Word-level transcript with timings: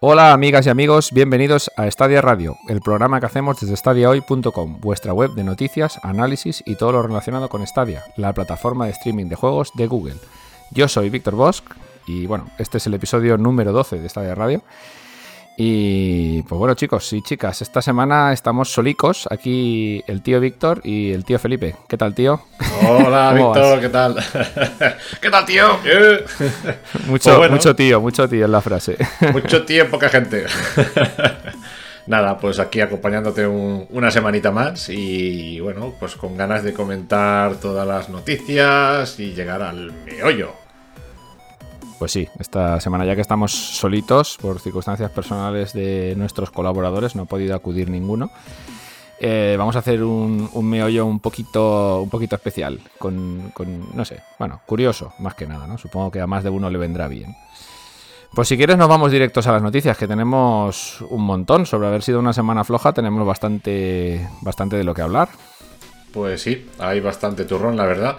Hola 0.00 0.34
amigas 0.34 0.66
y 0.66 0.68
amigos, 0.68 1.10
bienvenidos 1.10 1.70
a 1.74 1.90
Stadia 1.90 2.20
Radio, 2.20 2.58
el 2.68 2.82
programa 2.82 3.18
que 3.18 3.24
hacemos 3.24 3.58
desde 3.58 3.78
stadiahoy.com, 3.78 4.78
vuestra 4.78 5.14
web 5.14 5.30
de 5.30 5.42
noticias, 5.42 5.98
análisis 6.02 6.62
y 6.66 6.74
todo 6.74 6.92
lo 6.92 7.02
relacionado 7.02 7.48
con 7.48 7.66
Stadia, 7.66 8.04
la 8.18 8.34
plataforma 8.34 8.84
de 8.84 8.92
streaming 8.92 9.30
de 9.30 9.36
juegos 9.36 9.72
de 9.72 9.86
Google. 9.86 10.16
Yo 10.70 10.86
soy 10.88 11.08
Víctor 11.08 11.34
Bosch 11.34 11.62
y 12.06 12.26
bueno, 12.26 12.50
este 12.58 12.76
es 12.76 12.86
el 12.86 12.92
episodio 12.92 13.38
número 13.38 13.72
12 13.72 13.98
de 13.98 14.08
Stadia 14.10 14.34
Radio. 14.34 14.62
Y 15.58 16.42
pues 16.42 16.58
bueno 16.58 16.74
chicos 16.74 17.10
y 17.14 17.22
chicas, 17.22 17.62
esta 17.62 17.80
semana 17.80 18.30
estamos 18.34 18.70
solicos, 18.70 19.26
aquí 19.30 20.04
el 20.06 20.20
tío 20.20 20.38
Víctor 20.38 20.82
y 20.84 21.12
el 21.12 21.24
tío 21.24 21.38
Felipe. 21.38 21.74
¿Qué 21.88 21.96
tal 21.96 22.14
tío? 22.14 22.42
Hola 22.86 23.32
Víctor, 23.34 23.80
¿qué 23.80 23.88
tal? 23.88 24.16
¿Qué 25.20 25.30
tal 25.30 25.46
tío? 25.46 25.78
mucho, 27.06 27.38
pues 27.38 27.50
mucho 27.50 27.74
tío, 27.74 28.02
mucho 28.02 28.28
tío 28.28 28.44
en 28.44 28.52
la 28.52 28.60
frase. 28.60 28.98
Mucho 29.32 29.64
tío, 29.64 29.88
poca 29.90 30.10
gente. 30.10 30.44
Nada, 32.06 32.36
pues 32.36 32.58
aquí 32.58 32.82
acompañándote 32.82 33.46
una 33.46 34.10
semanita 34.10 34.50
más 34.50 34.90
y 34.90 35.58
bueno, 35.60 35.94
pues 35.98 36.16
con 36.16 36.36
ganas 36.36 36.64
de 36.64 36.74
comentar 36.74 37.56
todas 37.56 37.86
las 37.88 38.10
noticias 38.10 39.18
y 39.18 39.32
llegar 39.32 39.62
al 39.62 39.90
meollo. 40.04 40.65
Pues 41.98 42.12
sí, 42.12 42.28
esta 42.38 42.78
semana 42.80 43.06
ya 43.06 43.14
que 43.14 43.22
estamos 43.22 43.52
solitos 43.52 44.38
por 44.40 44.60
circunstancias 44.60 45.10
personales 45.10 45.72
de 45.72 46.14
nuestros 46.16 46.50
colaboradores, 46.50 47.16
no 47.16 47.22
ha 47.22 47.26
podido 47.26 47.54
acudir 47.54 47.88
ninguno. 47.88 48.30
Eh, 49.18 49.56
vamos 49.58 49.76
a 49.76 49.78
hacer 49.78 50.02
un, 50.02 50.50
meollo 50.62 51.06
un 51.06 51.20
poquito, 51.20 52.02
un 52.02 52.10
poquito 52.10 52.36
especial, 52.36 52.80
con, 52.98 53.50
no 53.94 54.04
sé, 54.04 54.22
bueno, 54.38 54.60
curioso, 54.66 55.14
más 55.20 55.34
que 55.34 55.46
nada, 55.46 55.66
¿no? 55.66 55.78
Supongo 55.78 56.10
que 56.10 56.20
a 56.20 56.26
más 56.26 56.44
de 56.44 56.50
uno 56.50 56.68
le 56.68 56.76
vendrá 56.76 57.08
bien. 57.08 57.34
Pues 58.34 58.48
si 58.48 58.58
quieres 58.58 58.76
nos 58.76 58.88
vamos 58.88 59.10
directos 59.10 59.46
a 59.46 59.52
las 59.52 59.62
noticias, 59.62 59.96
que 59.96 60.06
tenemos 60.06 61.00
un 61.08 61.22
montón. 61.22 61.64
Sobre 61.64 61.88
haber 61.88 62.02
sido 62.02 62.18
una 62.18 62.34
semana 62.34 62.64
floja 62.64 62.92
tenemos 62.92 63.26
bastante, 63.26 64.28
bastante 64.42 64.76
de 64.76 64.84
lo 64.84 64.92
que 64.92 65.00
hablar. 65.00 65.30
Pues 66.12 66.42
sí, 66.42 66.68
hay 66.78 67.00
bastante 67.00 67.46
turrón, 67.46 67.76
la 67.76 67.86
verdad. 67.86 68.18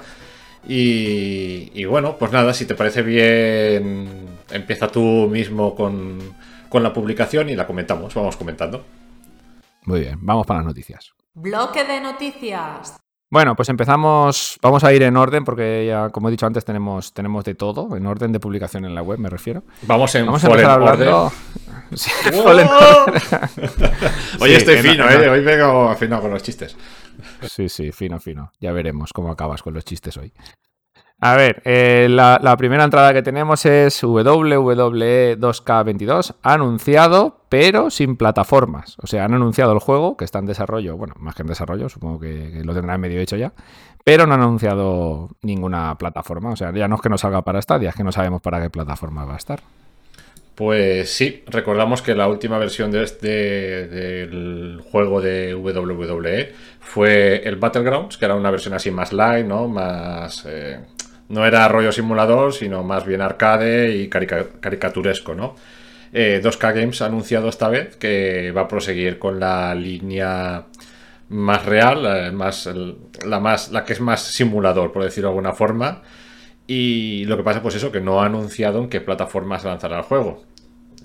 Y, 0.70 1.86
bueno, 1.86 2.18
pues 2.18 2.32
nada, 2.32 2.54
si 2.54 2.66
te 2.66 2.76
parece 2.76 3.02
bien, 3.02 4.28
empieza 4.52 4.90
tú 4.90 5.30
mismo 5.32 5.74
con, 5.76 6.20
con 6.68 6.84
la 6.84 6.92
publicación 6.92 7.50
y 7.50 7.56
la 7.56 7.66
comentamos, 7.66 8.14
vamos 8.14 8.36
comentando. 8.36 8.84
Muy 9.86 10.02
bien, 10.02 10.18
vamos 10.22 10.46
para 10.46 10.60
las 10.60 10.68
noticias. 10.68 11.14
Bloque 11.34 11.86
de 11.86 12.02
noticias. 12.02 12.98
Bueno, 13.30 13.56
pues 13.56 13.70
empezamos, 13.70 14.58
vamos 14.62 14.84
a 14.84 14.94
ir 14.94 15.04
en 15.04 15.18
orden 15.18 15.44
porque 15.44 15.86
ya, 15.88 16.10
como 16.10 16.28
he 16.28 16.32
dicho 16.32 16.46
antes, 16.46 16.64
tenemos, 16.66 17.14
tenemos 17.14 17.44
de 17.46 17.56
todo, 17.56 17.96
en 17.96 18.06
orden 18.06 18.32
de 18.32 18.40
publicación 18.40 18.86
en 18.86 18.96
la 18.96 19.02
web, 19.02 19.20
me 19.20 19.30
refiero. 19.30 19.64
Vamos, 19.84 20.16
en 20.16 20.26
vamos 20.26 20.44
a 20.44 20.48
empezar 20.48 20.72
hablando... 20.72 21.32
Sí, 21.94 22.12
Hoy 24.40 24.52
estoy 24.54 24.78
fino, 24.78 25.10
¿eh? 25.10 25.30
Hoy 25.30 25.44
vengo 25.44 25.90
afinado 25.90 26.22
con 26.24 26.32
los 26.32 26.44
chistes. 26.44 26.76
Sí, 27.42 27.70
sí, 27.70 27.92
fino, 27.92 28.20
fino. 28.20 28.52
Ya 28.60 28.72
veremos 28.72 29.14
cómo 29.14 29.32
acabas 29.32 29.64
con 29.64 29.74
los 29.74 29.86
chistes 29.86 30.18
hoy. 30.18 30.32
A 31.20 31.36
ver, 31.36 31.64
eh, 31.66 32.06
la, 32.10 32.56
primera 32.58 32.84
entrada 32.84 33.12
que 33.12 33.24
tenemos 33.24 33.66
es 33.66 34.04
WWE 34.04 35.40
2K22, 35.40 36.36
anunciado, 36.44 37.42
pero 37.50 37.90
sin 37.90 38.18
plataformas. 38.18 38.98
O 39.02 39.08
sea, 39.08 39.26
han 39.26 39.34
anunciado 39.34 39.74
el 39.74 39.80
juego, 39.80 40.16
que 40.16 40.26
está 40.26 40.38
en 40.38 40.46
desarrollo, 40.46 40.96
bueno, 40.96 41.16
más 41.18 41.34
que 41.34 41.42
en 41.42 41.48
desarrollo, 41.48 41.90
supongo 41.90 42.20
que, 42.20 42.62
lo 42.64 42.76
tendrán 42.76 43.02
medio 43.02 43.20
hecho 43.20 43.36
ya, 43.36 43.52
pero 44.04 44.28
no 44.28 44.36
han 44.36 44.42
anunciado 44.42 45.30
ninguna 45.42 45.98
plataforma. 45.98 46.52
O 46.52 46.56
sea, 46.56 46.72
ya 46.72 46.88
no 46.88 46.98
es 46.98 47.02
que 47.02 47.10
no 47.10 47.18
salga 47.18 47.42
para 47.42 47.64
Stadia, 47.64 47.90
es 47.90 47.96
que 47.96 48.04
no 48.04 48.12
sabemos 48.12 48.44
para 48.44 48.62
qué 48.62 48.70
plataforma 48.70 49.26
va 49.26 49.34
a 49.34 49.38
estar. 49.38 49.62
Pues 50.58 51.12
sí, 51.12 51.44
recordamos 51.46 52.02
que 52.02 52.16
la 52.16 52.28
última 52.28 52.58
versión 52.58 52.90
de 52.90 53.04
este, 53.04 53.28
del 53.88 54.82
juego 54.92 55.22
de 55.22 55.54
WWE 55.54 56.52
fue 56.80 57.48
el 57.48 57.58
Battlegrounds, 57.58 58.18
que 58.18 58.26
era 58.26 58.34
una 58.34 58.50
versión 58.50 58.74
así 58.74 58.90
más 58.90 59.14
light, 59.14 59.46
¿no? 59.46 59.68
Más... 59.68 60.48
Eh, 60.48 60.80
no 61.30 61.46
era 61.46 61.68
rollo 61.68 61.92
simulador, 61.92 62.54
sino 62.56 62.82
más 62.82 63.06
bien 63.06 63.22
arcade 63.22 63.98
y 63.98 64.10
caricaturesco, 64.10 65.36
¿no? 65.36 65.54
2K 66.12 66.72
eh, 66.72 66.80
Games 66.82 67.04
ha 67.04 67.06
anunciado 67.06 67.50
esta 67.50 67.70
vez 67.70 67.96
que 67.96 68.52
va 68.52 68.62
a 68.62 68.68
proseguir 68.68 69.20
con 69.20 69.40
la 69.40 69.76
línea 69.76 70.66
más 71.30 71.66
real, 71.68 72.34
más, 72.34 72.68
la, 73.24 73.40
más, 73.40 73.72
la 73.72 73.86
que 73.86 73.94
es 73.94 74.02
más 74.02 74.24
simulador, 74.24 74.92
por 74.92 75.04
decirlo 75.04 75.30
de 75.30 75.34
alguna 75.34 75.54
forma. 75.54 76.02
Y 76.68 77.26
lo 77.26 77.38
que 77.38 77.44
pasa, 77.44 77.62
pues 77.62 77.76
eso, 77.76 77.92
que 77.92 78.02
no 78.02 78.22
ha 78.22 78.26
anunciado 78.26 78.80
en 78.80 78.90
qué 78.90 79.02
plataforma 79.02 79.58
se 79.58 79.68
lanzará 79.68 79.98
el 79.98 80.04
juego. 80.04 80.44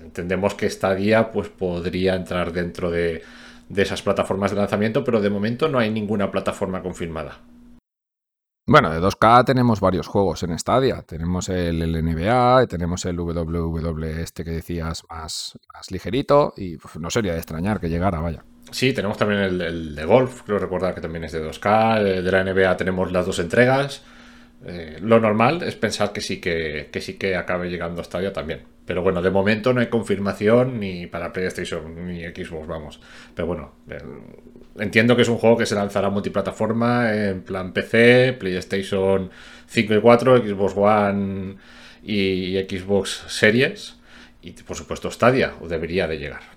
Entendemos 0.01 0.53
que 0.55 0.65
esta 0.65 0.93
guía 0.93 1.31
pues, 1.31 1.47
podría 1.49 2.15
entrar 2.15 2.51
dentro 2.51 2.91
de, 2.91 3.23
de 3.69 3.81
esas 3.81 4.01
plataformas 4.01 4.51
de 4.51 4.57
lanzamiento, 4.57 5.03
pero 5.03 5.21
de 5.21 5.29
momento 5.29 5.69
no 5.69 5.79
hay 5.79 5.89
ninguna 5.89 6.29
plataforma 6.29 6.81
confirmada. 6.81 7.39
Bueno, 8.65 8.89
de 8.91 9.01
2K 9.01 9.43
tenemos 9.43 9.81
varios 9.81 10.07
juegos 10.07 10.41
en 10.43 10.57
Stadia. 10.57 11.01
Tenemos 11.01 11.49
el, 11.49 11.79
NBA, 11.79 12.65
tenemos 12.67 13.03
el 13.05 13.19
WWE 13.19 14.21
este 14.21 14.45
que 14.45 14.51
decías 14.51 15.03
más, 15.09 15.59
más 15.73 15.91
ligerito 15.91 16.53
y 16.55 16.77
pues, 16.77 16.95
no 16.95 17.09
sería 17.09 17.33
de 17.33 17.39
extrañar 17.39 17.81
que 17.81 17.89
llegara, 17.89 18.21
vaya. 18.21 18.45
Sí, 18.71 18.93
tenemos 18.93 19.17
también 19.17 19.41
el, 19.41 19.95
de 19.95 20.05
golf, 20.05 20.43
creo 20.43 20.59
recordar 20.59 20.95
que 20.95 21.01
también 21.01 21.25
es 21.25 21.33
de 21.33 21.45
2K. 21.45 22.21
De 22.21 22.31
la 22.31 22.43
NBA 22.43 22.77
tenemos 22.77 23.11
las 23.11 23.25
dos 23.25 23.39
entregas. 23.39 24.01
Eh, 24.65 24.97
lo 25.01 25.19
normal 25.19 25.61
es 25.63 25.75
pensar 25.75 26.13
que 26.13 26.21
sí 26.21 26.39
que, 26.39 26.89
que 26.91 27.01
sí 27.01 27.15
que 27.15 27.35
acabe 27.35 27.69
llegando 27.69 28.01
a 28.01 28.03
Stadia 28.03 28.31
también. 28.31 28.61
Pero 28.85 29.01
bueno, 29.01 29.21
de 29.21 29.29
momento 29.29 29.73
no 29.73 29.81
hay 29.81 29.87
confirmación 29.87 30.79
ni 30.79 31.07
para 31.07 31.31
PlayStation 31.31 32.07
ni 32.07 32.23
Xbox, 32.23 32.67
vamos. 32.67 32.99
Pero 33.33 33.47
bueno, 33.47 33.71
entiendo 34.77 35.15
que 35.15 35.21
es 35.21 35.29
un 35.29 35.37
juego 35.37 35.57
que 35.57 35.65
se 35.65 35.75
lanzará 35.75 36.09
multiplataforma 36.09 37.13
en 37.13 37.43
plan 37.43 37.71
PC, 37.71 38.33
PlayStation 38.33 39.29
5 39.67 39.93
y 39.93 40.01
4, 40.01 40.37
Xbox 40.37 40.73
One 40.75 41.55
y 42.03 42.57
Xbox 42.57 43.23
Series 43.27 43.97
y 44.41 44.51
por 44.51 44.75
supuesto 44.75 45.09
Stadia, 45.09 45.53
o 45.61 45.67
debería 45.69 46.07
de 46.07 46.17
llegar. 46.17 46.52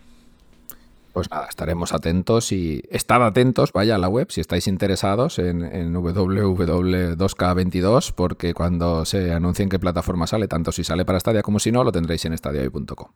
Pues 1.16 1.31
nada, 1.31 1.47
estaremos 1.49 1.94
atentos 1.94 2.53
y 2.53 2.82
estad 2.91 3.25
atentos, 3.25 3.72
vaya 3.72 3.94
a 3.94 3.99
la 3.99 4.06
web 4.06 4.31
si 4.31 4.43
estáis 4.43 4.69
interesados 4.69 5.38
en, 5.38 5.62
en 5.62 5.94
www.2k22 5.94 8.12
porque 8.15 8.53
cuando 8.53 9.06
se 9.06 9.32
anuncien 9.32 9.71
qué 9.71 9.78
plataforma 9.78 10.27
sale, 10.27 10.47
tanto 10.47 10.72
si 10.72 10.84
sale 10.84 11.06
para 11.06 11.19
Stadia 11.19 11.41
como 11.41 11.59
si 11.59 11.72
no, 11.72 11.84
lo 11.84 11.91
tendréis 11.91 12.22
en 12.27 12.34
stadiahoy.com. 12.34 13.09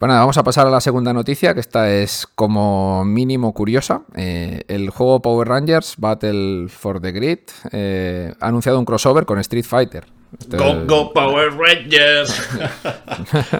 Bueno, 0.00 0.14
vamos 0.14 0.38
a 0.38 0.42
pasar 0.42 0.66
a 0.66 0.70
la 0.70 0.80
segunda 0.80 1.12
noticia, 1.12 1.54
que 1.54 1.60
esta 1.60 1.88
es 1.88 2.26
como 2.34 3.04
mínimo 3.04 3.54
curiosa. 3.54 4.02
Eh, 4.16 4.64
el 4.66 4.90
juego 4.90 5.22
Power 5.22 5.46
Rangers 5.46 5.94
Battle 5.98 6.66
for 6.68 7.00
the 7.00 7.12
Grid 7.12 7.38
eh, 7.70 8.34
ha 8.40 8.48
anunciado 8.48 8.80
un 8.80 8.86
crossover 8.86 9.24
con 9.24 9.38
Street 9.38 9.64
Fighter. 9.64 10.15
Este 10.38 10.56
go, 10.56 10.84
go, 10.86 11.12
Power 11.12 11.52
Rangers. 11.52 12.48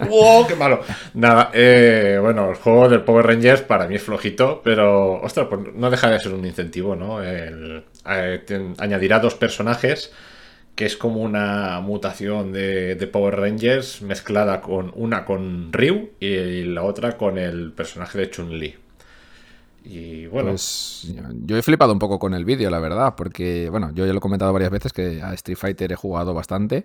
¡Wow, 0.09 0.47
qué 0.47 0.55
malo! 0.57 0.83
Nada, 1.15 1.51
eh, 1.55 2.19
bueno, 2.21 2.51
el 2.51 2.57
juego 2.57 2.89
del 2.89 3.03
Power 3.03 3.27
Rangers 3.27 3.63
para 3.63 3.87
mí 3.87 3.95
es 3.95 4.03
flojito, 4.03 4.61
pero, 4.63 5.21
ostras, 5.23 5.47
pues 5.49 5.61
no 5.75 5.91
deja 5.91 6.11
de 6.11 6.21
ser 6.21 6.33
un 6.33 6.45
incentivo, 6.45 6.97
¿no? 6.97 7.19
añadirá 8.79 9.19
dos 9.19 9.35
personajes 9.35 10.13
que 10.77 10.85
es 10.85 10.97
como 10.97 11.23
una 11.23 11.81
mutación 11.81 12.53
de, 12.53 13.09
Power 13.11 13.37
Rangers 13.37 14.03
mezclada 14.03 14.61
con 14.61 14.93
una 14.95 15.25
con 15.25 15.73
Ryu 15.73 16.11
y 16.21 16.65
la 16.65 16.83
otra 16.83 17.17
con 17.17 17.39
el 17.39 17.73
personaje 17.73 18.19
de 18.19 18.31
Chun-Li. 18.31 18.86
Y 19.89 20.27
bueno. 20.27 20.51
Pues 20.51 21.07
yo 21.45 21.57
he 21.57 21.63
flipado 21.63 21.93
un 21.93 21.99
poco 21.99 22.19
con 22.19 22.35
el 22.35 22.45
vídeo, 22.45 22.71
la 22.71 22.81
verdad, 22.81 23.15
porque, 23.17 23.71
bueno, 23.71 23.91
yo 23.95 24.05
ya 24.05 24.13
lo 24.13 24.19
he 24.19 24.21
comentado 24.21 24.53
varias 24.53 24.73
veces 24.73 24.93
que 24.93 25.23
a 25.23 25.33
Street 25.35 25.57
Fighter 25.57 25.93
he 25.93 25.97
jugado 25.97 26.35
bastante. 26.35 26.85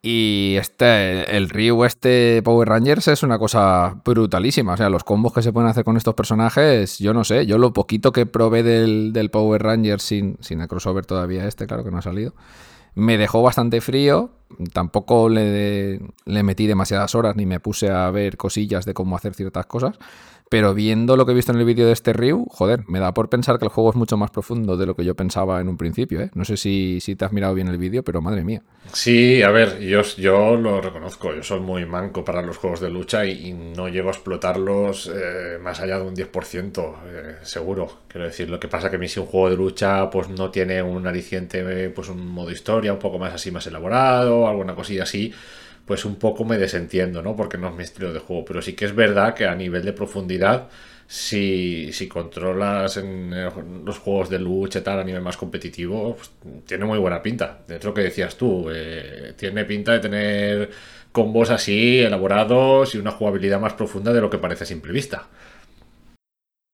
Y 0.00 0.56
este, 0.58 1.36
el 1.36 1.48
Ryu, 1.48 1.82
este 1.84 2.42
Power 2.42 2.68
Rangers 2.68 3.08
es 3.08 3.22
una 3.22 3.38
cosa 3.38 4.00
brutalísima. 4.04 4.74
O 4.74 4.76
sea, 4.76 4.90
los 4.90 5.02
combos 5.02 5.32
que 5.32 5.42
se 5.42 5.52
pueden 5.52 5.70
hacer 5.70 5.82
con 5.82 5.96
estos 5.96 6.14
personajes, 6.14 6.98
yo 6.98 7.14
no 7.14 7.24
sé. 7.24 7.46
Yo 7.46 7.58
lo 7.58 7.72
poquito 7.72 8.12
que 8.12 8.26
probé 8.26 8.62
del, 8.62 9.12
del 9.12 9.30
Power 9.30 9.62
Rangers 9.62 10.02
sin, 10.02 10.36
sin 10.40 10.60
el 10.60 10.68
crossover 10.68 11.06
todavía 11.06 11.46
este, 11.46 11.66
claro 11.66 11.84
que 11.84 11.90
no 11.90 11.98
ha 11.98 12.02
salido 12.02 12.34
me 12.94 13.18
dejó 13.18 13.42
bastante 13.42 13.80
frío, 13.80 14.30
tampoco 14.72 15.28
le, 15.28 16.00
le 16.24 16.42
metí 16.42 16.66
demasiadas 16.66 17.14
horas 17.14 17.34
ni 17.34 17.44
me 17.44 17.60
puse 17.60 17.90
a 17.90 18.08
ver 18.10 18.36
cosillas 18.36 18.84
de 18.84 18.94
cómo 18.94 19.16
hacer 19.16 19.34
ciertas 19.34 19.66
cosas, 19.66 19.98
pero 20.50 20.74
viendo 20.74 21.16
lo 21.16 21.26
que 21.26 21.32
he 21.32 21.34
visto 21.34 21.52
en 21.52 21.58
el 21.58 21.64
vídeo 21.64 21.86
de 21.86 21.92
este 21.92 22.12
Ryu, 22.12 22.46
joder, 22.48 22.84
me 22.86 23.00
da 23.00 23.14
por 23.14 23.28
pensar 23.28 23.58
que 23.58 23.64
el 23.64 23.70
juego 23.70 23.90
es 23.90 23.96
mucho 23.96 24.16
más 24.16 24.30
profundo 24.30 24.76
de 24.76 24.86
lo 24.86 24.94
que 24.94 25.04
yo 25.04 25.14
pensaba 25.14 25.60
en 25.60 25.68
un 25.68 25.76
principio. 25.76 26.20
¿eh? 26.20 26.30
No 26.34 26.44
sé 26.44 26.56
si, 26.56 27.00
si, 27.00 27.16
te 27.16 27.24
has 27.24 27.32
mirado 27.32 27.54
bien 27.54 27.68
el 27.68 27.78
vídeo, 27.78 28.02
pero 28.02 28.20
madre 28.20 28.44
mía. 28.44 28.62
Sí, 28.92 29.42
a 29.42 29.50
ver, 29.50 29.80
yo, 29.80 30.02
yo 30.16 30.56
lo 30.56 30.80
reconozco. 30.80 31.34
Yo 31.34 31.42
soy 31.42 31.60
muy 31.60 31.86
manco 31.86 32.24
para 32.24 32.42
los 32.42 32.58
juegos 32.58 32.80
de 32.80 32.90
lucha 32.90 33.24
y, 33.26 33.52
no 33.52 33.88
llego 33.88 34.08
a 34.08 34.12
explotarlos 34.12 35.10
eh, 35.12 35.58
más 35.60 35.80
allá 35.80 35.98
de 35.98 36.04
un 36.04 36.14
10%, 36.14 36.94
eh, 37.06 37.36
seguro. 37.42 38.02
Quiero 38.06 38.26
decir, 38.26 38.48
lo 38.48 38.60
que 38.60 38.68
pasa 38.68 38.90
que 38.90 38.96
a 38.96 38.98
mí 38.98 39.08
si 39.08 39.20
un 39.20 39.26
juego 39.26 39.50
de 39.50 39.56
lucha 39.56 40.10
pues 40.10 40.28
no 40.28 40.50
tiene 40.50 40.82
un 40.82 41.06
aliciente, 41.06 41.90
pues 41.90 42.08
un 42.08 42.28
modo 42.28 42.50
historia 42.50 42.92
un 42.92 42.98
poco 42.98 43.18
más 43.18 43.32
así, 43.34 43.50
más 43.50 43.66
elaborado, 43.66 44.46
alguna 44.46 44.74
cosilla 44.74 45.04
así 45.04 45.32
pues 45.86 46.04
un 46.04 46.16
poco 46.16 46.44
me 46.44 46.58
desentiendo, 46.58 47.22
¿no? 47.22 47.36
Porque 47.36 47.58
no 47.58 47.68
es 47.68 47.74
mi 47.74 47.82
estilo 47.84 48.12
de 48.12 48.20
juego. 48.20 48.44
Pero 48.44 48.62
sí 48.62 48.74
que 48.74 48.86
es 48.86 48.94
verdad 48.94 49.34
que 49.34 49.46
a 49.46 49.54
nivel 49.54 49.84
de 49.84 49.92
profundidad, 49.92 50.68
si, 51.06 51.92
si 51.92 52.08
controlas 52.08 52.96
en 52.96 53.32
eh, 53.34 53.50
los 53.84 53.98
juegos 53.98 54.30
de 54.30 54.38
lucha 54.38 54.78
y 54.80 54.82
tal 54.82 55.00
a 55.00 55.04
nivel 55.04 55.22
más 55.22 55.36
competitivo, 55.36 56.16
pues, 56.16 56.30
tiene 56.66 56.84
muy 56.84 56.98
buena 56.98 57.22
pinta. 57.22 57.60
Es 57.68 57.84
lo 57.84 57.92
que 57.92 58.02
decías 58.02 58.36
tú, 58.36 58.68
eh, 58.72 59.34
tiene 59.36 59.64
pinta 59.64 59.92
de 59.92 60.00
tener 60.00 60.70
combos 61.12 61.50
así 61.50 62.00
elaborados 62.00 62.94
y 62.94 62.98
una 62.98 63.12
jugabilidad 63.12 63.60
más 63.60 63.74
profunda 63.74 64.12
de 64.12 64.20
lo 64.20 64.30
que 64.30 64.38
parece 64.38 64.64
a 64.64 64.66
simple 64.66 64.92
vista. 64.92 65.28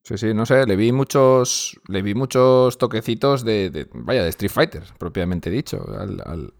Sí, 0.02 0.16
sí, 0.16 0.34
no 0.34 0.46
sé, 0.46 0.66
le 0.66 0.76
vi 0.76 0.92
muchos, 0.92 1.78
le 1.86 2.02
vi 2.02 2.14
muchos 2.14 2.78
toquecitos 2.78 3.44
de, 3.44 3.86
vaya, 3.92 4.24
de 4.24 4.30
Street 4.30 4.50
Fighter, 4.50 4.82
propiamente 4.98 5.50
dicho, 5.50 5.86
al, 5.96 6.20
al, 6.24 6.54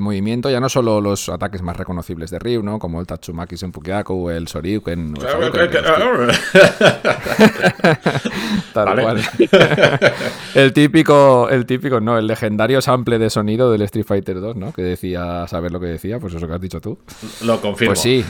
movimiento, 0.00 0.50
ya 0.50 0.60
no 0.60 0.68
solo 0.68 1.00
los 1.00 1.28
ataques 1.28 1.62
más 1.62 1.76
reconocibles 1.76 2.30
de 2.30 2.38
Ryu, 2.38 2.62
¿no? 2.62 2.78
Como 2.78 3.00
el 3.00 3.06
Tatsumaki 3.06 3.56
Senpukiaku, 3.56 4.30
el 4.30 4.44
Shoryuken, 4.46 5.14
el 5.16 5.26
Tal 8.72 9.00
cual. 9.00 9.22
el 10.54 10.72
típico, 10.72 11.48
el 11.50 11.66
típico, 11.66 12.00
no, 12.00 12.18
el 12.18 12.26
legendario 12.26 12.80
sample 12.80 13.18
de 13.18 13.30
sonido 13.30 13.72
del 13.72 13.82
Street 13.82 14.06
Fighter 14.06 14.40
2, 14.40 14.56
¿no? 14.56 14.72
Que 14.72 14.82
decía, 14.82 15.46
saber 15.48 15.72
lo 15.72 15.80
que 15.80 15.86
decía, 15.86 16.18
pues 16.18 16.34
eso 16.34 16.46
que 16.46 16.54
has 16.54 16.60
dicho 16.60 16.80
tú. 16.80 16.98
Lo 17.44 17.60
confirmo. 17.60 17.90
Pues 17.90 18.00
sí, 18.00 18.24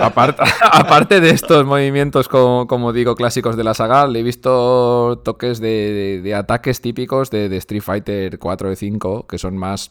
aparte, 0.00 0.42
aparte 0.72 1.20
de 1.20 1.30
estos 1.30 1.64
movimientos, 1.64 2.28
como, 2.28 2.66
como, 2.66 2.92
digo, 2.92 3.14
clásicos 3.14 3.56
de 3.56 3.64
la 3.64 3.74
saga, 3.74 4.06
le 4.06 4.20
he 4.20 4.22
visto 4.22 5.20
toques 5.24 5.60
de, 5.60 6.34
ataques 6.36 6.80
típicos 6.80 7.30
de, 7.30 7.48
de 7.48 7.56
Street 7.58 7.82
Fighter 7.82 8.38
4 8.38 8.72
y 8.72 8.76
5, 8.76 9.26
que 9.26 9.38
son 9.38 9.56
más 9.56 9.90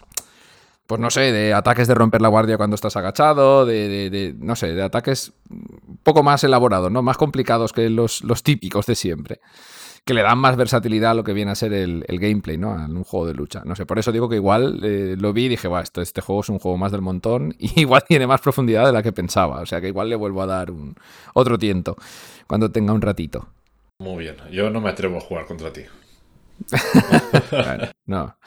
pues 0.88 1.02
no 1.02 1.10
sé, 1.10 1.34
de 1.34 1.54
ataques 1.54 1.88
de 1.88 1.94
romper 1.94 2.22
la 2.22 2.30
guardia 2.30 2.58
cuando 2.58 2.76
estás 2.76 2.96
agachado, 2.96 3.66
de, 3.66 4.34
no 4.40 4.56
sé, 4.56 4.74
de 4.74 4.82
ataques 4.82 5.34
un 5.50 6.00
poco 6.02 6.24
más 6.24 6.44
elaborados, 6.46 6.90
¿no? 6.90 7.02
Más 7.02 7.18
complicados 7.18 7.74
que 7.74 7.90
los, 7.90 8.24
típicos 8.42 8.86
de 8.86 8.96
siempre. 8.96 9.42
Que 10.06 10.14
le 10.14 10.22
dan 10.22 10.38
más 10.38 10.56
versatilidad 10.56 11.12
a 11.12 11.14
lo 11.14 11.26
que 11.26 11.34
viene 11.34 11.52
a 11.52 11.56
ser 11.56 11.74
el, 11.74 12.06
gameplay, 12.08 12.58
¿no? 12.58 12.74
En 12.74 12.96
un 12.96 13.04
juego 13.04 13.28
de 13.28 13.34
lucha. 13.34 13.64
No 13.66 13.76
sé, 13.76 13.86
por 13.86 14.00
eso 14.00 14.14
digo 14.14 14.30
que 14.30 14.38
igual 14.38 14.80
eh, 14.82 15.18
lo 15.20 15.34
vi 15.34 15.46
y 15.46 15.50
dije, 15.50 15.68
va, 15.68 15.82
esto, 15.82 16.02
este 16.02 16.22
juego 16.22 16.40
es 16.40 16.48
un 16.48 16.60
juego 16.60 16.78
más 16.78 16.94
del 16.94 17.02
montón 17.02 17.54
y 17.60 17.82
igual 17.82 18.06
tiene 18.08 18.26
más 18.26 18.40
profundidad 18.40 18.86
de 18.86 18.94
la 18.94 19.04
que 19.04 19.12
pensaba. 19.12 19.60
O 19.60 19.66
sea 19.66 19.82
que 19.82 19.90
igual 19.90 20.10
le 20.10 20.16
vuelvo 20.16 20.42
a 20.42 20.46
dar 20.46 20.72
un, 20.72 20.96
otro 21.34 21.58
tiento 21.58 21.98
cuando 22.48 22.72
tenga 22.72 22.94
un 22.94 23.02
ratito. 23.02 23.50
Muy 24.00 24.24
bien, 24.24 24.38
yo 24.52 24.70
no 24.70 24.80
me 24.80 24.90
atrevo 24.90 25.18
a 25.18 25.22
jugar 25.22 25.46
contra 25.46 25.74
ti. 25.74 25.82
no, 28.06 28.38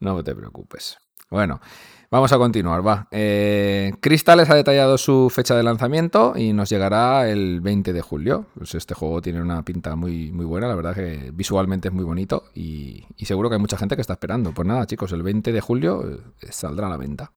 no 0.00 0.24
te 0.24 0.34
preocupes. 0.34 0.96
Bueno, 1.30 1.60
vamos 2.10 2.32
a 2.32 2.38
continuar, 2.38 2.86
va. 2.86 3.08
Eh, 3.10 3.92
ha 4.26 4.54
detallado 4.54 4.98
su 4.98 5.30
fecha 5.30 5.56
de 5.56 5.62
lanzamiento 5.62 6.34
y 6.36 6.52
nos 6.52 6.68
llegará 6.70 7.28
el 7.28 7.60
20 7.60 7.92
de 7.92 8.00
julio. 8.02 8.46
Pues 8.56 8.74
este 8.74 8.94
juego 8.94 9.20
tiene 9.20 9.40
una 9.40 9.64
pinta 9.64 9.96
muy, 9.96 10.30
muy 10.32 10.44
buena, 10.44 10.68
la 10.68 10.74
verdad 10.74 10.94
que 10.94 11.30
visualmente 11.32 11.88
es 11.88 11.94
muy 11.94 12.04
bonito 12.04 12.44
y, 12.54 13.04
seguro 13.24 13.48
que 13.48 13.56
hay 13.56 13.60
mucha 13.60 13.78
gente 13.78 13.96
que 13.96 14.02
está 14.02 14.14
esperando. 14.14 14.52
Pues 14.52 14.68
nada, 14.68 14.86
chicos, 14.86 15.12
el 15.12 15.22
20 15.22 15.52
de 15.52 15.60
julio 15.60 16.04
eh, 16.08 16.46
saldrá 16.50 16.86
a 16.86 16.90
la 16.90 16.96
venta. 16.96 17.32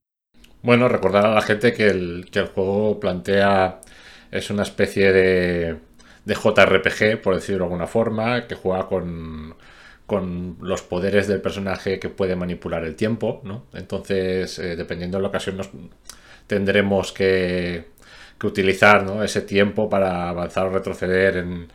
Bueno, 0.61 0.87
recordar 0.87 1.25
a 1.25 1.33
la 1.33 1.41
gente 1.41 1.73
que 1.73 1.87
el, 1.87 2.27
que 2.31 2.39
el 2.39 2.47
juego 2.47 2.99
plantea 2.99 3.79
es 4.31 4.49
una 4.49 4.63
especie 4.63 5.13
de, 5.13 5.77
de 6.25 6.35
JRPG, 6.35 7.21
por 7.21 7.35
decirlo 7.35 7.59
de 7.59 7.65
alguna 7.65 7.87
forma, 7.87 8.47
que 8.47 8.55
juega 8.55 8.87
con 8.87 9.55
con 10.07 10.57
los 10.61 10.81
poderes 10.81 11.27
del 11.27 11.41
personaje 11.41 11.99
que 11.99 12.09
puede 12.09 12.35
manipular 12.35 12.83
el 12.85 12.95
tiempo, 12.95 13.41
¿no? 13.43 13.65
Entonces, 13.73 14.57
eh, 14.57 14.77
dependiendo 14.77 15.17
de 15.17 15.21
la 15.21 15.27
ocasión, 15.27 15.57
nos 15.57 15.69
tendremos 16.47 17.11
que, 17.11 17.85
utilizar 18.43 19.05
ese 19.23 19.41
tiempo 19.41 19.89
para 19.89 20.29
avanzar 20.29 20.67
o 20.67 20.69
retroceder 20.69 21.37
en, 21.37 21.67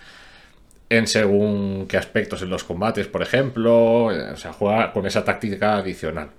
en 0.89 1.07
según 1.09 1.87
qué 1.89 1.97
aspectos 1.99 2.41
en 2.43 2.51
los 2.51 2.65
combates, 2.65 3.09
por 3.09 3.21
ejemplo. 3.23 4.11
Eh, 4.13 4.33
o 4.33 4.37
sea, 4.37 4.53
juega 4.53 4.93
con 4.93 5.07
esa 5.07 5.25
táctica 5.25 5.77
adicional. 5.77 6.31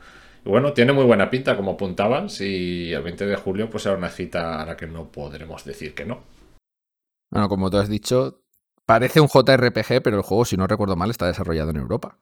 Y 0.46 0.50
bueno, 0.50 0.74
tiene 0.74 0.94
muy 0.94 1.06
buena 1.06 1.30
pinta, 1.30 1.56
como 1.56 1.72
apuntabas, 1.72 2.42
y 2.42 2.92
el 2.92 3.04
20 3.04 3.26
de 3.28 3.36
julio 3.36 3.70
pues 3.70 3.84
será 3.84 3.96
una 3.96 4.10
cita 4.10 4.62
a 4.62 4.66
la 4.66 4.76
que 4.76 4.88
no 4.88 5.12
podremos 5.12 5.64
decir 5.64 5.94
que 5.94 6.06
no. 6.06 6.24
Bueno, 7.30 7.50
como 7.50 7.70
tú 7.70 7.78
has 7.78 7.90
dicho, 7.90 8.43
Parece 8.86 9.22
un 9.22 9.30
JRPG, 9.30 10.02
pero 10.04 10.18
el 10.18 10.24
juego, 10.24 10.46
si 10.46 10.58
no 10.58 10.68
recuerdo 10.68 10.96
mal, 10.96 11.10
está 11.10 11.28
desarrollado 11.28 11.70
en 11.72 11.78
Europa. 11.78 12.18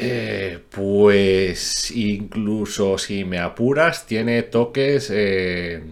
Eh, 0.00 0.62
pues 0.70 1.90
incluso 1.90 2.98
si 2.98 3.24
me 3.24 3.40
apuras, 3.40 4.06
tiene 4.06 4.44
toques 4.44 5.10
eh, 5.12 5.82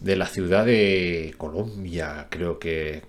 de 0.00 0.16
la 0.16 0.26
ciudad 0.26 0.66
de 0.66 1.32
Colombia, 1.38 2.26
creo 2.28 2.58
que, 2.58 3.02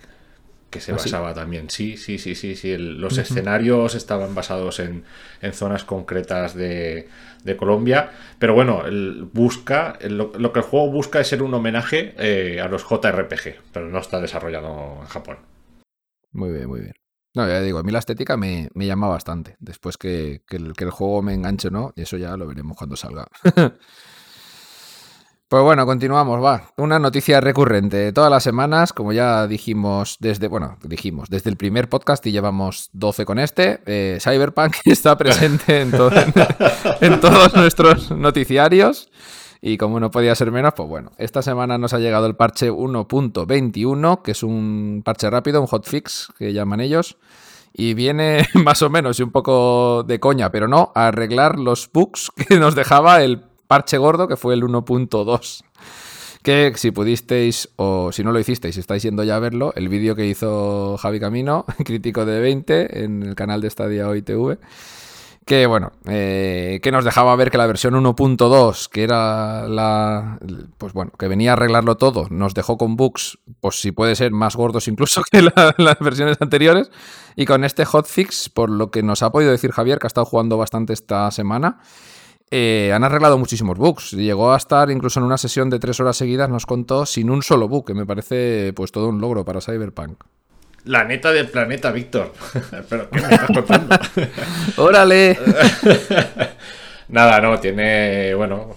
que 0.70 0.80
se 0.80 0.92
¿Ah, 0.92 0.96
basaba 0.96 1.34
también. 1.34 1.70
Sí, 1.70 1.98
sí, 1.98 2.20
sí, 2.20 2.36
sí, 2.36 2.56
sí. 2.56 2.78
los 2.78 3.18
escenarios 3.18 3.96
estaban 3.96 4.36
basados 4.36 4.80
en, 4.80 5.04
zonas 5.54 5.84
concretas 5.84 6.54
de, 6.54 7.10
Colombia. 7.58 8.12
Pero 8.38 8.54
bueno, 8.54 8.84
busca, 9.34 9.98
lo, 10.08 10.32
que 10.32 10.60
el 10.60 10.66
juego 10.66 10.92
busca 10.92 11.20
es 11.20 11.28
ser 11.28 11.44
un 11.44 11.54
homenaje 11.54 12.14
eh, 12.18 12.62
a 12.62 12.68
los 12.68 12.84
JRPG, 12.84 13.62
pero 13.72 13.88
no 13.90 14.00
está 14.00 14.20
desarrollado 14.20 14.98
en 15.02 15.08
Japón. 15.08 15.38
Muy 16.32 16.52
bien, 16.52 16.68
muy 16.68 16.82
bien. 16.82 16.94
No, 17.36 17.48
ya 17.48 17.62
digo, 17.62 17.80
a 17.80 17.84
mí 17.84 17.92
la 17.92 18.00
estética 18.00 18.38
me, 18.38 18.70
llama 18.76 19.08
bastante. 19.08 19.56
Después 19.60 19.98
que, 19.98 20.42
el, 20.50 20.74
que 20.74 20.84
el 20.84 20.92
juego 20.92 21.22
me 21.22 21.34
enganche 21.34 21.68
o 21.68 21.72
no, 21.72 21.94
eso 21.96 22.18
ya 22.18 22.36
lo 22.38 22.48
veremos 22.48 22.76
cuando 22.76 22.96
salga. 22.96 23.28
Pues 25.50 25.64
bueno, 25.64 25.84
continuamos, 25.88 26.44
va. 26.44 26.70
Una 26.78 27.00
noticia 27.00 27.42
recurrente. 27.42 28.14
Todas 28.14 28.30
las 28.30 28.44
semanas, 28.44 28.94
como 28.94 29.14
ya 29.14 29.48
dijimos 29.48 30.18
desde, 30.20 30.48
bueno, 30.48 30.78
dijimos 30.84 31.28
desde 31.28 31.50
el 31.50 31.58
primer 31.58 31.90
podcast 31.90 32.24
y 32.28 32.32
llevamos 32.32 32.92
12 32.94 33.26
con 33.26 33.40
este, 33.40 33.82
eh, 33.88 34.20
Cyberpunk 34.22 34.76
está 34.86 35.18
presente 35.18 35.82
en, 35.82 35.92
en, 37.02 37.20
todos 37.20 37.56
nuestros 37.56 38.12
noticiarios. 38.12 39.10
Y 39.60 39.78
como 39.78 40.00
no 40.00 40.12
podía 40.12 40.36
ser 40.36 40.52
menos, 40.52 40.74
pues 40.76 40.88
bueno, 40.88 41.14
esta 41.18 41.42
semana 41.42 41.80
nos 41.80 41.96
ha 41.96 42.00
llegado 42.00 42.28
el 42.28 42.36
parche 42.36 42.72
1.21, 42.72 44.22
que 44.22 44.32
es 44.34 44.44
un 44.44 45.02
parche 45.04 45.32
rápido, 45.32 45.62
un 45.62 45.68
hotfix 45.68 46.32
que 46.38 46.54
llaman 46.54 46.80
ellos. 46.80 47.18
Y 47.74 47.96
viene 47.96 48.46
más 48.54 48.84
o 48.84 48.92
menos 48.92 49.20
y 49.20 49.24
un 49.24 49.32
poco 49.32 50.04
de 50.04 50.20
coña, 50.20 50.52
pero 50.52 50.68
no, 50.68 50.92
a 50.94 51.08
arreglar 51.08 51.58
los 51.58 51.90
bugs 51.92 52.32
que 52.36 52.60
nos 52.60 52.76
dejaba 52.76 53.24
el 53.24 53.49
parche 53.70 54.00
gordo, 54.00 54.28
que 54.28 54.36
fue 54.36 54.56
el 54.56 54.64
1.2. 54.64 55.64
Que 56.42 56.74
si 56.76 56.90
pudisteis, 56.90 57.70
o 57.76 58.12
si 58.12 58.24
no 58.24 58.32
lo 58.32 58.40
hicisteis, 58.40 58.78
estáis 58.78 59.04
yendo 59.04 59.24
ya 59.24 59.36
a 59.36 59.40
verlo, 59.40 59.74
el 59.76 59.90
vídeo 59.90 60.16
que 60.16 60.26
hizo 60.26 60.98
Javi 60.98 61.20
Camino, 61.20 61.66
crítico 61.86 62.26
de 62.26 62.40
20, 62.40 63.04
en 63.04 63.22
el 63.22 63.36
canal 63.36 63.62
de 63.62 63.70
Stadia 63.70 64.08
Hoy 64.08 64.24
TV, 64.24 64.58
que 65.46 65.68
bueno, 65.68 65.92
eh, 66.08 66.80
que 66.82 66.92
nos 66.92 67.06
dejaba 67.06 67.36
ver 67.36 67.52
que 67.52 67.60
la 67.60 67.68
versión 67.68 67.94
1.2, 67.94 68.90
que 68.90 69.04
era 69.04 69.68
la, 69.68 70.40
pues 70.80 70.94
bueno, 70.94 71.12
que 71.20 71.28
venía 71.28 71.52
a 71.52 71.54
arreglarlo 71.54 71.96
todo, 71.96 72.26
nos 72.32 72.56
dejó 72.56 72.80
con 72.80 72.96
bugs, 72.96 73.38
pues 73.60 73.80
si 73.80 73.92
puede 73.92 74.16
ser 74.16 74.32
más 74.32 74.56
gordos 74.56 74.88
incluso 74.88 75.22
que 75.32 75.44
las 75.78 76.00
versiones 76.00 76.38
anteriores, 76.40 76.90
y 77.36 77.46
con 77.46 77.64
este 77.64 77.86
hotfix, 77.86 78.50
por 78.50 78.72
lo 78.72 78.90
que 78.90 79.04
nos 79.04 79.22
ha 79.22 79.32
podido 79.32 79.52
decir 79.52 79.72
Javier, 79.72 80.00
que 80.00 80.08
ha 80.08 80.10
estado 80.10 80.26
jugando 80.26 80.58
bastante 80.58 80.94
esta 80.94 81.30
semana, 81.30 81.80
eh, 82.52 82.92
han 82.94 83.04
arreglado 83.04 83.38
muchísimos 83.38 83.78
bugs. 83.78 84.12
Llegó 84.12 84.54
a 84.54 84.58
estar 84.58 84.90
incluso 84.90 85.20
en 85.20 85.26
una 85.26 85.38
sesión 85.38 85.70
de 85.70 85.80
tres 85.80 86.00
horas 86.00 86.18
seguidas, 86.18 86.50
nos 86.50 86.66
contó, 86.66 87.06
sin 87.06 87.30
un 87.30 87.44
solo 87.44 87.68
bug, 87.68 87.86
que 87.86 87.94
me 87.94 88.06
parece 88.06 88.74
pues 88.76 88.92
todo 88.92 89.10
un 89.10 89.22
logro 89.22 89.46
para 89.46 89.62
Cyberpunk. 89.62 90.24
La 90.86 91.04
neta 91.04 91.32
del 91.32 91.50
planeta, 91.50 91.92
Víctor. 91.92 92.34
¿Pero 92.90 93.10
qué 93.10 93.22
me 93.22 93.28
estás 93.28 93.48
contando? 93.48 93.96
¡Órale! 94.78 95.38
Nada, 97.10 97.42
no, 97.42 97.60
tiene, 97.60 98.36
bueno, 98.36 98.76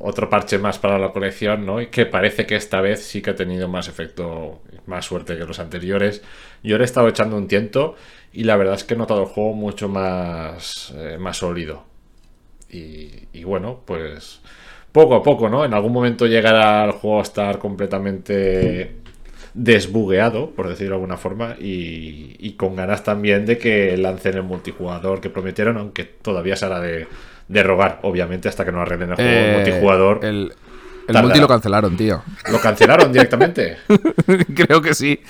otro 0.00 0.28
parche 0.28 0.58
más 0.58 0.78
para 0.78 0.98
la 0.98 1.12
colección, 1.12 1.64
¿no? 1.64 1.80
Y 1.80 1.86
que 1.86 2.04
parece 2.04 2.44
que 2.44 2.56
esta 2.56 2.82
vez 2.82 3.02
sí 3.02 3.22
que 3.22 3.30
ha 3.30 3.34
tenido 3.34 3.68
más 3.68 3.88
efecto, 3.88 4.60
más 4.84 5.06
suerte 5.06 5.38
que 5.38 5.46
los 5.46 5.58
anteriores. 5.58 6.22
Yo 6.62 6.76
le 6.76 6.84
he 6.84 6.86
estado 6.86 7.08
echando 7.08 7.38
un 7.38 7.48
tiento 7.48 7.96
y 8.34 8.44
la 8.44 8.56
verdad 8.56 8.74
es 8.74 8.84
que 8.84 8.94
he 8.94 8.98
notado 8.98 9.22
el 9.22 9.28
juego 9.28 9.54
mucho 9.54 9.88
más, 9.88 10.92
eh, 10.94 11.16
más 11.18 11.38
sólido. 11.38 11.89
Y, 12.72 13.44
bueno, 13.44 13.80
pues 13.84 14.40
poco 14.92 15.14
a 15.14 15.22
poco, 15.22 15.48
¿no? 15.48 15.64
En 15.64 15.74
algún 15.74 15.92
momento 15.92 16.26
llegará 16.26 16.84
el 16.84 16.92
juego 16.92 17.20
a 17.20 17.22
estar 17.22 17.58
completamente 17.58 18.96
desbugueado, 19.54 20.50
por 20.50 20.68
decirlo 20.68 20.90
de 20.90 20.96
alguna 20.96 21.16
forma, 21.16 21.56
y, 21.58 22.52
con 22.56 22.76
ganas 22.76 23.02
también 23.02 23.46
de 23.46 23.58
que 23.58 23.96
lancen 23.96 24.34
el 24.34 24.42
multijugador 24.42 25.20
que 25.20 25.30
prometieron, 25.30 25.78
aunque 25.78 26.04
todavía 26.04 26.56
será 26.56 26.80
de, 26.80 27.06
de 27.48 27.62
rogar, 27.62 28.00
obviamente, 28.02 28.48
hasta 28.48 28.64
que 28.64 28.72
no 28.72 28.80
arreglen 28.82 29.10
el 29.10 29.16
juego 29.16 29.30
eh, 29.30 29.52
multijugador. 29.56 30.24
El, 30.24 30.52
el 31.08 31.22
multi 31.22 31.40
lo 31.40 31.48
cancelaron, 31.48 31.96
tío. 31.96 32.22
¿Lo 32.50 32.60
cancelaron 32.60 33.12
directamente? 33.12 33.78
Creo 34.54 34.80
que 34.80 34.94
sí. 34.94 35.20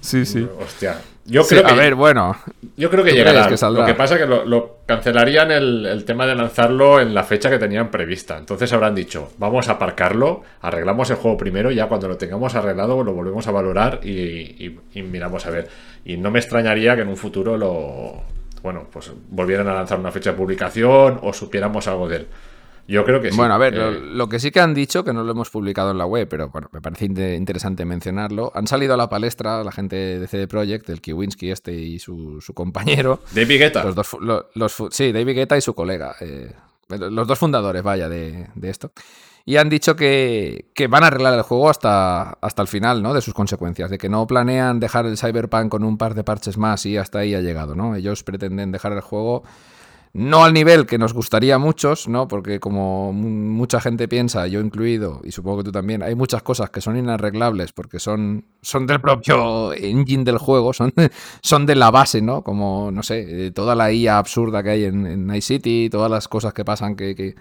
Sí, 0.00 0.24
sí. 0.24 0.48
Hostia, 0.60 0.98
Yo 1.26 1.44
creo 1.46 1.64
que, 1.64 1.72
a 1.72 1.74
ver, 1.74 1.94
bueno. 1.94 2.36
Yo 2.76 2.88
creo 2.88 3.02
que 3.02 3.12
llegará. 3.12 3.48
lo 3.70 3.84
que 3.84 3.94
pasa 3.94 4.14
es 4.14 4.20
que 4.20 4.26
lo, 4.26 4.78
cancelarían 4.86 5.50
el, 5.50 6.04
tema 6.06 6.26
de 6.26 6.34
lanzarlo 6.34 7.00
en 7.00 7.14
la 7.14 7.24
fecha 7.24 7.50
que 7.50 7.58
tenían 7.58 7.90
prevista. 7.90 8.38
Entonces 8.38 8.72
habrán 8.72 8.94
dicho, 8.94 9.32
vamos 9.38 9.68
a 9.68 9.72
aparcarlo, 9.72 10.42
arreglamos 10.60 11.10
el 11.10 11.16
juego 11.16 11.36
primero, 11.36 11.70
ya 11.70 11.86
cuando 11.86 12.08
lo 12.08 12.16
tengamos 12.16 12.54
arreglado 12.54 13.02
lo 13.02 13.12
volvemos 13.12 13.46
a 13.48 13.50
valorar 13.50 14.00
y, 14.04 14.78
miramos 14.94 15.46
a 15.46 15.50
ver. 15.50 15.68
Y 16.04 16.16
no 16.16 16.30
me 16.30 16.38
extrañaría 16.38 16.94
que 16.94 17.02
en 17.02 17.08
un 17.08 17.16
futuro 17.16 17.56
lo. 17.56 18.22
Bueno, 18.62 18.86
pues 18.92 19.12
volvieran 19.30 19.68
a 19.68 19.74
lanzar 19.74 19.98
una 19.98 20.12
fecha 20.12 20.30
de 20.30 20.36
publicación 20.36 21.20
o 21.22 21.32
supiéramos 21.32 21.88
algo 21.88 22.08
de 22.08 22.16
él. 22.16 22.26
Yo 22.88 23.04
creo 23.04 23.20
que 23.20 23.30
sí. 23.30 23.36
Bueno, 23.36 23.54
a 23.54 23.58
ver, 23.58 23.74
lo, 23.74 24.28
que 24.28 24.38
sí 24.38 24.50
que 24.50 24.60
han 24.60 24.74
dicho, 24.74 25.04
que 25.04 25.12
no 25.12 25.24
lo 25.24 25.32
hemos 25.32 25.50
publicado 25.50 25.90
en 25.90 25.98
la 25.98 26.06
web, 26.06 26.28
pero 26.28 26.48
bueno, 26.50 26.68
me 26.72 26.80
parece 26.80 27.06
interesante 27.06 27.84
mencionarlo, 27.84 28.52
han 28.54 28.66
salido 28.66 28.94
a 28.94 28.96
la 28.96 29.08
palestra 29.08 29.64
la 29.64 29.72
gente 29.72 29.96
de 29.96 30.26
CD 30.26 30.46
Projekt, 30.46 30.88
el 30.90 31.00
Kiwinski 31.00 31.50
este 31.50 31.72
y 31.72 31.98
su, 31.98 32.40
compañero. 32.54 33.20
David 33.32 33.58
Guetta. 33.58 33.84
Los 33.84 33.94
dos, 33.94 34.16
los, 34.54 34.76
sí, 34.90 35.12
David 35.12 35.34
Guetta 35.34 35.56
y 35.56 35.60
su 35.60 35.74
colega. 35.74 36.14
Eh, 36.20 36.52
los 36.88 37.26
dos 37.26 37.38
fundadores, 37.38 37.82
vaya, 37.82 38.08
de, 38.08 38.48
esto. 38.62 38.92
Y 39.44 39.56
han 39.56 39.68
dicho 39.68 39.96
que, 39.96 40.70
que, 40.74 40.86
van 40.86 41.04
a 41.04 41.08
arreglar 41.08 41.34
el 41.34 41.42
juego 41.42 41.70
hasta, 41.70 42.30
hasta 42.40 42.62
el 42.62 42.68
final, 42.68 43.02
¿no? 43.02 43.14
De 43.14 43.20
sus 43.20 43.34
consecuencias, 43.34 43.90
de 43.90 43.98
que 43.98 44.08
no 44.08 44.26
planean 44.26 44.80
dejar 44.80 45.06
el 45.06 45.16
Cyberpunk 45.16 45.68
con 45.68 45.84
un 45.84 45.98
par 45.98 46.14
de 46.14 46.24
parches 46.24 46.56
más 46.58 46.84
y 46.86 46.96
hasta 46.96 47.20
ahí 47.20 47.34
ha 47.34 47.40
llegado, 47.40 47.74
¿no? 47.74 47.94
Ellos 47.94 48.22
pretenden 48.22 48.72
dejar 48.72 48.92
el 48.92 49.00
juego 49.00 49.44
no 50.16 50.44
al 50.44 50.54
nivel 50.54 50.86
que 50.86 50.96
nos 50.96 51.12
gustaría 51.12 51.56
a 51.56 51.58
muchos, 51.58 52.08
¿no? 52.08 52.26
Porque 52.26 52.58
como 52.58 53.12
mucha 53.12 53.82
gente 53.82 54.08
piensa, 54.08 54.46
yo 54.46 54.60
incluido, 54.60 55.20
y 55.24 55.30
supongo 55.30 55.58
que 55.58 55.64
tú 55.64 55.72
también, 55.72 56.02
hay 56.02 56.14
muchas 56.14 56.42
cosas 56.42 56.70
que 56.70 56.80
son 56.80 56.96
inarreglables 56.96 57.72
porque 57.72 57.98
son, 57.98 58.46
son 58.62 58.86
del 58.86 59.02
propio 59.02 59.74
engine 59.74 60.24
del 60.24 60.38
juego, 60.38 60.72
son, 60.72 60.94
son 61.42 61.66
de 61.66 61.74
la 61.74 61.90
base, 61.90 62.22
¿no? 62.22 62.42
Como, 62.42 62.90
no 62.90 63.02
sé, 63.02 63.46
eh, 63.46 63.50
toda 63.50 63.74
la 63.74 63.92
IA 63.92 64.16
absurda 64.16 64.62
que 64.62 64.70
hay 64.70 64.84
en, 64.84 65.26
Night 65.26 65.42
City, 65.42 65.88
todas 65.90 66.10
las 66.10 66.28
cosas 66.28 66.54
que 66.54 66.64
pasan 66.64 66.96
que... 66.96 67.34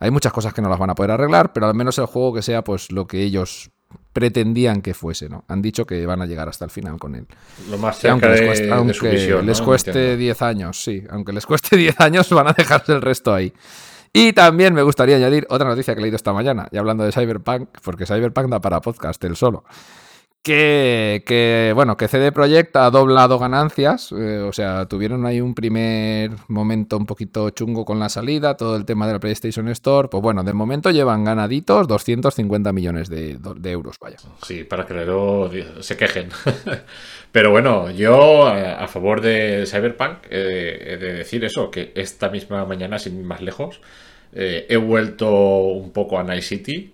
Hay 0.00 0.12
muchas 0.12 0.32
cosas 0.32 0.54
que 0.54 0.62
no 0.62 0.68
las 0.68 0.78
van 0.78 0.90
a 0.90 0.94
poder 0.94 1.10
arreglar, 1.10 1.52
pero 1.52 1.66
al 1.66 1.74
menos 1.74 1.98
el 1.98 2.06
juego 2.06 2.32
que 2.32 2.42
sea 2.42 2.62
pues 2.62 2.92
lo 2.92 3.08
que 3.08 3.22
ellos 3.24 3.72
pretendían 4.12 4.82
que 4.82 4.94
fuese, 4.94 5.28
¿no? 5.28 5.44
Han 5.48 5.62
dicho 5.62 5.86
que 5.86 6.04
van 6.06 6.22
a 6.22 6.26
llegar 6.26 6.48
hasta 6.48 6.64
el 6.64 6.70
final 6.70 6.98
con 6.98 7.14
él. 7.14 7.26
Lo 7.70 7.78
más 7.78 7.98
cerca 7.98 8.12
aunque 8.12 8.28
les 8.28 9.00
cueste, 9.00 9.42
les 9.42 9.60
cueste 9.62 10.16
10 10.16 10.42
años, 10.42 10.82
sí, 10.82 11.04
aunque 11.10 11.32
les 11.32 11.46
cueste 11.46 11.76
10 11.78 12.00
años 12.00 12.30
van 12.30 12.48
a 12.48 12.52
dejarse 12.52 12.92
el 12.92 13.02
resto 13.02 13.34
ahí. 13.34 13.52
Y 14.12 14.32
también 14.32 14.72
me 14.72 14.82
gustaría 14.82 15.16
añadir 15.16 15.46
otra 15.50 15.68
noticia 15.68 15.94
que 15.94 16.00
he 16.00 16.02
leído 16.02 16.16
esta 16.16 16.32
mañana, 16.32 16.68
y 16.72 16.78
hablando 16.78 17.04
de 17.04 17.12
Cyberpunk, 17.12 17.68
porque 17.82 18.06
Cyberpunk 18.06 18.48
da 18.48 18.60
para 18.60 18.80
podcast 18.80 19.22
el 19.24 19.36
solo 19.36 19.64
que, 20.42 21.72
bueno, 21.74 21.96
que 21.96 22.08
CD 22.08 22.32
Projekt 22.32 22.74
ha 22.76 22.90
doblado 22.90 23.38
ganancias, 23.38 24.12
eh, 24.12 24.38
o 24.38 24.52
sea, 24.52 24.86
tuvieron 24.86 25.26
ahí 25.26 25.40
un 25.40 25.54
primer 25.54 26.30
momento 26.48 26.96
un 26.96 27.06
poquito 27.06 27.50
chungo 27.50 27.84
con 27.84 27.98
la 27.98 28.08
salida, 28.08 28.56
todo 28.56 28.76
el 28.76 28.84
tema 28.84 29.06
de 29.06 29.14
la 29.14 29.20
PlayStation 29.20 29.68
Store, 29.68 30.08
pues 30.08 30.22
bueno, 30.22 30.42
de 30.44 30.52
momento 30.52 30.90
llevan 30.90 31.24
ganaditos 31.24 31.86
250 31.86 32.72
millones 32.72 33.08
de, 33.08 33.38
euros, 33.64 33.96
vaya. 34.00 34.16
Sí, 34.42 34.64
para 34.64 34.86
que 34.86 34.94
luego 34.94 35.50
se 35.80 35.96
quejen. 35.96 36.30
Pero 37.32 37.50
bueno, 37.50 37.90
yo 37.90 38.46
a, 38.46 38.88
favor 38.88 39.20
de 39.20 39.64
Cyberpunk 39.66 40.26
he 40.30 40.96
de 40.98 41.12
decir 41.12 41.44
eso, 41.44 41.70
que 41.70 41.92
esta 41.94 42.30
misma 42.30 42.64
mañana, 42.64 42.98
sin 42.98 43.18
ir 43.18 43.24
más 43.24 43.42
lejos, 43.42 43.80
eh, 44.32 44.66
he 44.68 44.76
vuelto 44.76 45.30
un 45.30 45.92
poco 45.92 46.18
a 46.18 46.24
Night 46.24 46.42
City 46.42 46.92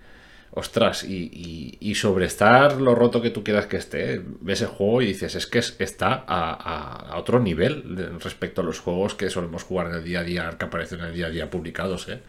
ostras, 0.56 1.04
y, 1.04 1.94
sobre 1.96 2.26
estar 2.26 2.80
lo 2.80 2.94
roto 2.94 3.20
que 3.20 3.30
tú 3.30 3.42
quieras 3.42 3.66
que 3.66 3.76
esté, 3.76 4.22
ves 4.40 4.62
el 4.62 4.68
juego 4.68 5.02
y 5.02 5.06
dices, 5.06 5.34
es 5.34 5.46
que 5.46 5.58
está 5.58 6.24
a, 6.26 7.16
otro 7.16 7.40
nivel 7.40 8.18
respecto 8.22 8.60
a 8.60 8.64
los 8.64 8.78
juegos 8.78 9.14
que 9.14 9.30
solemos 9.30 9.64
jugar 9.64 9.88
en 9.88 9.94
el 9.94 10.04
día 10.04 10.20
a 10.20 10.22
día, 10.22 10.50
que 10.56 10.64
aparecen 10.64 11.00
en 11.00 11.06
el 11.06 11.14
día 11.14 11.26
a 11.26 11.30
día 11.30 11.50
publicados, 11.50 12.08
¿eh? 12.08 12.20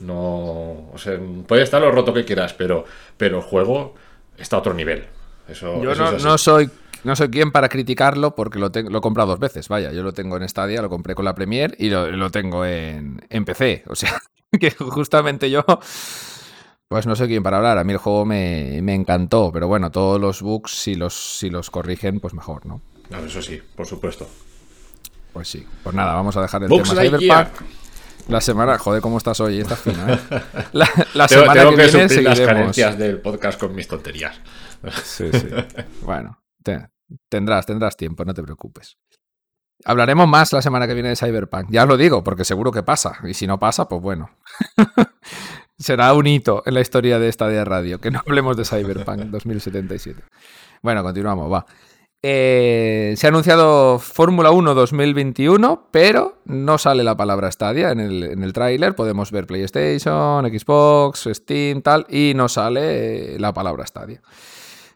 No, 0.00 0.90
o 0.92 0.98
sea, 0.98 1.18
puede 1.46 1.62
estar 1.62 1.80
lo 1.80 1.90
roto 1.90 2.12
que 2.12 2.24
quieras, 2.24 2.52
pero, 2.52 2.84
pero 3.16 3.38
el 3.38 3.42
juego 3.42 3.94
está 4.36 4.56
a 4.56 4.58
otro 4.58 4.74
nivel. 4.74 5.04
Eso, 5.48 5.82
yo 5.82 5.94
no, 5.94 6.38
soy 6.38 6.68
no 7.04 7.14
soy 7.14 7.28
quien 7.28 7.52
para 7.52 7.68
criticarlo 7.68 8.34
porque 8.34 8.58
lo, 8.58 8.70
lo 8.74 8.98
he 8.98 9.00
comprado 9.00 9.30
dos 9.30 9.38
veces. 9.38 9.68
Vaya, 9.68 9.92
yo 9.92 10.02
lo 10.02 10.12
tengo 10.12 10.36
en 10.36 10.48
Stadia, 10.48 10.82
lo 10.82 10.90
compré 10.90 11.14
con 11.14 11.24
la 11.24 11.34
Premier 11.34 11.76
y 11.78 11.90
lo, 11.90 12.10
lo 12.10 12.30
tengo 12.30 12.66
en, 12.66 13.24
en 13.30 13.44
PC. 13.44 13.84
O 13.86 13.94
sea, 13.94 14.20
que 14.60 14.70
justamente 14.72 15.50
yo 15.50 15.64
pues 16.94 17.08
no 17.08 17.16
sé 17.16 17.26
quién 17.26 17.42
para 17.42 17.56
hablar. 17.56 17.76
A 17.76 17.82
mí 17.82 17.92
el 17.92 17.98
juego 17.98 18.24
me, 18.24 18.78
encantó, 18.94 19.50
pero 19.52 19.66
bueno, 19.66 19.90
todos 19.90 20.20
los 20.20 20.42
bugs, 20.42 20.70
si 20.70 20.94
los, 20.94 21.12
si 21.12 21.50
los 21.50 21.68
corrigen, 21.68 22.20
pues 22.20 22.34
mejor, 22.34 22.64
¿no? 22.66 22.82
eso 23.26 23.42
sí, 23.42 23.60
por 23.74 23.84
supuesto. 23.84 24.28
Pues 25.32 25.48
sí. 25.48 25.66
Pues 25.82 25.92
nada, 25.92 26.14
vamos 26.14 26.36
a 26.36 26.42
dejar 26.42 26.62
el 26.62 26.68
tema 26.68 26.84
Cyberpunk. 26.84 27.48
La 28.28 28.40
semana, 28.40 28.78
joder, 28.78 29.02
¿cómo 29.02 29.18
estás 29.18 29.40
hoy? 29.40 29.58
Estás 29.58 29.80
fina, 29.80 30.06
¿eh? 30.08 30.18
La, 30.72 31.26
semana 31.26 31.68
que, 31.68 31.74
viene 31.74 32.22
las 32.22 32.38
carencias 32.38 32.96
del 32.96 33.20
podcast 33.20 33.58
con 33.58 33.74
mis 33.74 33.88
tonterías. 33.88 34.40
Sí, 35.02 35.30
sí. 35.32 35.48
Bueno, 36.02 36.44
tendrás, 37.28 37.66
tendrás 37.66 37.96
tiempo, 37.96 38.24
no 38.24 38.34
te 38.34 38.42
preocupes. 38.44 38.98
Hablaremos 39.84 40.28
más 40.28 40.52
la 40.52 40.62
semana 40.62 40.86
que 40.86 40.94
viene 40.94 41.08
de 41.08 41.16
Cyberpunk. 41.16 41.70
Ya 41.70 41.86
lo 41.86 41.96
digo, 41.96 42.22
porque 42.22 42.44
seguro 42.44 42.70
que 42.70 42.84
pasa. 42.84 43.18
Y 43.24 43.34
si 43.34 43.48
no 43.48 43.58
pasa, 43.58 43.88
pues 43.88 44.00
bueno. 44.00 44.30
será 45.78 46.12
un 46.14 46.26
hito 46.26 46.62
en 46.66 46.74
la 46.74 46.80
historia 46.80 47.18
de 47.18 47.28
esta 47.28 47.48
de 47.48 47.64
radio, 47.64 48.00
que 48.00 48.10
no 48.10 48.20
hablemos 48.24 48.56
de 48.56 48.64
Cyberpunk 48.64 49.20
2077. 49.30 50.22
Bueno, 50.82 51.02
continuamos, 51.02 51.52
va. 51.52 51.66
Eh, 52.26 53.12
se 53.18 53.26
ha 53.26 53.28
anunciado 53.28 53.98
Fórmula 53.98 54.50
1 54.50 54.74
2021, 54.74 55.88
pero 55.90 56.38
no 56.46 56.78
sale 56.78 57.04
la 57.04 57.18
palabra 57.18 57.52
Stadia 57.52 57.90
en 57.90 58.00
el, 58.00 58.22
en 58.22 58.42
el 58.42 58.54
tráiler. 58.54 58.94
Podemos 58.94 59.30
ver 59.30 59.46
PlayStation, 59.46 60.46
Xbox, 60.46 61.28
Steam, 61.30 61.82
tal, 61.82 62.06
y 62.08 62.32
no 62.34 62.48
sale 62.48 63.38
la 63.38 63.52
palabra 63.52 63.86
Stadia. 63.86 64.22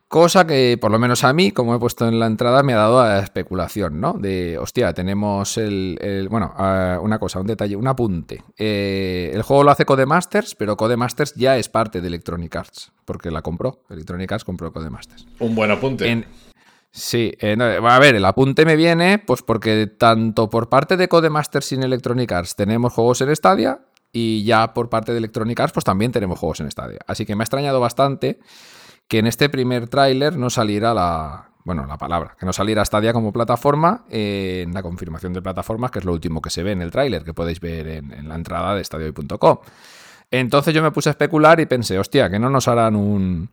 Cosa 0.09 0.47
que, 0.47 0.79
por 0.81 0.91
lo 0.91 0.99
menos 0.99 1.23
a 1.23 1.35
mí, 1.35 1.51
como 1.51 1.75
he 1.75 1.79
puesto 1.79 2.09
en 2.09 2.19
la 2.19 2.27
entrada, 2.27 2.63
me 2.63 2.73
ha 2.73 2.79
dado 2.79 3.01
a 3.01 3.19
especulación, 3.19 4.01
¿no? 4.01 4.15
De, 4.15 4.57
hostia, 4.57 4.95
tenemos 4.95 5.59
el. 5.59 6.29
bueno, 6.31 6.55
una 7.03 7.19
cosa, 7.19 7.41
un 7.41 7.47
detalle, 7.47 7.77
un 7.77 7.87
apunte. 7.87 8.43
Eh, 8.57 9.31
el 9.35 9.43
juego 9.43 9.65
lo 9.65 9.71
hace 9.71 9.85
Codemasters, 9.85 10.55
pero 10.55 10.79
Codemasters 10.79 11.35
ya 11.35 11.59
es 11.59 11.69
parte 11.69 12.01
de 12.01 12.09
Electronic 12.09 12.57
Arts, 12.57 12.91
porque 13.05 13.31
la 13.31 13.43
compró. 13.43 13.85
Electronic 13.91 14.33
Arts 14.33 14.45
compró 14.45 14.73
Codemasters. 14.73 15.27
Un 15.41 15.55
buen 15.55 15.71
apunte. 15.71 16.27
sí, 16.91 17.35
a 17.43 17.99
ver, 17.99 18.15
el 18.15 18.25
apunte 18.25 18.65
me 18.65 18.77
viene, 18.77 19.19
pues 19.19 19.43
porque 19.43 19.89
tanto 19.89 20.49
por 20.49 20.71
parte 20.71 20.97
de 20.97 21.09
Codemasters 21.09 21.67
sin 21.67 21.83
Electronic 21.83 22.33
Arts 22.33 22.57
tenemos 22.57 22.95
juegos 22.95 23.21
en 23.21 23.37
Stadia, 23.37 23.83
y 24.11 24.43
ya 24.45 24.73
por 24.73 24.89
parte 24.89 25.13
de 25.13 25.19
Electronic 25.19 25.61
Arts, 25.61 25.75
pues 25.75 25.85
también 25.85 26.13
tenemos 26.13 26.39
juegos 26.39 26.61
en 26.61 26.71
Stadia. 26.71 27.01
Así 27.07 27.27
que 27.27 27.37
me 27.37 27.43
ha 27.43 27.45
extrañado 27.45 27.79
bastante 27.79 28.39
que 29.09 29.19
en 29.19 29.27
este 29.27 29.49
primer 29.49 29.89
tráiler 29.89 30.37
no 30.37 30.51
saliera 30.51 30.93
la, 30.95 31.49
bueno, 31.65 31.87
la 31.87 31.99
palabra, 31.99 32.37
que 32.39 32.47
no 32.47 32.53
saliera 32.53 32.85
Stadia 32.85 33.13
como 33.13 33.33
plataforma 33.33 34.05
en 34.09 34.73
la 34.73 34.83
confirmación 34.83 35.33
de 35.33 35.43
plataformas, 35.43 35.91
que 35.91 35.99
es 35.99 36.05
lo 36.05 36.13
último 36.13 36.41
que 36.41 36.51
se 36.51 36.63
ve 36.63 36.73
en 36.73 36.83
el 36.83 36.91
tráiler, 36.91 37.25
que 37.25 37.35
podéis 37.35 37.61
ver 37.61 37.89
en, 37.89 38.29
la 38.29 38.35
entrada 38.35 38.75
de 38.75 38.85
stadio.com. 38.85 39.59
Entonces 40.31 40.75
yo 40.75 40.83
me 40.83 40.91
puse 40.93 41.09
a 41.09 41.13
especular 41.13 41.59
y 41.61 41.67
pensé, 41.67 41.99
hostia, 41.99 42.31
que 42.31 42.39
no 42.39 42.51
nos 42.51 42.69
harán 42.69 42.97
un, 42.97 43.51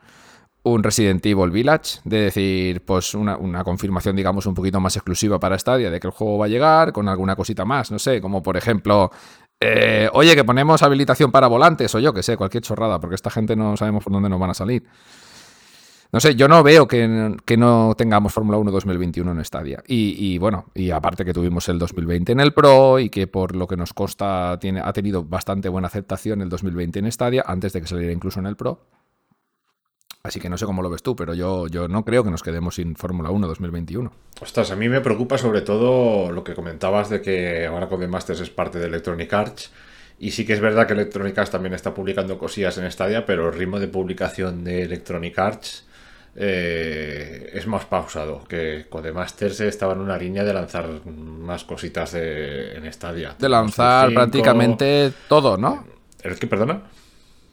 un 0.64 0.84
Resident 0.84 1.26
Evil 1.26 1.52
Village, 1.52 2.00
de 2.04 2.20
decir, 2.20 2.86
pues 2.86 3.14
una, 3.14 3.64
confirmación, 3.64 4.16
digamos, 4.16 4.46
un 4.46 4.54
poquito 4.54 4.80
más 4.80 4.96
exclusiva 4.96 5.40
para 5.40 5.60
Stadia, 5.60 5.90
de 5.90 6.00
que 6.00 6.08
el 6.08 6.14
juego 6.14 6.38
va 6.38 6.46
a 6.46 6.50
llegar, 6.50 6.92
con 6.92 7.08
alguna 7.08 7.36
cosita 7.36 7.66
más, 7.66 7.92
no 7.92 8.00
sé, 8.00 8.20
como 8.20 8.42
por 8.44 8.58
ejemplo, 8.58 9.12
eh, 9.60 10.10
oye, 10.14 10.36
que 10.36 10.44
ponemos 10.44 10.84
habilitación 10.84 11.32
para 11.32 11.48
volantes, 11.48 11.94
o 11.96 12.00
yo 12.00 12.14
que 12.14 12.24
sé, 12.24 12.36
cualquier 12.36 12.64
chorrada, 12.64 13.00
porque 13.00 13.16
esta 13.16 13.30
gente 13.30 13.56
no 13.56 13.78
sabemos 13.78 14.04
por 14.04 14.12
dónde 14.12 14.28
nos 14.28 14.40
van 14.40 14.52
a 14.52 14.54
salir. 14.54 14.86
No 16.16 16.22
sé, 16.22 16.34
yo 16.34 16.48
no 16.48 16.64
veo 16.64 16.88
que, 16.88 17.06
no 17.58 17.94
tengamos 17.98 18.32
Fórmula 18.32 18.58
1 18.58 18.72
2021 18.72 19.34
en 19.34 19.44
Stadia. 19.44 19.84
Y, 19.86 20.38
bueno, 20.38 20.72
y 20.74 20.92
aparte 20.92 21.26
que 21.26 21.34
tuvimos 21.34 21.68
el 21.68 21.78
2020 21.78 22.32
en 22.32 22.40
el 22.40 22.54
Pro 22.54 23.00
y 23.00 23.10
que 23.10 23.28
por 23.28 23.54
lo 23.54 23.68
que 23.68 23.76
nos 23.76 23.92
consta 23.92 24.58
tiene, 24.58 24.80
ha 24.80 24.94
tenido 24.94 25.26
bastante 25.26 25.68
buena 25.68 25.90
aceptación 25.90 26.42
el 26.42 26.48
2020 26.48 27.00
en 27.00 27.12
Stadia, 27.12 27.44
antes 27.46 27.74
de 27.74 27.82
que 27.82 27.88
saliera 27.88 28.14
incluso 28.14 28.40
en 28.40 28.46
el 28.46 28.56
Pro. 28.56 28.88
Así 30.24 30.40
que 30.40 30.48
no 30.48 30.58
sé 30.58 30.66
cómo 30.66 30.82
lo 30.82 30.90
ves 30.90 31.04
tú, 31.04 31.18
pero 31.18 31.34
yo, 31.34 31.68
yo 31.68 31.90
no 31.90 32.06
creo 32.06 32.24
que 32.24 32.32
nos 32.32 32.44
quedemos 32.44 32.76
sin 32.76 32.96
Fórmula 32.96 33.30
1 33.32 33.48
2021. 33.48 34.10
Ostras, 34.40 34.72
a 34.72 34.78
mí 34.78 34.88
me 34.88 35.02
preocupa 35.02 35.38
sobre 35.38 35.64
todo 35.64 36.32
lo 36.32 36.46
que 36.46 36.54
comentabas 36.54 37.10
de 37.10 37.22
que 37.22 37.66
ahora 37.66 37.90
Codemasters 37.90 38.40
es 38.40 38.50
parte 38.50 38.80
de 38.80 38.86
Electronic 38.86 39.34
Arts. 39.34 39.74
Y 40.18 40.32
sí 40.32 40.46
que 40.46 40.54
es 40.54 40.62
verdad 40.62 40.88
que 40.88 40.94
Electronic 40.94 41.38
Arts 41.38 41.52
también 41.52 41.74
está 41.74 41.94
publicando 41.94 42.38
cosillas 42.38 42.78
en 42.78 42.90
Stadia, 42.90 43.26
pero 43.26 43.50
el 43.50 43.54
ritmo 43.54 43.82
de 43.82 43.90
publicación 43.90 44.64
de 44.64 44.84
Electronic 44.84 45.38
Arts 45.38 45.86
eh, 46.36 47.50
es 47.54 47.68
más 47.68 47.86
pausado. 47.86 48.44
Que 48.44 48.86
Codemasters 48.90 49.62
estaba 49.62 49.94
en 49.94 50.00
una 50.00 50.18
línea 50.18 50.44
de 50.44 50.54
lanzar 50.54 50.88
más 51.06 51.64
cositas 51.64 52.12
de, 52.12 52.76
en 52.76 52.92
Stadia. 52.92 53.36
De 53.38 53.50
lanzar 53.50 54.14
prácticamente 54.14 55.12
todo, 55.28 55.58
¿no? 55.58 55.86
¿El 56.22 56.38
que, 56.38 56.48
perdona? 56.48 56.82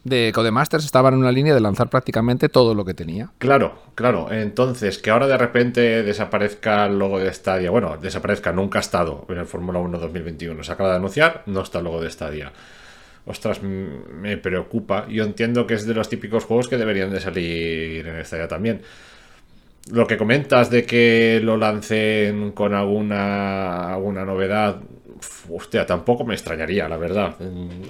de 0.03 0.31
Codemasters 0.33 0.83
estaba 0.83 1.09
en 1.09 1.15
una 1.15 1.31
línea 1.31 1.53
de 1.53 1.61
lanzar 1.61 1.89
prácticamente 1.89 2.49
todo 2.49 2.75
lo 2.75 2.83
que 2.83 2.93
tenía. 2.93 3.31
Claro, 3.37 3.83
claro. 3.95 4.31
Entonces, 4.31 4.97
que 4.97 5.09
ahora 5.09 5.27
de 5.27 5.37
repente 5.37 6.03
desaparezca 6.03 6.85
el 6.85 6.99
logo 6.99 7.19
de 7.19 7.33
Stadia. 7.33 7.71
Bueno, 7.71 7.97
desaparezca, 7.97 8.51
nunca 8.51 8.79
ha 8.79 8.81
estado 8.81 9.25
en 9.29 9.37
el 9.37 9.45
Fórmula 9.45 9.79
1 9.79 9.97
2021. 9.97 10.63
Se 10.63 10.71
acaba 10.71 10.89
de 10.89 10.95
anunciar, 10.97 11.43
no 11.45 11.61
está 11.61 11.79
el 11.79 11.85
logo 11.85 12.01
de 12.01 12.09
Stadia. 12.09 12.51
Ostras, 13.25 13.61
me 13.61 14.37
preocupa. 14.37 15.07
Yo 15.07 15.23
entiendo 15.23 15.65
que 15.65 15.75
es 15.75 15.85
de 15.85 15.93
los 15.93 16.09
típicos 16.09 16.43
juegos 16.43 16.67
que 16.67 16.77
deberían 16.77 17.11
de 17.11 17.19
salir 17.19 18.05
en 18.05 18.25
Stadia 18.25 18.47
también. 18.47 18.81
Lo 19.91 20.07
que 20.07 20.17
comentas 20.17 20.69
de 20.69 20.85
que 20.85 21.41
lo 21.43 21.57
lancen 21.57 22.51
con 22.51 22.73
alguna, 22.73 23.93
alguna 23.93 24.23
novedad, 24.23 24.81
hostia, 25.49 25.85
tampoco 25.85 26.23
me 26.23 26.33
extrañaría, 26.33 26.87
la 26.87 26.97
verdad. 26.97 27.35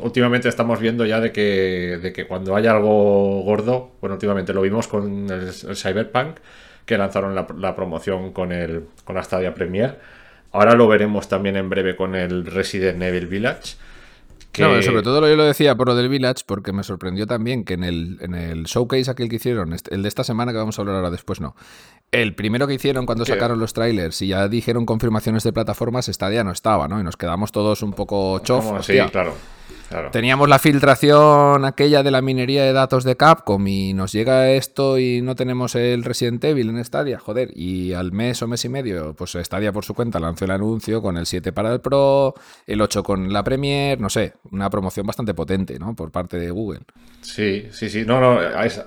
Últimamente 0.01 0.49
estamos 0.49 0.79
viendo 0.79 1.05
ya 1.05 1.19
de 1.19 1.31
que, 1.31 1.99
de 2.01 2.11
que 2.11 2.25
cuando 2.25 2.55
hay 2.55 2.65
algo 2.65 3.41
gordo, 3.43 3.91
bueno, 4.01 4.15
últimamente 4.15 4.53
lo 4.53 4.61
vimos 4.61 4.87
con 4.87 5.29
el, 5.29 5.51
Cyberpunk, 5.51 6.37
que 6.85 6.97
lanzaron 6.97 7.35
la, 7.35 7.75
promoción 7.75 8.33
con, 8.33 8.51
el, 8.51 8.85
con 9.03 9.15
la 9.15 9.23
Stadia 9.23 9.53
Premier. 9.53 9.99
Ahora 10.51 10.73
lo 10.73 10.87
veremos 10.87 11.27
también 11.27 11.57
en 11.57 11.69
breve 11.69 11.95
con 11.95 12.15
el 12.15 12.45
Resident 12.45 13.01
Evil 13.01 13.27
Village. 13.27 13.75
No, 14.59 14.81
sobre 14.81 15.01
todo 15.01 15.27
yo 15.27 15.35
lo 15.35 15.45
decía 15.45 15.75
por 15.75 15.87
lo 15.87 15.95
del 15.95 16.09
Village, 16.09 16.43
porque 16.45 16.73
me 16.73 16.83
sorprendió 16.83 17.25
también 17.25 17.63
que 17.63 17.73
en 17.73 17.83
el, 17.83 18.17
en 18.21 18.35
el 18.35 18.65
showcase 18.65 19.09
aquel 19.09 19.29
que 19.29 19.37
hicieron, 19.37 19.73
este, 19.73 19.95
el 19.95 20.03
de 20.03 20.09
esta 20.09 20.23
semana 20.23 20.51
que 20.51 20.59
vamos 20.59 20.77
a 20.77 20.81
hablar 20.81 20.97
ahora 20.97 21.09
después, 21.09 21.41
no. 21.41 21.55
El 22.13 22.35
primero 22.35 22.67
que 22.67 22.75
hicieron 22.75 23.07
cuando 23.07 23.25
sacaron 23.25 23.59
los 23.59 23.73
trailers 23.73 24.21
y 24.21 24.27
ya 24.27 24.47
dijeron 24.47 24.85
confirmaciones 24.85 25.43
de 25.43 25.51
plataformas, 25.51 26.05
Stadia 26.05 26.43
no 26.43 26.51
estaba, 26.51 26.87
¿no? 26.87 26.99
Y 26.99 27.03
nos 27.03 27.17
quedamos 27.17 27.51
todos 27.51 27.81
un 27.81 27.93
poco 27.93 28.39
chof. 28.39 28.85
Sí, 28.85 28.99
claro. 29.11 29.33
Teníamos 30.11 30.49
la 30.49 30.59
filtración 30.59 31.65
aquella 31.65 32.03
de 32.03 32.11
la 32.11 32.21
minería 32.21 32.63
de 32.63 32.73
datos 32.73 33.03
de 33.03 33.15
Capcom 33.15 33.65
y 33.67 33.93
nos 33.93 34.11
llega 34.11 34.51
esto 34.51 34.97
y 34.97 35.21
no 35.21 35.35
tenemos 35.35 35.75
el 35.75 36.03
Resident 36.03 36.43
Evil 36.43 36.69
en 36.69 36.83
Stadia, 36.83 37.19
joder. 37.19 37.49
Y 37.55 37.93
al 37.93 38.11
mes 38.11 38.41
o 38.41 38.47
mes 38.47 38.65
y 38.65 38.69
medio, 38.69 39.13
pues 39.13 39.37
Stadia 39.39 39.71
por 39.71 39.85
su 39.85 39.93
cuenta 39.93 40.19
lanzó 40.19 40.45
el 40.45 40.51
anuncio 40.51 41.01
con 41.01 41.17
el 41.17 41.25
7 41.25 41.51
para 41.51 41.73
el 41.73 41.79
Pro, 41.79 42.33
el 42.65 42.81
8 42.81 43.03
con 43.03 43.31
la 43.31 43.43
Premier, 43.43 43.99
no 43.99 44.09
sé, 44.09 44.33
una 44.51 44.69
promoción 44.69 45.05
bastante 45.05 45.33
potente, 45.33 45.77
¿no? 45.77 45.95
Por 45.95 46.11
parte 46.11 46.37
de 46.37 46.49
Google. 46.49 46.81
Sí, 47.21 47.67
sí, 47.71 47.89
sí. 47.89 48.03
No, 48.05 48.19
no, 48.19 48.39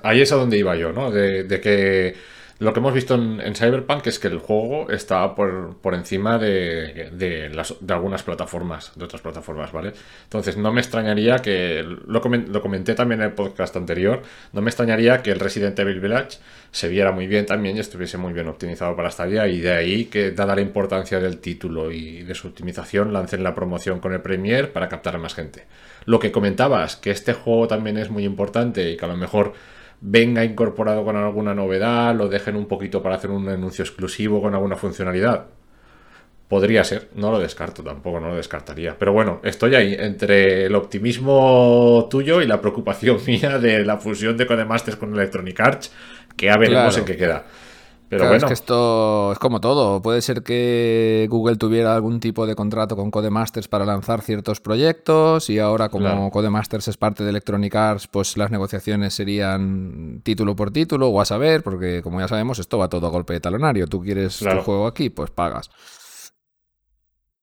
ahí 0.03 0.21
es 0.21 0.31
a 0.31 0.35
donde 0.35 0.57
iba 0.57 0.75
yo, 0.75 0.91
¿no? 0.91 1.11
de 1.11 1.61
que 1.61 2.15
lo 2.59 2.73
que 2.73 2.79
hemos 2.79 2.93
visto 2.93 3.13
en, 3.13 3.55
Cyberpunk 3.55 4.07
es 4.07 4.17
que 4.17 4.27
el 4.27 4.39
juego 4.39 4.89
está 4.89 5.35
por, 5.35 5.77
encima 5.93 6.39
de, 6.39 7.51
algunas 7.87 8.23
plataformas, 8.23 8.91
de 8.95 9.05
otras 9.05 9.21
plataformas, 9.21 9.71
¿vale? 9.71 9.93
Entonces 10.23 10.57
no 10.57 10.73
me 10.73 10.81
extrañaría 10.81 11.37
que, 11.37 11.83
lo, 11.83 12.21
comenté 12.21 12.95
también 12.95 13.21
en 13.21 13.27
el 13.27 13.33
podcast 13.33 13.75
anterior, 13.75 14.23
no 14.53 14.61
me 14.61 14.69
extrañaría 14.69 15.21
que 15.21 15.31
el 15.31 15.39
Resident 15.39 15.77
Evil 15.77 15.99
Village 15.99 16.39
se 16.71 16.87
viera 16.87 17.11
muy 17.11 17.27
bien 17.27 17.45
también 17.45 17.77
y 17.77 17.79
estuviese 17.79 18.17
muy 18.17 18.33
bien 18.33 18.47
optimizado 18.47 18.95
para 18.95 19.11
Stadia 19.11 19.47
y 19.47 19.59
de 19.59 19.73
ahí 19.73 20.05
que, 20.05 20.31
dada 20.31 20.55
la 20.55 20.61
importancia 20.61 21.19
del 21.19 21.37
título 21.37 21.91
y 21.91 22.23
de 22.23 22.33
su 22.33 22.47
optimización, 22.47 23.13
lancen 23.13 23.43
la 23.43 23.53
promoción 23.53 23.99
con 23.99 24.13
el 24.13 24.21
Premier 24.21 24.71
para 24.73 24.89
captar 24.89 25.15
a 25.15 25.19
más 25.19 25.35
gente. 25.35 25.65
Lo 26.05 26.19
que 26.19 26.31
comentabas, 26.31 26.95
que 26.95 27.11
este 27.11 27.33
juego 27.33 27.67
también 27.67 27.97
es 27.97 28.09
muy 28.09 28.23
importante 28.23 28.89
y 28.89 28.97
que 28.97 29.05
a 29.05 29.09
lo 29.09 29.17
mejor 29.17 29.53
venga 30.01 30.43
incorporado 30.43 31.03
con 31.03 31.15
alguna 31.15 31.53
novedad, 31.53 32.15
lo 32.15 32.27
dejen 32.27 32.55
un 32.55 32.67
poquito 32.67 33.01
para 33.01 33.15
hacer 33.15 33.31
un 33.31 33.47
anuncio 33.49 33.83
exclusivo 33.83 34.41
con 34.41 34.53
alguna 34.53 34.75
funcionalidad. 34.75 35.47
Podría 36.47 36.83
ser, 36.85 37.09
no 37.15 37.29
lo 37.29 37.39
descarto 37.39 37.83
tampoco, 37.83 38.19
no 38.19 38.29
lo 38.29 38.35
descartaría. 38.35 38.95
Pero 38.97 39.11
bueno, 39.11 39.41
estoy 39.43 39.75
ahí 39.75 39.95
entre 39.99 40.65
el 40.65 40.75
optimismo 40.75 42.07
tuyo 42.09 42.41
y 42.41 42.47
la 42.47 42.61
preocupación 42.61 43.19
mía 43.27 43.59
de 43.59 43.83
la 43.83 43.97
fusión 43.97 44.37
de 44.37 44.45
Codemasters 44.45 44.97
con 44.97 45.13
Electronic 45.13 45.59
Arts, 45.59 45.91
que 46.37 46.45
ya 46.45 46.57
veremos 46.57 46.97
en 46.97 47.05
qué 47.05 47.17
queda. 47.17 47.45
Pero 48.09 48.23
bueno. 48.23 48.37
Es 48.37 48.45
que 48.45 48.53
esto 48.53 49.33
es 49.33 49.39
como 49.39 49.59
todo. 49.59 50.01
Puede 50.01 50.21
ser 50.21 50.43
que 50.43 51.27
Google 51.29 51.57
tuviera 51.57 51.93
algún 51.93 52.19
tipo 52.19 52.47
de 52.47 52.55
contrato 52.55 52.95
con 52.95 53.11
Codemasters 53.11 53.67
para 53.67 53.85
lanzar 53.85 54.21
ciertos 54.21 54.61
proyectos 54.61 55.49
y 55.49 55.59
ahora 55.59 55.89
como 55.89 56.31
Codemasters 56.31 56.87
es 56.87 56.97
parte 56.97 57.23
de 57.23 57.31
Electronic 57.31 57.75
Arts, 57.75 58.07
pues 58.07 58.37
las 58.37 58.49
negociaciones 58.49 59.13
serían 59.13 60.21
título 60.23 60.55
por 60.55 60.71
título 60.71 61.09
o 61.09 61.19
a 61.19 61.25
saber, 61.25 61.63
porque 61.63 62.01
como 62.01 62.19
ya 62.21 62.27
sabemos 62.27 62.59
esto 62.59 62.77
va 62.77 62.87
todo 62.87 63.07
a 63.07 63.09
golpe 63.09 63.33
de 63.33 63.41
talonario. 63.41 63.87
Tú 63.87 64.01
quieres 64.01 64.39
tu 64.39 64.61
juego 64.61 64.87
aquí, 64.87 65.09
pues 65.09 65.29
pagas. 65.31 65.69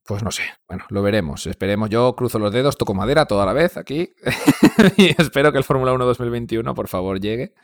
Pues 0.07 0.22
no 0.22 0.31
sé, 0.31 0.42
bueno, 0.68 0.85
lo 0.90 1.03
veremos. 1.03 1.46
Esperemos. 1.46 1.88
Yo 1.88 2.14
cruzo 2.14 2.38
los 2.38 2.53
dedos, 2.53 2.77
toco 2.77 2.92
madera 2.92 3.24
toda 3.24 3.46
la 3.46 3.55
vez 3.55 3.79
aquí 3.79 4.12
y 4.96 5.20
espero 5.20 5.50
que 5.50 5.59
el 5.59 5.64
Fórmula 5.64 5.92
1 5.92 6.05
2021 6.05 6.74
por 6.74 6.88
favor 6.88 7.20
llegue 7.20 7.55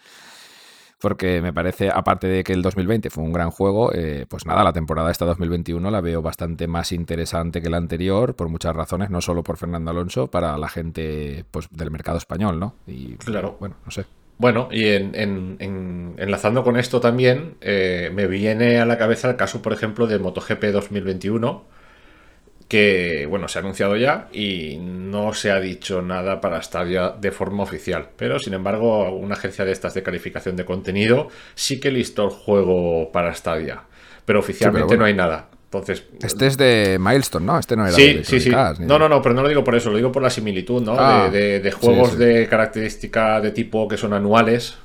porque 1.00 1.40
me 1.40 1.52
parece, 1.52 1.90
aparte 1.92 2.26
de 2.26 2.44
que 2.44 2.52
el 2.52 2.62
2020 2.62 3.10
fue 3.10 3.24
un 3.24 3.32
gran 3.32 3.50
juego, 3.50 3.92
eh, 3.94 4.26
pues 4.28 4.46
nada, 4.46 4.62
la 4.62 4.72
temporada 4.72 5.10
esta 5.10 5.24
2021 5.24 5.90
la 5.90 6.00
veo 6.00 6.22
bastante 6.22 6.66
más 6.66 6.92
interesante 6.92 7.62
que 7.62 7.70
la 7.70 7.78
anterior, 7.78 8.34
por 8.34 8.48
muchas 8.48 8.76
razones, 8.76 9.10
no 9.10 9.20
solo 9.20 9.42
por 9.42 9.56
Fernando 9.56 9.90
Alonso, 9.90 10.28
para 10.28 10.56
la 10.58 10.68
gente 10.68 11.44
pues, 11.50 11.68
del 11.70 11.90
mercado 11.90 12.18
español, 12.18 12.60
¿no? 12.60 12.74
Y 12.86 13.14
claro. 13.14 13.56
Bueno, 13.58 13.76
no 13.84 13.90
sé. 13.90 14.04
Bueno, 14.38 14.68
y 14.70 14.86
en, 14.86 16.16
enlazando 16.16 16.64
con 16.64 16.78
esto 16.78 17.00
también, 17.00 17.56
eh, 17.60 18.10
me 18.14 18.26
viene 18.26 18.78
a 18.78 18.86
la 18.86 18.96
cabeza 18.96 19.28
el 19.28 19.36
caso, 19.36 19.60
por 19.60 19.74
ejemplo, 19.74 20.06
de 20.06 20.18
MotoGP 20.18 20.64
2021 20.72 21.79
que 22.70 23.26
bueno, 23.28 23.48
se 23.48 23.59
ha 23.59 23.62
anunciado 23.62 23.96
ya 23.96 24.28
y 24.33 24.78
no 24.80 25.35
se 25.35 25.50
ha 25.50 25.59
dicho 25.59 26.02
nada 26.02 26.40
para 26.40 26.62
Stadia 26.62 27.09
de 27.20 27.33
forma 27.33 27.64
oficial. 27.64 28.11
Pero 28.16 28.38
sin 28.38 28.54
embargo, 28.54 29.11
una 29.11 29.35
agencia 29.35 29.64
de 29.64 29.72
estas 29.72 29.92
de 29.94 30.04
calificación 30.04 30.54
de 30.54 30.64
contenido 30.64 31.26
sí 31.56 31.80
que 31.80 31.90
listó 31.90 32.26
el 32.26 32.30
juego 32.30 33.11
para 33.11 33.35
Stadia. 33.35 33.83
Pero 34.24 34.38
oficialmente 34.38 34.96
no 34.96 35.04
hay 35.04 35.14
nada. 35.14 35.48
Entonces, 35.64 36.04
este 36.22 36.46
es 36.46 36.56
de 36.56 36.98
Milestone, 37.00 37.44
¿no? 37.44 37.59
Este 37.59 37.74
no 37.74 37.87
era 37.87 37.96
sí, 37.96 38.20
sí, 38.22 38.38
sí. 38.38 38.50
No, 38.50 39.00
no, 39.00 39.09
no, 39.09 39.20
pero 39.20 39.35
no 39.35 39.42
lo 39.42 39.48
digo 39.48 39.64
por 39.64 39.74
eso, 39.74 39.90
lo 39.90 39.96
digo 39.96 40.12
por 40.12 40.22
la 40.22 40.30
similitud, 40.30 40.80
¿no? 40.80 40.94
de, 41.28 41.62
ah, 41.64 41.76
juegos 41.76 42.16
de 42.16 42.46
característica 42.48 43.40
de 43.40 43.50
tipo 43.50 43.88
que 43.88 43.96
son 43.96 44.12
anuales, 44.12 44.78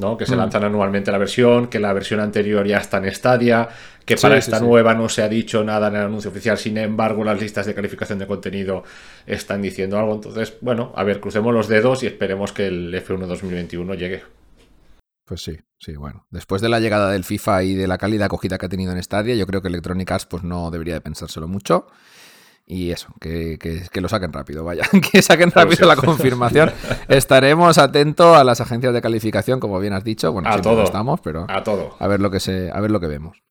¿no? 0.00 0.16
Que 0.16 0.26
se 0.26 0.34
mm. 0.34 0.38
lanzan 0.38 0.64
anualmente 0.64 1.10
la 1.10 1.18
versión, 1.18 1.68
que 1.68 1.78
la 1.80 1.92
versión 1.92 2.20
anterior 2.20 2.66
ya 2.66 2.78
está 2.78 2.98
en 2.98 3.12
Stadia, 3.14 3.68
que 4.04 4.16
para 4.16 4.38
esta 4.38 4.60
nueva 4.60 4.94
no 4.94 5.08
se 5.08 5.22
ha 5.22 5.28
dicho 5.28 5.62
nada 5.64 5.88
en 5.88 5.96
el 5.96 6.02
anuncio 6.02 6.30
oficial, 6.30 6.56
sin 6.56 6.78
embargo 6.78 7.24
las 7.24 7.40
listas 7.40 7.66
de 7.66 7.74
calificación 7.74 8.18
de 8.18 8.26
contenido 8.26 8.84
están 9.26 9.60
diciendo 9.60 9.98
algo. 9.98 10.14
Entonces, 10.14 10.54
bueno, 10.60 10.92
a 10.96 11.04
ver, 11.04 11.20
crucemos 11.20 11.52
los 11.52 11.68
dedos 11.68 12.02
y 12.02 12.06
esperemos 12.06 12.52
que 12.52 12.66
el 12.68 12.94
F1 12.94 13.26
2021 13.26 13.94
llegue. 13.94 14.22
Pues 15.26 15.42
sí, 15.42 15.58
sí, 15.78 15.94
bueno. 15.94 16.26
Después 16.30 16.62
de 16.62 16.70
la 16.70 16.80
llegada 16.80 17.10
del 17.10 17.22
FIFA 17.22 17.62
y 17.64 17.74
de 17.74 17.86
la 17.86 17.98
calidad 17.98 18.26
acogida 18.26 18.56
que 18.56 18.64
ha 18.64 18.70
tenido 18.70 18.92
en 18.92 19.02
Stadia, 19.02 19.34
yo 19.34 19.46
creo 19.46 19.60
que 19.60 19.68
Electronic 19.68 20.10
Arts 20.10 20.24
pues 20.24 20.42
no 20.42 20.70
debería 20.70 20.94
de 20.94 21.02
pensárselo 21.02 21.46
mucho. 21.48 21.86
Y 22.70 22.90
eso, 22.90 23.08
que, 23.18 23.58
lo 23.94 24.10
saquen 24.10 24.30
rápido, 24.30 24.62
vaya, 24.62 24.82
que 25.10 25.22
saquen 25.22 25.50
rápido 25.50 25.88
la 25.88 25.96
confirmación. 25.96 26.70
Estaremos 27.08 27.78
atentos 27.78 28.36
a 28.36 28.44
las 28.44 28.60
agencias 28.60 28.92
de 28.92 29.00
calificación, 29.00 29.58
como 29.58 29.80
bien 29.80 29.94
has 29.94 30.04
dicho. 30.04 30.30
Bueno, 30.32 30.50
a 30.50 30.60
todo. 30.60 30.82
estamos, 30.82 31.18
pero 31.20 31.46
a 31.48 31.62
todo. 31.62 31.96
A 31.98 32.06
ver 32.06 32.20
lo 32.20 32.30
que 32.30 32.40
se, 32.40 32.70
a 32.70 32.78
ver 32.80 32.90
lo 32.90 33.00
que 33.00 33.06
vemos. 33.06 33.42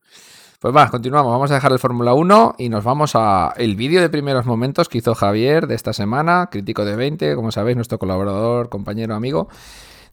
Pues 0.60 0.76
va, 0.76 0.88
continuamos. 0.92 1.32
Vamos 1.32 1.50
a 1.50 1.56
dejar 1.56 1.72
el 1.72 1.80
Fórmula 1.80 2.14
1 2.14 2.56
y 2.60 2.70
nos 2.70 2.84
vamos 2.84 3.14
a 3.16 3.56
el 3.58 3.76
vídeo 3.76 4.02
de 4.02 4.10
primeros 4.10 4.46
momentos 4.46 4.88
que 4.88 5.00
hizo 5.00 5.16
Javier 5.16 5.66
de 5.66 5.74
esta 5.74 5.94
semana, 5.94 6.50
crítico 6.52 6.86
de 6.86 6.96
20, 6.96 7.34
como 7.34 7.52
sabéis, 7.52 7.76
nuestro 7.76 7.98
colaborador, 7.98 8.70
compañero, 8.70 9.16
amigo, 9.16 9.50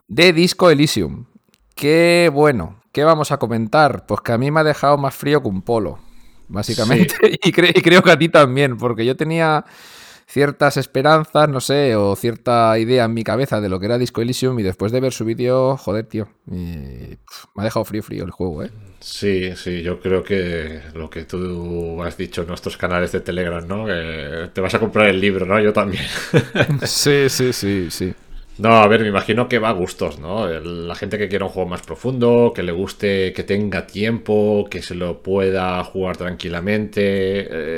de 0.09 0.33
Disco 0.33 0.71
Elysium. 0.71 1.27
Qué 1.75 2.31
bueno, 2.33 2.77
¿qué 2.93 3.05
vamos 3.05 3.33
a 3.33 3.37
comentar? 3.37 4.07
Pues 4.07 4.23
que 4.23 4.33
a 4.33 4.38
mí 4.38 4.51
me 4.51 4.61
ha 4.61 4.64
dejado 4.64 4.97
más 4.97 5.14
frío 5.14 5.43
que 5.43 5.49
un 5.49 5.61
polo, 5.61 5.99
básicamente. 6.48 7.14
Y, 7.44 7.48
y 7.48 7.52
creo 7.83 8.02
que 8.02 8.11
a 8.11 8.18
ti 8.18 8.28
también, 8.28 8.76
porque 8.76 9.04
yo 9.04 9.16
tenía 9.16 9.64
ciertas 10.26 10.76
esperanzas, 10.76 11.48
no 11.48 11.61
sé, 11.61 11.94
o 11.96 12.16
cierta 12.16 12.78
idea 12.78 13.04
en 13.04 13.14
mi 13.14 13.24
cabeza 13.24 13.61
de 13.61 13.68
lo 13.68 13.78
que 13.78 13.87
era 13.87 13.98
Disco 13.98 14.22
Elysium 14.22 14.59
y 14.59 14.62
después 14.62 14.92
de 14.92 15.00
ver 15.00 15.12
su 15.12 15.24
vídeo, 15.24 15.76
joder, 15.76 16.07
tío, 16.07 16.28
me 16.46 17.18
ha 17.57 17.64
dejado 17.64 17.85
frío 17.85 18.02
frío 18.02 18.24
el 18.24 18.30
juego, 18.30 18.62
¿eh? 18.62 18.70
Sí, 19.00 19.54
sí, 19.54 19.83
yo 19.83 20.00
creo 20.00 20.24
que 20.24 20.80
lo 20.94 21.11
que 21.11 21.24
tú 21.24 22.02
has 22.02 22.16
dicho 22.16 22.42
en 22.42 22.48
nuestros 22.48 22.76
canales 22.76 23.12
de 23.12 23.20
Telegram, 23.20 23.66
¿no? 23.66 23.87
Que 23.87 24.50
te 24.52 24.61
vas 24.61 24.74
a 24.74 24.78
comprar 24.78 25.09
el 25.09 25.20
libro, 25.20 25.44
¿no? 25.44 25.61
Yo 25.61 25.72
también. 25.72 26.04
sí, 26.85 27.28
sí, 27.28 27.52
sí, 27.52 27.88
sí. 27.90 28.14
No, 28.57 28.69
a 28.69 28.87
ver, 28.87 29.01
me 29.01 29.09
imagino 29.09 29.49
que 29.49 29.59
va 29.59 29.71
a 29.71 29.73
gustos, 29.73 30.21
¿no? 30.21 30.47
La 30.47 30.95
gente 30.95 31.19
que 31.19 31.29
quiera 31.29 31.47
un 31.47 31.51
juego 31.51 31.69
más 31.69 31.83
profundo, 31.83 32.53
que 32.55 32.62
le 32.62 32.71
guste, 32.71 33.33
que 33.33 33.43
tenga 33.43 33.87
tiempo, 33.87 34.69
que 34.71 34.81
se 34.81 34.95
lo 34.95 35.23
pueda 35.23 35.83
jugar 35.83 36.17
tranquilamente, 36.17 37.01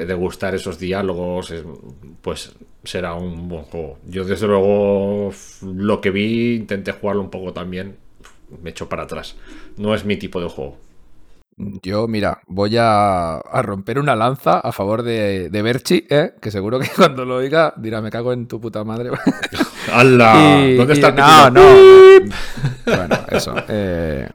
eh, 0.03 0.07
degustar 0.07 0.55
esos 0.55 0.79
diálogos, 0.79 1.55
pues 2.21 2.55
será 2.85 3.15
un 3.15 3.49
buen 3.49 3.63
juego. 3.65 3.99
Yo 4.07 4.25
desde 4.25 4.47
luego 4.47 5.33
lo 5.63 6.01
que 6.03 6.11
vi, 6.11 6.57
intenté 6.57 6.93
jugarlo 6.93 7.23
un 7.23 7.31
poco 7.31 7.55
también, 7.55 7.97
me 8.63 8.71
echo 8.71 8.87
para 8.87 9.05
atrás. 9.05 9.35
No 9.79 9.95
es 9.95 10.05
mi 10.05 10.19
tipo 10.19 10.43
de 10.43 10.49
juego. 10.49 10.77
Yo, 11.83 12.07
mira, 12.07 12.43
voy 12.49 12.77
a, 12.79 13.41
romper 13.63 13.99
una 13.99 14.15
lanza 14.15 14.61
a 14.61 14.73
favor 14.73 15.03
de, 15.03 15.49
de 15.49 15.63
Berchi, 15.63 16.07
¿eh? 16.11 16.35
que 16.39 16.51
seguro 16.51 16.79
que 16.79 16.89
cuando 16.97 17.25
lo 17.25 17.37
oiga 17.37 17.73
dirá, 17.79 18.03
me 18.03 18.11
cago 18.11 18.35
en 18.35 18.47
tu 18.47 18.61
puta 18.61 18.85
madre. 18.85 19.11
¡Hala! 19.93 20.65
¿Dónde 20.77 20.93
está 20.95 21.09
el 21.09 21.17
No, 21.17 21.51
no. 21.51 21.63
bueno, 22.87 23.17
eso. 23.31 23.55
Eh, 23.69 24.29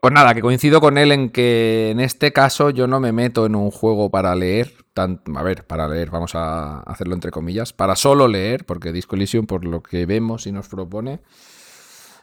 pues 0.00 0.12
nada, 0.12 0.34
que 0.34 0.40
coincido 0.40 0.80
con 0.80 0.98
él 0.98 1.12
en 1.12 1.30
que 1.30 1.90
en 1.90 2.00
este 2.00 2.32
caso 2.32 2.70
yo 2.70 2.86
no 2.86 3.00
me 3.00 3.12
meto 3.12 3.46
en 3.46 3.54
un 3.54 3.70
juego 3.70 4.10
para 4.10 4.34
leer. 4.34 4.72
a 4.96 5.42
ver, 5.42 5.64
para 5.66 5.88
leer, 5.88 6.10
vamos 6.10 6.34
a 6.34 6.80
hacerlo 6.80 7.14
entre 7.14 7.30
comillas. 7.30 7.72
Para 7.72 7.96
solo 7.96 8.28
leer, 8.28 8.64
porque 8.66 8.92
Disco 8.92 9.16
Elysium, 9.16 9.46
por 9.46 9.64
lo 9.64 9.82
que 9.82 10.06
vemos 10.06 10.46
y 10.46 10.52
nos 10.52 10.68
propone, 10.68 11.20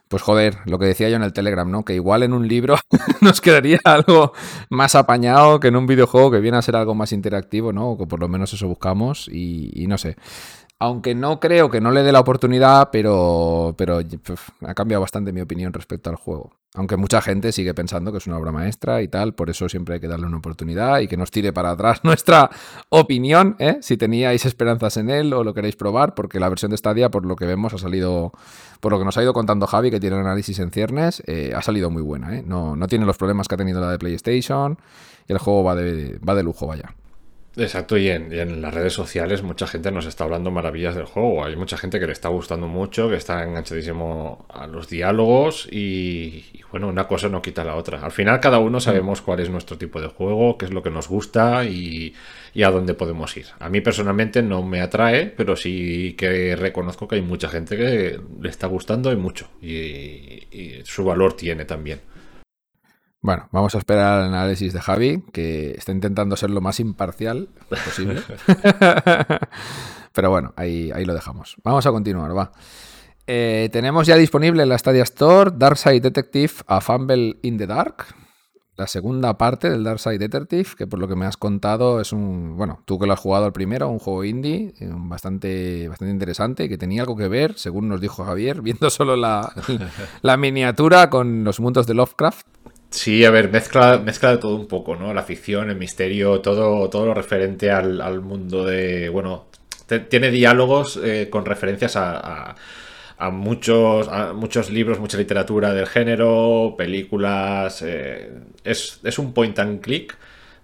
pues 0.07 0.21
joder, 0.21 0.59
lo 0.65 0.79
que 0.79 0.85
decía 0.85 1.09
yo 1.09 1.17
en 1.17 1.23
el 1.23 1.33
Telegram, 1.33 1.69
¿no? 1.69 1.83
Que 1.83 1.93
igual 1.95 2.23
en 2.23 2.33
un 2.33 2.47
libro 2.47 2.77
nos 3.21 3.41
quedaría 3.41 3.79
algo 3.83 4.33
más 4.69 4.95
apañado 4.95 5.59
que 5.59 5.67
en 5.67 5.75
un 5.75 5.87
videojuego 5.87 6.31
que 6.31 6.39
viene 6.39 6.57
a 6.57 6.61
ser 6.61 6.75
algo 6.75 6.95
más 6.95 7.11
interactivo, 7.11 7.73
¿no? 7.73 7.91
O 7.91 7.97
que 7.97 8.05
por 8.05 8.19
lo 8.19 8.29
menos 8.29 8.53
eso 8.53 8.67
buscamos 8.67 9.27
y, 9.27 9.71
y 9.73 9.87
no 9.87 9.97
sé. 9.97 10.15
Aunque 10.79 11.15
no 11.15 11.39
creo 11.39 11.71
que 11.71 11.81
no 11.81 11.89
le 11.89 12.03
dé 12.03 12.11
la 12.11 12.19
oportunidad, 12.19 12.89
pero, 12.91 13.73
pero 13.77 13.99
ha 14.61 14.73
cambiado 14.75 15.01
bastante 15.01 15.33
mi 15.33 15.41
opinión 15.41 15.73
respecto 15.73 16.11
al 16.11 16.17
juego. 16.17 16.53
Aunque 16.75 16.97
mucha 16.97 17.19
gente 17.19 17.51
sigue 17.51 17.73
pensando 17.73 18.11
que 18.11 18.19
es 18.19 18.27
una 18.27 18.37
obra 18.37 18.51
maestra 18.51 19.01
y 19.01 19.07
tal, 19.07 19.33
por 19.33 19.49
eso 19.49 19.67
siempre 19.67 19.95
hay 19.95 19.99
que 19.99 20.07
darle 20.07 20.27
una 20.27 20.37
oportunidad 20.37 20.99
y 20.99 21.07
que 21.07 21.17
nos 21.17 21.31
tire 21.31 21.51
para 21.51 21.71
atrás 21.71 22.01
nuestra 22.03 22.51
opinión, 22.89 23.55
¿eh? 23.57 23.77
si 23.81 23.97
teníais 23.97 24.45
esperanzas 24.45 24.97
en 24.97 25.09
él 25.09 25.33
o 25.33 25.43
lo 25.43 25.55
queréis 25.55 25.75
probar, 25.75 26.13
porque 26.13 26.39
la 26.39 26.47
versión 26.47 26.69
de 26.69 26.77
Stadia, 26.77 27.09
por 27.09 27.25
lo 27.25 27.35
que 27.35 27.47
vemos, 27.47 27.73
ha 27.73 27.79
salido, 27.79 28.31
por 28.79 28.91
lo 28.91 28.99
que 28.99 29.05
nos 29.05 29.17
ha 29.17 29.23
ido 29.23 29.33
contando 29.33 29.65
Javi, 29.65 29.89
que 29.89 29.99
tiene 29.99 30.17
el 30.17 30.21
análisis 30.21 30.59
en 30.59 30.69
ciernes, 30.69 31.23
eh, 31.25 31.53
ha 31.55 31.63
salido 31.63 31.89
muy 31.89 32.03
buena. 32.03 32.35
¿eh? 32.35 32.43
No, 32.45 32.75
no 32.75 32.85
tiene 32.85 33.07
los 33.07 33.17
problemas 33.17 33.47
que 33.47 33.55
ha 33.55 33.57
tenido 33.57 33.81
la 33.81 33.89
de 33.89 33.97
PlayStation 33.97 34.77
y 35.27 35.33
el 35.33 35.39
juego 35.39 35.63
va 35.63 35.73
de, 35.73 36.19
va 36.19 36.35
de 36.35 36.43
lujo, 36.43 36.67
vaya. 36.67 36.93
Exacto, 37.59 37.97
y 37.97 38.07
en, 38.09 38.61
las 38.61 38.71
redes 38.71 38.93
sociales 38.93 39.41
mucha 39.41 39.65
gente 39.65 39.91
nos 39.91 40.05
está 40.05 40.25
hablando 40.25 40.51
maravillas 40.51 40.95
del 40.95 41.05
juego. 41.05 41.43
Hay 41.43 41.55
mucha 41.55 41.75
gente 41.75 41.99
que 41.99 42.05
le 42.05 42.13
está 42.13 42.29
gustando 42.29 42.67
mucho, 42.67 43.09
que 43.09 43.15
está 43.15 43.43
enganchadísimo 43.43 44.45
a 44.49 44.67
los 44.67 44.87
diálogos 44.87 45.67
y, 45.71 46.45
bueno, 46.71 46.87
una 46.87 47.07
cosa 47.07 47.29
no 47.29 47.41
quita 47.41 47.63
la 47.63 47.75
otra. 47.75 47.99
Al 48.01 48.11
final 48.11 48.39
cada 48.39 48.59
uno 48.59 48.79
sabemos 48.79 49.21
cuál 49.21 49.39
es 49.39 49.49
nuestro 49.49 49.75
tipo 49.75 49.99
de 49.99 50.07
juego, 50.07 50.59
qué 50.59 50.65
es 50.65 50.71
lo 50.71 50.83
que 50.83 50.91
nos 50.91 51.07
gusta 51.07 51.65
y, 51.65 52.13
a 52.63 52.69
dónde 52.69 52.93
podemos 52.93 53.35
ir. 53.37 53.47
A 53.59 53.69
mí 53.69 53.81
personalmente 53.81 54.43
no 54.43 54.61
me 54.63 54.81
atrae, 54.81 55.25
pero 55.25 55.55
sí 55.55 56.15
que 56.17 56.55
reconozco 56.55 57.07
que 57.07 57.15
hay 57.15 57.21
mucha 57.21 57.49
gente 57.49 57.75
que 57.75 58.19
le 58.39 58.49
está 58.49 58.67
gustando 58.67 59.11
y 59.11 59.15
mucho 59.15 59.47
y 59.61 60.43
su 60.83 61.03
valor 61.03 61.33
tiene 61.33 61.65
también. 61.65 62.01
Bueno, 63.27 63.49
vamos 63.51 63.75
a 63.75 63.79
esperar 63.79 64.21
al 64.21 64.27
análisis 64.29 64.71
de 64.71 64.79
Javi, 64.79 65.21
que 65.33 65.71
está 65.71 65.91
intentando 65.91 66.37
ser 66.37 66.49
lo 66.49 66.61
más 66.61 66.79
imparcial 66.79 67.49
posible. 67.67 68.21
Pero 70.13 70.29
bueno, 70.29 70.53
ahí, 70.55 70.91
ahí 70.95 71.03
lo 71.03 71.13
dejamos. 71.13 71.57
Vamos 71.61 71.85
a 71.85 71.91
continuar, 71.91 72.37
va. 72.37 72.53
Eh, 73.27 73.67
tenemos 73.73 74.07
ya 74.07 74.15
disponible 74.15 74.63
en 74.63 74.69
la 74.69 74.77
Stadia 74.77 75.03
Store 75.03 75.51
Darkside 75.53 75.99
Detective 75.99 76.53
A 76.67 76.79
Fumble 76.79 77.37
in 77.41 77.57
the 77.57 77.67
Dark, 77.67 78.05
la 78.77 78.87
segunda 78.87 79.37
parte 79.37 79.69
del 79.69 79.83
Darkside 79.83 80.19
Detective, 80.19 80.69
que 80.77 80.87
por 80.87 80.97
lo 80.97 81.09
que 81.09 81.17
me 81.17 81.25
has 81.25 81.35
contado 81.35 81.99
es 81.99 82.13
un, 82.13 82.55
bueno, 82.55 82.79
tú 82.85 82.97
que 82.97 83.07
lo 83.07 83.11
has 83.11 83.19
jugado 83.19 83.43
al 83.43 83.51
primero, 83.51 83.89
un 83.89 83.99
juego 83.99 84.23
indie 84.23 84.73
eh, 84.79 84.89
bastante, 84.89 85.89
bastante 85.89 86.13
interesante, 86.13 86.69
que 86.69 86.77
tenía 86.77 87.01
algo 87.01 87.17
que 87.17 87.27
ver, 87.27 87.57
según 87.57 87.89
nos 87.89 87.99
dijo 87.99 88.23
Javier, 88.23 88.61
viendo 88.61 88.89
solo 88.89 89.17
la, 89.17 89.51
la 90.21 90.37
miniatura 90.37 91.09
con 91.09 91.43
los 91.43 91.59
mundos 91.59 91.87
de 91.87 91.93
Lovecraft. 91.93 92.47
Sí, 92.89 93.25
a 93.25 93.31
ver, 93.31 93.49
mezcla, 93.51 93.97
mezcla 93.99 94.31
de 94.31 94.37
todo 94.37 94.55
un 94.55 94.67
poco, 94.67 94.95
¿no? 94.95 95.13
La 95.13 95.23
ficción, 95.23 95.69
el 95.69 95.75
misterio, 95.75 96.39
todo, 96.41 96.89
todo 96.89 97.05
lo 97.05 97.13
referente 97.13 97.69
al, 97.69 98.21
mundo 98.21 98.65
de. 98.65 99.09
Bueno, 99.09 99.47
tiene 100.09 100.31
diálogos 100.31 100.99
eh, 101.03 101.29
con 101.29 101.45
referencias 101.45 101.95
a, 101.97 102.55
a, 103.17 103.29
muchos, 103.29 104.07
a 104.07 104.33
muchos 104.33 104.69
libros, 104.71 104.99
mucha 104.99 105.17
literatura 105.17 105.73
del 105.73 105.87
género, 105.87 106.75
películas. 106.77 107.81
Eh, 107.85 108.31
es, 108.63 108.99
es, 109.03 109.19
un 109.19 109.33
point 109.33 109.57
and 109.59 109.81
click 109.81 110.17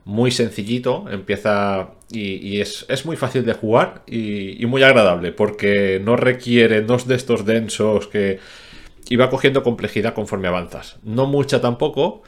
muy 0.06 0.32
sencillito. 0.32 1.06
Empieza. 1.10 1.92
Y, 2.10 2.62
es, 2.62 2.86
es, 2.90 3.06
muy 3.06 3.18
fácil 3.18 3.44
de 3.44 3.54
jugar 3.54 4.04
y, 4.06 4.62
y 4.64 4.66
muy 4.68 4.84
agradable, 4.84 5.32
porque 5.32 6.00
no 6.04 6.16
requiere 6.16 6.82
dos 6.82 7.08
de 7.08 7.16
estos 7.16 7.46
densos 7.46 8.08
que 8.08 8.40
y 9.10 9.16
va 9.16 9.30
cogiendo 9.30 9.64
complejidad 9.64 10.14
conforme 10.14 10.48
avanzas. 10.48 10.98
No 11.04 11.26
mucha 11.26 11.62
tampoco, 11.62 12.24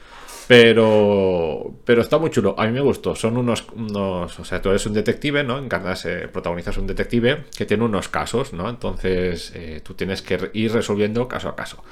pero, 0.46 1.74
pero 1.84 2.02
está 2.02 2.18
muy 2.18 2.30
chulo. 2.30 2.54
A 2.58 2.66
mí 2.66 2.72
me 2.72 2.80
gustó. 2.80 3.16
Son 3.16 3.36
unos, 3.36 3.64
unos 3.74 4.38
o 4.38 4.44
sea, 4.44 4.62
tú 4.62 4.70
eres 4.70 4.86
un 4.86 4.94
detective, 4.94 5.42
¿no? 5.42 5.58
Encarnas, 5.58 6.04
eh, 6.06 6.28
protagonizas 6.32 6.76
un 6.78 6.86
detective 6.86 7.44
que 7.56 7.66
tiene 7.66 7.84
unos 7.84 8.08
casos, 8.08 8.52
¿no? 8.52 8.68
Entonces 8.68 9.52
eh, 9.54 9.80
tú 9.82 9.94
tienes 9.94 10.22
que 10.22 10.50
ir 10.52 10.72
resolviendo 10.72 11.26
caso 11.28 11.48
a 11.48 11.56
caso. 11.56 11.82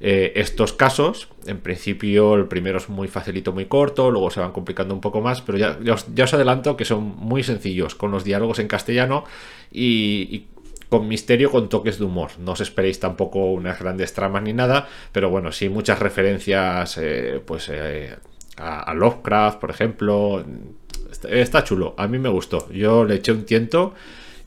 Eh, 0.00 0.34
estos 0.36 0.72
casos, 0.72 1.28
en 1.46 1.58
principio 1.58 2.36
el 2.36 2.46
primero 2.46 2.78
es 2.78 2.88
muy 2.88 3.08
facilito, 3.08 3.52
muy 3.52 3.66
corto, 3.66 4.12
luego 4.12 4.30
se 4.30 4.38
van 4.38 4.52
complicando 4.52 4.94
un 4.94 5.00
poco 5.00 5.20
más, 5.20 5.42
pero 5.42 5.58
ya, 5.58 5.76
ya, 5.82 5.94
os, 5.94 6.34
adelanto 6.34 6.76
que 6.76 6.84
son 6.84 7.02
muy 7.16 7.42
sencillos, 7.42 7.96
con 7.96 8.12
los 8.12 8.22
diálogos 8.22 8.60
en 8.60 8.68
castellano 8.68 9.24
y 9.72 10.46
con 10.88 11.06
misterio, 11.08 11.50
con 11.50 11.68
toques 11.68 11.98
de 11.98 12.04
humor. 12.04 12.30
No 12.38 12.52
os 12.52 12.60
esperéis 12.60 13.00
tampoco 13.00 13.52
unas 13.52 13.78
grandes 13.78 14.14
tramas 14.14 14.42
ni 14.42 14.52
nada, 14.52 14.88
pero 15.12 15.30
bueno, 15.30 15.52
sí 15.52 15.68
muchas 15.68 15.98
referencias 15.98 16.98
eh, 16.98 17.40
pues 17.44 17.68
eh, 17.70 18.16
a, 18.56 18.94
Lovecraft, 18.94 19.60
por 19.60 19.70
ejemplo. 19.70 20.44
Está, 21.30 21.64
chulo, 21.64 21.94
a 21.96 22.06
mí 22.06 22.18
me 22.18 22.28
gustó. 22.28 22.70
Yo 22.70 23.04
le 23.04 23.16
eché 23.16 23.32
un 23.32 23.44
tiento 23.44 23.94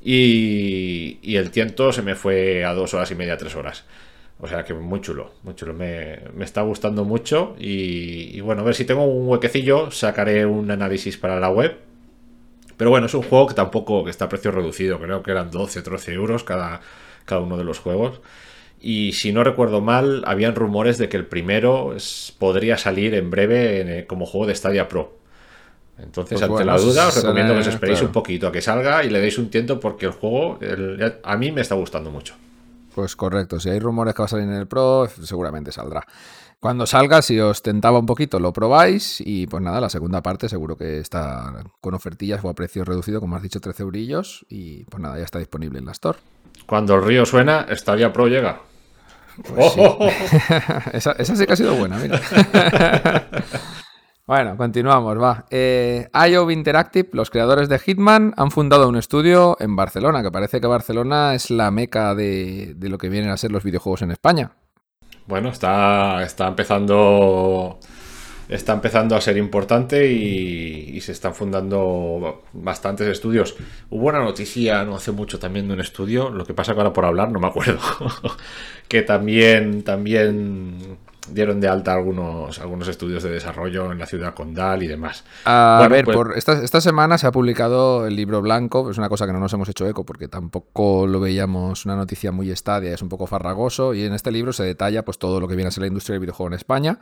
y, 0.04 1.36
el 1.36 1.52
tiento 1.52 1.92
se 1.92 2.02
me 2.02 2.16
fue 2.16 2.66
a 2.66 2.74
dos 2.74 2.94
horas 2.94 3.12
y 3.12 3.16
media, 3.16 3.38
tres 3.38 3.56
horas. 3.56 3.86
O 4.40 4.48
sea 4.48 4.64
que 4.64 4.74
muy 4.74 5.02
chulo, 5.02 5.34
muy 5.44 5.54
chulo. 5.54 5.74
Me, 5.74 6.20
está 6.40 6.62
gustando 6.64 7.06
mucho. 7.06 7.56
Y, 7.60 8.36
y, 8.36 8.42
bueno, 8.42 8.62
a 8.62 8.66
ver 8.66 8.76
si 8.76 8.86
tengo 8.86 9.06
un 9.06 9.28
huequecillo, 9.28 9.92
sacaré 9.92 10.46
un 10.46 10.72
análisis 10.72 11.18
para 11.18 11.40
la 11.40 11.50
web 11.50 11.91
pero 12.82 12.90
bueno, 12.90 13.06
es 13.06 13.14
un 13.14 13.22
juego 13.22 13.46
que 13.46 13.54
tampoco 13.54 14.04
que 14.04 14.10
está 14.10 14.26
a 14.26 14.30
precio 14.30 14.50
reducido, 14.50 15.00
creo 15.00 15.22
que 15.22 15.30
eran 15.30 15.52
12 15.52 15.82
o 15.82 15.84
13 15.84 16.14
euros 16.14 16.44
cada, 16.44 16.82
cada 17.26 17.40
uno 17.40 17.56
de 17.56 17.64
los 17.64 17.78
juegos. 17.78 18.22
Y 18.80 19.12
si 19.12 19.32
no 19.32 19.44
recuerdo 19.44 19.82
mal, 19.82 20.24
habían 20.26 20.56
rumores 20.56 20.98
de 20.98 21.08
que 21.08 21.16
el 21.16 21.28
primero 21.28 21.96
podría 22.40 22.80
salir 22.80 23.14
en 23.14 23.30
breve 23.30 24.08
como 24.08 24.26
juego 24.26 24.48
de 24.48 24.56
Stadia 24.56 24.88
Pro. 24.88 25.16
Entonces, 26.00 26.40
pues 26.40 26.50
ante 26.50 26.66
la 26.66 26.80
duda, 26.80 27.10
os 27.10 27.22
recomiendo 27.22 27.54
que 27.54 27.60
os 27.60 27.68
esperéis 27.68 28.02
un 28.02 28.12
poquito 28.12 28.48
a 28.48 28.52
que 28.52 28.64
salga 28.64 29.04
y 29.04 29.12
le 29.12 29.20
deis 29.20 29.38
un 29.38 29.52
tiento 29.52 29.80
porque 29.80 30.08
el 30.08 30.14
juego 30.14 30.58
a 31.22 31.38
mí 31.38 31.52
me 31.52 31.62
está 31.62 31.76
gustando 31.76 32.10
mucho. 32.10 32.34
Pues 32.96 33.16
correcto, 33.16 33.60
si 33.60 33.70
hay 33.70 33.78
rumores 33.78 34.16
que 34.16 34.24
va 34.24 34.26
a 34.26 34.28
salir 34.28 34.48
en 34.48 34.56
el 34.56 34.66
Pro, 34.66 35.08
seguramente 35.22 35.72
saldrá. 35.72 36.04
Cuando 36.62 36.86
salga, 36.86 37.24
si 37.24 37.40
os 37.40 37.64
tentaba 37.64 37.98
un 37.98 38.06
poquito, 38.06 38.40
lo 38.40 38.54
probáis 38.54 39.20
y 39.20 39.48
pues 39.48 39.64
nada, 39.64 39.82
la 39.82 39.90
segunda 39.90 40.22
parte 40.22 40.48
seguro 40.48 40.78
que 40.78 41.00
está 41.00 41.52
con 41.82 41.96
ofertillas 41.96 42.46
o 42.46 42.50
a 42.50 42.54
precio 42.54 42.86
reducido, 42.86 43.20
como 43.20 43.36
has 43.36 43.42
dicho, 43.42 43.60
13 43.60 43.82
eurillos 43.82 44.46
y 44.48 44.84
pues 44.84 45.02
nada, 45.02 45.18
ya 45.18 45.24
está 45.24 45.40
disponible 45.40 45.80
en 45.80 45.86
la 45.86 45.94
Store. 45.94 46.20
Cuando 46.68 46.94
el 46.94 47.04
río 47.04 47.26
suena, 47.26 47.66
Stadia 47.72 48.14
Pro 48.14 48.28
llega. 48.28 48.62
Pues 49.44 49.74
esa, 50.94 51.16
sí 51.36 51.48
que 51.48 51.54
ha 51.54 51.56
sido 51.56 51.74
buena, 51.74 51.98
mira. 51.98 52.22
bueno, 54.28 54.56
continuamos, 54.56 55.20
va. 55.20 55.48
Eh, 55.50 56.10
IO 56.30 56.52
Interactive, 56.52 57.10
los 57.14 57.32
creadores 57.32 57.70
de 57.70 57.80
Hitman, 57.80 58.36
han 58.38 58.52
fundado 58.52 58.88
un 58.88 58.98
estudio 58.98 59.58
en 59.60 59.76
Barcelona, 59.76 60.22
que 60.22 60.30
parece 60.30 60.62
que 60.62 60.68
Barcelona 60.68 61.34
es 61.34 61.50
la 61.50 61.72
meca 61.72 62.14
de, 62.14 62.76
de 62.76 62.90
lo 62.90 63.00
que 63.00 63.10
vienen 63.10 63.32
a 63.32 63.38
ser 63.38 63.52
los 63.52 63.64
videojuegos 63.64 64.04
en 64.04 64.12
España. 64.12 64.52
Bueno, 65.28 65.50
está, 65.50 66.24
está 66.24 66.48
empezando. 66.48 67.80
Está 68.50 68.74
empezando 68.74 69.16
a 69.16 69.22
ser 69.22 69.38
importante 69.38 70.12
y, 70.12 71.00
se 71.00 71.14
están 71.14 71.34
fundando 71.34 72.44
bastantes 72.52 73.08
estudios. 73.08 73.56
Hubo 73.90 74.10
una 74.10 74.20
noticia 74.20 74.84
no 74.84 74.96
hace 74.96 75.14
mucho 75.14 75.40
también 75.40 75.68
de 75.70 75.74
un 75.76 75.80
estudio, 75.80 76.30
lo 76.30 76.46
que 76.46 76.54
pasa 76.54 76.74
que 76.74 76.80
ahora 76.82 76.92
por 76.92 77.06
hablar 77.06 77.32
no 77.32 77.40
me 77.40 77.48
acuerdo, 77.48 77.80
que 78.90 79.04
también, 79.04 79.84
también 79.84 80.98
dieron 81.30 81.62
de 81.62 81.68
alta 81.68 81.94
algunos, 81.94 82.60
algunos 82.60 82.88
estudios 82.88 83.24
de 83.24 83.30
desarrollo 83.30 83.92
en 83.92 84.00
la 84.00 84.06
ciudad 84.06 84.34
condal 84.34 84.84
y 84.84 84.88
demás. 84.88 85.24
A 85.46 85.88
ver, 85.90 86.06
pues 86.06 86.18
por 86.18 86.38
esta, 86.38 86.64
esta, 86.64 86.82
semana 86.82 87.18
se 87.18 87.28
ha 87.28 87.32
publicado 87.32 88.08
el 88.08 88.16
libro 88.16 88.42
blanco, 88.42 88.90
es 88.90 88.98
una 88.98 89.10
cosa 89.10 89.28
que 89.28 89.34
no 89.34 89.40
nos 89.40 89.54
hemos 89.54 89.70
hecho 89.70 89.88
eco 89.88 90.06
porque 90.06 90.28
tampoco 90.28 91.08
lo 91.08 91.20
veíamos 91.20 91.86
una 91.86 91.96
noticia 91.96 92.32
muy 92.32 92.50
estadia, 92.50 92.94
es 92.94 93.02
un 93.02 93.10
poco 93.10 93.28
farragoso 93.28 93.94
y 93.94 94.04
en 94.04 94.14
este 94.14 94.32
libro 94.32 94.54
se 94.54 94.64
detalla 94.64 95.06
pues 95.06 95.20
todo 95.20 95.40
lo 95.40 95.48
que 95.48 95.56
viene 95.56 95.70
a 95.70 95.72
ser 95.72 95.82
la 95.82 95.88
industria 95.88 96.14
del 96.14 96.22
videojuego 96.22 96.48
en 96.48 96.56
España. 96.56 97.00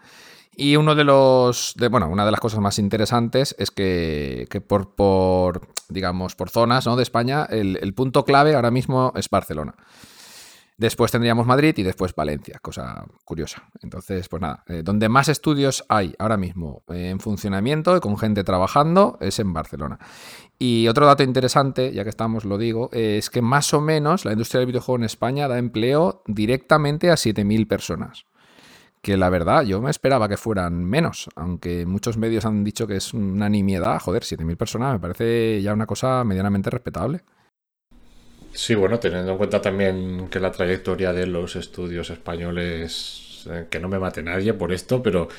Y 0.55 0.75
uno 0.75 0.93
de 0.93 1.05
los, 1.05 1.73
de, 1.77 1.87
bueno, 1.87 2.09
una 2.09 2.25
de 2.25 2.31
las 2.31 2.39
cosas 2.41 2.59
más 2.59 2.79
interesantes 2.79 3.55
es 3.57 3.71
que, 3.71 4.45
que 4.49 4.59
por, 4.59 4.93
por, 4.93 5.69
digamos, 5.87 6.35
por 6.35 6.49
zonas 6.49 6.85
¿no? 6.85 6.97
de 6.97 7.03
España, 7.03 7.45
el, 7.49 7.79
el 7.81 7.93
punto 7.93 8.25
clave 8.25 8.55
ahora 8.55 8.69
mismo 8.69 9.13
es 9.15 9.29
Barcelona. 9.29 9.75
Después 10.79 11.11
tendríamos 11.11 11.45
Madrid 11.45 11.73
y 11.75 11.83
después 11.83 12.15
Valencia, 12.15 12.57
cosa 12.61 13.05
curiosa. 13.25 13.63
Entonces, 13.81 14.29
pues 14.29 14.41
nada, 14.41 14.63
eh, 14.65 14.81
donde 14.81 15.09
más 15.09 15.27
estudios 15.27 15.83
hay 15.89 16.15
ahora 16.17 16.37
mismo 16.37 16.83
eh, 16.87 17.09
en 17.09 17.19
funcionamiento 17.19 17.97
y 17.97 17.99
con 17.99 18.17
gente 18.17 18.45
trabajando 18.45 19.17
es 19.19 19.39
en 19.39 19.51
Barcelona. 19.51 19.99
Y 20.57 20.87
otro 20.87 21.05
dato 21.05 21.21
interesante, 21.21 21.91
ya 21.91 22.05
que 22.05 22.09
estamos, 22.09 22.45
lo 22.45 22.57
digo, 22.57 22.89
es 22.93 23.29
que 23.29 23.41
más 23.41 23.73
o 23.73 23.81
menos 23.81 24.23
la 24.23 24.31
industria 24.31 24.59
del 24.59 24.67
videojuego 24.67 24.99
en 24.99 25.03
España 25.03 25.49
da 25.49 25.57
empleo 25.57 26.23
directamente 26.27 27.11
a 27.11 27.15
7.000 27.15 27.67
personas. 27.67 28.25
Que 29.01 29.17
la 29.17 29.29
verdad, 29.29 29.63
yo 29.63 29.81
me 29.81 29.91
esperaba 29.91 30.29
que 30.29 30.37
fueran 30.37 30.85
menos, 30.85 31.29
aunque 31.35 31.85
muchos 31.85 32.15
medios 32.15 32.45
han 32.45 32.63
dicho 32.63 32.87
que 32.87 32.95
es 32.95 33.13
una 33.13 33.49
nimiedad. 33.49 33.99
Joder, 33.99 34.23
7.000 34.23 34.55
personas 34.55 34.93
me 34.93 34.99
parece 34.99 35.61
ya 35.61 35.73
una 35.73 35.85
cosa 35.85 36.23
medianamente 36.23 36.69
respetable. 36.69 37.21
Sí, 38.53 38.75
bueno, 38.75 38.99
teniendo 38.99 39.31
en 39.31 39.37
cuenta 39.37 39.61
también 39.61 40.27
que 40.29 40.39
la 40.39 40.51
trayectoria 40.51 41.13
de 41.13 41.27
los 41.27 41.55
estudios 41.55 42.09
españoles, 42.09 43.45
eh, 43.49 43.65
que 43.69 43.79
no 43.79 43.87
me 43.87 43.99
mate 43.99 44.23
nadie 44.23 44.53
por 44.53 44.71
esto, 44.71 45.01
pero 45.01 45.29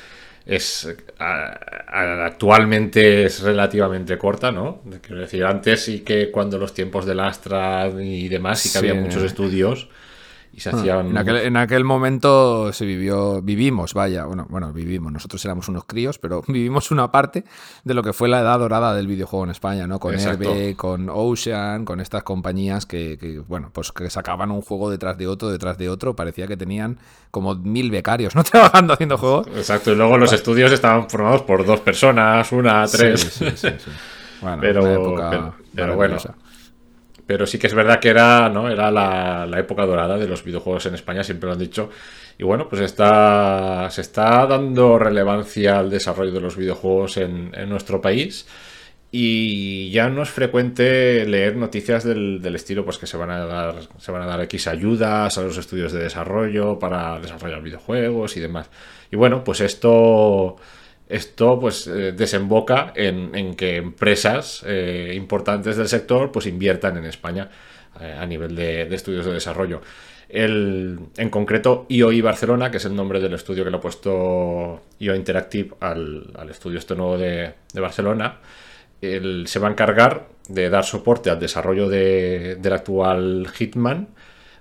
es 0.45 0.93
actualmente 1.17 3.25
es 3.25 3.41
relativamente 3.41 4.17
corta, 4.17 4.51
¿no? 4.51 4.81
Quiero 5.01 5.21
decir, 5.21 5.45
antes 5.45 5.83
sí 5.83 5.99
que 5.99 6.31
cuando 6.31 6.57
los 6.57 6.73
tiempos 6.73 7.05
del 7.05 7.19
Astra 7.19 7.89
y 7.89 8.27
demás 8.27 8.59
sí 8.59 8.71
que 8.71 8.79
había 8.79 8.95
muchos 8.95 9.23
estudios 9.23 9.87
y 10.53 10.59
ah, 10.67 11.03
En 11.43 11.55
aquel, 11.55 11.85
momento 11.85 12.73
se 12.73 12.85
vivió, 12.85 13.41
vivimos, 13.41 13.93
vaya, 13.93 14.25
bueno, 14.25 14.45
bueno, 14.49 14.73
vivimos, 14.73 15.11
nosotros 15.11 15.43
éramos 15.45 15.69
unos 15.69 15.85
críos, 15.85 16.19
pero 16.19 16.43
vivimos 16.47 16.91
una 16.91 17.09
parte 17.09 17.45
de 17.85 17.93
lo 17.93 18.03
que 18.03 18.11
fue 18.11 18.27
la 18.27 18.41
edad 18.41 18.59
dorada 18.59 18.93
del 18.93 19.07
videojuego 19.07 19.45
en 19.45 19.51
España, 19.51 19.87
¿no? 19.87 19.99
Con 19.99 20.13
RB, 20.13 20.75
con 20.75 21.09
Ocean, 21.09 21.85
con 21.85 22.01
estas 22.01 22.23
compañías 22.23 22.85
que, 22.85 23.41
bueno, 23.47 23.69
pues 23.71 23.93
que 23.93 24.09
sacaban 24.09 24.51
un 24.51 24.61
juego 24.61 24.89
detrás 24.89 25.17
de 25.17 25.27
otro, 25.27 25.49
detrás 25.49 25.77
de 25.77 25.87
otro, 25.87 26.15
parecía 26.15 26.47
que 26.47 26.57
tenían 26.57 26.97
como 27.31 27.55
mil 27.55 27.89
becarios, 27.89 28.35
¿no? 28.35 28.43
Trabajando 28.43 28.93
haciendo 28.93 29.17
juegos. 29.17 29.47
Exacto, 29.55 29.93
y 29.93 29.95
luego 29.95 30.17
los 30.17 30.33
estudios 30.33 30.71
estaban 30.71 31.09
formados 31.09 31.43
por 31.43 31.65
dos 31.65 31.79
personas, 31.79 32.51
una, 32.51 32.85
tres. 32.87 33.21
Sí, 33.21 33.45
sí, 33.51 33.51
sí, 33.55 33.69
Bueno, 34.41 34.57
pero, 34.59 34.87
época 34.87 35.53
pero 35.75 35.95
bueno. 35.95 36.17
Pero 37.31 37.47
sí 37.47 37.57
que 37.57 37.67
es 37.67 37.73
verdad 37.73 38.01
que 38.01 38.09
era, 38.09 38.49
¿no? 38.49 38.69
era 38.69 38.91
la, 38.91 39.57
época 39.57 39.85
dorada 39.85 40.17
de 40.17 40.27
los 40.27 40.43
videojuegos 40.43 40.85
en 40.87 40.95
España, 40.95 41.23
siempre 41.23 41.47
lo 41.47 41.53
han 41.53 41.59
dicho. 41.59 41.89
Y 42.37 42.43
bueno, 42.43 42.67
pues 42.67 42.81
está, 42.81 43.87
se 43.89 44.01
está 44.01 44.45
dando 44.45 44.99
relevancia 44.99 45.79
al 45.79 45.89
desarrollo 45.89 46.33
de 46.33 46.41
los 46.41 46.57
videojuegos 46.57 47.15
en, 47.15 47.51
nuestro 47.69 48.01
país. 48.01 48.45
Y 49.11 49.91
ya 49.91 50.09
no 50.09 50.23
es 50.23 50.29
frecuente 50.29 51.25
leer 51.25 51.55
noticias 51.55 52.03
del, 52.03 52.53
estilo, 52.53 52.83
pues 52.83 52.97
que 52.97 53.07
se 53.07 53.15
van 53.15 53.29
a 53.29 53.45
dar, 53.45 53.75
se 53.97 54.11
van 54.11 54.23
a 54.23 54.25
dar 54.25 54.41
X 54.41 54.67
ayudas 54.67 55.37
a 55.37 55.41
los 55.41 55.57
estudios 55.57 55.93
de 55.93 56.03
desarrollo 56.03 56.79
para 56.79 57.17
desarrollar 57.17 57.61
videojuegos 57.61 58.35
y 58.35 58.41
demás. 58.41 58.69
Y 59.09 59.15
bueno, 59.15 59.41
pues 59.41 59.61
esto 59.61 60.57
esto 61.11 61.59
pues 61.59 61.87
eh, 61.87 62.13
desemboca 62.13 62.93
en, 62.95 63.55
que 63.55 63.75
empresas 63.75 64.63
eh, 64.65 65.13
importantes 65.15 65.75
del 65.75 65.89
sector 65.89 66.31
pues 66.31 66.45
inviertan 66.45 66.97
en 66.97 67.05
España 67.05 67.49
eh, 67.99 68.15
a 68.17 68.25
nivel 68.25 68.55
de, 68.55 68.83
estudios 68.95 69.25
de 69.25 69.33
desarrollo. 69.33 69.81
en 70.29 71.29
concreto, 71.29 71.85
IOI 71.89 72.21
Barcelona, 72.21 72.71
que 72.71 72.77
es 72.77 72.85
el 72.85 72.95
nombre 72.95 73.19
del 73.19 73.33
estudio 73.33 73.65
que 73.65 73.71
le 73.71 73.77
ha 73.77 73.81
puesto 73.81 74.81
IO 74.99 75.13
Interactive 75.13 75.75
al, 75.81 76.31
estudio 76.49 76.79
este 76.79 76.95
nuevo 76.95 77.17
de, 77.17 77.53
Barcelona, 77.73 78.39
se 79.01 79.59
va 79.59 79.67
a 79.67 79.71
encargar 79.71 80.29
de 80.47 80.69
dar 80.69 80.85
soporte 80.85 81.29
al 81.29 81.39
desarrollo 81.39 81.89
del 81.89 82.73
actual 82.73 83.47
Hitman, 83.53 84.07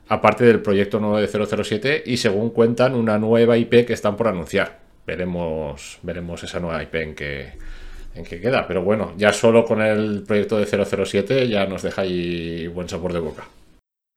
aparte 0.08 0.44
del 0.44 0.60
proyecto 0.60 0.98
nuevo 0.98 1.18
de 1.20 1.28
007 1.28 2.02
y 2.04 2.16
según 2.16 2.50
cuentan 2.50 2.96
una 2.96 3.18
nueva 3.18 3.56
IP 3.56 3.86
que 3.86 3.92
están 3.92 4.16
por 4.16 4.26
anunciar 4.26 4.89
veremos, 5.10 5.98
veremos 6.02 6.42
esa 6.44 6.60
nueva 6.60 6.82
IP 6.82 6.94
en 6.94 7.14
que, 7.14 7.52
en 8.14 8.24
que 8.24 8.40
queda. 8.40 8.66
Pero 8.66 8.82
bueno, 8.82 9.12
ya 9.16 9.32
solo 9.32 9.64
con 9.64 9.82
el 9.82 10.22
proyecto 10.22 10.56
de 10.58 10.66
007 10.66 11.48
ya 11.48 11.66
nos 11.66 11.82
deja 11.82 12.02
ahí 12.02 12.68
buen 12.68 12.88
sabor 12.88 13.12
de 13.12 13.20
boca. 13.20 13.44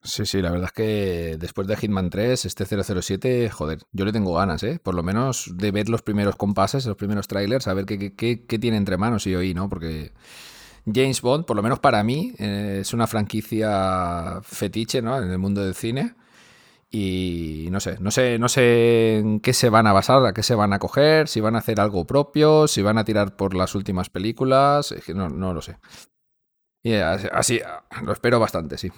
Sí, 0.04 0.26
sí, 0.26 0.42
la 0.42 0.52
verdad 0.52 0.66
es 0.68 0.74
que 0.74 1.38
después 1.40 1.66
de 1.66 1.78
Hitman 1.78 2.10
3, 2.10 2.46
este 2.46 2.66
007, 2.66 3.50
joder, 3.50 3.80
yo 3.94 4.04
le 4.04 4.12
tengo 4.12 4.34
ganas, 4.34 4.62
¿eh? 4.64 4.80
Por 4.84 4.96
lo 4.96 5.02
menos 5.02 5.50
de 5.56 5.72
ver 5.72 5.88
los 5.88 6.02
primeros 6.02 6.36
compases, 6.36 6.86
los 6.86 6.98
primeros 6.98 7.28
trailers, 7.30 7.68
a 7.68 7.74
ver 7.74 7.86
qué, 7.86 8.14
qué, 8.14 8.60
tiene 8.60 8.76
entre 8.76 8.98
manos 8.98 9.26
y 9.28 9.36
oí, 9.36 9.54
¿no? 9.54 9.70
Porque 9.70 10.12
James 10.86 11.22
Bond, 11.22 11.46
por 11.46 11.56
lo 11.56 11.64
menos 11.64 11.80
para 11.80 12.04
mí, 12.04 12.34
eh, 12.38 12.80
es 12.82 12.94
una 12.94 13.08
franquicia 13.08 14.42
fetiche, 14.44 15.02
¿no? 15.02 15.18
En 15.18 15.32
el 15.32 15.38
mundo 15.38 15.64
del 15.64 15.74
cine. 15.74 16.16
Y 16.96 17.70
no 17.72 17.80
sé, 17.80 17.98
no 18.00 18.12
sé, 18.12 18.38
no 18.38 18.48
sé 18.48 19.18
en 19.18 19.40
qué 19.40 19.54
se 19.54 19.70
van 19.70 19.88
a 19.88 19.94
basar, 19.94 20.24
a 20.28 20.32
qué 20.32 20.44
se 20.44 20.54
van 20.54 20.74
a 20.74 20.80
coger, 20.80 21.28
si 21.28 21.42
van 21.42 21.56
a 21.56 21.58
hacer 21.58 21.82
algo 21.82 22.06
propio, 22.06 22.68
si 22.68 22.84
van 22.84 23.00
a 23.00 23.04
tirar 23.04 23.36
por 23.36 23.56
las 23.56 23.74
últimas 23.74 24.12
películas, 24.12 24.94
no, 25.08 25.28
no 25.28 25.56
lo 25.56 25.62
sé. 25.64 25.78
Y 26.84 26.94
así, 26.94 27.60
lo 28.04 28.14
espero 28.14 28.40
bastante, 28.40 28.78
sí. 28.78 28.92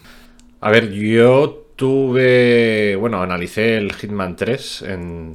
A 0.59 0.71
ver, 0.71 0.91
yo 0.91 1.71
tuve, 1.77 2.97
bueno, 2.97 3.21
analicé 3.21 3.77
el 3.77 3.93
Hitman 3.93 4.35
3, 4.35 4.83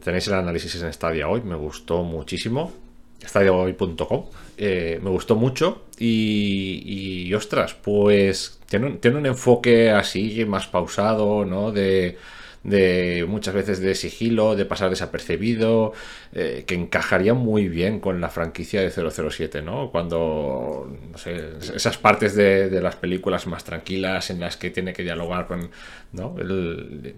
tenéis 0.04 0.28
el 0.28 0.34
análisis 0.34 0.82
en 0.82 0.92
Stadia 0.92 1.28
hoy, 1.28 1.40
me 1.40 1.56
gustó 1.56 2.02
muchísimo, 2.02 2.74
stadiahoy.com, 3.22 4.26
eh, 4.58 5.00
me 5.02 5.08
gustó 5.08 5.34
mucho 5.34 5.86
y, 5.98 7.24
y 7.26 7.32
ostras, 7.32 7.72
pues 7.72 8.60
tiene, 8.68 8.98
tiene 8.98 9.16
un 9.16 9.24
enfoque 9.24 9.90
así 9.90 10.44
más 10.44 10.66
pausado, 10.66 11.46
¿no? 11.46 11.72
De 11.72 12.18
de 12.62 13.24
muchas 13.26 13.54
veces 13.54 13.80
de 13.80 13.94
sigilo, 13.94 14.54
de 14.54 14.66
pasar 14.66 14.90
desapercibido, 14.90 15.92
eh, 16.32 16.64
que 16.66 16.74
encajaría 16.74 17.32
muy 17.32 17.68
bien 17.68 18.00
con 18.00 18.20
la 18.20 18.28
franquicia 18.28 18.82
de 18.82 18.90
007, 18.90 19.62
¿no? 19.62 19.90
Cuando, 19.90 20.94
no 21.10 21.18
sé, 21.18 21.52
esas 21.74 21.96
partes 21.96 22.34
de, 22.34 22.80
las 22.80 22.96
películas 22.96 23.46
más 23.46 23.64
tranquilas 23.64 24.30
en 24.30 24.40
las 24.40 24.56
que 24.56 24.70
tiene 24.70 24.92
que 24.92 25.02
dialogar 25.02 25.46
con, 25.46 25.70
¿no? 26.12 26.34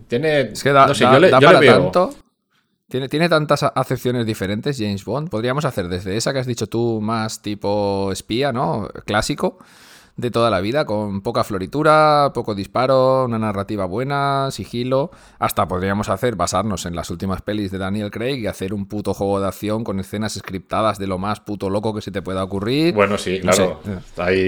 tiene, 0.09 0.41
es 0.41 0.63
que 0.63 0.73
da, 0.73 0.87
no 0.87 0.95
sé, 0.95 1.05
yo 1.05 1.19
le, 1.19 1.31
tanto. 1.31 2.15
Tiene, 2.89 3.09
tiene, 3.09 3.29
tantas 3.29 3.63
acepciones 3.63 4.27
diferentes 4.27 4.77
James 4.79 5.05
Bond. 5.05 5.31
Podríamos 5.31 5.65
hacer 5.65 5.89
desde 5.89 6.17
esa 6.17 6.33
que 6.33 6.41
has 6.41 6.47
dicho 6.47 6.67
tú, 6.67 7.01
más 7.01 7.41
tipo 7.41 8.11
espía, 8.13 8.53
¿no? 8.53 8.89
Clásico, 9.07 9.59
de 10.17 10.31
toda 10.31 10.51
la 10.51 10.61
vida, 10.61 10.85
con 10.85 11.23
poca 11.23 11.43
floritura, 11.43 12.33
poco 12.35 12.55
disparo, 12.55 13.25
una 13.25 13.39
narrativa 13.39 13.87
buena, 13.87 14.51
sigilo. 14.51 15.11
Hasta 15.39 15.67
podríamos 15.67 16.09
hacer, 16.09 16.37
basarnos 16.37 16.85
en 16.87 16.95
las 16.95 17.11
últimas 17.11 17.43
pelis 17.43 17.71
de 17.71 17.79
Daniel 17.79 18.11
Craig 18.11 18.39
y 18.41 18.47
hacer 18.47 18.75
un 18.75 18.87
puto 18.87 19.15
juego 19.15 19.41
de 19.41 19.49
acción 19.49 19.85
con 19.85 19.99
escenas 20.01 20.35
scriptadas 20.35 20.99
de 20.99 21.07
lo 21.07 21.19
más 21.19 21.41
puto 21.41 21.71
loco 21.71 21.95
que 21.95 22.03
se 22.03 22.11
te 22.11 22.21
pueda 22.23 22.45
ocurrir. 22.45 22.95
Bueno, 22.95 23.17
sí, 23.17 23.41
claro. 23.41 23.81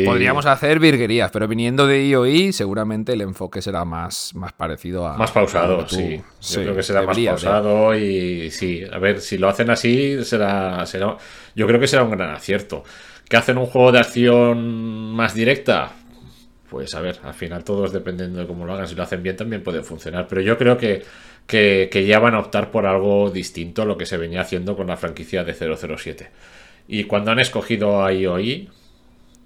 Podríamos 0.04 0.46
hacer 0.46 0.78
virguerías, 0.78 1.30
pero 1.30 1.48
viniendo 1.48 1.86
de 1.86 2.06
IOI, 2.08 2.52
seguramente 2.52 3.14
el 3.14 3.22
enfoque 3.22 3.62
será 3.62 3.84
más, 3.84 4.34
más 4.34 4.52
parecido 4.52 5.06
a. 5.06 5.16
Más 5.16 5.32
pausado, 5.32 5.88
sí. 5.88 6.20
Yo 6.40 6.62
creo 6.62 6.76
que 6.76 6.82
será 6.82 7.02
más 7.02 7.18
pausado 7.18 7.94
y 7.94 8.50
sí, 8.50 8.82
a 8.90 8.98
ver, 8.98 9.20
si 9.20 9.38
lo 9.38 9.48
hacen 9.48 9.70
así, 9.70 10.22
será, 10.24 10.84
será. 10.84 11.16
Yo 11.54 11.66
creo 11.66 11.80
que 11.80 11.86
será 11.86 12.02
un 12.02 12.10
gran 12.10 12.30
acierto. 12.30 12.82
¿Que 13.28 13.36
hacen 13.36 13.58
un 13.58 13.66
juego 13.66 13.92
de 13.92 14.00
acción 14.00 15.12
más 15.12 15.34
directa? 15.34 15.92
Pues 16.68 16.94
a 16.94 17.00
ver, 17.00 17.20
al 17.22 17.34
final 17.34 17.62
todos 17.62 17.92
dependiendo 17.92 18.40
de 18.40 18.46
cómo 18.46 18.66
lo 18.66 18.74
hagan, 18.74 18.88
si 18.88 18.94
lo 18.94 19.02
hacen 19.02 19.22
bien 19.22 19.36
también 19.36 19.62
puede 19.62 19.82
funcionar. 19.82 20.26
Pero 20.28 20.40
yo 20.40 20.58
creo 20.58 20.76
que, 20.76 21.04
que, 21.46 22.06
ya 22.06 22.18
van 22.18 22.34
a 22.34 22.40
optar 22.40 22.70
por 22.70 22.86
algo 22.86 23.30
distinto 23.30 23.82
a 23.82 23.84
lo 23.84 23.96
que 23.96 24.06
se 24.06 24.16
venía 24.16 24.40
haciendo 24.40 24.76
con 24.76 24.86
la 24.86 24.96
franquicia 24.96 25.44
de 25.44 25.54
007. 25.54 26.30
Y 26.88 27.04
cuando 27.04 27.30
han 27.30 27.38
escogido 27.38 28.04
a 28.04 28.12
IOI, 28.12 28.68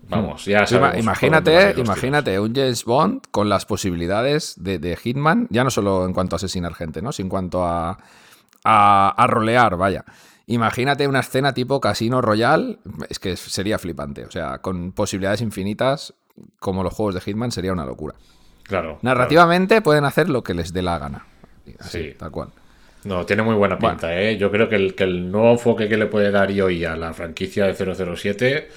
vamos, 0.09 0.45
ya 0.47 0.67
sabemos. 0.67 0.99
Imagínate, 0.99 1.75
imagínate 1.77 2.41
un 2.41 2.55
James 2.55 2.85
Bond 2.85 3.23
con 3.31 3.49
las 3.49 3.67
posibilidades 3.67 4.55
de, 4.57 4.97
Hitman, 4.97 5.47
ya 5.51 5.65
no 5.65 5.71
solo 5.71 6.05
en 6.07 6.13
cuanto 6.13 6.35
a 6.35 6.39
asesinar 6.39 6.75
gente, 6.75 7.03
¿no? 7.03 7.13
sino 7.13 7.27
en 7.27 7.31
cuanto 7.31 7.65
a, 7.65 7.99
a, 8.65 9.09
a 9.11 9.27
rolear, 9.27 9.77
vaya. 9.77 10.05
Imagínate 10.49 11.07
una 11.07 11.21
escena 11.21 11.53
tipo 11.53 11.79
Casino 11.79 12.23
Royal, 12.23 12.79
es 13.11 13.19
que 13.19 13.37
sería 13.37 13.79
flipante. 13.79 14.25
O 14.25 14.31
sea, 14.31 14.59
con 14.59 14.93
posibilidades 14.93 15.43
infinitas, 15.43 16.15
como 16.59 16.83
los 16.83 16.95
juegos 16.95 17.15
de 17.15 17.21
Hitman, 17.21 17.53
sería 17.53 17.73
una 17.73 17.85
locura. 17.85 18.15
Claro. 18.63 18.99
Narrativamente 19.03 19.83
pueden 19.83 20.07
hacer 20.07 20.31
lo 20.31 20.43
que 20.43 20.55
les 20.55 20.73
dé 20.73 20.81
la 20.81 20.99
gana. 20.99 21.27
sí. 21.81 22.15
Tal 22.19 22.31
cual. 22.31 22.49
No, 23.05 23.25
tiene 23.25 23.43
muy 23.43 23.55
buena 23.55 23.79
pinta, 23.79 24.19
¿eh? 24.19 24.37
Yo 24.37 24.51
creo 24.51 24.69
que 24.69 24.77
el, 24.77 24.95
que 24.95 25.05
el 25.05 25.31
nuevo 25.31 25.53
enfoque 25.53 25.89
que 25.89 25.97
le 25.97 26.07
puede 26.07 26.31
dar 26.31 26.51
hoy 26.51 26.85
a 26.85 26.97
la 26.97 27.13
franquicia 27.13 27.67
de 27.67 27.75
007 27.75 28.69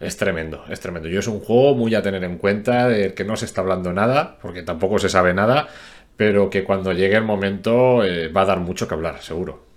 es 0.00 0.16
tremendo, 0.16 0.64
es 0.68 0.80
tremendo. 0.80 1.08
Yo 1.08 1.20
es 1.20 1.28
un 1.28 1.40
juego 1.40 1.74
muy 1.74 1.94
a 1.94 2.02
tener 2.02 2.24
en 2.24 2.38
cuenta, 2.38 2.88
del 2.88 3.14
que 3.14 3.24
no 3.24 3.36
se 3.36 3.44
está 3.44 3.60
hablando 3.60 3.92
nada, 3.92 4.38
porque 4.40 4.62
tampoco 4.62 4.98
se 4.98 5.08
sabe 5.08 5.34
nada, 5.34 5.68
pero 6.16 6.50
que 6.50 6.64
cuando 6.64 6.92
llegue 6.92 7.16
el 7.16 7.24
momento 7.24 8.04
eh, 8.04 8.28
va 8.28 8.42
a 8.42 8.46
dar 8.46 8.60
mucho 8.60 8.88
que 8.88 8.94
hablar, 8.94 9.22
seguro. 9.22 9.73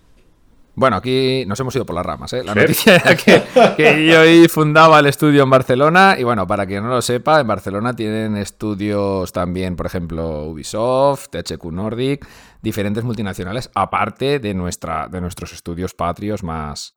Bueno, 0.77 0.97
aquí 0.97 1.43
nos 1.47 1.59
hemos 1.59 1.75
ido 1.75 1.87
por 1.87 1.95
las 1.95 2.05
ramas, 2.05 2.33
¿eh? 2.33 2.43
La 2.43 2.53
noticia 2.53 2.97
era 2.97 3.15
que, 3.15 3.41
que 3.75 4.05
yo 4.05 4.47
fundaba 4.47 4.99
el 4.99 5.07
estudio 5.07 5.41
en 5.41 5.49
Barcelona 5.49 6.15
y 6.19 6.23
bueno, 6.23 6.45
para 6.45 6.67
quien 6.67 6.83
no 6.83 6.89
lo 6.89 7.01
sepa, 7.01 7.39
en 7.39 7.47
Barcelona 7.47 7.95
tienen 7.95 8.37
estudios 8.37 9.31
también, 9.31 9.75
por 9.75 9.87
ejemplo, 9.87 10.43
Ubisoft, 10.43 11.29
THQ 11.29 11.65
Nordic, 11.71 12.27
diferentes 12.61 13.03
multinacionales, 13.03 13.71
aparte 13.73 14.37
de, 14.37 14.53
nuestra, 14.53 15.07
de 15.07 15.19
nuestros 15.19 15.51
estudios 15.51 15.95
patrios 15.95 16.43
más, 16.43 16.93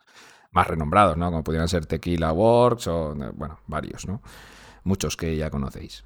más 0.50 0.66
renombrados, 0.66 1.16
¿no? 1.16 1.30
Como 1.30 1.42
pudieran 1.42 1.68
ser 1.68 1.86
Tequila 1.86 2.34
Works 2.34 2.86
o, 2.86 3.14
bueno, 3.32 3.60
varios, 3.66 4.06
¿no? 4.06 4.20
Muchos 4.84 5.16
que 5.16 5.34
ya 5.38 5.48
conocéis. 5.48 6.04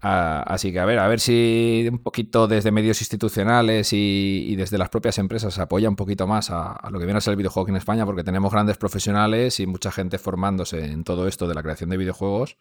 Ah, 0.00 0.44
así 0.46 0.72
que 0.72 0.78
a 0.78 0.84
ver, 0.84 1.00
a 1.00 1.08
ver 1.08 1.18
si 1.18 1.88
un 1.90 1.98
poquito 1.98 2.46
desde 2.46 2.70
medios 2.70 3.00
institucionales 3.00 3.92
y, 3.92 4.54
desde 4.54 4.78
las 4.78 4.90
propias 4.90 5.18
empresas 5.18 5.54
se 5.54 5.60
apoya 5.60 5.88
un 5.88 5.96
poquito 5.96 6.28
más 6.28 6.50
a, 6.50 6.88
lo 6.90 7.00
que 7.00 7.04
viene 7.04 7.18
a 7.18 7.20
ser 7.20 7.32
el 7.32 7.36
videojuego 7.36 7.68
en 7.68 7.76
España, 7.76 8.06
porque 8.06 8.22
tenemos 8.22 8.52
grandes 8.52 8.78
profesionales 8.78 9.58
y 9.58 9.66
mucha 9.66 9.90
gente 9.90 10.18
formándose 10.18 10.84
en 10.84 11.02
todo 11.02 11.26
esto 11.26 11.48
de 11.48 11.54
la 11.54 11.62
creación 11.62 11.90
de 11.90 11.96
videojuegos. 11.96 12.56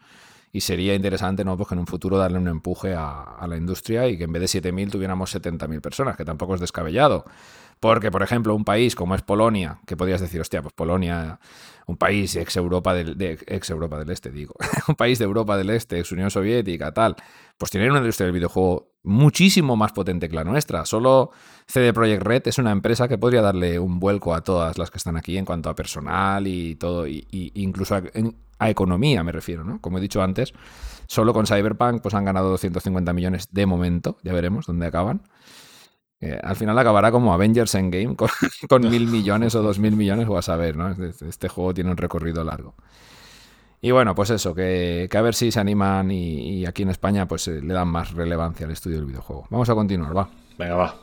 Y 0.52 0.62
sería 0.62 0.96
interesante, 0.96 1.44
¿no? 1.44 1.58
Pues 1.58 1.68
que 1.68 1.76
en 1.76 1.80
un 1.80 1.88
futuro 1.88 2.18
darle 2.18 2.38
un 2.40 2.48
empuje 2.48 2.94
a, 2.96 3.22
a 3.22 3.48
la 3.48 3.58
industria 3.58 4.08
y 4.08 4.18
que 4.18 4.24
en 4.24 4.32
vez 4.32 4.50
de 4.52 4.62
7.000 4.62 4.90
tuviéramos 4.90 5.36
70.000 5.36 5.82
personas, 5.82 6.16
que 6.16 6.24
tampoco 6.24 6.56
es 6.56 6.62
descabellado. 6.62 7.26
Porque, 7.80 8.10
por 8.12 8.24
ejemplo, 8.24 8.56
un 8.56 8.64
país 8.64 8.96
como 8.96 9.14
es 9.14 9.22
Polonia, 9.22 9.80
que 9.86 9.98
podrías 9.98 10.22
decir, 10.22 10.40
hostia, 10.42 10.62
pues 10.62 10.74
Polonia, 10.74 11.40
un 11.88 11.96
país 11.98 12.36
ex 12.36 12.58
Europa 12.58 12.94
del, 12.94 13.18
de, 13.18 13.40
ex 13.48 13.70
Europa 13.70 13.98
del 13.98 14.10
Este, 14.12 14.30
digo, 14.30 14.54
un 14.88 14.96
país 14.96 15.18
de 15.20 15.26
Europa 15.26 15.58
del 15.58 15.70
Este, 15.70 15.98
ex 16.00 16.12
Unión 16.12 16.30
Soviética, 16.30 16.94
tal, 16.94 17.16
pues 17.58 17.72
tienen 17.72 17.90
una 17.90 18.00
industria 18.00 18.26
del 18.26 18.34
videojuego 18.34 18.92
muchísimo 19.04 19.78
más 19.78 19.94
potente 19.94 20.28
que 20.28 20.36
la 20.36 20.44
nuestra. 20.44 20.86
Solo 20.86 21.32
CD 21.66 21.94
Projekt 21.94 22.24
Red 22.24 22.48
es 22.48 22.58
una 22.58 22.72
empresa 22.72 23.08
que 23.08 23.18
podría 23.18 23.42
darle 23.42 23.80
un 23.80 24.00
vuelco 24.00 24.34
a 24.34 24.42
todas 24.42 24.78
las 24.78 24.92
que 24.92 24.98
están 24.98 25.16
aquí 25.16 25.38
en 25.38 25.46
cuanto 25.46 25.70
a 25.70 25.76
personal 25.76 26.46
y 26.46 26.76
todo, 26.76 27.08
y, 27.08 27.26
incluso 27.56 27.96
a, 27.96 28.04
a, 28.60 28.70
economía 28.70 29.24
me 29.24 29.32
refiero, 29.32 29.64
¿no? 29.64 29.80
Como 29.80 29.98
he 29.98 30.02
dicho 30.02 30.22
antes, 30.22 30.54
solo 31.08 31.34
con 31.34 31.48
Cyberpunk 31.48 32.02
pues 32.02 32.14
han 32.16 32.26
ganado 32.26 32.50
250 32.50 33.14
millones 33.14 33.48
de 33.52 33.66
momento, 33.66 34.18
ya 34.24 34.34
veremos 34.34 34.66
dónde 34.66 34.88
acaban. 34.88 35.22
Eh, 36.20 36.40
al 36.42 36.56
final 36.56 36.78
acabará 36.80 37.12
como 37.12 37.32
Avengers 37.34 37.76
Endgame 37.76 38.16
con, 38.16 38.30
con 38.70 38.90
mil 38.90 39.08
millones 39.08 39.54
o 39.56 39.62
dos 39.62 39.80
mil 39.80 39.96
millones, 39.96 40.28
o 40.28 40.38
a 40.38 40.42
saber, 40.42 40.76
¿no? 40.76 40.90
Este, 40.90 41.30
este, 41.30 41.48
juego 41.48 41.74
tiene 41.74 41.92
un 41.92 41.98
recorrido 41.98 42.44
largo. 42.44 42.76
Y 43.80 43.92
bueno, 43.92 44.16
pues 44.16 44.32
eso, 44.32 44.56
que, 44.56 45.08
a 45.14 45.22
ver 45.22 45.36
si 45.36 45.52
se 45.52 45.60
animan 45.60 46.10
y, 46.10 46.66
aquí 46.66 46.82
en 46.82 46.90
España 46.90 47.28
pues 47.28 47.48
eh, 47.48 47.62
le 47.62 47.74
dan 47.74 47.88
más 47.88 48.14
relevancia 48.14 48.66
al 48.66 48.72
estudio 48.72 48.98
del 48.98 49.06
videojuego. 49.06 49.46
Vamos 49.52 49.70
a 49.70 49.76
continuar, 49.76 50.18
va. 50.18 50.30
Venga, 50.58 50.76
va. 50.76 50.96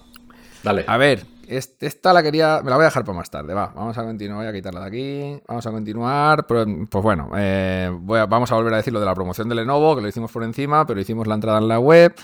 Dale. 0.64 0.85
A 0.88 0.96
ver, 0.96 1.24
esta 1.48 2.12
la 2.12 2.22
quería, 2.22 2.61
me 2.62 2.70
la 2.70 2.77
voy 2.77 2.85
a 2.85 2.87
dejar 2.87 3.05
para 3.05 3.18
más 3.18 3.31
tarde, 3.31 3.55
va. 3.55 3.72
Vamos 3.74 3.96
a 3.96 4.03
continuar, 4.03 4.38
voy 4.38 4.46
a 4.46 4.53
quitarla 4.53 4.81
de 4.81 4.87
aquí. 4.87 5.42
Vamos 5.46 5.66
a 5.66 5.70
continuar. 5.70 6.46
Pues, 6.46 6.66
bueno, 6.90 7.31
eh, 7.37 7.90
vamos 8.03 8.50
a 8.50 8.55
volver 8.55 8.74
a 8.74 8.79
decir 8.79 8.92
lo 8.92 9.00
de 9.00 9.07
la 9.07 9.14
promoción 9.14 9.48
de 9.48 9.55
Lenovo, 9.55 9.94
que 9.94 10.03
lo 10.03 10.09
hicimos 10.09 10.33
por 10.33 10.42
encima, 10.42 10.87
pero 10.87 11.00
hicimos 11.00 11.27
la 11.27 11.35
entrada 11.35 11.59
en 11.59 11.68
la 11.68 11.79
web. 11.79 12.14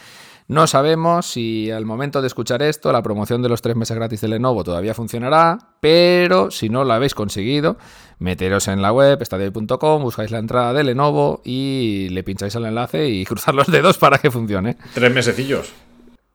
No 0.51 0.67
sabemos 0.67 1.27
si 1.27 1.71
al 1.71 1.87
momento 1.87 2.21
de 2.21 2.27
escuchar 2.27 2.61
esto 2.61 2.91
la 2.91 3.05
promoción 3.05 3.41
de 3.41 3.49
los 3.49 3.63
tres 3.63 3.77
meses 3.77 3.97
gratis 3.97 4.21
de 4.21 4.27
Lenovo 4.27 4.65
todavía 4.65 4.95
funcionará, 4.95 5.57
pero 5.81 6.51
si 6.51 6.69
no 6.69 6.83
la 6.83 6.97
habéis 6.97 7.15
conseguido, 7.15 7.79
meteros 8.19 8.67
en 8.67 8.83
la 8.83 8.93
web 8.93 9.23
estadio.com, 9.23 10.03
buscáis 10.03 10.33
la 10.33 10.41
entrada 10.41 10.73
de 10.73 10.83
Lenovo 10.83 11.41
y 11.45 12.09
le 12.11 12.25
pincháis 12.25 12.53
el 12.57 12.65
enlace 12.65 13.09
y 13.09 13.25
cruzar 13.27 13.55
los 13.55 13.69
dedos 13.69 13.97
para 13.97 14.19
que 14.19 14.29
funcione. 14.33 14.77
Tres 14.93 15.15
mesecillos. 15.15 15.73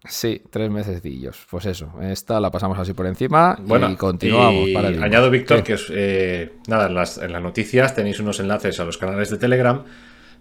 Sí, 0.06 0.42
tres 0.50 0.72
mesecillos. 0.72 1.46
Pues 1.52 1.66
eso, 1.66 1.92
esta 2.02 2.40
la 2.40 2.50
pasamos 2.50 2.80
así 2.80 2.94
por 2.94 3.08
encima 3.08 3.60
y 3.68 3.96
continuamos. 3.98 4.70
para 4.74 4.88
añado, 4.88 5.30
Víctor, 5.30 5.62
que 5.62 5.76
eh, 5.90 6.54
nada, 6.68 6.88
en 6.88 6.96
las, 6.96 7.18
en 7.18 7.34
las 7.34 7.42
noticias 7.42 7.94
tenéis 7.94 8.22
unos 8.22 8.40
enlaces 8.40 8.80
a 8.80 8.86
los 8.86 8.98
canales 8.98 9.30
de 9.30 9.38
Telegram 9.38 9.84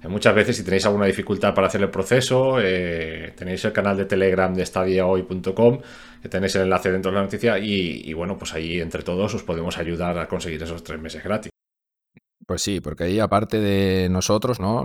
muchas 0.08 0.34
veces, 0.34 0.56
si 0.56 0.64
tenéis 0.64 0.84
alguna 0.86 1.06
dificultad 1.06 1.54
para 1.54 1.68
hacer 1.68 1.80
el 1.80 1.90
proceso, 1.90 2.60
eh, 2.60 3.32
tenéis 3.36 3.64
el 3.64 3.72
canal 3.72 3.96
de 3.96 4.04
Telegram 4.04 4.52
de 4.52 4.64
stadiahoy.com, 4.64 5.80
que 6.22 6.28
tenéis 6.28 6.54
el 6.56 6.62
enlace 6.62 6.92
dentro 6.92 7.10
de 7.10 7.16
la 7.16 7.22
noticia, 7.22 7.58
y, 7.58 8.12
bueno, 8.12 8.36
pues 8.36 8.54
ahí 8.54 8.80
entre 8.80 9.02
todos 9.02 9.34
os 9.34 9.42
podemos 9.42 9.78
ayudar 9.78 10.18
a 10.18 10.28
conseguir 10.28 10.62
esos 10.62 10.82
tres 10.84 11.00
meses 11.00 11.22
gratis. 11.22 11.50
Pues 12.46 12.60
sí, 12.60 12.82
porque 12.82 13.04
ahí 13.04 13.20
aparte 13.20 13.58
de 13.58 14.10
nosotros, 14.10 14.60
¿no? 14.60 14.84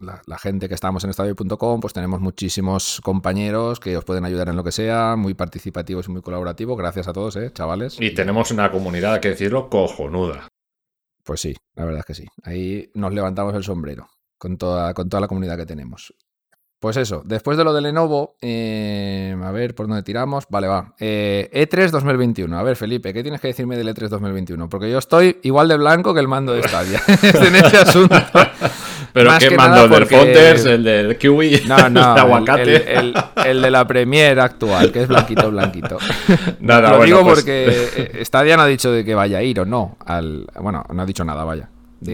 la, 0.00 0.38
gente 0.38 0.68
que 0.68 0.74
estamos 0.74 1.04
en 1.04 1.10
estadio.com, 1.10 1.80
pues 1.80 1.92
tenemos 1.92 2.20
muchísimos 2.20 3.02
compañeros 3.02 3.78
que 3.78 3.94
os 3.98 4.06
pueden 4.06 4.24
ayudar 4.24 4.48
en 4.48 4.56
lo 4.56 4.64
que 4.64 4.72
sea, 4.72 5.14
muy 5.14 5.34
participativos 5.34 6.08
y 6.08 6.12
muy 6.12 6.22
colaborativos. 6.22 6.78
Gracias 6.78 7.06
a 7.06 7.12
todos, 7.12 7.36
¿eh, 7.36 7.50
chavales. 7.52 8.00
Y 8.00 8.14
tenemos 8.14 8.50
una 8.52 8.70
comunidad, 8.70 9.14
hay 9.14 9.20
que 9.20 9.28
decirlo, 9.28 9.68
cojonuda. 9.68 10.48
Pues 11.24 11.40
sí, 11.40 11.54
la 11.74 11.84
verdad 11.84 12.00
es 12.00 12.06
que 12.06 12.14
sí. 12.14 12.26
Ahí 12.42 12.90
nos 12.94 13.12
levantamos 13.12 13.54
el 13.54 13.64
sombrero 13.64 14.08
con 14.44 14.58
toda, 14.58 14.92
con 14.92 15.08
toda 15.08 15.22
la 15.22 15.26
comunidad 15.26 15.56
que 15.56 15.64
tenemos. 15.64 16.12
Pues 16.78 16.98
eso, 16.98 17.22
después 17.24 17.56
de 17.56 17.64
lo 17.64 17.72
de 17.72 17.80
Lenovo, 17.80 18.36
eh, 18.42 19.34
a 19.42 19.50
ver 19.52 19.74
por 19.74 19.88
dónde 19.88 20.02
tiramos. 20.02 20.44
Vale, 20.50 20.68
va. 20.68 20.92
E3 20.98 21.88
2021. 21.88 22.58
A 22.58 22.62
ver, 22.62 22.76
Felipe, 22.76 23.14
¿qué 23.14 23.22
tienes 23.22 23.40
que 23.40 23.48
decirme 23.48 23.78
del 23.78 23.88
E3 23.88 24.08
2021? 24.08 24.68
Porque 24.68 24.90
yo 24.90 24.98
estoy 24.98 25.38
igual 25.44 25.68
de 25.68 25.78
blanco 25.78 26.12
que 26.12 26.20
el 26.20 26.28
mando 26.28 26.52
de 26.52 26.62
Stadia 26.62 27.00
en 27.22 27.56
este 27.56 27.78
asunto. 27.78 28.14
¿Pero 29.14 29.30
qué 29.38 29.56
mando? 29.56 29.88
¿Del 29.88 30.04
Fonters? 30.04 30.66
¿El 30.66 30.84
del 30.84 31.16
Kiwi? 31.16 31.62
No, 31.66 31.88
no. 31.88 32.12
¿El 32.12 32.18
aguacate? 32.18 32.94
El, 33.46 33.62
de 33.62 33.70
la 33.70 33.86
Premier 33.86 34.38
actual, 34.40 34.92
que 34.92 35.04
es 35.04 35.08
blanquito, 35.08 35.50
blanquito. 35.50 35.96
Nada, 36.60 36.98
Lo 36.98 37.04
digo 37.04 37.22
pues 37.22 37.36
porque 37.36 38.20
Stadia 38.26 38.58
no 38.58 38.64
ha 38.64 38.66
dicho 38.66 38.92
de 38.92 39.06
que 39.06 39.14
vaya 39.14 39.38
a 39.38 39.42
ir 39.42 39.58
o 39.60 39.64
no. 39.64 39.96
Al, 40.04 40.46
bueno, 40.60 40.84
no 40.92 41.00
ha 41.00 41.06
dicho 41.06 41.24
nada, 41.24 41.44
vaya 41.44 41.70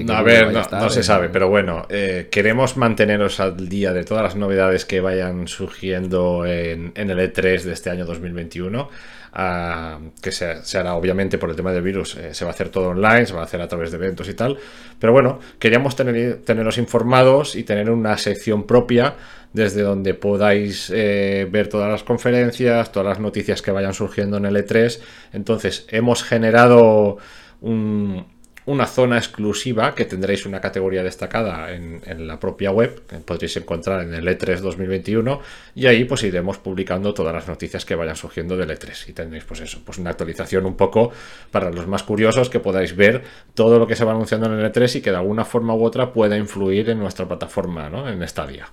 a 0.08 0.22
ver, 0.22 0.52
no, 0.52 0.90
se 0.90 1.02
sabe, 1.02 1.28
pero 1.28 1.48
bueno, 1.48 1.86
eh, 1.88 2.28
queremos 2.30 2.76
manteneros 2.76 3.40
al 3.40 3.68
día 3.68 3.92
de 3.92 4.04
todas 4.04 4.22
las 4.22 4.36
novedades 4.36 4.84
que 4.84 5.00
vayan 5.00 5.48
surgiendo 5.48 6.46
en, 6.46 6.92
el 6.94 7.18
E3 7.18 7.62
de 7.62 7.72
este 7.72 7.90
año 7.90 8.04
2021. 8.04 8.88
Ah, 9.32 10.00
que 10.20 10.32
se, 10.32 10.56
hará 10.76 10.94
obviamente 10.94 11.38
por 11.38 11.50
el 11.50 11.54
tema 11.54 11.70
del 11.70 11.82
virus, 11.82 12.16
eh, 12.16 12.34
se 12.34 12.44
va 12.44 12.50
a 12.50 12.54
hacer 12.54 12.68
todo 12.68 12.88
online, 12.88 13.26
se 13.26 13.32
va 13.32 13.42
a 13.42 13.44
hacer 13.44 13.60
a 13.60 13.68
través 13.68 13.92
de 13.92 13.96
eventos 13.96 14.28
y 14.28 14.34
tal. 14.34 14.58
Pero 14.98 15.12
bueno, 15.12 15.38
queríamos 15.60 15.94
tener, 15.94 16.38
teneros 16.38 16.78
informados 16.78 17.54
y 17.54 17.62
tener 17.62 17.90
una 17.90 18.18
sección 18.18 18.66
propia 18.66 19.14
desde 19.52 19.82
donde 19.82 20.14
podáis 20.14 20.90
eh, 20.94 21.46
ver 21.50 21.68
todas 21.68 21.90
las 21.90 22.02
conferencias, 22.02 22.92
todas 22.92 23.08
las 23.08 23.20
noticias 23.20 23.62
que 23.62 23.70
vayan 23.70 23.94
surgiendo 23.94 24.36
en 24.36 24.46
el 24.46 24.56
E3. 24.56 25.00
Entonces, 25.32 25.86
hemos 25.90 26.24
generado 26.24 27.18
un 27.60 28.26
una 28.70 28.86
zona 28.86 29.18
exclusiva 29.18 29.94
que 29.94 30.04
tendréis 30.04 30.46
una 30.46 30.60
categoría 30.60 31.02
destacada 31.02 31.72
en, 31.72 32.00
la 32.26 32.38
propia 32.38 32.70
web, 32.70 33.02
que 33.06 33.16
podréis 33.18 33.56
encontrar 33.56 34.02
en 34.02 34.14
el 34.14 34.26
E3 34.26 34.60
2021 34.60 35.40
y 35.74 35.86
ahí 35.86 36.04
pues 36.04 36.22
iremos 36.22 36.58
publicando 36.58 37.12
todas 37.12 37.34
las 37.34 37.48
noticias 37.48 37.84
que 37.84 37.94
vayan 37.94 38.16
surgiendo 38.16 38.56
del 38.56 38.70
E3 38.70 39.08
y 39.08 39.12
tendréis 39.12 39.44
pues 39.44 39.60
eso, 39.60 39.80
pues 39.84 39.98
una 39.98 40.10
actualización 40.10 40.66
un 40.66 40.76
poco 40.76 41.10
para 41.50 41.70
los 41.70 41.86
más 41.86 42.02
curiosos 42.02 42.48
que 42.48 42.60
podáis 42.60 42.94
ver 42.94 43.22
todo 43.54 43.78
lo 43.78 43.86
que 43.86 43.96
se 43.96 44.04
va 44.04 44.12
anunciando 44.12 44.46
en 44.46 44.60
el 44.60 44.72
E3 44.72 44.96
y 44.96 45.00
que 45.00 45.10
de 45.10 45.16
alguna 45.16 45.44
forma 45.44 45.74
u 45.74 45.84
otra 45.84 46.12
pueda 46.12 46.36
influir 46.36 46.90
en 46.90 46.98
nuestra 46.98 47.26
plataforma, 47.26 47.90
¿no? 47.90 48.08
En 48.08 48.26
Stadia. 48.26 48.72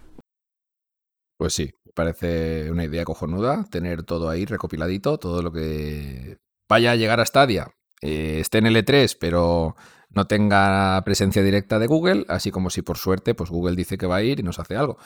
Pues 1.38 1.54
sí, 1.54 1.72
parece 1.94 2.72
una 2.72 2.86
idea 2.86 3.06
cojonuda 3.06 3.66
tener 3.70 4.04
todo 4.04 4.30
ahí 4.30 4.46
recopiladito, 4.46 5.18
todo 5.18 5.42
lo 5.42 5.52
que 5.52 6.38
vaya 6.70 6.92
a 6.92 6.96
llegar 6.96 7.20
a 7.20 7.26
Stadia 7.26 7.77
eh, 8.02 8.38
esté 8.40 8.60
en 8.60 8.68
el 8.68 8.76
E3, 8.76 9.18
pero 9.20 9.76
no 10.10 10.26
tenga 10.26 11.02
presencia 11.06 11.44
directa 11.44 11.80
de 11.80 11.88
Google, 11.88 12.26
así 12.28 12.52
como 12.52 12.70
si 12.70 12.82
por 12.82 12.98
suerte, 12.98 13.36
pues 13.36 13.50
Google 13.50 13.76
dice 13.76 13.98
que 13.98 14.08
va 14.08 14.18
a 14.18 14.24
ir 14.24 14.40
y 14.40 14.44
nos 14.44 14.60
hace 14.60 14.76
algo. 14.76 14.98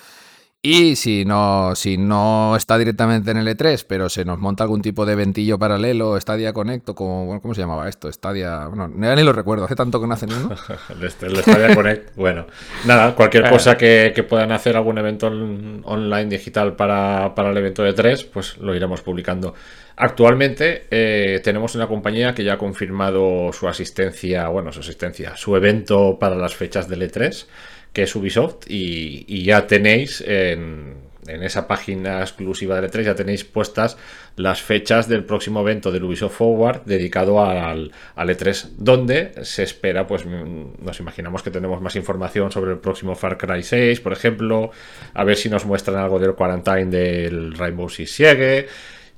Y 0.63 0.95
si 0.95 1.25
no, 1.25 1.73
si 1.75 1.97
no 1.97 2.56
está 2.56 2.77
directamente 2.77 3.32
en 3.32 3.38
el 3.38 3.47
E3, 3.47 3.84
pero 3.88 4.10
se 4.10 4.23
nos 4.25 4.38
monta 4.38 4.63
algún 4.63 4.84
tipo 4.84 5.08
de 5.08 5.15
ventillo 5.15 5.58
paralelo, 5.58 6.21
Stadia 6.21 6.54
Connect, 6.54 6.88
o 6.89 6.93
como, 6.93 7.41
¿cómo 7.41 7.56
se 7.56 7.62
llamaba 7.62 7.89
esto? 7.89 8.12
Stadia, 8.12 8.67
bueno, 8.67 8.88
ni 8.88 9.23
lo 9.23 9.34
recuerdo, 9.34 9.65
hace 9.65 9.75
tanto 9.75 9.99
que 9.99 10.06
no 10.06 10.13
hacen 10.13 10.32
uno. 10.32 10.56
el 11.01 11.10
Stadia 11.10 11.73
Connect, 11.73 12.15
bueno, 12.15 12.45
nada, 12.86 13.15
cualquier 13.15 13.49
cosa 13.49 13.75
que, 13.75 14.13
puedan 14.30 14.51
hacer 14.51 14.77
algún 14.77 14.99
evento 14.99 15.27
online 15.27 16.25
digital 16.25 16.75
para, 16.75 17.34
para 17.34 17.49
el 17.49 17.58
evento 17.58 17.82
de 17.82 17.93
3, 17.93 18.25
pues 18.25 18.60
lo 18.60 18.75
iremos 18.75 19.01
publicando. 19.01 19.56
Actualmente 19.95 20.88
eh, 20.89 21.41
tenemos 21.43 21.75
una 21.75 21.88
compañía 21.88 22.34
que 22.34 22.43
ya 22.43 22.54
ha 22.54 22.58
confirmado 22.58 23.51
su 23.54 23.67
asistencia, 23.67 24.47
bueno, 24.47 24.71
su 24.71 24.80
asistencia, 24.80 25.36
su 25.36 25.56
evento 25.56 26.17
para 26.19 26.36
las 26.36 26.56
fechas 26.56 26.88
del 26.88 27.01
E3, 27.01 27.45
que 27.93 28.04
es 28.04 28.15
Ubisoft, 28.15 28.65
y, 28.67 29.43
ya 29.43 29.67
tenéis 29.67 30.21
en, 30.25 31.12
esa 31.27 31.67
página 31.67 32.21
exclusiva 32.21 32.80
del 32.80 32.89
E3, 32.89 33.04
ya 33.04 33.15
tenéis 33.15 33.43
puestas 33.43 33.97
las 34.38 34.62
fechas 34.62 35.08
del 35.08 35.25
próximo 35.25 35.62
evento 35.62 35.91
del 35.91 36.04
Ubisoft 36.04 36.36
Forward 36.36 36.82
dedicado 36.86 37.43
al, 37.43 37.91
al, 38.15 38.30
E3, 38.30 38.69
donde 38.77 39.34
se 39.43 39.63
espera, 39.63 40.08
pues 40.08 40.25
mm, 40.25 40.84
nos 40.84 40.99
imaginamos 40.99 41.43
que 41.43 41.51
tenemos 41.51 41.82
más 41.82 41.95
información 41.95 42.51
sobre 42.51 42.71
el 42.71 42.80
próximo 42.80 43.13
Far 43.15 43.37
Cry 43.37 43.62
6, 43.62 44.00
por 44.00 44.13
ejemplo, 44.13 44.71
a 45.13 45.23
ver 45.25 45.35
si 45.35 45.50
nos 45.50 45.65
muestran 45.65 45.98
algo 45.98 46.17
del 46.17 46.33
Quarantine 46.33 46.85
del 46.85 47.54
Rainbow 47.54 47.89
Six 47.89 48.12
Siege 48.12 48.67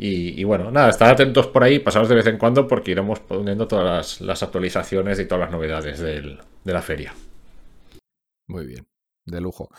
Y, 0.05 0.43
bueno, 0.43 0.69
nada, 0.69 0.89
estad 0.89 1.11
atentos 1.11 1.47
por 1.47 1.63
ahí, 1.63 1.79
pasados 1.79 2.09
de 2.09 2.15
vez 2.15 2.27
en 2.27 2.37
cuando 2.37 2.67
porque 2.67 2.91
iremos 2.91 3.21
poniendo 3.21 3.69
todas 3.69 4.19
las, 4.19 4.43
actualizaciones 4.43 5.17
y 5.17 5.25
todas 5.25 5.45
las 5.45 5.51
novedades 5.51 6.01
de 6.01 6.73
la 6.73 6.81
feria. 6.81 7.13
Muy 8.47 8.65
bien, 8.65 8.85
de 9.23 9.39
lujo. 9.39 9.69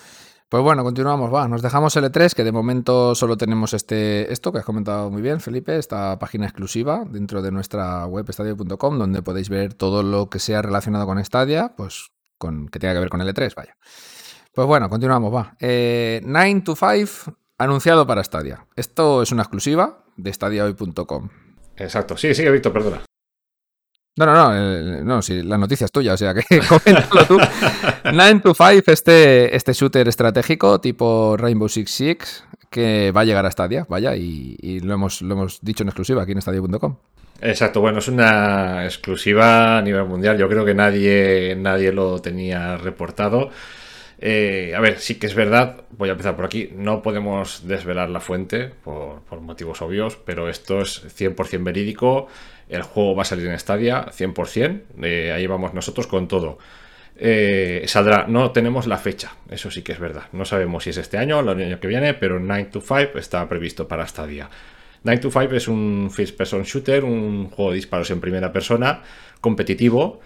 Pues 0.48 0.62
bueno, 0.62 0.82
continuamos, 0.82 1.30
va. 1.30 1.46
Nos 1.46 1.60
dejamos 1.60 1.94
el 1.96 2.04
E3, 2.04 2.32
que 2.32 2.42
de 2.42 2.52
momento 2.52 3.14
solo 3.14 3.36
tenemos 3.36 3.74
este, 3.74 4.32
esto 4.32 4.50
que 4.50 4.60
has 4.60 4.64
comentado 4.64 5.10
muy 5.10 5.20
bien, 5.20 5.40
Felipe, 5.40 5.76
esta 5.76 6.18
página 6.18 6.46
exclusiva 6.46 7.04
dentro 7.06 7.42
de 7.42 7.52
nuestra 7.52 8.06
web 8.06 8.24
stadia.com, 8.32 8.98
donde 8.98 9.20
podéis 9.20 9.50
ver 9.50 9.74
todo 9.74 10.02
lo 10.02 10.30
que 10.30 10.38
sea 10.38 10.62
relacionado 10.62 11.04
con 11.04 11.22
Stadia, 11.22 11.74
pues 11.76 12.12
con, 12.38 12.68
que 12.68 12.78
tenga 12.78 12.94
que 12.94 13.00
ver 13.00 13.10
con 13.10 13.20
el 13.20 13.28
E3, 13.28 13.54
vaya. 13.54 13.76
Pues 14.54 14.66
bueno, 14.66 14.88
continuamos, 14.88 15.34
va. 15.34 15.54
9 15.60 16.22
eh, 16.22 16.62
to 16.64 16.74
5 16.74 17.36
anunciado 17.58 18.06
para 18.06 18.24
Stadia. 18.24 18.66
Esto 18.74 19.20
es 19.20 19.30
una 19.30 19.42
exclusiva 19.42 20.03
de 20.16 20.32
stadiahoy.com. 20.32 21.28
Exacto, 21.76 22.16
sí, 22.16 22.34
sigue 22.34 22.50
Víctor, 22.50 22.72
perdona. 22.72 23.02
No, 24.16 24.26
no, 24.26 24.34
no, 24.34 24.54
eh, 24.54 25.02
no, 25.02 25.22
si 25.22 25.42
la 25.42 25.58
noticia 25.58 25.86
es 25.86 25.92
tuya, 25.92 26.14
o 26.14 26.16
sea 26.16 26.34
que 26.34 26.42
coméntalo 26.68 27.26
tú. 27.26 27.38
9 28.12 28.40
to 28.40 28.54
5, 28.54 28.92
este, 28.92 29.56
este 29.56 29.72
shooter 29.72 30.06
estratégico 30.06 30.80
tipo 30.80 31.36
Rainbow 31.36 31.68
Six 31.68 31.90
Six 31.90 32.44
que 32.70 33.12
va 33.12 33.20
a 33.20 33.24
llegar 33.24 33.46
a 33.46 33.50
Stadia, 33.50 33.86
vaya, 33.88 34.16
y, 34.16 34.80
lo, 34.80 34.94
hemos, 34.94 35.22
lo 35.22 35.34
hemos 35.34 35.60
dicho 35.60 35.84
en 35.84 35.88
exclusiva 35.88 36.22
aquí 36.22 36.32
en 36.32 36.42
Stadia.com. 36.42 36.96
Exacto, 37.40 37.80
bueno, 37.80 38.00
es 38.00 38.08
una 38.08 38.84
exclusiva 38.84 39.78
a 39.78 39.82
nivel 39.82 40.06
mundial. 40.06 40.36
Yo 40.38 40.48
creo 40.48 40.64
que 40.64 40.74
nadie, 40.74 41.56
nadie 41.56 41.92
lo 41.92 42.20
tenía 42.20 42.76
reportado. 42.76 43.50
Eh, 44.18 44.72
a 44.76 44.80
ver, 44.80 45.00
sí 45.00 45.16
que 45.16 45.26
es 45.26 45.34
verdad, 45.34 45.82
voy 45.90 46.08
a 46.08 46.12
empezar 46.12 46.36
por 46.36 46.44
aquí, 46.44 46.70
no 46.74 47.02
podemos 47.02 47.66
desvelar 47.66 48.10
la 48.10 48.20
fuente 48.20 48.70
por, 48.84 49.22
motivos 49.40 49.82
obvios, 49.82 50.16
pero 50.16 50.48
esto 50.48 50.80
es 50.80 51.04
100% 51.04 51.64
verídico, 51.64 52.28
el 52.68 52.82
juego 52.82 53.16
va 53.16 53.22
a 53.22 53.26
salir 53.26 53.46
en 53.46 53.58
Stadia 53.58 54.06
100%, 54.06 54.82
eh, 55.02 55.32
ahí 55.32 55.46
vamos 55.46 55.74
nosotros 55.74 56.06
con 56.06 56.28
todo. 56.28 56.58
Eh, 57.16 57.84
saldrá, 57.86 58.26
no 58.26 58.50
tenemos 58.50 58.86
la 58.86 58.98
fecha, 58.98 59.36
eso 59.50 59.70
sí 59.70 59.82
que 59.82 59.92
es 59.92 60.00
verdad, 60.00 60.24
no 60.32 60.44
sabemos 60.44 60.84
si 60.84 60.90
es 60.90 60.96
este 60.96 61.18
año 61.18 61.38
o 61.38 61.40
el 61.40 61.48
año 61.48 61.80
que 61.80 61.88
viene, 61.88 62.14
pero 62.14 62.40
9 62.40 62.70
to 62.72 62.80
5 62.80 63.18
está 63.18 63.48
previsto 63.48 63.86
para 63.88 64.06
Stadia. 64.06 64.48
9 65.02 65.20
to 65.20 65.30
5 65.30 65.54
es 65.54 65.68
un 65.68 66.10
first 66.10 66.36
person 66.36 66.62
shooter, 66.62 67.04
un 67.04 67.50
juego 67.50 67.70
de 67.72 67.76
disparos 67.76 68.10
en 68.10 68.20
primera 68.20 68.52
persona, 68.52 69.02
competitivo, 69.40 70.20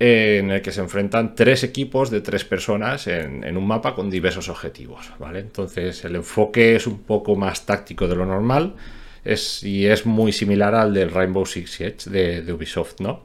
en 0.00 0.50
el 0.50 0.62
que 0.62 0.70
se 0.70 0.80
enfrentan 0.80 1.34
tres 1.34 1.64
equipos 1.64 2.10
de 2.10 2.20
tres 2.20 2.44
personas 2.44 3.06
en, 3.08 3.56
un 3.56 3.66
mapa 3.66 3.94
con 3.94 4.10
diversos 4.10 4.48
objetivos, 4.48 5.10
¿vale? 5.18 5.40
Entonces 5.40 6.04
el 6.04 6.16
enfoque 6.16 6.76
es 6.76 6.86
un 6.86 7.00
poco 7.00 7.34
más 7.34 7.66
táctico 7.66 8.06
de 8.06 8.14
lo 8.14 8.24
normal 8.24 8.74
es, 9.24 9.62
y 9.64 9.86
es 9.86 10.06
muy 10.06 10.32
similar 10.32 10.74
al 10.74 10.94
del 10.94 11.10
Rainbow 11.10 11.44
Six 11.44 11.70
Siege 11.70 12.10
de, 12.10 12.52
Ubisoft, 12.52 13.00
¿no? 13.00 13.22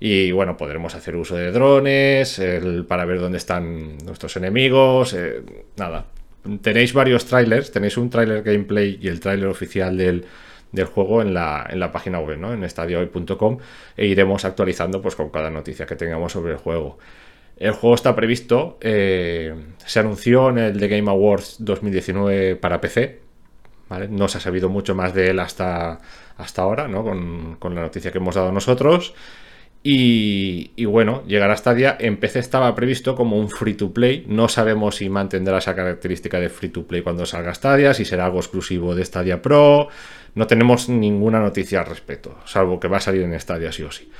Y 0.00 0.30
bueno, 0.30 0.56
podremos 0.56 0.94
hacer 0.94 1.16
uso 1.16 1.36
de 1.36 1.50
drones 1.50 2.40
para 2.86 3.04
ver 3.04 3.18
dónde 3.18 3.38
están 3.38 3.98
nuestros 3.98 4.36
enemigos, 4.36 5.12
eh, 5.12 5.42
nada. 5.76 6.06
Tenéis 6.62 6.92
varios 6.94 7.26
trailers, 7.26 7.72
tenéis 7.72 7.96
un 7.96 8.08
trailer 8.08 8.42
gameplay 8.42 8.98
y 9.02 9.08
el 9.08 9.20
trailer 9.20 9.48
oficial 9.48 9.96
del, 9.96 10.24
del 10.72 10.86
juego 10.86 11.22
en 11.22 11.34
la, 11.34 11.66
en 11.68 11.80
la 11.80 11.92
página 11.92 12.20
web, 12.20 12.38
¿no? 12.38 12.52
en 12.52 12.64
estadiohoy.com 12.64 13.58
e 13.96 14.06
iremos 14.06 14.44
actualizando 14.44 15.00
pues, 15.00 15.16
con 15.16 15.30
cada 15.30 15.50
noticia 15.50 15.86
que 15.86 15.96
tengamos 15.96 16.32
sobre 16.32 16.52
el 16.52 16.58
juego. 16.58 16.98
El 17.56 17.72
juego 17.72 17.94
está 17.94 18.14
previsto, 18.14 18.78
eh, 18.80 19.54
se 19.84 20.00
anunció 20.00 20.50
en 20.50 20.58
el 20.58 20.78
The 20.78 20.88
Game 20.88 21.10
Awards 21.10 21.56
2019 21.58 22.56
para 22.56 22.80
PC, 22.80 23.20
no 24.10 24.28
se 24.28 24.38
ha 24.38 24.40
sabido 24.40 24.68
mucho 24.68 24.94
más 24.94 25.14
de 25.14 25.30
él 25.30 25.40
hasta, 25.40 25.98
hasta 26.36 26.62
ahora, 26.62 26.86
¿no? 26.86 27.02
con, 27.02 27.56
con 27.58 27.74
la 27.74 27.80
noticia 27.80 28.12
que 28.12 28.18
hemos 28.18 28.34
dado 28.34 28.52
nosotros. 28.52 29.14
Y, 29.82 30.84
bueno, 30.84 31.22
llegar 31.26 31.50
a 31.50 31.56
Stadia 31.56 31.96
en 31.98 32.18
PC 32.18 32.40
estaba 32.40 32.74
previsto 32.74 33.14
como 33.14 33.38
un 33.38 33.48
free 33.48 33.74
to 33.74 33.92
play. 33.92 34.24
No 34.28 34.48
sabemos 34.48 34.96
si 34.96 35.08
mantendrá 35.08 35.58
esa 35.58 35.74
característica 35.74 36.40
de 36.40 36.48
free 36.48 36.68
to 36.70 36.86
play 36.86 37.02
cuando 37.02 37.24
salga 37.24 37.54
Stadia, 37.54 37.94
si 37.94 38.04
será 38.04 38.26
algo 38.26 38.38
exclusivo 38.38 38.94
de 38.94 39.04
Stadia 39.04 39.40
Pro. 39.40 39.88
No 40.34 40.46
tenemos 40.46 40.88
ninguna 40.88 41.40
noticia 41.40 41.80
al 41.80 41.86
respecto, 41.86 42.38
salvo 42.44 42.78
que 42.78 42.88
va 42.88 42.98
a 42.98 43.00
salir 43.00 43.22
en 43.22 43.38
Stadia 43.38 43.72
sí 43.72 43.82
o 43.82 43.90
sí. 43.90 44.10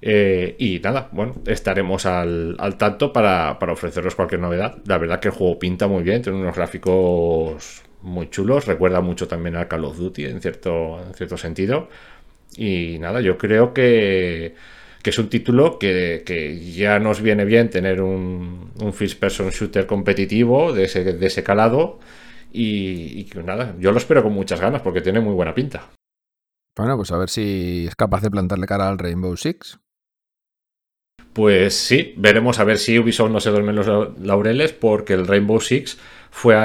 Eh, 0.00 0.54
y 0.58 0.78
nada, 0.78 1.08
bueno, 1.10 1.34
estaremos 1.46 2.06
al, 2.06 2.56
tanto 2.78 3.12
para, 3.12 3.58
para, 3.58 3.72
ofreceros 3.72 4.14
cualquier 4.14 4.40
novedad. 4.40 4.78
La 4.86 4.98
verdad 4.98 5.20
que 5.20 5.28
el 5.28 5.34
juego 5.34 5.58
pinta 5.58 5.88
muy 5.88 6.02
bien, 6.02 6.22
tiene 6.22 6.38
unos 6.38 6.54
gráficos 6.54 7.82
muy 8.02 8.30
chulos, 8.30 8.66
recuerda 8.66 9.00
mucho 9.00 9.26
también 9.26 9.56
al 9.56 9.66
Call 9.66 9.84
of 9.84 9.98
Duty 9.98 10.26
en 10.26 10.40
cierto, 10.40 11.00
en 11.04 11.14
cierto 11.14 11.36
sentido. 11.36 11.88
Y 12.56 12.98
nada, 13.00 13.20
yo 13.20 13.36
creo 13.38 13.74
que 13.74 14.54
que 15.02 15.10
es 15.10 15.18
un 15.18 15.28
título 15.28 15.78
que, 15.78 16.72
ya 16.74 16.98
nos 16.98 17.20
viene 17.22 17.44
bien 17.44 17.70
tener 17.70 18.02
un, 18.02 18.72
un 18.80 18.92
first 18.92 19.18
person 19.18 19.50
shooter 19.50 19.86
competitivo 19.86 20.72
de 20.72 20.84
ese, 20.84 21.04
de 21.04 21.26
ese 21.26 21.42
calado 21.42 22.00
y, 22.52 23.24
que 23.24 23.42
nada, 23.42 23.74
yo 23.78 23.92
lo 23.92 23.98
espero 23.98 24.22
con 24.22 24.32
muchas 24.32 24.60
ganas 24.60 24.82
porque 24.82 25.00
tiene 25.00 25.20
muy 25.20 25.34
buena 25.34 25.54
pinta. 25.54 25.90
Bueno, 26.76 26.96
pues 26.96 27.10
a 27.10 27.18
ver 27.18 27.28
si 27.28 27.86
es 27.88 27.96
capaz 27.96 28.22
de 28.22 28.30
plantarle 28.30 28.66
cara 28.66 28.88
al 28.88 28.98
Rainbow 28.98 29.36
Six. 29.36 29.78
Pues 31.32 31.74
sí, 31.74 32.14
veremos 32.16 32.58
a 32.58 32.64
ver 32.64 32.78
si 32.78 32.98
Ubisoft 32.98 33.30
no 33.30 33.40
se 33.40 33.50
duerme 33.50 33.72
los 33.72 33.86
laureles 34.18 34.72
porque 34.72 35.14
el 35.14 35.26
Rainbow 35.26 35.60
Six 35.60 35.98
fue 36.30 36.56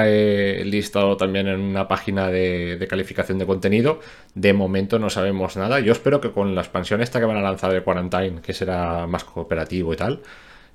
eh, 0.60 0.64
listado 0.64 1.16
también 1.16 1.48
en 1.48 1.60
una 1.60 1.88
página 1.88 2.28
de, 2.28 2.84
calificación 2.88 3.38
de 3.38 3.46
contenido. 3.46 4.00
De 4.34 4.52
momento 4.52 4.98
no 4.98 5.10
sabemos 5.10 5.56
nada. 5.56 5.80
Yo 5.80 5.92
espero 5.92 6.20
que 6.20 6.32
con 6.32 6.54
la 6.54 6.62
expansión 6.62 7.02
esta 7.02 7.20
que 7.20 7.26
van 7.26 7.36
a 7.36 7.42
lanzar 7.42 7.72
de 7.72 7.82
Quarantine, 7.82 8.40
que 8.40 8.52
será 8.52 9.06
más 9.06 9.24
cooperativo 9.24 9.92
y 9.92 9.96
tal, 9.96 10.22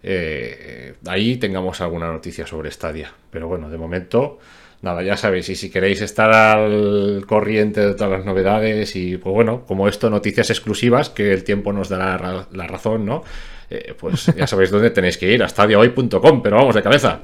eh, 0.02 0.96
ahí 1.08 1.38
tengamos 1.38 1.82
alguna 1.82 2.12
noticia 2.12 2.48
sobre 2.48 2.72
Stadia. 2.72 3.14
Pero 3.30 3.48
bueno, 3.48 3.70
de 3.70 3.78
momento, 3.78 4.40
nada, 4.82 5.04
ya 5.04 5.18
sabéis. 5.18 5.50
Y 5.50 5.56
si 5.56 5.70
queréis 5.70 6.02
estar 6.02 6.32
al 6.34 7.26
corriente 7.28 7.82
de 7.82 7.94
todas 7.94 8.12
las 8.12 8.26
novedades 8.26 8.96
y, 8.96 9.18
pues 9.18 9.34
bueno, 9.34 9.66
como 9.66 9.88
esto, 9.88 10.10
noticias 10.10 10.50
exclusivas, 10.50 11.10
que 11.10 11.34
el 11.34 11.44
tiempo 11.44 11.74
nos 11.74 11.90
dará 11.90 12.48
la 12.52 12.68
razón, 12.68 13.06
¿no? 13.06 13.24
Eh, 13.70 13.96
pues 14.00 14.28
ya 14.36 14.48
sabéis 14.48 14.72
dónde 14.72 14.90
tenéis 14.90 15.18
que 15.18 15.32
ir, 15.32 15.44
a 15.44 15.48
stadiahoy.com, 15.48 16.42
pero 16.42 16.58
vamos 16.58 16.76
de 16.76 16.84
cabeza. 16.84 17.22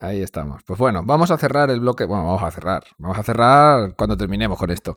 Ahí 0.00 0.22
estamos. 0.22 0.62
Pues 0.64 0.78
bueno, 0.78 1.02
vamos 1.04 1.30
a 1.32 1.38
cerrar 1.38 1.70
el 1.70 1.80
bloque. 1.80 2.04
Bueno, 2.04 2.24
vamos 2.24 2.42
a 2.42 2.50
cerrar. 2.52 2.84
Vamos 2.98 3.18
a 3.18 3.22
cerrar 3.24 3.94
cuando 3.96 4.16
terminemos 4.16 4.56
con 4.56 4.70
esto. 4.70 4.96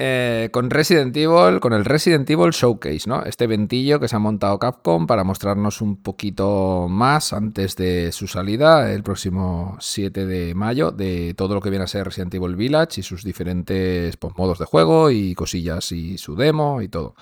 Eh, 0.00 0.50
con 0.52 0.70
Resident 0.70 1.16
Evil, 1.16 1.58
con 1.58 1.72
el 1.72 1.84
Resident 1.84 2.30
Evil 2.30 2.52
Showcase, 2.52 3.08
¿no? 3.08 3.24
Este 3.24 3.48
ventillo 3.48 3.98
que 3.98 4.06
se 4.06 4.14
ha 4.14 4.20
montado 4.20 4.56
Capcom 4.60 5.08
para 5.08 5.24
mostrarnos 5.24 5.80
un 5.82 5.96
poquito 5.96 6.86
más 6.88 7.32
antes 7.32 7.74
de 7.74 8.12
su 8.12 8.28
salida, 8.28 8.92
el 8.92 9.02
próximo 9.02 9.76
7 9.80 10.24
de 10.24 10.54
mayo, 10.54 10.92
de 10.92 11.34
todo 11.36 11.56
lo 11.56 11.60
que 11.60 11.70
viene 11.70 11.84
a 11.84 11.88
ser 11.88 12.04
Resident 12.04 12.32
Evil 12.32 12.54
Village 12.54 13.00
y 13.00 13.02
sus 13.02 13.24
diferentes 13.24 14.16
pues, 14.18 14.38
modos 14.38 14.60
de 14.60 14.66
juego 14.66 15.10
y 15.10 15.34
cosillas 15.34 15.90
y 15.90 16.16
su 16.16 16.36
demo 16.36 16.80
y 16.80 16.86
todo. 16.86 17.16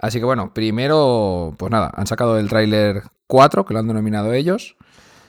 Así 0.00 0.18
que 0.18 0.24
bueno, 0.24 0.52
primero, 0.52 1.54
pues 1.56 1.70
nada, 1.70 1.92
han 1.94 2.08
sacado 2.08 2.36
el 2.36 2.48
tráiler 2.48 3.04
4, 3.28 3.64
que 3.64 3.74
lo 3.74 3.78
han 3.78 3.86
denominado 3.86 4.32
ellos 4.32 4.74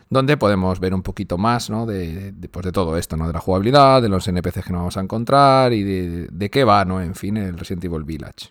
donde 0.10 0.38
podemos 0.38 0.80
ver 0.80 0.94
un 0.94 1.04
poquito 1.04 1.38
más 1.38 1.70
¿no? 1.70 1.86
de, 1.86 2.34
pues 2.52 2.66
de, 2.66 2.72
todo 2.72 2.98
esto, 2.98 3.16
¿no? 3.16 3.28
de 3.28 3.34
la 3.34 3.40
jugabilidad, 3.40 4.02
de 4.02 4.10
los 4.10 4.28
NPCs 4.28 4.66
que 4.66 4.72
nos 4.72 4.80
vamos 4.80 4.98
a 4.98 5.02
encontrar 5.02 5.72
y 5.74 5.84
de, 5.84 6.50
qué 6.50 6.64
va, 6.64 6.84
¿no? 6.84 7.02
en 7.02 7.16
fin, 7.16 7.38
el 7.38 7.58
Resident 7.58 7.86
Evil 7.86 8.04
Village. 8.04 8.50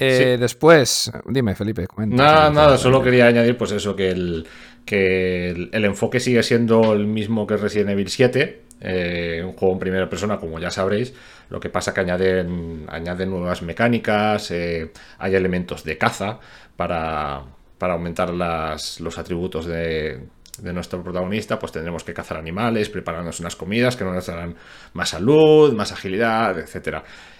Eh, 0.00 0.36
después, 0.38 1.10
dime 1.26 1.56
Felipe, 1.56 1.88
comenta. 1.88 2.14
Nada, 2.14 2.50
nada, 2.50 2.78
solo 2.78 3.02
quería 3.02 3.26
añadir 3.26 3.56
pues 3.56 3.72
eso, 3.72 3.96
que 3.96 4.10
el, 4.10 4.46
que 4.84 5.50
el, 5.50 5.84
enfoque 5.84 6.20
sigue 6.20 6.44
siendo 6.44 6.92
el 6.92 7.08
mismo 7.08 7.48
que 7.48 7.56
Resident 7.56 7.90
Evil 7.90 8.08
7, 8.08 8.62
eh, 8.80 9.42
un 9.44 9.54
juego 9.54 9.74
en 9.74 9.80
primera 9.80 10.08
persona, 10.08 10.38
como 10.38 10.60
ya 10.60 10.70
sabréis, 10.70 11.14
lo 11.50 11.58
que 11.58 11.68
pasa 11.68 11.92
que 11.92 12.00
añaden, 12.00 12.86
añaden 12.88 13.30
nuevas 13.30 13.62
mecánicas, 13.62 14.52
eh, 14.52 14.92
hay 15.18 15.34
elementos 15.34 15.82
de 15.82 15.98
caza 15.98 16.38
para, 16.76 17.42
para 17.78 17.94
aumentar 17.94 18.34
las, 18.34 19.00
los 19.00 19.18
atributos 19.18 19.66
de, 19.66 20.20
nuestro 20.62 21.02
protagonista, 21.04 21.58
pues 21.58 21.70
tendremos 21.70 22.02
que 22.02 22.12
cazar 22.12 22.36
animales, 22.36 22.88
prepararnos 22.88 23.38
unas 23.38 23.54
comidas 23.54 23.96
que 23.96 24.02
nos 24.02 24.26
darán 24.26 24.56
más 24.92 25.10
salud, 25.10 25.72
más 25.72 25.92
agilidad, 25.92 26.58
etc. 26.58 26.98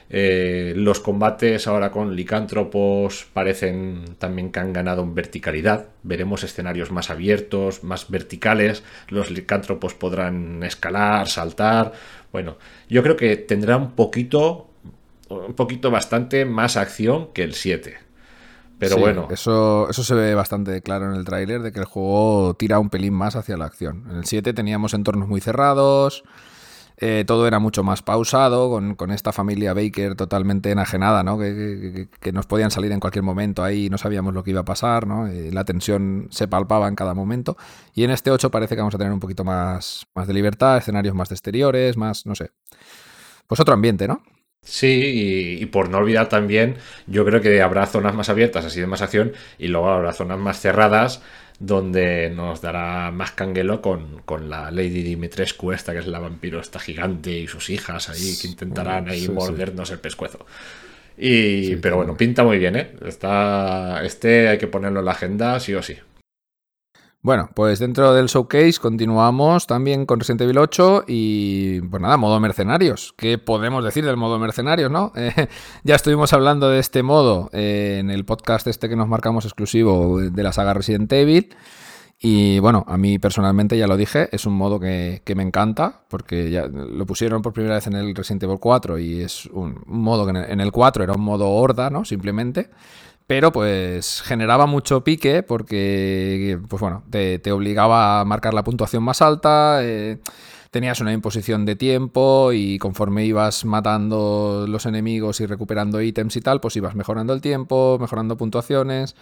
Eh, 0.08 0.72
los 0.76 1.00
combates 1.00 1.66
ahora 1.66 1.90
con 1.90 2.14
licántropos 2.14 3.26
parecen 3.32 4.16
también 4.18 4.52
que 4.52 4.60
han 4.60 4.72
ganado 4.72 5.02
en 5.02 5.16
verticalidad. 5.16 5.88
Veremos 6.04 6.44
escenarios 6.44 6.92
más 6.92 7.10
abiertos, 7.10 7.82
más 7.82 8.08
verticales. 8.08 8.84
Los 9.08 9.32
licántropos 9.32 9.94
podrán 9.94 10.62
escalar, 10.62 11.26
saltar. 11.28 11.92
Bueno, 12.30 12.56
yo 12.88 13.02
creo 13.02 13.16
que 13.16 13.36
tendrá 13.36 13.76
un 13.76 13.96
poquito, 13.96 14.70
un 15.28 15.54
poquito 15.54 15.90
bastante 15.90 16.44
más 16.44 16.76
acción 16.76 17.32
que 17.32 17.42
el 17.42 17.54
7. 17.54 18.07
Pero 18.78 18.96
bueno. 18.96 19.28
Eso, 19.30 19.88
eso 19.90 20.04
se 20.04 20.14
ve 20.14 20.34
bastante 20.34 20.80
claro 20.82 21.10
en 21.10 21.18
el 21.18 21.24
tráiler, 21.24 21.62
de 21.62 21.72
que 21.72 21.80
el 21.80 21.84
juego 21.84 22.54
tira 22.54 22.78
un 22.78 22.90
pelín 22.90 23.14
más 23.14 23.36
hacia 23.36 23.56
la 23.56 23.64
acción. 23.64 24.04
En 24.10 24.18
el 24.18 24.24
7 24.24 24.52
teníamos 24.52 24.94
entornos 24.94 25.28
muy 25.28 25.40
cerrados, 25.40 26.24
eh, 27.00 27.24
todo 27.24 27.46
era 27.46 27.60
mucho 27.60 27.84
más 27.84 28.02
pausado, 28.02 28.70
con, 28.96 29.10
esta 29.12 29.32
familia 29.32 29.72
Baker 29.72 30.16
totalmente 30.16 30.72
enajenada, 30.72 31.22
¿no? 31.22 31.38
Que, 31.38 32.08
nos 32.32 32.46
podían 32.46 32.72
salir 32.72 32.90
en 32.90 32.98
cualquier 32.98 33.22
momento 33.22 33.62
ahí, 33.62 33.88
no 33.88 33.98
sabíamos 33.98 34.34
lo 34.34 34.42
que 34.42 34.50
iba 34.50 34.60
a 34.60 34.64
pasar, 34.64 35.06
¿no? 35.06 35.28
Eh, 35.28 35.50
la 35.52 35.64
tensión 35.64 36.26
se 36.30 36.48
palpaba 36.48 36.88
en 36.88 36.96
cada 36.96 37.14
momento. 37.14 37.56
Y 37.94 38.02
en 38.02 38.10
este 38.10 38.32
8 38.32 38.50
parece 38.50 38.74
que 38.74 38.80
vamos 38.80 38.96
a 38.96 38.98
tener 38.98 39.12
un 39.12 39.20
poquito 39.20 39.44
más, 39.44 40.06
más 40.14 40.26
de 40.26 40.34
libertad, 40.34 40.76
escenarios 40.78 41.14
más 41.14 41.28
de 41.28 41.36
exteriores, 41.36 41.96
más, 41.96 42.26
no 42.26 42.34
sé. 42.34 42.50
Pues 43.46 43.60
otro 43.60 43.74
ambiente, 43.74 44.08
¿no? 44.08 44.22
Sí, 44.78 45.58
y, 45.60 45.66
por 45.66 45.88
no 45.88 45.98
olvidar 45.98 46.28
también, 46.28 46.76
yo 47.06 47.24
creo 47.24 47.40
que 47.40 47.62
habrá 47.62 47.86
zonas 47.86 48.14
más 48.14 48.28
abiertas, 48.28 48.66
así 48.66 48.80
de 48.80 48.86
más 48.86 49.00
acción, 49.00 49.32
y 49.58 49.68
luego 49.68 49.88
habrá 49.88 50.12
zonas 50.12 50.38
más 50.38 50.60
cerradas, 50.60 51.22
donde 51.58 52.30
nos 52.30 52.60
dará 52.60 53.10
más 53.10 53.32
canguelo 53.32 53.80
con, 53.80 54.22
la 54.48 54.70
Lady 54.70 55.02
Dimitrescu 55.02 55.72
esta, 55.72 55.94
que 55.94 56.00
es 56.00 56.06
la 56.06 56.18
vampiro 56.18 56.60
esta 56.60 56.78
gigante, 56.78 57.30
y 57.30 57.46
sus 57.46 57.70
hijas 57.70 58.10
ahí, 58.10 58.36
que 58.40 58.46
intentarán 58.46 59.08
ahí 59.08 59.28
mordernos 59.28 59.90
el 59.90 60.00
pescuezo. 60.00 60.44
Y, 61.16 61.76
pero 61.76 61.96
bueno, 61.96 62.16
pinta 62.16 62.44
muy 62.44 62.58
bien, 62.58 62.76
¿eh? 62.76 62.92
Está, 63.04 64.04
este 64.04 64.48
hay 64.48 64.58
que 64.58 64.68
ponerlo 64.68 65.00
en 65.00 65.06
la 65.06 65.12
agenda 65.12 65.58
sí 65.60 65.74
o 65.74 65.82
sí. 65.82 65.96
Bueno, 67.28 67.50
pues 67.52 67.78
dentro 67.78 68.14
del 68.14 68.28
showcase 68.28 68.80
continuamos 68.80 69.66
también 69.66 70.06
con 70.06 70.18
Resident 70.18 70.40
Evil 70.40 70.56
8 70.56 71.04
y 71.06 71.82
pues 71.82 72.00
nada, 72.00 72.16
modo 72.16 72.40
mercenarios. 72.40 73.12
¿Qué 73.18 73.36
podemos 73.36 73.84
decir 73.84 74.02
del 74.06 74.16
modo 74.16 74.38
mercenarios, 74.38 74.90
no? 74.90 75.12
Eh, 75.18 75.48
ya 75.84 75.94
estuvimos 75.94 76.32
hablando 76.32 76.70
de 76.70 76.78
este 76.78 77.02
modo 77.02 77.50
eh, 77.52 77.98
en 78.00 78.10
el 78.10 78.24
podcast 78.24 78.66
este 78.66 78.88
que 78.88 78.96
nos 78.96 79.08
marcamos 79.08 79.44
exclusivo 79.44 80.18
de 80.20 80.42
la 80.42 80.54
saga 80.54 80.72
Resident 80.72 81.12
Evil. 81.12 81.54
Y 82.18 82.60
bueno, 82.60 82.86
a 82.88 82.96
mí 82.96 83.18
personalmente 83.18 83.76
ya 83.76 83.86
lo 83.86 83.98
dije, 83.98 84.30
es 84.32 84.46
un 84.46 84.54
modo 84.54 84.80
que, 84.80 85.20
me 85.36 85.42
encanta, 85.42 86.00
porque 86.08 86.50
ya 86.50 86.66
lo 86.66 87.04
pusieron 87.04 87.42
por 87.42 87.52
primera 87.52 87.74
vez 87.74 87.86
en 87.88 87.92
el 87.92 88.14
Resident 88.14 88.44
Evil 88.44 88.58
4 88.58 88.98
y 88.98 89.20
es 89.20 89.44
un, 89.52 89.82
modo 89.84 90.24
que 90.24 90.30
en 90.30 90.60
el 90.60 90.72
4 90.72 91.04
era 91.04 91.12
un 91.12 91.20
modo 91.20 91.50
horda, 91.50 91.90
¿no? 91.90 92.06
Simplemente 92.06 92.70
pero 93.28 93.52
pues 93.52 94.22
generaba 94.22 94.64
mucho 94.64 95.04
pique 95.04 95.42
porque, 95.42 96.58
pues 96.66 96.80
bueno, 96.80 97.04
te, 97.10 97.52
obligaba 97.52 98.20
a 98.20 98.24
marcar 98.24 98.54
la 98.54 98.64
puntuación 98.64 99.02
más 99.02 99.20
alta, 99.20 99.80
eh, 99.82 100.16
tenías 100.70 101.02
una 101.02 101.12
imposición 101.12 101.66
de 101.66 101.76
tiempo 101.76 102.52
y 102.54 102.78
conforme 102.78 103.26
ibas 103.26 103.66
matando 103.66 104.64
los 104.66 104.86
enemigos 104.86 105.42
y 105.42 105.46
recuperando 105.46 106.00
ítems 106.00 106.36
y 106.36 106.40
tal, 106.40 106.62
pues 106.62 106.76
ibas 106.76 106.94
mejorando 106.94 107.34
el 107.34 107.42
tiempo, 107.42 107.98
mejorando 108.00 108.38
puntuaciones. 108.38 109.14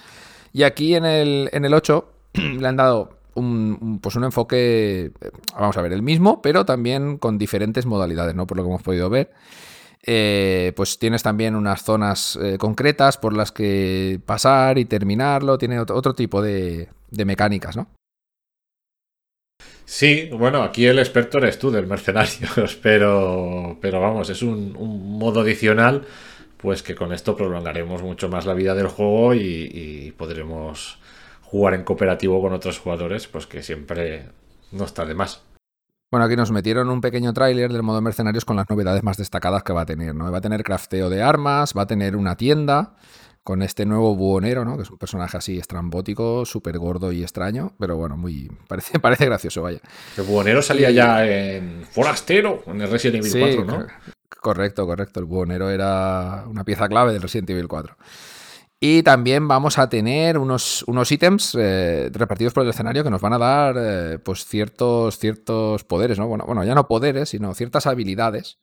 Y 0.53 0.63
aquí 0.63 0.95
en 0.95 1.05
el, 1.05 1.51
en 1.53 1.65
el 1.65 1.75
8 1.75 2.09
le 2.35 2.69
han 2.69 2.77
dado 2.77 3.11
un, 3.35 3.99
pues 4.01 4.15
un 4.15 4.23
enfoque, 4.23 5.11
eh, 5.21 5.31
vamos 5.53 5.77
a 5.77 5.83
ver, 5.83 5.93
el 5.93 6.03
mismo, 6.03 6.41
pero 6.43 6.65
también 6.65 7.19
con 7.19 7.39
diferentes 7.39 7.87
modalidades, 7.87 8.37
¿no? 8.37 8.47
Por 8.47 8.57
lo 8.57 8.63
que 8.63 8.69
hemos 8.69 8.83
podido 8.83 9.11
ver. 9.11 9.33
Eh, 10.09 10.73
pues 10.77 11.01
tienes 11.01 11.25
también 11.25 11.57
unas 11.57 11.83
zonas 11.83 12.39
eh, 12.41 12.59
concretas 12.59 13.19
por 13.19 13.33
las 13.33 13.51
que 13.51 14.21
pasar 14.25 14.79
y 14.79 14.85
terminarlo, 14.85 15.59
tiene 15.59 15.81
otro, 15.81 16.15
tipo 16.15 16.41
de, 16.41 16.89
mecánicas, 17.11 17.77
¿no? 17.77 17.89
Sí, 19.85 20.31
bueno, 20.33 20.63
aquí 20.63 20.87
el 20.87 21.01
experto 21.01 21.39
eres 21.39 21.59
tú 21.59 21.73
del 21.73 21.89
mercenarios, 21.89 22.77
pero, 22.83 23.79
pero 23.81 24.01
vamos, 24.01 24.31
es 24.31 24.43
un, 24.43 24.73
modo 25.19 25.41
adicional, 25.41 26.07
pues 26.57 26.85
que 26.85 26.95
con 26.95 27.13
esto 27.13 27.37
prolongaremos 27.37 28.03
mucho 28.03 28.29
más 28.29 28.47
la 28.47 28.55
vida 28.55 28.77
del 28.77 28.87
juego 28.87 29.35
y, 29.35 29.71
y 29.73 30.13
podremos 30.13 30.99
jugar 31.43 31.75
en 31.75 31.83
cooperativo 31.83 32.41
con 32.41 32.53
otros 32.53 32.79
jugadores, 32.79 33.27
pues 33.27 33.49
que 33.49 33.65
siempre 33.65 34.27
no 34.71 34.85
está 34.85 35.05
de 35.05 35.15
más. 35.15 35.43
Bueno, 36.11 36.25
aquí 36.25 36.37
nos 36.37 36.53
metieron 36.53 36.89
un 36.89 37.01
pequeño 37.01 37.33
tráiler 37.33 37.73
del 37.73 37.83
modo 37.83 38.01
mercenarios 38.01 38.45
con 38.45 38.57
las 38.57 38.71
novedades 38.71 39.03
más 39.03 39.17
destacadas 39.17 39.65
que 39.65 39.73
va 39.73 39.83
a 39.83 39.87
tener, 39.87 40.15
¿no? 40.15 40.31
Va 40.31 40.39
a 40.39 40.41
tener 40.41 40.63
crafteo 40.63 41.11
de 41.11 41.21
armas, 41.21 41.75
va 41.77 41.83
a 41.83 41.87
tener 41.87 42.15
una 42.15 42.37
tienda 42.37 42.95
con 43.43 43.63
este 43.63 43.87
nuevo 43.87 44.15
buhonero, 44.15 44.65
¿no? 44.65 44.77
Que 44.77 44.85
es 44.85 44.91
un 44.91 44.99
personaje 44.99 45.37
así 45.37 45.59
estrambótico, 45.59 46.45
súper 46.45 46.79
gordo 46.79 47.11
y 47.11 47.23
extraño, 47.23 47.75
pero 47.79 47.97
bueno, 47.97 48.17
muy 48.17 48.49
parece, 48.69 49.01
parece 49.01 49.25
gracioso, 49.27 49.63
vaya. 49.63 49.81
El 50.17 50.25
buhonero 50.25 50.63
salía 50.63 50.91
ya 50.91 51.27
en 51.27 51.85
Forastero, 51.91 52.63
en 52.67 52.81
el 52.81 52.91
Resident 52.91 53.25
Evil 53.25 53.65
4, 53.65 53.65
¿no? 53.65 53.87
Correcto, 54.29 54.87
correcto. 54.87 55.19
El 55.19 55.27
buhonero 55.27 55.71
era 55.71 56.45
una 56.49 56.63
pieza 56.63 56.89
clave 56.89 57.13
del 57.13 57.23
Resident 57.23 57.51
Evil 57.51 57.67
4. 57.67 57.97
Y 58.79 59.03
también 59.03 59.49
vamos 59.49 59.79
a 59.79 59.89
tener 59.89 60.37
unos, 60.37 60.85
unos 60.87 61.11
ítems 61.11 61.57
eh, 61.59 62.11
repartidos 62.13 62.53
por 62.53 62.63
el 62.63 62.69
escenario 62.69 63.03
que 63.03 63.11
nos 63.11 63.23
van 63.23 63.33
a 63.33 63.39
dar 63.39 63.77
eh, 63.79 64.19
pues 64.19 64.45
ciertos, 64.45 65.19
ciertos 65.19 65.85
poderes, 65.85 66.19
¿no? 66.19 66.29
Bueno, 66.29 66.45
bueno, 66.47 66.63
ya 66.63 66.75
no 66.75 66.87
poderes, 66.87 67.31
sino 67.31 67.55
ciertas 67.55 67.87
habilidades. 67.87 68.59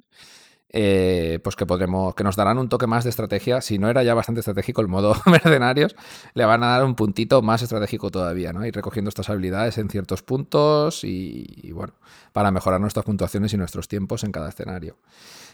Eh, 0.76 1.40
pues 1.44 1.56
que 1.56 1.68
podremos, 1.68 2.16
que 2.16 2.24
nos 2.24 2.36
darán 2.36 2.58
un 2.58 2.68
toque 2.68 2.88
más 2.88 3.04
de 3.04 3.12
estrategia. 3.12 3.62
Si 3.62 3.78
no 3.78 3.90
era 3.90 4.04
ya 4.04 4.14
bastante 4.16 4.40
estratégico 4.40 4.82
el 4.82 4.88
modo 4.88 5.16
mercenarios, 5.26 5.96
le 6.34 6.46
van 6.46 6.64
a 6.64 6.68
dar 6.70 6.84
un 6.84 6.96
puntito 6.96 7.42
más 7.44 7.62
estratégico 7.62 8.10
todavía, 8.10 8.54
¿no? 8.54 8.66
Ir 8.66 8.74
recogiendo 8.74 9.10
estas 9.10 9.30
habilidades 9.30 9.78
en 9.78 9.90
ciertos 9.90 10.24
puntos 10.24 11.04
y 11.04 11.72
bueno, 11.74 11.94
para 12.34 12.52
mejorar 12.52 12.82
nuestras 12.82 13.06
puntuaciones 13.06 13.54
y 13.54 13.58
nuestros 13.58 13.88
tiempos 13.88 14.24
en 14.24 14.32
cada 14.32 14.50
escenario. 14.50 14.98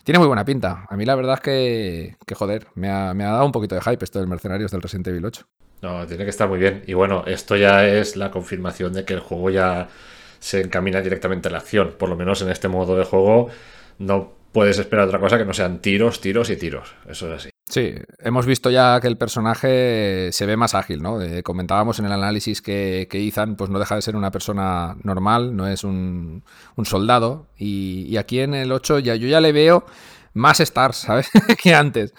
Tiene 0.04 0.20
muy 0.20 0.28
buena 0.28 0.45
pinta. 0.45 0.86
A 0.89 0.95
mí 0.95 1.06
la 1.06 1.16
verdad 1.16 1.36
es 1.36 1.41
que, 1.41 2.16
joder, 2.34 2.68
me 2.76 2.89
ha, 2.89 3.14
dado 3.14 3.45
un 3.45 3.52
poquito 3.52 3.76
de 3.76 3.82
hype 3.82 4.04
esto 4.04 4.20
del 4.20 4.28
Mercenarios 4.28 4.72
del 4.72 4.82
Resident 4.82 5.08
Evil 5.08 5.26
8. 5.26 5.47
No, 5.82 6.06
tiene 6.08 6.24
que 6.24 6.30
estar 6.30 6.50
muy 6.50 6.60
bien. 6.60 6.84
Y 6.88 6.93
bueno, 6.93 7.24
esto 7.26 7.56
ya 7.56 7.88
es 7.88 8.16
la 8.16 8.32
confirmación 8.32 8.93
de 8.93 9.06
que 9.06 9.14
el 9.14 9.20
juego 9.20 9.50
ya 9.50 9.88
se 10.39 10.62
encamina 10.62 11.02
directamente 11.02 11.47
a 11.47 11.52
la 11.52 11.60
acción. 11.60 11.95
Por 11.97 12.10
lo 12.10 12.16
menos 12.16 12.41
en 12.41 12.50
este 12.50 12.68
modo 12.68 12.97
de 12.97 13.06
juego 13.06 13.50
no 13.97 14.34
puedes 14.52 14.80
esperar 14.80 15.08
otra 15.08 15.20
cosa 15.20 15.38
que 15.38 15.45
no 15.45 15.54
sean 15.54 15.80
tiros, 15.80 16.22
tiros 16.22 16.50
y 16.50 16.58
tiros. 16.58 16.95
Eso 17.08 17.28
es 17.34 17.39
así. 17.39 17.50
Sí, 17.70 17.93
hemos 18.17 18.47
visto 18.47 18.72
ya 18.72 18.99
que 18.99 19.05
el 19.05 19.15
personaje 19.15 20.32
se 20.32 20.45
ve 20.47 20.57
más 20.57 20.74
ágil, 20.74 21.03
¿no? 21.03 21.20
comentábamos 21.43 21.99
en 21.99 22.05
el 22.05 22.11
análisis 22.11 22.63
que, 22.63 23.07
que, 23.11 23.28
Ethan 23.28 23.55
pues 23.55 23.70
no 23.70 23.78
deja 23.78 23.93
de 23.93 24.01
ser 24.01 24.15
una 24.15 24.32
persona 24.32 24.97
normal, 25.03 25.55
no 25.55 25.67
es 25.67 25.84
un, 25.84 26.43
soldado. 26.84 27.45
Y, 27.59 28.17
aquí 28.17 28.39
en 28.39 28.55
el 28.55 28.72
8 28.72 28.97
ya, 28.99 29.13
yo 29.15 29.28
ya 29.28 29.39
le 29.39 29.51
veo 29.51 29.86
más 30.34 30.59
stars, 30.61 30.97
¿sabes? 31.05 31.30
que 31.61 31.76
antes. 31.76 32.11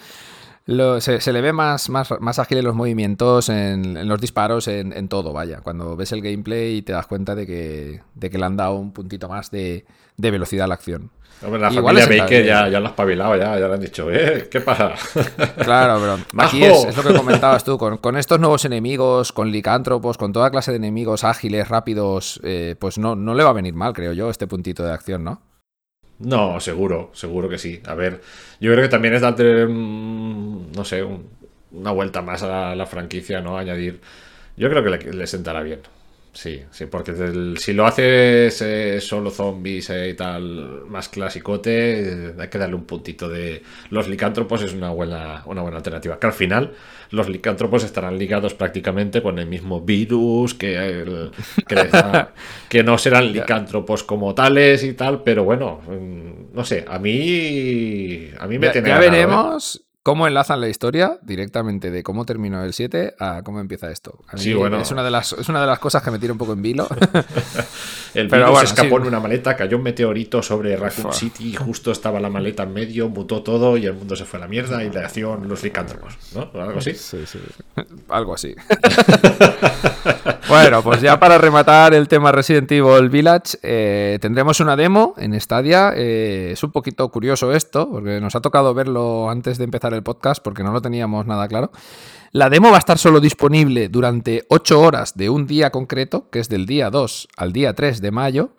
se, 1.01 1.33
le 1.33 1.41
ve 1.41 1.53
más, 1.53 1.91
más, 1.91 2.15
más, 2.21 2.39
ágil 2.39 2.59
en 2.59 2.65
los 2.67 2.77
movimientos, 2.77 3.49
en, 3.49 4.07
los 4.07 4.21
disparos, 4.21 4.69
en, 4.69 5.09
todo, 5.09 5.33
vaya. 5.33 5.63
Cuando 5.63 5.97
ves 5.97 6.13
el 6.13 6.23
gameplay 6.23 6.83
te 6.83 6.93
das 6.93 7.09
cuenta 7.09 7.35
de 7.35 7.49
que, 7.49 8.03
de 8.15 8.31
que 8.31 8.39
le 8.39 8.45
han 8.45 8.57
dado 8.57 8.75
un 8.75 8.93
puntito 8.93 9.29
más 9.29 9.51
de, 9.51 9.85
de 10.21 10.31
velocidad 10.31 10.65
a 10.65 10.69
la 10.69 10.75
acción 10.75 11.11
la 11.49 11.71
familia 11.71 12.07
Baker 12.07 12.45
ya, 12.45 12.69
ya 12.69 12.81
lo 12.81 12.87
ha 12.87 12.91
espabilado, 12.91 13.37
ya, 13.37 13.59
ya 13.59 13.69
le 13.69 13.75
han 13.75 13.81
dicho, 13.81 14.11
¿eh? 14.11 14.49
¿Qué 14.51 14.61
pasa? 14.61 14.95
Claro, 15.65 15.99
pero 16.01 16.19
aquí 16.45 16.65
es, 16.65 16.97
lo 16.97 17.03
que 17.03 17.15
comentabas 17.15 17.65
tú, 17.65 17.79
con, 17.79 18.17
estos 18.17 18.39
nuevos 18.41 18.65
enemigos, 18.65 19.33
con 19.33 19.51
licántropos, 19.51 20.19
con 20.19 20.33
toda 20.33 20.51
clase 20.51 20.73
de 20.73 20.77
enemigos 20.77 21.25
ágiles, 21.25 21.69
rápidos, 21.69 22.41
eh, 22.45 22.77
pues 22.79 22.99
no, 22.99 23.17
no 23.17 23.35
le 23.35 23.45
va 23.45 23.51
a 23.51 23.55
venir 23.55 23.75
mal, 23.75 23.93
creo 23.93 24.13
yo, 24.13 24.31
este 24.31 24.47
puntito 24.47 24.85
de 24.85 24.93
acción, 24.93 25.25
¿no? 25.25 25.43
No, 26.19 26.61
seguro, 26.61 27.11
seguro 27.15 27.49
que 27.49 27.57
sí. 27.57 27.81
A 27.87 27.95
ver, 27.95 28.21
yo 28.61 28.71
creo 28.73 28.83
que 28.83 28.91
también 28.91 29.15
es 29.15 29.23
darle, 29.23 29.67
no 29.67 30.85
sé, 30.85 31.07
una 31.73 31.93
vuelta 31.93 32.21
más 32.21 32.43
a 32.43 32.75
la, 32.75 32.87
franquicia, 32.87 33.41
¿no? 33.41 33.57
Añadir. 33.57 34.01
Yo 34.59 34.69
creo 34.69 34.83
que 34.83 35.13
le 35.13 35.27
sentará 35.27 35.63
bien. 35.63 35.81
Sí, 36.33 36.63
sí, 36.71 36.87
porque 36.87 37.57
si 37.59 37.73
lo 37.73 37.87
haces 37.87 38.63
eh, 38.63 39.01
solo 39.01 39.31
zombies 39.31 39.91
eh, 39.91 40.11
y 40.11 40.15
tal, 40.15 40.85
más 40.87 41.09
clasicote, 41.09 42.29
eh, 42.29 42.35
hay 42.39 42.49
que 42.49 42.59
darle 42.59 42.77
un 42.77 42.85
puntito 42.85 43.29
de. 43.29 43.63
Los 43.91 44.09
licántropos 44.09 44.63
es 44.63 44.73
una 44.73 44.91
buena, 44.91 45.43
una 45.47 45.63
buena 45.63 45.79
alternativa. 45.79 46.21
Que 46.21 46.29
al 46.29 46.33
final, 46.33 46.73
los 47.11 47.29
licántropos 47.29 47.83
estarán 47.83 48.17
ligados 48.17 48.55
prácticamente 48.55 49.23
con 49.23 49.41
el 49.41 49.47
mismo 49.47 49.81
virus, 49.81 50.55
que, 50.55 51.21
que, 52.69 52.83
no 52.85 52.97
serán 52.97 53.33
licántropos 53.33 54.05
como 54.05 54.33
tales 54.33 54.85
y 54.85 54.93
tal, 54.93 55.25
pero 55.25 55.43
bueno, 55.43 55.81
mm, 55.89 56.55
no 56.55 56.65
sé, 56.65 56.85
a 56.87 57.01
mí. 57.01 58.31
A 58.39 58.47
mí 58.47 58.59
me 58.59 58.69
ya, 58.73 58.83
Ya 58.83 58.99
veremos 59.01 59.83
cómo 60.11 60.27
enlazan 60.27 60.61
la 60.61 60.67
historia 60.67 61.21
directamente 61.23 61.93
de 61.93 62.03
cómo 62.03 62.27
terminó 62.27 62.65
el 62.65 62.73
7 62.73 63.15
a 63.21 63.43
cómo 63.45 63.61
empieza 63.61 63.93
esto. 63.93 64.19
sí, 64.35 64.53
bueno. 64.53 64.81
es, 64.81 64.91
una 64.91 65.05
de 65.05 65.11
las, 65.13 65.35
es 65.35 65.49
una 65.49 65.61
de 65.61 65.69
las 65.69 65.79
cosas 65.79 66.03
que 66.03 66.11
me 66.11 66.19
tira 66.19 66.33
un 66.33 66.39
poco 66.41 66.53
en 66.53 66.63
vilo. 66.63 66.89
el 68.15 68.27
virus 68.27 68.59
se 68.59 68.65
escapó 68.65 68.99
en 68.99 69.05
una 69.05 69.21
maleta, 69.21 69.55
cayó 69.55 69.77
un 69.77 69.85
meteorito 69.85 70.43
sobre 70.43 70.77
Raccoon 70.77 71.15
City, 71.15 71.55
justo 71.55 71.93
estaba 71.93 72.19
la 72.19 72.29
maleta 72.29 72.65
en 72.65 72.75
medio, 72.75 73.09
mutó 73.09 73.45
todo 73.45 73.77
y 73.77 73.87
el 73.87 73.95
mundo 73.95 74.17
se 74.17 74.25
fue 74.25 74.39
a 74.39 74.41
la 74.41 74.49
mierda 74.49 74.83
y 74.83 74.91
le 74.91 74.99
hacían 74.99 75.49
los 75.49 75.63
licántropos, 75.63 76.19
¿no? 76.35 76.51
Algo 76.61 76.81
así. 76.81 76.93
Sí, 76.95 77.25
sí. 77.25 77.39
Algo 78.09 78.35
así. 78.35 78.57
bueno, 80.49 80.83
pues 80.83 81.03
ya 81.03 81.21
para 81.21 81.39
rematar 81.39 81.95
el 81.95 82.09
tema 82.09 82.33
Resident 82.33 82.73
Evil 82.73 83.11
Village, 83.11 83.59
eh, 83.63 84.19
tendremos 84.21 84.59
una 84.59 84.75
demo 84.75 85.15
en 85.19 85.41
Stadia. 85.41 85.93
Eh, 85.95 86.51
es 86.55 86.65
un 86.65 86.73
poquito 86.73 87.09
curioso 87.11 87.53
esto, 87.53 87.89
porque 87.89 88.21
nos 88.21 88.35
ha 88.35 88.41
tocado 88.41 88.75
verlo 88.75 89.31
antes 89.31 89.57
de 89.57 89.63
empezar 89.63 89.95
el 89.95 90.00
podcast 90.03 90.43
porque 90.43 90.63
no 90.63 90.73
lo 90.73 90.81
teníamos 90.83 91.27
nada 91.27 91.49
claro. 91.49 91.71
La 92.33 92.49
demo 92.49 92.71
va 92.71 92.77
a 92.77 92.79
estar 92.79 92.99
solo 92.99 93.21
disponible 93.21 93.89
durante 93.89 94.45
8 94.49 94.81
horas 94.81 95.17
de 95.17 95.31
un 95.31 95.47
día 95.47 95.71
concreto, 95.71 96.31
que 96.31 96.39
es 96.39 96.49
del 96.49 96.67
día 96.67 96.91
2 96.91 97.29
al 97.37 97.53
día 97.53 97.75
3 97.75 98.01
de 98.01 98.11
mayo. 98.11 98.51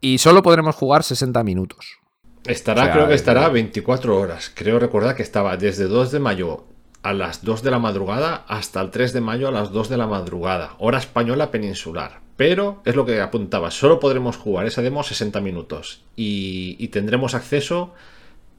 y 0.00 0.18
solo 0.18 0.42
podremos 0.42 0.74
jugar 0.76 1.02
60 1.02 1.42
minutos. 1.44 1.98
Estará, 2.46 2.82
O 2.82 2.84
sea, 2.84 2.92
creo 2.92 3.08
que 3.08 3.14
estará 3.14 3.48
24 3.48 4.18
horas. 4.20 4.52
Creo 4.54 4.78
recordar 4.78 5.16
que 5.16 5.22
estaba 5.22 5.56
desde 5.56 5.84
2 5.84 6.12
de 6.12 6.18
mayo 6.20 6.64
a 7.02 7.14
las 7.14 7.42
2 7.42 7.62
de 7.62 7.70
la 7.70 7.78
madrugada 7.78 8.44
hasta 8.46 8.80
el 8.82 8.90
3 8.90 9.14
de 9.14 9.20
mayo 9.22 9.48
a 9.48 9.50
las 9.50 9.72
2 9.72 9.88
de 9.88 9.96
la 9.96 10.06
madrugada. 10.06 10.74
Hora 10.78 10.98
española 10.98 11.50
peninsular. 11.50 12.20
Pero 12.36 12.82
es 12.84 12.96
lo 12.96 13.06
que 13.06 13.20
apuntaba, 13.20 13.70
solo 13.70 13.98
podremos 14.00 14.36
jugar 14.36 14.66
esa 14.66 14.82
demo 14.82 15.02
60 15.02 15.40
minutos. 15.40 16.02
Y, 16.16 16.76
y 16.78 16.88
tendremos 16.88 17.34
acceso 17.34 17.94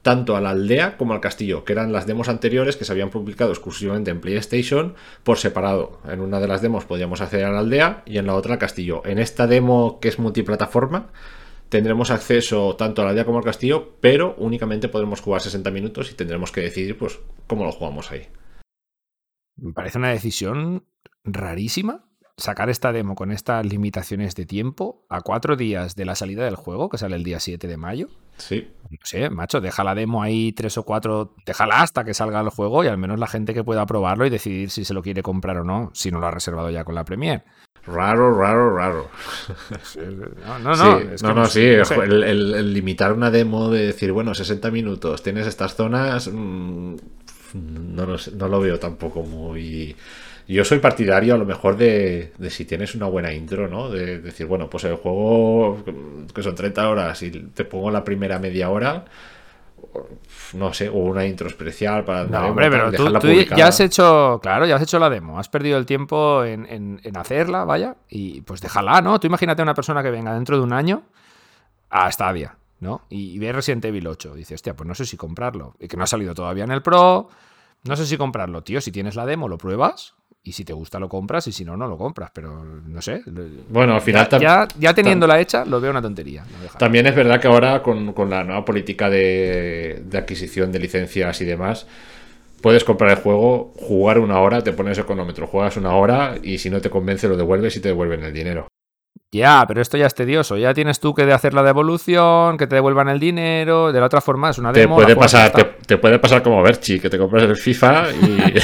tanto 0.06 0.36
a 0.36 0.40
la 0.40 0.50
aldea 0.50 0.96
como 0.96 1.14
al 1.14 1.20
castillo, 1.20 1.64
que 1.64 1.72
eran 1.72 1.90
las 1.90 2.06
demos 2.06 2.28
anteriores 2.28 2.76
que 2.76 2.84
se 2.84 2.92
habían 2.92 3.10
publicado 3.10 3.50
exclusivamente 3.50 4.12
en 4.12 4.20
PlayStation 4.20 4.94
por 5.24 5.36
separado. 5.36 5.98
En 6.08 6.20
una 6.20 6.38
de 6.38 6.46
las 6.46 6.62
demos 6.62 6.84
podíamos 6.84 7.20
acceder 7.20 7.46
a 7.46 7.50
la 7.50 7.58
aldea 7.58 8.04
y 8.06 8.18
en 8.18 8.26
la 8.28 8.36
otra 8.36 8.52
al 8.52 8.60
castillo. 8.60 9.02
En 9.04 9.18
esta 9.18 9.48
demo 9.48 9.98
que 9.98 10.06
es 10.06 10.20
multiplataforma 10.20 11.08
tendremos 11.70 12.12
acceso 12.12 12.76
tanto 12.76 13.02
a 13.02 13.04
la 13.04 13.10
aldea 13.10 13.24
como 13.24 13.38
al 13.38 13.44
castillo, 13.44 13.96
pero 14.00 14.36
únicamente 14.38 14.88
podremos 14.88 15.20
jugar 15.20 15.40
60 15.40 15.72
minutos 15.72 16.12
y 16.12 16.14
tendremos 16.14 16.52
que 16.52 16.60
decidir 16.60 16.96
pues 16.96 17.18
cómo 17.48 17.64
lo 17.64 17.72
jugamos 17.72 18.12
ahí. 18.12 18.28
Me 19.56 19.72
parece 19.72 19.98
una 19.98 20.10
decisión 20.10 20.84
rarísima 21.24 22.05
sacar 22.36 22.68
esta 22.68 22.92
demo 22.92 23.14
con 23.14 23.32
estas 23.32 23.64
limitaciones 23.64 24.34
de 24.34 24.44
tiempo 24.44 25.04
a 25.08 25.22
cuatro 25.22 25.56
días 25.56 25.96
de 25.96 26.04
la 26.04 26.14
salida 26.14 26.44
del 26.44 26.56
juego, 26.56 26.88
que 26.90 26.98
sale 26.98 27.16
el 27.16 27.24
día 27.24 27.40
7 27.40 27.66
de 27.66 27.76
mayo. 27.78 28.08
Sí, 28.36 28.68
No 28.90 28.98
sé, 29.02 29.30
macho, 29.30 29.62
deja 29.62 29.82
la 29.82 29.94
demo 29.94 30.22
ahí 30.22 30.52
tres 30.52 30.76
o 30.76 30.82
cuatro, 30.82 31.34
déjala 31.46 31.80
hasta 31.80 32.04
que 32.04 32.12
salga 32.12 32.40
el 32.40 32.50
juego 32.50 32.84
y 32.84 32.88
al 32.88 32.98
menos 32.98 33.18
la 33.18 33.26
gente 33.26 33.54
que 33.54 33.64
pueda 33.64 33.86
probarlo 33.86 34.26
y 34.26 34.30
decidir 34.30 34.68
si 34.70 34.84
se 34.84 34.92
lo 34.92 35.02
quiere 35.02 35.22
comprar 35.22 35.56
o 35.56 35.64
no, 35.64 35.90
si 35.94 36.10
no 36.10 36.18
lo 36.20 36.26
ha 36.26 36.30
reservado 36.30 36.68
ya 36.70 36.84
con 36.84 36.94
la 36.94 37.04
Premier. 37.04 37.42
raro, 37.86 38.36
raro, 38.36 38.76
raro. 38.76 39.08
No, 40.44 40.58
no, 40.58 40.74
no, 40.76 40.98
sí, 41.00 41.06
es 41.14 41.22
que 41.22 41.28
no, 41.28 41.46
sí, 41.46 41.70
no 41.78 41.84
sé. 41.86 41.94
el, 41.94 42.22
el- 42.24 42.54
el 42.54 42.72
limitar 42.74 43.12
una 43.14 43.30
demo 43.30 43.70
de 43.70 43.86
decir, 43.86 44.12
bueno, 44.12 44.34
60 44.34 44.70
minutos, 44.70 45.22
tienes 45.22 45.46
estas 45.46 45.74
zonas, 45.74 46.28
mm, 46.30 46.96
no 47.54 48.48
lo 48.48 48.60
veo 48.60 48.78
tampoco 48.78 49.22
muy... 49.22 49.96
Yo 50.48 50.64
soy 50.64 50.78
partidario 50.78 51.34
a 51.34 51.38
lo 51.38 51.44
mejor 51.44 51.76
de, 51.76 52.32
de 52.38 52.50
si 52.50 52.64
tienes 52.64 52.94
una 52.94 53.06
buena 53.06 53.32
intro, 53.32 53.66
¿no? 53.68 53.88
De 53.90 54.18
decir, 54.20 54.46
bueno, 54.46 54.70
pues 54.70 54.84
el 54.84 54.94
juego 54.96 55.78
que 56.34 56.42
son 56.42 56.54
30 56.54 56.88
horas 56.88 57.20
y 57.22 57.30
te 57.30 57.64
pongo 57.64 57.90
la 57.90 58.04
primera 58.04 58.38
media 58.38 58.70
hora, 58.70 59.04
no 60.54 60.72
sé, 60.72 60.88
o 60.88 60.94
una 60.94 61.26
intro 61.26 61.48
especial 61.48 62.04
para 62.04 62.24
No, 62.24 62.48
hombre, 62.50 62.70
pero 62.70 62.90
tú, 63.20 63.28
ya 63.56 63.66
has 63.68 63.80
hecho, 63.80 64.38
claro, 64.42 64.66
ya 64.66 64.76
has 64.76 64.82
hecho 64.82 64.98
la 64.98 65.10
demo, 65.10 65.38
has 65.38 65.48
perdido 65.48 65.78
el 65.78 65.86
tiempo 65.86 66.44
en, 66.44 66.66
en- 66.66 67.00
en 67.02 67.16
hacerla, 67.16 67.64
vaya, 67.64 67.96
y 68.08 68.40
pues 68.42 68.60
déjala, 68.60 69.00
¿no? 69.02 69.18
Tú 69.20 69.26
imagínate 69.26 69.62
a 69.62 69.64
una 69.64 69.74
persona 69.74 70.02
que 70.02 70.10
venga 70.10 70.32
dentro 70.34 70.56
de 70.56 70.62
un 70.62 70.72
año 70.72 71.02
a 71.90 72.10
Stadia, 72.10 72.56
¿no? 72.80 73.02
Y, 73.08 73.30
y 73.32 73.38
ve 73.38 73.52
Resident 73.52 73.84
Evil 73.84 74.06
8, 74.06 74.34
dice, 74.34 74.54
hostia, 74.54 74.74
pues 74.74 74.86
no 74.86 74.94
sé 74.94 75.04
si 75.06 75.16
comprarlo, 75.16 75.74
y 75.80 75.88
que 75.88 75.96
no 75.96 76.04
ha 76.04 76.08
salido 76.08 76.34
todavía 76.34 76.64
en 76.64 76.70
el 76.72 76.82
Pro, 76.82 77.28
no 77.84 77.96
sé 77.96 78.06
si 78.06 78.16
comprarlo, 78.16 78.62
tío, 78.62 78.80
si 78.80 78.92
tienes 78.92 79.14
la 79.16 79.26
demo 79.26 79.48
lo 79.48 79.58
pruebas, 79.58 80.14
y 80.46 80.52
si 80.52 80.64
te 80.64 80.72
gusta 80.72 81.00
lo 81.00 81.08
compras, 81.08 81.48
y 81.48 81.52
si 81.52 81.64
no, 81.64 81.76
no 81.76 81.88
lo 81.88 81.98
compras, 81.98 82.30
pero 82.32 82.64
no 82.86 83.02
sé. 83.02 83.20
Bueno, 83.68 83.94
al 83.94 84.00
final 84.00 84.28
Ya, 84.30 84.38
ya, 84.38 84.68
ya 84.78 84.94
teniéndola 84.94 85.40
hecha, 85.40 85.64
lo 85.64 85.80
veo 85.80 85.90
una 85.90 86.00
tontería. 86.00 86.44
no. 86.44 86.78
También 86.78 87.04
es 87.06 87.16
verdad 87.16 87.40
que 87.40 87.48
ahora 87.48 87.82
con, 87.82 88.12
con 88.12 88.30
la 88.30 88.44
nueva 88.44 88.64
política 88.64 89.10
de, 89.10 90.02
de 90.06 90.18
adquisición 90.18 90.70
de 90.70 90.78
licencias 90.78 91.40
y 91.40 91.44
demás, 91.44 91.88
puedes 92.60 92.84
comprar 92.84 93.10
el 93.10 93.16
juego, 93.16 93.72
jugar 93.76 94.20
una 94.20 94.38
hora, 94.38 94.62
te 94.62 94.72
pones 94.72 94.96
el 94.98 95.04
cronómetro, 95.04 95.48
juegas 95.48 95.76
una 95.76 95.94
hora 95.96 96.36
y 96.40 96.58
si 96.58 96.70
no 96.70 96.80
te 96.80 96.90
convence 96.90 97.26
lo 97.26 97.36
devuelves 97.36 97.76
y 97.76 97.80
te 97.80 97.88
devuelven 97.88 98.22
el 98.22 98.32
dinero. 98.32 98.68
Ya, 99.32 99.64
pero 99.66 99.82
esto 99.82 99.96
ya 99.96 100.06
es 100.06 100.14
tedioso. 100.14 100.56
Ya 100.56 100.72
tienes 100.72 101.00
tú 101.00 101.12
que 101.12 101.26
de 101.26 101.32
hacer 101.32 101.54
la 101.54 101.64
devolución, 101.64 102.56
que 102.56 102.68
te 102.68 102.76
devuelvan 102.76 103.08
el 103.08 103.18
dinero. 103.18 103.90
De 103.92 103.98
la 103.98 104.06
otra 104.06 104.20
forma 104.20 104.50
es 104.50 104.58
una 104.58 104.72
Te 104.72 104.80
demo. 104.80 104.94
puede, 104.94 105.12
y 105.12 105.16
pasar, 105.16 105.50
te, 105.50 105.64
te 105.64 105.98
puede 105.98 106.20
pasar 106.20 106.42
como 106.44 106.62
Berchi, 106.62 107.00
que 107.00 107.10
te 107.10 107.18
compras 107.18 107.42
el 107.42 107.56
FIFA 107.56 108.12
y... 108.12 108.54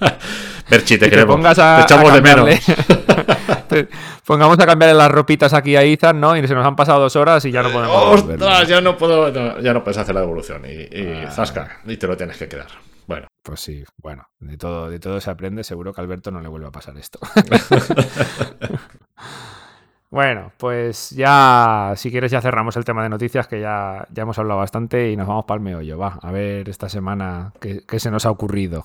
Berchi, 0.70 0.98
te 0.98 1.06
Y 1.06 1.10
te 1.10 1.26
pongas 1.26 1.58
a, 1.58 1.78
te 1.78 1.82
echamos 1.94 2.10
a 2.12 2.14
de 2.14 2.22
menos. 2.22 2.48
Pongamos 4.26 4.58
a 4.60 4.66
cambiarle 4.66 4.96
las 4.96 5.10
ropitas 5.10 5.52
aquí 5.54 5.74
a 5.76 5.82
Ethan, 5.82 6.20
¿no? 6.20 6.36
Y 6.36 6.46
se 6.46 6.54
nos 6.54 6.64
han 6.66 6.76
pasado 6.76 7.00
dos 7.00 7.16
horas 7.16 7.44
y 7.44 7.50
ya 7.50 7.62
no 7.62 7.70
podemos. 7.70 7.96
devolverlo. 8.16 8.46
¡Ostras! 8.46 8.68
Ya 8.68 8.80
no 8.80 8.96
puedo, 8.96 9.30
no, 9.32 9.60
ya 9.60 9.72
no 9.72 9.82
puedes 9.82 9.98
hacer 9.98 10.14
la 10.14 10.20
devolución 10.20 10.62
y, 10.66 10.72
y 10.96 11.24
Ah. 11.26 11.30
zasca, 11.30 11.80
y 11.86 11.96
te 11.96 12.06
lo 12.06 12.16
tienes 12.16 12.36
que 12.36 12.48
quedar. 12.48 12.68
Bueno, 13.06 13.26
Pues 13.42 13.60
sí, 13.60 13.82
bueno, 13.96 14.24
de 14.38 14.56
todo, 14.56 14.88
de 14.88 15.00
todo 15.00 15.20
se 15.20 15.30
aprende. 15.30 15.64
Seguro 15.64 15.92
que 15.92 16.00
a 16.00 16.04
Alberto 16.04 16.30
no 16.30 16.40
le 16.40 16.48
vuelve 16.48 16.68
a 16.68 16.70
pasar 16.70 16.96
esto. 16.96 17.18
bueno, 20.10 20.52
pues 20.56 21.10
ya, 21.10 21.94
si 21.96 22.10
quieres, 22.12 22.30
ya 22.30 22.40
cerramos 22.40 22.76
el 22.76 22.84
tema 22.84 23.02
de 23.02 23.08
noticias, 23.08 23.48
que 23.48 23.60
ya, 23.60 24.06
ya 24.12 24.22
hemos 24.22 24.38
hablado 24.38 24.60
bastante 24.60 25.10
y 25.10 25.16
nos 25.16 25.26
vamos 25.26 25.44
para 25.44 25.56
el 25.58 25.64
meollo. 25.64 25.98
Va, 25.98 26.18
a 26.22 26.30
ver 26.30 26.68
esta 26.68 26.88
semana 26.88 27.52
qué, 27.60 27.82
qué 27.86 27.98
se 27.98 28.10
nos 28.12 28.26
ha 28.26 28.30
ocurrido. 28.30 28.84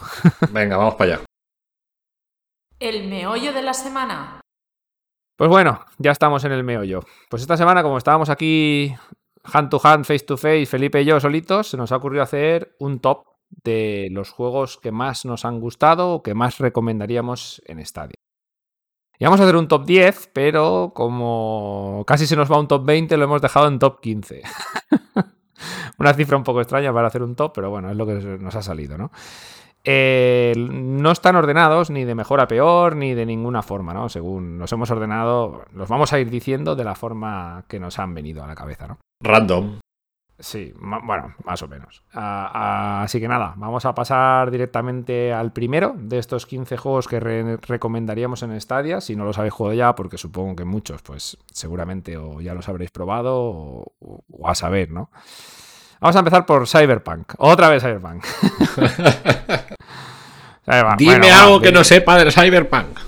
venga, 0.51 0.77
vamos 0.77 0.95
para 0.95 1.15
allá. 1.15 1.23
El 2.79 3.07
meollo 3.07 3.53
de 3.53 3.61
la 3.61 3.73
semana. 3.73 4.41
Pues 5.37 5.49
bueno, 5.49 5.79
ya 5.97 6.11
estamos 6.11 6.43
en 6.43 6.51
el 6.51 6.63
meollo. 6.63 7.01
Pues 7.29 7.41
esta 7.41 7.55
semana, 7.55 7.83
como 7.83 7.97
estábamos 7.97 8.29
aquí 8.29 8.93
hand 9.43 9.69
to 9.69 9.79
hand, 9.81 10.05
face 10.05 10.25
to 10.25 10.37
face, 10.37 10.65
Felipe 10.65 11.01
y 11.01 11.05
yo 11.05 11.19
solitos, 11.19 11.69
se 11.69 11.77
nos 11.77 11.91
ha 11.91 11.97
ocurrido 11.97 12.23
hacer 12.23 12.75
un 12.79 12.99
top 12.99 13.25
de 13.63 14.09
los 14.11 14.31
juegos 14.31 14.77
que 14.77 14.91
más 14.91 15.25
nos 15.25 15.45
han 15.45 15.59
gustado 15.59 16.11
o 16.11 16.23
que 16.23 16.33
más 16.33 16.57
recomendaríamos 16.57 17.61
en 17.65 17.85
Stadia. 17.85 18.15
Y 19.17 19.23
vamos 19.23 19.39
a 19.39 19.43
hacer 19.43 19.55
un 19.55 19.69
top 19.69 19.85
10, 19.85 20.31
pero 20.33 20.91
como 20.93 22.03
casi 22.05 22.27
se 22.27 22.35
nos 22.35 22.51
va 22.51 22.59
un 22.59 22.67
top 22.67 22.83
20, 22.85 23.15
lo 23.15 23.23
hemos 23.23 23.41
dejado 23.41 23.67
en 23.67 23.79
top 23.79 24.01
15. 24.01 24.41
Una 25.97 26.13
cifra 26.13 26.35
un 26.35 26.43
poco 26.43 26.59
extraña 26.59 26.93
para 26.93 27.07
hacer 27.07 27.23
un 27.23 27.35
top, 27.35 27.53
pero 27.55 27.69
bueno, 27.69 27.89
es 27.89 27.95
lo 27.95 28.05
que 28.05 28.13
nos 28.13 28.55
ha 28.55 28.61
salido, 28.61 28.97
¿no? 28.97 29.11
Eh, 29.85 30.53
no 30.57 31.11
están 31.11 31.35
ordenados 31.35 31.89
ni 31.91 32.03
de 32.05 32.15
mejor 32.15 32.39
a 32.41 32.47
peor, 32.47 32.95
ni 32.95 33.13
de 33.13 33.25
ninguna 33.25 33.61
forma, 33.61 33.93
¿no? 33.93 34.09
Según 34.09 34.57
nos 34.57 34.71
hemos 34.71 34.89
ordenado, 34.91 35.65
los 35.73 35.87
vamos 35.89 36.11
a 36.13 36.19
ir 36.19 36.29
diciendo 36.29 36.75
de 36.75 36.83
la 36.83 36.95
forma 36.95 37.65
que 37.67 37.79
nos 37.79 37.99
han 37.99 38.13
venido 38.13 38.43
a 38.43 38.47
la 38.47 38.55
cabeza, 38.55 38.87
¿no? 38.87 38.97
Random. 39.21 39.79
Sí, 40.37 40.73
bueno, 40.77 41.33
más 41.45 41.61
o 41.61 41.67
menos. 41.69 42.03
Ah, 42.13 42.51
ah, 42.53 43.03
así 43.03 43.21
que 43.21 43.27
nada, 43.29 43.53
vamos 43.55 43.85
a 43.85 43.95
pasar 43.95 44.51
directamente 44.51 45.31
al 45.31 45.53
primero 45.53 45.95
de 45.97 46.17
estos 46.17 46.45
15 46.45 46.75
juegos 46.75 47.07
que 47.07 47.21
re- 47.21 47.55
recomendaríamos 47.55 48.43
en 48.43 48.59
Stadia. 48.59 48.99
Si 48.99 49.15
no 49.15 49.23
los 49.23 49.37
habéis 49.37 49.53
jugado 49.53 49.75
ya, 49.75 49.95
porque 49.95 50.17
supongo 50.17 50.57
que 50.57 50.65
muchos, 50.65 51.01
pues 51.03 51.37
seguramente 51.53 52.17
o 52.17 52.41
ya 52.41 52.53
los 52.53 52.67
habréis 52.67 52.91
probado 52.91 53.33
o, 53.39 53.93
o 54.29 54.49
a 54.49 54.55
saber, 54.55 54.91
¿no? 54.91 55.09
Vamos 55.99 56.15
a 56.15 56.19
empezar 56.19 56.45
por 56.45 56.67
Cyberpunk. 56.67 57.33
Otra 57.37 57.69
vez 57.69 57.81
Cyberpunk. 57.81 58.23
Cyberpunk, 60.65 60.97
Dime 60.97 61.19
bueno, 61.19 61.35
algo 61.35 61.61
que 61.61 61.71
no 61.71 61.83
sepa 61.83 62.17
del 62.17 62.31
Cyberpunk. 62.31 62.99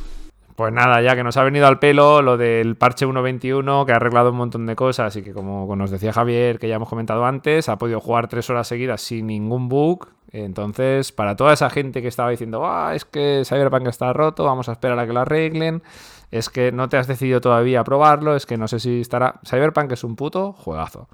pues 0.56 0.74
nada, 0.74 1.02
ya 1.02 1.16
que 1.16 1.24
nos 1.24 1.38
ha 1.38 1.44
venido 1.44 1.68
al 1.68 1.80
pelo 1.80 2.22
lo 2.22 2.38
del 2.38 2.76
parche 2.76 3.06
1.21, 3.06 3.86
que 3.86 3.92
ha 3.92 3.96
arreglado 3.98 4.32
un 4.32 4.38
montón 4.38 4.66
de 4.66 4.76
cosas 4.76 5.16
y 5.16 5.22
que 5.22 5.34
como 5.34 5.76
nos 5.76 5.92
decía 5.92 6.14
Javier, 6.14 6.60
que 6.60 6.68
ya 6.68 6.76
hemos 6.76 6.90
comentado 6.90 7.26
antes, 7.26 7.70
ha 7.70 7.78
podido 7.78 8.00
jugar 8.00 8.28
tres 8.28 8.50
horas 8.50 8.68
seguidas 8.68 9.02
sin 9.02 9.28
ningún 9.28 9.70
bug. 9.70 10.08
Entonces, 10.32 11.12
para 11.12 11.36
toda 11.36 11.54
esa 11.54 11.70
gente 11.70 12.02
que 12.02 12.08
estaba 12.08 12.30
diciendo, 12.30 12.66
ah, 12.66 12.94
es 12.96 13.06
que 13.06 13.44
Cyberpunk 13.46 13.88
está 13.88 14.12
roto, 14.14 14.44
vamos 14.44 14.68
a 14.70 14.74
esperar 14.74 15.00
a 15.00 15.08
que 15.08 15.14
lo 15.14 15.22
arreglen, 15.22 15.84
es 16.32 16.50
que 16.50 16.72
no 16.72 16.90
te 16.90 16.98
has 16.98 17.08
decidido 17.08 17.40
todavía 17.42 17.80
a 17.82 17.84
probarlo, 17.84 18.36
es 18.36 18.46
que 18.46 18.58
no 18.58 18.68
sé 18.68 18.80
si 18.80 19.02
estará... 19.02 19.40
Cyberpunk 19.46 19.92
es 19.94 20.04
un 20.04 20.16
puto 20.16 20.54
juegazo. 20.54 21.08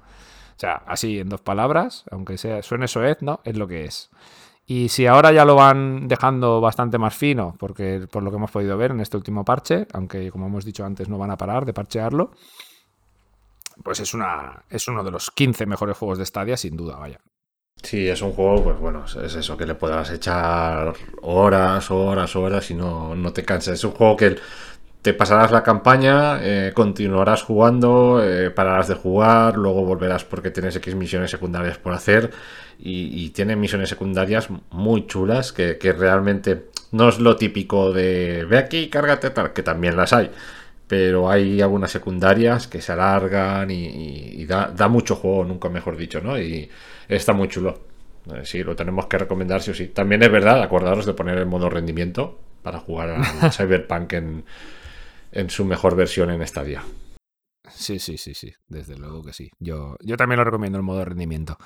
O 0.56 0.60
sea, 0.60 0.82
así 0.86 1.18
en 1.18 1.28
dos 1.28 1.40
palabras, 1.40 2.04
aunque 2.10 2.38
sea, 2.38 2.62
suene 2.62 2.88
soez, 2.88 3.22
¿no? 3.22 3.40
Es 3.44 3.56
lo 3.56 3.66
que 3.66 3.84
es. 3.84 4.10
Y 4.66 4.88
si 4.88 5.06
ahora 5.06 5.32
ya 5.32 5.44
lo 5.44 5.56
van 5.56 6.08
dejando 6.08 6.60
bastante 6.60 6.96
más 6.96 7.14
fino, 7.14 7.54
porque 7.58 8.06
por 8.10 8.22
lo 8.22 8.30
que 8.30 8.36
hemos 8.36 8.50
podido 8.50 8.76
ver 8.78 8.92
en 8.92 9.00
este 9.00 9.16
último 9.16 9.44
parche, 9.44 9.86
aunque 9.92 10.30
como 10.30 10.46
hemos 10.46 10.64
dicho 10.64 10.84
antes 10.84 11.08
no 11.08 11.18
van 11.18 11.30
a 11.30 11.36
parar 11.36 11.66
de 11.66 11.74
parchearlo, 11.74 12.30
pues 13.82 14.00
es, 14.00 14.14
una, 14.14 14.64
es 14.70 14.88
uno 14.88 15.04
de 15.04 15.10
los 15.10 15.30
15 15.30 15.66
mejores 15.66 15.98
juegos 15.98 16.18
de 16.18 16.26
Stadia, 16.26 16.56
sin 16.56 16.76
duda, 16.76 16.96
vaya. 16.96 17.20
Sí, 17.82 18.08
es 18.08 18.22
un 18.22 18.32
juego, 18.32 18.64
pues 18.64 18.78
bueno, 18.78 19.04
es 19.04 19.34
eso, 19.34 19.56
que 19.58 19.66
le 19.66 19.74
podrás 19.74 20.10
echar 20.10 20.94
horas, 21.20 21.90
horas, 21.90 22.34
horas 22.34 22.70
y 22.70 22.74
no, 22.74 23.14
no 23.14 23.32
te 23.32 23.44
canses. 23.44 23.74
Es 23.74 23.84
un 23.84 23.90
juego 23.90 24.16
que 24.16 24.36
te 25.04 25.14
pasarás 25.14 25.52
la 25.52 25.62
campaña, 25.62 26.40
eh, 26.42 26.72
continuarás 26.74 27.42
jugando, 27.44 28.20
eh, 28.24 28.50
pararás 28.50 28.88
de 28.88 28.94
jugar, 28.94 29.56
luego 29.56 29.84
volverás 29.84 30.24
porque 30.24 30.50
tienes 30.50 30.76
X 30.76 30.94
misiones 30.96 31.30
secundarias 31.30 31.78
por 31.78 31.92
hacer 31.92 32.30
y, 32.78 33.24
y 33.24 33.30
tiene 33.30 33.54
misiones 33.54 33.90
secundarias 33.90 34.48
muy 34.70 35.06
chulas 35.06 35.52
que, 35.52 35.78
que 35.78 35.92
realmente 35.92 36.70
no 36.92 37.08
es 37.10 37.18
lo 37.20 37.36
típico 37.36 37.92
de 37.92 38.46
ve 38.48 38.58
aquí, 38.58 38.88
cárgate 38.88 39.30
tal, 39.30 39.52
que 39.52 39.62
también 39.62 39.96
las 39.96 40.12
hay. 40.14 40.30
Pero 40.86 41.30
hay 41.30 41.60
algunas 41.62 41.90
secundarias 41.90 42.66
que 42.68 42.80
se 42.82 42.92
alargan 42.92 43.70
y, 43.70 43.86
y- 43.86 44.42
y 44.42 44.46
da, 44.46 44.70
da 44.74 44.88
mucho 44.88 45.16
juego, 45.16 45.44
nunca 45.44 45.68
mejor 45.70 45.96
dicho, 45.96 46.20
¿no? 46.22 46.38
Y 46.38 46.68
está 47.08 47.32
muy 47.32 47.48
chulo. 47.48 47.80
Eh, 48.34 48.42
Sí, 48.44 48.62
lo 48.62 48.76
tenemos 48.76 49.06
que 49.06 49.18
recomendar, 49.18 49.62
sí 49.62 49.70
o 49.70 49.74
sí. 49.74 49.88
También 49.88 50.22
es 50.22 50.30
verdad, 50.30 50.62
acordaros 50.62 51.06
de 51.06 51.14
poner 51.14 51.38
el 51.38 51.46
modo 51.46 51.70
rendimiento 51.70 52.38
para 52.62 52.80
jugar 52.80 53.10
al 53.10 53.52
Cyberpunk 53.52 54.12
en, 54.14 54.44
en 55.34 55.50
su 55.50 55.64
mejor 55.64 55.96
versión 55.96 56.30
en 56.30 56.46
Stadia. 56.46 56.82
Sí, 57.76 57.98
sí, 57.98 58.18
sí, 58.18 58.34
sí, 58.34 58.52
desde 58.68 58.96
luego 58.96 59.22
que 59.22 59.32
sí. 59.32 59.50
Yo, 59.58 59.96
yo 60.00 60.16
también 60.16 60.38
lo 60.38 60.44
recomiendo 60.44 60.78
el 60.78 60.84
modo 60.84 60.98
de 60.98 61.06
rendimiento. 61.06 61.58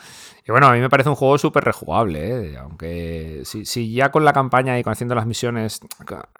Y 0.46 0.50
bueno, 0.50 0.66
a 0.66 0.72
mí 0.72 0.80
me 0.80 0.88
parece 0.88 1.10
un 1.10 1.16
juego 1.16 1.36
súper 1.36 1.64
rejugable, 1.64 2.52
¿eh? 2.52 2.56
aunque 2.56 3.42
si, 3.44 3.92
ya 3.92 4.10
con 4.10 4.24
la 4.24 4.32
campaña 4.32 4.78
y 4.78 4.82
con 4.82 4.92
haciendo 4.92 5.14
las 5.14 5.26
misiones, 5.26 5.80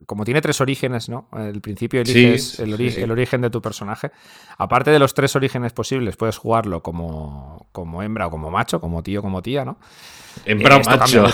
como 0.07 0.25
tiene 0.25 0.41
tres 0.41 0.61
orígenes, 0.61 1.09
¿no? 1.09 1.29
El 1.37 1.61
principio 1.61 2.01
eliges 2.01 2.61
el, 2.61 2.81
el, 2.81 3.11
origen 3.11 3.43
de 3.43 3.51
tu 3.51 3.61
personaje. 3.61 4.11
Aparte 4.57 4.91
de 4.91 4.99
los 4.99 5.13
tres 5.13 5.37
orígenes 5.37 5.73
posibles, 5.73 6.17
puedes 6.17 6.39
jugarlo 6.39 6.83
como, 6.83 7.69
como 7.73 8.03
hembra 8.03 8.29
o 8.29 8.31
como 8.31 8.51
macho, 8.51 8.81
como 8.81 9.03
tío, 9.03 9.21
como 9.21 9.43
tía, 9.43 9.65
¿no? 9.65 9.79
Hembra 10.45 10.79
macho. 10.79 11.25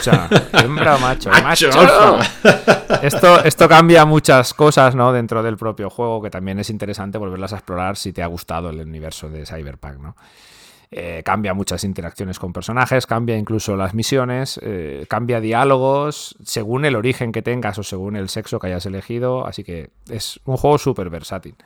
Hembra 0.52 0.98
macho. 1.00 1.30
macho. 1.30 1.70
Esto, 3.02 3.44
esto 3.44 3.68
cambia 3.68 4.04
muchas 4.04 4.54
cosas 4.54 4.94
¿no? 4.94 5.12
dentro 5.12 5.42
del 5.42 5.56
propio 5.56 5.90
juego, 5.90 6.22
que 6.22 6.30
también 6.30 6.58
es 6.58 6.70
interesante 6.70 7.18
volverlas 7.18 7.52
a 7.52 7.56
explorar 7.56 7.96
si 7.96 8.12
te 8.12 8.22
ha 8.22 8.26
gustado 8.26 8.70
el 8.70 8.80
universo 8.80 9.28
de 9.28 9.46
Cyberpunk. 9.46 9.98
¿no? 9.98 10.16
Eh, 10.90 11.22
cambia 11.24 11.54
muchas 11.54 11.82
interacciones 11.84 12.38
con 12.38 12.52
personajes, 12.52 13.06
cambia 13.06 13.36
incluso 13.36 13.76
las 13.76 13.94
misiones, 13.94 14.60
eh, 14.62 15.06
cambia 15.08 15.40
diálogos 15.40 16.36
según 16.44 16.84
el 16.84 16.94
origen 16.94 17.32
que 17.32 17.42
tengas 17.42 17.78
o 17.78 17.82
según 17.82 18.16
el 18.16 18.28
sexo 18.28 18.58
que 18.58 18.68
hayas 18.68 18.86
elegido. 18.86 19.46
Así 19.46 19.64
que 19.64 19.90
es 20.08 20.40
un 20.44 20.56
juego 20.56 20.78
súper 20.78 21.10
versátil 21.10 21.56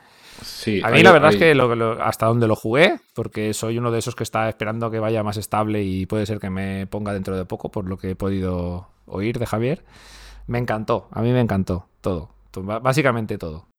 a 0.83 0.91
mí 0.91 1.03
la 1.03 1.11
verdad 1.11 1.31
es 1.31 1.37
que 1.37 1.57
hasta 2.01 2.25
donde 2.25 2.47
lo 2.47 2.55
jugué, 2.55 2.99
porque 3.13 3.53
soy 3.53 3.77
uno 3.77 3.91
de 3.91 3.99
esos 3.99 4.15
que 4.15 4.23
está 4.23 4.49
esperando 4.49 4.89
que 4.89 4.99
vaya 4.99 5.23
más 5.23 5.37
estable 5.37 5.83
y 5.83 6.05
puede 6.05 6.25
ser 6.25 6.39
que 6.39 6.49
me 6.49 6.87
ponga 6.87 7.13
dentro 7.13 7.35
de 7.35 7.45
poco, 7.45 7.69
por 7.69 7.87
lo 7.87 7.97
que 7.97 8.11
he 8.11 8.15
podido 8.15 8.87
oír 9.05 9.39
de 9.39 9.45
Javier, 9.45 9.83
me 10.47 10.59
encantó, 10.59 11.07
a 11.11 11.21
mí 11.21 11.31
me 11.31 11.41
encantó 11.41 11.87
todo, 12.01 12.29
básicamente 12.81 13.37
todo. 13.37 13.69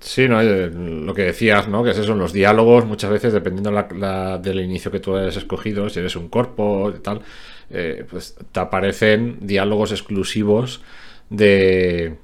Sí, 0.00 0.28
¿no? 0.28 0.40
Eh, 0.40 0.70
lo 0.70 1.12
que 1.12 1.22
decías, 1.22 1.66
¿no? 1.68 1.82
Que 1.82 1.90
esos 1.90 2.06
son 2.06 2.18
los 2.18 2.32
diálogos, 2.32 2.84
muchas 2.84 3.10
veces, 3.10 3.32
dependiendo 3.32 3.70
del 4.40 4.60
inicio 4.60 4.90
que 4.90 5.00
tú 5.00 5.16
hayas 5.16 5.36
escogido, 5.36 5.88
si 5.88 5.98
eres 5.98 6.14
un 6.14 6.28
cuerpo 6.28 6.92
y 6.96 7.00
tal, 7.00 7.22
eh, 7.70 8.06
pues 8.08 8.36
te 8.52 8.60
aparecen 8.60 9.38
diálogos 9.40 9.90
exclusivos 9.90 10.82
de, 11.30 12.16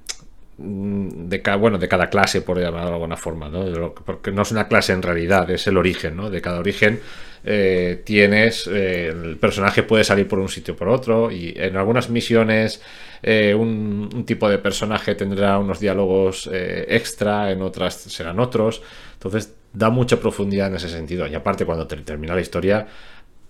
de 0.57 1.43
cada, 1.43 1.57
bueno, 1.57 1.79
de 1.79 1.89
cada 1.89 2.09
clase, 2.09 2.43
por 2.43 2.61
llamarlo 2.61 2.89
de 2.89 2.95
alguna 2.95 3.17
forma, 3.17 3.49
¿no? 3.49 3.93
porque 3.93 4.31
no 4.31 4.43
es 4.43 4.53
una 4.53 4.69
clase 4.69 4.93
en 4.93 5.03
realidad, 5.03 5.51
es 5.51 5.67
el 5.67 5.77
origen, 5.77 6.17
¿no? 6.17 6.31
De 6.31 6.41
cada 6.41 6.61
origen 6.61 7.01
eh, 7.45 8.03
tienes, 8.05 8.69
eh, 8.69 9.09
el 9.09 9.37
personaje 9.37 9.83
puede 9.83 10.05
salir 10.05 10.29
por 10.29 10.39
un 10.39 10.49
sitio 10.49 10.75
o 10.75 10.77
por 10.77 10.89
otro, 10.89 11.31
y 11.31 11.55
en 11.57 11.77
algunas 11.77 12.09
misiones 12.09 12.81
eh, 13.23 13.55
un, 13.55 14.25
tipo 14.25 14.49
de 14.49 14.59
personaje 14.59 15.17
tendrá 15.17 15.59
unos 15.59 15.81
diálogos 15.81 16.49
extra, 16.53 17.51
en 17.51 17.61
otras 17.61 17.95
serán 17.95 18.39
otros, 18.39 18.81
entonces 19.15 19.55
da 19.73 19.91
mucha 19.91 20.21
profundidad 20.21 20.69
en 20.69 20.77
ese 20.77 20.89
sentido, 20.89 21.27
y 21.27 21.35
aparte 21.35 21.65
cuando 21.65 21.87
termina 21.87 22.35
la 22.35 22.41
historia 22.41 22.87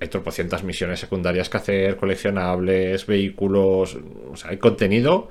hay 0.01 0.09
tropocientas 0.09 0.65
misiones 0.65 1.01
secundarias 1.01 1.49
que 1.49 1.57
hacer, 1.57 1.97
coleccionables, 1.97 3.07
vehículos, 3.07 3.97
hay 4.45 4.57
contenido 4.57 5.29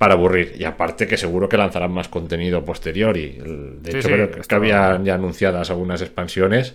para 0.00 0.14
aburrir. 0.14 0.54
Y 0.58 0.64
aparte 0.64 1.06
que 1.06 1.18
seguro 1.18 1.46
que 1.46 1.58
lanzarán 1.58 1.92
más 1.92 2.08
contenido 2.08 2.64
posterior. 2.64 3.18
Y 3.18 3.36
de 3.36 3.98
hecho, 3.98 4.08
creo 4.08 4.30
que 4.30 4.54
habían 4.54 5.04
ya 5.04 5.16
anunciadas 5.16 5.68
algunas 5.68 6.00
expansiones. 6.00 6.74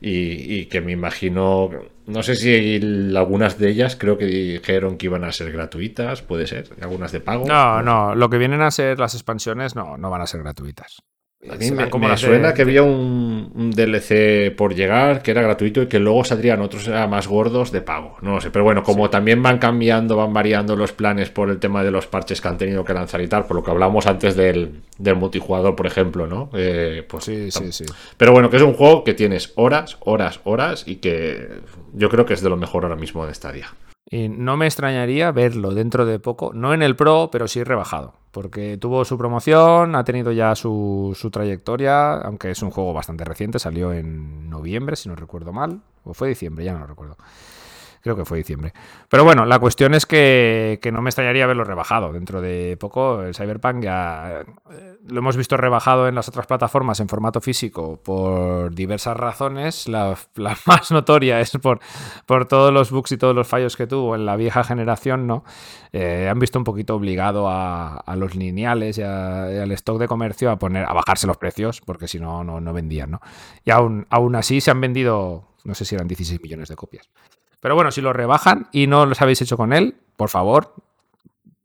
Y, 0.00 0.64
que 0.66 0.80
me 0.80 0.92
imagino, 0.92 1.68
no 2.06 2.22
sé 2.22 2.34
si 2.34 2.80
algunas 3.14 3.58
de 3.58 3.68
ellas 3.68 3.94
creo 3.94 4.16
que 4.16 4.24
dijeron 4.24 4.96
que 4.96 5.06
iban 5.06 5.22
a 5.22 5.32
ser 5.32 5.52
gratuitas, 5.52 6.22
puede 6.22 6.46
ser, 6.46 6.70
algunas 6.80 7.12
de 7.12 7.20
pago. 7.20 7.46
No, 7.46 7.82
no, 7.82 8.14
lo 8.14 8.30
que 8.30 8.38
vienen 8.38 8.62
a 8.62 8.70
ser 8.70 8.98
las 8.98 9.14
expansiones 9.14 9.76
no, 9.76 9.98
no 9.98 10.08
van 10.08 10.22
a 10.22 10.26
ser 10.26 10.40
gratuitas. 10.42 11.02
A 11.50 11.56
mí 11.56 11.72
me, 11.72 11.90
como 11.90 12.16
suena 12.16 12.54
que 12.54 12.62
había 12.62 12.84
un, 12.84 13.72
DLC 13.74 14.54
por 14.54 14.76
llegar 14.76 15.22
que 15.22 15.32
era 15.32 15.42
gratuito 15.42 15.82
y 15.82 15.86
que 15.88 15.98
luego 15.98 16.22
saldrían 16.24 16.60
otros 16.60 16.88
más 16.88 17.26
gordos 17.26 17.72
de 17.72 17.80
pago. 17.80 18.16
No 18.20 18.34
lo 18.34 18.40
sé, 18.40 18.52
pero 18.52 18.64
bueno, 18.64 18.84
como 18.84 19.10
también 19.10 19.42
van 19.42 19.58
cambiando, 19.58 20.16
van 20.16 20.32
variando 20.32 20.76
los 20.76 20.92
planes 20.92 21.30
por 21.30 21.50
el 21.50 21.58
tema 21.58 21.82
de 21.82 21.90
los 21.90 22.06
parches 22.06 22.40
que 22.40 22.46
han 22.46 22.58
tenido 22.58 22.84
que 22.84 22.94
lanzar 22.94 23.20
y 23.22 23.26
tal, 23.26 23.46
por 23.46 23.56
lo 23.56 23.64
que 23.64 23.72
hablamos 23.72 24.06
antes 24.06 24.36
del, 24.36 24.82
multijugador, 25.16 25.74
por 25.74 25.86
ejemplo, 25.86 26.28
¿no? 26.28 26.48
Eh, 26.54 27.04
pues, 27.08 27.24
sí, 27.24 27.50
sí, 27.50 27.72
sí. 27.72 27.84
Pero 28.16 28.30
bueno, 28.30 28.48
que 28.48 28.58
es 28.58 28.62
un 28.62 28.74
juego 28.74 29.02
que 29.02 29.14
tienes 29.14 29.52
horas, 29.56 29.96
horas, 30.00 30.40
horas 30.44 30.84
y 30.86 30.96
que 30.96 31.48
yo 31.92 32.08
creo 32.08 32.24
que 32.24 32.34
es 32.34 32.42
de 32.42 32.50
lo 32.50 32.56
mejor 32.56 32.84
ahora 32.84 32.96
mismo 32.96 33.26
de 33.26 33.32
día 33.52 33.72
y 34.12 34.28
no 34.28 34.58
me 34.58 34.66
extrañaría 34.66 35.32
verlo 35.32 35.70
dentro 35.70 36.04
de 36.04 36.18
poco, 36.18 36.52
no 36.52 36.74
en 36.74 36.82
el 36.82 36.96
Pro, 36.96 37.30
pero 37.32 37.48
sí 37.48 37.64
rebajado, 37.64 38.12
porque 38.30 38.76
tuvo 38.76 39.06
su 39.06 39.16
promoción, 39.16 39.94
ha 39.96 40.04
tenido 40.04 40.32
ya 40.32 40.54
su, 40.54 41.16
su, 41.18 41.30
trayectoria, 41.30 42.16
aunque 42.18 42.50
es 42.50 42.62
un 42.62 42.70
juego 42.70 42.92
bastante 42.92 43.24
reciente, 43.24 43.58
salió 43.58 43.90
en 43.90 44.50
noviembre, 44.50 44.96
si 44.96 45.08
no 45.08 45.16
recuerdo 45.16 45.54
mal, 45.54 45.80
o 46.04 46.12
fue 46.12 46.28
diciembre, 46.28 46.62
ya 46.62 46.74
no 46.74 46.80
lo 46.80 46.88
recuerdo. 46.88 47.16
Creo 48.02 48.16
que 48.16 48.24
fue 48.24 48.38
diciembre. 48.38 48.72
Pero 49.08 49.22
bueno, 49.22 49.46
la 49.46 49.60
cuestión 49.60 49.94
es 49.94 50.06
que, 50.06 50.80
no 50.92 51.02
me 51.02 51.10
extrañaría 51.10 51.46
verlo 51.46 51.62
rebajado. 51.62 52.12
Dentro 52.12 52.40
de 52.40 52.76
poco, 52.76 53.22
el 53.22 53.34
Cyberpunk 53.34 53.84
ya 53.84 54.42
eh, 54.72 54.96
lo 55.08 55.20
hemos 55.20 55.36
visto 55.36 55.56
rebajado 55.56 56.08
en 56.08 56.16
las 56.16 56.28
otras 56.28 56.46
plataformas 56.46 56.98
en 56.98 57.08
formato 57.08 57.40
físico 57.40 58.00
por 58.02 58.74
diversas 58.74 59.16
razones. 59.16 59.88
La, 59.88 60.16
más 60.66 60.90
notoria 60.90 61.40
es 61.40 61.52
por, 61.62 61.78
por 62.26 62.46
todos 62.46 62.72
los 62.72 62.90
bugs 62.90 63.12
y 63.12 63.16
todos 63.18 63.36
los 63.36 63.46
fallos 63.46 63.76
que 63.76 63.86
tuvo 63.86 64.16
en 64.16 64.26
la 64.26 64.34
vieja 64.34 64.64
generación, 64.64 65.28
¿no? 65.28 65.44
Eh, 65.92 66.26
han 66.28 66.38
visto 66.38 66.58
un 66.58 66.64
poquito 66.64 66.96
obligado 66.96 67.48
a, 67.48 68.02
los 68.16 68.34
lineales 68.34 68.98
y, 68.98 69.02
al 69.02 69.70
stock 69.72 69.98
de 69.98 70.08
comercio 70.08 70.50
a 70.50 70.58
poner 70.58 70.86
a 70.86 70.92
bajarse 70.92 71.26
los 71.26 71.36
precios, 71.36 71.80
porque 71.82 72.08
si 72.08 72.18
no, 72.18 72.42
no, 72.42 72.72
vendían, 72.72 73.12
¿no? 73.12 73.20
Y 73.64 73.70
aún, 73.70 74.06
aún 74.10 74.34
así 74.34 74.60
se 74.60 74.70
han 74.70 74.80
vendido, 74.80 75.51
no 75.64 75.74
sé 75.74 75.84
si 75.84 75.94
eran 75.94 76.08
16 76.08 76.40
millones 76.42 76.68
de 76.68 76.76
copias. 76.76 77.08
Pero 77.60 77.74
bueno, 77.74 77.90
si 77.92 78.00
lo 78.00 78.12
rebajan 78.12 78.68
y 78.72 78.86
no 78.86 79.06
los 79.06 79.20
habéis 79.22 79.40
hecho 79.42 79.56
con 79.56 79.72
él, 79.72 79.96
por 80.16 80.28
favor, 80.28 80.74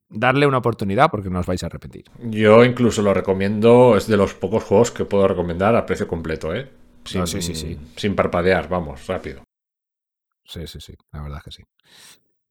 darle 0.10 0.48
una 0.48 0.60
oportunidad 0.60 1.10
porque 1.10 1.30
no 1.30 1.40
os 1.40 1.46
vais 1.46 1.64
a 1.64 1.66
arrepentir. 1.66 2.06
Yo 2.22 2.64
incluso 2.64 3.02
lo 3.02 3.14
recomiendo, 3.14 3.98
es 3.98 4.08
de 4.08 4.18
los 4.18 4.34
pocos 4.34 4.64
juegos 4.64 4.92
que 4.92 5.06
puedo 5.06 5.28
recomendar 5.28 5.76
a 5.76 5.86
precio 5.86 6.08
completo, 6.08 6.54
¿eh? 6.54 6.72
Sin, 7.04 7.26
sí, 7.26 7.42
sí, 7.42 7.56
sí. 7.56 7.80
sin 7.96 8.16
parpadear, 8.16 8.70
vamos, 8.70 9.08
rápido. 9.08 9.42
Sí, 10.44 10.68
sí, 10.68 10.80
sí, 10.80 10.94
la 11.12 11.22
verdad 11.22 11.40
es 11.40 11.44
que 11.44 11.52
sí. 11.52 11.64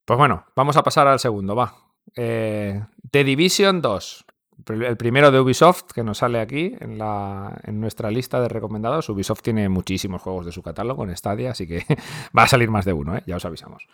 Pues 0.05 0.19
bueno, 0.19 0.47
vamos 0.55 0.77
a 0.77 0.83
pasar 0.83 1.07
al 1.07 1.19
segundo, 1.19 1.55
va. 1.55 1.75
Eh, 2.15 2.83
The 3.11 3.25
Division 3.25 3.81
2 3.83 4.26
el 4.69 4.97
primero 4.97 5.31
de 5.31 5.41
Ubisoft 5.41 5.93
que 5.95 6.03
nos 6.03 6.19
sale 6.19 6.41
aquí 6.41 6.75
en, 6.81 6.99
la, 6.99 7.61
en 7.65 7.81
nuestra 7.81 8.11
lista 8.11 8.41
de 8.41 8.49
recomendados. 8.49 9.09
Ubisoft 9.09 9.43
tiene 9.43 9.69
muchísimos 9.69 10.23
juegos 10.23 10.47
de 10.47 10.53
su 10.53 10.63
catálogo 10.63 11.05
en 11.05 11.17
Stadia, 11.17 11.51
así 11.51 11.67
que 11.67 11.85
va 12.37 12.45
a 12.45 12.49
salir 12.49 12.71
más 12.71 12.85
de 12.85 12.93
uno, 12.93 13.17
¿eh? 13.17 13.23
ya 13.27 13.37
os 13.37 13.45
avisamos. 13.45 13.87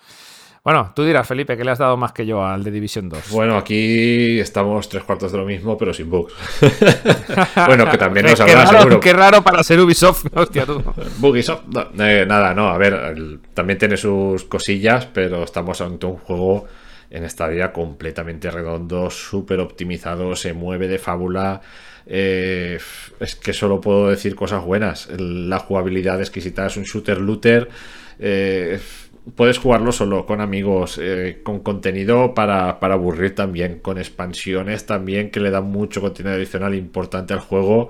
Bueno, 0.64 0.92
tú 0.94 1.02
dirás, 1.02 1.26
Felipe, 1.26 1.56
que 1.56 1.64
le 1.64 1.72
has 1.72 1.78
dado 1.80 1.96
más 1.96 2.12
que 2.12 2.24
yo 2.24 2.44
al 2.44 2.62
de 2.62 2.70
Division 2.70 3.08
2. 3.08 3.32
Bueno, 3.32 3.56
aquí 3.56 4.38
estamos 4.38 4.88
tres 4.88 5.02
cuartos 5.02 5.32
de 5.32 5.38
lo 5.38 5.44
mismo, 5.44 5.76
pero 5.76 5.92
sin 5.92 6.08
bugs. 6.08 6.32
bueno, 7.66 7.90
que 7.90 7.98
también 7.98 8.26
nos 8.26 8.40
habrá 8.40 8.66
seguro. 8.68 9.00
Qué 9.00 9.12
raro 9.12 9.42
para 9.42 9.64
ser 9.64 9.80
Ubisoft, 9.80 10.26
hostia 10.32 10.64
tú. 10.64 10.80
Bugisoft, 11.18 11.64
eh, 11.98 12.24
nada, 12.28 12.54
no, 12.54 12.68
a 12.68 12.78
ver, 12.78 13.40
también 13.54 13.76
tiene 13.76 13.96
sus 13.96 14.44
cosillas, 14.44 15.06
pero 15.06 15.42
estamos 15.42 15.80
ante 15.80 16.06
un 16.06 16.18
juego 16.18 16.68
en 17.12 17.28
Stadia 17.28 17.72
completamente 17.72 18.50
redondo, 18.50 19.10
súper 19.10 19.60
optimizado, 19.60 20.34
se 20.34 20.54
mueve 20.54 20.88
de 20.88 20.98
fábula. 20.98 21.60
Eh, 22.06 22.78
es 23.20 23.36
que 23.36 23.52
solo 23.52 23.80
puedo 23.80 24.08
decir 24.08 24.34
cosas 24.34 24.64
buenas. 24.64 25.08
La 25.18 25.58
jugabilidad 25.58 26.20
exquisita 26.20 26.66
es 26.66 26.76
un 26.76 26.84
shooter 26.84 27.20
looter. 27.20 27.68
Eh, 28.18 28.80
puedes 29.36 29.58
jugarlo 29.58 29.92
solo 29.92 30.24
con 30.24 30.40
amigos, 30.40 30.98
eh, 31.00 31.40
con 31.42 31.60
contenido 31.60 32.32
para, 32.32 32.70
aburrir 32.80 33.34
también, 33.34 33.78
con 33.80 33.98
expansiones 33.98 34.86
también 34.86 35.30
que 35.30 35.40
le 35.40 35.50
dan 35.50 35.64
mucho 35.64 36.00
contenido 36.00 36.34
adicional 36.34 36.74
importante 36.74 37.34
al 37.34 37.40
juego. 37.40 37.88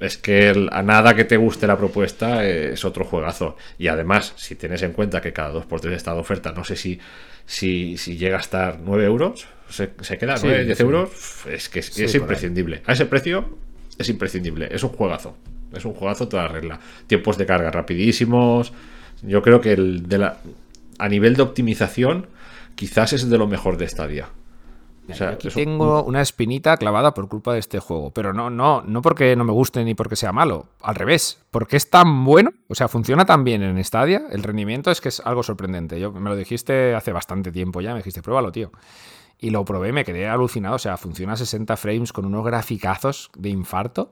Es 0.00 0.18
que 0.18 0.68
a 0.70 0.82
nada 0.82 1.14
que 1.14 1.24
te 1.24 1.36
guste 1.36 1.66
la 1.66 1.78
propuesta 1.78 2.46
es 2.46 2.84
otro 2.84 3.04
juegazo. 3.04 3.56
Y 3.78 3.88
además, 3.88 4.34
si 4.36 4.54
tienes 4.54 4.82
en 4.82 4.92
cuenta 4.92 5.20
que 5.20 5.32
cada 5.32 5.52
2x3 5.52 5.92
está 5.92 6.12
de 6.12 6.20
oferta, 6.20 6.52
no 6.52 6.64
sé 6.64 6.76
si 6.76 7.00
si, 7.46 7.96
llega 8.16 8.36
a 8.36 8.40
estar 8.40 8.78
9 8.82 9.04
euros, 9.04 9.46
se, 9.68 9.88
queda 10.18 10.36
9, 10.42 10.64
10 10.64 10.80
euros, 10.80 11.10
es 11.50 11.68
que 11.68 11.80
es, 11.80 12.14
imprescindible. 12.14 12.82
A 12.86 12.92
ese 12.92 13.06
precio 13.06 13.58
es 13.98 14.08
imprescindible, 14.08 14.68
es 14.70 14.82
un 14.82 14.90
juegazo. 14.90 15.36
Es 15.72 15.84
un 15.84 15.94
juegazo 15.94 16.28
toda 16.28 16.46
regla. 16.48 16.78
Tiempos 17.06 17.36
de 17.36 17.46
carga 17.46 17.70
rapidísimos. 17.70 18.72
Yo 19.22 19.42
creo 19.42 19.60
que 19.60 19.72
el 19.72 20.08
de 20.08 20.18
la, 20.18 20.38
a 20.98 21.08
nivel 21.08 21.34
de 21.34 21.42
optimización, 21.42 22.28
quizás 22.76 23.12
es 23.12 23.28
de 23.28 23.38
lo 23.38 23.48
mejor 23.48 23.76
de 23.76 23.84
esta 23.84 24.06
día 24.06 24.28
tengo 25.54 26.02
una 26.04 26.20
espinita 26.22 26.76
clavada 26.76 27.12
por 27.12 27.28
culpa 27.28 27.52
de 27.52 27.58
este 27.58 27.78
juego, 27.78 28.10
pero 28.10 28.32
no, 28.32 28.50
no, 28.50 28.82
no 28.82 29.02
porque 29.02 29.36
no 29.36 29.44
me 29.44 29.52
guste 29.52 29.84
ni 29.84 29.94
porque 29.94 30.16
sea 30.16 30.32
malo, 30.32 30.66
al 30.80 30.94
revés, 30.94 31.40
porque 31.50 31.76
es 31.76 31.90
tan 31.90 32.24
bueno, 32.24 32.52
o 32.68 32.74
sea, 32.74 32.88
funciona 32.88 33.24
tan 33.24 33.44
bien 33.44 33.62
en 33.62 33.82
Stadia, 33.84 34.22
el 34.30 34.42
rendimiento 34.42 34.90
es 34.90 35.00
que 35.00 35.10
es 35.10 35.20
algo 35.20 35.42
sorprendente. 35.42 36.00
Yo 36.00 36.12
me 36.12 36.30
lo 36.30 36.36
dijiste 36.36 36.94
hace 36.94 37.12
bastante 37.12 37.52
tiempo 37.52 37.80
ya, 37.80 37.92
me 37.92 37.98
dijiste, 37.98 38.22
pruébalo, 38.22 38.50
tío. 38.52 38.70
Y 39.38 39.50
lo 39.50 39.64
probé, 39.64 39.92
me 39.92 40.04
quedé 40.04 40.26
alucinado, 40.28 40.76
o 40.76 40.78
sea, 40.78 40.96
funciona 40.96 41.34
a 41.34 41.36
60 41.36 41.76
frames 41.76 42.12
con 42.12 42.24
unos 42.24 42.44
graficazos 42.44 43.30
de 43.36 43.50
infarto. 43.50 44.10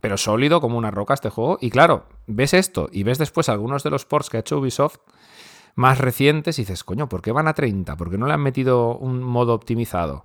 pero 0.00 0.16
sólido 0.16 0.60
como 0.60 0.78
una 0.78 0.90
roca 0.90 1.14
este 1.14 1.30
juego. 1.30 1.58
Y 1.60 1.70
claro, 1.70 2.06
ves 2.26 2.54
esto 2.54 2.88
y 2.92 3.02
ves 3.02 3.18
después 3.18 3.48
algunos 3.48 3.82
de 3.82 3.90
los 3.90 4.04
ports 4.04 4.30
que 4.30 4.36
ha 4.36 4.40
hecho 4.40 4.58
Ubisoft 4.58 4.98
más 5.80 5.98
recientes 5.98 6.58
y 6.58 6.62
dices, 6.62 6.84
coño, 6.84 7.08
¿por 7.08 7.22
qué 7.22 7.32
van 7.32 7.48
a 7.48 7.54
30? 7.54 7.96
¿Por 7.96 8.10
qué 8.10 8.18
no 8.18 8.26
le 8.26 8.34
han 8.34 8.42
metido 8.42 8.96
un 8.96 9.22
modo 9.22 9.54
optimizado? 9.54 10.24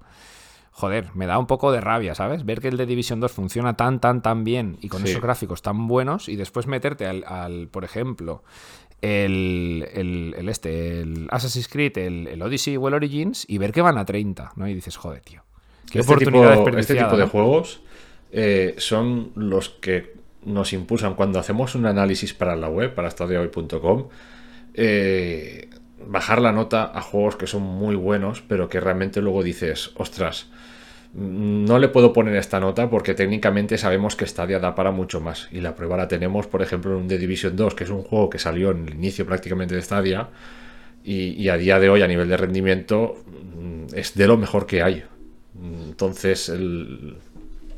Joder, 0.72 1.08
me 1.16 1.26
da 1.26 1.40
un 1.40 1.48
poco 1.48 1.72
de 1.72 1.80
rabia, 1.80 2.14
¿sabes? 2.16 2.44
Ver 2.46 2.60
que 2.60 2.68
el 2.68 2.76
de 2.76 2.86
Division 2.86 3.22
2 3.22 3.32
funciona 3.32 3.78
tan, 3.78 4.02
tan, 4.02 4.22
tan 4.22 4.44
bien 4.44 4.78
y 4.82 4.90
con 4.90 5.02
Sí. 5.02 5.10
esos 5.12 5.22
gráficos 5.22 5.62
tan 5.62 5.88
buenos 5.88 6.28
y 6.28 6.36
después 6.36 6.68
meterte 6.68 7.06
al, 7.08 7.24
al, 7.24 7.68
por 7.70 7.86
ejemplo, 7.86 8.44
el, 9.02 9.88
el- 9.94 10.36
el 10.38 10.50
este, 10.50 11.00
el 11.02 11.28
Assassin's 11.32 11.68
Creed, 11.68 11.98
el, 11.98 12.28
el 12.28 12.42
Odyssey 12.42 12.76
o 12.78 12.88
el 12.88 12.94
Origins 12.94 13.46
y 13.48 13.58
ver 13.58 13.72
que 13.72 13.82
van 13.82 13.98
a 13.98 14.06
30, 14.06 14.52
¿no? 14.58 14.68
Y 14.68 14.74
dices, 14.74 14.98
joder, 14.98 15.22
tío. 15.22 15.44
Qué 15.90 16.00
este 16.00 16.12
oportunidad 16.12 16.64
tipo, 16.64 16.78
este 16.78 16.96
tipo 16.96 17.16
de 17.18 17.26
juegos 17.26 17.82
eh, 18.32 18.76
son 18.78 19.32
los 19.36 19.70
que 19.70 20.16
nos 20.44 20.74
impulsan 20.74 21.14
cuando 21.16 21.40
hacemos 21.40 21.76
un 21.76 21.86
análisis 21.86 22.34
para 22.34 22.56
la 22.56 22.68
web, 22.68 22.94
para 22.94 23.08
estadiohoy.com, 23.08 24.08
eh, 24.76 25.70
bajar 26.08 26.42
la 26.42 26.52
nota 26.52 26.92
a 26.94 27.02
juegos 27.02 27.36
que 27.36 27.48
son 27.48 27.64
muy 27.64 27.96
buenos, 27.96 28.42
pero 28.48 28.70
que 28.70 28.80
realmente 28.80 29.22
luego 29.22 29.44
dices, 29.44 29.92
ostras, 29.96 30.48
no 31.14 31.80
le 31.80 31.88
puedo 31.88 32.12
poner 32.14 32.36
esta 32.36 32.60
nota 32.60 32.90
porque 32.90 33.14
técnicamente 33.14 33.78
sabemos 33.78 34.16
que 34.16 34.26
Stadia 34.28 34.60
da 34.60 34.76
para 34.76 34.92
mucho 34.92 35.22
más. 35.22 35.48
Y 35.52 35.62
la 35.62 35.76
prueba 35.76 35.98
la 35.98 36.08
tenemos, 36.10 36.48
por 36.48 36.62
ejemplo, 36.62 36.92
en 36.92 37.04
un 37.04 37.08
The 37.08 37.18
Division 37.18 37.56
2, 37.56 37.74
que 37.76 37.86
es 37.86 37.90
un 37.90 38.04
juego 38.04 38.30
que 38.30 38.40
salió 38.40 38.72
en 38.72 38.88
el 38.88 38.96
inicio 38.96 39.26
prácticamente 39.26 39.76
de 39.76 39.82
Stadia. 39.82 40.30
Y, 41.04 41.32
y 41.42 41.50
a 41.50 41.58
día 41.58 41.80
de 41.80 41.90
hoy, 41.90 42.02
a 42.02 42.08
nivel 42.08 42.28
de 42.30 42.38
rendimiento, 42.38 43.18
mm, 43.28 43.96
es 43.96 44.16
de 44.16 44.28
lo 44.28 44.38
mejor 44.38 44.66
que 44.66 44.82
hay. 44.84 45.04
Entonces, 45.88 46.50
el- 46.50 47.18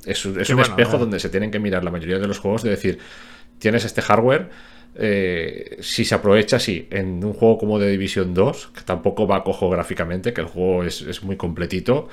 es, 0.06 0.26
un- 0.26 0.40
es 0.40 0.48
Sí, 0.48 0.54
un 0.54 0.60
bueno, 0.60 0.62
espejo 0.62 0.98
eh. 0.98 1.00
donde 1.00 1.20
se 1.20 1.30
tienen 1.30 1.52
que 1.52 1.60
mirar 1.60 1.84
la 1.84 1.92
mayoría 1.92 2.20
de 2.20 2.28
los 2.28 2.40
juegos, 2.40 2.64
de 2.64 2.72
decir, 2.72 3.00
tienes 3.60 3.86
este 3.86 4.02
hardware, 4.02 4.50
eh, 5.00 5.78
si 5.82 6.04
se 6.06 6.16
aprovecha, 6.16 6.60
sí, 6.60 6.88
en 6.92 7.24
un 7.24 7.34
juego 7.34 7.58
como 7.58 7.80
The 7.80 7.88
Division 7.88 8.34
2, 8.34 8.68
que 8.76 8.82
tampoco 8.82 9.28
va 9.28 9.38
a 9.38 9.44
cojo 9.44 9.70
gráficamente, 9.70 10.34
que 10.34 10.42
el 10.42 10.48
juego 10.48 10.84
es, 10.84 11.02
es 11.02 11.24
muy 11.24 11.36
completito, 11.38 12.10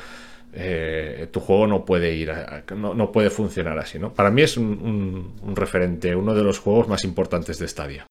eh, 0.52 1.28
tu 1.32 1.40
juego 1.40 1.66
no 1.66 1.84
puede 1.84 2.14
ir, 2.14 2.30
a- 2.30 2.64
no, 2.76 2.94
no 2.94 3.10
puede 3.10 3.30
funcionar 3.30 3.78
así, 3.78 3.98
¿no? 3.98 4.12
Para 4.14 4.30
mí 4.30 4.42
es 4.42 4.56
un, 4.56 4.66
un- 4.66 5.36
un 5.42 5.56
referente, 5.56 6.14
uno 6.14 6.34
de 6.34 6.44
los 6.44 6.58
juegos 6.60 6.86
más 6.88 7.04
importantes 7.04 7.58
de 7.58 7.66
Stadia. 7.68 8.06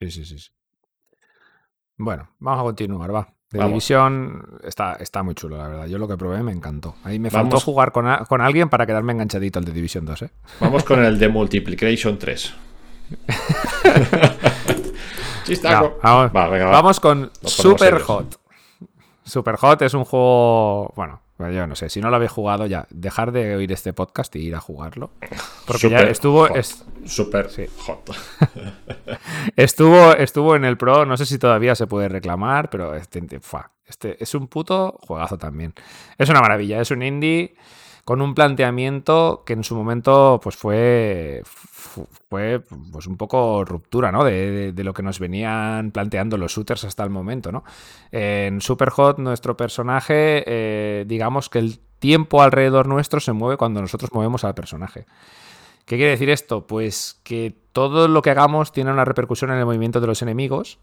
Sí, 0.00 0.10
sí, 0.10 0.24
sí. 0.24 0.38
sí. 0.38 0.48
Bueno, 1.96 2.28
vamos 2.38 2.60
a 2.60 2.64
continuar, 2.64 3.14
va. 3.14 3.28
De 3.50 3.58
Vamos. 3.58 3.70
División 3.72 4.58
está, 4.64 4.94
está 4.94 5.22
muy 5.22 5.34
chulo, 5.36 5.56
la 5.56 5.68
verdad. 5.68 5.86
Yo 5.86 5.96
lo 5.98 6.08
que 6.08 6.16
probé 6.16 6.42
me 6.42 6.50
encantó. 6.50 6.96
Ahí 7.04 7.20
me 7.20 7.30
faltó 7.30 7.50
Vamos. 7.50 7.64
jugar 7.64 7.92
con, 7.92 8.06
a- 8.08 8.24
con 8.24 8.40
alguien 8.40 8.68
para 8.68 8.84
quedarme 8.84 9.12
enganchadito 9.12 9.60
al 9.60 9.64
de 9.64 9.70
División 9.72 10.04
2, 10.04 10.22
¿eh? 10.22 10.30
Vamos 10.60 10.82
con 10.82 11.04
el 11.04 11.18
de 11.20 11.28
Multiplication 11.28 12.18
3. 12.18 12.52
Chistaco. 15.44 15.98
No, 16.02 16.04
vamos, 16.16 16.32
Va, 16.34 16.48
venga, 16.48 16.66
va. 16.66 16.70
vamos 16.72 17.00
con 17.00 17.30
Super. 17.42 18.00
Hot. 18.00 18.40
Super 19.24 19.56
Hot 19.56 19.82
es 19.82 19.94
un 19.94 20.04
juego. 20.04 20.92
Bueno, 20.96 21.20
yo 21.38 21.66
no 21.66 21.74
sé, 21.74 21.88
si 21.90 22.00
no 22.00 22.10
lo 22.10 22.16
habéis 22.16 22.30
jugado 22.30 22.66
ya, 22.66 22.86
dejar 22.90 23.32
de 23.32 23.56
oír 23.56 23.72
este 23.72 23.92
podcast 23.92 24.34
y 24.36 24.40
ir 24.40 24.54
a 24.54 24.60
jugarlo. 24.60 25.10
Porque 25.66 25.90
ya 25.90 26.00
estuvo, 26.02 26.46
hot. 26.46 26.56
es- 26.56 26.84
Super 27.06 27.50
Sí. 27.50 27.66
hot. 27.86 28.10
estuvo, 29.56 30.12
estuvo 30.14 30.56
en 30.56 30.64
el 30.64 30.78
Pro, 30.78 31.04
no 31.04 31.16
sé 31.16 31.26
si 31.26 31.38
todavía 31.38 31.74
se 31.74 31.86
puede 31.86 32.08
reclamar, 32.08 32.70
pero 32.70 32.94
este, 32.94 33.40
fua, 33.40 33.72
este 33.86 34.22
es 34.22 34.34
un 34.34 34.46
puto 34.48 34.96
juegazo 35.06 35.36
también. 35.36 35.74
Es 36.18 36.28
una 36.30 36.40
maravilla, 36.40 36.80
es 36.80 36.90
un 36.90 37.02
indie 37.02 37.56
con 38.04 38.22
un 38.22 38.34
planteamiento 38.34 39.42
que 39.44 39.54
en 39.54 39.64
su 39.64 39.74
momento 39.74 40.40
pues 40.42 40.56
fue 40.56 41.42
fu- 41.44 41.68
fue 41.84 42.62
pues 42.92 43.06
un 43.06 43.16
poco 43.16 43.64
ruptura 43.64 44.10
¿no? 44.10 44.24
de, 44.24 44.72
lo 44.76 44.94
que 44.94 45.02
nos 45.02 45.18
venían 45.18 45.90
planteando 45.90 46.36
los 46.36 46.52
shooters 46.52 46.84
hasta 46.84 47.04
el 47.04 47.10
momento 47.10 47.52
¿no? 47.52 47.64
en 48.10 48.60
Superhot 48.60 49.18
nuestro 49.18 49.56
personaje 49.56 50.44
eh, 50.46 51.04
digamos 51.06 51.48
que 51.48 51.58
el 51.58 51.78
tiempo 51.98 52.42
alrededor 52.42 52.86
nuestro 52.86 53.20
se 53.20 53.32
mueve 53.32 53.56
cuando 53.56 53.80
nosotros 53.80 54.10
movemos 54.12 54.44
al 54.44 54.54
personaje 54.54 55.06
¿Qué 55.84 55.96
quiere 55.96 56.12
decir 56.12 56.30
esto? 56.30 56.66
Pues 56.66 57.20
que 57.24 57.54
todo 57.72 58.08
lo 58.08 58.22
que 58.22 58.30
hagamos 58.30 58.72
tiene 58.72 58.90
una 58.90 59.04
repercusión 59.04 59.50
en 59.50 59.58
el 59.58 59.66
movimiento 59.66 60.00
de 60.00 60.06
los 60.06 60.22
enemigos, 60.22 60.78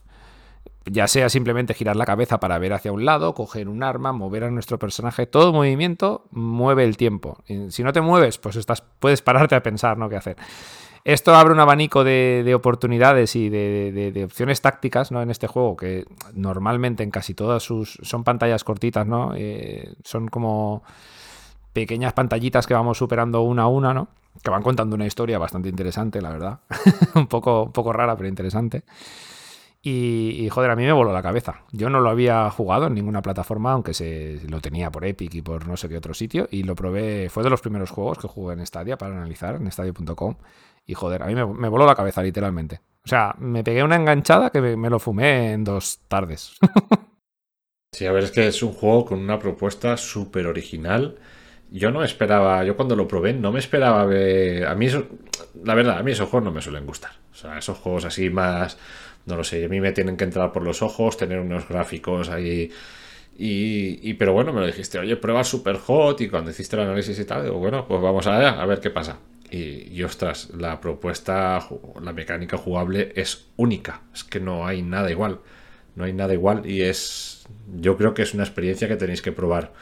ya 0.85 1.07
sea 1.07 1.29
simplemente 1.29 1.73
girar 1.73 1.95
la 1.95 2.05
cabeza 2.05 2.39
para 2.39 2.59
ver 2.59 2.73
hacia 2.73 2.91
un 2.91 3.05
lado, 3.05 3.33
coger 3.33 3.67
un 3.67 3.81
arma, 3.81 4.11
mover 4.11 4.43
a 4.43 4.51
nuestro 4.51 4.77
personaje, 4.77 5.25
todo 5.25 5.53
movimiento 5.53 6.25
mueve 6.31 6.83
el 6.83 6.97
tiempo. 6.97 7.43
Si 7.69 7.83
no 7.83 7.93
te 7.93 8.01
mueves, 8.01 8.37
pues 8.37 8.55
estás, 8.55 8.83
puedes 8.99 9.23
pararte 9.23 9.55
a 9.55 9.63
pensar 9.63 9.97
¿no? 9.97 10.07
qué 10.07 10.17
hacer. 10.17 10.37
Esto 11.03 11.33
abre 11.35 11.53
un 11.53 11.59
abanico 11.59 12.03
de, 12.03 12.43
de 12.45 12.53
oportunidades 12.53 13.35
y 13.35 13.49
de, 13.49 14.23
opciones 14.23 14.61
tácticas 14.61 15.11
¿no? 15.11 15.21
en 15.21 15.31
este 15.31 15.47
juego, 15.47 15.75
que 15.75 16.05
normalmente 16.33 17.03
en 17.03 17.09
casi 17.09 17.33
todas 17.33 17.63
sus. 17.63 17.97
son 18.03 18.23
pantallas 18.23 18.63
cortitas, 18.63 19.07
¿no? 19.07 19.33
Eh, 19.35 19.93
son 20.03 20.27
como 20.27 20.83
pequeñas 21.73 22.13
pantallitas 22.13 22.67
que 22.67 22.73
vamos 22.73 22.97
superando 22.97 23.41
una 23.41 23.63
a 23.63 23.67
una, 23.67 23.93
¿no? 23.93 24.09
Que 24.43 24.51
van 24.51 24.61
contando 24.61 24.95
una 24.95 25.07
historia 25.07 25.39
bastante 25.39 25.69
interesante, 25.69 26.21
la 26.21 26.29
verdad. 26.29 26.59
un, 27.15 27.27
poco, 27.27 27.71
poco 27.71 27.93
rara, 27.93 28.15
pero 28.15 28.29
interesante. 28.29 28.83
Y, 29.83 30.35
y, 30.37 30.49
joder, 30.49 30.69
a 30.69 30.75
mí 30.75 30.83
me 30.83 30.91
voló 30.91 31.11
la 31.11 31.23
cabeza. 31.23 31.63
Yo 31.71 31.89
no 31.89 32.01
lo 32.01 32.11
había 32.11 32.47
jugado 32.51 32.85
en 32.85 32.93
ninguna 32.93 33.23
plataforma, 33.23 33.71
aunque 33.71 33.95
se 33.95 34.39
lo 34.47 34.61
tenía 34.61 34.91
por 34.91 35.05
Epic 35.05 35.33
y 35.33 35.41
por 35.41 35.67
no 35.67 35.75
sé 35.75 35.89
qué 35.89 35.97
otro 35.97 36.13
sitio. 36.13 36.47
Y 36.51 36.61
lo 36.61 36.75
probé, 36.75 37.29
fue 37.29 37.41
de 37.43 37.49
los 37.49 37.61
primeros 37.61 37.89
juegos 37.89 38.19
que 38.19 38.27
jugué 38.27 38.53
en 38.53 38.65
Stadia 38.65 38.97
para 38.99 39.17
analizar, 39.17 39.55
en 39.55 39.71
stadio.com. 39.71 40.35
Y 40.91 40.93
joder, 40.93 41.23
a 41.23 41.27
mí 41.27 41.35
me, 41.35 41.69
voló 41.69 41.85
la 41.85 41.95
cabeza, 41.95 42.21
literalmente. 42.21 42.81
O 43.05 43.07
sea, 43.07 43.33
me 43.39 43.63
pegué 43.63 43.81
una 43.81 43.95
enganchada 43.95 44.49
que 44.49 44.59
me, 44.59 44.89
lo 44.89 44.99
fumé 44.99 45.53
en 45.53 45.63
dos 45.63 46.01
tardes. 46.09 46.57
Sí, 47.93 48.05
a 48.05 48.11
ver, 48.11 48.23
es 48.23 48.31
que 48.31 48.47
es 48.47 48.63
un 48.63 48.73
juego 48.73 49.05
con 49.05 49.19
una 49.19 49.37
propuesta 49.39 49.97
súper 49.97 50.47
original. 50.47 51.17
Yo 51.69 51.91
no 51.91 52.03
esperaba, 52.03 52.63
yo 52.63 52.75
cuando 52.75 52.95
lo 52.95 53.07
probé 53.07 53.33
no 53.33 53.51
me 53.51 53.59
esperaba 53.59 54.05
ver... 54.05 54.65
A 54.65 54.75
mí 54.75 54.85
eso, 54.87 55.07
la 55.63 55.75
verdad, 55.75 55.97
a 55.99 56.03
mí 56.03 56.11
esos 56.11 56.29
juegos 56.29 56.45
no 56.45 56.51
me 56.53 56.61
suelen 56.61 56.85
gustar. 56.85 57.11
O 57.31 57.35
sea, 57.35 57.57
esos 57.57 57.77
juegos 57.77 58.05
así 58.05 58.29
más, 58.29 58.77
no 59.25 59.35
lo 59.35 59.43
sé, 59.43 59.65
a 59.65 59.69
mí 59.69 59.79
me 59.81 59.91
tienen 59.91 60.17
que 60.17 60.23
entrar 60.23 60.51
por 60.53 60.63
los 60.63 60.81
ojos, 60.81 61.17
tener 61.17 61.39
unos 61.39 61.67
gráficos 61.67 62.29
ahí... 62.29 62.71
Y, 63.37 63.99
y- 64.09 64.13
pero 64.15 64.33
bueno, 64.33 64.53
me 64.53 64.61
lo 64.61 64.67
dijiste, 64.67 64.99
oye, 64.99 65.15
prueba 65.17 65.43
Super 65.43 65.77
Hot 65.77 66.21
y 66.21 66.29
cuando 66.29 66.51
hiciste 66.51 66.75
el 66.75 66.83
análisis 66.83 67.19
y 67.19 67.25
tal, 67.25 67.43
digo, 67.43 67.57
bueno, 67.59 67.87
pues 67.87 68.01
vamos 68.01 68.27
allá, 68.27 68.61
a 68.61 68.65
ver 68.65 68.79
qué 68.81 68.89
pasa. 68.91 69.17
Y, 69.53 70.01
ostras, 70.03 70.49
la 70.57 70.79
propuesta, 70.79 71.59
la 72.01 72.13
mecánica 72.13 72.57
jugable 72.57 73.11
es 73.17 73.51
única, 73.57 74.01
es 74.13 74.23
que 74.23 74.39
no 74.39 74.65
hay 74.65 74.81
nada 74.81 75.11
igual. 75.11 75.41
No 75.93 76.05
hay 76.05 76.13
nada 76.13 76.33
igual 76.33 76.65
y 76.65 76.83
es. 76.83 77.45
Yo 77.75 77.97
creo 77.97 78.13
que 78.13 78.21
es 78.21 78.33
una 78.33 78.43
experiencia 78.43 78.87
que 78.87 78.95
tenéis 78.95 79.21
que 79.21 79.33
probar. 79.33 79.73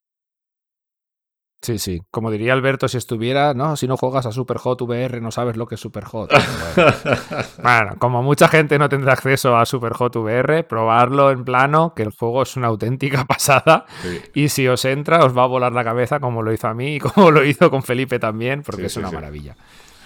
Sí, 1.61 1.77
sí. 1.77 2.01
Como 2.09 2.31
diría 2.31 2.53
Alberto 2.53 2.87
si 2.87 2.97
estuviera, 2.97 3.53
no, 3.53 3.75
si 3.75 3.87
no 3.87 3.97
juegas 3.97 4.25
a 4.25 4.31
Superhot 4.31 4.81
VR 4.81 5.19
no 5.19 5.29
sabes 5.31 5.57
lo 5.57 5.67
que 5.67 5.75
es 5.75 5.81
Superhot. 5.81 6.31
Bueno. 6.75 6.93
Bueno, 7.61 7.95
como 7.99 8.23
mucha 8.23 8.47
gente 8.47 8.79
no 8.79 8.87
tendrá 8.87 9.13
acceso 9.13 9.57
a 9.57 9.65
Superhot 9.65 10.15
VR, 10.15 10.63
probarlo 10.63 11.31
en 11.31 11.43
plano, 11.43 11.93
que 11.93 12.03
el 12.03 12.11
juego 12.11 12.43
es 12.43 12.55
una 12.55 12.67
auténtica 12.67 13.25
pasada. 13.25 13.85
Sí. 14.01 14.21
Y 14.33 14.49
si 14.49 14.67
os 14.67 14.85
entra, 14.85 15.25
os 15.25 15.37
va 15.37 15.43
a 15.43 15.47
volar 15.47 15.73
la 15.73 15.83
cabeza 15.83 16.19
como 16.19 16.41
lo 16.41 16.53
hizo 16.53 16.67
a 16.67 16.73
mí 16.73 16.95
y 16.95 16.99
como 16.99 17.31
lo 17.31 17.43
hizo 17.43 17.69
con 17.69 17.83
Felipe 17.83 18.19
también, 18.19 18.63
porque 18.63 18.83
Sí, 18.83 18.85
es 18.87 18.93
sí, 18.93 18.99
una 18.99 19.11
maravilla. 19.11 19.55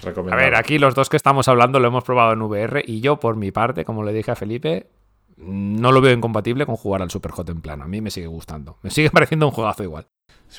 A 0.06 0.36
ver, 0.36 0.56
aquí 0.56 0.80
los 0.80 0.96
dos 0.96 1.10
que 1.10 1.18
estamos 1.18 1.48
hablando 1.48 1.80
lo 1.80 1.88
hemos 1.88 2.04
probado 2.04 2.34
en 2.34 2.42
VR 2.42 2.84
y 2.86 3.00
yo, 3.00 3.20
por 3.20 3.36
mi 3.36 3.52
parte, 3.52 3.86
como 3.86 4.04
le 4.04 4.12
dije 4.12 4.32
a 4.32 4.36
Felipe, 4.36 4.90
no 5.38 5.92
lo 5.92 6.02
veo 6.02 6.14
incompatible 6.14 6.66
con 6.66 6.76
jugar 6.76 7.02
al 7.02 7.12
Superhot 7.12 7.50
en 7.50 7.62
plano. 7.62 7.84
A 7.84 7.88
mí 7.88 8.02
me 8.02 8.12
sigue 8.12 8.28
gustando. 8.28 8.78
Me 8.82 8.90
sigue 8.90 9.10
pareciendo 9.12 9.46
un 9.46 9.52
juegazo 9.52 9.84
igual. 9.84 10.08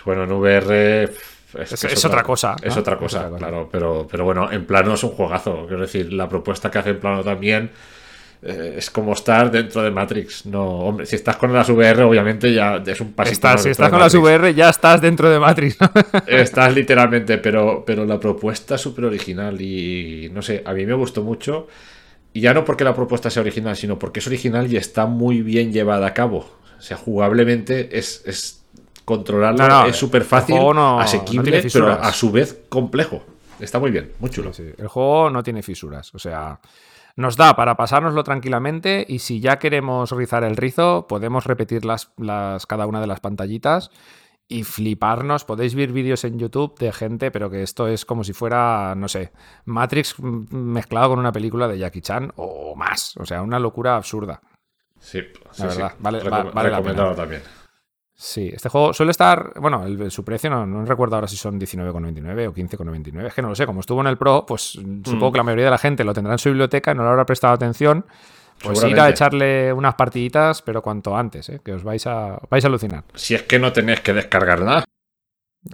Bueno, 0.04 0.24
en 0.24 0.32
VR. 0.32 1.04
Es, 1.04 1.72
Es- 1.72 1.80
que 1.86 1.92
es 1.94 2.04
otra 2.04 2.22
cosa, 2.22 2.56
Es 2.62 2.76
otra 2.76 2.94
Es 2.94 3.00
cosa, 3.00 3.18
otra 3.18 3.30
cosa. 3.30 3.38
claro. 3.38 3.68
Pero, 3.70 4.06
pero 4.10 4.24
bueno, 4.24 4.50
en 4.50 4.66
plano 4.66 4.94
es 4.94 5.02
un 5.04 5.10
juegazo. 5.10 5.66
Quiero 5.68 5.82
decir, 5.82 6.12
la 6.12 6.28
propuesta 6.28 6.70
que 6.70 6.78
hace 6.78 6.90
en 6.90 7.00
plano 7.00 7.22
también. 7.22 7.70
eh, 8.46 8.74
es 8.76 8.90
como 8.90 9.12
estar 9.14 9.50
dentro 9.50 9.82
de 9.82 9.90
Matrix. 9.90 10.44
No, 10.46 10.62
hombre, 10.64 11.06
si 11.06 11.16
estás 11.16 11.36
con 11.36 11.50
las 11.52 11.68
VR, 11.70 12.02
obviamente 12.02 12.52
ya 12.52 12.76
es 12.84 13.00
un 13.00 13.12
pasito. 13.14 13.32
Estás, 13.34 13.62
si 13.62 13.70
estás 13.70 13.88
con 13.88 14.00
las. 14.00 14.14
VR, 14.14 14.52
ya 14.52 14.68
estás 14.68 15.00
dentro 15.00 15.30
de 15.30 15.38
Matrix. 15.38 15.80
¿no? 15.80 15.90
Estás 16.26 16.74
literalmente, 16.74 17.38
pero, 17.38 17.84
pero 17.86 18.04
la 18.04 18.20
propuesta 18.20 18.74
es 18.74 18.80
súper 18.82 19.06
original 19.06 19.58
y 19.62 20.28
no 20.32 20.42
sé, 20.42 20.62
a 20.66 20.72
mí 20.74 20.84
me 20.84 20.92
gustó 20.94 21.22
mucho. 21.22 21.68
Y 22.34 22.40
ya 22.40 22.52
no 22.52 22.64
porque 22.64 22.84
la 22.84 22.94
propuesta 22.94 23.30
sea 23.30 23.42
original, 23.42 23.76
sino 23.76 23.98
porque 23.98 24.18
es 24.20 24.26
original 24.26 24.70
y 24.70 24.76
está 24.76 25.06
muy 25.06 25.40
bien 25.40 25.72
llevada 25.72 26.08
a 26.08 26.12
cabo. 26.14 26.38
O 26.76 26.82
sea, 26.82 26.96
jugablemente 26.98 27.96
es, 27.96 28.22
es 28.26 28.63
controlarla, 29.04 29.68
No, 29.68 29.80
no, 29.82 29.86
es 29.86 29.96
súper 29.96 30.24
fácil, 30.24 30.56
no- 30.56 31.00
asequible, 31.00 31.62
pero 31.72 31.92
a 31.92 32.12
su 32.12 32.30
vez 32.30 32.64
complejo. 32.68 33.22
Está 33.60 33.78
muy 33.78 33.90
bien, 33.90 34.12
muy 34.18 34.30
chulo. 34.30 34.52
Sí, 34.52 34.64
sí. 34.66 34.74
El 34.78 34.88
juego 34.88 35.30
no 35.30 35.42
tiene 35.42 35.62
fisuras. 35.62 36.14
O 36.14 36.18
sea, 36.18 36.60
nos 37.16 37.36
da 37.36 37.54
para 37.54 37.76
pasárnoslo 37.76 38.24
tranquilamente 38.24 39.04
y 39.08 39.20
si 39.20 39.40
ya 39.40 39.58
queremos 39.58 40.10
rizar 40.10 40.42
el 40.42 40.56
rizo, 40.56 41.06
podemos 41.08 41.44
repetir 41.44 41.84
las, 41.84 42.12
las, 42.18 42.66
cada 42.66 42.86
una 42.86 43.00
de 43.00 43.06
las 43.06 43.20
pantallitas 43.20 43.90
y 44.48 44.64
fliparnos. 44.64 45.44
Podéis 45.44 45.74
ver 45.76 45.92
vídeos 45.92 46.24
en 46.24 46.38
YouTube 46.38 46.76
de 46.78 46.92
gente, 46.92 47.30
pero 47.30 47.48
que 47.48 47.62
esto 47.62 47.86
es 47.86 48.04
como 48.04 48.24
si 48.24 48.32
fuera, 48.32 48.94
no 48.96 49.06
sé, 49.08 49.32
Matrix 49.66 50.16
mezclado 50.18 51.10
con 51.10 51.20
una 51.20 51.32
película 51.32 51.68
de 51.68 51.78
Jackie 51.78 52.00
Chan 52.02 52.32
o 52.36 52.74
más. 52.74 53.16
O 53.18 53.24
sea, 53.24 53.40
una 53.42 53.60
locura 53.60 53.94
absurda. 53.96 54.40
Sí, 54.98 55.20
la 55.58 55.66
verdad. 55.66 55.90
sí. 55.92 55.96
Vale, 56.00 56.20
Recom 56.20 56.50
vale 56.52 56.70
la 56.70 56.82
pena. 56.82 57.14
también. 57.14 57.42
Sí, 58.16 58.48
este 58.54 58.68
juego 58.68 58.92
suele 58.94 59.10
estar, 59.10 59.58
bueno, 59.60 59.84
el- 59.84 60.10
su 60.10 60.24
precio 60.24 60.48
no, 60.48 60.64
no 60.64 60.84
recuerdo 60.84 61.16
ahora 61.16 61.26
si 61.26 61.36
son 61.36 61.58
19,99 61.58 62.46
o 62.48 62.52
15,99, 62.54 63.26
es 63.26 63.34
que 63.34 63.42
no 63.42 63.48
lo 63.48 63.54
sé, 63.56 63.66
como 63.66 63.80
estuvo 63.80 64.00
en 64.00 64.06
el 64.06 64.16
Pro, 64.16 64.44
pues 64.46 64.78
Mm. 64.80 65.02
supongo 65.04 65.32
que 65.32 65.38
la 65.38 65.42
mayoría 65.44 65.64
de 65.66 65.70
la 65.72 65.78
gente 65.78 66.04
lo 66.04 66.14
tendrá 66.14 66.32
en 66.34 66.38
su 66.38 66.48
biblioteca 66.48 66.92
y 66.92 66.94
no 66.94 67.02
le 67.02 67.08
habrá 67.10 67.26
prestado 67.26 67.54
atención, 67.54 68.06
pues 68.62 68.82
ir 68.84 68.98
a 69.00 69.08
echarle 69.08 69.72
unas 69.72 69.96
partiditas, 69.96 70.62
pero 70.62 70.80
cuanto 70.80 71.16
antes, 71.16 71.48
¿eh? 71.48 71.60
que 71.64 71.72
os 71.72 71.82
vais 71.82 72.06
a, 72.06 72.38
vais 72.48 72.64
a 72.64 72.68
alucinar. 72.68 73.02
Si 73.14 73.34
es 73.34 73.42
que 73.42 73.58
no 73.58 73.72
tenéis 73.72 74.00
que 74.00 74.12
descargar 74.14 74.60
nada. 74.62 74.84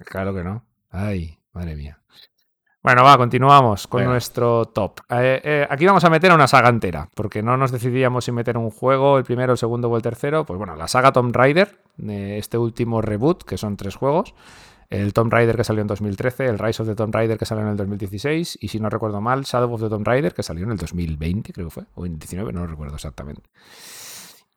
Claro 0.06 0.32
que 0.34 0.42
no. 0.42 0.64
Ay, 0.90 1.38
madre 1.52 1.76
mía. 1.76 1.99
Bueno, 2.82 3.04
va, 3.04 3.18
continuamos 3.18 3.86
con 3.86 3.98
Venga. 3.98 4.12
nuestro 4.12 4.64
top. 4.64 5.00
Eh, 5.10 5.40
eh, 5.44 5.66
aquí 5.68 5.84
vamos 5.84 6.02
a 6.04 6.08
meter 6.08 6.30
a 6.30 6.34
una 6.34 6.48
saga 6.48 6.70
entera, 6.70 7.10
porque 7.14 7.42
no 7.42 7.58
nos 7.58 7.72
decidíamos 7.72 8.24
si 8.24 8.32
meter 8.32 8.56
un 8.56 8.70
juego, 8.70 9.18
el 9.18 9.24
primero, 9.24 9.52
el 9.52 9.58
segundo 9.58 9.90
o 9.90 9.96
el 9.96 10.02
tercero. 10.02 10.46
Pues 10.46 10.56
bueno, 10.56 10.74
la 10.76 10.88
saga 10.88 11.12
Tomb 11.12 11.36
Raider, 11.36 11.78
de 11.98 12.38
este 12.38 12.56
último 12.56 13.02
reboot, 13.02 13.44
que 13.44 13.58
son 13.58 13.76
tres 13.76 13.96
juegos. 13.96 14.34
El 14.88 15.12
Tomb 15.12 15.30
Raider 15.30 15.56
que 15.56 15.62
salió 15.62 15.82
en 15.82 15.88
2013, 15.88 16.46
el 16.46 16.58
Rise 16.58 16.82
of 16.82 16.88
the 16.88 16.94
Tomb 16.94 17.14
Raider 17.14 17.36
que 17.36 17.44
salió 17.44 17.62
en 17.64 17.70
el 17.70 17.76
2016, 17.76 18.58
y 18.60 18.68
si 18.68 18.80
no 18.80 18.88
recuerdo 18.88 19.20
mal, 19.20 19.42
Shadow 19.42 19.72
of 19.74 19.82
the 19.82 19.88
Tomb 19.90 20.06
Raider 20.06 20.32
que 20.32 20.42
salió 20.42 20.64
en 20.64 20.72
el 20.72 20.78
2020, 20.78 21.52
creo 21.52 21.66
que 21.66 21.70
fue, 21.70 21.84
o 21.94 22.06
en 22.06 22.14
el 22.14 22.18
19, 22.18 22.50
no 22.52 22.60
lo 22.60 22.66
recuerdo 22.66 22.94
exactamente. 22.94 23.42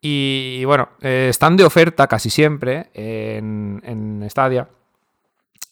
Y 0.01 0.63
bueno, 0.65 0.89
eh, 1.01 1.27
están 1.29 1.55
de 1.55 1.65
oferta 1.65 2.07
casi 2.07 2.29
siempre 2.29 2.89
en, 2.93 3.81
en 3.85 4.27
Stadia. 4.29 4.69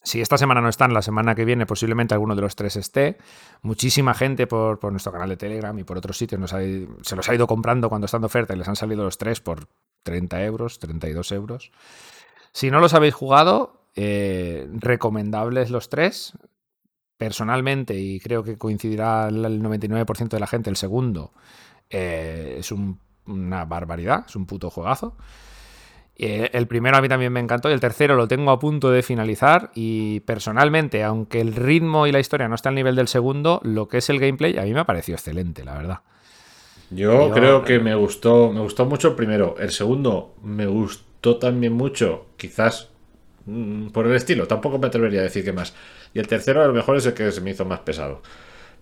Si 0.03 0.19
esta 0.19 0.37
semana 0.37 0.61
no 0.61 0.69
están, 0.69 0.93
la 0.93 1.01
semana 1.03 1.35
que 1.35 1.45
viene 1.45 1.65
posiblemente 1.67 2.13
alguno 2.15 2.35
de 2.35 2.41
los 2.41 2.55
tres 2.55 2.75
esté. 2.75 3.17
Muchísima 3.61 4.13
gente 4.15 4.47
por, 4.47 4.79
por 4.79 4.91
nuestro 4.91 5.11
canal 5.11 5.29
de 5.29 5.37
Telegram 5.37 5.77
y 5.77 5.83
por 5.83 5.97
otros 5.97 6.17
sitios 6.17 6.49
se 6.49 7.15
los 7.15 7.29
ha 7.29 7.35
ido 7.35 7.45
comprando 7.47 7.87
cuando 7.89 8.05
están 8.05 8.21
de 8.21 8.25
oferta 8.25 8.53
y 8.53 8.57
les 8.57 8.67
han 8.67 8.75
salido 8.75 9.03
los 9.03 9.17
tres 9.19 9.41
por 9.41 9.67
30 10.03 10.43
euros, 10.43 10.79
32 10.79 11.31
euros. 11.33 11.71
Si 12.51 12.71
no 12.71 12.79
los 12.79 12.93
habéis 12.95 13.13
jugado, 13.13 13.85
eh, 13.95 14.67
recomendables 14.73 15.69
los 15.69 15.89
tres. 15.89 16.33
Personalmente, 17.17 17.99
y 17.99 18.19
creo 18.19 18.43
que 18.43 18.57
coincidirá 18.57 19.27
el 19.27 19.45
el 19.45 19.61
99% 19.61 20.29
de 20.29 20.39
la 20.39 20.47
gente, 20.47 20.71
el 20.71 20.75
segundo 20.77 21.31
eh, 21.91 22.55
es 22.57 22.71
un- 22.71 22.99
una 23.27 23.65
barbaridad, 23.65 24.23
es 24.27 24.35
un 24.35 24.47
puto 24.47 24.71
juegazo. 24.71 25.15
Eh, 26.17 26.49
El 26.53 26.67
primero 26.67 26.97
a 26.97 27.01
mí 27.01 27.09
también 27.09 27.33
me 27.33 27.39
encantó 27.39 27.69
y 27.69 27.73
el 27.73 27.79
tercero 27.79 28.15
lo 28.15 28.27
tengo 28.27 28.51
a 28.51 28.59
punto 28.59 28.91
de 28.91 29.01
finalizar 29.01 29.71
y 29.73 30.19
personalmente, 30.21 31.03
aunque 31.03 31.41
el 31.41 31.55
ritmo 31.55 32.05
y 32.05 32.11
la 32.11 32.19
historia 32.19 32.47
no 32.47 32.55
está 32.55 32.69
al 32.69 32.75
nivel 32.75 32.95
del 32.95 33.07
segundo, 33.07 33.59
lo 33.63 33.87
que 33.87 33.97
es 33.99 34.09
el 34.09 34.19
gameplay 34.19 34.57
a 34.57 34.63
mí 34.63 34.73
me 34.73 34.81
ha 34.81 34.85
parecido 34.85 35.15
excelente, 35.15 35.63
la 35.63 35.75
verdad. 35.77 35.99
Yo, 36.91 37.29
Yo- 37.29 37.33
creo 37.33 37.63
que 37.63 37.79
me 37.79 37.95
gustó, 37.95 38.51
me 38.51 38.59
gustó 38.59 38.85
mucho 38.85 39.09
el 39.09 39.15
primero. 39.15 39.55
El 39.57 39.71
segundo 39.71 40.35
me 40.43 40.65
gustó 40.67 41.37
también 41.37 41.73
mucho, 41.73 42.25
quizás 42.37 42.89
mm, 43.45 43.87
por 43.87 44.05
el 44.05 44.15
estilo. 44.15 44.45
Tampoco 44.47 44.77
me 44.77 44.87
atrevería 44.87 45.21
a 45.21 45.23
decir 45.23 45.43
que 45.45 45.53
más. 45.53 45.73
Y 46.13 46.19
el 46.19 46.27
tercero 46.27 46.61
a 46.61 46.67
lo 46.67 46.73
mejor 46.73 46.97
es 46.97 47.05
el 47.05 47.13
que 47.13 47.31
se 47.31 47.41
me 47.41 47.51
hizo 47.51 47.65
más 47.65 47.79
pesado. 47.79 48.21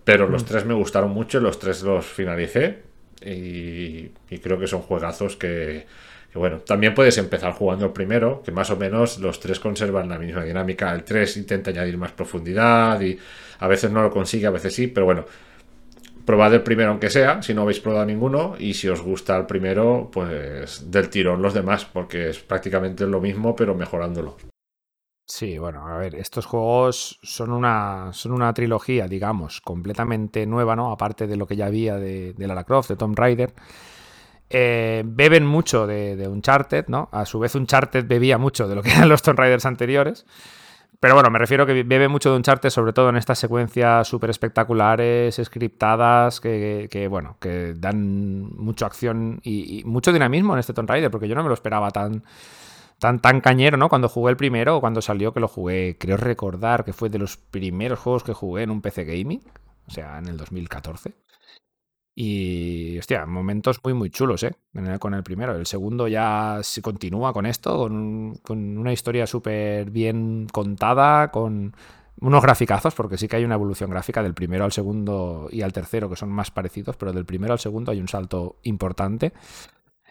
Pero 0.04 0.26
Mm. 0.28 0.32
los 0.32 0.44
tres 0.44 0.66
me 0.66 0.74
gustaron 0.74 1.10
mucho, 1.12 1.38
los 1.40 1.58
tres 1.60 1.82
los 1.82 2.04
finalicé. 2.04 2.82
Y, 3.24 4.10
y 4.28 4.38
creo 4.42 4.58
que 4.58 4.66
son 4.66 4.80
juegazos 4.82 5.36
que, 5.36 5.86
bueno, 6.38 6.58
también 6.58 6.94
puedes 6.94 7.18
empezar 7.18 7.52
jugando 7.52 7.86
el 7.86 7.92
primero, 7.92 8.42
que 8.42 8.52
más 8.52 8.70
o 8.70 8.76
menos 8.76 9.18
los 9.18 9.40
tres 9.40 9.58
conservan 9.58 10.08
la 10.08 10.18
misma 10.18 10.44
dinámica. 10.44 10.94
El 10.94 11.02
3 11.02 11.36
intenta 11.38 11.70
añadir 11.70 11.98
más 11.98 12.12
profundidad 12.12 13.00
y 13.00 13.18
a 13.58 13.66
veces 13.66 13.90
no 13.90 14.02
lo 14.02 14.10
consigue, 14.10 14.46
a 14.46 14.50
veces 14.50 14.72
sí, 14.72 14.86
pero 14.86 15.06
bueno, 15.06 15.24
probad 16.24 16.54
el 16.54 16.62
primero 16.62 16.90
aunque 16.90 17.10
sea, 17.10 17.42
si 17.42 17.52
no 17.52 17.62
habéis 17.62 17.80
probado 17.80 18.06
ninguno, 18.06 18.54
y 18.58 18.74
si 18.74 18.88
os 18.88 19.00
gusta 19.02 19.36
el 19.36 19.46
primero, 19.46 20.08
pues 20.12 20.90
del 20.90 21.10
tirón 21.10 21.42
los 21.42 21.54
demás, 21.54 21.84
porque 21.84 22.30
es 22.30 22.38
prácticamente 22.38 23.06
lo 23.06 23.20
mismo, 23.20 23.56
pero 23.56 23.74
mejorándolo. 23.74 24.36
Sí, 25.26 25.58
bueno, 25.58 25.86
a 25.86 25.98
ver, 25.98 26.16
estos 26.16 26.46
juegos 26.46 27.18
son 27.22 27.52
una, 27.52 28.12
son 28.12 28.32
una 28.32 28.52
trilogía, 28.52 29.06
digamos, 29.06 29.60
completamente 29.60 30.44
nueva, 30.46 30.74
¿no? 30.74 30.90
Aparte 30.90 31.26
de 31.28 31.36
lo 31.36 31.46
que 31.46 31.54
ya 31.56 31.66
había 31.66 31.96
de, 31.96 32.32
de 32.32 32.46
Lara 32.48 32.64
Croft, 32.64 32.88
de 32.88 32.96
Tomb 32.96 33.16
Raider. 33.16 33.52
Eh, 34.52 35.02
beben 35.06 35.46
mucho 35.46 35.86
de, 35.86 36.16
de 36.16 36.26
Uncharted, 36.26 36.86
¿no? 36.88 37.08
A 37.12 37.24
su 37.24 37.38
vez, 37.38 37.54
Uncharted 37.54 38.04
bebía 38.06 38.36
mucho 38.36 38.66
de 38.66 38.74
lo 38.74 38.82
que 38.82 38.90
eran 38.90 39.08
los 39.08 39.22
Tomb 39.22 39.38
Raiders 39.38 39.64
anteriores. 39.64 40.26
Pero 40.98 41.14
bueno, 41.14 41.30
me 41.30 41.38
refiero 41.38 41.64
que 41.64 41.82
bebe 41.82 42.08
mucho 42.08 42.30
de 42.30 42.36
Uncharted, 42.36 42.68
sobre 42.68 42.92
todo 42.92 43.08
en 43.08 43.16
estas 43.16 43.38
secuencias 43.38 44.06
súper 44.06 44.28
espectaculares, 44.28 45.40
scriptadas, 45.42 46.40
que, 46.40 47.06
bueno, 47.08 47.38
que 47.40 47.72
dan 47.74 48.54
mucha 48.54 48.84
acción 48.84 49.40
y, 49.42 49.80
y 49.80 49.84
mucho 49.84 50.12
dinamismo 50.12 50.52
en 50.52 50.58
este 50.58 50.74
Tomb 50.74 50.90
Raider, 50.90 51.10
porque 51.10 51.26
yo 51.26 51.34
no 51.34 51.42
me 51.42 51.48
lo 51.48 51.54
esperaba 51.54 51.90
tan, 51.90 52.22
tan, 52.98 53.18
tan 53.18 53.40
cañero, 53.40 53.78
¿no? 53.78 53.88
Cuando 53.88 54.10
jugué 54.10 54.30
el 54.30 54.36
primero 54.36 54.76
o 54.76 54.80
cuando 54.80 55.00
salió, 55.00 55.32
que 55.32 55.40
lo 55.40 55.48
jugué, 55.48 55.96
creo 55.98 56.18
recordar 56.18 56.84
que 56.84 56.92
fue 56.92 57.08
de 57.08 57.18
los 57.18 57.38
primeros 57.38 57.98
juegos 57.98 58.22
que 58.22 58.34
jugué 58.34 58.64
en 58.64 58.70
un 58.70 58.82
PC 58.82 59.04
gaming, 59.04 59.40
o 59.86 59.90
sea, 59.90 60.18
en 60.18 60.26
el 60.26 60.36
2014. 60.36 61.14
Y, 62.14 62.98
hostia, 62.98 63.24
momentos 63.24 63.80
muy, 63.84 63.94
muy 63.94 64.10
chulos, 64.10 64.42
¿eh? 64.42 64.52
Con 64.98 65.14
el 65.14 65.22
primero. 65.22 65.54
El 65.56 65.66
segundo 65.66 66.08
ya 66.08 66.58
se 66.62 66.82
continúa 66.82 67.32
con 67.32 67.46
esto, 67.46 67.76
con, 67.78 67.92
un- 67.92 68.34
con 68.42 68.76
una 68.78 68.92
historia 68.92 69.26
súper 69.26 69.90
bien 69.90 70.46
contada, 70.52 71.30
con 71.30 71.74
unos 72.20 72.42
graficazos, 72.42 72.94
porque 72.94 73.16
sí 73.16 73.28
que 73.28 73.36
hay 73.36 73.44
una 73.44 73.54
evolución 73.54 73.88
gráfica 73.90 74.22
del 74.22 74.34
primero 74.34 74.64
al 74.64 74.72
segundo 74.72 75.48
y 75.50 75.62
al 75.62 75.72
tercero, 75.72 76.10
que 76.10 76.16
son 76.16 76.28
más 76.30 76.50
parecidos, 76.50 76.96
pero 76.96 77.12
del 77.12 77.24
primero 77.24 77.54
al 77.54 77.58
segundo 77.60 77.92
hay 77.92 78.00
un 78.00 78.08
salto 78.08 78.56
importante. 78.64 79.32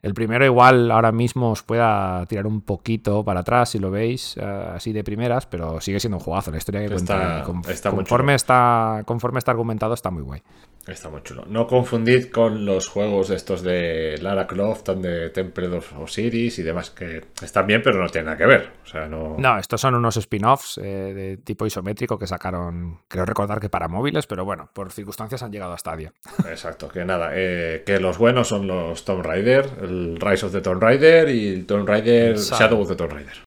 El 0.02 0.14
primero 0.14 0.46
igual 0.46 0.90
ahora 0.92 1.12
mismo 1.12 1.52
os 1.52 1.62
pueda 1.62 2.26
tirar 2.26 2.48
un 2.48 2.62
poquito 2.62 3.24
para 3.26 3.42
atrás 3.42 3.70
si 3.72 3.80
lo 3.80 3.92
veis 3.92 4.38
eh, 4.38 4.42
así 4.76 4.94
de 4.94 5.04
primeras, 5.04 5.46
pero 5.46 5.82
sigue 5.82 6.00
siendo 6.00 6.18
un 6.18 6.24
jugazo. 6.24 6.52
La 6.52 6.58
historia 6.58 6.88
que 6.88 6.96
Está- 6.96 7.44
cuenta 7.44 7.72
está 7.74 7.92
conforme 7.92 8.34
está 8.34 9.04
conforme 9.06 9.40
está 9.40 9.52
argumentado 9.52 9.94
está 9.94 10.10
muy 10.10 10.24
guay. 10.24 10.42
Está 10.88 11.10
muy 11.10 11.22
chulo. 11.22 11.44
No 11.48 11.68
confundid 11.68 12.32
con 12.32 12.66
los 12.66 12.88
juegos 12.88 13.28
de 13.28 13.36
estos 13.36 13.62
de 13.62 14.18
Lara 14.22 14.48
Croft, 14.48 14.90
de 14.90 15.30
Temple 15.30 15.68
of 15.78 15.94
Osiris 16.00 16.58
y 16.60 16.64
demás, 16.64 16.90
que 16.90 17.26
están 17.42 17.68
bien, 17.68 17.82
pero 17.84 18.02
no 18.02 18.10
tienen 18.10 18.26
nada 18.26 18.38
que 18.38 18.46
ver. 18.46 18.72
O 18.84 18.88
sea, 18.88 19.08
no. 19.08 19.36
No, 19.38 19.58
estos 19.58 19.82
son 19.82 19.96
unos 19.96 20.18
spin-offs 20.18 20.80
eh, 20.80 21.14
de 21.14 21.38
tipo 21.38 21.66
isométrico 21.66 22.18
que 22.18 22.26
sacaron, 22.26 23.02
creo 23.08 23.26
recordar 23.26 23.60
que 23.60 23.70
para 23.70 23.88
móviles, 23.88 24.26
pero 24.26 24.46
bueno, 24.46 24.70
por 24.74 24.92
circunstancias 24.92 25.44
han 25.44 25.52
llegado 25.52 25.74
a 25.74 25.78
Stadia. 25.78 26.14
Exacto, 26.50 26.90
que 26.90 27.06
nada, 27.06 27.32
eh, 27.34 27.84
que 27.86 28.00
los 28.00 28.18
buenos 28.18 28.48
son 28.48 28.66
los 28.66 29.06
Tomb 29.06 29.24
Raider, 29.24 29.70
el 29.82 30.20
Rise 30.20 30.48
of 30.48 30.52
the 30.52 30.62
Tomb 30.62 30.82
Raider 30.82 31.30
y 31.30 31.48
el 31.50 31.66
Tomb 31.66 31.88
Raider 31.88 32.32
Exacto. 32.32 32.64
Shadow 32.64 32.82
of 32.82 32.88
the 32.88 32.96
Tomb 32.96 33.12
Raider. 33.12 33.44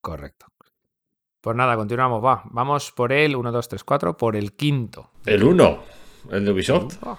Correcto. 0.00 0.46
Pues 1.42 1.56
nada, 1.56 1.74
continuamos, 1.74 2.24
va. 2.24 2.44
Vamos 2.50 2.92
por 2.92 3.12
el 3.12 3.34
1, 3.34 3.50
2, 3.50 3.68
3, 3.68 3.82
4, 3.82 4.16
por 4.16 4.36
el 4.36 4.52
quinto. 4.52 5.10
El 5.26 5.42
1, 5.42 5.82
el 6.30 6.44
de 6.44 6.50
Ubisoft. 6.52 7.02
No. 7.02 7.18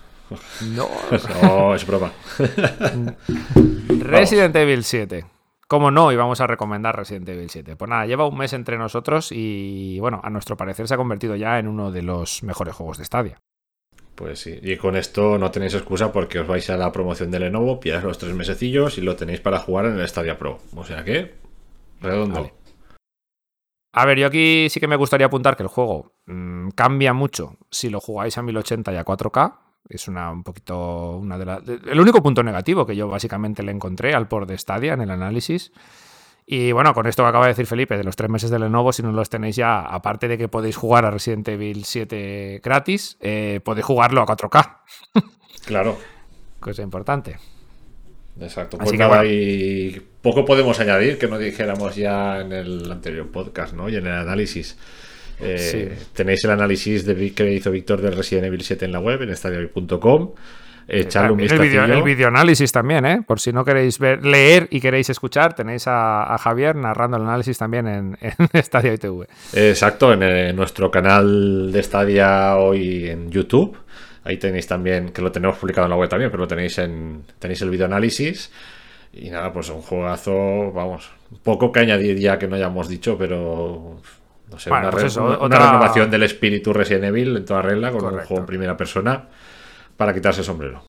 No, 1.42 1.76
es 1.76 1.86
broma. 1.86 2.12
Resident 4.00 4.56
Evil 4.56 4.84
7. 4.84 5.26
¿Cómo 5.68 5.92
no 5.92 6.12
íbamos 6.12 6.42
a 6.42 6.48
recomendar 6.48 6.96
Resident 6.96 7.28
Evil 7.30 7.50
7? 7.50 7.76
Pues 7.76 7.90
nada, 7.90 8.06
lleva 8.06 8.28
un 8.28 8.38
mes 8.38 8.54
entre 8.54 8.78
nosotros 8.78 9.32
y 9.32 10.00
bueno, 10.00 10.22
a 10.24 10.30
nuestro 10.30 10.58
parecer 10.58 10.88
se 10.88 10.94
ha 10.94 10.98
convertido 10.98 11.36
ya 11.36 11.60
en 11.60 11.68
uno 11.68 11.92
de 11.92 12.04
los 12.04 12.44
mejores 12.44 12.76
juegos 12.76 12.98
de 12.98 13.06
Stadia. 13.06 13.42
Pues 14.16 14.40
sí, 14.40 14.60
y 14.62 14.78
con 14.78 14.96
esto 14.96 15.40
no 15.40 15.50
tenéis 15.50 15.74
excusa 15.74 16.12
porque 16.12 16.40
os 16.40 16.48
vais 16.48 16.70
a 16.70 16.78
la 16.78 16.92
promoción 16.92 17.32
de 17.32 17.40
Lenovo, 17.40 17.80
pilláis 17.80 18.04
los 18.04 18.20
tres 18.20 18.36
mesecillos 18.36 18.98
y 19.00 19.02
lo 19.02 19.16
tenéis 19.16 19.40
para 19.40 19.60
jugar 19.60 19.86
en 19.86 20.00
el 20.00 20.08
Stadia 20.08 20.38
Pro. 20.38 20.60
O 20.76 20.86
sea 20.86 21.04
que, 21.04 21.34
redondo. 22.02 22.42
Vale. 22.42 22.63
A 23.94 24.06
ver, 24.06 24.18
yo 24.18 24.28
aquí 24.28 24.70
sí 24.70 24.80
que 24.80 24.88
me 24.88 24.96
gustaría 24.96 25.28
apuntar 25.28 25.56
que 25.56 25.64
el 25.64 25.70
juego 25.70 26.14
mm, 26.26 26.70
cambia 26.70 27.14
mucho 27.14 27.58
si 27.70 27.90
lo 27.90 28.00
jugáis 28.00 28.38
a 28.38 28.42
1080 28.42 28.92
y 28.92 28.96
a 28.98 29.06
4K. 29.06 29.54
Es 29.88 30.08
una 30.08 30.32
un 30.32 30.44
poquito 30.44 31.18
una 31.18 31.38
de 31.38 31.46
las. 31.46 31.62
El 31.68 32.00
único 32.00 32.24
punto 32.24 32.42
negativo 32.42 32.86
que 32.86 32.96
yo 32.96 33.08
básicamente 33.08 33.62
le 33.62 33.72
encontré 33.72 34.16
al 34.16 34.28
port 34.28 34.50
de 34.50 34.58
Stadia 34.58 34.94
en 34.94 35.02
el 35.02 35.12
análisis. 35.12 35.72
Y 36.46 36.72
bueno, 36.72 36.94
con 36.94 37.06
esto 37.06 37.24
que 37.24 37.30
acaba 37.30 37.46
de 37.46 37.52
decir 37.52 37.68
Felipe, 37.68 37.96
de 37.96 38.04
los 38.04 38.16
tres 38.16 38.30
meses 38.30 38.50
de 38.50 38.60
Lenovo, 38.60 38.92
si 38.92 39.04
no 39.04 39.12
los 39.12 39.30
tenéis 39.30 39.56
ya, 39.56 39.82
aparte 39.82 40.28
de 40.28 40.38
que 40.38 40.48
podéis 40.48 40.76
jugar 40.76 41.06
a 41.06 41.12
Resident 41.12 41.48
Evil 41.48 41.86
7 41.86 42.62
gratis, 42.64 43.18
eh, 43.22 43.62
podéis 43.64 43.86
jugarlo 43.86 44.22
a 44.22 44.26
4K, 44.26 44.82
Claro, 45.66 45.98
cosa 46.60 46.82
importante. 46.82 47.38
Exacto. 48.40 48.78
Así 48.80 48.98
Pues 48.98 49.00
que 49.00 49.06
bueno. 49.06 49.24
y 49.26 50.02
poco 50.22 50.46
podemos 50.46 50.80
añadir 50.80 51.18
que 51.18 51.28
no 51.28 51.38
dijéramos 51.38 51.96
ya 51.96 52.40
en 52.42 52.52
el 52.52 52.92
anterior 52.92 53.28
podcast, 53.32 53.74
¿no? 53.74 53.90
Y 53.90 53.96
en 53.96 54.08
el 54.08 54.14
análisis. 54.14 54.78
Eh, 55.40 55.58
Sí. 55.58 56.06
Tenéis 56.14 56.44
el 56.46 56.52
análisis 56.52 57.06
de, 57.06 57.34
que 57.34 57.52
hizo 57.52 57.72
Víctor 57.72 58.02
del 58.02 58.16
Resident 58.16 58.46
Evil 58.46 58.62
7 58.62 58.86
en 58.86 58.92
la 58.92 59.00
web, 59.00 59.22
en 59.22 59.36
stadia.com. 59.36 60.32
echarle 60.88 61.32
un 61.32 61.40
el, 61.40 61.60
video, 61.60 61.84
el 61.86 62.04
videoanálisis 62.04 62.72
también, 62.72 63.06
¿eh? 63.06 63.22
Por 63.26 63.40
si 63.40 63.52
no 63.52 63.66
queréis 63.66 64.00
ver, 64.00 64.26
leer 64.26 64.68
y 64.70 64.80
queréis 64.80 65.10
escuchar, 65.10 65.54
tenéis 65.54 65.86
a, 65.88 66.38
Javier 66.40 66.76
narrando 66.76 67.18
el 67.18 67.24
análisis 67.24 67.58
también 67.58 67.88
en, 67.88 68.18
en 68.22 68.64
Stadia 68.64 68.94
ITV. 68.94 69.26
Exacto, 69.54 70.14
en, 70.14 70.56
nuestro 70.56 70.92
canal 70.92 71.72
de 71.72 71.84
Stadia 71.84 72.58
hoy 72.58 73.10
en 73.10 73.32
YouTube. 73.32 73.78
Ahí 74.24 74.38
tenéis 74.38 74.68
también, 74.68 75.10
que 75.10 75.22
lo 75.22 75.32
tenemos 75.32 75.58
publicado 75.58 75.86
en 75.86 75.92
la 75.92 75.98
web 75.98 76.10
también, 76.10 76.32
pero 76.32 76.44
lo 76.44 76.48
tenéis 76.48 76.78
en 76.78 77.24
tenéis 77.40 77.62
el 77.62 77.70
videoanálisis. 77.70 78.52
Y 79.12 79.30
nada, 79.30 79.54
pues 79.54 79.70
un 79.70 79.82
juegazo, 79.82 80.72
vamos, 80.72 81.10
poco 81.44 81.72
que 81.72 81.82
añadir 81.82 82.18
ya 82.18 82.40
que 82.40 82.48
no 82.48 82.56
hayamos 82.56 82.88
dicho, 82.88 83.18
pero 83.18 84.02
no 84.50 84.60
sé, 84.60 84.72
una, 84.72 84.90
pues 84.90 85.16
renovación 85.16 86.10
del 86.10 86.24
espíritu 86.24 86.74
Resident 86.74 87.06
Evil 87.06 87.38
en 87.38 87.46
toda 87.46 87.62
regla 87.62 87.92
con 87.92 88.06
un 88.06 88.20
juego 88.20 88.40
en 88.40 88.46
primera 88.46 88.76
persona 88.76 89.30
para 89.98 90.14
quitarse 90.14 90.42
el 90.42 90.46
sombrero. 90.46 90.86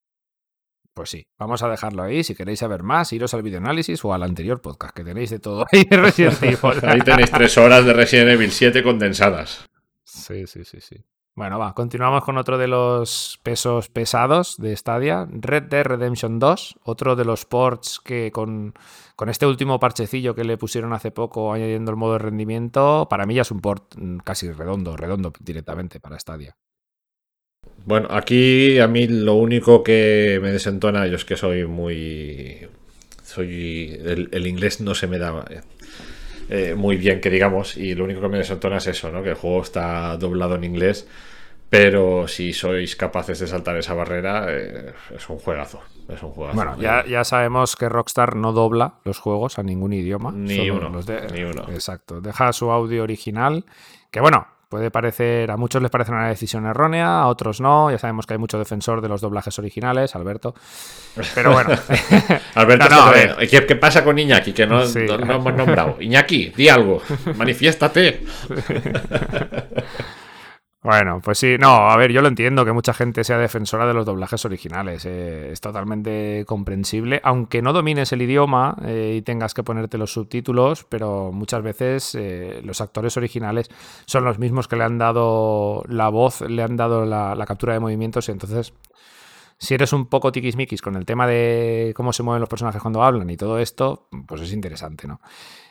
Pues 0.95 1.11
sí, 1.11 1.27
vamos 1.39 1.63
a 1.63 1.69
dejarlo 1.69 2.05
ahí. 2.05 2.23
Si 2.23 2.37
queréis 2.37 2.61
saber 2.61 2.85
más, 2.85 3.13
iros 3.13 3.35
al 3.35 3.43
videoanálisis 3.43 4.05
o 4.05 4.15
al 4.15 4.23
anterior 4.23 4.61
podcast, 4.61 4.95
que 4.95 5.03
tenéis 5.03 5.31
de 5.31 5.41
todo 5.41 5.67
ahí 5.73 5.85
de 5.85 5.97
Resident 5.97 6.43
Evil. 6.43 6.59
ahí 6.83 7.01
tenéis 7.01 7.31
tres 7.33 7.59
horas 7.59 7.85
de 7.85 7.93
Resident 7.93 8.31
Evil 8.31 8.53
7 8.53 8.83
condensadas. 8.83 9.69
Sí, 10.05 10.47
sí, 10.47 10.65
sí, 10.65 10.81
sí. 10.81 11.05
Bueno, 11.37 11.59
va, 11.59 11.75
continuamos 11.75 12.23
con 12.23 12.39
otro 12.39 12.59
de 12.59 12.69
los 12.69 13.41
pesos 13.43 13.89
pesados 13.89 14.57
de 14.57 14.77
Stadia, 14.77 15.27
Red 15.29 15.65
Dead 15.65 15.85
Redemption 15.85 16.39
2, 16.39 16.77
otro 16.85 17.17
de 17.17 17.25
los 17.25 17.45
ports 17.45 17.99
que 17.99 18.31
con, 18.31 18.73
con, 19.17 19.29
este 19.29 19.45
último 19.45 19.81
parchecillo 19.81 20.37
que 20.37 20.45
le 20.45 20.57
pusieron 20.57 20.93
hace 20.93 21.11
poco 21.11 21.53
añadiendo 21.53 21.91
el 21.91 21.97
modo 21.97 22.13
de 22.13 22.19
rendimiento, 22.21 23.09
para 23.11 23.27
mí 23.27 23.35
ya 23.35 23.43
es 23.43 23.51
un 23.51 23.61
port 23.61 23.97
mm, 23.97 24.19
casi 24.19 24.53
redondo, 24.53 24.97
redondo 24.97 25.33
directamente 25.41 25.99
para 25.99 26.21
Stadia. 26.21 26.57
Bueno, 27.85 28.07
aquí 28.13 28.79
a 28.79 28.87
mí 28.87 29.09
lo 29.09 29.35
único 29.35 29.83
que 29.83 30.39
me 30.41 30.53
desentona, 30.53 31.09
yo 31.09 31.17
es 31.17 31.25
que 31.25 31.37
soy 31.37 31.67
muy... 31.67 32.69
Soy... 33.25 34.01
El, 34.05 34.47
inglés 34.47 34.81
no 34.81 34.95
se 34.95 35.09
me 35.09 35.19
da 35.19 35.45
eh, 36.49 36.75
muy 36.77 36.97
bien, 36.97 37.21
que 37.21 37.31
digamos, 37.31 37.77
y 37.77 37.95
lo 37.95 38.05
único 38.05 38.21
que 38.21 38.29
me 38.29 38.39
desentona 38.39 38.79
es 38.79 38.87
eso, 38.87 39.11
¿no? 39.11 39.23
Que 39.23 39.31
el 39.31 39.35
juego 39.35 39.63
está 39.63 40.17
doblado 40.17 40.57
en 40.57 40.65
inglés, 40.65 41.09
pero 41.71 42.29
si 42.29 42.53
sois 42.53 42.97
capaces 42.97 43.39
de 43.39 43.47
saltar 43.47 43.77
esa 43.77 43.95
barrera, 43.95 44.47
eh, 44.49 44.93
es 45.15 45.29
un 45.29 45.39
juegazo. 45.39 45.81
Es 46.09 46.23
un 46.23 46.31
juegazo. 46.31 46.57
Bueno, 46.57 46.77
ya, 46.79 47.05
ya, 47.07 47.25
sabemos 47.25 47.77
que 47.77 47.89
Rockstar 47.89 48.37
no 48.37 48.53
dobla 48.53 49.01
los 49.05 49.19
juegos 49.19 49.59
a 49.59 49.63
ningún 49.63 49.93
idioma. 49.93 50.31
Ni 50.33 50.71
uno. 50.71 50.91
ni 51.33 51.43
uno. 51.43 51.67
Exacto. 51.71 52.21
Deja 52.21 52.53
su 52.53 52.71
audio 52.71 53.03
original, 53.03 53.65
que 54.11 54.21
bueno, 54.21 54.47
Puede 54.75 54.91
parecer, 54.91 55.53
a 55.53 55.57
muchos 55.57 55.81
les 55.81 55.89
parece 55.89 56.11
una 56.11 56.27
decisión 56.27 56.67
errónea, 56.67 57.21
a 57.21 57.29
otros 57.29 57.61
no. 57.61 57.93
Ya 57.93 57.99
sabemos 57.99 58.27
que 58.27 58.35
hay 58.35 58.39
mucho 58.39 58.59
defensor 58.59 59.01
de 59.01 59.09
los 59.09 59.21
doblajes 59.21 59.57
originales, 59.61 60.17
Alberto. 60.17 60.53
Pero 61.33 61.53
bueno. 61.53 61.79
Alberto, 62.57 62.87
¿qué, 63.69 63.77
pasa 63.77 64.03
con 64.03 64.19
Iñaki? 64.19 64.53
Que 64.53 64.67
no, 64.67 64.81
no, 64.85 65.35
hemos 65.35 65.55
nombrado. 65.55 65.99
Iñaki, 66.01 66.49
di 66.57 66.69
algo. 66.69 67.01
Manifiéstate. 67.37 68.25
Bueno, 70.85 71.23
pues 71.25 71.39
sí, 71.39 71.57
no, 71.59 71.89
a 71.89 71.97
ver, 71.97 72.13
yo 72.13 72.21
lo 72.21 72.29
entiendo 72.29 72.63
que 72.67 72.73
mucha 72.73 72.93
gente 72.93 73.25
sea 73.25 73.39
defensora 73.39 73.87
de 73.87 73.95
los 73.95 74.05
doblajes 74.05 74.45
originales, 74.45 75.07
eh, 75.07 75.51
es 75.51 75.63
totalmente 75.63 76.45
comprensible, 76.47 77.23
aunque 77.25 77.63
no 77.63 77.73
domines 77.73 78.13
el 78.13 78.21
idioma 78.21 78.77
eh, 78.85 79.15
y 79.17 79.23
tengas 79.23 79.55
que 79.55 79.63
ponerte 79.63 79.97
los 79.97 80.13
subtítulos, 80.13 80.85
pero 80.85 81.33
muchas 81.33 81.63
veces 81.63 82.15
eh, 82.15 82.61
los 82.63 82.83
actores 82.83 83.17
originales 83.17 83.71
son 84.05 84.27
los 84.27 84.39
mismos 84.39 84.69
que 84.69 84.77
le 84.77 84.85
han 84.85 84.99
dado 84.99 85.85
la 85.89 86.11
voz, 86.11 86.43
le 86.43 86.63
han 86.63 86.77
dado 86.77 87.07
la, 87.07 87.43
captura 87.47 87.73
de 87.73 87.81
movimientos 87.81 88.29
y 88.29 88.33
entonces 88.33 88.75
si 89.57 89.73
eres 89.73 89.95
un 89.95 90.05
poco 90.05 90.33
tiquismiquis 90.33 90.83
con 90.83 90.97
el 90.97 91.07
tema 91.07 91.27
de 91.27 91.95
cómo 91.97 92.13
se 92.13 92.23
mueven 92.23 92.41
los 92.41 92.51
personajes 92.51 92.83
cuando 92.83 93.03
hablan 93.03 93.31
y 93.31 93.39
todo 93.39 93.59
esto, 93.59 94.09
pues 94.27 94.43
es 94.43 94.53
interesante, 94.53 95.09
¿no? 95.09 95.19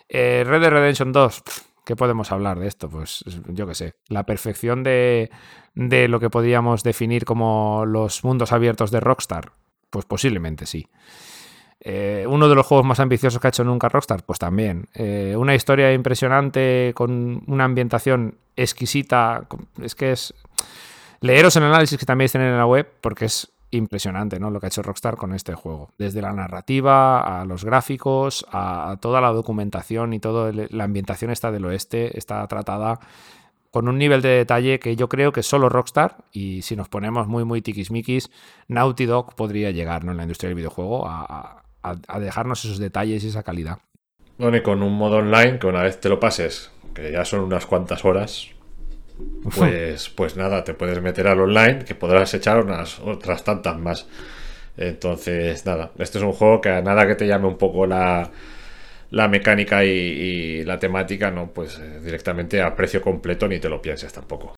Red 0.09 0.59
Dead 0.59 0.71
Redemption 0.71 1.11
2, 1.11 1.43
¿Qué 1.85 1.95
podemos 1.95 2.31
hablar 2.31 2.59
de 2.59 2.67
esto? 2.67 2.89
Pues 2.89 3.23
yo 3.47 3.67
qué 3.67 3.75
sé, 3.75 3.95
la 4.07 4.25
perfección 4.25 4.83
de, 4.83 5.29
de, 5.75 6.07
lo 6.07 6.19
que 6.19 6.29
podríamos 6.29 6.83
definir 6.83 7.25
como 7.25 7.85
los 7.85 8.23
mundos 8.23 8.51
abiertos 8.51 8.91
de 8.91 8.99
Rockstar. 8.99 9.51
Pues 9.89 10.05
posiblemente 10.05 10.65
sí. 10.65 10.87
Eh, 11.85 12.25
uno 12.29 12.47
de 12.47 12.55
los 12.55 12.65
juegos 12.65 12.85
más 12.85 13.01
ambiciosos 13.01 13.41
que 13.41 13.47
ha 13.47 13.49
hecho 13.49 13.65
nunca 13.65 13.89
Rockstar, 13.89 14.23
pues 14.23 14.39
también. 14.39 14.87
Eh, 14.93 15.35
una 15.37 15.53
historia 15.53 15.93
impresionante 15.93 16.93
con 16.95 17.43
una 17.47 17.65
ambientación 17.65 18.37
exquisita. 18.55 19.47
Es 19.81 19.93
que 19.93 20.13
es. 20.13 20.33
Leeros 21.19 21.55
el 21.55 21.63
análisis 21.63 21.97
que 21.97 22.05
también 22.05 22.29
tienen 22.29 22.49
en 22.49 22.57
la 22.57 22.65
web, 22.65 22.89
porque 23.01 23.25
es 23.25 23.52
impresionante, 23.73 24.39
¿no? 24.39 24.49
Lo 24.51 24.59
que 24.59 24.67
ha 24.67 24.69
hecho 24.69 24.81
Rockstar 24.81 25.15
con 25.17 25.33
este 25.33 25.53
juego. 25.55 25.89
Desde 25.97 26.21
la 26.21 26.33
narrativa, 26.33 27.41
a 27.41 27.45
los 27.45 27.65
gráficos, 27.65 28.45
a, 28.51 28.97
toda 29.01 29.21
la 29.21 29.31
documentación 29.31 30.13
y 30.13 30.19
toda 30.19 30.51
la 30.51 30.83
ambientación 30.83 31.31
está 31.31 31.51
del 31.51 31.65
oeste, 31.65 32.17
está 32.17 32.45
tratada 32.47 32.99
con 33.71 33.87
un 33.87 33.97
nivel 33.97 34.21
de 34.21 34.29
detalle 34.29 34.79
que 34.79 34.95
yo 34.95 35.09
creo 35.09 35.31
que 35.31 35.41
solo 35.41 35.67
Rockstar, 35.67 36.17
y 36.31 36.61
si 36.61 36.75
nos 36.75 36.89
ponemos 36.89 37.27
muy, 37.27 37.43
muy 37.43 37.63
tiquismiquis, 37.63 38.29
Naughty 38.67 39.05
Dog 39.05 39.33
podría 39.33 39.71
llegar 39.71 40.03
¿no? 40.03 40.11
en 40.11 40.17
la 40.17 40.23
industria 40.23 40.49
del 40.49 40.57
videojuego 40.57 41.07
a, 41.07 41.63
a, 41.81 42.19
dejarnos 42.19 42.63
esos 42.65 42.77
detalles 42.77 43.23
y 43.23 43.29
esa 43.29 43.41
calidad. 43.41 43.79
Bueno, 44.37 44.57
y 44.57 44.61
con 44.61 44.83
un 44.83 44.93
modo 44.93 45.17
online 45.17 45.57
que 45.57 45.65
una 45.65 45.81
vez 45.81 45.99
te 45.99 46.09
lo 46.09 46.19
pases, 46.19 46.71
que 46.93 47.11
ya 47.11 47.25
son 47.25 47.41
unas 47.41 47.65
cuantas 47.65 48.05
horas, 48.05 48.49
pues, 49.55 50.09
pues 50.09 50.35
nada, 50.37 50.63
te 50.63 50.73
puedes 50.73 51.01
meter 51.01 51.27
al 51.27 51.39
online 51.39 51.85
que 51.85 51.95
podrás 51.95 52.33
echar 52.33 52.63
unas 52.63 52.99
otras 52.99 53.43
tantas 53.43 53.77
más. 53.77 54.07
Entonces, 54.77 55.65
nada, 55.65 55.91
este 55.99 56.17
es 56.17 56.23
un 56.23 56.33
juego 56.33 56.61
que 56.61 56.69
a 56.69 56.81
nada 56.81 57.05
que 57.05 57.15
te 57.15 57.27
llame 57.27 57.47
un 57.47 57.57
poco 57.57 57.85
la, 57.85 58.31
la 59.11 59.27
mecánica 59.27 59.83
y, 59.85 60.63
la 60.63 60.79
temática, 60.79 61.29
no, 61.29 61.51
pues 61.51 61.79
eh, 61.79 61.99
directamente 62.03 62.61
a 62.61 62.75
precio 62.75 63.01
completo 63.01 63.47
ni 63.47 63.59
te 63.59 63.69
lo 63.69 63.81
pienses 63.81 64.11
tampoco. 64.11 64.55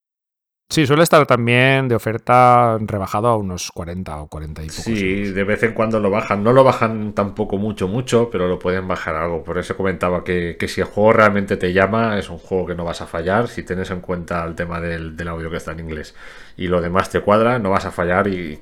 Sí, 0.67 0.87
suele 0.87 1.03
estar 1.03 1.27
también 1.27 1.87
de 1.87 1.95
oferta 1.95 2.77
rebajado 2.81 3.27
a 3.27 3.37
unos 3.37 3.71
40 3.71 4.21
o 4.23 4.27
40 4.27 4.63
y 4.63 4.67
pocos. 4.67 4.83
Sí, 4.83 5.31
de 5.31 5.43
vez 5.43 5.61
en 5.61 5.73
cuando 5.73 5.99
lo 5.99 6.09
bajan. 6.09 6.43
No 6.43 6.53
lo 6.53 6.63
bajan 6.63 7.13
tampoco 7.13 7.57
mucho, 7.57 7.87
mucho, 7.87 8.29
pero 8.31 8.47
lo 8.47 8.57
pueden 8.57 8.87
bajar 8.87 9.15
algo. 9.15 9.43
Por 9.43 9.59
eso 9.59 9.77
comentaba 9.77 10.23
que, 10.23 10.57
si 10.67 10.81
el 10.81 10.87
juego 10.87 11.13
realmente 11.13 11.55
te 11.57 11.71
llama, 11.71 12.17
es 12.17 12.29
un 12.29 12.39
juego 12.39 12.65
que 12.65 12.75
no 12.75 12.83
vas 12.83 13.01
a 13.01 13.05
fallar. 13.05 13.47
Si 13.47 13.63
tienes 13.63 13.91
en 13.91 14.01
cuenta 14.01 14.43
el 14.43 14.55
tema 14.55 14.81
del, 14.81 15.15
audio 15.27 15.51
que 15.51 15.57
está 15.57 15.71
en 15.71 15.81
inglés 15.81 16.15
y 16.57 16.67
lo 16.67 16.81
demás 16.81 17.09
te 17.09 17.21
cuadra, 17.21 17.59
no 17.59 17.69
vas 17.69 17.85
a 17.85 17.91
fallar 17.91 18.27
y 18.27 18.59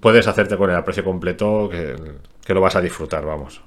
puedes 0.00 0.26
hacerte 0.26 0.56
con 0.56 0.70
el 0.70 0.84
precio 0.84 1.04
completo 1.04 1.68
que, 1.70 1.96
que 2.44 2.54
lo 2.54 2.60
vas 2.60 2.76
a 2.76 2.80
disfrutar, 2.80 3.24
vamos. 3.24 3.62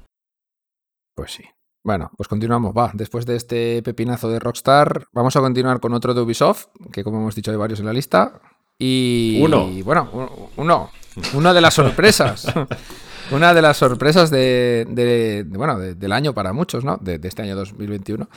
Pues 1.15 1.31
sí. 1.31 1.43
Bueno, 1.87 2.11
pues 2.17 2.27
continuamos, 2.27 2.73
va. 2.75 2.91
Después 2.93 3.25
de 3.25 3.37
este 3.37 3.81
pepinazo 3.81 4.29
de 4.29 4.39
Rockstar, 4.39 5.07
vamos 5.13 5.37
a 5.37 5.39
continuar 5.39 5.79
con 5.79 5.93
otro 5.93 6.13
de 6.13 6.19
Ubisoft, 6.19 6.65
que 6.91 7.01
como 7.01 7.19
hemos 7.19 7.33
dicho 7.33 7.49
hay 7.49 7.55
varios 7.55 7.79
en 7.79 7.85
la 7.85 7.93
lista. 7.93 8.41
Y 8.77 9.39
uno. 9.41 9.69
bueno, 9.85 10.09
uno. 10.57 10.91
Una 11.33 11.53
de 11.53 11.61
las 11.61 11.75
sorpresas. 11.75 12.53
una 13.31 13.53
de 13.53 13.61
las 13.61 13.77
sorpresas 13.77 14.29
de, 14.29 15.45
bueno, 15.47 15.79
del 15.79 16.11
año 16.11 16.33
para 16.33 16.51
muchos, 16.51 16.83
¿no? 16.83 16.97
De, 16.97 17.21
este 17.23 17.43
año 17.43 17.55
2021. 17.55 18.27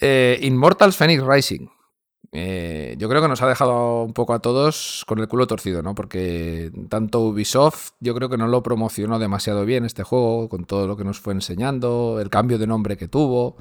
Eh, 0.00 0.38
Immortals 0.40 0.96
Phoenix 0.96 1.22
Rising. 1.22 1.68
Eh, 2.32 2.96
yo 2.98 3.08
creo 3.08 3.22
que 3.22 3.28
nos 3.28 3.42
ha 3.42 3.48
dejado 3.48 4.02
un 4.02 4.12
poco 4.12 4.34
a 4.34 4.40
todos 4.40 5.04
con 5.06 5.18
el 5.18 5.28
culo 5.28 5.46
torcido, 5.46 5.82
¿no? 5.82 5.94
Porque 5.94 6.72
tanto 6.88 7.20
Ubisoft, 7.20 7.92
yo 8.00 8.14
creo 8.14 8.28
que 8.28 8.36
no 8.36 8.48
lo 8.48 8.62
promocionó 8.62 9.18
demasiado 9.18 9.64
bien 9.64 9.84
este 9.84 10.02
juego, 10.02 10.48
con 10.48 10.64
todo 10.64 10.86
lo 10.86 10.96
que 10.96 11.04
nos 11.04 11.20
fue 11.20 11.32
enseñando, 11.32 12.18
el 12.20 12.30
cambio 12.30 12.58
de 12.58 12.66
nombre 12.66 12.96
que 12.96 13.08
tuvo, 13.08 13.56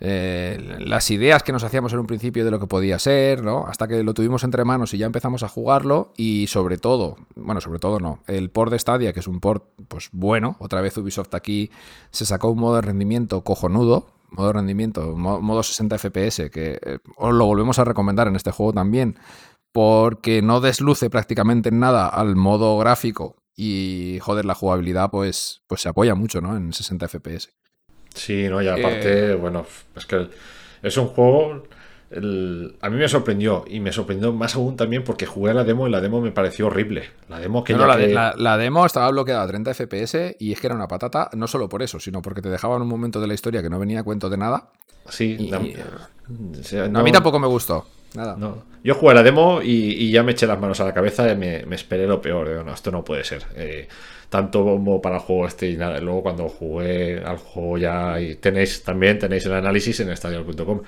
eh, 0.00 0.76
las 0.80 1.10
ideas 1.10 1.42
que 1.42 1.52
nos 1.52 1.64
hacíamos 1.64 1.92
en 1.92 2.00
un 2.00 2.06
principio 2.06 2.44
de 2.44 2.50
lo 2.50 2.58
que 2.60 2.66
podía 2.66 2.98
ser, 2.98 3.42
¿no? 3.42 3.64
Hasta 3.66 3.88
que 3.88 4.02
lo 4.02 4.12
tuvimos 4.12 4.44
entre 4.44 4.64
manos 4.64 4.92
y 4.92 4.98
ya 4.98 5.06
empezamos 5.06 5.42
a 5.42 5.48
jugarlo, 5.48 6.12
y 6.16 6.46
sobre 6.48 6.78
todo, 6.78 7.16
bueno, 7.36 7.60
sobre 7.60 7.78
todo 7.78 8.00
no, 8.00 8.20
el 8.26 8.50
port 8.50 8.72
de 8.72 8.78
Stadia, 8.78 9.12
que 9.12 9.20
es 9.20 9.28
un 9.28 9.40
port, 9.40 9.64
pues 9.88 10.10
bueno, 10.12 10.56
otra 10.58 10.80
vez 10.80 10.96
Ubisoft 10.98 11.34
aquí 11.34 11.70
se 12.10 12.26
sacó 12.26 12.50
un 12.50 12.58
modo 12.58 12.76
de 12.76 12.82
rendimiento 12.82 13.42
cojonudo, 13.44 14.13
modo 14.36 14.52
rendimiento, 14.52 15.16
modo 15.16 15.62
60 15.62 15.98
FPS, 15.98 16.50
que 16.50 16.78
eh, 16.84 16.98
os 17.16 17.34
lo 17.34 17.46
volvemos 17.46 17.78
a 17.78 17.84
recomendar 17.84 18.28
en 18.28 18.36
este 18.36 18.50
juego 18.50 18.72
también, 18.72 19.18
porque 19.72 20.42
no 20.42 20.60
desluce 20.60 21.10
prácticamente 21.10 21.68
en 21.68 21.80
nada 21.80 22.08
al 22.08 22.36
modo 22.36 22.76
gráfico 22.78 23.36
y, 23.56 24.18
joder, 24.20 24.44
la 24.44 24.54
jugabilidad 24.54 25.10
pues, 25.10 25.62
pues 25.66 25.80
se 25.80 25.88
apoya 25.88 26.14
mucho, 26.14 26.40
¿no? 26.40 26.56
En 26.56 26.72
60 26.72 27.08
FPS. 27.08 27.50
Sí, 28.14 28.48
no, 28.48 28.62
y 28.62 28.68
aparte, 28.68 29.32
eh, 29.32 29.34
bueno, 29.34 29.66
es 29.96 30.06
que 30.06 30.28
es 30.82 30.96
un 30.96 31.08
juego 31.08 31.64
a 32.16 32.90
mí 32.90 32.96
me 32.96 33.08
sorprendió 33.08 33.64
y 33.66 33.80
me 33.80 33.92
sorprendió 33.92 34.32
más 34.32 34.54
aún 34.54 34.76
también 34.76 35.04
porque 35.04 35.26
jugué 35.26 35.52
la 35.54 35.64
demo 35.64 35.88
y 35.88 35.90
la 35.90 36.00
demo 36.00 36.20
me 36.20 36.30
pareció 36.30 36.66
horrible. 36.66 37.10
La 37.28 37.40
demo 37.40 37.64
que, 37.64 37.74
la, 37.74 38.56
demo 38.56 38.86
estaba 38.86 39.10
bloqueada 39.10 39.42
a 39.42 39.46
30 39.46 39.74
FPS 39.74 40.36
y 40.38 40.52
es 40.52 40.60
que 40.60 40.66
era 40.66 40.76
una 40.76 40.88
patata, 40.88 41.30
no 41.34 41.46
solo 41.46 41.68
por 41.68 41.82
eso, 41.82 41.98
sino 41.98 42.22
porque 42.22 42.42
te 42.42 42.50
dejaban 42.50 42.82
un 42.82 42.88
momento 42.88 43.20
de 43.20 43.26
la 43.26 43.34
historia 43.34 43.62
que 43.62 43.70
no 43.70 43.78
venía 43.78 44.00
a 44.00 44.02
cuento 44.02 44.30
de 44.30 44.36
nada. 44.36 44.68
Sí, 45.08 45.50
a 45.52 45.58
mí 47.02 47.12
tampoco 47.12 47.38
me 47.38 47.46
gustó. 47.46 47.86
nada. 48.14 48.36
No. 48.38 48.64
Yo 48.82 48.94
jugué 48.94 49.14
la 49.14 49.22
demo 49.22 49.60
y, 49.62 50.10
ya 50.10 50.22
me 50.22 50.32
eché 50.32 50.46
las 50.46 50.60
manos 50.60 50.80
a 50.80 50.84
la 50.84 50.94
cabeza 50.94 51.30
y 51.30 51.36
me, 51.36 51.64
esperé 51.74 52.06
lo 52.06 52.20
peor. 52.20 52.48
Digo, 52.48 52.62
no, 52.62 52.74
esto 52.74 52.90
no 52.90 53.04
puede 53.04 53.24
ser. 53.24 53.44
Eh, 53.56 53.88
tanto 54.28 54.64
como 54.64 55.00
para 55.00 55.16
el 55.16 55.22
juego 55.22 55.46
este 55.46 55.70
y 55.70 55.76
nada. 55.76 56.00
Luego 56.00 56.22
cuando 56.22 56.48
jugué 56.48 57.22
al 57.24 57.38
juego 57.38 57.78
ya 57.78 58.20
y 58.20 58.34
tenéis 58.36 58.82
también 58.82 59.18
tenéis 59.18 59.46
el 59.46 59.54
análisis 59.54 60.00
en 60.00 60.10
estadio.com. 60.10 60.82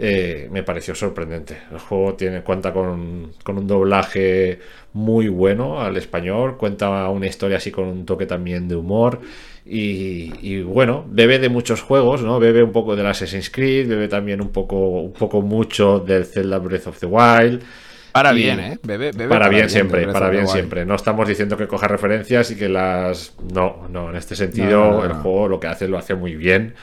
Eh, 0.00 0.48
me 0.52 0.62
pareció 0.62 0.94
sorprendente. 0.94 1.58
El 1.72 1.78
juego 1.80 2.14
tiene, 2.14 2.42
cuenta 2.42 2.72
con, 2.72 3.32
con, 3.42 3.58
un 3.58 3.66
doblaje 3.66 4.60
muy 4.92 5.26
bueno 5.26 5.80
al 5.80 5.96
español, 5.96 6.56
cuenta 6.56 7.08
una 7.08 7.26
historia 7.26 7.56
así 7.56 7.72
con 7.72 7.88
un 7.88 8.06
toque 8.06 8.24
también 8.24 8.68
de 8.68 8.76
humor 8.76 9.18
y, 9.64 10.62
bueno, 10.62 11.04
bebe 11.08 11.40
de 11.40 11.48
muchos 11.48 11.82
juegos, 11.82 12.22
¿no? 12.22 12.38
Bebe 12.38 12.62
un 12.62 12.70
poco 12.70 12.94
del 12.94 13.06
Assassin's 13.06 13.50
Creed, 13.50 13.88
bebe 13.88 14.06
también 14.06 14.40
un 14.40 14.50
poco, 14.50 14.76
un 15.00 15.12
poco 15.12 15.42
mucho 15.42 15.98
del 15.98 16.24
Zelda 16.24 16.58
Breath 16.58 16.86
of 16.86 17.00
the 17.00 17.06
Wild. 17.06 17.64
Para 18.12 18.30
bien, 18.30 18.60
¿eh? 18.60 18.78
Bebe, 18.80 19.12
para, 19.28 19.48
bien, 19.48 19.68
siempre, 19.68 20.06
para 20.06 20.30
bien 20.30 20.46
siempre. 20.46 20.86
No 20.86 20.94
estamos 20.94 21.26
diciendo 21.26 21.56
que 21.56 21.66
coja 21.66 21.88
referencias 21.88 22.52
y 22.52 22.56
que 22.56 22.68
las... 22.68 23.34
No, 23.52 23.88
no, 23.90 24.10
en 24.10 24.16
este 24.16 24.36
sentido 24.36 25.04
el 25.04 25.14
juego 25.14 25.48
lo 25.48 25.58
que 25.58 25.66
hace 25.66 25.88
lo 25.88 25.98
hace 25.98 26.14
muy 26.14 26.36
bien 26.36 26.74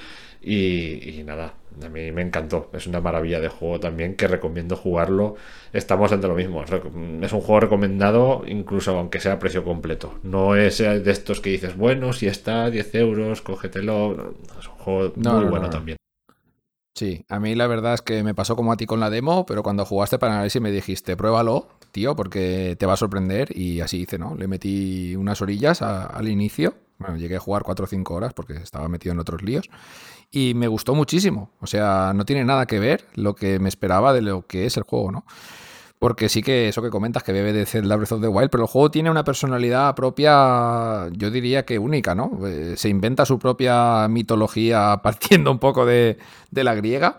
y 0.41 1.23
nada, 1.25 1.53
a 1.83 1.89
mí 1.89 2.11
me 2.11 2.21
encantó. 2.21 2.69
Es 2.73 2.87
una 2.87 3.01
maravilla 3.01 3.39
de 3.39 3.47
juego 3.47 3.79
también 3.79 4.15
que 4.15 4.27
recomiendo 4.27 4.75
jugarlo. 4.75 5.35
Estamos 5.73 6.11
ante 6.11 6.27
lo 6.27 6.35
mismo. 6.35 6.63
Es 6.63 7.33
un 7.33 7.41
juego 7.41 7.59
recomendado 7.59 8.43
incluso 8.47 8.97
aunque 8.97 9.19
sea 9.19 9.33
a 9.33 9.39
precio 9.39 9.63
completo. 9.63 10.19
No 10.23 10.55
es 10.55 10.77
de 10.77 11.11
estos 11.11 11.41
que 11.41 11.49
dices, 11.51 11.75
bueno, 11.75 12.13
si 12.13 12.27
está 12.27 12.69
10 12.69 12.95
euros, 12.95 13.41
cógetelo. 13.41 14.35
Es 14.59 14.67
un 14.67 14.75
juego 14.75 15.13
muy 15.15 15.45
bueno 15.45 15.69
también. 15.69 15.97
Sí, 16.97 17.25
a 17.27 17.41
mí 17.41 17.55
la 17.55 17.67
verdad 17.67 17.93
es 17.93 18.01
que 18.01 18.23
me 18.23 18.33
pasó 18.33 18.55
como 18.55 18.71
a 18.71 18.77
ti 18.77 18.85
con 18.85 19.01
la 19.01 19.09
demo, 19.09 19.45
pero 19.45 19.63
cuando 19.63 19.83
jugaste 19.83 20.17
para 20.17 20.35
análisis 20.35 20.61
me 20.61 20.71
dijiste, 20.71 21.17
pruébalo, 21.17 21.67
tío, 21.91 22.15
porque 22.15 22.77
te 22.79 22.85
va 22.85 22.93
a 22.93 22.97
sorprender. 22.97 23.49
Y 23.57 23.81
así 23.81 24.01
hice, 24.01 24.17
¿no? 24.17 24.35
Le 24.35 24.47
metí 24.47 25.15
unas 25.15 25.41
orillas 25.41 25.81
al 25.81 26.29
inicio. 26.29 26.75
Bueno, 26.97 27.17
llegué 27.17 27.35
a 27.35 27.41
jugar 27.41 27.63
4 27.63 27.83
o 27.83 27.87
5 27.89 28.13
horas 28.13 28.33
porque 28.33 28.53
estaba 28.53 28.87
metido 28.87 29.11
en 29.11 29.19
otros 29.19 29.43
líos 29.43 29.69
y 30.35 30.53
me 30.53 30.67
gustó 30.67 30.93
muchísimo. 30.93 31.49
O 31.61 31.67
sea, 31.67 32.11
no 32.13 32.25
tiene 32.25 32.43
nada 32.43 32.65
que 32.65 32.77
ver 32.77 33.05
lo 33.15 33.35
que 33.35 33.57
me 33.57 33.69
esperaba 33.69 34.11
de 34.11 34.21
lo 34.21 34.45
que 34.45 34.65
es 34.65 34.75
el 34.75 34.83
juego, 34.83 35.09
¿no? 35.09 35.25
Porque 35.97 36.27
sí 36.27 36.43
que 36.43 36.67
eso 36.67 36.81
que 36.81 36.89
comentas 36.89 37.23
que 37.23 37.31
bebe 37.31 37.53
de 37.53 37.65
Zelda 37.65 37.95
Breath 37.95 38.11
of 38.11 38.21
the 38.21 38.27
Wild, 38.27 38.49
pero 38.49 38.63
el 38.63 38.69
juego 38.69 38.91
tiene 38.91 39.09
una 39.09 39.23
personalidad 39.23 39.95
propia, 39.95 41.07
yo 41.13 41.31
diría 41.31 41.63
que 41.63 41.79
única, 41.79 42.15
¿no? 42.15 42.37
Eh, 42.45 42.73
se 42.75 42.89
inventa 42.89 43.25
su 43.25 43.39
propia 43.39 44.09
mitología 44.09 44.99
partiendo 45.03 45.51
un 45.51 45.59
poco 45.59 45.85
de, 45.85 46.17
de 46.51 46.63
la 46.65 46.75
griega 46.75 47.17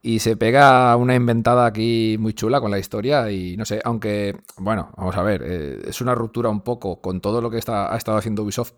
y 0.00 0.20
se 0.20 0.34
pega 0.38 0.96
una 0.96 1.14
inventada 1.14 1.66
aquí 1.66 2.16
muy 2.18 2.32
chula 2.32 2.62
con 2.62 2.70
la 2.70 2.78
historia 2.78 3.30
y 3.30 3.58
no 3.58 3.66
sé, 3.66 3.82
aunque, 3.84 4.38
bueno, 4.56 4.90
vamos 4.96 5.16
a 5.16 5.22
ver, 5.22 5.42
eh, 5.44 5.82
es 5.86 6.00
una 6.00 6.14
ruptura 6.14 6.48
un 6.48 6.62
poco 6.62 7.02
con 7.02 7.20
todo 7.20 7.42
lo 7.42 7.50
que 7.50 7.58
está, 7.58 7.92
ha 7.92 7.96
estado 7.98 8.16
haciendo 8.16 8.42
Ubisoft 8.42 8.72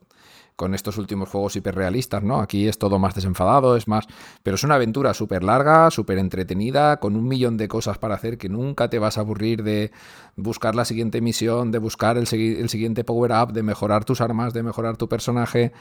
con 0.57 0.75
estos 0.75 0.97
últimos 0.97 1.29
juegos 1.29 1.55
hiperrealistas, 1.55 2.23
¿no? 2.23 2.41
Aquí 2.41 2.67
es 2.67 2.79
todo 2.79 2.99
más 2.99 3.15
desenfadado, 3.15 3.77
es 3.77 3.87
más... 3.87 4.07
Pero 4.43 4.55
es 4.55 4.65
una 4.65 4.77
aventura 4.77 5.13
súper 5.13 5.45
larga, 5.45 5.91
súper 5.91 6.19
entretenida, 6.19 6.97
con 6.97 7.15
un 7.15 7.29
millón 7.29 7.59
de 7.59 7.69
cosas 7.69 7.99
para 7.99 8.15
hacer 8.15 8.39
que 8.39 8.49
nunca 8.49 8.89
te 8.89 8.99
vas 8.99 9.19
a 9.19 9.21
aburrir 9.21 9.63
de 9.63 9.93
buscar 10.35 10.75
la 10.75 10.87
siguiente 10.87 11.21
misión, 11.21 11.71
de 11.71 11.79
buscar 11.79 12.17
el, 12.17 12.27
siguiente 12.27 13.05
power-up, 13.05 13.53
de 13.53 13.63
mejorar 13.63 14.07
tus 14.07 14.23
armas, 14.23 14.55
de 14.55 14.63
mejorar 14.63 14.97
tu 14.97 15.09
personaje. 15.09 15.73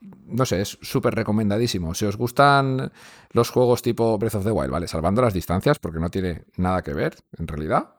No 0.00 0.46
sé, 0.46 0.60
es 0.60 0.78
súper 0.80 1.14
recomendadísimo. 1.14 1.94
Si 1.94 2.04
os 2.04 2.16
gustan 2.16 2.92
los 3.32 3.50
juegos 3.50 3.82
tipo 3.82 4.16
Breath 4.16 4.36
of 4.36 4.44
the 4.44 4.52
Wild, 4.52 4.70
¿vale? 4.70 4.86
Salvando 4.86 5.22
las 5.22 5.34
distancias, 5.34 5.80
porque 5.80 5.98
no 5.98 6.08
tiene 6.08 6.44
nada 6.56 6.82
que 6.82 6.94
ver, 6.94 7.16
en 7.36 7.48
realidad. 7.48 7.96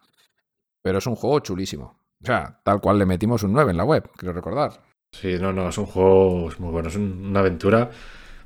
Pero 0.82 1.00
es 1.00 1.08
un 1.08 1.16
juego 1.16 1.42
chulísimo. 1.42 2.00
O 2.24 2.26
sea, 2.26 2.62
tal 2.64 2.80
cual 2.80 3.00
le 3.00 3.06
metimos 3.06 3.44
un 3.44 3.52
9 3.52 3.72
en 3.72 3.78
la 3.78 3.84
web, 3.84 4.10
quiero 4.16 4.34
recordar. 4.34 4.91
Sí, 5.12 5.38
no, 5.40 5.52
no, 5.52 5.70
es 5.70 5.78
un 5.78 5.86
juego 5.86 6.50
muy 6.58 6.72
bueno, 6.72 6.90
es 6.90 6.96
una 6.96 7.42
aventura. 7.42 7.92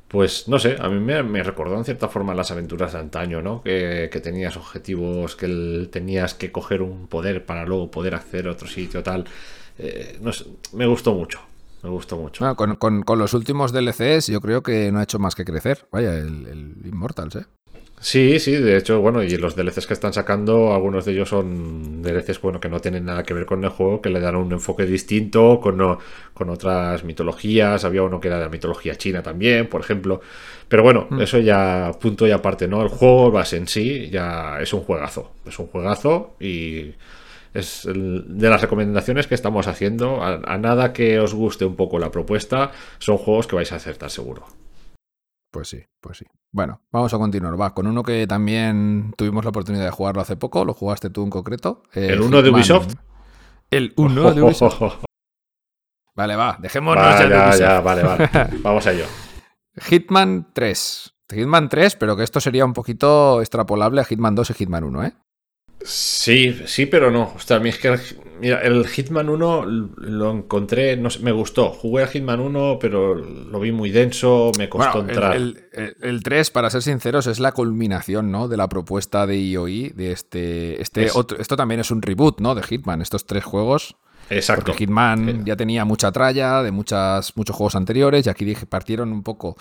Pues 0.08 0.48
no 0.48 0.60
sé, 0.60 0.78
a 0.80 0.88
mí 0.90 1.00
me, 1.00 1.44
recordó 1.44 1.78
en 1.78 1.86
cierta 1.86 2.10
forma 2.10 2.34
las 2.36 2.52
aventuras 2.52 2.94
de 2.94 3.00
antaño, 3.00 3.42
¿no? 3.42 3.64
Que, 3.64 4.10
tenías 4.24 4.56
objetivos, 4.56 5.36
que 5.36 5.88
tenías 5.92 6.34
que 6.34 6.52
coger 6.52 6.82
un 6.82 7.08
poder 7.08 7.46
para 7.46 7.66
luego 7.66 7.90
poder 7.92 8.16
acceder 8.16 8.48
a 8.48 8.52
otro 8.52 8.68
sitio, 8.68 9.04
tal. 9.04 9.26
Eh, 9.78 10.18
no 10.22 10.32
sé, 10.32 10.46
me 10.74 10.86
gustó 10.86 11.14
mucho, 11.14 11.40
me 11.84 11.90
gustó 11.90 12.18
mucho. 12.18 12.46
Ah, 12.46 12.56
con, 12.56 13.04
los 13.18 13.34
últimos 13.34 13.72
DLCs 13.72 14.28
yo 14.28 14.42
creo 14.42 14.62
que 14.62 14.92
no 14.92 15.00
ha 15.00 15.04
hecho 15.04 15.20
más 15.20 15.36
que 15.36 15.46
crecer. 15.46 15.88
Vaya, 15.92 16.14
el, 16.18 16.48
el 16.48 16.88
Immortals, 16.88 17.36
¿eh? 17.36 17.46
Sí, 18.06 18.40
sí, 18.40 18.52
de 18.52 18.78
hecho, 18.78 19.02
bueno, 19.02 19.24
y 19.24 19.36
los 19.36 19.56
DLCs 19.56 19.88
que 19.88 19.96
están 19.96 20.14
sacando, 20.14 20.76
algunos 20.76 21.06
de 21.06 21.14
ellos 21.14 21.28
son 21.28 22.04
DLCs, 22.04 22.40
bueno, 22.40 22.60
que 22.60 22.70
no 22.70 22.80
tienen 22.80 23.04
nada 23.04 23.24
que 23.24 23.34
ver 23.34 23.48
con 23.48 23.64
el 23.64 23.72
juego, 23.72 24.00
que 24.00 24.12
le 24.12 24.20
dan 24.20 24.36
un 24.36 24.52
enfoque 24.52 24.86
distinto, 24.86 25.60
con, 25.60 25.98
con 26.36 26.50
otras 26.52 27.04
mitologías, 27.04 27.84
había 27.84 28.04
uno 28.04 28.20
que 28.20 28.28
era 28.28 28.38
de 28.38 28.44
la 28.44 28.50
mitología 28.52 28.96
china 28.96 29.24
también, 29.24 29.68
por 29.68 29.82
ejemplo, 29.82 30.22
pero 30.68 30.84
bueno, 30.84 31.08
mm. 31.10 31.22
eso 31.22 31.40
ya 31.40 31.94
punto 32.00 32.28
y 32.28 32.32
aparte, 32.32 32.68
¿no? 32.68 32.84
El 32.84 32.90
juego 32.90 33.32
base 33.32 33.58
en 33.58 33.68
sí 33.68 34.08
ya 34.12 34.60
es 34.62 34.72
un 34.72 34.82
juegazo, 34.82 35.32
es 35.44 35.58
un 35.58 35.66
juegazo 35.66 36.36
y 36.40 36.94
es 37.56 37.88
de 37.92 38.50
las 38.50 38.62
recomendaciones 38.62 39.26
que 39.26 39.34
estamos 39.34 39.66
haciendo, 39.66 40.22
a 40.22 40.58
nada 40.60 40.94
que 40.94 41.20
os 41.20 41.34
guste 41.34 41.66
un 41.66 41.76
poco 41.76 41.98
la 41.98 42.12
propuesta, 42.12 42.72
son 43.00 43.18
juegos 43.18 43.48
que 43.48 43.56
vais 43.56 43.72
a 43.72 43.78
acertar 43.78 44.12
seguro. 44.12 44.46
Pues 45.56 45.70
sí, 45.70 45.82
pues 46.02 46.18
sí. 46.18 46.26
Bueno, 46.52 46.82
vamos 46.92 47.14
a 47.14 47.18
continuar. 47.18 47.58
Va, 47.60 47.74
con 47.74 47.88
uno 47.88 48.04
que 48.04 48.28
también 48.28 49.14
tuvimos 49.16 49.46
la 49.46 49.52
oportunidad 49.52 49.86
de 49.86 49.92
jugarlo 49.92 50.22
hace 50.22 50.36
poco, 50.36 50.66
lo 50.66 50.74
jugaste 50.74 51.10
tú 51.10 51.24
en 51.24 51.30
concreto. 51.30 51.84
Eh, 51.94 52.08
¿El 52.12 52.20
1 52.20 52.42
de 52.42 52.50
Ubisoft? 52.50 52.94
El 53.72 53.94
1 53.96 54.34
de 54.34 54.42
Ubisoft. 54.42 55.06
Vale, 56.14 56.36
va, 56.36 56.58
dejémonos 56.60 57.02
ya, 57.02 57.30
ya, 57.30 57.56
ya, 57.56 57.80
vale, 57.80 58.04
vale. 58.04 58.30
Vamos 58.64 58.86
a 58.86 58.92
ello. 58.92 59.06
Hitman 59.78 60.52
3. 60.52 61.14
Hitman 61.30 61.70
3, 61.70 61.96
pero 61.96 62.18
que 62.18 62.24
esto 62.24 62.42
sería 62.42 62.66
un 62.66 62.74
poquito 62.74 63.40
extrapolable 63.40 64.02
a 64.02 64.04
Hitman 64.04 64.36
2 64.36 64.50
y 64.50 64.54
Hitman 64.56 64.84
1, 64.84 65.06
¿eh? 65.06 65.14
Sí, 65.86 66.60
sí, 66.66 66.88
pero 66.88 67.12
no. 67.12 67.34
O 67.36 67.40
sea, 67.40 67.58
a 67.58 67.60
mí 67.60 67.70
es 67.70 67.78
que 67.78 67.96
mira, 68.40 68.62
el 68.62 68.88
Hitman 68.88 69.30
1 69.30 69.66
lo 69.66 70.32
encontré, 70.32 70.98
no 70.98 71.12
sé, 71.12 71.20
me 71.20 71.32
gustó. 71.32 71.70
Jugué 71.70 72.04
a 72.04 72.08
Hitman 72.08 72.40
1, 72.40 72.80
pero 72.82 73.14
lo 73.14 73.60
vi 73.60 73.72
muy 73.72 73.92
denso, 73.92 74.52
me 74.58 74.68
costó 74.68 75.02
entrar. 75.02 75.36
El, 75.36 76.24
3, 76.24 76.50
para 76.50 76.72
ser 76.72 76.82
sinceros, 76.82 77.28
es 77.28 77.40
la 77.40 77.52
culminación 77.52 78.32
¿no? 78.32 78.48
de 78.48 78.58
la 78.58 78.68
propuesta 78.68 79.28
de 79.28 79.40
IOI, 79.40 79.90
de 79.90 80.12
este. 80.12 80.82
este 80.82 81.10
otro, 81.14 81.38
esto 81.40 81.56
también 81.56 81.80
es 81.80 81.92
un 81.92 82.02
reboot 82.02 82.42
¿no? 82.42 82.56
de 82.56 82.64
Hitman, 82.64 83.02
estos 83.02 83.26
tres 83.28 83.44
juegos. 83.44 83.96
Exacto. 84.32 84.66
Porque 84.66 84.86
Hitman 84.86 85.46
ya 85.46 85.56
tenía 85.56 85.86
mucha 85.86 86.12
tralla 86.12 86.64
de 86.64 86.72
muchas, 86.72 87.38
muchos 87.38 87.56
juegos 87.56 87.76
anteriores, 87.76 88.26
y 88.26 88.30
aquí 88.30 88.44
dije, 88.44 88.66
partieron 88.66 89.12
un 89.12 89.22
poco 89.22 89.56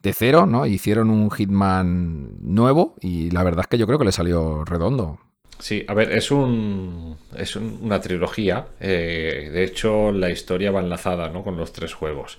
de 0.00 0.12
cero, 0.12 0.46
¿no? 0.46 0.64
Hicieron 0.64 1.10
un 1.10 1.28
Hitman 1.28 2.36
nuevo, 2.40 2.94
y 3.00 3.30
la 3.30 3.42
verdad 3.42 3.62
es 3.62 3.66
que 3.66 3.78
yo 3.78 3.86
creo 3.88 3.98
que 3.98 4.04
le 4.04 4.12
salió 4.12 4.64
redondo. 4.64 5.18
Sí, 5.58 5.84
a 5.88 5.94
ver, 5.94 6.12
es 6.12 6.30
un 6.30 7.16
es 7.36 7.56
una 7.56 8.00
trilogía. 8.00 8.66
Eh, 8.80 9.50
de 9.52 9.64
hecho, 9.64 10.12
la 10.12 10.30
historia 10.30 10.70
va 10.70 10.80
enlazada 10.80 11.28
¿no? 11.30 11.42
con 11.42 11.56
los 11.56 11.72
tres 11.72 11.94
juegos. 11.94 12.38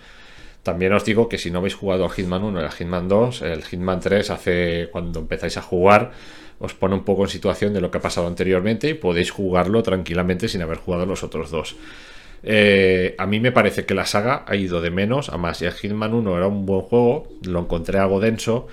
También 0.63 0.93
os 0.93 1.05
digo 1.05 1.29
que 1.29 1.37
si 1.37 1.49
no 1.49 1.59
habéis 1.59 1.75
jugado 1.75 2.03
al 2.03 2.11
Hitman 2.11 2.43
1 2.43 2.61
y 2.61 2.63
al 2.63 2.71
Hitman 2.71 3.07
2, 3.07 3.41
el 3.43 3.63
Hitman 3.63 3.99
3 3.99 4.29
hace 4.31 4.89
cuando 4.91 5.21
empezáis 5.21 5.57
a 5.57 5.61
jugar 5.61 6.11
os 6.59 6.73
pone 6.73 6.95
un 6.95 7.03
poco 7.03 7.23
en 7.23 7.29
situación 7.29 7.73
de 7.73 7.81
lo 7.81 7.91
que 7.91 7.99
ha 7.99 8.01
pasado 8.01 8.27
anteriormente 8.27 8.89
y 8.89 8.93
podéis 8.95 9.31
jugarlo 9.31 9.83
tranquilamente 9.83 10.47
sin 10.47 10.61
haber 10.61 10.77
jugado 10.77 11.05
los 11.05 11.23
otros 11.23 11.51
dos. 11.51 11.75
Eh, 12.43 13.15
a 13.17 13.25
mí 13.25 13.39
me 13.39 13.51
parece 13.51 13.85
que 13.85 13.93
la 13.93 14.05
saga 14.05 14.43
ha 14.47 14.55
ido 14.55 14.81
de 14.81 14.89
menos 14.89 15.29
a 15.29 15.37
más. 15.37 15.61
El 15.61 15.71
Hitman 15.73 16.13
1 16.13 16.37
era 16.37 16.47
un 16.47 16.65
buen 16.65 16.81
juego, 16.81 17.27
lo 17.43 17.59
encontré 17.59 17.99
algo 17.99 18.19
denso. 18.19 18.67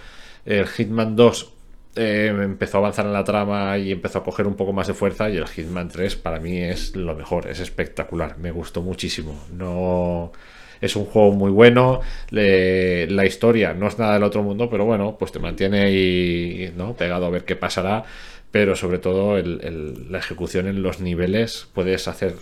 El 0.46 0.66
Hitman 0.66 1.16
2 1.16 1.53
eh, 1.96 2.26
empezó 2.42 2.78
a 2.78 2.80
avanzar 2.80 3.06
en 3.06 3.12
la 3.12 3.22
trama 3.22 3.78
y 3.78 3.92
empezó 3.92 4.18
a 4.18 4.24
coger 4.24 4.46
un 4.46 4.56
poco 4.56 4.72
más 4.72 4.88
de 4.88 4.94
fuerza 4.94 5.30
y 5.30 5.36
el 5.36 5.46
Hitman 5.46 5.88
3 5.88 6.16
para 6.16 6.40
mí 6.40 6.58
es 6.58 6.96
lo 6.96 7.14
mejor, 7.14 7.48
es 7.48 7.60
espectacular, 7.60 8.36
me 8.38 8.50
gustó 8.50 8.82
muchísimo. 8.82 9.44
No 9.52 10.32
es 10.80 10.96
un 10.96 11.04
juego 11.04 11.32
muy 11.32 11.50
bueno, 11.50 12.00
la 12.30 13.26
historia 13.26 13.74
no 13.74 13.86
es 13.86 13.98
nada 13.98 14.14
del 14.14 14.24
otro 14.24 14.42
mundo, 14.42 14.68
pero 14.68 14.84
bueno, 14.84 15.16
pues 15.18 15.32
te 15.32 15.38
mantiene 15.38 15.92
y 15.92 16.72
¿no? 16.76 16.94
pegado 16.94 17.26
a 17.26 17.30
ver 17.30 17.44
qué 17.44 17.56
pasará, 17.56 18.04
pero 18.50 18.74
sobre 18.74 18.98
todo 18.98 19.38
la 19.38 20.18
ejecución 20.18 20.66
en 20.66 20.82
los 20.82 21.00
niveles, 21.00 21.68
puedes 21.72 22.08
hacer, 22.08 22.34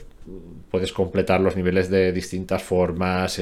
puedes 0.71 0.93
completar 0.93 1.41
los 1.41 1.57
niveles 1.57 1.91
de 1.91 2.13
distintas 2.13 2.63
formas, 2.63 3.41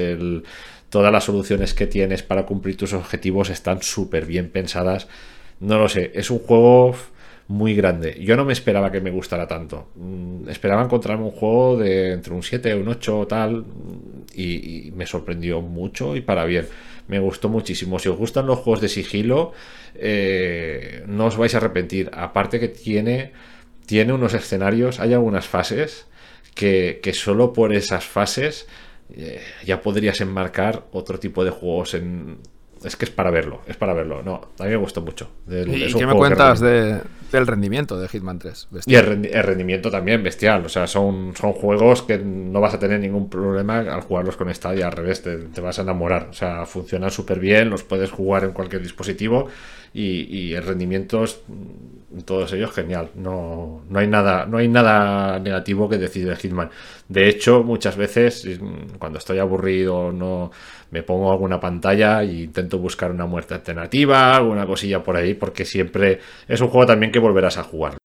todas 0.91 1.13
las 1.13 1.25
soluciones 1.25 1.73
que 1.73 1.87
tienes 1.87 2.23
para 2.23 2.45
cumplir 2.45 2.77
tus 2.77 2.93
objetivos 2.93 3.49
están 3.49 3.83
súper 3.83 4.27
bien 4.27 4.51
pensadas 4.51 5.09
no 5.61 5.79
lo 5.79 5.89
sé, 5.89 6.11
es 6.15 6.31
un 6.31 6.39
juego 6.41 6.95
muy 7.49 7.75
grande. 7.75 8.17
Yo 8.21 8.37
no 8.37 8.45
me 8.45 8.53
esperaba 8.53 8.93
que 8.93 9.01
me 9.01 9.11
gustara 9.11 9.47
tanto. 9.49 9.89
Mm, 9.97 10.49
esperaba 10.49 10.85
encontrarme 10.85 11.25
un 11.25 11.33
juego 11.33 11.77
de 11.79 12.13
entre 12.13 12.33
un 12.33 12.43
7, 12.43 12.75
un 12.77 12.89
8 12.89 13.19
o 13.19 13.27
tal 13.27 13.65
y, 14.35 14.93
me 14.95 15.07
sorprendió 15.07 15.61
mucho 15.61 16.17
y 16.17 16.21
para 16.21 16.45
bien. 16.45 16.67
me 17.09 17.19
gustó 17.19 17.49
muchísimo. 17.49 17.99
Si 17.99 18.09
os 18.09 18.17
gustan 18.17 18.47
los 18.47 18.61
juegos 18.61 18.81
de 18.81 18.89
sigilo, 18.89 19.53
eh, 19.97 21.03
no 21.09 21.27
os 21.27 21.37
vais 21.37 21.55
a 21.55 21.59
arrepentir. 21.59 22.09
Aparte 22.15 22.61
que 22.61 22.69
tiene, 22.69 23.33
tiene 23.85 24.13
unos 24.13 24.33
escenarios, 24.35 25.01
hay 25.01 25.13
algunas 25.13 25.47
fases 25.49 26.07
que, 26.55 27.01
que 27.03 27.13
solo 27.13 27.53
por 27.53 27.75
esas 27.75 28.05
fases 28.05 28.69
eh, 29.17 29.41
ya 29.65 29.83
podrías 29.83 30.21
enmarcar 30.21 30.87
otro 30.93 31.19
tipo 31.19 31.45
de 31.45 31.51
juegos 31.51 31.95
en 31.95 32.39
es 32.83 32.97
que 32.97 33.05
es 33.05 33.11
para 33.11 33.31
verlo, 33.31 33.61
es 33.67 33.77
para 33.77 33.93
verlo. 33.93 34.23
No, 34.23 34.41
a 34.59 34.65
mí 34.65 34.71
me 34.71 34.77
gustó 34.77 35.03
mucho. 35.03 35.29
¿Y 35.49 35.93
qué 35.93 36.07
me 36.07 36.15
cuentas 36.15 36.61
del 36.61 37.47
rendimiento 37.47 38.01
de 38.01 38.09
Hitman 38.09 38.39
3? 38.39 38.69
Y 38.87 38.95
el, 38.95 39.43
rendimiento 39.43 39.91
también 39.91 40.23
bestial. 40.23 40.65
O 40.65 40.69
sea, 40.69 40.87
son, 40.87 41.35
son 41.37 41.53
juegos 41.53 42.03
que 42.03 42.19
no 42.19 42.61
vas 42.61 42.75
a 42.75 42.79
tener 42.79 43.01
ningún 43.01 43.29
problema 43.29 43.79
al 43.79 44.01
jugarlos 44.01 44.37
con 44.37 44.53
Stadia. 44.55 44.87
Al 44.87 44.93
revés, 44.93 45.23
te, 45.23 45.37
te 45.37 45.61
vas 45.61 45.79
a 45.79 45.83
enamorar. 45.83 46.29
O 46.31 46.33
sea, 46.33 46.65
funcionan 46.65 47.11
súper 47.11 47.39
bien, 47.39 47.69
los 47.69 47.83
puedes 47.83 48.11
jugar 48.11 48.45
en 48.45 48.53
cualquier 48.53 48.83
dispositivo 48.83 49.49
y, 49.93 50.55
el 50.55 50.63
rendimiento 50.63 51.25
es 51.25 51.41
en 51.49 52.23
todos 52.23 52.53
ellos 52.53 52.71
genial. 52.73 53.11
No, 53.15 53.83
no, 53.89 53.99
hay 53.99 54.07
nada, 54.07 54.47
no 54.47 54.59
hay 54.59 54.69
nada 54.69 55.39
negativo 55.39 55.89
que 55.89 55.99
decir 55.99 56.29
de 56.29 56.37
Hitman. 56.37 56.71
De 57.09 57.29
hecho, 57.29 57.63
muchas 57.65 57.97
veces 57.97 58.47
cuando 58.99 59.19
estoy 59.19 59.39
aburrido 59.39 60.13
no 60.13 60.51
me 60.91 61.03
pongo 61.03 61.31
alguna 61.31 61.61
pantalla 61.61 62.23
e 62.23 62.43
intento 62.43 62.79
buscar 62.79 63.11
una 63.11 63.27
muerte 63.27 63.55
alternativa, 63.55 64.35
alguna 64.35 64.67
cosilla 64.67 65.03
por 65.03 65.17
ahí, 65.17 65.35
porque 65.35 65.65
siempre 65.65 66.21
es 66.49 66.61
un 66.61 66.69
juego 66.69 66.87
también 66.87 67.13
que 67.13 67.19
volverás 67.19 67.59
a 67.59 67.63
jugar. 67.63 68.00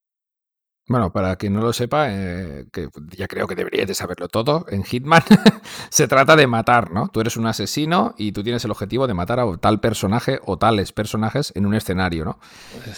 Bueno, 0.87 1.11
para 1.11 1.35
quien 1.35 1.53
no 1.53 1.61
lo 1.61 1.73
sepa, 1.73 2.09
eh, 2.11 2.65
que 2.71 2.89
ya 3.17 3.27
creo 3.27 3.47
que 3.47 3.55
deberíais 3.55 3.87
de 3.87 3.95
saberlo 3.95 4.27
todo, 4.27 4.67
en 4.69 4.83
Hitman 4.83 5.23
se 5.89 6.07
trata 6.07 6.35
de 6.35 6.45
matar, 6.45 6.91
¿no? 6.91 7.07
Tú 7.07 7.21
eres 7.21 7.37
un 7.37 7.47
asesino 7.47 8.13
y 8.19 8.33
tú 8.33 8.43
tienes 8.43 8.63
el 8.65 8.71
objetivo 8.71 9.07
de 9.07 9.15
matar 9.15 9.39
a 9.39 9.57
tal 9.57 9.79
personaje 9.79 10.39
o 10.45 10.57
tales 10.57 10.91
personajes 10.91 11.51
en 11.55 11.65
un 11.65 11.73
escenario, 11.73 12.23
¿no? 12.23 12.39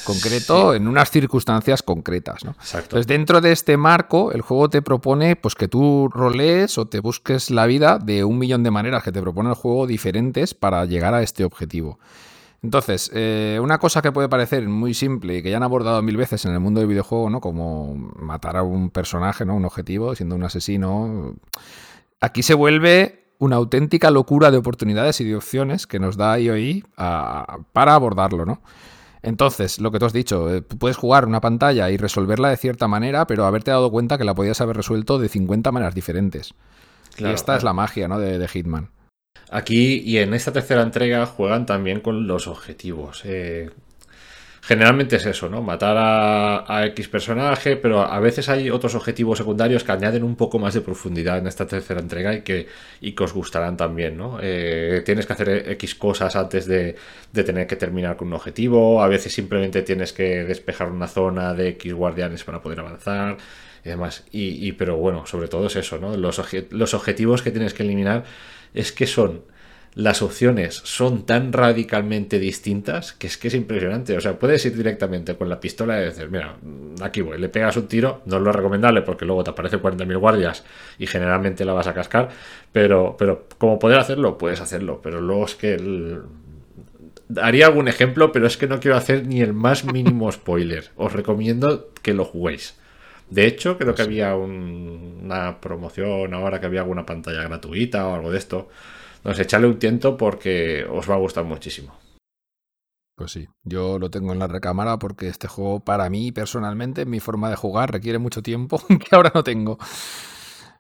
Concreto, 0.04 0.74
en 0.74 0.86
unas 0.86 1.10
circunstancias 1.12 1.82
concretas, 1.82 2.44
¿no? 2.44 2.52
Exacto. 2.52 2.98
Entonces, 2.98 3.08
dentro 3.08 3.40
de 3.40 3.54
este 3.54 3.78
marco, 3.78 4.34
el 4.34 4.42
juego 4.42 4.70
te 4.70 4.82
propone 4.82 5.38
pues 5.38 5.56
que 5.56 5.70
tú 5.70 6.10
rolees 6.14 6.78
o 6.78 6.88
te 6.88 7.00
busques 7.00 7.50
la 7.52 7.68
vida 7.68 8.00
de 8.00 8.26
un 8.26 8.38
millón 8.38 8.64
de 8.64 8.72
maneras 8.72 9.02
que 9.02 9.14
te 9.14 9.22
propone 9.22 9.50
el 9.50 9.56
juego 9.56 9.88
diferentes 9.88 10.54
para 10.54 10.84
llegar 10.84 11.14
a 11.14 11.22
este 11.22 11.46
objetivo. 11.46 12.00
Entonces, 12.64 13.12
eh, 13.14 13.60
una 13.62 13.78
cosa 13.78 14.02
que 14.02 14.12
puede 14.12 14.30
parecer 14.30 14.68
muy 14.68 14.94
simple 14.94 15.38
y 15.38 15.44
que 15.44 15.52
ya 15.52 15.58
han 15.58 15.64
abordado 15.64 16.02
mil 16.02 16.18
veces 16.18 16.44
en 16.46 16.54
el 16.54 16.60
mundo 16.60 16.80
del 16.80 16.90
videojuego, 16.90 17.30
¿no? 17.30 17.40
Como 17.40 17.96
matar 17.96 18.58
a 18.58 18.64
un 18.64 18.90
personaje, 18.90 19.46
¿no? 19.46 19.56
Un 19.56 19.66
objetivo, 19.66 20.16
siendo 20.16 20.36
un 20.36 20.44
asesino. 20.44 21.36
Aquí 22.20 22.42
se 22.42 22.56
vuelve 22.56 23.26
una 23.40 23.58
auténtica 23.58 24.10
locura 24.10 24.50
de 24.50 24.58
oportunidades 24.58 25.22
y 25.22 25.26
de 25.26 25.36
opciones 25.36 25.86
que 25.86 26.00
nos 26.00 26.18
da 26.18 26.40
IOI 26.40 26.84
para 26.96 27.94
abordarlo, 27.94 28.46
¿no? 28.46 28.62
Entonces, 29.22 29.80
lo 29.80 29.92
que 29.92 30.00
tú 30.00 30.06
has 30.06 30.14
dicho, 30.14 30.54
eh, 30.54 30.62
puedes 30.62 30.98
jugar 30.98 31.26
una 31.26 31.42
pantalla 31.42 31.92
y 31.92 31.98
resolverla 31.98 32.50
de 32.50 32.58
cierta 32.58 32.88
manera, 32.88 33.28
pero 33.28 33.46
haberte 33.46 33.72
dado 33.72 33.92
cuenta 33.92 34.18
que 34.18 34.24
la 34.24 34.34
podías 34.34 34.62
haber 34.62 34.78
resuelto 34.78 35.20
de 35.20 35.30
50 35.30 35.72
maneras 35.72 35.94
diferentes. 35.94 36.54
y 37.18 37.26
esta 37.26 37.56
es 37.56 37.64
la 37.64 37.74
magia 37.74 38.08
¿no? 38.08 38.20
de 38.20 38.48
Hitman. 38.48 38.90
Aquí 39.50 40.02
y 40.06 40.18
en 40.18 40.34
esta 40.34 40.52
tercera 40.52 40.82
entrega 40.82 41.26
juegan 41.26 41.66
también 41.66 42.02
con 42.02 42.28
los 42.28 42.48
objetivos. 42.48 43.22
Eh, 43.24 43.70
generalmente 44.62 45.16
es 45.16 45.26
eso, 45.26 45.48
¿no? 45.48 45.62
Matar 45.62 45.96
a, 45.98 46.86
X 46.88 47.08
personaje, 47.08 47.78
pero 47.78 48.02
a 48.02 48.20
veces 48.20 48.50
hay 48.50 48.70
otros 48.70 48.94
objetivos 48.96 49.38
secundarios 49.38 49.86
que 49.86 49.92
añaden 49.94 50.24
un 50.24 50.36
poco 50.36 50.60
más 50.60 50.74
de 50.74 50.82
profundidad 50.82 51.38
en 51.38 51.48
esta 51.48 51.66
tercera 51.66 52.02
entrega 52.02 52.34
y 52.34 52.42
que, 52.42 52.68
y 53.00 53.14
que 53.14 53.24
os 53.24 53.34
gustarán 53.34 53.78
también, 53.78 54.18
¿no? 54.18 54.40
Eh, 54.42 55.02
tienes 55.06 55.26
que 55.26 55.34
hacer 55.34 55.72
X 55.72 55.96
cosas 55.96 56.36
antes 56.36 56.66
de, 56.66 56.98
de, 57.32 57.44
tener 57.46 57.68
que 57.68 57.78
terminar 57.78 58.18
con 58.18 58.28
un 58.28 58.34
objetivo, 58.34 59.02
a 59.02 59.08
veces 59.08 59.32
simplemente 59.32 59.82
tienes 59.84 60.12
que 60.12 60.44
despejar 60.44 60.92
una 60.92 61.08
zona 61.08 61.54
de 61.54 61.70
X 61.70 61.94
guardianes 61.94 62.44
para 62.44 62.62
poder 62.62 62.82
avanzar 62.82 63.38
y 63.86 63.90
demás. 63.90 64.26
Y, 64.32 64.74
pero 64.74 64.98
bueno, 64.98 65.26
sobre 65.26 65.48
todo 65.48 65.68
es 65.68 65.78
eso, 65.78 65.98
¿no? 65.98 66.18
Los, 66.18 66.42
los 66.72 66.94
objetivos 66.94 67.42
que 67.42 67.52
tienes 67.52 67.74
que 67.74 67.84
eliminar 67.84 68.26
es 68.74 68.92
que 68.92 69.08
son 69.08 69.44
las 69.98 70.22
opciones 70.22 70.76
son 70.76 71.26
tan 71.26 71.52
radicalmente 71.52 72.38
distintas 72.38 73.14
que 73.14 73.26
es 73.26 73.36
que 73.36 73.48
es 73.48 73.56
impresionante. 73.56 74.16
O 74.16 74.22
sea, 74.22 74.38
puedes 74.38 74.64
ir 74.68 74.78
directamente 74.78 75.36
con 75.36 75.50
la 75.50 75.60
pistola 75.60 76.00
y 76.00 76.06
decir, 76.06 76.30
mira, 76.30 76.56
aquí 77.02 77.22
voy, 77.22 77.40
le 77.40 77.50
pegas 77.50 77.78
un 77.78 77.88
tiro, 77.88 78.22
no 78.28 78.38
es 78.38 78.44
lo 78.44 78.52
recomendable 78.52 79.02
porque 79.02 79.26
luego 79.26 79.44
te 79.44 79.50
aparece 79.50 79.82
40.000 79.82 80.18
guardias 80.20 80.64
y 81.00 81.08
generalmente 81.08 81.66
la 81.66 81.74
vas 81.74 81.88
a 81.88 81.96
cascar, 81.96 82.30
pero, 82.72 83.16
pero 83.18 83.48
como 83.58 83.80
poder 83.80 83.98
hacerlo, 83.98 84.38
puedes 84.38 84.62
hacerlo, 84.62 85.02
pero 85.02 85.20
luego 85.20 85.46
es 85.46 85.56
que... 85.56 86.20
Haría 87.42 87.66
algún 87.66 87.88
ejemplo, 87.88 88.32
pero 88.32 88.46
es 88.46 88.56
que 88.56 88.68
no 88.68 88.80
quiero 88.80 88.96
hacer 88.96 89.26
ni 89.26 89.42
el 89.42 89.52
más 89.52 89.84
mínimo 89.84 90.32
spoiler. 90.32 90.92
Os 90.96 91.12
recomiendo 91.12 91.90
que 92.02 92.14
lo 92.14 92.24
juguéis. 92.24 92.78
De 93.30 93.46
hecho, 93.46 93.78
creo 93.78 93.94
que 93.94 94.02
había 94.02 94.36
una 94.36 95.60
promoción 95.60 96.34
ahora 96.34 96.60
que 96.60 96.66
había 96.66 96.82
alguna 96.82 97.06
pantalla 97.06 97.44
gratuita 97.44 98.08
o 98.08 98.16
algo 98.16 98.32
de 98.32 98.38
esto. 98.38 98.70
Entonces, 99.18 99.46
echadle 99.46 99.68
un 99.68 99.80
tiento 99.80 100.16
porque 100.18 100.86
os 100.90 101.10
va 101.10 101.16
a 101.16 101.20
gustar 101.20 101.44
muchísimo. 101.44 101.94
Pues 103.16 103.32
sí, 103.32 103.48
yo 103.64 103.98
lo 103.98 104.12
tengo 104.12 104.32
en 104.32 104.40
la 104.40 104.48
recámara 104.48 105.00
porque 105.00 105.28
este 105.28 105.48
juego 105.48 105.80
para 105.80 106.08
mí 106.10 106.32
personalmente, 106.32 107.06
mi 107.06 107.20
forma 107.20 107.50
de 107.50 107.56
jugar 107.56 107.92
requiere 107.92 108.20
mucho 108.20 108.44
tiempo 108.44 108.80
que 108.88 109.16
ahora 109.16 109.32
no 109.34 109.44
tengo. 109.44 109.78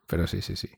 Pero 0.05 0.27
sí, 0.27 0.41
sí, 0.41 0.55
sí. 0.55 0.69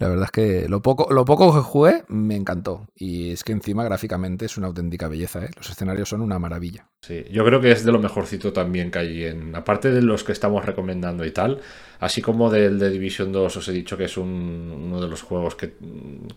La 0.00 0.08
verdad 0.08 0.24
es 0.24 0.30
que 0.30 0.66
lo 0.66 0.80
poco, 0.80 1.12
lo 1.12 1.26
poco 1.26 1.54
que 1.54 1.60
jugué 1.60 2.04
me 2.08 2.34
encantó. 2.34 2.88
Y 2.96 3.32
es 3.32 3.44
que 3.44 3.52
encima 3.52 3.84
gráficamente 3.84 4.46
es 4.46 4.56
una 4.56 4.68
auténtica 4.68 5.08
belleza. 5.08 5.44
¿eh? 5.44 5.50
Los 5.54 5.68
escenarios 5.68 6.08
son 6.08 6.22
una 6.22 6.38
maravilla. 6.38 6.88
Sí, 7.02 7.26
yo 7.30 7.44
creo 7.44 7.60
que 7.60 7.70
es 7.70 7.84
de 7.84 7.92
lo 7.92 7.98
mejorcito 7.98 8.50
también 8.50 8.90
que 8.90 8.98
hay 8.98 9.24
en. 9.24 9.54
Aparte 9.54 9.90
de 9.90 10.00
los 10.00 10.24
que 10.24 10.32
estamos 10.32 10.64
recomendando 10.64 11.26
y 11.26 11.32
tal, 11.32 11.60
así 11.98 12.22
como 12.22 12.48
del 12.48 12.78
de 12.78 12.88
Division 12.88 13.30
2, 13.30 13.54
os 13.58 13.68
he 13.68 13.72
dicho 13.72 13.98
que 13.98 14.04
es 14.04 14.16
uno 14.16 15.02
de 15.02 15.06
los 15.06 15.20
juegos 15.20 15.54
que 15.54 15.74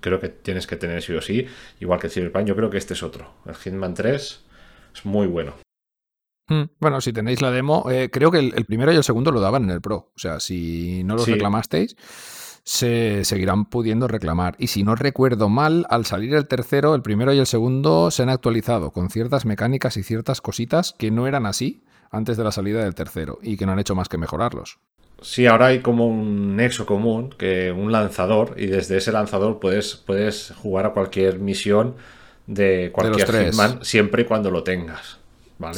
creo 0.01 0.19
que 0.19 0.27
tienes 0.27 0.67
que 0.67 0.75
tener 0.75 1.01
sí 1.01 1.13
o 1.13 1.21
sí. 1.21 1.47
Igual 1.79 2.01
que 2.01 2.07
el 2.07 2.11
Cyberpunk, 2.11 2.45
yo 2.45 2.57
creo 2.57 2.69
que 2.69 2.77
este 2.77 2.95
es 2.95 3.01
otro. 3.01 3.31
El 3.45 3.55
Hitman 3.55 3.93
3 3.93 4.41
es 4.93 5.05
muy 5.05 5.27
bueno. 5.27 5.53
Hmm, 6.49 6.63
bueno, 6.81 6.99
si 6.99 7.13
tenéis 7.13 7.41
la 7.41 7.49
demo, 7.49 7.89
eh, 7.89 8.09
creo 8.11 8.29
que 8.29 8.39
el, 8.39 8.65
primero 8.65 8.91
y 8.91 8.97
el 8.97 9.05
segundo 9.05 9.31
lo 9.31 9.39
daban 9.39 9.63
en 9.63 9.69
el 9.69 9.79
Pro. 9.79 10.11
O 10.13 10.19
sea, 10.19 10.41
si 10.41 11.01
no 11.05 11.15
los 11.15 11.29
reclamasteis 11.29 11.95
se 12.63 13.25
seguirán 13.25 13.65
pudiendo 13.65 14.07
reclamar. 14.07 14.55
Y 14.57 14.67
si 14.67 14.83
no 14.83 14.95
recuerdo 14.95 15.49
mal, 15.49 15.85
al 15.89 16.05
salir 16.05 16.33
el 16.33 16.47
tercero, 16.47 16.95
el 16.95 17.01
primero 17.01 17.33
y 17.33 17.39
el 17.39 17.45
segundo 17.45 18.11
se 18.11 18.23
han 18.23 18.29
actualizado 18.29 18.91
con 18.91 19.09
ciertas 19.09 19.45
mecánicas 19.45 19.97
y 19.97 20.03
ciertas 20.03 20.41
cositas 20.41 20.93
que 20.97 21.11
no 21.11 21.27
eran 21.27 21.45
así 21.45 21.83
antes 22.11 22.37
de 22.37 22.43
la 22.43 22.51
salida 22.51 22.83
del 22.83 22.95
tercero 22.95 23.39
y 23.41 23.57
que 23.57 23.65
no 23.65 23.73
han 23.73 23.79
hecho 23.79 23.95
más 23.95 24.07
que 24.07 24.17
mejorarlos. 24.17 24.79
Sí, 25.21 25.45
ahora 25.45 25.67
hay 25.67 25.79
como 25.79 26.07
un 26.07 26.55
nexo 26.55 26.85
común, 26.85 27.33
que 27.37 27.71
un 27.71 27.91
lanzador, 27.91 28.55
y 28.57 28.65
desde 28.65 28.97
ese 28.97 29.11
lanzador 29.11 29.59
puedes, 29.59 29.95
puedes 29.95 30.53
jugar 30.57 30.85
a 30.85 30.91
cualquier 30.91 31.39
misión 31.39 31.95
de 32.45 32.91
cualquier 32.91 33.45
Hitman 33.45 33.85
siempre 33.85 34.23
y 34.23 34.25
cuando 34.25 34.51
lo 34.51 34.63
tengas 34.63 35.22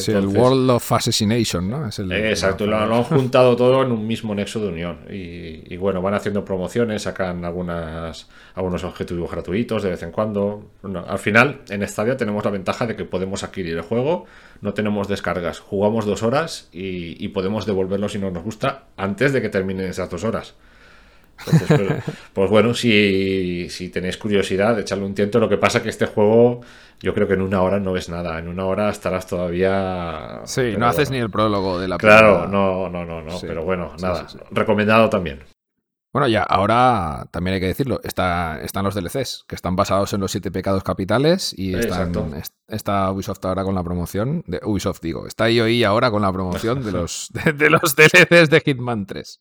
el 0.08 0.28
World 0.28 0.70
of 0.72 0.92
Assassination, 0.92 1.70
¿no? 1.70 1.88
exacto, 1.88 2.66
lo, 2.66 2.78
han 2.78 3.04
juntado 3.04 3.56
todo 3.56 3.84
en 3.84 3.92
un 3.92 4.06
mismo 4.06 4.34
nexo 4.34 4.60
de 4.60 4.68
unión. 4.68 5.00
Y, 5.10 5.76
bueno, 5.78 6.02
van 6.02 6.14
haciendo 6.14 6.44
promociones, 6.46 7.04
sacan 7.04 7.46
algunas, 7.46 8.28
algunos 8.54 8.84
objetivos 8.84 9.30
gratuitos 9.32 9.84
de 9.84 9.90
vez 9.90 10.04
en 10.04 10.12
cuando. 10.12 10.72
al 11.08 11.20
final, 11.20 11.62
en 11.70 11.88
Stadia 11.88 12.18
tenemos 12.18 12.44
la 12.46 12.52
ventaja 12.52 12.88
de 12.88 12.96
que 12.96 13.06
podemos 13.06 13.44
adquirir 13.44 13.76
el 13.76 13.82
juego, 13.82 14.26
no 14.62 14.74
tenemos 14.74 15.08
descargas, 15.08 15.60
jugamos 15.60 16.06
dos 16.06 16.24
horas 16.24 16.70
y, 16.72 17.24
y 17.24 17.30
podemos 17.30 17.66
devolverlo 17.66 18.10
si 18.10 18.20
no 18.20 18.32
nos 18.32 18.44
gusta 18.44 18.86
antes 18.98 19.34
de 19.34 19.42
que 19.42 19.50
terminen 19.50 19.88
esas 19.88 20.10
dos 20.10 20.24
horas. 20.24 20.56
Pues, 21.44 22.04
pues, 22.34 22.50
bueno, 22.50 22.74
si, 22.74 23.68
si, 23.70 23.90
tenéis 23.90 24.18
curiosidad, 24.18 24.80
echarle 24.80 25.06
un 25.06 25.14
tiento. 25.14 25.40
Lo 25.40 25.50
que 25.50 25.58
pasa 25.58 25.84
que 25.84 25.90
este 25.90 26.06
juego, 26.06 26.62
yo 27.02 27.14
creo 27.14 27.28
que 27.28 27.34
en 27.34 27.42
una 27.42 27.62
hora 27.62 27.80
no 27.80 27.94
ves 27.94 28.10
nada. 28.10 28.40
En 28.40 28.48
una 28.48 28.66
hora 28.66 28.90
estarás 28.90 29.28
todavía. 29.28 30.42
Sí, 30.46 30.76
no 30.78 30.88
haces 30.88 31.12
ni 31.12 31.18
el 31.18 31.30
prólogo 31.30 31.80
de 31.80 31.88
la 31.88 31.98
Claro, 31.98 32.48
no, 32.48 32.90
no, 32.90 33.06
no, 33.06 33.22
no. 33.22 33.38
pero 33.42 33.64
bueno, 33.64 33.94
nada. 34.02 34.28
recomendado 34.52 35.10
también. 35.10 35.44
Bueno, 36.16 36.30
ya, 36.30 36.44
ahora 36.44 37.28
también 37.30 37.56
hay 37.56 37.60
que 37.60 37.68
decirlo, 37.68 38.00
está, 38.02 38.62
están 38.62 38.86
los 38.86 38.96
DLCs, 38.96 39.44
que 39.50 39.56
están 39.56 39.76
basados 39.76 40.14
en 40.14 40.22
los 40.22 40.32
siete 40.32 40.50
pecados 40.50 40.82
capitales 40.82 41.54
y 41.58 41.76
están, 41.76 42.42
está 42.70 43.12
Ubisoft 43.12 43.44
ahora 43.44 43.66
con 43.66 43.76
la 43.76 43.84
promoción, 43.84 44.42
de 44.48 44.62
Ubisoft 44.64 45.02
digo, 45.02 45.28
está 45.28 45.50
IOI 45.50 45.84
ahora 45.84 46.10
con 46.12 46.22
la 46.22 46.32
promoción 46.32 46.86
de 46.86 46.92
los, 46.94 47.32
de 47.34 47.70
los 47.70 47.98
DLCs 47.98 48.50
de 48.50 48.62
Hitman 48.64 49.06
3. 49.06 49.40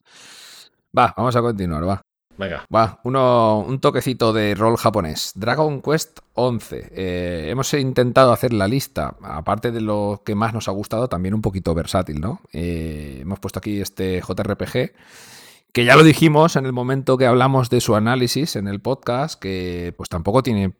Va, 0.97 1.13
vamos 1.17 1.35
a 1.35 1.41
continuar, 1.41 1.87
va. 1.87 2.01
Venga. 2.37 2.65
Va, 2.73 2.99
uno, 3.03 3.59
un 3.59 3.79
toquecito 3.79 4.33
de 4.33 4.55
rol 4.55 4.77
japonés. 4.77 5.31
Dragon 5.35 5.81
Quest 5.81 6.19
11. 6.33 6.91
Eh, 6.91 7.47
hemos 7.49 7.73
intentado 7.73 8.33
hacer 8.33 8.51
la 8.51 8.67
lista, 8.67 9.15
aparte 9.21 9.71
de 9.71 9.81
lo 9.81 10.21
que 10.25 10.35
más 10.35 10.53
nos 10.53 10.67
ha 10.67 10.71
gustado, 10.71 11.07
también 11.07 11.33
un 11.33 11.41
poquito 11.41 11.73
versátil, 11.73 12.19
¿no? 12.19 12.41
Eh, 12.51 13.19
hemos 13.21 13.39
puesto 13.39 13.59
aquí 13.59 13.79
este 13.79 14.21
JRPG, 14.21 14.91
que 15.71 15.85
ya 15.85 15.95
lo 15.95 16.03
dijimos 16.03 16.55
en 16.57 16.65
el 16.65 16.73
momento 16.73 17.17
que 17.17 17.25
hablamos 17.25 17.69
de 17.69 17.79
su 17.79 17.95
análisis 17.95 18.55
en 18.57 18.67
el 18.67 18.81
podcast, 18.81 19.39
que 19.39 19.93
pues 19.95 20.09
tampoco 20.09 20.43
tiene 20.43 20.73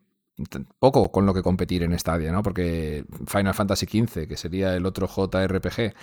poco 0.80 1.12
con 1.12 1.26
lo 1.26 1.34
que 1.34 1.42
competir 1.42 1.84
en 1.84 1.98
Stadia, 1.98 2.32
¿no? 2.32 2.44
Porque 2.44 3.06
Final 3.28 3.54
Fantasy 3.54 3.86
XV, 3.86 4.28
que 4.28 4.36
sería 4.36 4.76
el 4.76 4.86
otro 4.86 5.08
JRPG, 5.08 5.94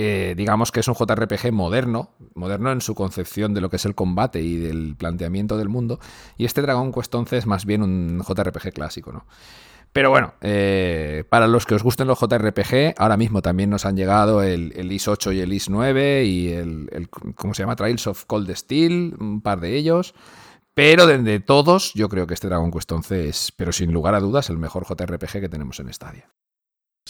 eh, 0.00 0.34
digamos 0.36 0.70
que 0.70 0.78
es 0.78 0.86
un 0.86 0.94
JRPG 0.94 1.50
moderno, 1.52 2.12
moderno 2.34 2.70
en 2.70 2.80
su 2.80 2.94
concepción 2.94 3.52
de 3.52 3.60
lo 3.60 3.68
que 3.68 3.76
es 3.76 3.84
el 3.84 3.96
combate 3.96 4.40
y 4.40 4.56
del 4.56 4.94
planteamiento 4.96 5.56
del 5.58 5.68
mundo, 5.68 5.98
y 6.36 6.44
este 6.44 6.62
Dragon 6.62 6.92
Quest 6.92 7.12
11 7.12 7.36
es 7.36 7.46
más 7.46 7.66
bien 7.66 7.82
un 7.82 8.22
JRPG 8.22 8.72
clásico, 8.72 9.12
¿no? 9.12 9.26
Pero 9.92 10.10
bueno, 10.10 10.34
eh, 10.40 11.24
para 11.28 11.48
los 11.48 11.66
que 11.66 11.74
os 11.74 11.82
gusten 11.82 12.06
los 12.06 12.20
JRPG, 12.20 12.94
ahora 12.96 13.16
mismo 13.16 13.42
también 13.42 13.70
nos 13.70 13.86
han 13.86 13.96
llegado 13.96 14.44
el, 14.44 14.92
IS 14.92 15.08
8 15.08 15.32
y 15.32 15.40
el 15.40 15.52
IS 15.52 15.68
9 15.68 16.24
y 16.26 16.52
el, 16.52 17.08
¿cómo 17.34 17.54
se 17.54 17.62
llama? 17.64 17.74
Trials 17.74 18.06
of 18.06 18.24
Cold 18.26 18.54
Steel, 18.54 19.16
un 19.18 19.40
par 19.40 19.58
de 19.58 19.76
ellos. 19.76 20.14
Pero 20.74 21.08
de, 21.08 21.40
todos, 21.40 21.92
yo 21.94 22.08
creo 22.08 22.28
que 22.28 22.34
este 22.34 22.46
Dragon 22.46 22.70
Quest 22.70 22.92
11 22.92 23.28
es, 23.30 23.52
pero 23.56 23.72
sin 23.72 23.92
lugar 23.92 24.14
a 24.14 24.20
dudas, 24.20 24.48
el 24.48 24.58
mejor 24.58 24.86
JRPG 24.86 25.40
que 25.40 25.48
tenemos 25.48 25.80
en 25.80 25.92
Stadia. 25.92 26.30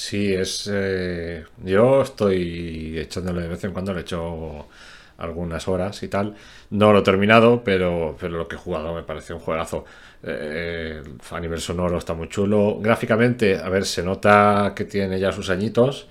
Sí, 0.00 0.32
es. 0.32 0.70
Eh, 0.72 1.44
yo 1.64 2.02
estoy 2.02 2.96
echándole 2.98 3.42
de 3.42 3.48
vez 3.48 3.64
en 3.64 3.72
cuando, 3.72 3.92
le 3.92 4.02
echo 4.02 4.68
algunas 5.18 5.66
horas 5.66 6.00
y 6.04 6.08
tal. 6.08 6.36
No 6.70 6.92
lo 6.92 7.00
he 7.00 7.02
terminado, 7.02 7.64
pero, 7.64 8.16
pero 8.18 8.38
lo 8.38 8.46
que 8.46 8.54
he 8.56 8.58
jugado 8.58 8.94
me 8.94 9.02
parece 9.02 9.34
un 9.34 9.40
juegazo. 9.40 9.84
Eh, 10.22 11.02
a 11.30 11.40
nivel 11.40 11.60
sonoro 11.60 11.98
está 11.98 12.14
muy 12.14 12.28
chulo. 12.28 12.78
Gráficamente, 12.80 13.58
a 13.58 13.68
ver, 13.68 13.84
se 13.84 14.02
nota 14.04 14.72
que 14.76 14.84
tiene 14.84 15.18
ya 15.18 15.32
sus 15.32 15.50
añitos. 15.50 16.08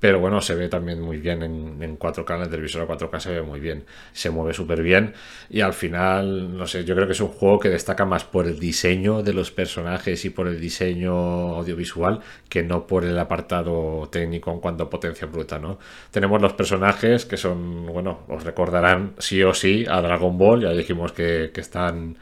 Pero 0.00 0.20
bueno, 0.20 0.40
se 0.40 0.54
ve 0.54 0.68
también 0.68 1.00
muy 1.00 1.18
bien 1.18 1.42
en, 1.42 1.98
4K, 1.98 2.36
en 2.36 2.42
el 2.42 2.50
televisor 2.50 2.82
a 2.82 2.86
4K 2.86 3.20
se 3.20 3.32
ve 3.32 3.42
muy 3.42 3.58
bien, 3.58 3.84
se 4.12 4.30
mueve 4.30 4.54
súper 4.54 4.82
bien 4.82 5.14
y 5.50 5.60
al 5.60 5.72
final, 5.72 6.56
no 6.56 6.66
sé, 6.66 6.84
yo 6.84 6.94
creo 6.94 7.06
que 7.06 7.14
es 7.14 7.20
un 7.20 7.28
juego 7.28 7.58
que 7.58 7.68
destaca 7.68 8.04
más 8.04 8.24
por 8.24 8.46
el 8.46 8.60
diseño 8.60 9.22
de 9.22 9.32
los 9.32 9.50
personajes 9.50 10.24
y 10.24 10.30
por 10.30 10.46
el 10.46 10.60
diseño 10.60 11.14
audiovisual 11.56 12.20
que 12.48 12.62
no 12.62 12.86
por 12.86 13.04
el 13.04 13.18
apartado 13.18 14.08
técnico 14.10 14.52
en 14.52 14.60
cuanto 14.60 14.84
a 14.84 14.90
potencia 14.90 15.26
bruta, 15.26 15.58
¿no? 15.58 15.78
Tenemos 16.12 16.40
los 16.40 16.52
personajes 16.52 17.26
que 17.26 17.36
son, 17.36 17.86
bueno, 17.86 18.20
os 18.28 18.44
recordarán 18.44 19.14
sí 19.18 19.42
o 19.42 19.52
sí 19.52 19.84
a 19.88 20.00
Dragon 20.00 20.38
Ball, 20.38 20.62
ya 20.62 20.70
dijimos 20.70 21.12
que, 21.12 21.50
están 21.58 22.16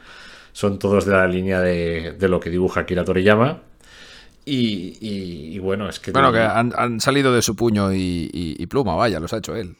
son 0.51 0.79
todos 0.79 1.05
de 1.05 1.11
la 1.11 1.27
línea 1.27 1.61
de, 1.61 2.13
de, 2.17 2.27
lo 2.27 2.39
que 2.39 2.49
dibuja 2.49 2.81
Akira 2.81 3.03
Toriyama. 3.03 3.61
Y, 4.49 5.59
bueno, 5.59 5.89
es 5.89 5.99
que. 5.99 6.11
Bueno, 6.11 6.31
que 6.31 6.39
han, 6.39 6.99
salido 6.99 7.33
de 7.33 7.41
su 7.41 7.55
puño 7.55 7.93
y, 7.93 8.65
pluma, 8.69 8.95
vaya, 8.95 9.19
los 9.19 9.33
ha 9.33 9.37
hecho 9.37 9.55
él. 9.55 9.75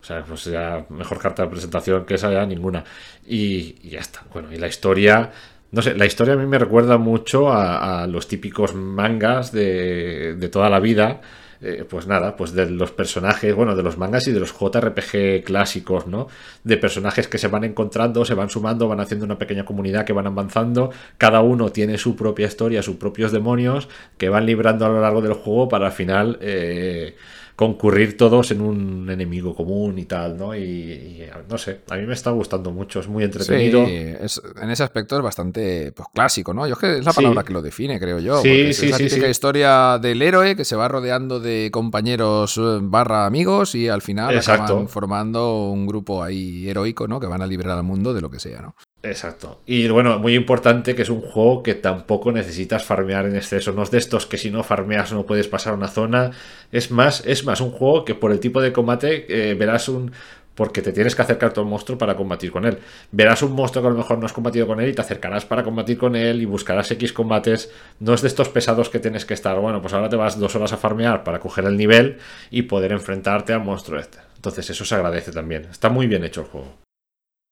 O 0.00 0.04
sea, 0.04 0.24
pues 0.24 0.44
ya 0.44 0.84
mejor 0.88 1.18
carta 1.18 1.44
de 1.44 1.48
presentación 1.48 2.04
que 2.04 2.14
esa 2.14 2.30
ya 2.32 2.44
ninguna. 2.44 2.84
Y, 3.26 3.88
ya 3.88 4.00
está. 4.00 4.22
Bueno, 4.32 4.52
y 4.52 4.56
la 4.56 4.68
historia. 4.68 5.30
No 5.70 5.80
sé, 5.80 5.94
la 5.94 6.04
historia 6.04 6.34
a 6.34 6.36
mí 6.36 6.44
me 6.44 6.58
recuerda 6.58 6.98
mucho 6.98 7.50
a, 7.50 8.06
los 8.06 8.28
típicos 8.28 8.74
mangas 8.74 9.52
de, 9.52 10.34
de 10.34 10.48
toda 10.50 10.68
la 10.68 10.80
vida 10.80 11.22
eh, 11.62 11.84
pues 11.88 12.06
nada, 12.06 12.36
pues 12.36 12.52
de 12.52 12.68
los 12.68 12.90
personajes, 12.90 13.54
bueno, 13.54 13.76
de 13.76 13.82
los 13.82 13.96
mangas 13.96 14.26
y 14.26 14.32
de 14.32 14.40
los 14.40 14.52
JRPG 14.52 15.44
clásicos, 15.44 16.06
¿no? 16.06 16.26
De 16.64 16.76
personajes 16.76 17.28
que 17.28 17.38
se 17.38 17.48
van 17.48 17.64
encontrando, 17.64 18.24
se 18.24 18.34
van 18.34 18.50
sumando, 18.50 18.88
van 18.88 19.00
haciendo 19.00 19.24
una 19.24 19.38
pequeña 19.38 19.64
comunidad 19.64 20.04
que 20.04 20.12
van 20.12 20.26
avanzando, 20.26 20.90
cada 21.18 21.40
uno 21.40 21.70
tiene 21.70 21.98
su 21.98 22.16
propia 22.16 22.46
historia, 22.46 22.82
sus 22.82 22.96
propios 22.96 23.30
demonios, 23.30 23.88
que 24.18 24.28
van 24.28 24.44
librando 24.46 24.86
a 24.86 24.88
lo 24.88 25.00
largo 25.00 25.22
del 25.22 25.34
juego 25.34 25.68
para 25.68 25.86
al 25.86 25.92
final... 25.92 26.38
Eh, 26.40 27.14
concurrir 27.62 28.16
todos 28.16 28.50
en 28.50 28.60
un 28.60 29.08
enemigo 29.08 29.54
común 29.54 29.96
y 29.96 30.04
tal, 30.04 30.36
¿no? 30.36 30.56
Y, 30.56 31.22
no 31.48 31.56
sé, 31.56 31.82
a 31.88 31.96
mí 31.96 32.06
me 32.06 32.14
está 32.14 32.32
gustando 32.32 32.72
mucho, 32.72 32.98
es 32.98 33.06
muy 33.06 33.22
entretenido. 33.22 33.86
Sí, 33.86 34.40
en 34.60 34.70
ese 34.70 34.82
aspecto 34.82 35.16
es 35.16 35.22
bastante 35.22 35.92
pues, 35.92 36.08
clásico, 36.12 36.52
¿no? 36.52 36.66
Yo 36.66 36.72
es 36.72 36.78
que 36.80 36.98
es 36.98 37.04
la 37.04 37.12
palabra 37.12 37.44
que 37.44 37.52
lo 37.52 37.62
define, 37.62 38.00
creo 38.00 38.18
yo. 38.18 38.42
Sí, 38.42 38.72
sí, 38.72 38.86
es 38.86 38.90
la 38.90 38.98
típica 38.98 39.28
historia 39.28 39.98
del 40.00 40.20
héroe 40.22 40.56
que 40.56 40.64
se 40.64 40.74
va 40.74 40.88
rodeando 40.88 41.38
de 41.38 41.70
compañeros 41.72 42.58
eh, 42.58 42.78
barra 42.80 43.26
amigos 43.26 43.76
y 43.76 43.88
al 43.88 44.02
final 44.02 44.36
acaban 44.36 44.88
formando 44.88 45.68
un 45.70 45.86
grupo 45.86 46.24
ahí 46.24 46.68
heroico, 46.68 47.06
¿no? 47.06 47.20
Que 47.20 47.28
van 47.28 47.42
a 47.42 47.46
liberar 47.46 47.78
al 47.78 47.84
mundo 47.84 48.12
de 48.12 48.20
lo 48.20 48.28
que 48.28 48.40
sea, 48.40 48.60
¿no? 48.60 48.74
Exacto. 49.02 49.60
Y 49.66 49.88
bueno, 49.88 50.18
muy 50.20 50.34
importante 50.34 50.94
que 50.94 51.02
es 51.02 51.08
un 51.08 51.22
juego 51.22 51.62
que 51.62 51.74
tampoco 51.74 52.30
necesitas 52.30 52.84
farmear 52.84 53.26
en 53.26 53.34
exceso. 53.34 53.72
No 53.72 53.82
es 53.82 53.90
de 53.90 53.98
estos 53.98 54.26
que 54.26 54.38
si 54.38 54.50
no 54.50 54.62
farmeas 54.62 55.12
no 55.12 55.26
puedes 55.26 55.48
pasar 55.48 55.74
una 55.74 55.88
zona. 55.88 56.30
Es 56.70 56.92
más, 56.92 57.24
es 57.26 57.44
más 57.44 57.60
un 57.60 57.72
juego 57.72 58.04
que 58.04 58.14
por 58.14 58.30
el 58.30 58.38
tipo 58.38 58.60
de 58.60 58.72
combate 58.72 59.26
eh, 59.28 59.54
verás 59.54 59.88
un. 59.88 60.12
Porque 60.54 60.82
te 60.82 60.92
tienes 60.92 61.16
que 61.16 61.22
acercar 61.22 61.54
a 61.56 61.62
un 61.62 61.70
monstruo 61.70 61.96
para 61.96 62.14
combatir 62.14 62.52
con 62.52 62.66
él. 62.66 62.78
Verás 63.10 63.42
un 63.42 63.52
monstruo 63.52 63.82
que 63.82 63.88
a 63.88 63.90
lo 63.90 63.96
mejor 63.96 64.18
no 64.18 64.26
has 64.26 64.34
combatido 64.34 64.66
con 64.66 64.80
él 64.80 64.90
y 64.90 64.92
te 64.92 65.00
acercarás 65.00 65.46
para 65.46 65.64
combatir 65.64 65.96
con 65.96 66.14
él 66.14 66.42
y 66.42 66.44
buscarás 66.44 66.90
X 66.90 67.12
combates. 67.14 67.72
No 68.00 68.12
es 68.12 68.20
de 68.20 68.28
estos 68.28 68.50
pesados 68.50 68.90
que 68.90 68.98
tienes 68.98 69.24
que 69.24 69.34
estar. 69.34 69.58
Bueno, 69.58 69.80
pues 69.80 69.94
ahora 69.94 70.10
te 70.10 70.16
vas 70.16 70.38
dos 70.38 70.54
horas 70.54 70.74
a 70.74 70.76
farmear 70.76 71.24
para 71.24 71.40
coger 71.40 71.64
el 71.64 71.78
nivel 71.78 72.18
y 72.50 72.62
poder 72.62 72.92
enfrentarte 72.92 73.54
al 73.54 73.64
monstruo 73.64 73.98
este. 73.98 74.18
Entonces 74.36 74.68
eso 74.68 74.84
se 74.84 74.94
agradece 74.94 75.32
también. 75.32 75.64
Está 75.70 75.88
muy 75.88 76.06
bien 76.06 76.22
hecho 76.22 76.42
el 76.42 76.48
juego. 76.48 76.91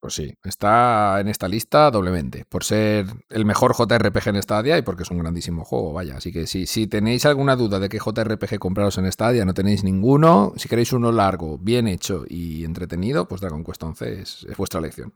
Pues 0.01 0.15
sí, 0.15 0.35
está 0.43 1.21
en 1.21 1.29
esta 1.29 1.47
lista 1.47 1.91
doblemente, 1.91 2.47
por 2.49 2.65
ser 2.65 3.05
el 3.29 3.45
mejor 3.45 3.75
JRPG 3.77 4.29
en 4.29 4.43
Stadia 4.43 4.79
y 4.79 4.83
porque 4.83 5.03
es 5.03 5.11
un 5.11 5.19
grandísimo 5.19 5.63
juego, 5.63 5.93
vaya. 5.93 6.17
Así 6.17 6.33
que 6.33 6.47
si, 6.47 6.67
si 6.67 6.87
tenéis 6.87 7.27
alguna 7.27 7.55
duda 7.55 7.79
de 7.79 7.91
qué 7.91 7.99
JRPG 7.99 8.59
compraros 8.59 8.97
en 8.97 9.13
Stadia, 9.13 9.45
no 9.45 9.53
tenéis 9.53 9.85
ninguno. 9.85 10.55
Si 10.57 10.71
queréis 10.71 10.95
uno 10.95 11.13
largo, 11.13 11.59
bien 11.59 11.87
hecho 11.87 12.25
y 12.27 12.65
entretenido, 12.65 13.29
pues 13.29 13.43
Dragon 13.43 13.63
Quest 13.63 13.83
11 13.83 14.21
es, 14.23 14.47
vuestra 14.57 14.81
elección. 14.81 15.13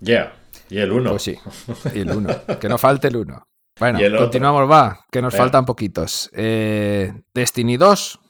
Ya, 0.00 0.34
y 0.68 0.78
el 0.78 0.90
1. 0.90 1.10
Pues 1.10 1.22
sí, 1.22 1.38
y 1.94 2.00
el 2.00 2.10
1. 2.10 2.58
que 2.60 2.68
no 2.68 2.76
falte 2.76 3.08
el 3.08 3.16
1. 3.16 3.46
Bueno, 3.78 3.98
continuamos, 4.16 4.70
va, 4.70 5.04
que 5.10 5.20
nos 5.20 5.36
faltan 5.36 5.66
poquitos. 5.66 6.30
Eh, 6.32 7.12
Destiny 7.34 7.76
2, 7.76 8.20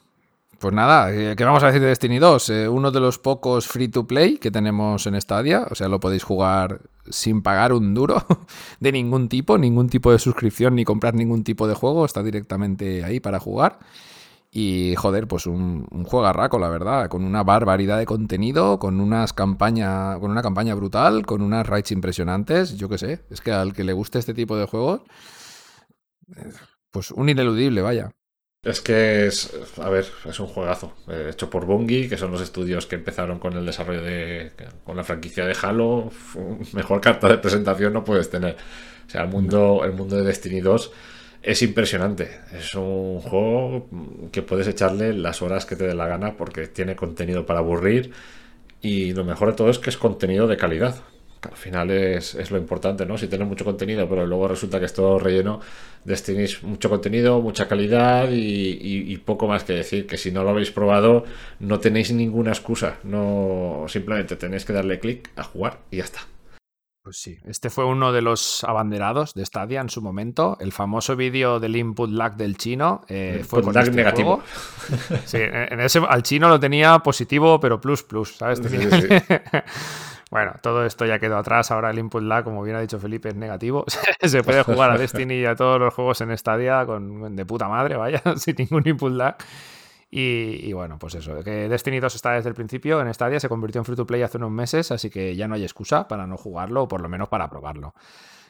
pues 0.59 0.73
nada, 0.73 1.13
eh, 1.13 1.35
¿qué 1.35 1.43
vamos 1.43 1.63
a 1.63 1.67
decir 1.67 1.81
de 1.81 1.87
Destiny 1.87 2.19
2? 2.19 2.49
Eh, 2.49 2.69
uno 2.69 2.91
de 2.91 2.99
los 2.99 3.19
pocos 3.19 3.67
free 3.67 3.87
to 3.87 4.07
play 4.07 4.37
que 4.37 4.51
tenemos 4.51 5.05
en 5.07 5.19
Stadia, 5.19 5.67
o 5.69 5.75
sea, 5.75 5.87
lo 5.87 5.99
podéis 5.99 6.23
jugar 6.23 6.81
sin 7.09 7.41
pagar 7.41 7.73
un 7.73 7.93
duro 7.93 8.25
de 8.79 8.91
ningún 8.91 9.29
tipo, 9.29 9.57
ningún 9.57 9.89
tipo 9.89 10.11
de 10.11 10.19
suscripción 10.19 10.75
ni 10.75 10.85
comprar 10.85 11.13
ningún 11.13 11.43
tipo 11.43 11.67
de 11.67 11.75
juego, 11.75 12.05
está 12.05 12.23
directamente 12.23 13.03
ahí 13.03 13.19
para 13.19 13.39
jugar. 13.39 13.79
Y 14.49 14.95
joder, 14.95 15.27
pues 15.27 15.45
un, 15.45 15.87
un 15.91 16.03
juegarraco, 16.05 16.57
la 16.57 16.69
verdad, 16.69 17.09
con 17.09 17.23
una 17.23 17.43
barbaridad 17.43 17.97
de 17.99 18.05
contenido, 18.05 18.79
con 18.79 18.99
unas 19.01 19.33
campaña, 19.33 20.17
con 20.19 20.31
una 20.31 20.41
campaña 20.41 20.73
brutal, 20.73 21.25
con 21.25 21.41
unas 21.41 21.67
raids 21.67 21.91
impresionantes, 21.91 22.77
yo 22.77 22.89
qué 22.89 22.97
sé, 22.97 23.25
es 23.29 23.41
que 23.41 23.51
al 23.51 23.73
que 23.73 23.83
le 23.83 23.93
guste 23.93 24.19
este 24.19 24.33
tipo 24.33 24.57
de 24.57 24.65
juegos, 24.65 25.01
eh, 26.35 26.49
pues 26.91 27.11
un 27.11 27.29
ineludible, 27.29 27.81
vaya. 27.81 28.11
Es 28.63 28.81
que 28.81 29.27
es, 29.27 29.53
a 29.77 29.89
ver, 29.89 30.05
es 30.25 30.39
un 30.39 30.47
juegazo 30.47 30.93
eh, 31.07 31.29
hecho 31.31 31.49
por 31.49 31.65
Bungie, 31.65 32.09
que 32.09 32.17
son 32.17 32.31
los 32.31 32.41
estudios 32.41 32.85
que 32.85 32.95
empezaron 32.95 33.39
con 33.39 33.53
el 33.53 33.65
desarrollo 33.65 34.01
de, 34.01 34.51
con 34.83 34.97
la 34.97 35.03
franquicia 35.03 35.45
de 35.45 35.55
Halo. 35.61 36.11
Mejor 36.73 36.99
carta 36.99 37.29
de 37.29 37.37
presentación 37.37 37.93
no 37.93 38.03
puedes 38.03 38.29
tener. 38.29 38.57
O 39.07 39.09
sea, 39.09 39.21
el 39.23 39.29
mundo, 39.29 39.81
el 39.85 39.93
mundo 39.93 40.17
de 40.17 40.23
Destiny 40.23 40.59
2 40.59 40.91
es 41.43 41.61
impresionante. 41.61 42.41
Es 42.51 42.75
un 42.75 43.21
juego 43.21 43.87
que 44.31 44.41
puedes 44.41 44.67
echarle 44.67 45.13
las 45.13 45.41
horas 45.41 45.65
que 45.65 45.77
te 45.77 45.87
dé 45.87 45.95
la 45.95 46.07
gana 46.07 46.35
porque 46.35 46.67
tiene 46.67 46.95
contenido 46.95 47.45
para 47.45 47.59
aburrir 47.59 48.11
y 48.81 49.13
lo 49.13 49.23
mejor 49.23 49.49
de 49.49 49.55
todo 49.55 49.69
es 49.69 49.79
que 49.79 49.89
es 49.89 49.97
contenido 49.97 50.47
de 50.47 50.57
calidad 50.57 51.03
al 51.49 51.57
final 51.57 51.91
es, 51.91 52.51
lo 52.51 52.57
importante, 52.57 53.05
¿no? 53.05 53.17
Si 53.17 53.27
tienes 53.27 53.47
mucho 53.47 53.65
contenido, 53.65 54.07
pero 54.07 54.25
luego 54.25 54.47
resulta 54.47 54.79
que 54.79 54.85
es 54.85 54.93
todo 54.93 55.19
relleno, 55.19 55.59
Destiny 56.03 56.45
mucho 56.63 56.89
contenido, 56.89 57.41
mucha 57.41 57.67
calidad 57.67 58.29
y, 58.31 59.17
poco 59.25 59.47
más 59.47 59.63
que 59.63 59.73
decir. 59.73 60.07
Que 60.07 60.17
si 60.17 60.31
no 60.31 60.43
lo 60.43 60.51
habéis 60.51 60.71
probado, 60.71 61.25
no 61.59 61.79
tenéis 61.79 62.11
ninguna 62.11 62.51
excusa. 62.51 62.97
No, 63.03 63.85
simplemente 63.87 64.35
tenéis 64.35 64.65
que 64.65 64.73
darle 64.73 64.99
clic 64.99 65.29
a 65.35 65.43
jugar 65.43 65.79
y 65.91 65.97
ya 65.97 66.03
está. 66.03 66.19
Pues 67.07 67.19
sí, 67.19 67.37
este 67.45 67.69
fue 67.69 67.85
uno 67.85 68.11
de 68.11 68.21
los 68.21 68.65
abanderados 68.65 69.33
de 69.33 69.45
Stadia 69.45 69.79
en 69.79 69.89
su 69.89 70.01
momento. 70.01 70.57
El 70.59 70.73
famoso 70.73 71.15
vídeo 71.15 71.57
del 71.61 71.77
input 71.77 72.09
lag 72.09 72.35
del 72.35 72.57
chino 72.57 73.05
eh, 73.07 73.45
fue 73.47 73.63
lag 73.63 73.83
este 73.83 73.95
negativo. 73.95 74.43
Sí, 75.25 75.37
en 75.41 75.79
ese, 75.79 75.99
al 75.99 76.23
chino 76.23 76.49
lo 76.49 76.59
tenía 76.59 76.99
positivo, 76.99 77.61
pero 77.61 77.79
plus 77.79 78.03
plus, 78.03 78.35
¿sabes? 78.35 78.61
Bueno, 80.29 80.53
todo 80.61 80.85
esto 80.85 81.05
ya 81.05 81.19
quedó 81.19 81.37
atrás. 81.37 81.71
Ahora 81.71 81.89
el 81.89 81.99
input 81.99 82.21
lag, 82.21 82.43
como 82.43 82.61
bien 82.63 82.75
ha 82.75 82.81
dicho 82.81 82.99
Felipe, 82.99 83.29
es 83.29 83.35
negativo. 83.35 83.85
Se 84.21 84.43
puede 84.43 84.63
jugar 84.63 84.91
a 84.91 84.97
Destiny 84.97 85.35
y 85.35 85.45
a 85.45 85.55
todos 85.55 85.79
los 85.79 85.93
juegos 85.93 86.21
en 86.21 86.37
Stadia 86.37 86.85
con, 86.85 87.35
de 87.35 87.45
puta 87.45 87.67
madre, 87.67 87.95
vaya, 87.95 88.21
sin 88.35 88.55
ningún 88.57 88.83
input 88.85 89.11
lag. 89.11 89.37
Y, 90.09 90.71
bueno, 90.71 90.97
pues 90.97 91.15
eso, 91.15 91.43
que 91.43 91.67
Destiny 91.67 91.99
2 91.99 92.15
está 92.15 92.31
desde 92.31 92.47
el 92.47 92.55
principio 92.55 93.01
en 93.01 93.13
Stadia, 93.13 93.41
se 93.41 93.49
convirtió 93.49 93.81
en 93.81 93.85
free 93.85 93.97
to 93.97 94.07
play 94.07 94.21
hace 94.21 94.37
unos 94.37 94.51
meses, 94.51 94.89
así 94.91 95.09
que 95.09 95.35
ya 95.35 95.49
no 95.49 95.55
hay 95.55 95.63
excusa 95.63 96.07
para 96.07 96.25
no 96.25 96.37
jugarlo, 96.37 96.83
o 96.83 96.87
por 96.87 97.01
lo 97.01 97.09
menos 97.09 97.27
para 97.27 97.49
probarlo. 97.49 97.93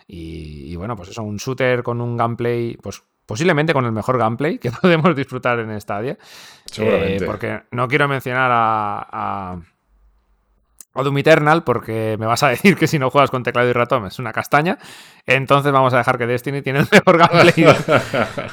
Y, 0.07 0.75
bueno, 0.75 0.95
pues 0.95 1.09
eso, 1.09 1.23
un 1.23 1.37
shooter 1.37 1.81
con 1.81 1.99
un 1.99 2.15
gameplay, 2.15 2.77
pues 2.77 3.03
posiblemente 3.25 3.73
con 3.73 3.85
el 3.85 3.91
mejor 3.91 4.19
gameplay 4.19 4.59
que 4.59 4.71
podemos 4.81 5.15
disfrutar 5.15 5.59
en 5.59 5.81
Stadia. 5.81 6.15
Seguramente. 6.65 7.23
Eh, 7.23 7.27
porque 7.27 7.63
no 7.71 7.87
quiero 7.87 8.07
mencionar 8.07 8.51
a 8.53 9.59
o 10.98 11.03
Doom 11.03 11.19
Eternal, 11.19 11.64
porque 11.64 12.18
me 12.19 12.26
vas 12.26 12.41
a 12.44 12.49
decir 12.49 12.76
que 12.76 12.88
si 12.88 12.98
no 12.98 13.10
juegas 13.10 13.30
con 13.30 13.44
teclado 13.44 13.69
y 13.69 13.74
ratón 13.74 14.07
es 14.07 14.19
una 14.19 14.34
castaña. 14.34 14.78
Entonces 15.26 15.72
vamos 15.72 15.94
a 15.94 15.98
dejar 15.98 16.18
que 16.18 16.26
Destiny 16.26 16.61
tiene 16.61 16.80
el 16.80 16.88
mejor 16.91 17.18
gameplay 17.18 17.53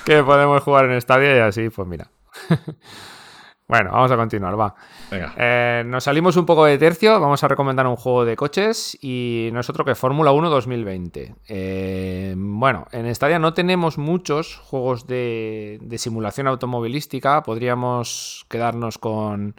que 0.04 0.22
podemos 0.22 0.62
jugar 0.62 0.90
en 0.90 1.00
Stadia 1.00 1.36
y 1.36 1.40
así, 1.40 1.70
pues 1.70 1.88
mira. 1.88 2.10
bueno, 3.68 3.92
vamos 3.92 4.10
a 4.10 4.16
continuar, 4.16 4.60
va. 4.60 4.74
Eh, 5.10 5.84
nos 5.86 6.04
salimos 6.04 6.36
un 6.36 6.44
poco 6.44 6.66
de 6.66 6.76
tercio, 6.76 7.18
vamos 7.18 7.42
a 7.42 7.48
recomendar 7.48 7.86
un 7.86 7.96
juego 7.96 8.26
de 8.26 8.36
coches 8.36 8.98
y 9.00 9.48
no 9.54 9.60
es 9.60 9.70
otro 9.70 9.86
que 9.86 9.94
Fórmula 9.94 10.32
1 10.32 10.50
2020. 10.50 11.34
Eh, 11.48 12.34
bueno, 12.36 12.86
en 12.92 13.12
Stadia 13.14 13.38
no 13.38 13.54
tenemos 13.54 13.96
muchos 13.96 14.56
juegos 14.56 15.06
de 15.06 15.96
simulación 15.96 16.48
automovilística, 16.48 17.42
podríamos 17.42 18.44
quedarnos 18.50 18.98
con 18.98 19.54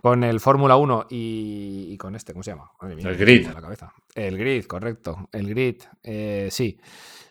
con 0.00 0.24
el 0.24 0.40
Fórmula 0.40 0.76
1 0.76 1.06
y, 1.10 1.96
con 1.98 2.14
este, 2.14 2.32
¿cómo 2.32 2.42
se 2.42 2.52
llama? 2.52 2.70
el 2.82 3.16
Grid. 3.16 3.48
La 3.48 3.60
cabeza. 3.60 3.92
El 4.14 4.38
Grid, 4.38 4.64
correcto. 4.64 5.28
El 5.32 5.48
Grid, 5.48 5.82
eh, 6.02 6.48
sí. 6.50 6.78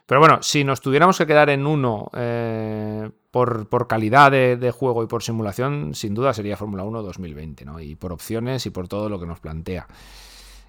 Pero 0.06 0.20
bueno, 0.20 0.40
si 0.41 0.64
nos 0.64 0.82
tuviéramos 0.82 1.18
que 1.18 1.26
quedar 1.26 1.50
en 1.50 1.66
uno 1.68 2.10
eh, 2.16 3.10
por, 3.32 3.88
calidad 3.88 4.32
de, 4.32 4.72
juego 4.72 5.04
y 5.04 5.08
por 5.08 5.24
simulación, 5.24 5.94
sin 5.94 6.14
duda 6.14 6.34
sería 6.34 6.58
Fórmula 6.58 6.84
1 6.84 7.02
2020, 7.04 7.66
¿no? 7.66 7.80
Y 7.80 7.96
por 7.96 8.12
opciones 8.12 8.66
y 8.66 8.70
por 8.70 8.88
todo 8.88 9.10
lo 9.10 9.20
que 9.20 9.26
nos 9.26 9.40
plantea. 9.40 9.88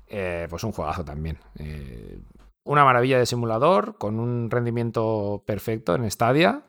Eh, 0.06 0.47
pues 0.51 0.64
un 0.64 0.72
juegazo 0.72 1.05
también. 1.05 1.39
una 2.64 2.85
maravilla 2.85 3.18
de 3.18 3.27
simulador, 3.27 3.97
con 3.98 4.20
un 4.20 4.51
rendimiento 4.51 5.43
perfecto 5.47 5.94
en 5.94 6.10
Stadia. 6.10 6.62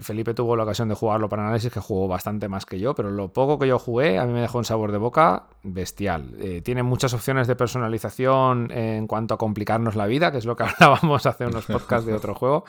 Felipe 0.00 0.32
tuvo 0.32 0.54
la 0.56 0.62
ocasión 0.62 0.88
de 0.88 0.94
jugarlo 0.94 1.28
para 1.28 1.42
análisis, 1.42 1.72
que 1.72 1.80
jugó 1.80 2.06
bastante 2.06 2.48
más 2.48 2.64
que 2.64 2.78
yo, 2.78 2.94
pero 2.94 3.10
lo 3.10 3.32
poco 3.32 3.58
que 3.58 3.66
yo 3.66 3.78
jugué 3.78 4.18
a 4.18 4.24
mí 4.26 4.32
me 4.32 4.40
dejó 4.40 4.58
un 4.58 4.64
sabor 4.64 4.92
de 4.92 4.98
boca 4.98 5.44
bestial. 5.62 6.34
Eh, 6.38 6.62
tiene 6.62 6.82
muchas 6.82 7.14
opciones 7.14 7.46
de 7.48 7.56
personalización 7.56 8.70
en 8.70 9.06
cuanto 9.06 9.34
a 9.34 9.38
complicarnos 9.38 9.96
la 9.96 10.06
vida, 10.06 10.30
que 10.30 10.38
es 10.38 10.44
lo 10.44 10.56
que 10.56 10.62
hablábamos 10.80 11.26
hace 11.26 11.46
unos 11.46 11.66
podcasts 11.66 12.06
de 12.06 12.14
otro 12.14 12.34
juego, 12.34 12.64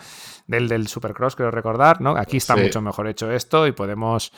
del, 0.48 0.68
del 0.68 0.88
Supercross, 0.88 1.36
creo 1.36 1.52
recordar, 1.52 2.02
¿no? 2.02 2.18
Aquí 2.18 2.38
está 2.38 2.56
mucho 2.56 2.82
mejor 2.82 3.08
hecho 3.08 3.32
esto 3.32 3.68
y 3.68 3.72
podemos 3.72 4.32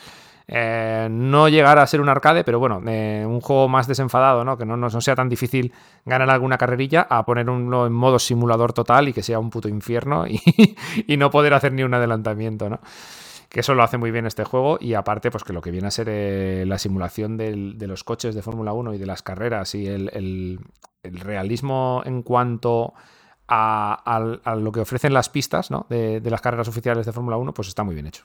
eh, 0.48 1.08
no 1.10 1.48
llegar 1.48 1.78
a 1.78 1.86
ser 1.86 2.00
un 2.00 2.08
arcade, 2.08 2.44
pero 2.44 2.58
bueno, 2.58 2.78
un 2.78 3.40
juego 3.40 3.68
más 3.68 3.86
desenfadado, 3.86 4.44
¿no? 4.44 4.56
Que 4.56 4.64
no, 4.64 4.76
no, 4.76 4.90
sea 5.00 5.14
tan 5.14 5.28
difícil 5.28 5.72
ganar 6.04 6.30
alguna 6.30 6.58
carrerilla 6.58 7.06
a 7.08 7.24
poner 7.24 7.48
uno 7.48 7.86
en 7.86 7.92
modo 7.92 8.18
simulador 8.18 8.72
total 8.72 9.08
y 9.08 9.12
que 9.12 9.22
sea 9.22 9.38
un 9.38 9.50
puto 9.50 9.68
infierno 9.68 10.26
y, 11.06 11.16
no 11.16 11.30
poder 11.30 11.54
hacer 11.54 11.72
ni 11.72 11.82
un 11.82 11.94
adelantamiento, 11.94 12.68
¿no? 12.68 12.80
Que 13.48 13.60
eso 13.60 13.74
lo 13.74 13.82
hace 13.82 13.98
muy 13.98 14.10
bien 14.10 14.26
este 14.26 14.44
juego 14.44 14.78
y 14.80 14.94
aparte, 14.94 15.30
pues 15.30 15.44
que 15.44 15.52
lo 15.52 15.60
que 15.60 15.70
viene 15.70 15.86
a 15.86 15.90
ser 15.90 16.08
eh, 16.10 16.64
la 16.66 16.78
simulación 16.78 17.36
de 17.36 17.86
los 17.86 18.02
coches 18.02 18.34
de 18.34 18.42
Fórmula 18.42 18.72
1 18.72 18.94
y 18.94 18.98
de 18.98 19.06
las 19.06 19.22
carreras 19.22 19.74
y 19.74 19.86
el, 19.86 20.58
realismo 21.04 22.02
en 22.06 22.22
cuanto 22.22 22.94
a, 23.46 24.56
lo 24.56 24.72
que 24.72 24.80
ofrecen 24.80 25.12
las 25.12 25.28
pistas 25.28 25.70
¿no? 25.70 25.86
de, 25.90 26.20
de 26.20 26.30
las 26.30 26.40
carreras 26.40 26.68
oficiales 26.68 27.04
de 27.04 27.12
Fórmula 27.12 27.36
1, 27.36 27.52
pues 27.52 27.68
está 27.68 27.84
muy 27.84 27.94
bien 27.94 28.06
hecho. 28.06 28.24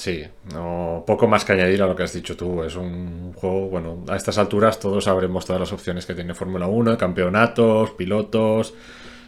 Sí, 0.00 0.24
no, 0.54 1.04
poco 1.06 1.28
más 1.28 1.44
que 1.44 1.52
añadir 1.52 1.82
a 1.82 1.86
lo 1.86 1.94
que 1.94 2.04
has 2.04 2.14
dicho 2.14 2.34
tú. 2.34 2.62
Es 2.62 2.74
un 2.74 3.34
juego, 3.34 3.68
bueno, 3.68 4.02
a 4.08 4.16
estas 4.16 4.38
alturas 4.38 4.80
todos 4.80 5.04
sabremos 5.04 5.44
todas 5.44 5.60
las 5.60 5.74
opciones 5.74 6.06
que 6.06 6.14
tiene 6.14 6.32
Fórmula 6.32 6.66
1, 6.68 6.96
campeonatos, 6.96 7.90
pilotos. 7.90 8.72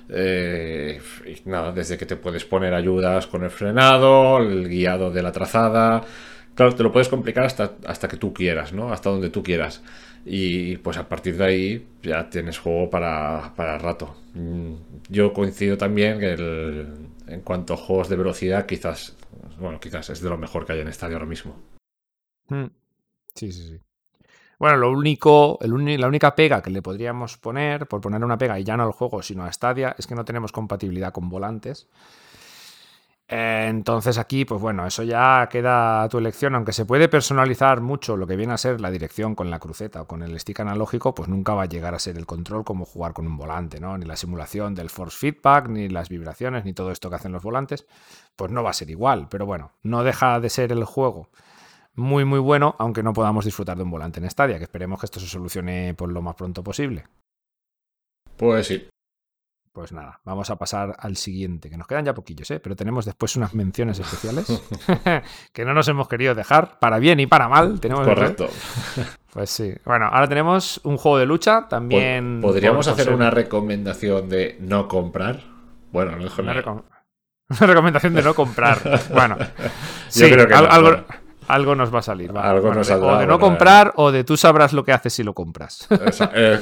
Eh, 0.08 0.98
nada, 1.44 1.72
desde 1.72 1.98
que 1.98 2.06
te 2.06 2.16
puedes 2.16 2.46
poner 2.46 2.72
ayudas 2.72 3.26
con 3.26 3.44
el 3.44 3.50
frenado, 3.50 4.38
el 4.38 4.66
guiado 4.66 5.10
de 5.10 5.22
la 5.22 5.30
trazada. 5.30 6.04
Claro, 6.54 6.74
te 6.74 6.82
lo 6.82 6.90
puedes 6.90 7.10
complicar 7.10 7.44
hasta, 7.44 7.72
hasta 7.84 8.08
que 8.08 8.16
tú 8.16 8.32
quieras, 8.32 8.72
¿no? 8.72 8.94
Hasta 8.94 9.10
donde 9.10 9.28
tú 9.28 9.42
quieras. 9.42 9.82
Y 10.24 10.78
pues 10.78 10.96
a 10.96 11.06
partir 11.06 11.36
de 11.36 11.44
ahí 11.44 11.86
ya 12.02 12.30
tienes 12.30 12.58
juego 12.58 12.88
para, 12.88 13.52
para 13.56 13.76
rato. 13.76 14.16
Mm, 14.32 14.72
yo 15.10 15.34
coincido 15.34 15.76
también 15.76 16.18
que 16.18 16.34
en 17.32 17.40
cuanto 17.40 17.74
a 17.74 17.76
juegos 17.76 18.08
de 18.08 18.16
velocidad, 18.16 18.66
quizás 18.66 19.16
bueno, 19.58 19.80
quizás 19.80 20.10
es 20.10 20.20
de 20.20 20.28
lo 20.28 20.38
mejor 20.38 20.66
que 20.66 20.72
hay 20.72 20.80
en 20.80 20.88
estadio 20.88 21.16
ahora 21.16 21.26
mismo. 21.26 21.56
Hmm. 22.48 22.66
Sí, 23.34 23.52
sí, 23.52 23.68
sí. 23.68 23.80
Bueno, 24.58 24.76
lo 24.76 24.90
único, 24.90 25.58
la 25.60 26.06
única 26.06 26.34
pega 26.36 26.62
que 26.62 26.70
le 26.70 26.82
podríamos 26.82 27.36
poner, 27.36 27.88
por 27.88 28.00
poner 28.00 28.22
una 28.24 28.38
pega 28.38 28.60
y 28.60 28.64
ya 28.64 28.76
no 28.76 28.84
al 28.84 28.92
juego, 28.92 29.22
sino 29.22 29.44
a 29.44 29.52
Stadia, 29.52 29.96
es 29.98 30.06
que 30.06 30.14
no 30.14 30.24
tenemos 30.24 30.52
compatibilidad 30.52 31.12
con 31.12 31.28
volantes. 31.28 31.88
Entonces 33.34 34.18
aquí, 34.18 34.44
pues 34.44 34.60
bueno, 34.60 34.86
eso 34.86 35.02
ya 35.04 35.48
queda 35.50 36.02
a 36.02 36.08
tu 36.10 36.18
elección, 36.18 36.54
aunque 36.54 36.74
se 36.74 36.84
puede 36.84 37.08
personalizar 37.08 37.80
mucho 37.80 38.18
lo 38.18 38.26
que 38.26 38.36
viene 38.36 38.52
a 38.52 38.58
ser 38.58 38.78
la 38.78 38.90
dirección 38.90 39.34
con 39.34 39.48
la 39.48 39.58
cruceta 39.58 40.02
o 40.02 40.06
con 40.06 40.22
el 40.22 40.38
stick 40.38 40.60
analógico, 40.60 41.14
pues 41.14 41.30
nunca 41.30 41.54
va 41.54 41.62
a 41.62 41.66
llegar 41.66 41.94
a 41.94 41.98
ser 41.98 42.18
el 42.18 42.26
control 42.26 42.62
como 42.62 42.84
jugar 42.84 43.14
con 43.14 43.26
un 43.26 43.38
volante, 43.38 43.80
¿no? 43.80 43.96
Ni 43.96 44.04
la 44.04 44.16
simulación 44.16 44.74
del 44.74 44.90
force 44.90 45.16
feedback, 45.16 45.68
ni 45.68 45.88
las 45.88 46.10
vibraciones, 46.10 46.66
ni 46.66 46.74
todo 46.74 46.90
esto 46.90 47.08
que 47.08 47.16
hacen 47.16 47.32
los 47.32 47.42
volantes, 47.42 47.86
pues 48.36 48.50
no 48.50 48.62
va 48.62 48.68
a 48.68 48.74
ser 48.74 48.90
igual, 48.90 49.28
pero 49.30 49.46
bueno, 49.46 49.72
no 49.82 50.04
deja 50.04 50.38
de 50.38 50.50
ser 50.50 50.70
el 50.70 50.84
juego 50.84 51.30
muy 51.94 52.26
muy 52.26 52.38
bueno, 52.38 52.76
aunque 52.78 53.02
no 53.02 53.14
podamos 53.14 53.46
disfrutar 53.46 53.78
de 53.78 53.84
un 53.84 53.90
volante 53.90 54.20
en 54.20 54.28
Stadia, 54.28 54.58
que 54.58 54.64
esperemos 54.64 55.00
que 55.00 55.06
esto 55.06 55.20
se 55.20 55.26
solucione 55.26 55.94
por 55.94 56.12
lo 56.12 56.20
más 56.20 56.34
pronto 56.34 56.62
posible. 56.62 57.06
Pues 58.36 58.66
sí, 58.66 58.88
pues 59.72 59.90
nada, 59.92 60.20
vamos 60.24 60.50
a 60.50 60.56
pasar 60.56 60.94
al 60.98 61.16
siguiente, 61.16 61.70
que 61.70 61.78
nos 61.78 61.86
quedan 61.86 62.04
ya 62.04 62.12
poquillos, 62.12 62.50
¿eh? 62.50 62.60
pero 62.60 62.76
tenemos 62.76 63.06
después 63.06 63.36
unas 63.36 63.54
menciones 63.54 63.98
especiales 63.98 64.46
que 65.52 65.64
no 65.64 65.72
nos 65.72 65.88
hemos 65.88 66.08
querido 66.08 66.34
dejar, 66.34 66.78
para 66.78 66.98
bien 66.98 67.20
y 67.20 67.26
para 67.26 67.48
mal. 67.48 67.80
Tenemos 67.80 68.06
Correcto. 68.06 68.48
Pues 69.32 69.48
sí. 69.48 69.74
Bueno, 69.86 70.06
ahora 70.12 70.28
tenemos 70.28 70.80
un 70.84 70.98
juego 70.98 71.16
de 71.16 71.24
lucha 71.24 71.66
también. 71.68 72.40
¿Podríamos 72.42 72.86
hacer 72.86 73.10
una 73.10 73.30
recomendación 73.30 74.28
de 74.28 74.58
no 74.60 74.88
comprar? 74.88 75.40
Bueno, 75.90 76.16
no 76.16 76.28
una, 76.38 76.52
una 77.48 77.66
recomendación 77.66 78.12
de 78.12 78.22
no 78.22 78.34
comprar. 78.34 78.78
Bueno, 79.12 79.38
sí, 80.08 80.30
creo 80.30 80.46
que 80.46 80.54
algo, 80.54 81.04
algo, 81.48 81.74
nos 81.74 81.94
va 81.94 82.00
a 82.00 82.02
salir. 82.02 82.30
Algo 82.36 82.74
nos 82.74 82.90
o 82.90 83.16
de 83.16 83.26
no 83.26 83.38
comprar 83.38 83.94
o 83.96 84.12
de 84.12 84.22
tú 84.22 84.36
sabrás 84.36 84.74
lo 84.74 84.84
que 84.84 84.92
haces 84.92 85.14
si 85.14 85.22
lo 85.22 85.32
compras. 85.32 85.88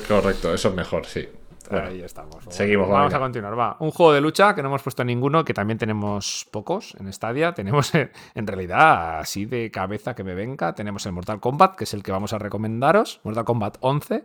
correcto, 0.07 0.55
eso 0.55 0.69
es 0.69 0.75
mejor, 0.75 1.07
sí. 1.07 1.29
Ahí 1.71 2.03
estamos. 2.03 2.45
Seguimos. 2.49 2.89
Vamos 2.89 3.15
a 3.15 3.19
continuar. 3.19 3.59
Va. 3.59 3.77
Un 3.81 3.91
juego 3.91 4.13
de 4.13 4.21
lucha 4.21 4.55
que 4.55 4.63
no 4.63 4.69
hemos 4.69 4.83
puesto 4.83 5.05
ninguno, 5.05 5.45
que 5.45 5.55
también 5.55 5.79
tenemos 5.79 6.47
pocos 6.51 6.97
en 6.99 7.13
Stadia. 7.13 7.53
Tenemos, 7.61 7.93
en 7.95 8.47
realidad, 8.47 9.19
así 9.21 9.45
de 9.45 9.71
cabeza 9.71 10.15
que 10.15 10.25
me 10.25 10.35
venga, 10.35 10.75
tenemos 10.75 11.05
el 11.07 11.13
Mortal 11.13 11.41
Kombat, 11.41 11.77
que 11.77 11.85
es 11.85 11.95
el 11.95 12.03
que 12.03 12.11
vamos 12.11 12.33
a 12.33 12.39
recomendaros. 12.39 13.21
Mortal 13.23 13.45
Kombat 13.45 13.77
11 13.81 14.25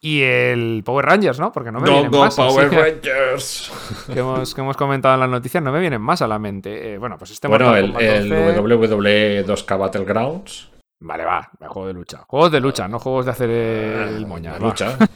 y 0.00 0.22
el 0.22 0.82
Power 0.84 1.06
Rangers, 1.06 1.38
¿no? 1.38 1.52
Porque 1.52 1.70
no 1.70 1.80
me 1.80 1.88
vienen 1.88 2.10
más. 2.10 2.34
Power 2.34 2.70
Rangers. 2.72 3.72
Que 4.12 4.18
hemos, 4.18 4.54
que 4.54 4.60
hemos, 4.60 4.76
comentado 4.76 5.14
en 5.14 5.20
las 5.20 5.28
noticias, 5.28 5.62
no 5.62 5.70
me 5.70 5.78
vienen 5.78 6.00
más 6.00 6.22
a 6.22 6.26
la 6.26 6.38
mente. 6.38 6.94
Eh, 6.94 6.98
bueno, 6.98 7.16
pues 7.18 7.30
este 7.30 7.46
bueno, 7.46 7.66
Mortal 7.66 7.84
el, 7.84 7.92
Kombat 7.92 8.22
11... 8.22 8.50
el 8.50 8.60
WWE 8.60 9.46
2K 9.46 9.78
Battlegrounds. 9.78 10.71
Vale, 11.04 11.24
va, 11.24 11.50
juego 11.66 11.88
de 11.88 11.94
lucha. 11.94 12.24
Juegos 12.28 12.52
de 12.52 12.60
lucha, 12.60 12.86
no 12.86 13.00
juegos 13.00 13.24
de 13.24 13.30
hacer 13.32 13.50
el 13.50 14.26
moña. 14.26 14.58
lucha. 14.58 14.96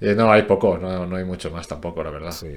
Eh, 0.00 0.14
no, 0.14 0.30
hay 0.30 0.42
poco, 0.42 0.78
no, 0.78 1.16
hay 1.16 1.24
mucho 1.24 1.50
más 1.50 1.66
tampoco, 1.66 2.04
la 2.04 2.10
verdad. 2.10 2.30
Sí. 2.30 2.56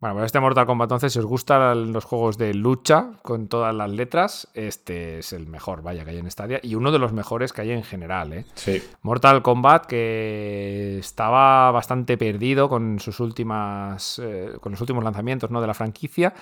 Bueno, 0.00 0.16
pues 0.16 0.24
este 0.24 0.40
Mortal 0.40 0.64
Kombat, 0.64 0.86
entonces, 0.86 1.12
si 1.12 1.18
os 1.18 1.26
gustan 1.26 1.92
los 1.92 2.06
juegos 2.06 2.38
de 2.38 2.54
lucha 2.54 3.10
con 3.20 3.46
todas 3.46 3.74
las 3.74 3.90
letras, 3.90 4.48
este 4.54 5.18
es 5.18 5.34
el 5.34 5.46
mejor, 5.46 5.82
vaya, 5.82 6.02
que 6.04 6.12
hay 6.12 6.18
en 6.18 6.30
Stadia 6.30 6.60
y 6.62 6.76
uno 6.76 6.92
de 6.92 6.98
los 6.98 7.12
mejores 7.12 7.52
que 7.52 7.60
hay 7.60 7.72
en 7.72 7.82
general, 7.82 8.32
¿eh? 8.32 8.46
Sí. 8.54 8.82
Mortal 9.02 9.42
Kombat 9.42 9.84
que 9.84 10.96
estaba 10.98 11.70
bastante 11.72 12.16
perdido 12.16 12.70
con 12.70 13.00
sus 13.00 13.20
últimas, 13.20 14.18
eh, 14.18 14.52
con 14.62 14.72
los 14.72 14.80
últimos 14.80 15.04
lanzamientos, 15.04 15.50
¿no? 15.50 15.60
De 15.60 15.66
la 15.66 15.74
franquicia 15.74 16.32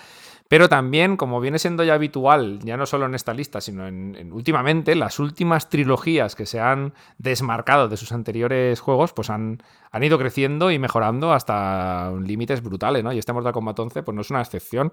pero 0.51 0.69
también, 0.69 1.17
como 1.17 1.41
viene 1.41 1.61
siendo 1.61 1.85
ya 1.85 1.95
habitual, 1.95 2.59
ya 2.65 2.77
no 2.77 2.85
solo 2.85 3.07
en 3.07 3.15
esta 3.15 3.33
lista, 3.33 3.61
sino 3.61 3.87
en, 3.87 4.33
últimamente, 4.33 4.97
las 4.97 5.21
últimas 5.21 5.69
trilogías 5.69 6.35
que 6.35 6.45
se 6.45 6.59
han 6.59 6.93
desmarcado 7.19 7.87
de 7.87 7.97
sus 7.97 8.11
anteriores 8.11 8.81
juegos, 8.81 9.13
pues 9.13 9.31
han, 9.31 9.63
han 9.93 10.03
ido 10.03 10.19
creciendo 10.19 10.73
y 10.73 10.81
mejorando 10.81 11.33
hasta 11.33 12.11
límites 12.21 12.65
brutales, 12.65 13.05
¿no? 13.05 13.13
Y 13.13 13.19
este 13.21 13.33
Mortal 13.33 13.53
Kombat 13.53 13.79
11, 13.79 14.03
pues 14.03 14.13
no 14.13 14.23
es 14.23 14.31
una 14.31 14.41
excepción. 14.41 14.93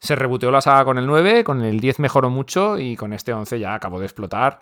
Se 0.00 0.16
reboteó 0.16 0.50
la 0.50 0.62
saga 0.62 0.86
con 0.86 0.96
el 0.96 1.06
9, 1.06 1.44
con 1.44 1.62
el 1.62 1.78
10 1.78 1.98
mejoró 1.98 2.30
mucho 2.30 2.78
y 2.78 2.96
con 2.96 3.12
este 3.12 3.34
11 3.34 3.60
ya 3.60 3.74
acabó 3.74 4.00
de 4.00 4.06
explotar 4.06 4.60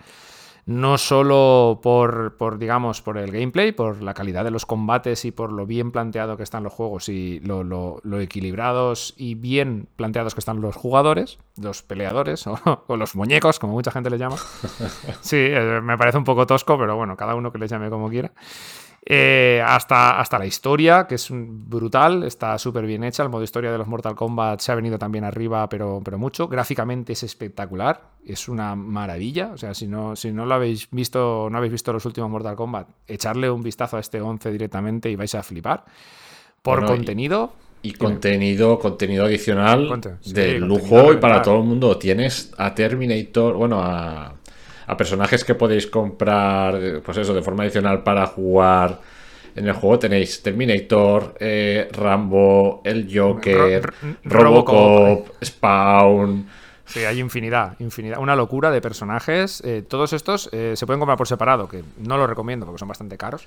no 0.66 0.97
solo 0.97 1.81
por, 1.82 2.36
por, 2.36 2.59
digamos, 2.59 3.03
por 3.03 3.19
el 3.19 3.31
gameplay, 3.31 3.73
por 3.73 4.03
la 4.03 4.15
calidad 4.15 4.45
de 4.45 4.51
los 4.51 4.65
combates 4.65 5.24
y 5.24 5.31
por 5.31 5.53
lo 5.53 5.66
bien 5.66 5.93
planteado 5.93 6.36
que 6.36 6.43
están 6.43 6.62
los 6.62 6.73
juegos 6.73 7.09
y 7.09 7.41
lo, 7.41 7.62
lo, 7.62 8.01
equilibrados 8.20 9.15
y 9.16 9.35
bien 9.35 9.89
planteados 9.97 10.35
que 10.35 10.41
están 10.41 10.61
los 10.61 10.74
jugadores, 10.74 11.39
los 11.61 11.82
peleadores 11.82 12.47
o, 12.47 12.97
los 12.97 13.15
muñecos, 13.15 13.59
como 13.59 13.74
mucha 13.74 13.91
gente 13.91 14.11
les 14.11 14.20
llama. 14.20 14.36
Sí, 15.20 15.36
eh, 15.39 15.81
me 15.82 15.97
parece 15.99 16.19
un 16.19 16.24
poco 16.24 16.47
tosco, 16.47 16.78
pero 16.78 16.97
bueno, 16.97 17.16
cada 17.16 17.35
uno 17.35 17.53
que 17.53 17.59
les 17.59 17.70
llame 17.70 17.91
como 17.91 18.09
quiera. 18.09 18.32
Eh, 19.06 19.62
hasta, 19.62 20.18
hasta 20.18 20.39
la 20.39 20.47
historia, 20.47 21.06
que 21.06 21.16
es 21.16 21.28
brutal, 21.31 22.22
está 22.22 22.56
súper 22.59 22.86
bien 22.86 23.05
hecha. 23.05 23.22
El 23.22 23.28
modo 23.28 23.43
historia 23.43 23.70
de 23.70 23.76
los 23.76 23.86
Mortal 23.86 24.14
Kombat 24.14 24.60
se 24.60 24.72
ha 24.72 24.74
venido 24.74 24.98
también 24.98 25.24
arriba, 25.24 25.68
pero, 25.68 26.01
pero 26.02 26.18
mucho. 26.18 26.48
Gráficamente 26.48 27.12
es 27.12 27.22
espectacular, 27.22 28.01
es 28.24 28.48
una 28.48 28.74
maravilla. 28.74 29.51
O 29.52 29.59
sea, 29.59 29.74
si 29.74 29.86
no, 29.86 30.16
si 30.16 30.32
no 30.32 30.47
lo 30.47 30.55
habéis 30.55 30.89
visto, 30.90 31.48
no 31.51 31.59
habéis 31.59 31.72
visto 31.72 31.93
los 31.93 32.06
últimos 32.06 32.31
Mortal 32.31 32.56
Kombat, 32.56 32.89
echarle 33.06 33.51
un 33.51 33.62
vistazo 33.62 33.98
a 33.98 34.01
este 34.01 34.22
11 34.22 34.51
directamente 34.51 35.10
y 35.10 35.16
vais 35.16 35.35
a 35.35 35.43
flipar. 35.43 35.85
Por 36.62 36.86
contenido. 36.86 37.52
Y, 37.82 37.93
contenido, 37.93 38.78
contenido 38.78 39.26
adicional 39.26 40.01
de 40.24 40.59
lujo 40.59 41.12
y 41.12 41.18
para 41.18 41.43
todo 41.43 41.59
el 41.59 41.64
mundo. 41.64 41.98
Tienes 41.98 42.55
a 42.56 42.74
Terminator, 42.74 43.55
bueno, 43.55 43.82
a 43.82 44.35
a 44.86 44.97
personajes 44.97 45.44
que 45.44 45.55
podéis 45.55 45.86
comprar, 45.86 47.01
pues 47.05 47.19
eso, 47.19 47.35
de 47.35 47.43
forma 47.43 47.65
adicional 47.65 48.02
para 48.02 48.27
jugar 48.27 49.01
en 49.56 49.66
el 49.66 49.73
juego. 49.74 49.98
Tenéis 49.98 50.43
Terminator, 50.43 51.35
eh, 51.40 51.89
Rambo, 51.93 52.82
el 52.85 53.09
Joker, 53.12 53.93
Robocop, 54.24 55.28
Spawn. 55.43 56.47
Sí, 56.86 57.05
hay 57.05 57.19
infinidad, 57.19 57.77
infinidad. 57.78 58.19
Una 58.19 58.36
locura 58.36 58.70
de 58.70 58.81
personajes. 58.81 59.62
Eh, 59.65 59.82
todos 59.86 60.12
estos 60.12 60.51
eh, 60.52 60.74
se 60.77 60.86
pueden 60.86 61.01
comprar 61.01 61.16
por 61.16 61.27
separado, 61.27 61.69
que 61.69 61.82
no 61.98 62.16
lo 62.16 62.27
recomiendo 62.27 62.66
porque 62.66 62.78
son 62.78 62.89
bastante 62.89 63.16
caros. 63.16 63.47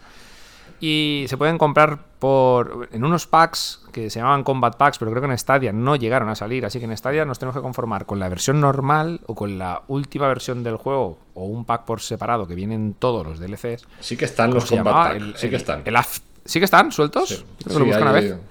Y 0.79 1.25
se 1.27 1.37
pueden 1.37 1.57
comprar 1.57 1.99
por 2.19 2.89
en 2.91 3.03
unos 3.03 3.27
packs 3.27 3.81
que 3.91 4.09
se 4.09 4.19
llamaban 4.19 4.43
Combat 4.43 4.75
Packs, 4.75 4.97
pero 4.99 5.11
creo 5.11 5.23
que 5.23 5.29
en 5.29 5.37
Stadia 5.37 5.71
no 5.71 5.95
llegaron 5.95 6.29
a 6.29 6.35
salir. 6.35 6.65
Así 6.65 6.79
que 6.79 6.85
en 6.85 6.95
Stadia 6.95 7.25
nos 7.25 7.39
tenemos 7.39 7.55
que 7.55 7.61
conformar 7.61 8.05
con 8.05 8.19
la 8.19 8.29
versión 8.29 8.61
normal 8.61 9.21
o 9.25 9.35
con 9.35 9.57
la 9.57 9.81
última 9.87 10.27
versión 10.27 10.63
del 10.63 10.77
juego 10.77 11.19
o 11.33 11.45
un 11.45 11.65
pack 11.65 11.85
por 11.85 12.01
separado 12.01 12.47
que 12.47 12.55
vienen 12.55 12.95
todos 12.97 13.25
los 13.25 13.39
DLCs. 13.39 13.87
Sí 13.99 14.17
que 14.17 14.25
están 14.25 14.53
los 14.53 14.65
Combat 14.65 15.19
Packs. 15.19 15.39
sí 15.39 15.49
que 15.49 15.55
están. 15.55 15.83
¿Sí 16.45 16.59
que 16.59 16.65
están 16.65 16.93
sueltos? 16.93 17.43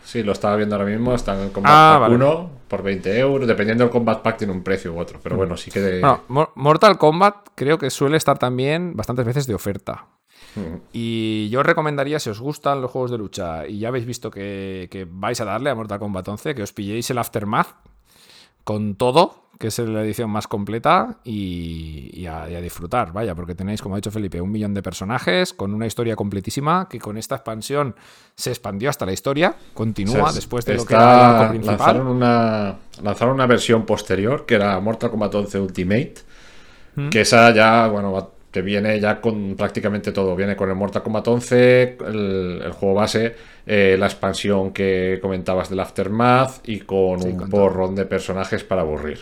Sí, 0.04 0.22
lo, 0.22 0.32
estaba 0.32 0.56
viendo 0.56 0.76
ahora 0.76 0.86
mismo. 0.86 1.14
Están 1.14 1.40
en 1.40 1.48
Combat 1.48 1.72
ah, 1.74 1.98
Pack 2.02 2.12
1 2.12 2.50
por 2.68 2.82
20 2.82 3.18
euros. 3.18 3.48
Dependiendo 3.48 3.84
del 3.84 3.90
Combat 3.90 4.20
Pack, 4.20 4.36
tiene 4.38 4.52
un 4.52 4.62
precio 4.62 4.92
u 4.92 4.98
otro. 4.98 5.18
Pero 5.22 5.34
mm. 5.34 5.38
bueno, 5.38 5.56
sí 5.56 5.70
que. 5.70 6.02
Mortal 6.56 6.98
Kombat 6.98 7.48
creo 7.54 7.78
que 7.78 7.88
suele 7.88 8.18
estar 8.18 8.38
también 8.38 8.94
bastantes 8.94 9.24
veces 9.24 9.46
de 9.46 9.54
oferta. 9.54 10.04
Y 10.92 11.48
yo 11.50 11.60
os 11.60 11.66
recomendaría, 11.66 12.18
si 12.18 12.30
os 12.30 12.40
gustan 12.40 12.80
los 12.80 12.90
juegos 12.90 13.10
de 13.10 13.18
lucha 13.18 13.66
y 13.66 13.78
ya 13.78 13.88
habéis 13.88 14.06
visto 14.06 14.30
que, 14.30 15.06
vais 15.10 15.40
a 15.40 15.44
darle 15.44 15.70
a 15.70 15.74
Mortal 15.74 15.98
Kombat 15.98 16.28
11, 16.28 16.54
que 16.54 16.62
os 16.62 16.72
pilléis 16.72 17.10
el 17.10 17.18
Aftermath 17.18 17.68
con 18.64 18.96
todo, 18.96 19.46
que 19.58 19.68
es 19.68 19.78
la 19.78 20.02
edición 20.02 20.28
más 20.28 20.48
completa, 20.48 21.18
y, 21.24 22.26
a, 22.26 22.46
disfrutar, 22.60 23.12
vaya, 23.12 23.34
porque 23.34 23.54
tenéis, 23.54 23.80
como 23.80 23.94
ha 23.94 23.98
dicho 23.98 24.10
Felipe, 24.10 24.40
un 24.40 24.50
millón 24.50 24.74
de 24.74 24.82
personajes 24.82 25.52
con 25.52 25.72
una 25.72 25.86
historia 25.86 26.16
completísima 26.16 26.88
que 26.88 26.98
con 26.98 27.16
esta 27.16 27.36
expansión 27.36 27.94
se 28.34 28.50
expandió 28.50 28.90
hasta 28.90 29.06
la 29.06 29.12
historia, 29.12 29.54
continúa 29.72 30.32
después 30.32 30.64
de 30.64 30.74
lo 30.74 30.84
que 30.84 30.94
era 30.94 31.44
el 31.44 31.50
principal. 31.50 31.78
Lanzaron 31.78 32.06
una, 32.08 32.76
lanzaron 33.02 33.34
una 33.34 33.46
versión 33.46 33.86
posterior 33.86 34.46
que 34.46 34.56
era 34.56 34.80
Mortal 34.80 35.10
Kombat 35.10 35.34
11 35.34 35.60
Ultimate, 35.60 36.14
¿Mm? 36.96 37.08
que 37.10 37.20
esa 37.20 37.52
ya, 37.54 37.86
bueno, 37.86 38.12
va 38.12 38.35
viene 38.62 38.98
ya 39.00 39.20
con 39.20 39.56
prácticamente 39.56 40.12
todo. 40.12 40.36
Viene 40.36 40.56
con 40.56 40.68
el 40.68 40.76
Mortal 40.76 41.02
Kombat 41.02 41.28
11, 41.28 41.98
el, 42.06 42.72
juego 42.72 42.94
base, 42.94 43.34
eh, 43.66 43.96
la 43.98 44.06
expansión 44.06 44.72
que 44.72 45.18
comentabas 45.20 45.68
del 45.70 45.80
Aftermath 45.80 46.68
y 46.68 46.80
con 46.80 47.22
un 47.22 47.48
porrón 47.48 47.94
de 47.94 48.06
personajes 48.06 48.64
para 48.64 48.82
aburrir. 48.82 49.20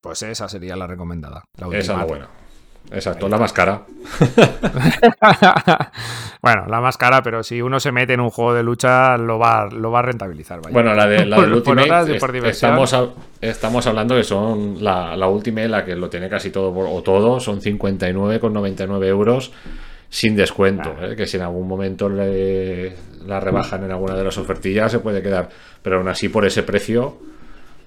Pues 0.00 0.22
esa 0.22 0.48
sería 0.48 0.76
la 0.76 0.86
recomendada. 0.86 1.44
esa 1.72 1.78
es 1.78 1.88
la 1.88 2.04
buena. 2.04 2.43
Exacto, 2.90 3.28
la 3.28 3.38
más 3.38 3.52
cara. 3.52 3.82
bueno, 6.42 6.66
la 6.68 6.80
más 6.80 6.96
cara, 6.96 7.22
pero 7.22 7.42
si 7.42 7.60
uno 7.60 7.80
se 7.80 7.90
mete 7.92 8.12
en 8.12 8.20
un 8.20 8.30
juego 8.30 8.54
de 8.54 8.62
lucha, 8.62 9.16
lo 9.16 9.38
va, 9.38 9.68
lo 9.70 9.90
va 9.90 10.00
a 10.00 10.02
rentabilizar. 10.02 10.60
Bueno, 10.70 10.94
la 10.94 11.06
de 11.06 11.24
la 11.26 11.40
del 11.40 11.54
Ultimate, 11.54 12.16
estamos, 12.48 12.94
estamos 13.40 13.86
hablando 13.86 14.14
de 14.14 14.22
son 14.22 14.82
la, 14.84 15.16
la 15.16 15.28
Ultimate, 15.28 15.68
la 15.68 15.84
que 15.84 15.96
lo 15.96 16.08
tiene 16.08 16.28
casi 16.28 16.50
todo, 16.50 16.72
o 16.72 17.02
todo, 17.02 17.40
son 17.40 17.60
59,99 17.60 19.04
euros 19.06 19.52
sin 20.08 20.36
descuento. 20.36 20.94
¿eh? 21.02 21.16
Que 21.16 21.26
si 21.26 21.38
en 21.38 21.42
algún 21.42 21.66
momento 21.66 22.08
le, 22.08 22.94
la 23.26 23.40
rebajan 23.40 23.82
en 23.84 23.90
alguna 23.90 24.14
de 24.14 24.22
las 24.22 24.38
ofertillas, 24.38 24.92
se 24.92 25.00
puede 25.00 25.22
quedar. 25.22 25.48
Pero 25.82 25.98
aún 25.98 26.08
así, 26.08 26.28
por 26.28 26.44
ese 26.44 26.62
precio 26.62 27.18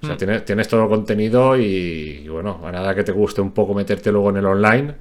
o 0.02 0.06
sea, 0.06 0.16
mm. 0.16 0.46
tienes, 0.46 0.68
todo 0.68 0.84
el 0.84 0.90
contenido 0.90 1.58
y, 1.58 2.28
bueno, 2.28 2.62
a 2.64 2.72
nada 2.72 2.94
que 2.94 3.04
te 3.04 3.12
guste 3.12 3.42
un 3.42 3.52
poco 3.52 3.74
meterte 3.74 4.12
luego 4.12 4.30
en 4.30 4.38
el 4.38 4.46
online, 4.46 4.96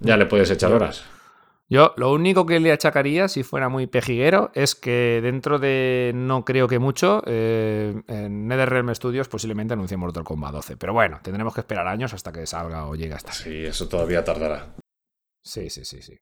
ya 0.00 0.16
le 0.16 0.26
puedes 0.26 0.50
echar 0.50 0.72
horas. 0.72 1.04
Yo 1.70 1.92
lo 1.96 2.12
único 2.12 2.46
que 2.46 2.60
le 2.60 2.72
achacaría, 2.72 3.28
si 3.28 3.42
fuera 3.42 3.68
muy 3.68 3.86
pejiguero, 3.86 4.50
es 4.54 4.74
que 4.74 5.20
dentro 5.22 5.58
de 5.58 6.12
no 6.14 6.44
creo 6.44 6.66
que 6.66 6.78
mucho, 6.78 7.22
eh, 7.26 7.94
en 8.06 8.48
NetherRealm 8.48 8.94
Studios 8.94 9.28
posiblemente 9.28 9.74
anuncie 9.74 9.98
Mortal 9.98 10.24
Kombat 10.24 10.52
12. 10.52 10.76
Pero 10.78 10.94
bueno, 10.94 11.20
tendremos 11.22 11.52
que 11.52 11.60
esperar 11.60 11.86
años 11.86 12.14
hasta 12.14 12.32
que 12.32 12.46
salga 12.46 12.86
o 12.86 12.94
llegue 12.94 13.12
hasta. 13.12 13.32
Sí, 13.32 13.66
eso 13.66 13.86
todavía 13.86 14.24
tardará. 14.24 14.76
Sí, 15.42 15.68
sí, 15.68 15.84
sí, 15.84 16.00
sí. 16.00 16.18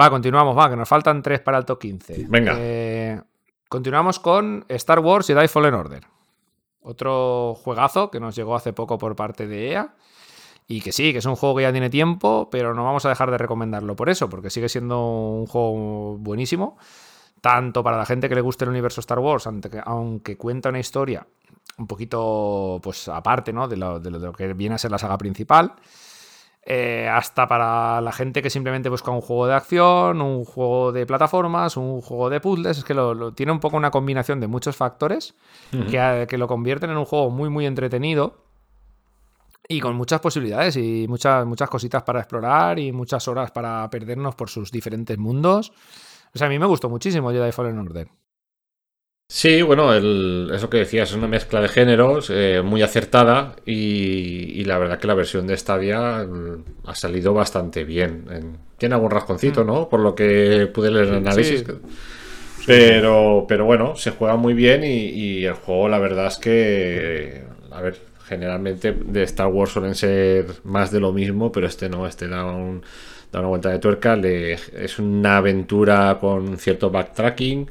Va, 0.00 0.08
continuamos, 0.08 0.56
va, 0.56 0.70
que 0.70 0.76
nos 0.76 0.88
faltan 0.88 1.22
tres 1.22 1.40
para 1.40 1.58
el 1.58 1.66
top 1.66 1.78
15. 1.78 2.26
Venga. 2.28 2.54
Eh, 2.56 3.20
continuamos 3.68 4.18
con 4.20 4.64
Star 4.68 5.00
Wars 5.00 5.28
y 5.28 5.34
Die 5.34 5.48
Fallen 5.48 5.74
Order. 5.74 6.04
Otro 6.82 7.54
juegazo 7.54 8.10
que 8.10 8.20
nos 8.20 8.34
llegó 8.34 8.54
hace 8.54 8.72
poco 8.72 8.98
por 8.98 9.16
parte 9.16 9.46
de 9.46 9.72
EA. 9.72 9.94
Y 10.68 10.80
que 10.80 10.92
sí, 10.92 11.12
que 11.12 11.18
es 11.18 11.26
un 11.26 11.36
juego 11.36 11.56
que 11.56 11.62
ya 11.62 11.72
tiene 11.72 11.90
tiempo, 11.90 12.48
pero 12.50 12.74
no 12.74 12.84
vamos 12.84 13.04
a 13.04 13.08
dejar 13.08 13.30
de 13.30 13.38
recomendarlo 13.38 13.94
por 13.96 14.08
eso, 14.08 14.28
porque 14.28 14.48
sigue 14.48 14.68
siendo 14.68 15.06
un 15.06 15.46
juego 15.46 16.16
buenísimo. 16.18 16.78
Tanto 17.40 17.82
para 17.82 17.98
la 17.98 18.06
gente 18.06 18.28
que 18.28 18.34
le 18.34 18.40
guste 18.40 18.64
el 18.64 18.70
universo 18.70 19.00
Star 19.00 19.18
Wars, 19.18 19.48
aunque 19.84 20.36
cuenta 20.36 20.68
una 20.68 20.78
historia 20.78 21.26
un 21.78 21.86
poquito 21.86 22.80
pues 22.82 23.08
aparte 23.08 23.52
¿no? 23.52 23.68
de, 23.68 23.76
lo, 23.76 23.98
de 23.98 24.10
lo 24.10 24.32
que 24.32 24.52
viene 24.54 24.74
a 24.74 24.78
ser 24.78 24.90
la 24.90 24.98
saga 24.98 25.18
principal. 25.18 25.74
Eh, 26.64 27.08
hasta 27.08 27.48
para 27.48 28.00
la 28.00 28.12
gente 28.12 28.40
que 28.40 28.48
simplemente 28.48 28.88
busca 28.88 29.10
un 29.10 29.20
juego 29.20 29.48
de 29.48 29.54
acción, 29.54 30.22
un 30.22 30.44
juego 30.44 30.92
de 30.92 31.06
plataformas, 31.06 31.76
un 31.76 32.00
juego 32.00 32.30
de 32.30 32.40
puzzles. 32.40 32.78
Es 32.78 32.84
que 32.84 32.94
lo, 32.94 33.32
tiene 33.32 33.50
un 33.50 33.58
poco 33.58 33.76
una 33.76 33.90
combinación 33.90 34.38
de 34.38 34.46
muchos 34.46 34.76
factores 34.76 35.34
que, 35.70 36.38
lo 36.38 36.46
convierten 36.46 36.90
en 36.90 36.98
un 36.98 37.04
juego 37.04 37.30
muy, 37.30 37.50
muy 37.50 37.66
entretenido 37.66 38.44
y 39.68 39.80
con 39.80 39.96
muchas 39.96 40.20
posibilidades 40.20 40.76
y 40.76 41.06
muchas, 41.08 41.44
muchas 41.46 41.68
cositas 41.68 42.02
para 42.04 42.20
explorar 42.20 42.78
y 42.78 42.92
muchas 42.92 43.26
horas 43.26 43.50
para 43.50 43.88
perdernos 43.90 44.36
por 44.36 44.48
sus 44.48 44.70
diferentes 44.70 45.18
mundos. 45.18 45.72
O 46.34 46.38
sea, 46.38 46.46
a 46.46 46.50
mí 46.50 46.58
me 46.58 46.66
gustó 46.66 46.88
muchísimo 46.88 47.30
Jedi 47.30 47.50
Fallen 47.50 47.78
Order. 47.78 48.08
Sí, 49.28 49.62
bueno, 49.62 49.94
eso 49.94 50.68
que 50.68 50.76
decías 50.76 51.08
es 51.08 51.16
una 51.16 51.26
mezcla 51.26 51.62
de 51.62 51.68
géneros 51.68 52.28
eh, 52.30 52.60
muy 52.62 52.82
acertada 52.82 53.56
y, 53.64 54.62
la 54.64 54.76
verdad 54.76 54.98
que 54.98 55.06
la 55.06 55.14
versión 55.14 55.46
de 55.46 55.56
Stadia 55.56 56.24
mm, 56.24 56.64
ha 56.84 56.94
salido 56.94 57.32
bastante 57.32 57.84
bien. 57.84 58.58
tiene 58.76 58.94
algún 58.94 59.10
rasconcito, 59.10 59.64
mm. 59.64 59.66
¿no? 59.66 59.88
Por 59.88 60.00
lo 60.00 60.14
que 60.14 60.70
pude 60.72 60.90
leer 60.90 61.08
el 61.08 61.14
análisis. 61.14 61.64
Pero, 62.66 63.46
pero 63.48 63.64
bueno, 63.64 63.96
se 63.96 64.10
juega 64.10 64.36
muy 64.36 64.54
bien 64.54 64.84
y, 64.84 65.44
el 65.44 65.54
juego 65.54 65.88
la 65.88 65.98
verdad 65.98 66.26
es 66.26 66.36
que, 66.36 67.42
a 67.70 67.80
ver, 67.80 67.96
generalmente 68.26 68.92
de 68.92 69.22
Star 69.22 69.48
Wars 69.48 69.72
suelen 69.72 69.94
ser 69.94 70.46
más 70.64 70.90
de 70.90 71.00
lo 71.00 71.10
mismo, 71.10 71.50
pero 71.50 71.66
este 71.66 71.88
no, 71.88 72.06
este 72.06 72.28
da, 72.28 72.44
un, 72.44 72.82
da 73.32 73.40
una 73.40 73.48
vuelta 73.48 73.70
de 73.70 73.78
tuerca, 73.78 74.14
es 74.14 74.98
una 74.98 75.38
aventura 75.38 76.18
con 76.20 76.58
cierto 76.58 76.90
backtracking 76.90 77.70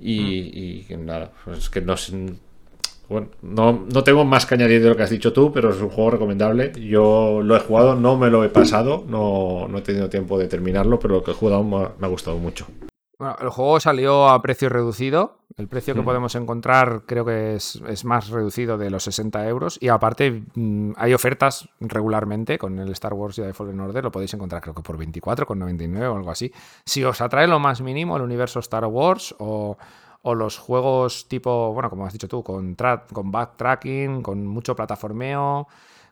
y, 0.00 0.86
nada, 0.98 1.32
pues 1.44 1.58
es 1.58 1.70
que 1.70 1.80
no, 1.80 1.94
bueno, 3.08 3.28
no, 3.40 3.86
no, 3.92 4.04
tengo 4.04 4.24
más 4.24 4.44
que 4.44 4.54
añadir 4.54 4.82
de 4.82 4.90
lo 4.90 4.96
que 4.96 5.02
has 5.02 5.10
dicho 5.10 5.32
tú, 5.32 5.50
pero 5.50 5.70
es 5.70 5.80
un 5.80 5.88
juego 5.88 6.10
recomendable. 6.10 6.72
Yo 6.78 7.40
lo 7.42 7.56
he 7.56 7.60
jugado, 7.60 7.94
no 7.94 8.18
me 8.18 8.28
lo 8.28 8.44
he 8.44 8.50
pasado, 8.50 9.04
no, 9.08 9.66
no 9.66 9.78
he 9.78 9.82
tenido 9.82 10.10
tiempo 10.10 10.38
de 10.38 10.46
terminarlo, 10.46 10.98
pero 10.98 11.14
lo 11.14 11.24
que 11.24 11.30
he 11.30 11.34
jugado 11.34 11.64
me 11.64 12.06
ha, 12.06 12.08
gustado 12.08 12.36
mucho. 12.36 12.66
Bueno, 13.18 13.36
el 13.40 13.48
juego 13.48 13.80
salió 13.80 14.28
a 14.28 14.40
precio 14.40 14.68
reducido. 14.68 15.38
El 15.56 15.66
precio 15.66 15.92
que 15.92 16.02
mm. 16.02 16.04
podemos 16.04 16.36
encontrar 16.36 17.02
creo 17.04 17.24
que 17.24 17.56
es, 17.56 17.82
es, 17.88 18.04
más 18.04 18.28
reducido 18.28 18.78
de 18.78 18.90
los 18.90 19.02
60 19.02 19.48
euros. 19.48 19.76
Y 19.80 19.88
aparte 19.88 20.44
mm, 20.54 20.92
hay 20.96 21.14
ofertas 21.14 21.68
regularmente 21.80 22.58
con 22.58 22.78
el 22.78 22.92
Star 22.92 23.14
Wars 23.14 23.36
y 23.38 23.42
el 23.42 23.54
Fallen 23.54 23.80
Order. 23.80 24.04
Lo 24.04 24.12
podéis 24.12 24.34
encontrar 24.34 24.62
creo 24.62 24.72
que 24.72 24.82
por 24.82 24.96
24,99 24.96 26.12
o 26.12 26.16
algo 26.16 26.30
así. 26.30 26.52
Si 26.84 27.02
os 27.02 27.20
atrae 27.20 27.48
lo 27.48 27.58
más 27.58 27.80
mínimo 27.80 28.16
el 28.16 28.22
universo 28.22 28.60
Star 28.60 28.84
Wars 28.84 29.34
o, 29.40 29.76
o 30.22 30.34
los 30.36 30.56
juegos 30.56 31.26
tipo, 31.26 31.72
bueno, 31.72 31.90
como 31.90 32.06
has 32.06 32.12
dicho 32.12 32.28
tú, 32.28 32.44
con, 32.44 32.76
con 33.12 33.32
backtracking, 33.32 34.22
con 34.22 34.46
mucho 34.46 34.76
plataformeo 34.76 35.66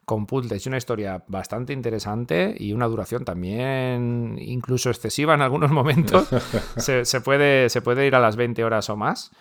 con 0.07 0.25
puzzles 0.25 0.65
y 0.65 0.69
una 0.69 0.79
historia 0.79 1.25
bastante 1.27 1.73
interesante 1.73 2.55
y 2.57 2.73
una 2.73 2.87
duración 2.87 3.25
también 3.25 4.39
incluso 4.41 4.89
excesiva 4.89 5.35
en 5.35 5.43
algunos 5.43 5.73
momentos. 5.73 6.29
se, 6.77 7.21
puede, 7.21 7.69
se 7.69 7.83
puede 7.83 8.07
ir 8.07 8.15
a 8.15 8.21
las 8.21 8.37
20 8.37 8.65
horas 8.65 8.89
o 8.89 8.97
más. 8.97 9.33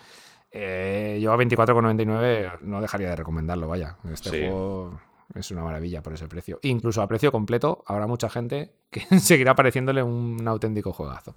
Eh, 0.50 1.20
yo 1.22 1.32
a 1.32 1.36
24,99 1.36 2.60
no 2.62 2.80
dejaría 2.80 3.10
de 3.10 3.16
recomendarlo, 3.16 3.68
vaya. 3.68 3.96
Este 4.12 4.30
juego 4.30 5.00
es 5.34 5.50
una 5.52 5.62
maravilla 5.62 6.02
por 6.02 6.14
ese 6.14 6.26
precio. 6.26 6.58
Incluso 6.62 7.00
a 7.00 7.06
precio 7.06 7.30
completo 7.30 7.84
habrá 7.86 8.08
mucha 8.08 8.28
gente 8.28 8.72
que 8.90 9.00
seguirá 9.20 9.54
pareciéndole 9.54 10.02
un 10.02 10.46
auténtico 10.48 10.92
juegazo. 10.92 11.36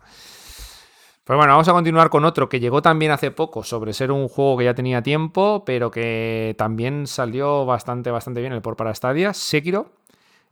Pues 1.30 1.38
bueno, 1.38 1.54
vamos 1.54 1.68
a 1.68 1.74
continuar 1.74 2.10
con 2.10 2.26
otro 2.26 2.50
que 2.50 2.60
llegó 2.60 2.82
también 2.82 3.12
hace 3.12 3.30
poco 3.30 3.64
sobre 3.64 3.94
ser 3.94 4.12
un 4.12 4.28
juego 4.28 4.58
que 4.58 4.64
ya 4.64 4.74
tenía 4.74 5.04
tiempo, 5.04 5.64
pero 5.64 5.92
que 5.92 6.56
también 6.58 7.06
salió 7.06 7.68
bastante, 7.68 8.10
bastante 8.10 8.42
bien 8.42 8.52
el 8.52 8.64
por 8.64 8.76
para 8.76 8.96
Stadia, 8.96 9.36
Sekiro, 9.36 9.92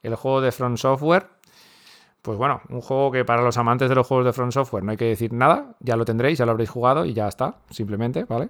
el 0.04 0.14
juego 0.14 0.40
de 0.40 0.52
Front 0.52 0.78
Software. 0.78 1.30
Pues 2.22 2.38
bueno, 2.38 2.62
un 2.70 2.82
juego 2.82 3.12
que 3.12 3.26
para 3.26 3.42
los 3.42 3.58
amantes 3.58 3.90
de 3.90 3.96
los 3.96 4.06
juegos 4.06 4.28
de 4.28 4.34
Front 4.34 4.52
Software 4.52 4.84
no 4.84 4.92
hay 4.92 4.98
que 4.98 5.06
decir 5.06 5.34
nada, 5.34 5.74
ya 5.80 5.96
lo 5.96 6.06
tendréis, 6.06 6.38
ya 6.38 6.46
lo 6.46 6.52
habréis 6.52 6.70
jugado 6.70 7.06
y 7.06 7.14
ya 7.16 7.28
está, 7.28 7.56
simplemente, 7.72 8.26
¿vale? 8.26 8.50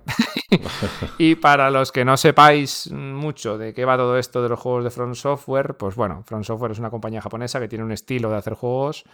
y 1.18 1.36
para 1.36 1.72
los 1.72 1.94
que 1.94 2.04
no 2.04 2.18
sepáis 2.18 2.92
mucho 2.92 3.58
de 3.58 3.74
qué 3.74 3.86
va 3.86 3.96
todo 3.96 4.18
esto 4.18 4.44
de 4.44 4.50
los 4.50 4.60
juegos 4.60 4.84
de 4.84 4.90
Front 4.90 5.16
Software, 5.16 5.78
pues 5.78 5.96
bueno, 5.96 6.24
Front 6.26 6.44
Software 6.44 6.74
es 6.74 6.80
una 6.80 6.90
compañía 6.90 7.22
japonesa 7.22 7.62
que 7.62 7.70
tiene 7.70 7.86
un 7.86 7.94
estilo 7.94 8.30
de 8.30 8.36
hacer 8.36 8.56
juegos 8.56 9.06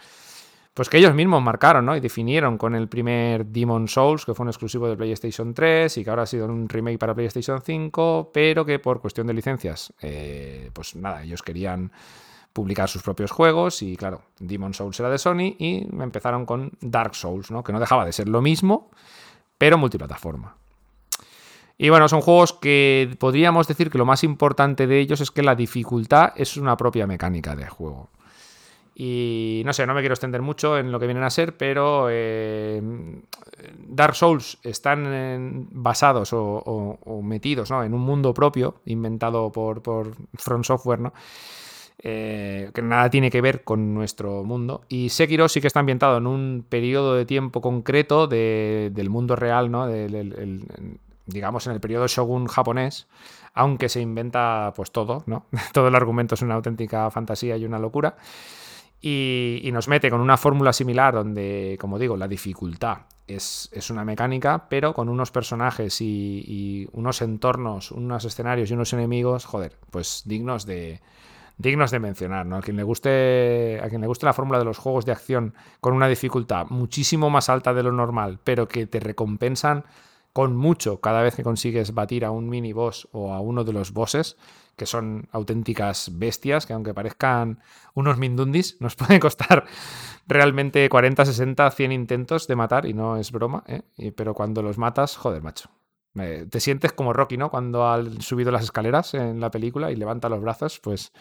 pues 0.74 0.88
que 0.88 0.98
ellos 0.98 1.14
mismos 1.14 1.40
marcaron, 1.40 1.86
¿no? 1.86 1.96
Y 1.96 2.00
definieron 2.00 2.58
con 2.58 2.74
el 2.74 2.88
primer 2.88 3.46
Demon 3.46 3.86
Souls, 3.86 4.24
que 4.26 4.34
fue 4.34 4.42
un 4.42 4.50
exclusivo 4.50 4.88
de 4.88 4.96
PlayStation 4.96 5.54
3 5.54 5.96
y 5.98 6.04
que 6.04 6.10
ahora 6.10 6.24
ha 6.24 6.26
sido 6.26 6.46
un 6.46 6.68
remake 6.68 6.98
para 6.98 7.14
PlayStation 7.14 7.62
5, 7.62 8.30
pero 8.34 8.64
que 8.64 8.80
por 8.80 9.00
cuestión 9.00 9.28
de 9.28 9.34
licencias, 9.34 9.94
eh, 10.02 10.70
pues 10.72 10.96
nada, 10.96 11.22
ellos 11.22 11.42
querían 11.42 11.92
publicar 12.52 12.88
sus 12.88 13.02
propios 13.02 13.30
juegos 13.30 13.82
y 13.82 13.96
claro, 13.96 14.22
Demon 14.40 14.74
Souls 14.74 14.98
era 14.98 15.10
de 15.10 15.18
Sony 15.18 15.54
y 15.58 15.86
empezaron 16.00 16.44
con 16.44 16.72
Dark 16.80 17.14
Souls, 17.14 17.52
¿no? 17.52 17.62
Que 17.62 17.72
no 17.72 17.78
dejaba 17.78 18.04
de 18.04 18.12
ser 18.12 18.28
lo 18.28 18.42
mismo, 18.42 18.90
pero 19.56 19.78
multiplataforma. 19.78 20.56
Y 21.78 21.88
bueno, 21.88 22.08
son 22.08 22.20
juegos 22.20 22.52
que 22.52 23.14
podríamos 23.18 23.68
decir 23.68 23.90
que 23.90 23.98
lo 23.98 24.06
más 24.06 24.24
importante 24.24 24.88
de 24.88 24.98
ellos 24.98 25.20
es 25.20 25.30
que 25.30 25.42
la 25.42 25.54
dificultad 25.54 26.32
es 26.36 26.56
una 26.56 26.76
propia 26.76 27.06
mecánica 27.06 27.54
de 27.54 27.66
juego. 27.66 28.10
Y 28.94 29.62
no 29.64 29.72
sé, 29.72 29.86
no 29.86 29.94
me 29.94 30.00
quiero 30.00 30.14
extender 30.14 30.40
mucho 30.40 30.78
en 30.78 30.92
lo 30.92 31.00
que 31.00 31.06
vienen 31.06 31.24
a 31.24 31.30
ser, 31.30 31.56
pero 31.56 32.06
eh, 32.10 32.80
Dark 33.88 34.14
Souls 34.14 34.58
están 34.62 35.68
basados 35.72 36.30
o, 36.32 37.20
metidos 37.22 37.70
en 37.72 37.92
un 37.92 38.02
mundo 38.02 38.32
propio, 38.32 38.76
inventado 38.84 39.50
por, 39.50 39.82
por 39.82 40.14
From 40.34 40.62
Software, 40.62 41.00
¿no? 41.00 41.12
Eh, 42.06 42.70
que 42.74 42.82
nada 42.82 43.08
tiene 43.08 43.30
que 43.30 43.40
ver 43.40 43.64
con 43.64 43.94
nuestro 43.94 44.44
mundo. 44.44 44.82
Y 44.88 45.08
Sekiro 45.08 45.48
sí 45.48 45.62
que 45.62 45.68
está 45.68 45.80
ambientado 45.80 46.18
en 46.18 46.26
un 46.26 46.66
periodo 46.68 47.14
de 47.14 47.24
tiempo 47.24 47.62
concreto 47.62 48.26
del 48.26 49.10
mundo 49.10 49.36
real, 49.36 49.70
¿no? 49.70 49.88
digamos 51.26 51.66
en 51.66 51.72
el 51.72 51.80
periodo 51.80 52.06
shogun 52.06 52.46
japonés, 52.46 53.08
aunque 53.54 53.88
se 53.88 54.02
inventa 54.02 54.74
pues 54.76 54.90
todo, 54.90 55.22
¿no? 55.26 55.46
todo 55.72 55.88
el 55.88 55.94
argumento 55.94 56.34
es 56.34 56.42
una 56.42 56.56
auténtica 56.56 57.10
fantasía 57.10 57.56
y 57.56 57.64
una 57.64 57.78
locura. 57.78 58.16
Y, 59.06 59.70
nos 59.70 59.86
mete 59.86 60.08
con 60.08 60.22
una 60.22 60.38
fórmula 60.38 60.72
similar 60.72 61.12
donde, 61.12 61.76
como 61.78 61.98
digo, 61.98 62.16
la 62.16 62.26
dificultad 62.26 63.00
es, 63.26 63.68
una 63.90 64.02
mecánica, 64.02 64.66
pero 64.70 64.94
con 64.94 65.10
unos 65.10 65.30
personajes 65.30 66.00
y, 66.00 66.88
unos 66.92 67.20
entornos, 67.20 67.92
unos 67.92 68.24
escenarios 68.24 68.70
y 68.70 68.72
unos 68.72 68.94
enemigos, 68.94 69.44
joder, 69.44 69.76
pues 69.90 70.22
dignos 70.24 70.64
de, 70.64 71.02
dignos 71.58 71.90
de 71.90 71.98
mencionar, 71.98 72.46
¿no? 72.46 72.56
A 72.56 72.62
quien 72.62 72.78
le 72.78 72.82
guste, 72.82 73.78
a 73.82 73.90
quien 73.90 74.00
le 74.00 74.06
guste 74.06 74.24
la 74.24 74.32
fórmula 74.32 74.58
de 74.58 74.64
los 74.64 74.78
juegos 74.78 75.04
de 75.04 75.12
acción 75.12 75.52
con 75.82 75.92
una 75.92 76.08
dificultad 76.08 76.68
muchísimo 76.70 77.28
más 77.28 77.50
alta 77.50 77.74
de 77.74 77.82
lo 77.82 77.92
normal, 77.92 78.38
pero 78.42 78.68
que 78.68 78.86
te 78.86 79.00
recompensan 79.00 79.84
con 80.32 80.56
mucho 80.56 81.02
cada 81.02 81.20
vez 81.20 81.36
que 81.36 81.42
consigues 81.42 81.92
batir 81.92 82.24
a 82.24 82.30
un 82.30 82.48
mini 82.48 82.72
boss 82.72 83.06
o 83.12 83.34
a 83.34 83.40
uno 83.40 83.64
de 83.64 83.74
los 83.74 83.92
bosses, 83.92 84.38
que 84.76 84.86
son 84.86 85.28
auténticas 85.32 86.10
bestias, 86.18 86.66
que 86.66 86.72
aunque 86.72 86.94
parezcan 86.94 87.60
unos 87.94 88.18
mindundis, 88.18 88.76
nos 88.80 88.96
pueden 88.96 89.20
costar 89.20 89.64
realmente 90.26 90.88
40, 90.88 91.24
60, 91.24 91.70
100 91.70 91.92
intentos 91.92 92.46
de 92.46 92.56
matar, 92.56 92.86
y 92.86 92.94
no 92.94 93.16
es 93.16 93.30
broma, 93.32 93.64
¿eh? 93.66 94.12
pero 94.16 94.34
cuando 94.34 94.62
los 94.62 94.78
matas, 94.78 95.16
joder, 95.16 95.42
macho. 95.42 95.68
te 96.14 96.60
sientes 96.60 96.92
como 96.92 97.12
Rocky, 97.12 97.36
¿no? 97.36 97.50
Cuando 97.50 97.86
ha 97.86 98.02
subido 98.20 98.50
las 98.50 98.64
escaleras 98.64 99.14
en 99.14 99.40
la 99.40 99.50
película 99.50 99.90
y 99.90 99.96
levanta 99.96 100.28
los 100.28 100.40
brazos, 100.40 100.80
pues 100.80 101.12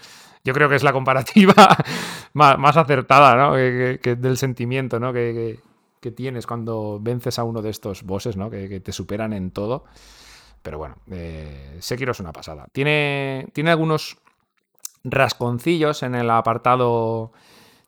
yo 0.43 0.53
creo 0.53 0.69
que 0.69 0.75
es 0.75 0.84
la 0.84 0.91
comparativa 0.91 1.53
más, 2.34 2.77
acertada, 2.77 3.35
¿no? 3.35 3.53
Que, 3.55 4.15
del 4.17 4.38
sentimiento, 4.38 4.99
¿no? 4.99 5.13
Que, 5.13 5.59
tienes 6.15 6.45
cuando 6.45 6.99
vences 7.01 7.39
a 7.39 7.45
uno 7.45 7.61
de 7.61 7.69
estos 7.69 8.03
bosses, 8.03 8.35
¿no? 8.35 8.49
Que, 8.49 8.80
te 8.81 8.91
superan 8.91 9.31
en 9.31 9.51
todo. 9.51 9.85
Pero 10.64 10.77
bueno, 10.77 10.95
eh, 11.11 11.77
Sekiro 11.80 12.14
es 12.14 12.19
una 12.19 12.31
pasada. 12.31 12.68
Tiene, 12.72 13.48
tiene 13.53 13.72
algunos 13.72 14.18
rasconcillos 15.03 16.02
en 16.03 16.15
el 16.15 16.30
apartado 16.30 17.34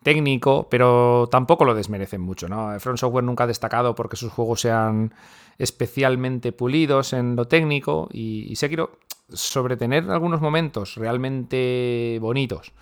técnico, 0.04 0.68
pero 0.70 1.28
tampoco 1.32 1.66
lo 1.66 1.74
desmerecen 1.74 2.22
mucho. 2.22 2.48
¿no? 2.48 2.80
Front 2.80 3.00
Software 3.00 3.24
nunca 3.24 3.46
ha 3.46 3.48
destacado 3.48 3.96
porque 3.96 4.18
sus 4.18 4.32
juegos 4.32 4.62
sean 4.62 5.14
especialmente 5.58 6.52
pulidos 6.52 7.14
en 7.14 7.36
lo 7.36 7.48
técnico 7.48 8.10
y, 8.12 8.56
Sekiro, 8.56 9.00
sobre 9.30 9.78
tener 9.78 10.10
algunos 10.12 10.42
momentos 10.42 10.96
realmente 10.96 12.20
bonitos, 12.22 12.74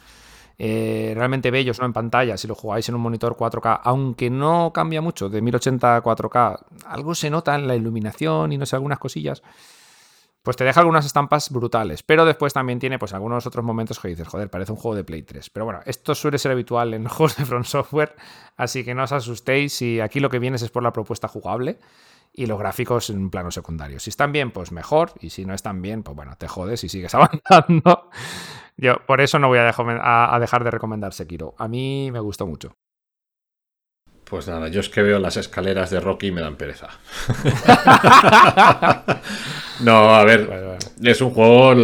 eh, 0.57 1.14
realmente 1.15 1.52
bellos 1.52 1.80
¿no? 1.80 1.86
en 1.86 1.94
pantalla, 1.94 2.36
si 2.36 2.48
lo 2.48 2.56
jugáis 2.56 2.90
en 2.90 2.95
un 2.95 3.02
monitor 3.02 3.38
4K, 3.38 3.82
aunque 3.84 4.30
no 4.30 4.74
cambia 4.74 5.02
mucho 5.02 5.30
de 5.30 5.41
1080 5.41 5.95
a 5.95 6.03
4K, 6.03 6.60
algo 6.88 7.15
se 7.15 7.30
nota 7.30 7.56
en 7.56 7.68
la 7.68 7.76
iluminación 7.76 8.52
y 8.52 8.57
no 8.57 8.65
sé, 8.65 8.76
algunas 8.76 8.99
cosillas 8.99 9.44
pues 10.44 10.57
te 10.57 10.65
deja 10.65 10.82
algunas 10.82 11.06
estampas 11.06 11.49
brutales. 11.49 12.03
Pero 12.03 12.26
después 12.26 12.53
también 12.53 12.78
tiene 12.78 12.99
pues 12.99 13.14
algunos 13.14 13.48
otros 13.48 13.64
momentos 13.64 13.99
que 13.99 14.10
dices, 14.10 14.28
joder, 14.28 14.49
parece 14.49 14.74
un 14.74 14.78
juego 14.78 14.95
de 14.95 15.03
Play 15.03 15.24
3. 15.24 15.49
Pero 15.49 15.65
bueno, 15.65 15.80
esto 15.86 16.14
suele 16.14 16.38
ser 16.38 16.52
habitual 16.52 16.94
en 16.94 17.07
juegos 17.07 17.38
de 17.38 17.45
Front 17.45 17.65
Software, 17.65 18.15
así 18.57 18.84
que 18.84 18.94
no 18.94 19.03
os 19.03 19.11
asustéis 19.14 19.74
si 19.74 19.99
aquí 20.02 20.20
lo 20.20 20.30
que 20.30 20.40
vienes 20.40 20.61
es 20.61 20.70
por 20.70 20.84
la 20.84 20.94
propuesta 20.94 21.28
jugable 21.28 21.80
y 22.34 22.45
los 22.45 22.60
gráficos 22.60 23.10
en 23.10 23.20
un 23.20 23.30
plano 23.30 23.52
secundario. 23.52 23.99
Si 23.99 24.10
están 24.10 24.32
bien, 24.32 24.52
pues 24.52 24.72
mejor, 24.72 25.14
y 25.22 25.30
si 25.30 25.45
no 25.45 25.53
están 25.53 25.82
bien, 25.82 26.03
pues 26.03 26.15
bueno, 26.15 26.36
te 26.38 26.48
jodes 26.48 26.84
y 26.84 26.90
sigues 26.90 27.15
avanzando. 27.15 28.10
Yo 28.76 28.98
por 29.06 29.22
eso 29.22 29.40
no 29.40 29.48
voy 29.48 29.60
a, 29.60 30.36
a 30.36 30.40
dejar 30.40 30.64
de 30.64 30.72
recomendar 30.72 31.14
Sekiro. 31.14 31.56
A 31.57 31.68
mí 31.68 32.10
me 32.11 32.20
gustó 32.20 32.48
mucho. 32.48 32.76
Pues 34.25 34.47
nada, 34.47 34.67
yo 34.69 34.79
es 34.79 34.89
que 34.89 35.01
veo 35.01 35.19
las 35.19 35.37
escaleras 35.37 35.89
de 35.89 35.99
Rocky 35.99 36.27
y 36.27 36.31
me 36.31 36.41
dan 36.41 36.55
pereza. 36.55 36.87
no, 39.81 40.15
a 40.15 40.23
ver, 40.23 40.77
es 41.03 41.21
un 41.21 41.31
juego, 41.31 41.75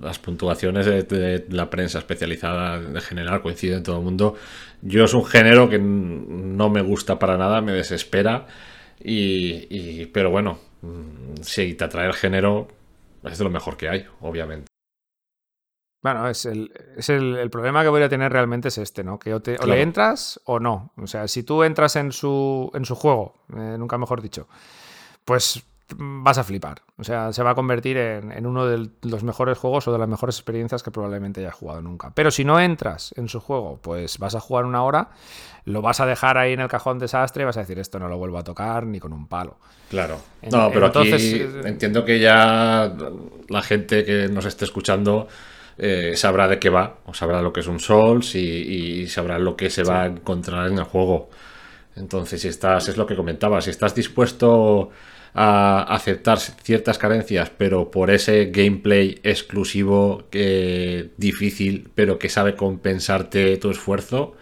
las 0.00 0.18
puntuaciones 0.18 0.86
de, 0.86 1.44
la 1.50 1.68
prensa 1.68 1.98
especializada 1.98 2.76
en 2.76 3.00
general 3.00 3.42
coinciden 3.42 3.78
en 3.78 3.82
todo 3.82 3.98
el 3.98 4.04
mundo. 4.04 4.34
Yo 4.82 5.04
es 5.04 5.14
un 5.14 5.24
género 5.24 5.68
que 5.68 5.78
no 5.78 6.70
me 6.70 6.82
gusta 6.82 7.18
para 7.18 7.36
nada, 7.36 7.60
me 7.60 7.72
desespera. 7.72 8.46
Y, 9.02 10.06
pero 10.06 10.30
bueno, 10.30 10.58
mm, 10.82 11.42
si 11.42 11.74
te 11.74 11.84
atrae 11.84 12.06
el 12.06 12.14
género, 12.14 12.68
es 13.24 13.38
de 13.38 13.44
lo 13.44 13.50
mejor 13.50 13.76
que 13.76 13.88
hay, 13.88 14.06
obviamente. 14.20 14.67
Bueno, 16.02 16.28
es 16.28 16.46
el, 16.46 16.72
es 16.96 17.08
el, 17.08 17.50
problema 17.50 17.82
que 17.82 17.88
voy 17.88 18.02
a 18.02 18.08
tener 18.08 18.32
realmente 18.32 18.68
es 18.68 18.78
este, 18.78 19.02
¿no? 19.02 19.18
Que 19.18 19.34
o, 19.34 19.40
te, 19.40 19.58
le 19.66 19.82
entras 19.82 20.40
o 20.44 20.60
no. 20.60 20.92
O 20.96 21.06
sea, 21.06 21.26
si 21.26 21.42
tú 21.42 21.64
entras 21.64 21.96
en 21.96 22.12
su, 22.12 22.70
en 22.74 22.84
su 22.84 22.94
juego, 22.94 23.34
eh, 23.56 23.76
nunca 23.78 23.98
mejor 23.98 24.22
dicho, 24.22 24.46
pues 25.24 25.64
vas 25.96 26.38
a 26.38 26.44
flipar. 26.44 26.82
O 26.98 27.04
sea, 27.04 27.32
se 27.32 27.42
va 27.42 27.50
a 27.50 27.54
convertir 27.54 27.96
en, 27.96 28.46
uno 28.46 28.66
de 28.66 28.90
los 29.02 29.24
mejores 29.24 29.56
juegos 29.58 29.88
o 29.88 29.92
de 29.92 29.98
las 29.98 30.08
mejores 30.08 30.36
experiencias 30.36 30.82
que 30.82 30.90
probablemente 30.90 31.40
hayas 31.40 31.54
jugado 31.54 31.80
nunca. 31.82 32.12
Pero 32.14 32.30
si 32.30 32.44
no 32.44 32.60
entras 32.60 33.14
en 33.16 33.28
su 33.28 33.40
juego, 33.40 33.78
pues 33.82 34.18
vas 34.18 34.34
a 34.34 34.40
jugar 34.40 34.66
una 34.66 34.82
hora, 34.82 35.10
lo 35.64 35.80
vas 35.80 36.00
a 36.00 36.06
dejar 36.06 36.36
ahí 36.36 36.52
en 36.52 36.60
el 36.60 36.68
cajón 36.68 36.98
desastre 36.98 37.42
y 37.42 37.46
vas 37.46 37.56
a 37.56 37.60
decir, 37.60 37.78
esto 37.78 37.98
no 37.98 38.08
lo 38.08 38.18
vuelvo 38.18 38.38
a 38.38 38.44
tocar 38.44 38.86
ni 38.86 39.00
con 39.00 39.12
un 39.12 39.26
palo. 39.26 39.56
Claro. 39.88 40.20
No, 40.50 40.70
pero 40.72 40.86
entonces, 40.86 41.14
aquí 41.14 41.42
eh, 41.42 41.62
entiendo 41.64 42.04
que 42.04 42.18
ya 42.18 42.92
la 43.48 43.62
gente 43.62 44.04
que 44.04 44.28
nos 44.28 44.44
esté 44.44 44.64
escuchando 44.64 45.28
eh, 45.78 46.14
sabrá 46.16 46.48
de 46.48 46.58
qué 46.58 46.70
va, 46.70 46.98
o 47.06 47.14
sabrá 47.14 47.40
lo 47.40 47.52
que 47.52 47.60
es 47.60 47.68
un 47.68 47.78
Souls 47.78 48.34
y, 48.34 49.06
sabrá 49.06 49.38
lo 49.38 49.56
que 49.56 49.70
se 49.70 49.84
va 49.84 50.02
a 50.02 50.06
encontrar 50.06 50.66
en 50.68 50.78
el 50.78 50.84
juego. 50.84 51.30
Entonces, 51.96 52.42
si 52.42 52.48
estás, 52.48 52.88
es 52.88 52.96
lo 52.96 53.06
que 53.06 53.14
comentaba, 53.16 53.60
si 53.60 53.70
estás 53.70 53.94
dispuesto 53.94 54.90
a 55.34 55.82
aceptar 55.94 56.38
ciertas 56.40 56.98
carencias, 56.98 57.50
pero 57.56 57.90
por 57.90 58.10
ese 58.10 58.46
gameplay 58.46 59.20
exclusivo, 59.22 60.24
difícil, 61.16 61.90
pero 61.94 62.18
que 62.18 62.28
sabe 62.28 62.56
compensarte 62.56 63.56
tu 63.58 63.70
esfuerzo, 63.70 64.34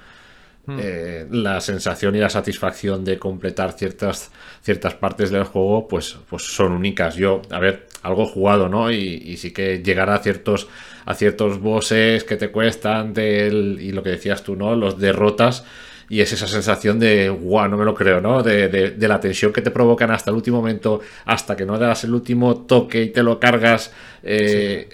hmm. 0.66 0.78
eh, 0.80 1.26
la 1.30 1.60
sensación 1.60 2.14
y 2.16 2.20
la 2.20 2.30
satisfacción 2.30 3.04
de 3.04 3.18
completar 3.18 3.72
ciertas, 3.72 4.30
ciertas 4.62 4.94
partes 4.94 5.30
del 5.30 5.44
juego, 5.44 5.86
pues, 5.86 6.16
pues 6.30 6.44
son 6.44 6.72
únicas. 6.72 7.16
Yo, 7.16 7.42
a 7.50 7.58
ver, 7.58 7.85
algo 8.02 8.26
jugado, 8.26 8.68
¿no? 8.68 8.90
Y, 8.90 9.22
y 9.24 9.36
sí 9.36 9.52
que 9.52 9.82
llegar 9.82 10.10
a 10.10 10.18
ciertos 10.18 10.68
a 11.06 11.14
ciertos 11.14 11.60
bosses 11.60 12.24
que 12.24 12.36
te 12.36 12.50
cuestan 12.50 13.14
y 13.16 13.92
lo 13.92 14.02
que 14.02 14.10
decías 14.10 14.42
tú, 14.42 14.56
¿no? 14.56 14.74
Los 14.74 14.98
derrotas 14.98 15.64
y 16.08 16.20
es 16.20 16.32
esa 16.32 16.46
sensación 16.46 16.98
de, 16.98 17.28
guau, 17.28 17.68
no 17.68 17.76
me 17.76 17.84
lo 17.84 17.94
creo, 17.94 18.20
¿no? 18.20 18.42
De, 18.42 18.94
la 18.98 19.20
tensión 19.20 19.52
que 19.52 19.62
te 19.62 19.70
provocan 19.70 20.10
hasta 20.10 20.30
el 20.30 20.36
último 20.36 20.58
momento, 20.58 21.00
hasta 21.24 21.56
que 21.56 21.64
no 21.64 21.78
das 21.78 22.04
el 22.04 22.14
último 22.14 22.58
toque 22.58 23.02
y 23.02 23.10
te 23.10 23.22
lo 23.22 23.40
cargas. 23.40 23.92
Eh, 24.22 24.88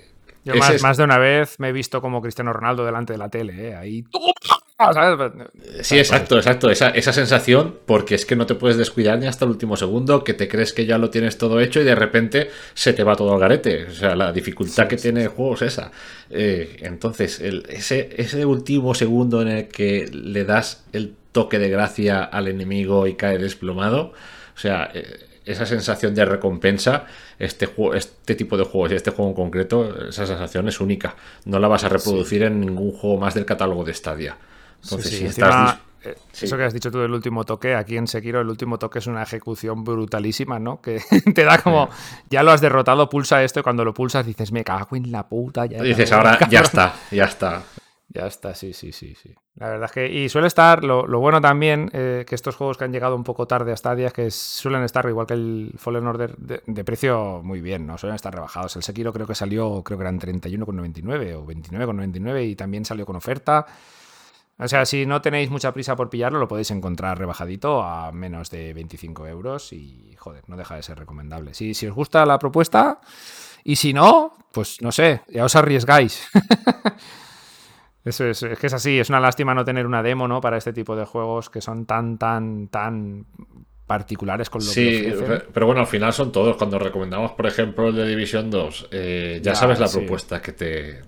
Yo 0.45 0.55
más, 0.55 0.97
de 0.97 1.05
una 1.05 1.19
vez 1.19 1.59
me 1.59 1.71
he 1.71 1.73
visto 1.73 2.01
como 2.01 2.21
Cristiano 2.21 2.53
Ronaldo 2.53 2.85
delante 2.85 3.15
de 3.15 3.19
la 3.19 3.29
tele, 3.29 3.69
¿eh? 3.69 3.75
Ahí 3.75 4.05
Sí, 5.83 5.99
exacto, 5.99 6.37
exacto. 6.37 6.71
Esa, 6.71 6.91
esa, 6.91 7.13
sensación, 7.13 7.79
porque 7.87 8.15
es 8.15 8.27
que 8.27 8.37
no 8.37 8.47
te 8.47 8.55
puedes 8.55 8.77
descuidar 8.77 9.19
ni 9.19 9.27
hasta 9.27 9.45
el 9.45 9.51
último 9.51 9.77
segundo, 9.77 10.25
que 10.25 10.35
te 10.35 10.49
crees 10.49 10.73
que 10.73 10.87
ya 10.87 10.99
lo 10.99 11.11
tienes 11.11 11.39
todo 11.39 11.61
hecho 11.61 11.81
y 11.81 11.85
de 11.85 11.95
repente 11.95 12.51
se 12.75 12.93
te 12.93 13.05
va 13.05 13.17
todo 13.17 13.33
al 13.35 13.41
garete. 13.41 13.87
O 13.87 13.93
sea, 13.93 14.15
la 14.17 14.33
dificultad 14.33 14.87
que 14.89 14.97
tiene 14.97 15.23
el 15.23 15.29
juego 15.29 15.55
es 15.55 15.63
esa. 15.63 15.91
Eh, 16.31 16.79
entonces, 16.83 17.41
el, 17.41 17.65
ese, 17.69 18.11
ese 18.17 18.45
último 18.45 18.95
segundo 18.95 19.43
en 19.43 19.49
el 19.49 19.69
que 19.69 20.09
le 20.13 20.45
das 20.45 20.85
el 20.93 21.15
toque 21.33 21.59
de 21.59 21.71
gracia 21.71 22.23
al 22.23 22.49
enemigo 22.49 23.07
y 23.07 23.15
cae 23.15 23.39
desplomado, 23.39 24.13
o 24.55 24.59
sea, 24.59 24.91
eh, 24.95 25.27
esa 25.45 25.67
sensación 25.67 26.15
de 26.15 26.25
recompensa, 26.25 27.07
este, 27.39 27.67
juego, 27.67 27.95
este 27.95 28.35
tipo 28.35 28.57
de 28.57 28.65
juegos 28.65 28.93
y 28.93 28.95
este 28.95 29.11
juego 29.11 29.31
en 29.31 29.35
concreto, 29.35 30.09
esa 30.09 30.27
sensación 30.27 30.69
es 30.69 30.81
única. 30.81 31.17
No 31.45 31.59
la 31.59 31.69
vas 31.69 31.85
a 31.85 31.89
reproducir 31.89 32.45
en 32.45 32.61
ningún 32.61 32.93
juego 32.93 33.19
más 33.19 33.35
del 33.35 33.45
catálogo 33.45 33.85
de 33.85 33.95
Stadia. 33.95 34.37
Entonces, 34.83 35.19
si 35.19 35.25
estás 35.27 35.79
Eso 36.41 36.57
que 36.57 36.65
has 36.65 36.75
dicho 36.75 36.91
tú 36.91 36.99
del 36.99 37.13
último 37.13 37.45
toque, 37.45 37.75
aquí 37.75 37.97
en 37.97 38.07
Sekiro 38.07 38.41
el 38.41 38.49
último 38.49 38.79
toque 38.79 38.99
es 38.99 39.07
una 39.07 39.23
ejecución 39.23 39.85
brutalísima, 39.85 40.59
¿no? 40.59 40.81
Que 40.81 41.01
te 41.35 41.45
da 41.45 41.59
como, 41.59 41.89
ya 42.29 42.43
lo 42.43 42.51
has 42.51 42.61
derrotado, 42.61 43.09
pulsa 43.09 43.43
esto 43.43 43.61
y 43.61 43.63
cuando 43.63 43.85
lo 43.85 43.95
pulsas 43.95 44.27
dices, 44.27 44.53
me 44.53 44.65
cago 44.65 44.97
en 44.97 45.13
la 45.13 45.29
puta. 45.29 45.67
Ya 45.67 45.83
dices, 45.83 46.11
ahora 46.13 46.39
ya 46.49 46.61
está, 46.61 46.95
ya 47.11 47.25
está. 47.25 47.63
Ya 48.15 48.27
está, 48.27 48.55
sí, 48.55 48.75
sí, 48.75 48.93
sí, 48.93 49.15
sí. 49.15 49.35
La 49.55 49.69
verdad 49.71 49.87
es 49.87 49.93
que. 49.93 50.07
Y 50.07 50.29
suele 50.29 50.47
estar. 50.47 50.85
Lo, 50.85 51.07
bueno 51.19 51.41
también, 51.41 51.89
eh, 51.95 52.27
que 52.29 52.35
estos 52.35 52.57
juegos 52.57 52.77
que 52.77 52.85
han 52.85 52.93
llegado 52.93 53.17
un 53.17 53.25
poco 53.25 53.47
tarde 53.47 53.73
a 53.73 53.77
Stadia, 53.77 54.11
que 54.11 54.31
suelen 54.31 54.83
estar, 54.83 55.07
igual 55.09 55.27
que 55.27 55.35
el 55.35 55.73
Fallen 55.79 56.07
Order, 56.07 56.37
de, 56.37 56.85
precio 56.85 57.41
muy 57.43 57.63
bien, 57.63 57.87
¿no? 57.87 57.97
Suelen 57.97 58.17
estar 58.17 58.35
rebajados. 58.35 58.77
El 58.77 58.83
Sekiro 58.83 59.15
creo 59.15 59.27
que 59.27 59.35
salió, 59.35 59.83
creo 59.83 59.97
que 59.97 60.03
eran 60.03 60.21
31,99 60.21 61.37
o 61.37 61.47
29,99 61.47 62.51
y 62.51 62.55
también 62.55 62.85
salió 62.85 63.07
con 63.07 63.17
oferta. 63.17 63.67
O 64.59 64.69
sea, 64.69 64.85
si 64.85 65.07
no 65.07 65.21
tenéis 65.23 65.51
mucha 65.51 65.73
prisa 65.73 65.97
por 65.97 66.11
pillarlo, 66.11 66.39
lo 66.39 66.49
podéis 66.49 66.71
encontrar 66.71 67.19
rebajadito 67.19 67.83
a 67.83 68.13
menos 68.13 68.51
de 68.51 68.73
25 68.75 69.27
euros 69.27 69.73
y, 69.73 70.15
joder, 70.19 70.45
no 70.49 70.57
deja 70.57 70.77
de 70.77 70.83
ser 70.83 70.99
recomendable. 70.99 71.55
Si, 71.55 71.75
si 71.75 71.87
os 71.87 71.95
gusta 71.95 72.25
la 72.27 72.39
propuesta 72.39 73.01
y 73.65 73.77
si 73.77 73.93
no, 73.93 74.35
pues 74.53 74.81
no 74.81 74.93
sé, 74.93 75.23
ya 75.29 75.45
os 75.45 75.57
arriesgáis. 75.57 76.29
Eso 78.05 78.27
es, 78.27 78.43
es 78.43 78.59
que 78.59 78.67
es 78.67 78.73
así, 78.73 78.99
es 78.99 79.11
una 79.11 79.21
lástima 79.21 79.55
no 79.55 79.65
tener 79.65 79.87
una 79.87 80.03
demo, 80.03 80.27
¿no? 80.27 80.41
Para 80.41 80.57
este 80.57 80.73
tipo 80.73 80.97
de 80.97 81.05
juegos 81.05 81.49
que 81.51 81.61
son 81.61 81.87
tan, 81.87 82.19
tan, 82.19 82.67
tan 82.67 83.27
particulares 83.87 84.51
con 84.51 84.61
lo 84.61 84.67
sí, 84.71 85.03
que 85.03 85.17
Sí, 85.17 85.25
pero 85.53 85.67
bueno, 85.67 85.83
al 85.83 85.87
final 85.87 86.13
son 86.13 86.33
todos. 86.33 86.57
Cuando 86.57 86.79
recomendamos, 86.79 87.33
por 87.33 87.47
ejemplo, 87.47 87.89
el 87.89 87.95
de 87.95 88.09
Division 88.09 88.51
2, 88.51 88.89
eh, 88.91 89.41
ya, 89.43 89.55
sabes 89.55 89.79
la 89.79 89.89
propuesta 89.89 90.43
que 90.43 90.53
te, 90.53 91.01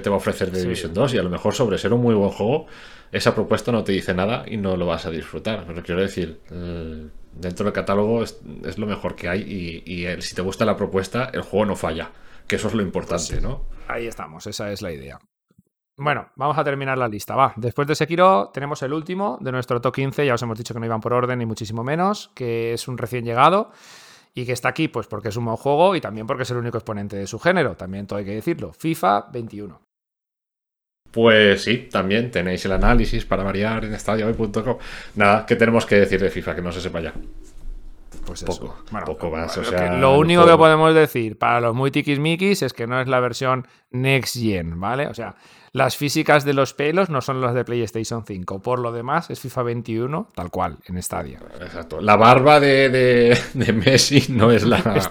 te 0.00 0.10
va 0.10 0.16
a 0.16 0.18
ofrecer 0.18 0.50
de 0.50 0.62
Division 0.62 0.94
2 0.94 1.14
y 1.14 1.18
a 1.18 1.22
lo 1.22 1.30
mejor 1.30 1.54
sobre 1.54 1.78
ser 1.78 1.92
un 1.92 2.00
muy 2.00 2.14
buen 2.14 2.30
juego, 2.30 2.66
esa 3.10 3.34
propuesta 3.34 3.70
no 3.72 3.84
te 3.84 3.92
dice 3.92 4.14
nada 4.14 4.44
y 4.46 4.56
no 4.56 4.76
lo 4.76 4.86
vas 4.86 5.06
a 5.06 5.10
disfrutar. 5.10 5.64
Pero 5.66 5.82
quiero 5.82 6.00
decir, 6.00 6.40
eh, 6.50 7.08
dentro 7.34 7.64
del 7.64 7.72
catálogo 7.72 8.22
es, 8.22 8.40
lo 8.78 8.86
mejor 8.86 9.14
que 9.14 9.28
hay 9.28 9.40
y, 9.40 10.22
si 10.22 10.34
te 10.34 10.42
gusta 10.42 10.64
la 10.64 10.76
propuesta, 10.76 11.30
el 11.32 11.42
juego 11.42 11.66
no 11.66 11.76
falla, 11.76 12.10
que 12.46 12.56
eso 12.56 12.68
es 12.68 12.74
lo 12.74 12.82
importante, 12.82 13.32
pues 13.32 13.42
¿no? 13.42 13.66
Ahí 13.88 14.06
estamos, 14.06 14.46
esa 14.46 14.72
es 14.72 14.80
la 14.80 14.92
idea. 14.92 15.18
Bueno, 15.98 16.30
vamos 16.36 16.56
a 16.56 16.64
terminar 16.64 16.96
la 16.96 17.06
lista. 17.06 17.36
Va, 17.36 17.52
después 17.56 17.86
de 17.86 17.94
Sekiro 17.94 18.50
tenemos 18.52 18.82
el 18.82 18.94
último 18.94 19.38
de 19.42 19.52
nuestro 19.52 19.80
top 19.80 19.94
15. 19.94 20.24
Ya 20.24 20.34
os 20.34 20.42
hemos 20.42 20.56
dicho 20.56 20.72
que 20.72 20.80
no 20.80 20.86
iban 20.86 21.00
por 21.00 21.12
orden 21.12 21.38
ni 21.38 21.46
muchísimo 21.46 21.84
menos, 21.84 22.30
que 22.34 22.72
es 22.72 22.88
un 22.88 22.96
recién 22.96 23.24
llegado 23.24 23.70
y 24.34 24.46
que 24.46 24.52
está 24.52 24.68
aquí 24.68 24.88
pues 24.88 25.06
porque 25.06 25.28
es 25.28 25.36
un 25.36 25.44
buen 25.44 25.56
juego 25.56 25.94
y 25.94 26.00
también 26.00 26.26
porque 26.26 26.44
es 26.44 26.50
el 26.50 26.56
único 26.56 26.78
exponente 26.78 27.16
de 27.16 27.26
su 27.26 27.38
género. 27.38 27.76
También 27.76 28.06
todo 28.06 28.18
hay 28.18 28.24
que 28.24 28.34
decirlo. 28.34 28.72
FIFA 28.72 29.28
21. 29.32 29.80
Pues 31.10 31.64
sí, 31.64 31.88
también 31.90 32.30
tenéis 32.30 32.64
el 32.64 32.72
análisis 32.72 33.26
para 33.26 33.44
variar 33.44 33.84
en 33.84 33.92
estadiohoy.com. 33.92 34.78
Nada, 35.16 35.44
¿qué 35.44 35.56
tenemos 35.56 35.84
que 35.84 35.96
decir 35.96 36.20
de 36.20 36.30
FIFA? 36.30 36.54
Que 36.54 36.62
no 36.62 36.72
se 36.72 36.80
sepa 36.80 37.00
ya. 37.00 37.12
Pues 38.24 38.44
poco, 38.44 38.76
poco 39.04 39.30
más. 39.30 39.58
lo 39.98 40.18
único 40.18 40.46
que 40.46 40.56
podemos 40.56 40.94
decir 40.94 41.38
para 41.38 41.60
los 41.60 41.74
muy 41.74 41.90
tiquismiquis 41.90 42.62
es 42.62 42.72
que 42.72 42.86
no 42.86 43.00
es 43.00 43.08
la 43.08 43.20
versión 43.20 43.66
Next 43.90 44.36
Gen, 44.38 44.78
¿vale? 44.78 45.08
O 45.08 45.14
sea, 45.14 45.34
las 45.72 45.96
físicas 45.96 46.44
de 46.44 46.52
los 46.52 46.74
pelos 46.74 47.08
no 47.08 47.22
son 47.22 47.40
las 47.40 47.54
de 47.54 47.64
PlayStation 47.64 48.24
5. 48.26 48.60
Por 48.60 48.78
lo 48.78 48.92
demás, 48.92 49.30
es 49.30 49.40
FIFA 49.40 49.62
21, 49.62 50.28
tal 50.34 50.50
cual, 50.50 50.76
en 50.84 51.02
Stadia. 51.02 51.38
Exacto. 51.60 52.00
La 52.02 52.16
barba 52.16 52.60
de, 52.60 53.38
Messi 53.54 54.26
no 54.28 54.50
es 54.50 54.64
la, 54.64 55.10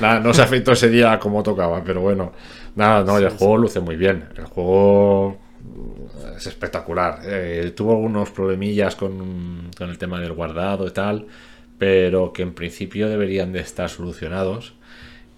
No 0.20 0.34
se 0.34 0.42
afectó 0.42 0.72
ese 0.72 0.88
día 0.88 1.18
como 1.20 1.44
tocaba, 1.44 1.84
pero 1.84 2.00
bueno. 2.00 2.32
Nada, 2.74 3.04
no, 3.04 3.18
el 3.18 3.30
juego 3.30 3.56
luce 3.56 3.78
muy 3.78 3.94
bien. 3.94 4.30
El 4.36 4.46
juego 4.46 5.38
es 6.36 6.44
espectacular. 6.48 7.20
Eh, 7.24 7.72
tuvo 7.76 7.92
algunos 7.92 8.30
problemillas 8.30 8.96
con, 8.96 9.70
con 9.78 9.90
el 9.90 9.98
tema 9.98 10.18
del 10.18 10.32
guardado 10.32 10.88
y 10.88 10.90
tal, 10.90 11.28
pero 11.78 12.32
que 12.32 12.42
en 12.42 12.52
principio 12.52 13.08
deberían 13.08 13.52
de 13.52 13.60
estar 13.60 13.88
solucionados. 13.88 14.74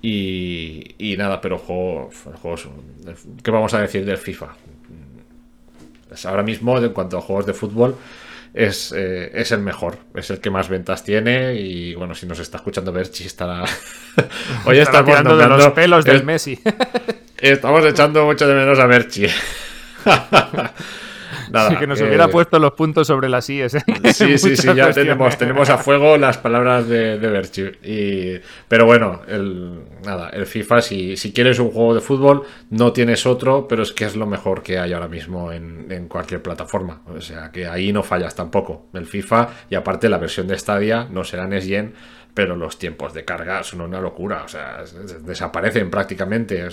Y, 0.09 1.17
nada, 1.19 1.41
pero 1.41 1.59
juego, 1.59 2.11
juegos, 2.41 2.69
¿qué 3.43 3.51
vamos 3.51 3.75
a 3.75 3.81
decir 3.81 4.05
del 4.05 4.19
FIFA? 4.19 4.49
ahora 6.25 6.45
mismo, 6.45 6.79
en 6.79 6.93
cuanto 6.93 7.19
a 7.19 7.21
juegos 7.21 7.45
de 7.45 7.53
fútbol, 7.53 7.97
es, 8.55 8.93
eh, 8.97 9.33
es, 9.35 9.51
el 9.51 9.59
mejor, 9.59 9.99
es 10.15 10.31
el 10.31 10.41
que 10.41 10.49
más 10.49 10.69
ventas 10.69 11.03
tiene. 11.03 11.55
Y 11.57 11.95
bueno, 11.97 12.15
si 12.15 12.25
nos 12.25 12.39
está 12.39 12.59
escuchando 12.59 12.93
Berchi, 12.93 13.25
estará. 13.25 13.65
Hoy 14.65 14.79
estamos 14.79 15.11
tirando 15.11 15.37
de 15.37 15.49
los 15.49 15.73
pelos 15.73 16.05
del 16.05 16.25
Messi. 16.25 16.59
estamos 17.39 17.85
echando 17.85 18.25
mucho 18.25 18.47
de 18.47 18.55
menos 18.55 18.79
a 18.79 18.87
Berchi. 18.87 19.27
Nada, 21.51 21.79
que 21.79 21.87
nos 21.87 22.01
hubiera 22.01 22.29
puesto 22.29 22.59
los 22.59 22.73
puntos 22.73 23.07
sobre 23.07 23.29
las 23.29 23.49
IES. 23.49 23.75
¿eh? 23.75 23.83
Sí, 24.13 24.39
sí, 24.39 24.57
sí, 24.57 24.69
ya 24.75 24.91
tenemos, 24.93 25.37
tenemos 25.37 25.69
a 25.71 25.79
fuego 25.79 26.17
las 26.17 26.39
palabras 26.39 26.89
de, 26.89 27.19
de 27.19 27.77
Y, 27.83 28.41
pero 28.69 28.87
bueno, 28.87 29.23
el, 29.29 29.81
nada, 30.05 30.31
el 30.31 30.47
FIFA, 30.47 30.81
si, 30.81 31.17
si 31.17 31.33
quieres 31.33 31.59
un 31.59 31.71
juego 31.71 31.95
de 31.95 32.01
fútbol, 32.01 32.43
no 32.71 32.93
tienes 32.93 33.27
otro, 33.27 33.69
pero 33.69 33.83
es 33.83 33.93
que 33.93 34.05
es 34.05 34.17
lo 34.17 34.27
mejor 34.27 34.63
que 34.63 34.79
hay 34.79 34.93
ahora 34.93 35.09
mismo 35.09 35.53
en, 35.53 35.87
en 35.91 36.09
cualquier 36.09 36.43
plataforma. 36.43 37.03
O 37.07 37.21
sea, 37.21 37.51
que 37.51 37.67
ahí 37.67 37.93
no 37.93 38.03
fallas 38.03 38.35
tampoco. 38.35 38.87
El 38.95 39.07
FIFA, 39.07 39.49
y 39.71 39.75
aparte 39.75 40.09
la 40.09 40.19
versión 40.19 40.47
de 40.47 40.59
Stadia, 40.59 41.07
no 41.11 41.25
será 41.25 41.47
NES 41.47 41.67
Gen, 41.67 41.95
pero 42.37 42.55
los 42.55 42.79
tiempos 42.79 43.15
de 43.15 43.25
carga 43.25 43.63
son 43.63 43.81
una 43.81 43.99
locura, 43.99 44.43
o 44.45 44.49
sea, 44.49 44.85
desaparecen 45.23 45.91
prácticamente. 45.91 46.69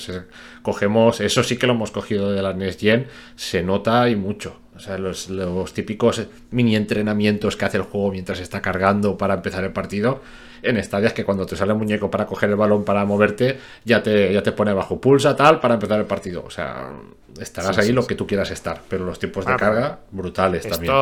cogemos, 0.62 1.22
eso 1.22 1.42
sí 1.42 1.56
que 1.56 1.68
lo 1.68 1.74
hemos 1.74 1.92
cogido 1.92 2.34
de 2.34 2.42
la 2.42 2.54
NES 2.54 2.78
Gen, 2.78 3.08
se 3.38 3.64
nota 3.64 4.10
y 4.10 4.18
mucho. 4.18 4.60
O 4.84 4.86
sea, 4.86 4.98
los, 4.98 5.74
típicos 5.74 6.28
mini 6.52 6.76
entrenamientos 6.76 7.56
que 7.56 7.64
hace 7.64 7.78
el 7.78 7.84
juego 7.84 8.12
mientras 8.12 8.40
está 8.40 8.62
cargando 8.62 9.18
para 9.18 9.36
empezar 9.36 9.64
el 9.64 9.72
partido. 9.72 10.22
En 10.62 10.78
estadios 10.78 11.14
que 11.14 11.24
cuando 11.24 11.46
te 11.46 11.56
sale 11.56 11.72
el 11.72 11.78
muñeco 11.78 12.12
para 12.12 12.26
coger 12.26 12.50
el 12.50 12.58
balón 12.58 12.84
para 12.84 13.06
moverte, 13.06 13.60
ya 13.86 14.04
te, 14.04 14.34
ya 14.34 14.44
te 14.44 14.52
pone 14.52 14.74
bajo 14.74 15.00
pulsa, 15.00 15.36
tal, 15.36 15.62
para 15.62 15.76
empezar 15.76 16.00
el 16.00 16.06
partido. 16.06 16.44
O 16.46 16.50
sea, 16.50 16.92
estarás 17.40 17.78
ahí 17.78 17.94
lo 17.94 18.06
que 18.06 18.16
tú 18.16 18.28
quieras 18.28 18.52
estar, 18.52 18.82
pero 18.90 19.06
los 19.06 19.20
tiempos 19.20 19.46
de 19.46 19.56
carga 19.56 20.00
brutales 20.12 20.68
también. 20.68 20.94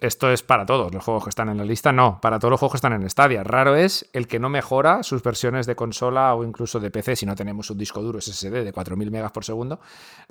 esto 0.00 0.30
es 0.30 0.42
para 0.42 0.64
todos 0.64 0.92
los 0.94 1.04
juegos 1.04 1.24
que 1.24 1.30
están 1.30 1.48
en 1.48 1.58
la 1.58 1.64
lista, 1.64 1.90
no, 1.92 2.20
para 2.20 2.38
todos 2.38 2.50
los 2.50 2.60
juegos 2.60 2.74
que 2.74 2.78
están 2.78 2.92
en 2.92 3.08
Stadia. 3.10 3.42
Raro 3.42 3.74
es 3.74 4.08
el 4.12 4.28
que 4.28 4.38
no 4.38 4.48
mejora 4.48 5.02
sus 5.02 5.22
versiones 5.22 5.66
de 5.66 5.74
consola 5.74 6.32
o 6.34 6.44
incluso 6.44 6.78
de 6.78 6.90
PC 6.90 7.16
si 7.16 7.26
no 7.26 7.34
tenemos 7.34 7.70
un 7.70 7.78
disco 7.78 8.02
duro 8.02 8.20
SSD 8.20 8.64
de 8.64 8.72
4000 8.72 9.10
megas 9.10 9.32
por 9.32 9.44
segundo, 9.44 9.80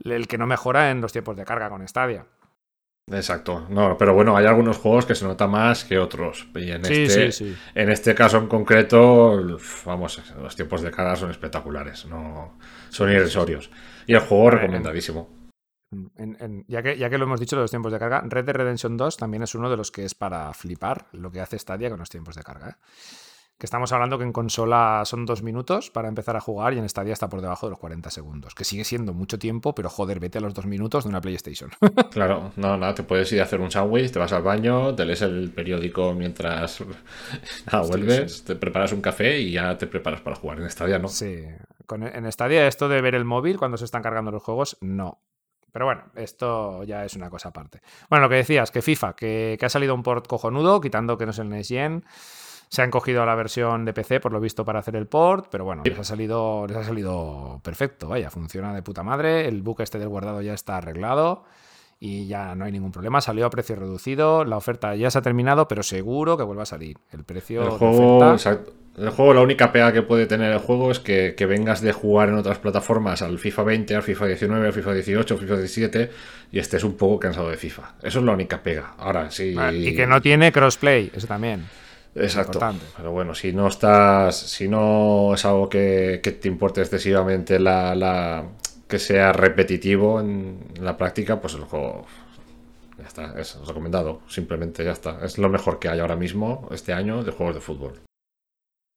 el 0.04 0.28
que 0.28 0.38
no 0.38 0.48
mejora 0.48 0.92
en 0.92 1.02
los 1.02 1.12
tiempos 1.12 1.36
de 1.36 1.44
carga 1.44 1.70
con 1.70 1.86
Stadia. 1.88 2.26
Exacto, 3.12 3.68
no, 3.70 3.96
pero 4.00 4.16
bueno, 4.16 4.36
hay 4.36 4.48
algunos 4.48 4.78
juegos 4.78 5.06
que 5.06 5.14
se 5.14 5.26
nota 5.26 5.46
más 5.46 5.86
que 5.86 6.00
otros. 6.00 6.48
Y 6.56 6.72
en, 6.72 6.84
este, 6.86 7.30
en 7.76 7.90
este 7.92 8.16
caso 8.16 8.40
en 8.40 8.48
concreto, 8.48 9.60
vamos, 9.86 10.22
los 10.42 10.56
tiempos 10.56 10.82
de 10.82 10.90
carga 10.90 11.16
son 11.16 11.30
espectaculares, 11.30 12.08
no 12.08 12.58
son 12.90 13.12
irrisorios. 13.12 13.70
Y 14.08 14.14
el 14.14 14.22
juego 14.22 14.50
recomendadísimo. 14.50 15.30
ya, 16.68 16.82
que, 16.82 16.98
ya 16.98 17.10
que 17.12 17.18
lo 17.20 17.26
hemos 17.26 17.40
dicho 17.40 17.56
de 17.56 17.62
los 17.62 17.70
tiempos 17.70 17.92
de 17.92 18.00
carga, 18.00 18.24
Red 18.26 18.46
Dead 18.46 18.56
Redemption 18.56 18.98
2 18.98 19.18
también 19.18 19.44
es 19.44 19.54
uno 19.54 19.70
de 19.70 19.78
los 19.78 19.92
que 19.92 20.04
es 20.04 20.16
para 20.16 20.52
flipar 20.56 21.06
lo 21.12 21.32
que 21.32 21.42
hace 21.42 21.60
Stadia 21.60 21.92
con 21.92 22.00
los 22.00 22.10
tiempos 22.10 22.36
de 22.36 22.42
carga. 22.42 22.70
¿eh? 22.70 22.76
Que 23.58 23.66
estamos 23.66 23.92
hablando 23.94 24.18
que 24.18 24.26
en 24.26 24.34
consola 24.34 25.04
son 25.06 25.26
dos 25.26 25.42
minutos 25.42 25.90
para 25.90 26.10
empezar 26.10 26.36
a 26.36 26.42
jugar 26.42 26.74
y 26.74 26.80
en 26.80 26.90
Stadia 26.90 27.14
está 27.14 27.30
por 27.30 27.42
debajo 27.42 27.68
de 27.68 27.72
los 27.72 27.80
40 27.80 28.10
segundos, 28.10 28.54
que 28.54 28.66
sigue 28.66 28.84
siendo 28.84 29.14
mucho 29.14 29.40
tiempo, 29.40 29.74
pero 29.74 29.90
joder, 29.90 30.20
vete 30.20 30.40
a 30.40 30.42
los 30.42 30.54
dos 30.54 30.66
minutos 30.66 31.06
de 31.06 31.10
una 31.10 31.22
PlayStation. 31.22 31.72
claro, 32.12 32.52
no, 32.58 32.78
nada, 32.78 32.94
te 32.94 33.04
puedes 33.04 33.32
ir 33.32 33.40
a 33.40 33.44
hacer 33.44 33.62
un 33.62 33.72
sandwich, 33.72 34.12
te 34.12 34.20
vas 34.20 34.34
al 34.34 34.44
baño, 34.44 34.94
te 34.94 35.06
lees 35.06 35.22
el 35.22 35.52
periódico 35.52 36.14
mientras 36.14 36.84
vuelves, 37.88 38.44
te 38.44 38.56
preparas 38.56 38.92
un 38.92 39.02
café 39.02 39.40
y 39.40 39.52
ya 39.52 39.78
te 39.78 39.88
preparas 39.88 40.22
para 40.22 40.36
jugar. 40.36 40.60
En 40.60 40.70
Stadia 40.70 41.00
no. 41.00 41.08
Sí, 41.08 41.46
en 41.90 42.32
Stadia 42.32 42.68
esto 42.68 42.90
de 42.90 43.02
ver 43.02 43.16
el 43.16 43.24
móvil 43.24 43.58
cuando 43.58 43.78
se 43.78 43.86
están 43.86 44.04
cargando 44.04 44.32
los 44.32 44.44
juegos, 44.44 44.78
no. 44.82 45.22
Pero 45.72 45.86
bueno, 45.88 46.04
esto 46.16 46.86
ya 46.86 47.04
es 47.04 47.16
una 47.18 47.30
cosa 47.30 47.50
aparte. 47.50 47.82
Bueno, 48.10 48.24
lo 48.24 48.30
que 48.30 48.36
decías, 48.36 48.72
que 48.72 48.82
FIFA, 48.82 49.14
que, 49.14 49.58
ha 49.62 49.68
salido 49.70 49.94
un 49.94 50.04
port 50.04 50.26
cojonudo, 50.26 50.80
quitando 50.80 51.18
que 51.18 51.26
no 51.26 51.32
es 51.32 51.40
el 51.40 51.50
Next 51.50 51.72
se 52.76 52.82
han 52.82 52.92
cogido 52.92 53.24
a 53.24 53.26
la 53.26 53.34
versión 53.36 53.86
de 53.86 53.94
PC, 53.94 54.20
por 54.20 54.32
lo 54.32 54.40
visto, 54.40 54.64
para 54.66 54.80
hacer 54.80 54.96
el 54.96 55.08
port, 55.08 55.48
pero 55.50 55.66
bueno, 55.66 55.82
les 55.84 55.98
ha 55.98 56.04
salido, 56.04 56.68
les 56.68 56.78
ha 56.78 56.84
salido 56.84 57.60
perfecto, 57.64 58.10
vaya, 58.10 58.30
funciona 58.30 58.74
de 58.74 58.84
puta 58.84 59.02
madre. 59.02 59.48
El 59.48 59.62
book 59.62 59.82
este 59.82 59.98
del 59.98 60.10
guardado 60.10 60.42
ya 60.42 60.54
está 60.54 60.78
arreglado. 60.78 61.44
y 61.98 62.28
ya 62.28 62.54
no 62.56 62.66
hay 62.66 62.72
ningún 62.72 62.92
problema. 62.92 63.22
Salió 63.22 63.46
a 63.46 63.50
precio 63.50 63.76
reducido, 63.76 64.44
la 64.46 64.58
oferta 64.58 64.96
ya 64.96 65.10
se 65.10 65.18
ha 65.18 65.22
terminado, 65.22 65.68
pero 65.68 65.82
seguro 65.82 66.38
que 66.38 66.44
vuelva 66.44 66.64
a 66.64 66.68
salir. 66.68 66.98
El 67.12 67.24
precio 67.24 67.64
el 67.64 67.70
juego, 67.70 68.36
el 68.98 69.10
juego, 69.10 69.34
la 69.34 69.42
única 69.42 69.74
pega 69.74 69.92
que 69.92 70.02
puede 70.02 70.26
tener 70.26 70.54
el 70.54 70.60
juego 70.60 70.90
es 70.90 71.00
que, 71.00 71.34
vengas 71.48 71.82
de 71.82 71.92
jugar 71.92 72.30
en 72.30 72.36
otras 72.36 72.60
plataformas 72.60 73.22
al 73.22 73.40
FIFA 73.40 73.64
20, 73.64 73.96
al 73.96 74.04
FIFA 74.04 74.28
19, 74.28 74.68
al 74.68 74.74
FIFA 74.74 74.94
18, 74.94 75.34
al 75.34 75.40
FIFA 75.40 75.58
17 75.58 76.12
y 76.52 76.60
estés 76.60 76.84
un 76.84 76.96
poco 76.96 77.20
cansado 77.20 77.50
de 77.50 77.58
FIFA. 77.58 77.96
Eso 78.04 78.20
es 78.20 78.26
la 78.26 78.32
única 78.32 78.64
pega. 78.64 78.94
Ahora 78.98 79.32
sí. 79.32 79.56
Y 79.74 79.96
que 79.96 80.08
no 80.08 80.22
tiene 80.22 80.52
crossplay, 80.52 81.12
eso 81.14 81.28
también. 81.28 81.66
Exacto. 82.16 82.60
Pero 82.96 83.12
bueno, 83.12 83.36
si 83.36 83.52
no 83.52 83.68
estás, 83.68 84.38
si 84.38 84.70
no 84.70 85.34
es 85.34 85.44
algo 85.44 85.68
que, 85.68 86.20
te 86.20 86.48
importe 86.48 86.82
excesivamente 86.82 87.60
la, 87.60 88.50
que 88.88 89.00
sea 89.00 89.34
repetitivo 89.34 90.22
en 90.22 90.60
la 90.80 90.96
práctica, 90.96 91.42
pues 91.42 91.56
el 91.56 91.66
juego 91.66 92.06
ya 92.98 93.06
está, 93.06 93.40
es 93.40 93.58
recomendado. 93.68 94.22
Simplemente 94.30 94.86
ya 94.86 94.94
está. 94.94 95.26
Es 95.26 95.38
lo 95.38 95.50
mejor 95.50 95.78
que 95.78 95.90
hay 95.90 96.00
ahora 96.00 96.16
mismo 96.16 96.70
este 96.72 96.94
año 96.94 97.22
de 97.22 97.32
juegos 97.32 97.56
de 97.56 97.62
fútbol. 97.62 98.02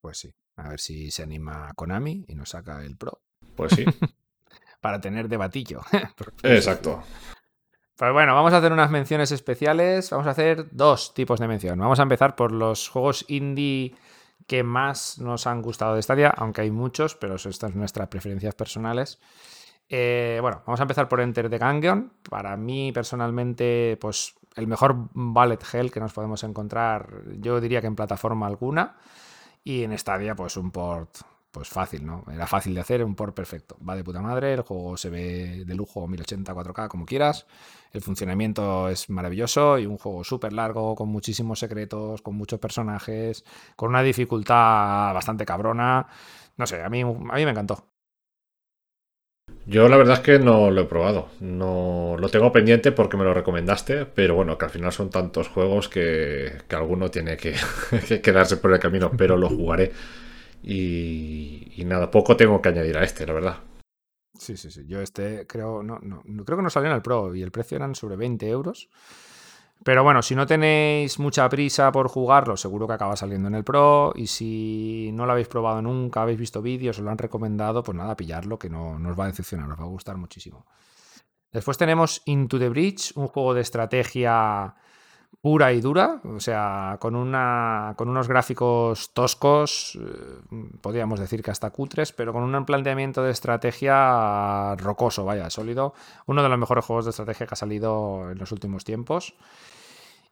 Pues 0.01 0.19
sí. 0.19 0.31
A 0.57 0.71
ver 0.71 0.81
si 0.81 1.11
se 1.11 1.25
anima 1.25 1.73
Konami 1.75 2.25
y 2.29 2.35
nos 2.37 2.51
saca 2.51 2.85
el 2.85 2.97
Pro. 2.97 3.21
Pues 3.57 3.73
sí. 3.73 3.85
Para 4.81 5.01
tener 5.01 5.29
debatillo. 5.29 5.81
Exacto. 6.45 7.03
Pues 7.99 8.13
bueno, 8.13 8.33
vamos 8.33 8.53
a 8.53 8.59
hacer 8.59 8.73
unas 8.73 8.93
menciones 8.93 9.33
especiales. 9.33 10.11
Vamos 10.11 10.29
a 10.29 10.31
hacer 10.31 10.69
dos 10.71 11.15
tipos 11.15 11.41
de 11.41 11.49
mención. 11.49 11.81
Vamos 11.81 11.99
a 11.99 12.05
empezar 12.05 12.37
por 12.37 12.53
los 12.53 12.89
juegos 12.89 13.25
indie 13.27 13.97
que 14.47 14.63
más 14.63 15.19
nos 15.19 15.49
han 15.49 15.61
gustado 15.63 15.97
de 15.97 16.03
Stadia, 16.03 16.29
aunque 16.37 16.61
hay 16.61 16.71
muchos, 16.71 17.17
pero 17.17 17.35
estas 17.35 17.57
son 17.57 17.77
nuestras 17.77 18.07
preferencias 18.07 18.55
personales. 18.55 19.19
Eh, 19.89 20.39
bueno, 20.41 20.63
vamos 20.65 20.79
a 20.79 20.85
empezar 20.85 21.09
por 21.09 21.21
Enter 21.21 21.51
the 21.51 21.59
Gungeon. 21.59 22.13
Para 22.31 22.57
mí, 22.57 22.93
personalmente, 22.93 23.99
pues 24.01 24.37
el 24.55 24.69
mejor 24.69 24.95
Ballet 25.13 25.65
Hell 25.73 25.91
que 25.91 25.99
nos 25.99 26.13
podemos 26.13 26.45
encontrar, 26.45 27.25
yo 27.41 27.61
diría 27.61 27.81
que 27.81 27.89
en 27.89 27.97
plataforma 27.97 28.47
alguna. 28.47 28.97
Y 29.65 29.83
en 29.83 29.99
Stadia, 29.99 30.37
pues 30.37 30.57
un 30.57 30.71
port 30.71 31.17
pues 31.51 31.69
fácil, 31.69 32.05
¿no? 32.05 32.25
Era 32.33 32.47
fácil 32.47 32.75
de 32.75 32.81
hacer, 32.81 33.03
un 33.05 33.15
port 33.15 33.35
perfecto. 33.35 33.77
Va 33.87 33.97
de 33.97 34.05
puta 34.05 34.21
madre, 34.21 34.53
el 34.55 34.63
juego 34.63 34.97
se 34.97 35.11
ve 35.11 35.65
de 35.65 35.75
lujo 35.75 36.07
1080 36.07 36.55
4K 36.55 36.89
como 36.89 37.07
quieras. 37.07 37.47
El 37.93 38.03
funcionamiento 38.03 38.89
es 38.89 39.09
maravilloso 39.11 39.79
y 39.79 39.87
un 39.87 39.99
juego 39.99 40.25
súper 40.25 40.53
largo, 40.53 40.95
con 40.95 41.09
muchísimos 41.09 41.59
secretos, 41.59 42.23
con 42.23 42.37
muchos 42.37 42.61
personajes, 42.61 43.45
con 43.77 43.91
una 43.91 44.03
dificultad 44.03 45.15
bastante 45.15 45.47
cabrona. 45.47 46.07
No 46.57 46.67
sé, 46.67 46.83
a 46.83 46.89
mí, 46.89 47.03
a 47.03 47.05
mí 47.05 47.45
me 47.45 47.51
encantó. 47.51 47.89
Yo 49.67 49.89
la 49.89 49.99
verdad 49.99 50.15
es 50.15 50.21
que 50.21 50.39
no 50.39 50.71
lo 50.71 50.83
he 50.83 50.85
probado. 50.87 51.29
No 51.41 52.17
lo 52.19 52.29
tengo 52.31 52.53
pendiente 52.53 52.93
porque 52.93 53.17
me 53.17 53.25
lo 53.25 53.35
recomendaste, 53.35 54.07
pero 54.07 54.35
bueno, 54.35 54.57
que 54.57 54.65
al 54.65 54.71
final 54.71 54.93
son 54.93 55.11
tantos 55.11 55.49
juegos 55.49 55.89
que, 55.89 56.53
que 56.69 56.77
alguno 56.77 57.11
tiene 57.11 57.37
que, 57.37 57.55
que 58.09 58.21
quedarse 58.23 58.57
por 58.57 58.73
el 58.73 58.81
camino, 58.81 59.11
pero 59.17 59.37
lo 59.37 59.49
jugaré. 59.49 59.93
Y, 60.63 61.73
y, 61.77 61.85
nada, 61.85 62.11
poco 62.11 62.37
tengo 62.37 62.61
que 62.61 62.69
añadir 62.69 62.97
a 62.99 63.05
este, 63.05 63.27
la 63.27 63.33
verdad. 63.33 63.59
Sí, 64.39 64.57
sí, 64.57 64.71
sí. 64.71 64.85
Yo 64.87 65.01
este 65.01 65.47
creo, 65.47 65.83
no, 65.83 65.99
no, 66.03 66.45
creo 66.45 66.59
que 66.59 66.63
no 66.63 66.71
salió 66.71 66.91
en 66.91 66.97
el 66.97 67.03
Pro 67.03 67.35
y 67.35 67.43
el 67.43 67.51
precio 67.51 67.77
eran 67.77 67.95
sobre 67.95 68.17
20 68.17 68.49
euros. 68.49 68.89
Pero 69.85 70.03
bueno, 70.03 70.23
si 70.23 70.35
no 70.35 70.47
tenéis 70.47 71.19
mucha 71.21 71.49
prisa 71.49 71.93
por 71.93 72.09
jugarlo, 72.09 72.57
seguro 72.57 72.89
que 72.89 72.95
acaba 72.95 73.17
saliendo 73.17 73.49
en 73.49 73.55
el 73.55 73.65
Pro. 73.65 74.13
Y 74.17 74.27
si 74.27 75.11
no 75.13 75.25
lo 75.25 75.33
habéis 75.33 75.49
probado 75.49 75.81
nunca, 75.83 76.23
habéis 76.23 76.39
visto 76.39 76.61
vídeos 76.61 76.99
o 76.99 77.03
lo 77.03 77.11
han 77.11 77.19
recomendado, 77.19 77.83
pues 77.83 77.97
nada, 77.97 78.17
pillarlo, 78.17 78.59
que 78.59 78.69
no, 78.69 78.99
no 78.99 79.11
os 79.11 79.19
va 79.19 79.25
a 79.25 79.29
decepcionar, 79.29 79.71
os 79.71 79.79
va 79.79 79.85
a 79.85 79.89
gustar 79.89 80.17
muchísimo. 80.17 80.67
Después 81.53 81.79
tenemos 81.79 82.23
Into 82.27 82.59
the 82.59 82.69
Bridge, 82.69 83.13
un 83.15 83.29
juego 83.29 83.55
de 83.55 83.63
estrategia 83.63 84.75
pura 85.41 85.73
y 85.73 85.81
dura, 85.81 86.21
o 86.25 86.41
sea, 86.41 86.97
con, 87.01 87.15
una, 87.15 87.95
con 87.97 88.09
unos 88.09 88.27
gráficos 88.27 89.13
toscos, 89.15 89.97
eh, 90.01 90.41
podríamos 90.81 91.21
decir 91.21 91.43
que 91.43 91.51
hasta 91.51 91.71
cutres, 91.71 92.13
pero 92.13 92.33
con 92.33 92.43
un 92.43 92.65
planteamiento 92.65 93.23
de 93.23 93.31
estrategia 93.31 94.75
rocoso, 94.77 95.25
vaya, 95.25 95.49
sólido. 95.51 95.95
Uno 96.27 96.43
de 96.43 96.49
los 96.49 96.59
mejores 96.59 96.85
juegos 96.85 97.05
de 97.05 97.11
estrategia 97.11 97.47
que 97.47 97.55
ha 97.55 97.57
salido 97.57 98.31
en 98.31 98.39
los 98.39 98.51
últimos 98.51 98.85
tiempos. 98.85 99.35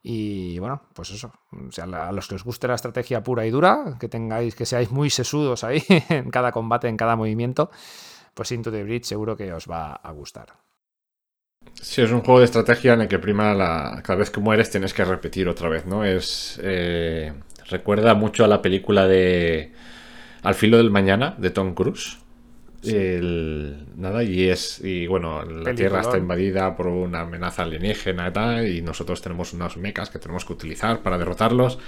Y 0.03 0.59
bueno, 0.59 0.83
pues 0.93 1.11
eso, 1.11 1.33
o 1.51 1.73
sea, 1.73 1.85
a 1.85 2.13
los 2.13 2.29
que 2.29 2.37
os 2.37 2.45
guste 2.45 2.69
la 2.69 2.75
estrategia 2.75 3.23
pura 3.23 3.45
y 3.47 3.51
dura, 3.51 3.97
que 3.99 4.09
tengáis, 4.09 4.55
que 4.55 4.67
seáis 4.67 4.91
muy 4.91 5.11
sesudos 5.11 5.65
ahí 5.65 5.83
en 6.09 6.31
cada 6.31 6.53
combate, 6.53 6.89
en 6.89 6.97
cada 6.97 7.17
movimiento, 7.17 7.71
pues 8.35 8.53
Into 8.53 8.71
the 8.71 8.85
Bridge 8.85 9.05
seguro 9.05 9.37
que 9.37 9.53
os 9.53 9.69
va 9.69 9.95
a 9.95 10.13
gustar. 10.13 10.66
Sí, 11.75 12.03
es 12.03 12.11
un 12.11 12.21
juego 12.21 12.41
de 12.41 12.47
estrategia 12.47 12.95
en 12.95 13.03
el 13.03 13.09
que 13.09 13.19
prima 13.19 13.55
la, 13.55 14.01
cada 14.03 14.19
vez 14.19 14.31
que 14.31 14.41
mueres 14.41 14.71
tienes 14.71 14.93
que 14.93 15.05
repetir 15.05 15.49
otra 15.49 15.69
vez, 15.69 15.87
¿no? 15.87 16.05
Es 16.05 16.59
eh, 16.63 17.33
recuerda 17.69 18.15
mucho 18.15 18.45
a 18.45 18.49
la 18.49 18.63
película 18.63 19.07
de 19.07 19.73
Al 20.43 20.55
filo 20.55 20.79
del 20.79 20.91
mañana 20.91 21.35
de 21.39 21.51
Tom 21.51 21.75
Cruise. 21.75 22.19
nada, 23.97 24.23
y 24.23 24.49
es. 24.49 24.81
Y 24.83 25.07
bueno, 25.07 25.45
la 25.45 25.75
Tierra 25.75 26.01
está 26.01 26.19
invadida 26.19 26.77
por 26.77 26.87
una 26.89 27.21
amenaza 27.21 27.63
alienígena 27.63 28.29
y 28.29 28.33
tal, 28.33 28.69
y 28.69 28.83
nosotros 28.83 29.23
tenemos 29.23 29.53
unos 29.53 29.77
mechas 29.77 30.11
que 30.11 30.19
tenemos 30.19 30.45
que 30.45 30.53
utilizar 30.53 31.03
para 31.03 31.19
derrotarlos. 31.19 31.79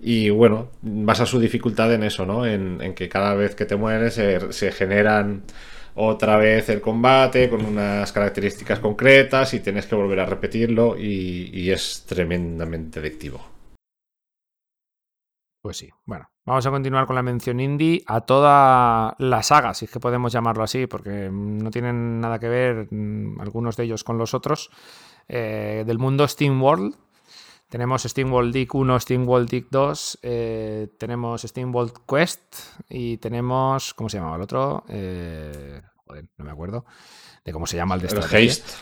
Y 0.00 0.30
bueno, 0.30 0.70
basa 0.82 1.24
su 1.24 1.40
dificultad 1.40 1.92
en 1.92 2.02
eso, 2.02 2.26
¿no? 2.26 2.46
En, 2.46 2.94
que 2.94 3.08
cada 3.08 3.34
vez 3.34 3.54
que 3.54 3.64
te 3.64 3.76
mueres 3.76 4.14
se 4.14 4.72
generan 4.72 5.42
otra 5.96 6.36
vez 6.36 6.68
el 6.68 6.80
combate 6.80 7.48
con 7.48 7.64
unas 7.64 8.12
características 8.12 8.78
concretas 8.80 9.54
y 9.54 9.60
tienes 9.60 9.86
que 9.86 9.94
volver 9.94 10.20
a 10.20 10.26
repetirlo 10.26 10.96
y, 10.98 11.70
es 11.70 12.04
tremendamente 12.06 13.00
adictivo. 13.00 13.40
Pues 15.60 15.78
sí, 15.78 15.90
bueno, 16.04 16.28
vamos 16.44 16.64
a 16.64 16.70
continuar 16.70 17.06
con 17.06 17.16
la 17.16 17.22
mención 17.22 17.58
indie 17.58 18.04
a 18.06 18.20
toda 18.20 19.16
la 19.18 19.42
saga, 19.42 19.74
si 19.74 19.86
es 19.86 19.90
que 19.90 19.98
podemos 19.98 20.32
llamarlo 20.32 20.62
así, 20.62 20.86
porque 20.86 21.28
no 21.32 21.70
tienen 21.70 22.20
nada 22.20 22.38
que 22.38 22.48
ver 22.48 22.88
mm, 22.88 23.40
algunos 23.40 23.76
de 23.76 23.84
ellos 23.84 24.04
con 24.04 24.16
los 24.16 24.32
otros, 24.32 24.70
eh, 25.26 25.82
del 25.84 25.98
mundo 25.98 26.28
Steam 26.28 26.62
World. 26.62 26.94
Tenemos 27.68 28.02
Steam 28.04 28.32
World 28.32 28.52
Dig 28.52 28.72
1, 28.72 29.00
Steam 29.00 29.28
World 29.28 29.48
Dig 29.48 29.66
2, 29.70 30.18
eh, 30.22 30.88
tenemos 30.98 31.42
Steam 31.42 31.74
World 31.74 31.94
Quest 32.08 32.54
y 32.88 33.16
tenemos, 33.16 33.92
¿cómo 33.94 34.08
se 34.08 34.18
llamaba 34.18 34.36
el 34.36 34.42
otro? 34.42 34.84
Eh, 34.88 35.82
joder, 36.04 36.26
no 36.38 36.44
me 36.44 36.52
acuerdo 36.52 36.84
de 37.44 37.52
cómo 37.52 37.66
se 37.66 37.76
llama 37.76 37.96
el 37.96 38.02
de 38.02 38.08
El 38.08 38.18
Haste. 38.18 38.72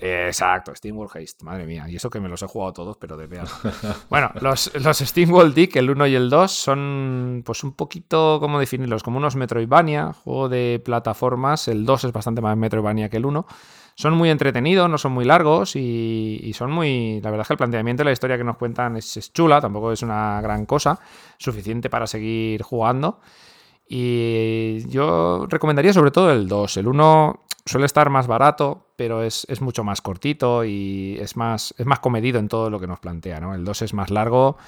exacto, 0.00 0.74
Steam 0.74 0.98
World 0.98 1.16
Haste, 1.16 1.44
madre 1.46 1.64
mía. 1.64 1.88
Y 1.88 1.96
eso 1.96 2.10
que 2.10 2.20
me 2.20 2.28
los 2.28 2.42
he 2.42 2.46
jugado 2.46 2.74
todos, 2.74 2.98
pero 2.98 3.16
de 3.16 3.26
vean. 3.26 3.46
bueno, 4.10 4.30
los, 4.40 4.70
los 4.74 4.98
Steam 4.98 5.30
World 5.32 5.54
Dig, 5.54 5.74
el 5.76 5.88
1 5.88 6.06
y 6.06 6.14
el 6.14 6.28
2, 6.28 6.52
son 6.52 7.42
pues 7.44 7.64
un 7.64 7.72
poquito, 7.72 8.38
¿cómo 8.38 8.60
definirlos? 8.60 9.02
Como 9.02 9.16
unos 9.16 9.36
Metroidvania, 9.36 10.12
juego 10.12 10.50
de 10.50 10.82
plataformas. 10.84 11.68
El 11.68 11.86
2 11.86 12.04
es 12.04 12.12
bastante 12.12 12.42
más 12.42 12.56
Metroidvania 12.56 13.08
que 13.08 13.16
el 13.16 13.24
1 13.24 13.46
son 13.96 14.12
muy 14.12 14.28
entretenidos, 14.28 14.90
no 14.90 14.98
son 14.98 15.12
muy 15.12 15.24
largos 15.24 15.74
y, 15.74 16.52
son 16.54 16.70
muy... 16.70 17.18
La 17.22 17.30
verdad 17.30 17.44
es 17.44 17.48
que 17.48 17.54
el 17.54 17.58
planteamiento 17.58 18.02
de 18.02 18.04
la 18.04 18.12
historia 18.12 18.36
que 18.36 18.44
nos 18.44 18.58
cuentan 18.58 18.96
es, 18.96 19.32
chula, 19.32 19.58
tampoco 19.58 19.90
es 19.90 20.02
una 20.02 20.38
gran 20.42 20.66
cosa, 20.66 21.00
suficiente 21.38 21.88
para 21.88 22.06
seguir 22.06 22.62
jugando. 22.62 23.20
Y 23.88 24.86
yo 24.90 25.46
recomendaría 25.48 25.94
sobre 25.94 26.10
todo 26.10 26.30
el 26.30 26.46
2. 26.46 26.76
El 26.76 26.88
1 26.88 27.40
suele 27.64 27.86
estar 27.86 28.10
más 28.10 28.26
barato, 28.26 28.86
pero 28.96 29.22
es, 29.22 29.46
mucho 29.62 29.82
más 29.82 30.02
cortito 30.02 30.62
y 30.66 31.16
es 31.18 31.38
más, 31.38 31.74
es 31.78 31.86
más 31.86 32.00
comedido 32.00 32.38
en 32.38 32.48
todo 32.48 32.68
lo 32.68 32.78
que 32.78 32.86
nos 32.86 33.00
plantea. 33.00 33.40
¿no? 33.40 33.54
El 33.54 33.64
2 33.64 33.80
es 33.80 33.94
más 33.94 34.10
largo 34.10 34.58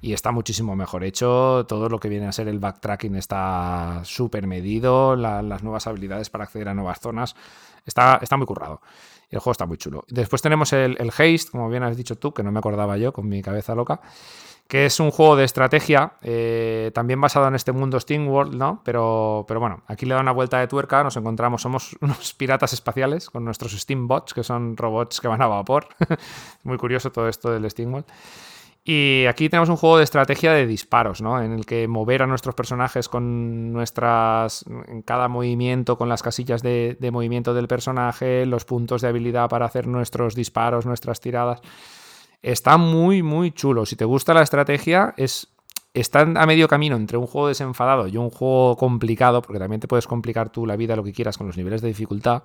y 0.00 0.12
está 0.12 0.30
muchísimo 0.30 0.76
mejor 0.76 1.02
hecho. 1.02 1.66
Todo 1.66 1.88
lo 1.88 1.98
que 1.98 2.08
viene 2.08 2.28
a 2.28 2.32
ser 2.32 2.46
el 2.46 2.60
backtracking 2.60 3.16
está 3.16 4.02
súper 4.04 4.46
medido, 4.46 5.16
las 5.16 5.64
nuevas 5.64 5.88
habilidades 5.88 6.30
para 6.30 6.44
acceder 6.44 6.68
a 6.68 6.74
nuevas 6.74 7.00
zonas 7.00 7.34
Está, 7.86 8.18
está 8.20 8.36
muy 8.36 8.46
currado. 8.46 8.80
El 9.30 9.40
juego 9.40 9.52
está 9.52 9.66
muy 9.66 9.76
chulo. 9.76 10.04
Después 10.08 10.42
tenemos 10.42 10.72
el, 10.72 10.96
Haste, 11.10 11.50
como 11.50 11.68
bien 11.68 11.82
has 11.82 11.96
dicho 11.96 12.16
tú, 12.16 12.32
que 12.32 12.42
no 12.42 12.52
me 12.52 12.58
acordaba 12.58 12.96
yo 12.96 13.12
con 13.12 13.28
mi 13.28 13.42
cabeza 13.42 13.74
loca, 13.74 14.00
que 14.68 14.86
es 14.86 15.00
un 15.00 15.10
juego 15.10 15.36
de 15.36 15.44
estrategia, 15.44 16.14
eh, 16.22 16.90
también 16.94 17.20
basado 17.20 17.48
en 17.48 17.54
este 17.54 17.72
mundo 17.72 17.98
SteamWorld, 17.98 18.54
¿no? 18.54 18.82
Pero, 18.84 19.44
pero 19.46 19.60
bueno, 19.60 19.82
aquí 19.86 20.06
le 20.06 20.14
da 20.14 20.20
una 20.20 20.32
vuelta 20.32 20.58
de 20.58 20.68
tuerca, 20.68 21.02
nos 21.02 21.16
encontramos, 21.16 21.62
somos 21.62 21.96
unos 22.00 22.34
piratas 22.34 22.72
espaciales 22.72 23.30
con 23.30 23.44
nuestros 23.44 23.72
Steambots, 23.72 24.34
que 24.34 24.44
son 24.44 24.76
robots 24.76 25.20
que 25.20 25.28
van 25.28 25.42
a 25.42 25.46
vapor. 25.46 25.88
muy 26.62 26.76
curioso 26.78 27.10
todo 27.10 27.28
esto 27.28 27.50
del 27.50 27.68
SteamWorld. 27.68 28.06
Y 28.88 29.26
aquí 29.26 29.48
tenemos 29.48 29.68
un 29.68 29.74
juego 29.74 29.98
de 29.98 30.04
estrategia 30.04 30.52
de 30.52 30.64
disparos, 30.64 31.20
¿no? 31.20 31.42
En 31.42 31.50
el 31.50 31.66
que 31.66 31.88
mover 31.88 32.22
a 32.22 32.28
nuestros 32.28 32.54
personajes 32.54 33.08
con 33.08 33.72
nuestras. 33.72 34.64
cada 35.04 35.26
movimiento, 35.26 35.98
con 35.98 36.08
las 36.08 36.22
casillas 36.22 36.62
de, 36.62 36.96
movimiento 37.12 37.52
del 37.52 37.66
personaje, 37.66 38.46
los 38.46 38.64
puntos 38.64 39.02
de 39.02 39.08
habilidad 39.08 39.48
para 39.48 39.66
hacer 39.66 39.88
nuestros 39.88 40.36
disparos, 40.36 40.86
nuestras 40.86 41.18
tiradas. 41.18 41.62
Está 42.42 42.76
muy, 42.76 43.24
muy 43.24 43.50
chulo. 43.50 43.86
Si 43.86 43.96
te 43.96 44.04
gusta 44.04 44.32
la 44.32 44.42
estrategia, 44.42 45.14
es. 45.16 45.48
Está 45.92 46.20
a 46.20 46.46
medio 46.46 46.68
camino 46.68 46.94
entre 46.94 47.16
un 47.16 47.26
juego 47.26 47.48
desenfadado 47.48 48.06
y 48.06 48.18
un 48.18 48.30
juego 48.30 48.76
complicado, 48.76 49.42
porque 49.42 49.58
también 49.58 49.80
te 49.80 49.88
puedes 49.88 50.06
complicar 50.06 50.50
tú 50.50 50.64
la 50.64 50.76
vida 50.76 50.94
lo 50.94 51.02
que 51.02 51.12
quieras 51.12 51.38
con 51.38 51.48
los 51.48 51.56
niveles 51.56 51.80
de 51.80 51.88
dificultad 51.88 52.44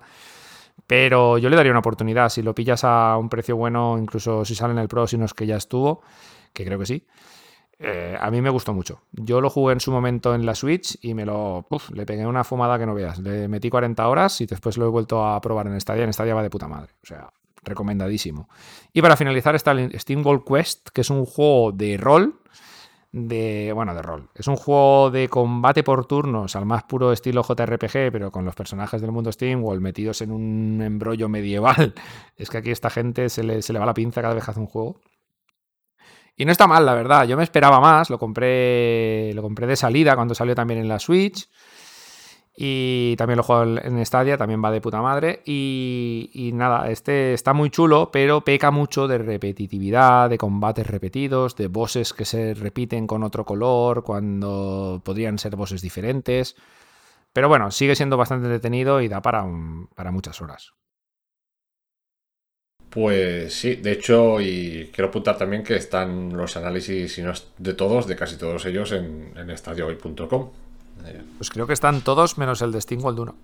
Pero 0.86 1.38
yo 1.38 1.48
le 1.48 1.56
daría 1.56 1.72
una 1.72 1.80
oportunidad. 1.80 2.28
Si 2.28 2.42
lo 2.42 2.54
pillas 2.54 2.84
a 2.84 3.16
un 3.16 3.28
precio 3.28 3.56
bueno, 3.56 3.98
incluso 3.98 4.44
si 4.44 4.54
sale 4.54 4.72
en 4.72 4.78
el 4.78 4.88
Pro, 4.88 5.06
si 5.06 5.16
no 5.16 5.24
es 5.24 5.34
que 5.34 5.46
ya 5.46 5.56
estuvo, 5.56 6.02
que 6.52 6.64
creo 6.64 6.78
que 6.78 6.86
sí. 6.86 7.06
Eh, 7.78 8.16
a 8.18 8.30
mí 8.30 8.40
me 8.40 8.50
gustó 8.50 8.72
mucho. 8.72 9.02
Yo 9.10 9.40
lo 9.40 9.50
jugué 9.50 9.72
en 9.72 9.80
su 9.80 9.90
momento 9.90 10.34
en 10.34 10.46
la 10.46 10.54
Switch 10.54 10.98
y 11.02 11.14
me 11.14 11.24
lo. 11.24 11.66
le 11.92 12.06
pegué 12.06 12.26
una 12.26 12.44
fumada 12.44 12.78
que 12.78 12.86
no 12.86 12.94
veas. 12.94 13.18
Le 13.18 13.48
metí 13.48 13.70
40 13.70 14.06
horas 14.06 14.40
y 14.40 14.46
después 14.46 14.76
lo 14.76 14.86
he 14.86 14.88
vuelto 14.88 15.24
a 15.26 15.40
probar 15.40 15.66
en 15.66 15.80
Stadia. 15.80 16.04
En 16.04 16.12
Stadia 16.12 16.34
va 16.34 16.42
de 16.42 16.50
puta 16.50 16.68
madre. 16.68 16.92
O 17.02 17.06
sea, 17.06 17.32
recomendadísimo. 17.64 18.48
Y 18.92 19.02
para 19.02 19.16
finalizar 19.16 19.54
está 19.56 19.72
el 19.72 19.98
Steam 19.98 20.22
Gold 20.22 20.44
Quest, 20.44 20.90
que 20.90 21.00
es 21.00 21.10
un 21.10 21.24
juego 21.24 21.72
de 21.72 21.96
rol. 21.96 22.38
De, 23.14 23.72
bueno, 23.74 23.94
de 23.94 24.00
rol. 24.00 24.30
Es 24.34 24.48
un 24.48 24.56
juego 24.56 25.10
de 25.10 25.28
combate 25.28 25.82
por 25.82 26.06
turnos 26.06 26.56
al 26.56 26.64
más 26.64 26.84
puro 26.84 27.12
estilo 27.12 27.42
JRPG, 27.42 28.10
pero 28.10 28.32
con 28.32 28.46
los 28.46 28.54
personajes 28.54 29.02
del 29.02 29.12
mundo 29.12 29.30
Steam 29.30 29.62
World 29.62 29.82
metidos 29.82 30.22
en 30.22 30.32
un 30.32 30.80
embrollo 30.82 31.28
medieval. 31.28 31.94
Es 32.36 32.48
que 32.48 32.58
aquí 32.58 32.70
esta 32.70 32.88
gente 32.88 33.28
se 33.28 33.42
le, 33.42 33.60
se 33.60 33.74
le 33.74 33.78
va 33.78 33.86
la 33.86 33.94
pinza 33.94 34.22
cada 34.22 34.34
vez 34.34 34.44
que 34.44 34.50
hace 34.50 34.60
un 34.60 34.66
juego. 34.66 35.00
Y 36.36 36.44
no 36.46 36.52
está 36.52 36.66
mal, 36.66 36.86
la 36.86 36.94
verdad. 36.94 37.26
Yo 37.26 37.36
me 37.36 37.42
esperaba 37.42 37.80
más. 37.80 38.08
Lo 38.08 38.18
compré, 38.18 39.32
lo 39.34 39.42
compré 39.42 39.66
de 39.66 39.76
salida 39.76 40.16
cuando 40.16 40.34
salió 40.34 40.54
también 40.54 40.80
en 40.80 40.88
la 40.88 40.98
Switch. 40.98 41.48
Y 42.54 43.16
también 43.16 43.38
lo 43.38 43.42
juego 43.42 43.78
en 43.78 44.04
Stadia, 44.04 44.36
también 44.36 44.62
va 44.62 44.70
de 44.70 44.80
puta 44.80 45.00
madre. 45.00 45.42
Y, 45.46 46.50
nada, 46.54 46.90
este 46.90 47.32
está 47.32 47.54
muy 47.54 47.70
chulo, 47.70 48.10
pero 48.12 48.42
peca 48.42 48.70
mucho 48.70 49.08
de 49.08 49.18
repetitividad, 49.18 50.28
de 50.28 50.38
combates 50.38 50.86
repetidos, 50.86 51.56
de 51.56 51.68
bosses 51.68 52.12
que 52.12 52.24
se 52.26 52.54
repiten 52.54 53.06
con 53.06 53.22
otro 53.22 53.44
color 53.44 54.02
cuando 54.02 55.00
podrían 55.02 55.38
ser 55.38 55.56
bosses 55.56 55.80
diferentes. 55.80 56.56
Pero 57.32 57.48
bueno, 57.48 57.70
sigue 57.70 57.96
siendo 57.96 58.18
bastante 58.18 58.48
detenido 58.48 59.00
y 59.00 59.08
da 59.08 59.22
para, 59.22 59.46
para 59.94 60.10
muchas 60.10 60.42
horas. 60.42 60.74
Pues 62.90 63.54
sí, 63.54 63.76
de 63.76 63.92
hecho, 63.92 64.38
y 64.42 64.90
quiero 64.92 65.08
apuntar 65.08 65.38
también 65.38 65.62
que 65.62 65.76
están 65.76 66.36
los 66.36 66.58
análisis, 66.58 67.14
si 67.14 67.22
no 67.22 67.30
es 67.30 67.50
de 67.56 67.72
todos, 67.72 68.06
de 68.06 68.16
casi 68.16 68.36
todos 68.36 68.66
ellos 68.66 68.92
en, 68.92 69.32
en 69.34 69.48
estadiohoy.com. 69.48 70.50
Pues 71.38 71.50
creo 71.50 71.66
que 71.66 71.72
están 71.72 72.02
todos 72.02 72.38
menos 72.38 72.62
el 72.62 72.72
de 72.72 72.80
Stingwall 72.80 73.18
1. 73.18 73.34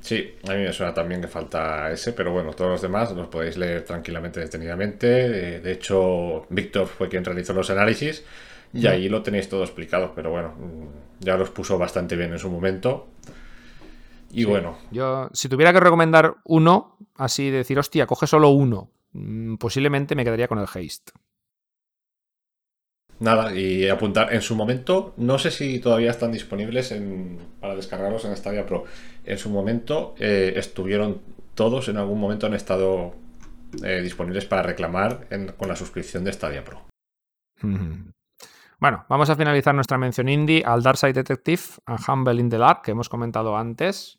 Sí, 0.00 0.34
a 0.48 0.54
mí 0.54 0.62
me 0.62 0.72
suena 0.72 0.94
también 0.94 1.20
que 1.20 1.28
falta 1.28 1.90
ese, 1.90 2.12
pero 2.12 2.32
bueno, 2.32 2.52
todos 2.54 2.70
los 2.70 2.82
demás 2.82 3.12
los 3.12 3.28
podéis 3.28 3.58
leer 3.58 3.84
tranquilamente, 3.84 4.40
detenidamente. 4.40 5.56
Eh, 5.56 5.60
de 5.60 5.72
hecho, 5.72 6.46
Víctor 6.48 6.86
fue 6.86 7.08
quien 7.08 7.24
realizó 7.24 7.52
los 7.52 7.68
análisis 7.70 8.24
y 8.72 8.86
ahí 8.86 9.08
lo 9.08 9.22
tenéis 9.22 9.48
todo 9.48 9.62
explicado, 9.62 10.12
pero 10.14 10.30
bueno, 10.30 10.54
mm, 10.58 11.24
ya 11.24 11.36
los 11.36 11.50
puso 11.50 11.76
bastante 11.76 12.16
bien 12.16 12.32
en 12.32 12.38
su 12.38 12.48
momento. 12.48 13.08
Y 14.32 14.44
bueno. 14.44 14.78
Yo, 14.90 15.28
si 15.32 15.48
tuviera 15.48 15.72
que 15.72 15.80
recomendar 15.80 16.36
uno, 16.44 16.96
así 17.16 17.50
decir, 17.50 17.78
hostia, 17.78 18.06
coge 18.06 18.26
solo 18.26 18.50
uno, 18.50 18.90
mm, 19.12 19.56
posiblemente 19.56 20.14
me 20.14 20.24
quedaría 20.24 20.48
con 20.48 20.58
el 20.58 20.64
Haste. 20.64 21.12
Nada, 23.20 23.54
y 23.54 23.86
apuntar 23.86 24.32
en 24.32 24.40
su 24.40 24.56
momento, 24.56 25.12
no 25.18 25.38
sé 25.38 25.50
si 25.50 25.78
todavía 25.78 26.10
están 26.10 26.32
disponibles 26.32 26.94
para 27.60 27.74
descargarlos 27.74 28.24
en 28.24 28.34
Stadia 28.34 28.64
Pro. 28.64 28.84
En 29.24 29.36
su 29.36 29.50
momento 29.50 30.14
eh, 30.18 30.54
estuvieron 30.56 31.20
todos, 31.54 31.90
en 31.90 31.98
algún 31.98 32.18
momento 32.18 32.46
han 32.46 32.54
estado 32.54 33.14
eh, 33.84 34.00
disponibles 34.02 34.46
para 34.46 34.62
reclamar 34.62 35.28
con 35.58 35.68
la 35.68 35.76
suscripción 35.76 36.24
de 36.24 36.32
Stadia 36.32 36.64
Pro. 36.64 36.86
Bueno, 38.78 39.04
vamos 39.10 39.28
a 39.28 39.36
finalizar 39.36 39.74
nuestra 39.74 39.98
mención 39.98 40.30
indie 40.30 40.62
al 40.64 40.82
Darkside 40.82 41.12
Detective, 41.12 41.60
a 41.84 41.98
Humble 41.98 42.40
in 42.40 42.48
the 42.48 42.56
Dark, 42.56 42.80
que 42.80 42.92
hemos 42.92 43.10
comentado 43.10 43.54
antes. 43.54 44.18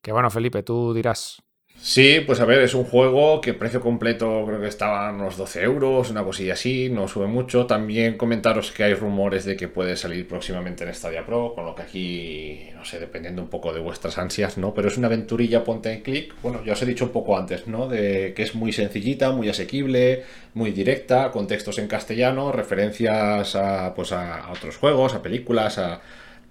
Que 0.00 0.12
bueno, 0.12 0.30
Felipe, 0.30 0.62
tú 0.62 0.94
dirás. 0.94 1.42
Sí, 1.78 2.20
pues 2.26 2.40
a 2.40 2.46
ver, 2.46 2.62
es 2.62 2.74
un 2.74 2.84
juego 2.84 3.40
que 3.40 3.54
precio 3.54 3.80
completo 3.80 4.44
creo 4.46 4.60
que 4.60 4.66
estaba 4.66 5.12
unos 5.12 5.36
12 5.36 5.62
euros, 5.62 6.10
una 6.10 6.24
cosilla 6.24 6.54
así, 6.54 6.88
no 6.88 7.06
sube 7.06 7.26
mucho. 7.28 7.66
También 7.66 8.16
comentaros 8.16 8.72
que 8.72 8.82
hay 8.82 8.94
rumores 8.94 9.44
de 9.44 9.56
que 9.56 9.68
puede 9.68 9.94
salir 9.96 10.26
próximamente 10.26 10.82
en 10.84 10.92
Stadia 10.92 11.24
Pro, 11.24 11.54
con 11.54 11.64
lo 11.64 11.74
que 11.76 11.82
aquí, 11.82 12.70
no 12.74 12.84
sé, 12.84 12.98
dependiendo 12.98 13.40
un 13.42 13.48
poco 13.48 13.72
de 13.72 13.80
vuestras 13.80 14.18
ansias, 14.18 14.58
¿no? 14.58 14.74
Pero 14.74 14.88
es 14.88 14.96
una 14.96 15.06
aventurilla 15.06 15.62
ponte 15.62 15.92
en 15.92 16.00
clic, 16.02 16.34
bueno, 16.42 16.64
ya 16.64 16.72
os 16.72 16.82
he 16.82 16.86
dicho 16.86 17.04
un 17.04 17.12
poco 17.12 17.38
antes, 17.38 17.68
¿no? 17.68 17.86
De 17.88 18.32
que 18.34 18.42
es 18.42 18.54
muy 18.56 18.72
sencillita, 18.72 19.30
muy 19.30 19.48
asequible, 19.48 20.24
muy 20.54 20.72
directa, 20.72 21.30
con 21.30 21.46
textos 21.46 21.78
en 21.78 21.86
castellano, 21.88 22.50
referencias 22.52 23.54
a, 23.54 23.94
pues 23.94 24.10
a 24.12 24.50
otros 24.50 24.76
juegos, 24.78 25.14
a 25.14 25.22
películas, 25.22 25.78
a 25.78 26.00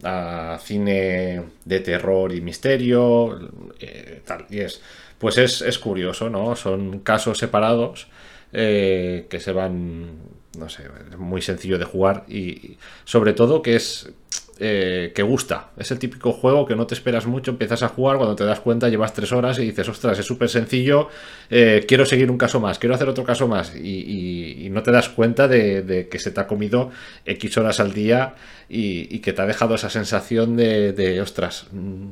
a 0.04 0.60
cine 0.62 1.44
de 1.66 1.80
terror 1.80 2.34
y 2.34 2.42
misterio, 2.42 3.52
eh, 3.80 4.22
tal, 4.26 4.46
y 4.50 4.60
es, 4.60 4.82
pues 5.18 5.38
es, 5.38 5.80
curioso, 5.80 6.30
¿no? 6.30 6.56
Son 6.56 7.00
casos 7.00 7.38
separados 7.38 8.08
eh, 8.58 9.28
que 9.30 9.42
se 9.42 9.52
van, 9.52 10.18
no 10.58 10.70
sé, 10.70 10.84
muy 11.18 11.42
sencillo 11.42 11.78
de 11.78 11.84
jugar 11.84 12.24
y 12.30 12.78
sobre 13.04 13.34
todo 13.34 13.62
que 13.62 13.76
es 13.76 14.10
eh, 14.58 15.12
que 15.14 15.22
gusta. 15.22 15.72
Es 15.76 15.92
el 15.92 16.00
típico 16.00 16.32
juego 16.32 16.66
que 16.66 16.78
no 16.78 16.88
te 16.88 16.94
esperas 16.94 17.26
mucho, 17.26 17.52
empiezas 17.52 17.84
a 17.84 17.90
jugar, 17.90 18.16
cuando 18.16 18.38
te 18.38 18.46
das 18.46 18.62
cuenta 18.62 18.88
llevas 18.88 19.14
tres 19.14 19.34
horas 19.34 19.60
y 19.60 19.66
dices, 19.66 19.90
ostras, 19.90 20.18
es 20.18 20.26
súper 20.26 20.48
sencillo, 20.48 21.10
eh, 21.50 21.84
quiero 21.86 22.06
seguir 22.06 22.32
un 22.32 22.38
caso 22.38 22.62
más, 22.62 22.80
quiero 22.80 22.96
hacer 22.96 23.10
otro 23.10 23.26
caso 23.26 23.50
más. 23.50 23.76
Y, 23.76 24.70
no 24.72 24.82
te 24.82 24.92
das 24.92 25.10
cuenta 25.10 25.50
de, 25.50 26.08
que 26.10 26.20
se 26.20 26.32
te 26.32 26.40
ha 26.40 26.48
comido 26.48 26.90
X 27.26 27.58
horas 27.58 27.82
al 27.82 27.92
día 27.92 28.36
y, 28.70 29.20
que 29.20 29.34
te 29.34 29.42
ha 29.42 29.46
dejado 29.46 29.76
esa 29.76 29.90
sensación 29.90 30.56
de, 30.56 31.20
ostras, 31.22 31.68
mm, 31.74 32.08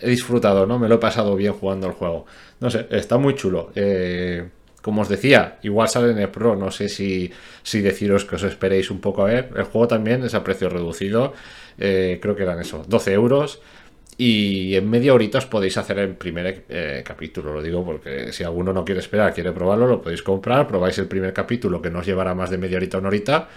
he 0.00 0.10
disfrutado, 0.10 0.66
¿no? 0.66 0.78
Me 0.78 0.88
lo 0.88 0.94
he 0.94 0.98
pasado 0.98 1.34
bien 1.34 1.54
jugando 1.54 1.88
el 1.88 1.94
juego. 1.94 2.24
No 2.60 2.70
sé, 2.70 2.86
está 2.90 3.18
muy 3.18 3.34
chulo. 3.34 3.72
Eh, 3.74 4.48
como 4.82 5.02
os 5.02 5.08
decía, 5.08 5.58
igual 5.62 5.88
sale 5.88 6.12
en 6.12 6.18
el 6.18 6.28
Pro, 6.30 6.56
no 6.56 6.70
sé 6.70 6.88
si, 6.88 7.30
si 7.62 7.80
deciros 7.80 8.24
que 8.24 8.36
os 8.36 8.42
esperéis 8.42 8.90
un 8.90 9.00
poco 9.00 9.22
a 9.22 9.26
ver. 9.26 9.50
El 9.56 9.64
juego 9.64 9.88
también 9.88 10.24
es 10.24 10.34
a 10.34 10.42
precio 10.42 10.68
reducido, 10.68 11.34
eh, 11.78 12.18
creo 12.20 12.34
que 12.34 12.42
eran 12.44 12.60
eso, 12.60 12.84
12 12.86 13.12
euros. 13.12 13.60
Y 14.16 14.74
en 14.76 14.90
media 14.90 15.14
horita 15.14 15.38
os 15.38 15.46
podéis 15.46 15.78
hacer 15.78 15.98
el 15.98 16.14
primer 16.14 16.64
eh, 16.68 17.02
capítulo, 17.04 17.54
lo 17.54 17.62
digo 17.62 17.82
porque 17.84 18.32
si 18.32 18.44
alguno 18.44 18.72
no 18.72 18.84
quiere 18.84 19.00
esperar, 19.00 19.32
quiere 19.32 19.52
probarlo, 19.52 19.86
lo 19.86 20.02
podéis 20.02 20.22
comprar, 20.22 20.68
probáis 20.68 20.98
el 20.98 21.06
primer 21.06 21.32
capítulo 21.32 21.80
que 21.80 21.90
no 21.90 22.00
os 22.00 22.06
llevará 22.06 22.34
más 22.34 22.50
de 22.50 22.58
media 22.58 22.76
horita 22.76 22.98
o 22.98 23.00
una 23.00 23.08
horita 23.08 23.48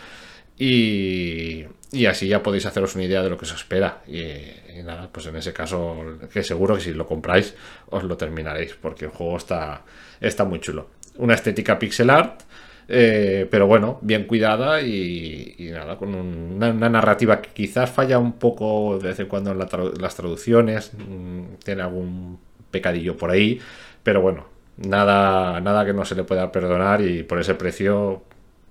y, 0.57 1.65
y 1.91 2.05
así 2.05 2.27
ya 2.27 2.41
podéis 2.41 2.65
haceros 2.65 2.95
una 2.95 3.03
idea 3.03 3.21
de 3.21 3.29
lo 3.29 3.37
que 3.37 3.43
os 3.43 3.53
espera. 3.53 4.03
Y, 4.07 4.21
y, 4.21 4.83
nada, 4.85 5.09
pues 5.11 5.25
en 5.25 5.35
ese 5.35 5.51
caso, 5.51 5.97
que 6.31 6.43
seguro 6.43 6.75
que 6.75 6.81
si 6.81 6.93
lo 6.93 7.05
compráis 7.05 7.55
os 7.89 8.03
lo 8.03 8.15
terminaréis 8.15 8.73
porque 8.75 9.05
el 9.05 9.11
juego 9.11 9.37
está, 9.37 9.83
está 10.21 10.45
muy 10.45 10.59
chulo 10.59 10.87
una 11.17 11.33
estética 11.33 11.79
pixel 11.79 12.09
art, 12.09 12.41
eh, 12.87 13.47
pero 13.49 13.67
bueno, 13.67 13.99
bien 14.01 14.25
cuidada 14.25 14.81
y, 14.81 15.69
nada, 15.71 15.97
con 15.97 16.13
una, 16.13 16.73
narrativa 16.73 17.41
que 17.41 17.49
quizás 17.51 17.89
falla 17.89 18.19
un 18.19 18.33
poco 18.33 18.99
de 18.99 19.09
vez 19.09 19.19
en 19.19 19.27
cuando 19.27 19.51
en 19.51 19.59
las 19.59 20.15
traducciones, 20.15 20.91
mm, 20.93 21.55
tiene 21.63 21.81
algún 21.81 22.39
pecadillo 22.71 23.15
por 23.15 23.31
ahí, 23.31 23.59
pero 24.03 24.21
bueno, 24.21 24.45
nada, 24.77 25.61
nada 25.61 25.85
que 25.85 25.93
no 25.93 26.05
se 26.05 26.15
le 26.15 26.23
pueda 26.23 26.51
perdonar 26.51 27.01
y 27.01 27.23
por 27.23 27.39
ese 27.39 27.55
precio 27.55 28.23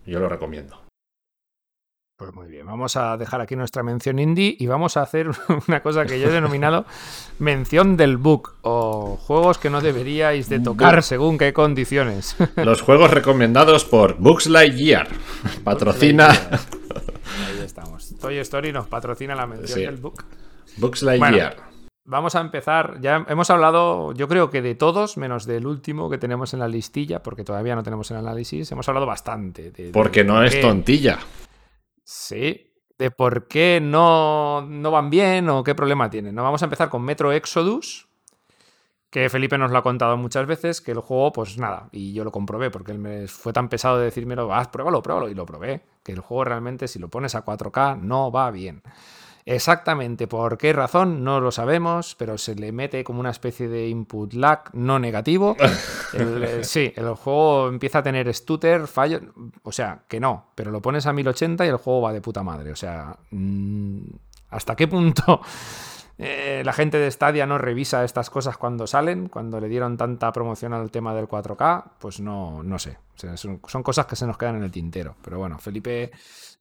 yo 0.07 0.21
lo 0.21 0.29
recomiendo. 0.29 0.82
Pues 2.17 2.35
muy 2.35 2.49
bien, 2.49 2.67
vamos 2.67 2.97
a 2.97 3.17
dejar 3.17 3.41
aquí 3.41 3.57
nuestra 3.57 3.83
mención 3.83 4.19
indie 4.19 4.55
y 4.59 4.67
vamos 4.67 4.97
a 4.97 5.03
hacer 5.03 5.31
una 5.69 5.83
cosa 5.83 6.07
que 6.07 6.21
yo 6.21 6.29
he 6.29 6.33
denominado 6.33 6.85
mención 7.39 7.97
del 7.97 8.17
book 8.17 8.55
o 8.63 9.17
juegos 9.17 9.59
que 9.59 9.71
no 9.71 9.81
deberíais 9.81 10.49
de 10.49 10.61
tocar 10.61 11.03
según 11.03 11.39
qué 11.39 11.53
condiciones. 11.53 12.37
Los 12.57 12.83
juegos 12.83 13.11
recomendados 13.11 13.85
por 13.85 14.17
Books 14.19 14.49
Year. 14.77 15.09
Patrocina. 15.65 16.31
Ahí 16.31 17.61
estamos. 17.65 18.15
Toy 18.21 18.39
Story 18.39 18.73
nos 18.73 18.87
patrocina 18.87 19.35
la 19.35 19.47
mención 19.47 19.81
del 19.81 19.97
book. 19.97 20.25
Books 20.77 21.03
Lightyear. 21.03 21.73
Vamos 22.05 22.35
a 22.35 22.41
empezar. 22.41 22.99
Ya 23.01 23.25
hemos 23.29 23.51
hablado, 23.51 24.13
yo 24.13 24.27
creo 24.27 24.51
que 24.51 24.61
de 24.61 24.75
todos, 24.75 25.17
menos 25.17 25.47
del 25.47 25.67
último 25.67 26.11
que 26.11 26.19
tenemos 26.19 26.53
en 26.53 26.61
la 26.61 26.69
listilla, 26.69 27.23
porque 27.23 27.45
todavía 27.45 27.77
no 27.77 27.83
tenemos 27.83 28.11
el 28.11 28.17
análisis. 28.17 28.71
Hemos 28.73 28.89
hablado 28.89 29.07
bastante. 29.07 29.71
De, 29.71 29.91
porque 29.93 30.25
no 30.25 30.43
es 30.43 30.61
tontilla. 30.61 31.21
Sí, 32.05 32.73
de 32.99 33.11
por 33.11 33.49
qué 33.49 33.81
no, 33.83 34.63
no 34.63 34.91
van 34.91 35.11
bien 35.11 35.49
o 35.49 35.65
qué 35.65 35.75
problema 35.75 36.11
tienen. 36.11 36.35
¿no? 36.35 36.43
Vamos 36.43 36.63
a 36.63 36.67
empezar 36.67 36.89
con 36.89 37.03
Metro 37.03 37.33
Exodus, 37.33 38.09
que 39.11 39.29
Felipe 39.29 39.59
nos 39.59 39.71
lo 39.71 39.79
ha 39.79 39.83
contado 39.83 40.17
muchas 40.17 40.47
veces, 40.47 40.81
que 40.81 40.93
el 40.93 41.01
juego, 41.01 41.33
pues 41.33 41.59
nada, 41.59 41.89
y 41.93 42.15
yo 42.15 42.25
lo 42.25 42.33
comprobé, 42.33 42.71
porque 42.71 42.93
él 42.93 42.99
me 42.99 43.29
fue 43.29 43.53
tan 43.53 43.69
pesado 43.69 43.99
de 43.99 44.07
decírmelo, 44.07 44.49
vas, 44.49 44.69
pruébalo, 44.69 45.03
pruébalo, 45.03 45.29
y 45.29 45.35
lo 45.35 45.45
probé, 45.45 45.83
que 46.03 46.13
el 46.13 46.21
juego 46.21 46.45
realmente, 46.45 46.89
si 46.89 46.99
lo 46.99 47.09
pones 47.09 47.35
a 47.35 47.45
4K, 47.45 48.01
no 48.01 48.33
va 48.33 48.51
bien. 48.51 48.83
Exactamente 49.45 50.27
por 50.29 50.57
qué 50.57 50.73
razón 50.73 51.25
no 51.25 51.41
lo 51.41 51.51
sabemos, 51.51 52.15
pero 52.17 52.39
se 52.39 52.55
le 52.55 52.71
mete 52.71 53.03
como 53.03 53.21
una 53.21 53.31
especie 53.31 53.69
de 53.69 53.89
input 53.89 54.35
lag 54.35 54.75
no 54.75 54.99
negativo. 54.99 55.57
Eh, 56.15 56.61
sí, 56.63 56.93
el 56.95 57.15
juego 57.15 57.69
empieza 57.69 58.01
a 58.01 58.03
tener 58.03 58.33
stutter, 58.35 58.87
fallo, 58.87 59.19
o 59.63 59.73
sea, 59.73 60.03
que 60.07 60.21
no, 60.21 60.51
pero 60.55 60.71
lo 60.71 60.83
pones 60.83 61.07
a 61.07 61.13
1080 61.15 61.65
y 61.65 61.71
el 61.71 61.79
juego 61.79 62.03
va 62.03 62.13
de 62.13 62.21
puta 62.21 62.43
madre. 62.43 62.71
O 62.71 62.77
sea, 62.77 63.17
mm, 63.31 63.99
¿hasta 64.51 64.77
qué 64.77 64.89
punto 64.89 65.41
eh, 66.19 66.63
la 66.65 66.73
gente 66.73 66.99
de 66.99 67.11
Stadia 67.11 67.47
no 67.47 67.59
revisa 67.59 68.05
estas 68.05 68.31
cosas 68.31 68.57
cuando 68.57 68.87
salen, 68.87 69.29
cuando 69.29 69.61
le 69.61 69.69
dieron 69.69 69.97
tanta 69.97 70.33
promoción 70.33 70.73
al 70.73 70.91
tema 70.91 71.15
del 71.15 71.27
4K, 71.27 71.85
pues 71.99 72.21
no, 72.21 72.63
no 72.63 72.79
sé. 72.79 72.99
son, 73.35 73.61
son, 73.67 73.83
cosas 73.83 74.07
que 74.07 74.17
se 74.17 74.27
nos 74.27 74.37
quedan 74.37 74.57
en 74.57 74.63
el 74.65 74.71
tintero. 74.71 75.17
Pero 75.23 75.39
bueno, 75.39 75.59
Felipe 75.59 76.13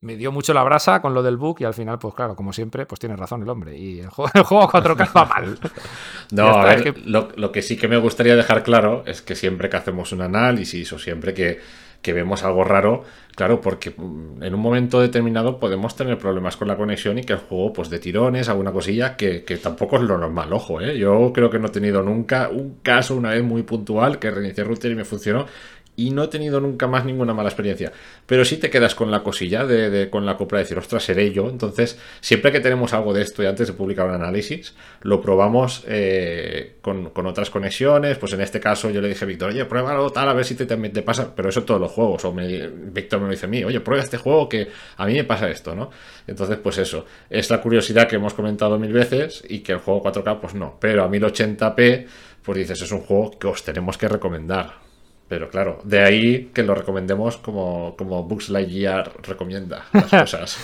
me 0.01 0.15
dio 0.15 0.31
mucho 0.31 0.53
la 0.53 0.63
brasa 0.63 0.99
con 0.99 1.13
lo 1.13 1.21
del 1.21 1.37
book 1.37 1.57
y 1.59 1.63
al 1.63 1.73
final, 1.73 1.99
pues 1.99 2.15
claro, 2.15 2.35
como 2.35 2.53
siempre, 2.53 2.85
pues 2.85 2.99
tiene 2.99 3.15
razón 3.15 3.43
el 3.43 3.49
hombre. 3.49 3.77
Y 3.77 3.99
el 3.99 4.09
juego, 4.09 4.31
el 4.35 4.43
juego 4.43 4.69
4K 4.69 5.09
va 5.15 5.25
mal. 5.25 5.59
No, 6.31 6.47
a 6.47 6.65
ver, 6.65 7.07
lo, 7.07 7.29
lo 7.35 7.51
que 7.51 7.61
sí 7.61 7.77
que 7.77 7.87
me 7.87 7.97
gustaría 7.97 8.35
dejar 8.35 8.63
claro 8.63 9.03
es 9.05 9.21
que 9.21 9.35
siempre 9.35 9.69
que 9.69 9.77
hacemos 9.77 10.11
un 10.11 10.21
análisis 10.21 10.91
o 10.93 10.99
siempre 10.99 11.33
que 11.33 11.59
que 12.01 12.13
vemos 12.13 12.43
algo 12.43 12.63
raro, 12.63 13.03
claro, 13.35 13.61
porque 13.61 13.93
mm, 13.95 14.43
en 14.43 14.55
un 14.55 14.59
momento 14.59 14.99
determinado 14.99 15.59
podemos 15.59 15.95
tener 15.95 16.17
problemas 16.17 16.57
con 16.57 16.67
la 16.67 16.77
conexión 16.77 17.17
y 17.17 17.23
que 17.23 17.33
el 17.33 17.39
juego, 17.39 17.73
pues 17.73 17.89
de 17.89 17.99
tirones, 17.99 18.49
alguna 18.49 18.71
cosilla, 18.71 19.15
que, 19.15 19.43
que 19.43 19.57
tampoco 19.57 19.97
es 19.97 20.03
lo 20.03 20.17
normal, 20.17 20.51
ojo, 20.53 20.81
¿eh? 20.81 20.97
Yo 20.97 21.31
creo 21.33 21.49
que 21.49 21.59
no 21.59 21.67
he 21.67 21.71
tenido 21.71 22.01
nunca 22.01 22.49
un 22.49 22.79
caso 22.81 23.15
una 23.15 23.29
vez 23.29 23.43
muy 23.43 23.63
puntual 23.63 24.19
que 24.19 24.31
reinicié 24.31 24.63
router 24.63 24.91
y 24.91 24.95
me 24.95 25.05
funcionó 25.05 25.45
y 26.01 26.09
no 26.09 26.23
he 26.23 26.27
tenido 26.27 26.59
nunca 26.59 26.87
más 26.87 27.05
ninguna 27.05 27.33
mala 27.33 27.49
experiencia. 27.49 27.91
Pero 28.25 28.43
sí 28.43 28.57
te 28.57 28.69
quedas 28.69 28.95
con 28.95 29.11
la 29.11 29.21
cosilla 29.21 29.65
de, 29.65 30.09
con 30.09 30.25
la 30.25 30.35
compra 30.35 30.57
de 30.57 30.63
decir, 30.63 30.77
ostras, 30.77 31.03
seré 31.03 31.31
yo. 31.31 31.47
Entonces, 31.47 31.99
siempre 32.21 32.51
que 32.51 32.59
tenemos 32.59 32.93
algo 32.93 33.13
de 33.13 33.21
esto 33.21 33.43
y 33.43 33.45
antes 33.45 33.67
de 33.67 33.73
publicar 33.73 34.07
un 34.07 34.15
análisis, 34.15 34.73
lo 35.01 35.21
probamos 35.21 35.83
eh, 35.87 36.77
con, 36.81 37.11
otras 37.27 37.51
conexiones. 37.51 38.17
Pues 38.17 38.33
en 38.33 38.41
este 38.41 38.59
caso 38.59 38.89
yo 38.89 38.99
le 38.99 39.09
dije 39.09 39.25
a 39.25 39.27
Víctor, 39.27 39.49
oye, 39.49 39.65
pruébalo 39.65 40.09
tal, 40.09 40.27
a 40.29 40.33
ver 40.33 40.45
si 40.45 40.55
te, 40.55 40.65
te, 40.65 41.01
pasa. 41.03 41.35
Pero 41.35 41.49
eso 41.49 41.63
todos 41.63 41.79
los 41.79 41.91
juegos. 41.91 42.25
O 42.25 42.33
Víctor 42.33 43.19
me 43.19 43.27
lo 43.27 43.31
dice 43.31 43.45
a 43.45 43.49
mí, 43.49 43.63
oye, 43.63 43.79
prueba 43.79 44.03
este 44.03 44.17
juego 44.17 44.49
que 44.49 44.69
a 44.97 45.05
mí 45.05 45.13
me 45.13 45.23
pasa 45.23 45.49
esto, 45.49 45.75
¿no? 45.75 45.91
Entonces, 46.25 46.57
pues 46.57 46.79
eso. 46.79 47.05
Es 47.29 47.49
la 47.51 47.61
curiosidad 47.61 48.07
que 48.07 48.15
hemos 48.15 48.33
comentado 48.33 48.79
mil 48.79 48.91
veces 48.91 49.43
y 49.47 49.59
que 49.59 49.73
el 49.73 49.79
juego 49.79 50.01
4K, 50.03 50.39
pues 50.39 50.55
no. 50.55 50.77
Pero 50.79 51.03
a 51.03 51.09
1080p, 51.09 52.07
pues 52.41 52.57
dices, 52.57 52.81
es 52.81 52.91
un 52.91 53.01
juego 53.01 53.37
que 53.37 53.47
os 53.47 53.63
tenemos 53.63 53.97
que 53.97 54.07
recomendar 54.07 54.90
pero 55.31 55.49
claro, 55.49 55.79
de 55.85 56.01
ahí 56.01 56.51
que 56.53 56.61
lo 56.61 56.75
recomendemos 56.75 57.37
como, 57.37 57.95
como 57.95 58.25
Books 58.25 58.49
Lightyear 58.49 59.13
recomienda 59.23 59.85
las 59.93 60.09
cosas. 60.09 60.57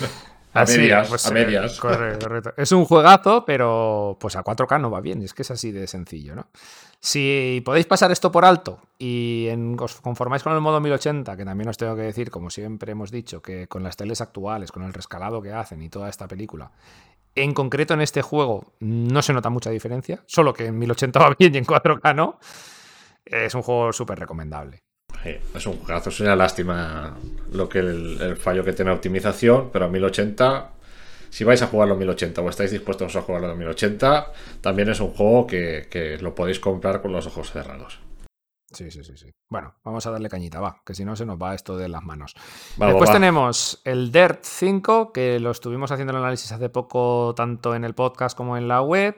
a 0.52 0.66
medias, 0.66 1.08
pues, 1.08 1.26
a 1.26 1.30
medias. 1.30 1.80
correcto. 1.80 2.52
Es 2.54 2.70
un 2.72 2.84
juegazo, 2.84 3.46
pero 3.46 4.18
pues 4.20 4.36
a 4.36 4.44
4K 4.44 4.78
no 4.78 4.90
va 4.90 5.00
bien. 5.00 5.22
Es 5.22 5.32
que 5.32 5.40
es 5.40 5.50
así 5.50 5.72
de 5.72 5.86
sencillo, 5.86 6.34
¿no? 6.34 6.48
Si 7.00 7.62
podéis 7.64 7.86
pasar 7.86 8.12
esto 8.12 8.30
por 8.30 8.44
alto 8.44 8.78
y 8.98 9.48
os 9.78 10.02
conformáis 10.02 10.42
con 10.42 10.52
el 10.52 10.60
modo 10.60 10.82
1080, 10.82 11.34
que 11.34 11.46
también 11.46 11.70
os 11.70 11.78
tengo 11.78 11.96
que 11.96 12.02
decir, 12.02 12.30
como 12.30 12.50
siempre 12.50 12.92
hemos 12.92 13.10
dicho, 13.10 13.40
que 13.40 13.68
con 13.68 13.82
las 13.82 13.96
teles 13.96 14.20
actuales, 14.20 14.70
con 14.70 14.82
el 14.82 14.92
rescalado 14.92 15.40
que 15.40 15.50
hacen 15.50 15.80
y 15.80 15.88
toda 15.88 16.10
esta 16.10 16.28
película, 16.28 16.72
en 17.34 17.54
concreto 17.54 17.94
en 17.94 18.02
este 18.02 18.20
juego 18.20 18.74
no 18.80 19.22
se 19.22 19.32
nota 19.32 19.48
mucha 19.48 19.70
diferencia, 19.70 20.22
solo 20.26 20.52
que 20.52 20.66
en 20.66 20.78
1080 20.78 21.18
va 21.20 21.34
bien 21.38 21.54
y 21.54 21.56
en 21.58 21.64
4K 21.64 22.14
no 22.14 22.38
es 23.30 23.54
un 23.54 23.62
juego 23.62 23.92
súper 23.92 24.18
recomendable. 24.18 24.82
es 25.24 25.66
un 25.66 25.76
juegazo, 25.78 26.10
es 26.10 26.20
una 26.20 26.36
lástima 26.36 27.16
lo 27.52 27.68
que 27.68 27.80
el, 27.80 28.36
fallo 28.36 28.64
que 28.64 28.72
tiene 28.72 28.90
optimización, 28.90 29.70
pero 29.72 29.86
a 29.86 29.88
1080, 29.88 30.70
si 31.30 31.44
vais 31.44 31.60
a 31.62 31.66
jugarlo 31.66 31.94
a 31.94 31.98
1080 31.98 32.40
o 32.40 32.48
estáis 32.48 32.70
dispuestos 32.70 33.16
a 33.16 33.22
jugarlo 33.22 33.50
a 33.50 33.54
1080, 33.54 34.32
también 34.60 34.88
es 34.88 35.00
un 35.00 35.10
juego 35.10 35.46
que, 35.46 36.18
lo 36.20 36.34
podéis 36.34 36.60
comprar 36.60 37.02
con 37.02 37.12
los 37.12 37.26
ojos 37.26 37.50
cerrados. 37.50 38.00
Sí, 38.70 38.90
sí, 38.90 39.02
sí, 39.02 39.16
sí. 39.16 39.30
Bueno, 39.48 39.76
vamos 39.82 40.06
a 40.06 40.10
darle 40.10 40.28
cañita, 40.28 40.60
va, 40.60 40.82
que 40.84 40.94
si 40.94 41.02
no 41.02 41.16
se 41.16 41.24
nos 41.24 41.38
va 41.40 41.54
esto 41.54 41.78
de 41.78 41.88
las 41.88 42.02
manos. 42.02 42.34
Después 42.76 43.10
tenemos 43.10 43.80
el 43.84 44.12
Dirt 44.12 44.40
5, 44.42 45.10
que 45.10 45.40
lo 45.40 45.50
estuvimos 45.50 45.90
haciendo 45.90 46.12
el 46.12 46.18
análisis 46.18 46.52
hace 46.52 46.68
poco, 46.68 47.32
tanto 47.34 47.74
en 47.74 47.84
el 47.84 47.94
podcast 47.94 48.36
como 48.36 48.58
en 48.58 48.68
la 48.68 48.82
web. 48.82 49.16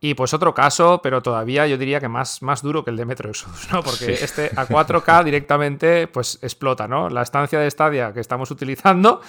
Y 0.00 0.14
pues 0.14 0.32
otro 0.32 0.54
caso, 0.54 1.00
pero 1.02 1.22
todavía 1.22 1.66
yo 1.66 1.76
diría 1.76 1.98
que 1.98 2.08
más, 2.08 2.40
más 2.40 2.62
duro 2.62 2.84
que 2.84 2.90
el 2.90 2.96
de 2.96 3.04
Metro 3.04 3.30
Exodus, 3.30 3.68
¿no? 3.72 3.82
Porque 3.82 4.12
este 4.12 4.50
a 4.54 4.66
4K 4.66 5.24
directamente 5.24 6.06
pues 6.06 6.38
explota, 6.42 6.86
¿no? 6.86 7.08
La 7.08 7.22
estancia 7.22 7.58
de 7.58 7.70
Stadia 7.70 8.12
que 8.12 8.20
estamos 8.20 8.50
utilizando 8.50 9.20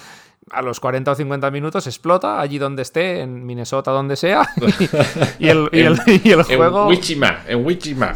a 0.50 0.62
los 0.62 0.80
40 0.80 1.10
o 1.10 1.14
50 1.14 1.50
minutos 1.50 1.86
explota 1.86 2.40
allí 2.40 2.58
donde 2.58 2.82
esté, 2.82 3.20
en 3.20 3.44
Minnesota, 3.44 3.90
donde 3.90 4.16
sea. 4.16 4.48
Y, 5.38 5.48
el, 5.48 5.68
juego. 6.44 6.82
En 6.84 6.88
Wichima, 6.88 7.44
en 7.46 7.64
Wichima. 7.64 8.12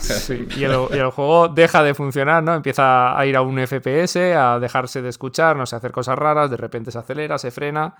y, 0.57 0.65
el, 0.65 1.11
juego 1.11 1.49
deja 1.49 1.83
de 1.83 1.95
funcionar, 1.95 2.43
¿no? 2.43 2.55
Empieza 2.55 3.19
a 3.19 3.27
ir 3.27 3.37
a 3.37 3.43
un 3.43 3.59
FPS, 3.67 4.17
a 4.37 4.59
dejarse 4.59 5.03
de 5.03 5.09
escuchar, 5.09 5.57
no 5.57 5.67
sé, 5.67 5.77
hacer 5.77 5.93
cosas 5.93 6.19
raras, 6.19 6.51
de 6.51 6.57
repente 6.57 6.91
se 6.91 6.99
acelera, 6.99 7.39
se 7.39 7.51
frena. 7.51 7.95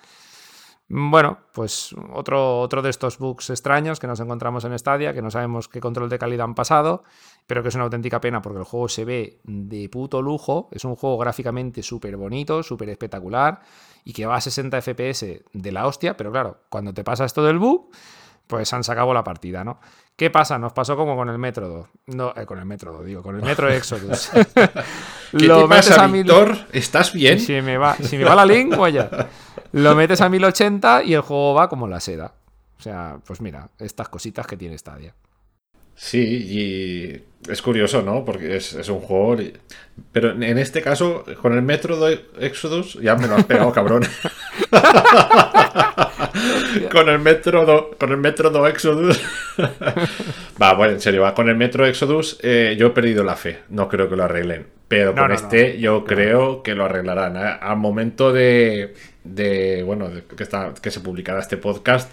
Bueno, 0.87 1.39
pues 1.55 1.95
otro, 2.13 2.61
otro 2.61 2.83
de 2.83 2.91
estos 2.91 3.19
bugs 3.19 3.49
extraños 3.49 3.99
que 3.99 4.07
nos 4.07 4.21
encontramos 4.21 4.65
en 4.65 4.79
Stadia, 4.79 5.15
que 5.15 5.23
no 5.23 5.31
sabemos 5.31 5.67
qué 5.67 5.81
control 5.81 6.11
de 6.11 6.19
calidad 6.19 6.45
han 6.45 6.55
pasado, 6.55 7.05
pero 7.47 7.63
que 7.63 7.71
es 7.71 7.75
una 7.75 7.85
auténtica 7.85 8.21
pena 8.21 8.43
porque 8.43 8.59
el 8.59 8.65
juego 8.65 8.89
se 8.91 9.07
ve 9.07 9.41
de 9.45 9.89
puto 9.89 10.21
lujo, 10.21 10.69
es 10.73 10.85
un 10.85 10.95
juego 10.95 11.17
gráficamente 11.17 11.83
súper 11.83 12.19
bonito, 12.19 12.63
súper 12.63 12.91
espectacular 12.91 13.63
y 14.05 14.13
que 14.13 14.27
va 14.27 14.37
a 14.37 14.41
60 14.43 14.83
FPS 14.83 15.45
de 15.53 15.73
la 15.73 15.87
hostia, 15.87 16.19
pero 16.19 16.31
claro, 16.31 16.59
cuando 16.69 16.93
te 16.93 17.03
pasa 17.03 17.25
esto 17.25 17.43
del 17.43 17.59
bug, 17.59 17.91
pues 18.47 18.73
han 18.73 18.85
sacado 18.85 19.13
la 19.15 19.25
partida, 19.25 19.65
¿no? 19.65 19.79
¿Qué 20.17 20.31
pasa? 20.31 20.59
Nos 20.59 20.73
pasó 20.73 20.97
como 20.97 21.17
con 21.17 21.29
el 21.29 21.39
Metro 21.39 21.69
2. 21.69 21.89
No, 22.15 22.33
eh, 22.37 22.47
con 22.47 22.59
el 22.59 22.65
Metro 22.65 22.93
2, 22.93 23.05
digo, 23.05 23.23
con 23.23 23.35
el 23.37 23.43
Metro 23.43 23.69
Exodus. 23.73 24.31
¿Qué 24.31 24.77
Lo 25.33 25.63
te 25.63 25.69
pasa, 25.69 26.07
Víctor? 26.07 26.57
¿Estás 26.73 27.13
bien? 27.13 27.41
Si 27.41 27.61
me 27.61 27.77
va, 27.79 27.97
si 27.97 28.17
me 28.17 28.25
va 28.25 28.37
la 28.37 28.47
lengua 28.47 28.89
ya. 28.91 29.29
Lo 29.73 29.95
metes 29.97 30.21
a 30.21 30.29
1080 30.29 31.03
y 31.03 31.15
el 31.15 31.21
juego 31.23 31.55
va 31.55 31.69
como 31.69 31.89
la 31.89 31.99
seda. 31.99 32.33
O 32.79 32.83
sea, 32.83 33.19
pues 33.27 33.41
mira, 33.41 33.69
estas 33.79 34.09
cositas 34.09 34.47
que 34.47 34.57
tiene 34.57 34.79
Stadia. 34.79 35.15
Sí, 35.97 36.21
y 36.21 37.23
es 37.51 37.63
curioso, 37.63 38.03
¿no? 38.03 38.25
Porque 38.25 38.57
es, 38.57 38.75
un 38.89 39.01
juego. 39.01 39.37
Pero 40.13 40.31
en 40.31 40.59
este 40.59 40.83
caso, 40.83 41.25
con 41.41 41.55
el 41.55 41.63
Metro 41.63 41.99
de 42.01 42.25
Exodus, 42.41 42.95
ya 42.95 43.15
me 43.17 43.29
lo 43.29 43.37
has 43.37 43.45
pegado, 43.45 43.73
cabrón. 43.73 44.03
con 46.91 47.09
el 47.09 47.19
Metro 47.19 47.91
con 47.99 48.11
el 48.11 48.17
Metro 48.17 48.51
do 48.51 48.67
Exodus. 48.67 49.21
va, 50.63 50.75
bueno, 50.75 50.95
en 50.95 51.01
serio, 51.01 51.23
va. 51.23 51.35
Con 51.35 51.49
el 51.49 51.57
Metro 51.57 51.87
Exodus, 51.87 52.39
eh, 52.43 52.77
yo 52.79 52.89
he 52.89 52.91
perdido 52.91 53.23
la 53.23 53.37
fe. 53.37 53.61
No 53.69 53.89
creo 53.89 54.09
que 54.09 54.17
lo 54.17 54.25
arreglen. 54.25 54.67
Pero 54.89 55.15
con 55.15 55.33
este, 55.33 55.79
yo 55.81 56.05
creo 56.05 56.63
que 56.63 56.75
lo 56.75 56.85
arreglarán. 56.85 57.37
Al 57.37 57.77
momento 57.77 58.33
de, 58.33 58.95
de 59.25 59.83
bueno, 59.83 60.11
que, 60.37 60.43
está, 60.43 60.73
que 60.81 60.91
se 60.91 61.01
publicará 61.01 61.41
este 61.41 61.57
podcast, 61.57 62.11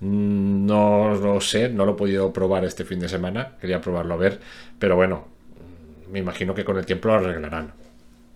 no 0.00 1.14
lo 1.14 1.40
sé, 1.40 1.68
no 1.68 1.86
lo 1.86 1.92
he 1.92 1.96
podido 1.96 2.32
probar 2.32 2.64
este 2.64 2.84
fin 2.84 3.00
de 3.00 3.08
semana, 3.08 3.52
quería 3.60 3.80
probarlo 3.80 4.14
a 4.14 4.18
ver, 4.18 4.40
pero 4.78 4.96
bueno, 4.96 5.26
me 6.10 6.18
imagino 6.18 6.54
que 6.54 6.64
con 6.64 6.76
el 6.76 6.86
tiempo 6.86 7.08
lo 7.08 7.14
arreglarán. 7.14 7.72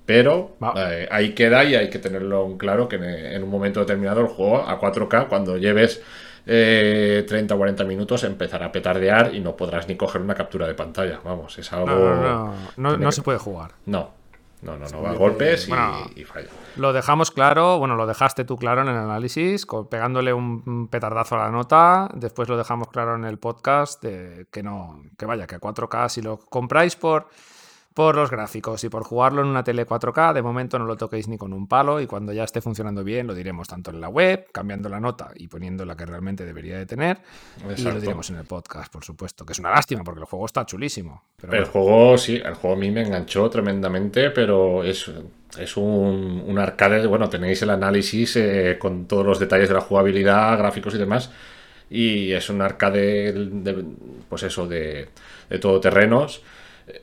Pero 0.07 0.57
eh, 0.75 1.07
ahí 1.11 1.35
queda 1.35 1.63
y 1.65 1.77
hay 1.77 1.89
que 1.89 2.01
tenerlo 2.01 2.45
en 2.47 2.59
claro 2.59 2.89
que 2.89 2.97
en, 2.97 3.43
un 3.45 3.51
momento 3.51 3.81
determinado 3.81 4.21
el 4.23 4.27
juego 4.27 4.59
a 4.59 4.81
4K, 4.81 5.29
cuando 5.29 5.57
lleves 5.57 6.03
30 6.45 7.55
o 7.55 7.59
40 7.59 7.85
minutos, 7.85 8.25
empezará 8.25 8.67
a 8.67 8.73
petardear 8.73 9.33
y 9.35 9.41
no 9.41 9.55
podrás 9.55 9.87
ni 9.87 9.95
coger 9.95 10.21
una 10.21 10.35
captura 10.35 10.67
de 10.67 10.75
pantalla. 10.75 11.21
Vamos, 11.25 11.57
es 11.59 11.73
algo... 11.73 11.87
No, 11.87 12.55
no, 12.77 12.97
no 12.97 13.13
se 13.13 13.23
puede 13.23 13.39
jugar. 13.39 13.73
No, 13.87 14.11
no, 14.63 14.77
no, 14.77 14.89
no, 14.89 15.03
va 15.03 15.11
a 15.11 15.15
golpes 15.15 15.69
y, 15.69 16.25
falla. 16.25 16.49
Lo 16.77 16.93
dejamos 16.93 17.31
claro, 17.31 17.79
bueno, 17.79 17.97
lo 17.97 18.07
dejaste 18.07 18.45
tú 18.45 18.57
claro 18.57 18.83
en 18.83 18.89
el 18.89 18.97
análisis, 18.97 19.67
pegándole 19.91 20.33
un 20.33 20.89
petardazo 20.89 21.37
a 21.37 21.45
la 21.45 21.51
nota. 21.51 22.09
Después 22.15 22.49
lo 22.49 22.57
dejamos 22.57 22.89
claro 22.89 23.15
en 23.15 23.25
el 23.25 23.39
podcast 23.39 24.03
de 24.03 24.47
que 24.51 24.63
no, 24.63 25.03
que 25.19 25.27
vaya, 25.27 25.47
que 25.47 25.55
a 25.55 25.61
4K, 25.61 26.09
si 26.09 26.23
lo 26.23 26.39
compráis 26.39 26.97
por 26.97 27.29
por 28.01 28.17
los 28.17 28.31
gráficos 28.31 28.83
y 28.83 28.89
por 28.89 29.05
jugarlo 29.05 29.43
en 29.43 29.49
una 29.49 29.63
tele 29.63 29.87
4K. 29.87 30.33
De 30.33 30.41
momento 30.41 30.79
no 30.79 30.87
lo 30.87 30.97
toquéis 30.97 31.29
ni 31.29 31.37
con 31.37 31.53
un 31.53 31.69
palo 31.69 32.01
y 32.01 32.07
cuando 32.07 32.33
ya 32.33 32.45
esté 32.45 32.63
funcionando 32.63 33.05
bien 33.05 33.27
lo 33.27 33.35
diremos 33.35 33.69
tanto 33.69 33.91
en 33.91 34.01
la 34.01 34.09
web, 34.09 34.47
cambiando 34.53 34.89
la 34.89 35.01
nota 35.01 35.33
y 35.37 35.49
poniendo 35.49 35.85
la 35.85 35.95
que 35.95 36.07
realmente 36.07 36.47
debería 36.47 36.79
de 36.79 36.87
tener. 36.87 37.19
Y 37.77 37.83
lo 37.83 38.01
diremos 38.01 38.31
en 38.31 38.37
el 38.37 38.47
podcast, 38.47 38.91
por 38.91 39.05
supuesto, 39.05 39.45
que 39.45 39.53
es 39.53 39.59
una 39.59 39.71
lástima 39.71 40.03
porque 40.03 40.21
el 40.21 40.25
juego 40.25 40.47
está 40.47 40.65
chulísimo. 40.65 41.25
Pero 41.39 41.53
el 41.53 41.67
juego, 41.67 42.17
sí, 42.17 42.37
el 42.43 42.55
juego 42.55 42.75
a 42.75 42.79
mí 42.79 42.91
me 42.91 43.03
enganchó 43.03 43.51
tremendamente, 43.51 44.31
pero 44.31 44.83
es, 44.83 45.13
es 45.59 45.77
un, 45.77 46.43
un 46.47 46.59
arcade, 46.59 47.07
bueno, 47.07 47.29
tenéis 47.29 47.61
el 47.61 47.69
análisis 47.69 48.35
eh, 48.37 48.79
con 48.81 49.05
todos 49.05 49.27
los 49.27 49.39
detalles 49.39 49.69
de 49.69 49.75
la 49.75 49.83
jugabilidad, 49.83 50.57
gráficos 50.57 50.95
y 50.95 50.99
demás. 50.99 51.31
Y 51.91 52.33
es 52.33 52.49
un 52.49 52.63
arcade, 52.63 53.35
de, 53.35 53.85
pues 54.27 54.43
eso, 54.45 54.67
de, 54.67 55.09
de 55.51 55.59
todoterrenos 55.59 56.43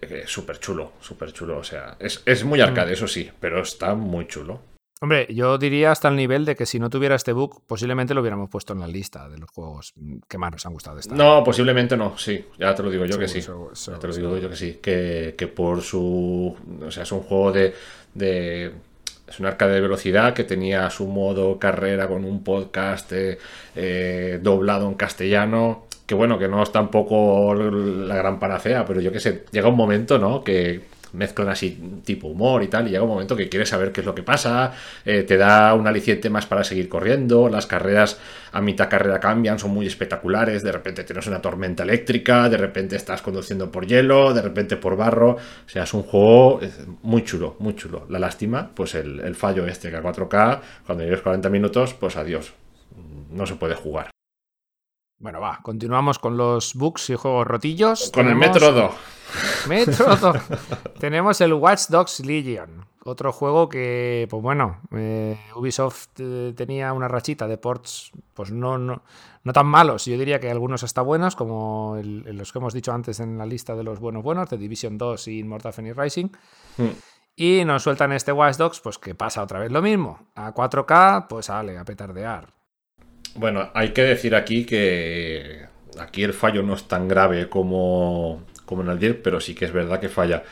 eh, 0.02 0.24
súper 0.26 0.60
chulo, 0.60 0.94
súper 1.00 1.32
chulo. 1.32 1.58
O 1.58 1.64
sea, 1.64 1.98
es, 2.00 2.44
muy 2.44 2.62
arcade, 2.62 2.92
mm. 2.92 2.94
eso 2.94 3.08
sí, 3.08 3.30
pero 3.40 3.62
está 3.62 3.96
muy 3.96 4.28
chulo. 4.28 4.62
Hombre, 5.00 5.28
yo 5.30 5.60
diría 5.60 5.92
hasta 5.92 6.08
el 6.08 6.16
nivel 6.16 6.44
de 6.44 6.56
que 6.56 6.66
si 6.66 6.80
no 6.80 6.90
tuviera 6.90 7.16
este 7.16 7.32
book, 7.32 7.62
posiblemente 7.68 8.16
lo 8.16 8.22
hubiéramos 8.22 8.50
puesto 8.50 8.74
en 8.74 8.80
la 8.80 8.88
lista 8.88 9.30
de 9.30 9.38
los 9.38 9.50
juegos 9.52 9.94
que 10.28 10.38
más 10.40 10.52
nos 10.52 10.66
han 10.66 10.74
gustado. 10.74 10.98
Esta 10.98 11.14
no, 11.14 11.44
posiblemente 11.44 11.96
no, 11.96 12.18
sí. 12.18 12.44
Ya 12.58 12.74
te 12.74 12.82
lo 12.82 12.90
digo 12.90 13.06
yo 13.06 13.20
que 13.20 13.28
sí. 13.28 13.40
ya 13.42 14.00
te 14.00 14.08
lo 14.08 14.14
digo 14.14 14.38
yo 14.38 14.50
que 14.50 14.56
sí. 14.56 14.80
Que, 14.82 15.52
por 15.56 15.82
su. 15.84 16.56
O 16.84 16.92
sea, 16.92 17.04
es 17.04 17.12
un 17.12 17.22
juego 17.22 17.52
de, 17.52 17.74
Es 19.28 19.40
un 19.40 19.46
arcade 19.46 19.76
de 19.76 19.82
velocidad 19.82 20.34
que 20.34 20.46
tenía 20.46 20.90
su 20.90 21.06
modo 21.06 21.60
carrera 21.60 22.08
con 22.08 22.26
un 22.26 22.44
podcast 22.44 23.12
eh, 23.12 23.38
eh, 23.76 24.40
doblado 24.42 24.88
en 24.88 24.96
castellano. 24.96 25.87
Que 26.08 26.16
bueno, 26.16 26.40
que 26.40 26.48
no 26.48 26.64
es 26.64 26.72
tampoco 26.72 27.54
la 27.54 28.16
gran 28.16 28.40
panacea, 28.40 28.86
pero 28.86 29.02
yo 29.02 29.12
que 29.12 29.20
sé, 29.20 29.46
llega 29.52 29.68
un 29.68 29.76
momento, 29.76 30.18
¿no? 30.18 30.44
Que 30.44 30.82
mezclan 31.14 31.50
así 31.50 32.02
tipo 32.04 32.28
humor 32.28 32.64
y 32.64 32.68
tal, 32.68 32.88
y 32.88 32.92
llega 32.92 33.04
un 33.04 33.10
momento 33.10 33.36
que 33.36 33.50
quieres 33.50 33.70
saber 33.70 33.92
qué 33.92 34.02
es 34.02 34.06
lo 34.06 34.16
que 34.16 34.24
pasa, 34.24 34.74
eh, 35.06 35.24
te 35.24 35.38
da 35.38 35.74
un 35.74 35.88
aliciente 35.88 36.30
más 36.30 36.46
para 36.46 36.64
seguir 36.64 36.90
corriendo, 36.90 37.50
las 37.50 37.68
carreras 37.68 38.20
a 38.52 38.62
mitad 38.62 38.90
carrera 38.90 39.20
cambian, 39.20 39.60
son 39.60 39.72
muy 39.72 39.88
espectaculares, 39.88 40.64
de 40.64 40.72
repente 40.72 41.04
tienes 41.04 41.28
una 41.28 41.42
tormenta 41.42 41.84
eléctrica, 41.84 42.50
de 42.50 42.58
repente 42.58 42.96
estás 42.96 43.22
conduciendo 43.22 43.72
por 43.72 43.86
hielo, 43.86 44.34
de 44.34 44.42
repente 44.42 44.78
por 44.78 44.96
barro, 44.96 45.32
o 45.32 45.70
sea, 45.70 45.84
es 45.84 45.94
un 45.94 46.04
juego 46.04 46.60
muy 47.04 47.24
chulo, 47.24 47.56
muy 47.60 47.76
chulo. 47.76 48.06
La 48.10 48.20
lástima, 48.20 48.72
pues 48.74 48.96
el, 48.96 49.20
el 49.20 49.36
fallo 49.36 49.66
este 49.68 49.90
que 49.90 49.98
a 49.98 50.04
4K, 50.04 50.60
cuando 50.86 51.04
lleves 51.04 51.22
40 51.22 51.50
minutos, 51.50 51.94
pues 51.94 52.16
adiós, 52.16 52.54
no 53.32 53.46
se 53.46 53.56
puede 53.56 53.76
jugar. 53.76 54.17
Bueno, 55.20 55.42
va, 55.42 55.60
continuamos 55.64 56.20
con 56.20 56.38
los 56.38 56.76
bugs 56.76 57.10
y 57.10 57.16
juegos 57.16 57.48
rotillos. 57.48 58.12
Con 58.14 58.28
el 58.28 58.36
Metro 58.36 58.72
2. 58.72 58.92
Metro 59.68 60.16
2. 60.16 60.38
Tenemos 61.00 61.42
el 61.42 61.54
Watch 61.54 61.88
Dogs 61.90 62.20
Legion. 62.20 62.86
Otro 63.04 63.32
juego 63.32 63.68
que, 63.68 64.28
pues 64.30 64.44
bueno, 64.44 64.82
eh, 64.92 65.40
Ubisoft 65.56 66.20
eh, 66.20 66.54
tenía 66.56 66.94
una 66.94 67.08
rachita 67.08 67.48
de 67.48 67.58
ports, 67.58 68.12
pues 68.34 68.52
no, 68.52 68.78
no, 68.78 69.02
no, 69.44 69.54
tan 69.54 69.66
malos. 69.66 70.06
Yo 70.06 70.18
diría 70.18 70.40
que 70.40 70.52
algunos 70.52 70.84
hasta 70.84 71.02
buenos, 71.02 71.36
como 71.36 71.98
los 72.04 72.52
que 72.52 72.60
hemos 72.60 72.74
dicho 72.74 72.92
antes 72.92 73.20
en 73.20 73.38
la 73.38 73.46
lista 73.46 73.76
de 73.76 73.84
los 73.84 74.00
buenos 74.00 74.24
buenos, 74.24 74.50
de 74.50 74.58
Division 74.58 74.98
2 74.98 75.30
y 75.30 75.40
Immortal 75.40 75.74
Phoenix 75.74 75.96
Rising. 75.96 76.28
Hmm. 76.78 76.90
Y 77.36 77.64
nos 77.66 77.84
sueltan 77.84 78.12
este 78.12 78.34
Watch 78.34 78.58
Dogs, 78.58 78.82
pues 78.82 78.98
que 79.00 79.16
pasa 79.16 79.42
otra 79.42 79.60
vez 79.60 79.72
lo 79.72 79.82
mismo. 79.82 80.28
A 80.36 80.54
4K, 80.54 81.28
pues 81.28 81.48
sale 81.48 81.78
a 81.78 81.86
petardear. 81.86 82.57
Bueno, 83.38 83.70
hay 83.76 83.90
que 83.90 84.02
decir 84.02 84.34
aquí 84.34 84.66
que 84.66 85.68
aquí 86.00 86.24
el 86.24 86.34
fallo 86.34 86.64
no 86.64 86.74
es 86.74 86.88
tan 86.88 87.08
grave 87.08 87.50
como, 87.50 88.44
como 88.66 88.82
en 88.82 88.90
el 88.90 89.00
DIR, 89.00 89.22
pero 89.22 89.40
sí 89.40 89.54
que 89.54 89.66
es 89.66 89.72
verdad 89.72 90.00
que 90.00 90.10
falla. 90.10 90.44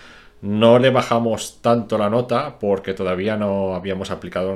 No 0.42 0.78
le 0.78 0.92
bajamos 0.92 1.62
tanto 1.64 1.98
la 1.98 2.12
nota 2.12 2.60
porque 2.60 2.94
todavía 2.94 3.38
no 3.38 3.74
habíamos 3.74 4.12
aplicado 4.12 4.56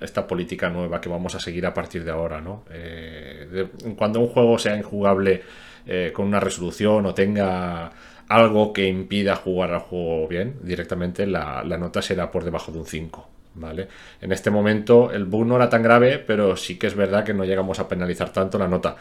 esta 0.00 0.26
política 0.26 0.68
nueva 0.68 1.00
que 1.00 1.08
vamos 1.08 1.36
a 1.36 1.40
seguir 1.40 1.64
a 1.64 1.72
partir 1.72 2.02
de 2.04 2.10
ahora. 2.10 2.40
¿no? 2.40 2.64
Eh, 2.70 3.68
cuando 3.96 4.18
un 4.18 4.28
juego 4.28 4.58
sea 4.58 4.76
injugable 4.76 5.42
eh, 5.86 6.10
con 6.12 6.26
una 6.26 6.40
resolución 6.40 7.06
o 7.06 7.14
tenga 7.14 7.92
algo 8.26 8.72
que 8.72 8.88
impida 8.88 9.36
jugar 9.36 9.72
al 9.72 9.80
juego 9.80 10.26
bien, 10.26 10.56
directamente 10.62 11.24
la, 11.26 11.62
la 11.64 11.78
nota 11.78 12.02
será 12.02 12.32
por 12.32 12.42
debajo 12.42 12.72
de 12.72 12.78
un 12.80 12.86
5. 12.86 13.28
¿Vale? 13.60 13.88
En 14.20 14.32
este 14.32 14.50
momento 14.50 15.12
el 15.12 15.26
bug 15.26 15.46
no 15.46 15.56
era 15.56 15.68
tan 15.68 15.82
grave, 15.82 16.18
pero 16.18 16.56
sí 16.56 16.78
que 16.78 16.86
es 16.86 16.94
verdad 16.94 17.24
que 17.24 17.34
no 17.34 17.44
llegamos 17.44 17.78
a 17.78 17.88
penalizar 17.88 18.32
tanto 18.32 18.58
la 18.58 18.66
nota. 18.66 18.96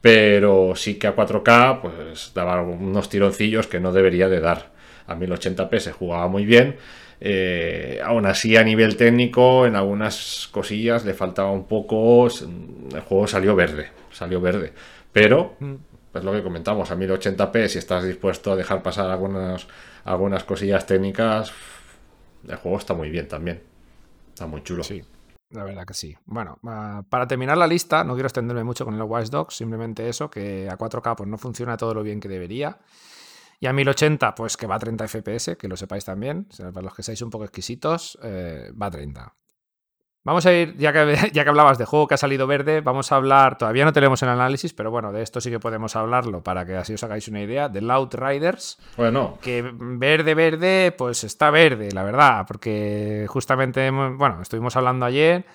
Pero 0.00 0.74
sí 0.76 0.94
que 0.94 1.08
a 1.08 1.16
4K 1.16 1.80
pues 1.80 2.32
daba 2.34 2.62
unos 2.62 3.08
tironcillos 3.08 3.66
que 3.66 3.80
no 3.80 3.92
debería 3.92 4.28
de 4.28 4.40
dar. 4.40 4.70
A 5.06 5.16
1080p 5.16 5.78
se 5.78 5.92
jugaba 5.92 6.28
muy 6.28 6.46
bien. 6.46 6.76
Eh, 7.20 8.00
aún 8.04 8.26
así 8.26 8.56
a 8.56 8.62
nivel 8.62 8.96
técnico 8.96 9.66
en 9.66 9.74
algunas 9.74 10.48
cosillas 10.52 11.04
le 11.04 11.14
faltaba 11.14 11.50
un 11.50 11.66
poco. 11.66 12.28
El 12.28 13.00
juego 13.00 13.26
salió 13.26 13.56
verde, 13.56 13.88
salió 14.12 14.40
verde. 14.40 14.72
Pero 15.12 15.56
mm. 15.58 15.74
es 16.14 16.24
lo 16.24 16.32
que 16.32 16.42
comentamos, 16.42 16.90
a 16.90 16.96
1080p 16.96 17.68
si 17.68 17.78
estás 17.78 18.04
dispuesto 18.04 18.52
a 18.52 18.56
dejar 18.56 18.82
pasar 18.82 19.10
algunas, 19.10 19.66
algunas 20.04 20.44
cosillas 20.44 20.86
técnicas, 20.86 21.52
el 22.48 22.56
juego 22.56 22.78
está 22.78 22.94
muy 22.94 23.10
bien 23.10 23.26
también. 23.26 23.60
Está 24.36 24.46
muy 24.46 24.62
chulo. 24.62 24.84
Sí, 24.84 25.02
la 25.48 25.64
verdad 25.64 25.86
que 25.86 25.94
sí. 25.94 26.14
Bueno, 26.26 26.58
para 27.08 27.26
terminar 27.26 27.56
la 27.56 27.66
lista, 27.66 28.04
no 28.04 28.12
quiero 28.12 28.26
extenderme 28.26 28.64
mucho 28.64 28.84
con 28.84 28.92
el 28.92 29.00
Watch 29.00 29.30
Dogs, 29.30 29.56
simplemente 29.56 30.10
eso, 30.10 30.28
que 30.28 30.68
a 30.68 30.76
4K 30.76 31.16
pues 31.16 31.26
no 31.26 31.38
funciona 31.38 31.78
todo 31.78 31.94
lo 31.94 32.02
bien 32.02 32.20
que 32.20 32.28
debería. 32.28 32.78
Y 33.60 33.66
a 33.66 33.72
1080, 33.72 34.34
pues 34.34 34.58
que 34.58 34.66
va 34.66 34.74
a 34.74 34.78
30 34.78 35.08
FPS, 35.08 35.56
que 35.56 35.68
lo 35.68 35.76
sepáis 35.78 36.04
también. 36.04 36.48
Para 36.58 36.82
los 36.82 36.94
que 36.94 37.02
seáis 37.02 37.22
un 37.22 37.30
poco 37.30 37.44
exquisitos, 37.44 38.18
eh, 38.22 38.70
va 38.78 38.88
a 38.88 38.90
30. 38.90 39.34
Vamos 40.26 40.44
a 40.44 40.52
ir, 40.52 40.76
ya 40.76 40.92
que, 40.92 41.30
ya 41.32 41.44
que 41.44 41.48
hablabas 41.48 41.78
de 41.78 41.84
juego 41.84 42.08
que 42.08 42.14
ha 42.14 42.16
salido 42.16 42.48
verde, 42.48 42.80
vamos 42.80 43.12
a 43.12 43.16
hablar, 43.16 43.56
todavía 43.56 43.84
no 43.84 43.92
tenemos 43.92 44.20
el 44.24 44.28
análisis, 44.28 44.72
pero 44.72 44.90
bueno, 44.90 45.12
de 45.12 45.22
esto 45.22 45.40
sí 45.40 45.52
que 45.52 45.60
podemos 45.60 45.94
hablarlo 45.94 46.42
para 46.42 46.66
que 46.66 46.74
así 46.74 46.94
os 46.94 47.04
hagáis 47.04 47.28
una 47.28 47.42
idea, 47.42 47.68
de 47.68 47.80
Loud 47.80 48.12
Riders. 48.12 48.76
Bueno. 48.96 49.38
Que 49.40 49.62
verde, 49.72 50.34
verde, 50.34 50.92
pues 50.98 51.22
está 51.22 51.50
verde, 51.50 51.92
la 51.92 52.02
verdad, 52.02 52.44
porque 52.44 53.26
justamente, 53.28 53.88
bueno, 53.92 54.42
estuvimos 54.42 54.74
hablando 54.74 55.06
ayer 55.06 55.46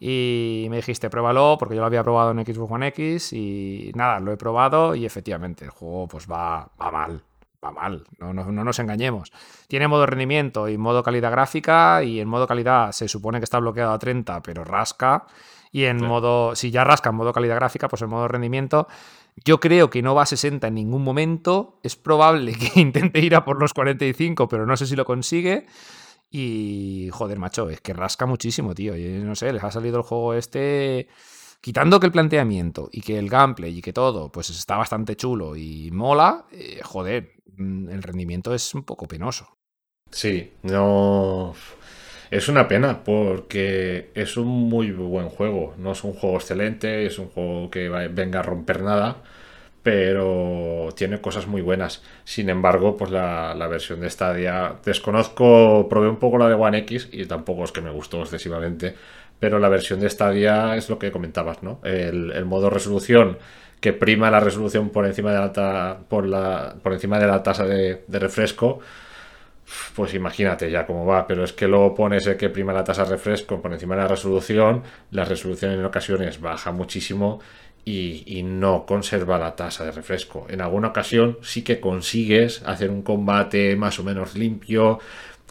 y 0.00 0.66
me 0.70 0.76
dijiste, 0.76 1.10
pruébalo, 1.10 1.56
porque 1.58 1.74
yo 1.74 1.82
lo 1.82 1.86
había 1.86 2.02
probado 2.02 2.30
en 2.30 2.42
Xbox 2.42 2.72
One 2.72 2.86
X 2.88 3.34
y 3.34 3.92
nada, 3.96 4.18
lo 4.18 4.32
he 4.32 4.38
probado 4.38 4.94
y 4.94 5.04
efectivamente 5.04 5.66
el 5.66 5.70
juego 5.70 6.08
pues 6.08 6.26
va, 6.26 6.70
va 6.80 6.90
mal 6.90 7.22
va 7.66 7.72
mal, 7.72 8.04
no, 8.18 8.32
no, 8.32 8.64
nos 8.64 8.78
engañemos. 8.78 9.32
Tiene 9.68 9.88
modo 9.88 10.06
rendimiento 10.06 10.68
y 10.68 10.78
modo 10.78 11.02
calidad 11.02 11.30
gráfica 11.30 12.02
y 12.02 12.20
en 12.20 12.28
modo 12.28 12.46
calidad 12.46 12.92
se 12.92 13.08
supone 13.08 13.38
que 13.38 13.44
está 13.44 13.58
bloqueado 13.58 13.92
a 13.92 13.98
30, 13.98 14.42
pero 14.42 14.64
rasca. 14.64 15.26
Y 15.72 15.84
en 15.84 16.04
modo, 16.04 16.54
si 16.54 16.70
ya 16.70 16.84
rasca 16.84 17.10
en 17.10 17.16
modo 17.16 17.32
calidad 17.32 17.56
gráfica, 17.56 17.88
pues 17.88 18.00
en 18.02 18.08
modo 18.08 18.28
rendimiento, 18.28 18.86
yo 19.44 19.60
creo 19.60 19.90
que 19.90 20.00
no 20.00 20.14
va 20.14 20.22
a 20.22 20.26
60 20.26 20.66
en 20.66 20.74
ningún 20.74 21.02
momento. 21.02 21.78
Es 21.82 21.96
probable 21.96 22.54
que 22.54 22.80
intente 22.80 23.20
ir 23.20 23.34
a 23.34 23.44
por 23.44 23.60
los 23.60 23.74
45, 23.74 24.48
pero 24.48 24.64
no 24.64 24.76
sé 24.76 24.86
si 24.86 24.96
lo 24.96 25.04
consigue. 25.04 25.66
Y 26.30 27.10
joder, 27.12 27.38
macho, 27.38 27.68
es 27.68 27.80
que 27.80 27.92
rasca 27.92 28.26
muchísimo, 28.26 28.74
tío. 28.74 28.96
Y 28.96 29.22
no 29.22 29.34
sé, 29.34 29.52
les 29.52 29.62
ha 29.62 29.70
salido 29.70 29.98
el 29.98 30.02
juego 30.02 30.34
este 30.34 31.08
quitando 31.60 31.98
que 31.98 32.06
el 32.06 32.12
planteamiento 32.12 32.88
y 32.92 33.00
que 33.00 33.18
el 33.18 33.28
gameplay 33.28 33.78
y 33.78 33.82
que 33.82 33.92
todo, 33.92 34.30
pues 34.30 34.50
está 34.50 34.76
bastante 34.76 35.16
chulo 35.16 35.56
y 35.56 35.90
mola, 35.90 36.46
eh, 36.52 36.80
joder, 36.84 37.35
el 37.58 38.02
rendimiento 38.02 38.54
es 38.54 38.74
un 38.74 38.84
poco 38.84 39.06
penoso. 39.06 39.56
Sí, 40.10 40.52
no. 40.62 41.54
Es 42.30 42.48
una 42.48 42.66
pena 42.68 43.04
porque 43.04 44.10
es 44.14 44.36
un 44.36 44.48
muy 44.48 44.90
buen 44.90 45.28
juego. 45.28 45.74
No 45.78 45.92
es 45.92 46.04
un 46.04 46.12
juego 46.12 46.36
excelente, 46.36 47.06
es 47.06 47.18
un 47.18 47.28
juego 47.28 47.70
que 47.70 47.88
venga 47.88 48.40
a 48.40 48.42
romper 48.42 48.82
nada, 48.82 49.18
pero 49.82 50.88
tiene 50.96 51.20
cosas 51.20 51.46
muy 51.46 51.62
buenas. 51.62 52.02
Sin 52.24 52.50
embargo, 52.50 52.96
pues 52.96 53.10
la, 53.10 53.54
la, 53.54 53.68
versión 53.68 54.00
de 54.00 54.10
Stadia 54.10 54.76
desconozco, 54.84 55.88
probé 55.88 56.08
un 56.08 56.16
poco 56.16 56.38
la 56.38 56.48
de 56.48 56.54
One 56.54 56.78
X 56.78 57.08
y 57.12 57.26
tampoco 57.26 57.64
es 57.64 57.72
que 57.72 57.80
me 57.80 57.90
gustó 57.90 58.22
excesivamente, 58.22 58.96
pero 59.38 59.58
la 59.58 59.68
versión 59.68 60.00
de 60.00 60.10
Stadia 60.10 60.76
es 60.76 60.88
lo 60.88 60.98
que 60.98 61.12
comentabas, 61.12 61.62
¿no? 61.62 61.80
El, 61.84 62.44
modo 62.46 62.70
resolución 62.70 63.38
que 63.80 63.92
prima 63.92 64.30
la 64.30 64.40
resolución 64.40 64.90
por 64.90 65.06
encima 65.06 65.32
de 65.32 65.38
la, 65.38 65.98
por 66.08 66.26
la, 66.26 66.76
por 66.82 66.92
encima 66.92 67.18
de 67.18 67.26
la 67.26 67.42
tasa 67.42 67.64
de, 67.64 68.02
refresco, 68.08 68.80
pues 69.94 70.14
imagínate 70.14 70.70
ya 70.70 70.86
cómo 70.86 71.04
va, 71.04 71.26
pero 71.26 71.44
es 71.44 71.52
que 71.52 71.66
luego 71.66 71.94
pones 71.94 72.26
el 72.26 72.36
que 72.36 72.50
prima 72.50 72.72
la 72.72 72.84
tasa 72.84 73.04
de 73.04 73.10
refresco 73.10 73.60
por 73.60 73.72
encima 73.72 73.96
de 73.96 74.02
la 74.02 74.08
resolución, 74.08 74.82
la 75.10 75.24
resolución 75.24 75.72
en 75.72 75.84
ocasiones 75.84 76.40
baja 76.40 76.72
muchísimo 76.72 77.40
y, 77.84 78.42
no 78.42 78.84
conserva 78.84 79.38
la 79.38 79.54
tasa 79.54 79.84
de 79.84 79.92
refresco. 79.92 80.46
En 80.48 80.60
alguna 80.60 80.88
ocasión 80.88 81.38
sí 81.42 81.62
que 81.62 81.78
consigues 81.78 82.62
hacer 82.66 82.90
un 82.90 83.02
combate 83.02 83.76
más 83.76 84.00
o 84.00 84.04
menos 84.04 84.34
limpio, 84.34 84.98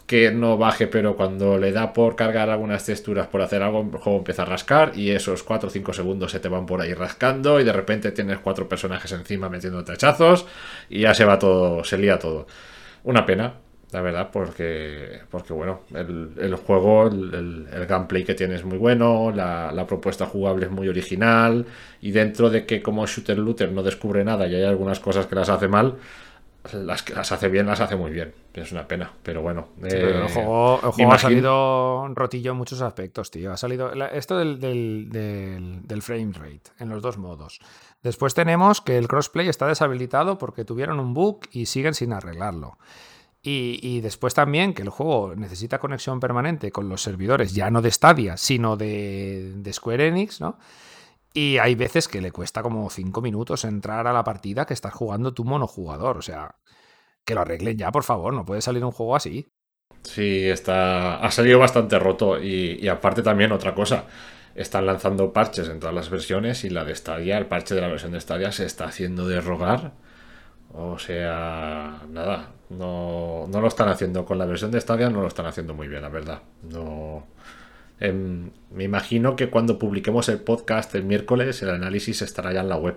que 0.06 0.30
no 0.30 0.56
baje, 0.56 0.86
pero 0.86 1.16
cuando 1.16 1.58
le 1.58 1.72
da 1.72 1.92
por 1.92 2.14
cargar 2.14 2.48
algunas 2.48 2.84
texturas, 2.86 3.26
por 3.26 3.42
hacer 3.42 3.62
algo, 3.62 3.80
el 3.80 3.98
juego 3.98 4.18
empieza 4.18 4.42
a 4.42 4.44
rascar 4.44 4.92
y 4.94 5.10
esos 5.10 5.42
4 5.42 5.68
o 5.68 5.70
5 5.70 5.92
segundos 5.92 6.30
se 6.30 6.40
te 6.40 6.48
van 6.48 6.64
por 6.64 6.80
ahí 6.80 6.94
rascando 6.94 7.60
y 7.60 7.64
de 7.64 7.72
repente 7.72 8.12
tienes 8.12 8.38
cuatro 8.38 8.68
personajes 8.68 9.10
encima 9.12 9.48
metiendo 9.48 9.80
hachazos 9.80 10.46
y 10.88 11.00
ya 11.00 11.14
se 11.14 11.24
va 11.24 11.38
todo, 11.38 11.82
se 11.82 11.98
lía 11.98 12.18
todo. 12.18 12.46
Una 13.02 13.26
pena, 13.26 13.54
la 13.92 14.00
verdad, 14.00 14.30
porque, 14.32 15.20
porque 15.30 15.52
bueno, 15.52 15.80
el, 15.94 16.54
juego, 16.54 17.08
el, 17.08 17.86
gameplay 17.88 18.24
que 18.24 18.34
tiene 18.34 18.54
es 18.56 18.64
muy 18.64 18.78
bueno, 18.78 19.32
la, 19.34 19.72
la, 19.72 19.86
propuesta 19.86 20.26
jugable 20.26 20.66
es 20.66 20.72
muy 20.72 20.88
original 20.88 21.66
y 22.00 22.12
dentro 22.12 22.50
de 22.50 22.64
que 22.64 22.82
como 22.82 23.06
shooter 23.06 23.38
looter 23.38 23.72
no 23.72 23.82
descubre 23.82 24.24
nada 24.24 24.46
y 24.46 24.54
hay 24.54 24.64
algunas 24.64 25.00
cosas 25.00 25.26
que 25.26 25.34
las 25.34 25.48
hace 25.48 25.68
mal, 25.68 25.96
las 26.72 27.02
que 27.02 27.14
las 27.14 27.30
hace 27.32 27.48
bien, 27.48 27.66
las 27.66 27.80
hace 27.80 27.96
muy 27.96 28.10
bien. 28.10 28.32
Es 28.56 28.72
una 28.72 28.88
pena, 28.88 29.12
pero 29.22 29.42
bueno. 29.42 29.68
el 29.82 30.24
eh, 30.24 30.28
juego, 30.32 30.80
ha 31.12 31.18
salido 31.18 32.08
rotillo 32.14 32.52
en 32.52 32.56
muchos 32.56 32.80
aspectos, 32.80 33.30
tío. 33.30 33.52
Ha 33.52 33.56
salido 33.58 33.92
esto 34.06 34.38
del, 34.38 34.58
del, 34.60 36.02
frame 36.02 36.32
rate 36.32 36.70
en 36.78 36.88
los 36.88 37.02
dos 37.02 37.18
modos. 37.18 37.60
Después 38.02 38.32
tenemos 38.32 38.80
que 38.80 38.96
el 38.96 39.08
crossplay 39.08 39.48
está 39.48 39.66
deshabilitado 39.66 40.38
porque 40.38 40.64
tuvieron 40.64 41.00
un 41.00 41.12
bug 41.12 41.40
y 41.52 41.66
siguen 41.66 41.92
sin 41.92 42.14
arreglarlo. 42.14 42.78
Y, 43.42 43.78
y, 43.82 44.00
después 44.00 44.34
también 44.34 44.72
que 44.72 44.82
el 44.82 44.88
juego 44.88 45.34
necesita 45.36 45.78
conexión 45.78 46.18
permanente 46.18 46.72
con 46.72 46.88
los 46.88 47.02
servidores, 47.02 47.54
ya 47.54 47.70
no 47.70 47.82
de 47.82 47.92
Stadia, 47.92 48.36
sino 48.38 48.76
de, 48.76 49.52
de 49.54 49.72
Square 49.72 50.08
Enix, 50.08 50.40
¿no? 50.40 50.58
Y 51.32 51.58
hay 51.58 51.74
veces 51.74 52.08
que 52.08 52.22
le 52.22 52.32
cuesta 52.32 52.62
como 52.62 52.88
5 52.88 53.20
minutos 53.20 53.64
entrar 53.64 54.06
a 54.06 54.12
la 54.14 54.24
partida 54.24 54.64
que 54.64 54.72
estás 54.72 54.94
jugando 54.94 55.34
tu 55.34 55.44
monojugador. 55.44 56.16
O 56.16 56.22
sea, 56.22 56.56
que 57.26 57.34
lo 57.34 57.42
arreglen 57.42 57.76
ya, 57.76 57.92
por 57.92 58.04
favor. 58.04 58.32
No 58.32 58.46
puede 58.46 58.62
salir 58.62 58.82
un 58.84 58.92
juego 58.92 59.16
así. 59.16 59.46
Sí, 60.02 60.48
está. 60.48 61.16
Ha 61.18 61.30
salido 61.30 61.58
bastante 61.58 61.98
roto. 61.98 62.42
Y, 62.42 62.88
aparte 62.88 63.22
también 63.22 63.52
otra 63.52 63.74
cosa. 63.74 64.04
Están 64.54 64.86
lanzando 64.86 65.34
parches 65.34 65.68
en 65.68 65.80
todas 65.80 65.94
las 65.94 66.08
versiones 66.08 66.64
y 66.64 66.70
la 66.70 66.84
de 66.84 66.94
Stadia, 66.94 67.36
el 67.36 67.44
parche 67.44 67.74
de 67.74 67.82
la 67.82 67.88
versión 67.88 68.12
de 68.12 68.20
Stadia 68.20 68.52
se 68.52 68.64
está 68.64 68.86
haciendo 68.86 69.28
de 69.28 69.42
rogar. 69.42 69.92
O 70.72 70.98
sea, 70.98 72.00
nada, 72.08 72.52
no, 72.70 73.46
no 73.48 73.60
lo 73.60 73.68
están 73.68 73.88
haciendo 73.88 74.24
con 74.24 74.38
la 74.38 74.46
versión 74.46 74.70
de 74.70 74.80
Stadia, 74.80 75.10
no 75.10 75.20
lo 75.20 75.28
están 75.28 75.44
haciendo 75.46 75.74
muy 75.74 75.88
bien, 75.88 76.00
la 76.00 76.08
verdad. 76.08 76.40
No, 76.62 77.26
em, 78.00 78.50
me 78.70 78.84
imagino 78.84 79.36
que 79.36 79.50
cuando 79.50 79.78
publiquemos 79.78 80.28
el 80.30 80.40
podcast 80.40 80.94
el 80.94 81.04
miércoles, 81.04 81.62
el 81.62 81.70
análisis 81.70 82.22
estará 82.22 82.52
ya 82.52 82.60
en 82.60 82.70
la 82.70 82.76
web. 82.76 82.96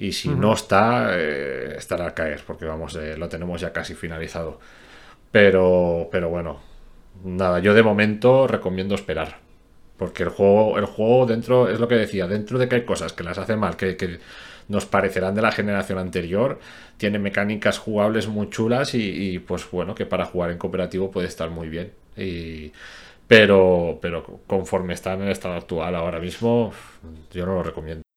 Y 0.00 0.12
si 0.12 0.30
no 0.30 0.54
está, 0.54 1.10
eh, 1.12 1.74
estará 1.76 2.06
a 2.06 2.14
caer, 2.14 2.40
porque 2.46 2.64
vamos, 2.64 2.96
eh, 2.96 3.18
lo 3.18 3.28
tenemos 3.28 3.60
ya 3.60 3.70
casi 3.70 3.94
finalizado. 3.94 4.58
Pero, 5.30 6.08
pero 6.10 6.30
bueno, 6.30 6.62
nada, 7.22 7.58
yo 7.58 7.74
de 7.74 7.82
momento 7.82 8.46
recomiendo 8.46 8.94
esperar. 8.94 9.40
Porque 9.98 10.22
el 10.22 10.30
juego, 10.30 10.78
el 10.78 10.86
juego 10.86 11.26
dentro, 11.26 11.68
es 11.68 11.78
lo 11.80 11.86
que 11.86 11.96
decía, 11.96 12.26
dentro 12.26 12.58
de 12.58 12.66
que 12.66 12.76
hay 12.76 12.84
cosas 12.86 13.12
que 13.12 13.24
las 13.24 13.36
hace 13.36 13.56
mal, 13.56 13.76
que, 13.76 14.20
nos 14.68 14.86
parecerán 14.86 15.34
de 15.34 15.42
la 15.42 15.52
generación 15.52 15.98
anterior, 15.98 16.60
tiene 16.96 17.18
mecánicas 17.18 17.78
jugables 17.78 18.26
muy 18.26 18.48
chulas 18.48 18.94
y, 18.94 19.38
pues 19.40 19.70
bueno, 19.70 19.94
que 19.94 20.06
para 20.06 20.24
jugar 20.24 20.50
en 20.50 20.58
cooperativo 20.58 21.10
puede 21.10 21.28
estar 21.28 21.50
muy 21.50 21.68
bien. 21.68 21.92
Y, 22.16 22.72
pero, 23.28 23.98
pero 24.00 24.24
conforme 24.46 24.94
está 24.94 25.12
en 25.12 25.22
el 25.22 25.28
estado 25.32 25.56
actual 25.56 25.94
ahora 25.94 26.20
mismo, 26.20 26.72
yo 27.32 27.44
no 27.44 27.54
lo 27.54 27.62
recomiendo. 27.62 28.09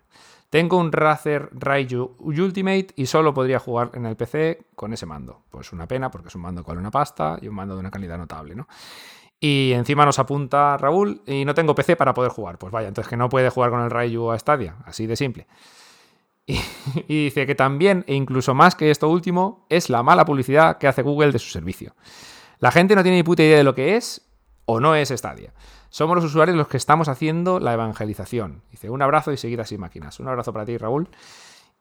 Tengo 0.49 0.77
un 0.77 0.93
Razer 0.93 1.49
Raiju 1.51 2.15
Ultimate 2.19 2.87
y 2.95 3.07
solo 3.07 3.33
podría 3.33 3.59
jugar 3.59 3.91
en 3.95 4.05
el 4.05 4.15
PC 4.15 4.67
con 4.75 4.93
ese 4.93 5.05
mando. 5.05 5.41
Pues 5.51 5.73
una 5.73 5.87
pena 5.87 6.09
porque 6.09 6.29
es 6.29 6.35
un 6.35 6.41
mando 6.43 6.63
con 6.63 6.77
una 6.77 6.89
pasta 6.89 7.37
y 7.41 7.49
un 7.49 7.55
mando 7.55 7.73
de 7.73 7.81
una 7.81 7.91
calidad 7.91 8.17
notable, 8.17 8.55
¿no? 8.55 8.65
Y 9.39 9.71
encima 9.73 10.05
nos 10.05 10.17
apunta 10.19 10.77
Raúl 10.77 11.21
y 11.27 11.45
no 11.45 11.53
tengo 11.53 11.75
PC 11.75 11.95
para 11.95 12.13
poder 12.13 12.31
jugar. 12.31 12.57
Pues 12.57 12.71
vaya, 12.71 12.87
entonces 12.87 13.09
que 13.09 13.17
no 13.17 13.29
puede 13.29 13.49
jugar 13.49 13.69
con 13.69 13.81
el 13.81 13.91
Rayu 13.91 14.31
a 14.31 14.39
Stadia, 14.39 14.75
así 14.85 15.07
de 15.07 15.15
simple. 15.15 15.47
Y, 17.07 17.25
dice 17.25 17.45
que 17.45 17.55
también, 17.55 18.05
e 18.07 18.15
incluso 18.15 18.53
más 18.55 18.73
que 18.75 18.89
esto 18.89 19.09
último, 19.09 19.65
es 19.69 19.89
la 19.89 20.03
mala 20.03 20.23
publicidad 20.25 20.77
que 20.77 20.87
hace 20.87 21.01
Google 21.01 21.33
de 21.33 21.39
su 21.39 21.49
servicio. 21.49 21.93
La 22.59 22.71
gente 22.71 22.95
no 22.95 23.03
tiene 23.03 23.17
ni 23.17 23.23
puta 23.23 23.43
idea 23.43 23.57
de 23.57 23.63
lo 23.65 23.75
que 23.75 23.97
es 23.97 24.21
o 24.65 24.79
no 24.79 24.95
es 24.95 25.09
Stadia. 25.09 25.53
Somos 25.89 26.15
los 26.15 26.25
usuarios 26.25 26.57
los 26.57 26.67
que 26.67 26.77
estamos 26.77 27.07
haciendo 27.09 27.59
la 27.59 27.73
evangelización. 27.73 28.61
Dice, 28.71 28.89
un 28.89 29.01
abrazo 29.01 29.31
y 29.31 29.37
seguir 29.37 29.61
así 29.61 29.77
máquinas. 29.77 30.19
Un 30.19 30.27
abrazo 30.27 30.53
para 30.53 30.65
ti, 30.65 30.77
Raúl. 30.77 31.09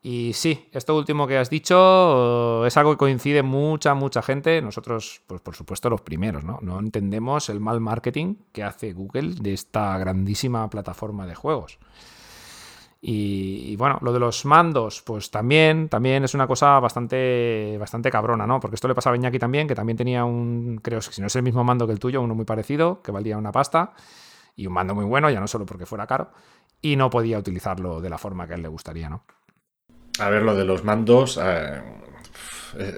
Y 0.01 0.33
sí, 0.33 0.69
esto 0.71 0.95
último 0.95 1.27
que 1.27 1.37
has 1.37 1.49
dicho 1.49 2.65
es 2.65 2.77
algo 2.77 2.91
que 2.91 2.97
coincide 2.97 3.43
mucha, 3.43 3.93
mucha 3.93 4.21
gente. 4.21 4.61
Nosotros, 4.61 5.21
pues 5.27 5.41
por 5.41 5.55
supuesto, 5.55 5.89
los 5.89 6.01
primeros, 6.01 6.43
¿no? 6.43 6.59
No 6.61 6.79
entendemos 6.79 7.49
el 7.49 7.59
mal 7.59 7.79
marketing 7.79 8.35
que 8.51 8.63
hace 8.63 8.93
Google 8.93 9.35
de 9.41 9.53
esta 9.53 9.97
grandísima 9.97 10.69
plataforma 10.69 11.25
de 11.25 11.35
juegos. 11.35 11.79
Y, 12.99 13.75
bueno, 13.75 13.99
lo 14.01 14.11
de 14.11 14.19
los 14.19 14.43
mandos, 14.45 15.03
pues 15.03 15.29
también, 15.29 15.87
también 15.87 16.23
es 16.23 16.33
una 16.33 16.47
cosa 16.47 16.79
bastante, 16.79 17.77
bastante 17.79 18.09
cabrona, 18.09 18.47
¿no? 18.47 18.59
Porque 18.59 18.75
esto 18.75 18.87
le 18.87 18.95
pasaba 18.95 19.13
a 19.13 19.17
Iñaki 19.17 19.37
también, 19.37 19.67
que 19.67 19.75
también 19.75 19.97
tenía 19.97 20.25
un, 20.25 20.79
creo 20.81 20.99
que 20.99 21.11
si 21.11 21.21
no 21.21 21.27
es 21.27 21.35
el 21.35 21.43
mismo 21.43 21.63
mando 21.63 21.85
que 21.85 21.93
el 21.93 21.99
tuyo, 21.99 22.21
uno 22.21 22.33
muy 22.33 22.45
parecido, 22.45 23.01
que 23.03 23.11
valía 23.11 23.37
una 23.37 23.51
pasta, 23.51 23.93
y 24.55 24.65
un 24.65 24.73
mando 24.73 24.95
muy 24.95 25.05
bueno, 25.05 25.29
ya 25.29 25.39
no 25.39 25.47
solo 25.47 25.65
porque 25.65 25.85
fuera 25.85 26.07
caro, 26.07 26.31
y 26.81 26.95
no 26.95 27.09
podía 27.09 27.37
utilizarlo 27.37 28.01
de 28.01 28.09
la 28.09 28.17
forma 28.17 28.47
que 28.47 28.53
a 28.53 28.55
él 28.55 28.63
le 28.63 28.67
gustaría, 28.67 29.09
¿no? 29.09 29.23
A 30.19 30.29
ver, 30.29 30.43
lo 30.43 30.55
de 30.55 30.65
los 30.65 30.83
mandos 30.83 31.39
eh, 31.41 31.81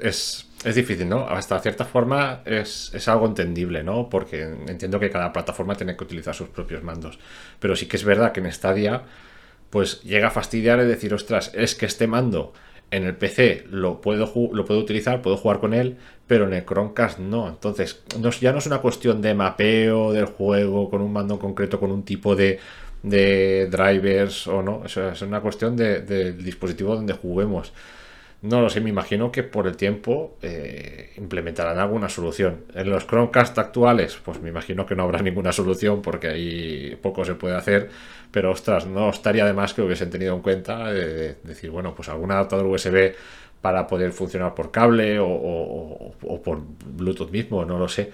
es, 0.02 0.46
difícil, 0.76 1.08
¿no? 1.08 1.28
Hasta 1.28 1.60
cierta 1.60 1.86
forma 1.86 2.42
es, 2.46 3.08
algo 3.08 3.26
entendible, 3.26 3.84
¿no? 3.84 4.10
Porque 4.10 4.42
entiendo 4.42 5.00
que 5.00 5.10
cada 5.10 5.34
plataforma 5.34 5.76
tiene 5.76 5.96
que 5.96 6.04
utilizar 6.04 6.34
sus 6.34 6.50
propios 6.50 6.84
mandos. 6.84 7.20
Pero 7.60 7.76
sí 7.76 7.88
que 7.88 7.98
es 7.98 8.04
verdad 8.04 8.32
que 8.32 8.40
en 8.40 8.52
Stadia, 8.52 9.04
pues 9.70 10.02
llega 10.04 10.28
a 10.28 10.32
fastidiar 10.32 10.80
y 10.80 10.86
decir, 10.86 11.14
ostras, 11.14 11.52
es 11.54 11.76
que 11.76 11.86
este 11.86 12.08
mando 12.08 12.54
en 12.92 13.04
el 13.04 13.16
PC 13.16 13.66
lo 13.70 14.02
puedo, 14.02 14.32
lo 14.52 14.66
puedo 14.66 14.80
utilizar, 14.80 15.22
puedo 15.22 15.38
jugar 15.38 15.60
con 15.60 15.74
él, 15.74 15.98
pero 16.28 16.46
en 16.46 16.54
el 16.54 16.66
Chromecast 16.66 17.20
no. 17.20 17.48
Entonces, 17.48 18.04
ya 18.42 18.52
no 18.52 18.60
es 18.60 18.66
una 18.66 18.80
cuestión 18.80 19.22
de 19.22 19.34
mapeo 19.34 20.12
del 20.12 20.26
juego 20.26 20.90
con 20.90 21.02
un 21.02 21.14
mando 21.14 21.38
concreto, 21.38 21.80
con 21.80 21.92
un 21.92 22.04
tipo 22.04 22.36
de 22.36 22.60
de 23.04 23.68
drivers 23.68 24.48
o 24.48 24.62
no. 24.62 24.84
Eso 24.86 25.10
es 25.10 25.22
una 25.22 25.42
cuestión 25.42 25.76
del 25.76 26.44
dispositivo 26.44 26.96
donde 26.96 27.14
juguemos. 27.14 27.74
No 28.42 28.62
lo 28.62 28.70
sé, 28.70 28.80
me 28.80 28.90
imagino 28.90 29.34
que 29.34 29.44
por 29.44 29.68
el 29.68 29.76
tiempo 29.76 30.38
eh, 30.42 31.12
implementarán 31.18 31.78
alguna 31.78 32.08
solución. 32.08 32.64
En 32.74 32.90
los 32.90 33.06
Chromecast 33.06 33.58
actuales, 33.60 34.18
pues 34.24 34.42
me 34.42 34.48
imagino 34.50 34.86
que 34.86 34.96
no 34.96 35.04
habrá 35.04 35.22
ninguna 35.24 35.52
solución 35.52 36.02
porque 36.02 36.30
ahí 36.30 36.98
poco 37.02 37.26
se 37.26 37.36
puede 37.36 37.56
hacer. 37.56 37.90
Pero 38.32 38.52
ostras, 38.52 38.86
no 38.86 39.10
estaría 39.10 39.46
de 39.46 39.54
más 39.54 39.74
que 39.74 39.82
hubiesen 39.82 40.10
tenido 40.10 40.36
en 40.36 40.42
cuenta 40.42 40.92
de, 40.92 41.36
decir, 41.44 41.70
bueno, 41.70 41.94
pues 41.96 42.08
algún 42.10 42.32
adaptador 42.32 42.66
USB 42.68 43.14
para 43.62 43.88
poder 43.88 44.14
funcionar 44.14 44.56
por 44.56 44.72
cable 44.72 45.20
o 45.20 46.14
por 46.44 46.62
Bluetooth 46.86 47.32
mismo, 47.32 47.66
no 47.66 47.78
lo 47.78 47.90
sé. 47.90 48.12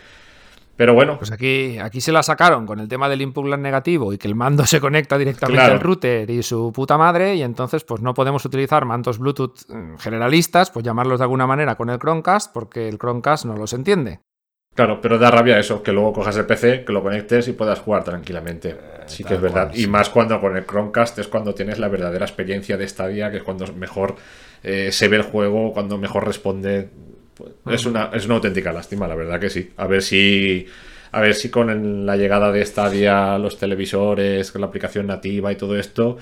Pero 0.78 0.94
bueno. 0.94 1.18
Pues 1.18 1.32
aquí, 1.32 1.78
aquí 1.80 2.02
se 2.02 2.12
la 2.12 2.22
sacaron 2.22 2.66
con 2.66 2.80
el 2.80 2.88
tema 2.88 3.08
del 3.08 3.22
input 3.22 3.46
lag 3.46 3.60
negativo 3.60 4.12
y 4.12 4.18
que 4.18 4.28
el 4.28 4.36
mando 4.36 4.66
se 4.66 4.82
conecta 4.82 5.18
directamente 5.18 5.64
al 5.64 5.80
router 5.80 6.30
y 6.30 6.44
su 6.44 6.72
puta 6.74 6.98
madre, 6.98 7.36
y 7.36 7.44
entonces 7.44 7.84
pues 7.84 8.02
no 8.02 8.14
podemos 8.14 8.44
utilizar 8.46 8.86
mandos 8.86 9.20
Bluetooth 9.20 9.70
mm, 9.70 9.98
generalistas, 9.98 10.72
pues 10.72 10.84
llamarlos 10.84 11.20
de 11.20 11.24
alguna 11.24 11.48
manera 11.48 11.76
con 11.76 11.90
el 11.90 12.00
Chromecast, 12.00 12.54
porque 12.54 12.90
el 12.90 12.98
Chromecast 12.98 13.46
no 13.46 13.56
los 13.56 13.74
entiende. 13.74 14.20
Claro, 14.76 15.00
pero 15.00 15.18
da 15.18 15.32
rabia 15.32 15.58
eso, 15.58 15.82
que 15.82 15.94
luego 15.94 16.12
cojas 16.12 16.36
el 16.36 16.46
PC, 16.46 16.84
que 16.84 16.92
lo 16.92 17.02
conectes 17.02 17.48
y 17.48 17.54
puedas 17.54 17.80
jugar 17.80 18.04
tranquilamente. 18.04 18.72
Eh, 18.72 19.04
sí 19.06 19.24
que 19.24 19.36
es 19.36 19.42
verdad. 19.42 19.72
y 19.74 19.88
más 19.88 20.10
cuando 20.10 20.42
con 20.42 20.58
el 20.58 20.66
Chromecast 20.66 21.18
es 21.20 21.30
cuando 21.30 21.56
tienes 21.56 21.80
la 21.80 21.88
verdadera 21.88 22.26
experiencia 22.26 22.76
de 22.76 22.86
Stadia, 22.86 23.32
que 23.32 23.38
es 23.38 23.44
cuando 23.44 23.66
mejor 23.74 24.16
eh, 24.64 24.92
se 24.92 25.08
ve 25.08 25.16
el 25.16 25.24
juego, 25.24 25.72
cuando 25.72 25.98
mejor 25.98 26.26
responde 26.26 26.90
es, 27.70 27.86
una, 27.86 28.12
es 28.14 28.26
una 28.26 28.36
auténtica 28.36 28.72
lástima, 28.72 29.08
la 29.08 29.16
verdad 29.16 29.40
que 29.40 29.50
sí. 29.50 29.72
A 29.78 29.88
ver 29.88 30.02
si 30.02 30.68
a 31.12 31.22
ver 31.22 31.34
si 31.34 31.50
con 31.50 32.06
la 32.06 32.18
llegada 32.18 32.52
de 32.52 32.66
Stadia, 32.66 33.38
los 33.38 33.58
televisores, 33.58 34.52
con 34.52 34.60
la 34.60 34.68
aplicación 34.68 35.08
nativa 35.08 35.50
y 35.50 35.56
todo 35.56 35.80
esto, 35.80 36.18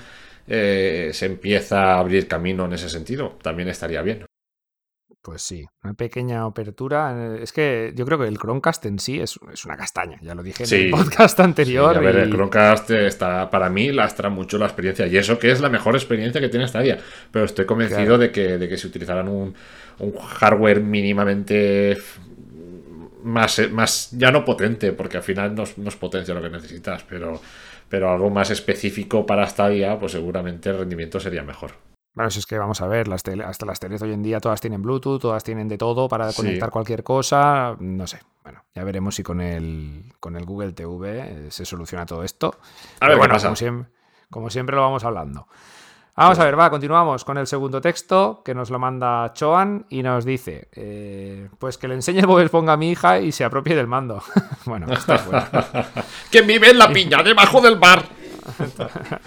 eh, 0.46 1.10
se 1.12 1.26
empieza 1.26 1.94
a 1.94 1.98
abrir 1.98 2.28
camino 2.28 2.66
en 2.66 2.74
ese 2.74 2.88
sentido. 2.88 3.36
También 3.42 3.68
estaría 3.68 4.02
bien. 4.02 4.24
Pues 5.24 5.40
sí, 5.40 5.64
una 5.82 5.94
pequeña 5.94 6.44
apertura. 6.44 7.38
Es 7.40 7.50
que 7.50 7.94
yo 7.96 8.04
creo 8.04 8.18
que 8.18 8.28
el 8.28 8.36
Chromecast 8.36 8.84
en 8.84 8.98
sí 8.98 9.20
es, 9.20 9.38
una 9.64 9.74
castaña, 9.74 10.18
ya 10.20 10.34
lo 10.34 10.42
dije 10.42 10.64
en 10.64 10.84
el 10.84 10.90
podcast 10.90 11.40
anterior. 11.40 11.96
a 11.96 12.00
ver, 12.00 12.16
el 12.16 12.30
Chromecast 12.30 12.90
está, 12.90 13.48
para 13.48 13.70
mí 13.70 13.90
lastra 13.90 14.28
mucho 14.28 14.58
la 14.58 14.66
experiencia. 14.66 15.06
Y 15.06 15.16
eso 15.16 15.38
que 15.38 15.50
es 15.50 15.62
la 15.62 15.70
mejor 15.70 15.94
experiencia 15.94 16.42
que 16.42 16.50
tiene 16.50 16.68
Stadia. 16.68 16.98
Pero 17.30 17.46
estoy 17.46 17.64
convencido 17.64 18.18
de, 18.18 18.30
que, 18.30 18.58
de 18.58 18.68
que 18.68 18.76
si 18.76 18.86
utilizaran 18.86 19.26
un, 19.28 19.54
hardware 20.38 20.82
mínimamente 20.82 21.96
más, 23.22 23.62
más, 23.70 24.10
ya 24.12 24.30
no 24.30 24.44
potente, 24.44 24.92
porque 24.92 25.16
al 25.16 25.22
final 25.22 25.54
no, 25.54 25.62
es 25.62 25.96
potencia 25.96 26.34
lo 26.34 26.42
que 26.42 26.50
necesitas, 26.50 27.02
pero, 27.04 27.40
pero 27.88 28.10
algo 28.10 28.28
más 28.28 28.50
específico 28.50 29.24
para 29.24 29.48
Stadia, 29.48 29.98
pues 29.98 30.12
seguramente 30.12 30.68
el 30.68 30.80
rendimiento 30.80 31.18
sería 31.18 31.42
mejor. 31.42 31.93
Bueno, 32.14 32.30
si 32.30 32.38
es 32.38 32.46
que 32.46 32.56
vamos 32.56 32.80
a 32.80 32.86
ver, 32.86 33.08
las 33.08 33.24
hasta 33.44 33.66
las 33.66 33.80
teles 33.80 34.00
hoy 34.02 34.12
en 34.12 34.22
día 34.22 34.38
todas 34.38 34.60
tienen 34.60 34.80
Bluetooth, 34.82 35.20
todas 35.20 35.42
tienen 35.42 35.66
de 35.66 35.76
todo 35.76 36.08
para 36.08 36.32
conectar 36.32 36.70
cualquier 36.70 37.02
cosa. 37.02 37.76
No 37.80 38.06
sé. 38.06 38.20
Bueno, 38.44 38.62
ya 38.72 38.84
veremos 38.84 39.16
si 39.16 39.24
con 39.24 39.40
el, 39.40 40.12
con 40.20 40.36
el 40.36 40.44
Google 40.44 40.72
TV 40.72 41.20
eh, 41.20 41.50
se 41.50 41.64
soluciona 41.64 42.06
todo 42.06 42.22
esto. 42.22 42.56
A 43.00 43.08
ver, 43.08 43.18
bueno, 43.18 43.36
Como, 43.40 43.56
siempre, 43.56 43.90
como 44.30 44.48
siempre 44.48 44.76
lo 44.76 44.82
vamos 44.82 45.02
hablando. 45.02 45.48
Vamos 46.16 46.38
a 46.38 46.44
ver, 46.44 46.56
va, 46.56 46.70
continuamos 46.70 47.24
con 47.24 47.38
el 47.38 47.48
segundo 47.48 47.80
texto 47.80 48.42
que 48.44 48.54
nos 48.54 48.70
lo 48.70 48.78
manda 48.78 49.32
Choan 49.32 49.84
y 49.88 50.04
nos 50.04 50.24
dice, 50.24 50.68
eh, 50.70 51.48
pues 51.58 51.76
que 51.76 51.88
le 51.88 51.94
enseñe 51.94 52.20
el 52.20 52.26
Bob 52.28 52.48
ponga 52.50 52.74
a 52.74 52.76
mi 52.76 52.92
hija 52.92 53.18
y 53.18 53.32
se 53.32 53.42
apropie 53.42 53.74
del 53.74 53.88
mando. 53.88 54.22
bueno, 54.66 54.86
está 54.92 55.16
bueno. 55.24 55.44
que 56.30 56.42
vive 56.42 56.70
en 56.70 56.78
la 56.78 56.92
piña 56.92 57.20
debajo 57.24 57.60
del 57.60 57.76
bar. 57.76 58.04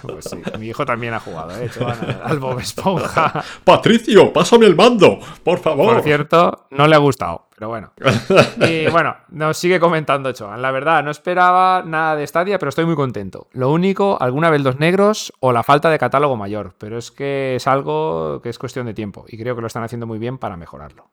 Pues 0.02 0.26
sí, 0.26 0.42
mi 0.60 0.68
hijo 0.68 0.86
también 0.86 1.14
ha 1.14 1.20
jugado, 1.20 1.52
¿eh? 1.60 1.70
al 2.24 2.40
Bob 2.40 2.60
Esponja. 2.60 3.44
Patricio, 3.64 4.32
pásame 4.32 4.66
el 4.66 4.76
mando, 4.76 5.20
por 5.44 5.60
favor. 5.60 5.96
Por 5.96 6.04
cierto, 6.04 6.68
no 6.72 6.88
le 6.88 6.96
ha 6.96 7.00
gustado, 7.00 7.48
pero 7.56 7.70
bueno. 7.70 7.92
Y 8.68 8.88
bueno, 8.90 9.16
nos 9.30 9.58
sigue 9.58 9.80
comentando 9.80 10.32
Choan. 10.32 10.62
La 10.62 10.72
verdad, 10.72 11.04
no 11.04 11.12
esperaba 11.12 11.84
nada 11.86 12.16
de 12.16 12.28
Stadia, 12.28 12.60
pero 12.60 12.70
estoy 12.70 12.86
muy 12.86 12.96
contento. 12.96 13.48
Lo 13.54 13.72
único, 13.72 14.18
alguna 14.20 14.50
vez 14.50 14.62
los 14.62 14.80
negros 14.80 15.34
o 15.40 15.52
la 15.52 15.64
falta 15.64 15.90
de 15.90 16.00
catálogo 16.00 16.36
mayor, 16.36 16.76
pero 16.78 16.98
es 16.98 17.12
que 17.12 17.56
es 17.56 17.68
algo 17.68 18.42
que 18.42 18.50
es 18.50 18.60
cuestión 18.60 18.86
de 18.86 18.94
tiempo 18.94 19.26
y 19.28 19.38
creo 19.38 19.56
que 19.56 19.62
lo 19.62 19.68
están 19.68 19.84
haciendo 19.84 20.08
muy 20.08 20.20
bien 20.20 20.38
para 20.38 20.58
mejorarlo. 20.58 21.10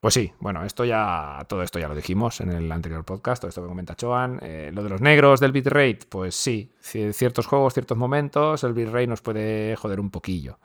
Pues 0.00 0.14
sí, 0.14 0.32
bueno, 0.40 0.64
esto 0.64 0.86
ya, 0.86 1.44
todo 1.46 1.62
esto 1.62 1.78
ya 1.78 1.86
lo 1.86 1.94
dijimos 1.94 2.40
en 2.40 2.50
el 2.50 2.72
anterior 2.72 3.04
podcast, 3.04 3.42
todo 3.42 3.50
esto 3.50 3.60
que 3.60 3.68
comenta 3.68 3.94
Choan. 3.94 4.38
Eh, 4.40 4.70
lo 4.72 4.82
de 4.82 4.88
los 4.88 5.02
negros 5.02 5.40
del 5.40 5.52
bitrate, 5.52 6.00
pues 6.08 6.34
sí, 6.34 6.72
ciertos 6.80 7.46
juegos, 7.46 7.74
ciertos 7.74 7.98
momentos, 7.98 8.64
el 8.64 8.72
bitrate 8.72 9.06
nos 9.06 9.20
puede 9.20 9.76
joder 9.76 10.00
un 10.00 10.10
poquillo. 10.10 10.58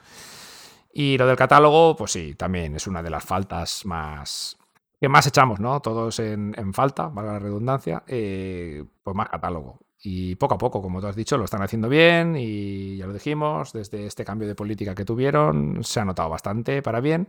Y 0.94 1.18
lo 1.18 1.28
del 1.28 1.36
catálogo, 1.36 1.98
pues 1.98 2.14
sí, 2.14 2.36
también 2.36 2.78
es 2.78 2.88
una 2.88 3.04
de 3.04 3.10
las 3.10 3.26
faltas 3.26 3.86
más 3.86 4.58
que 5.02 5.10
más 5.10 5.28
echamos, 5.28 5.60
¿no? 5.60 5.82
Todos 5.82 6.20
en, 6.20 6.54
falta, 6.74 7.10
valga 7.10 7.34
la 7.34 7.40
redundancia, 7.40 8.04
eh, 8.08 8.86
pues 9.04 9.16
más 9.18 9.28
catálogo. 9.28 9.80
Y 10.02 10.36
poco 10.36 10.56
a 10.56 10.58
poco, 10.58 10.82
como 10.82 11.02
tú 11.02 11.08
has 11.08 11.16
dicho, 11.16 11.38
lo 11.38 11.44
están 11.44 11.62
haciendo 11.62 11.90
bien 11.90 12.38
y 12.38 12.96
ya 12.96 13.06
lo 13.06 13.12
dijimos, 13.14 13.74
desde 13.74 14.06
este 14.06 14.24
cambio 14.24 14.48
de 14.48 14.56
política 14.56 14.96
que 14.96 15.04
tuvieron, 15.04 15.84
se 15.84 16.00
ha 16.00 16.06
notado 16.06 16.30
bastante 16.30 16.82
para 16.82 17.02
bien. 17.02 17.28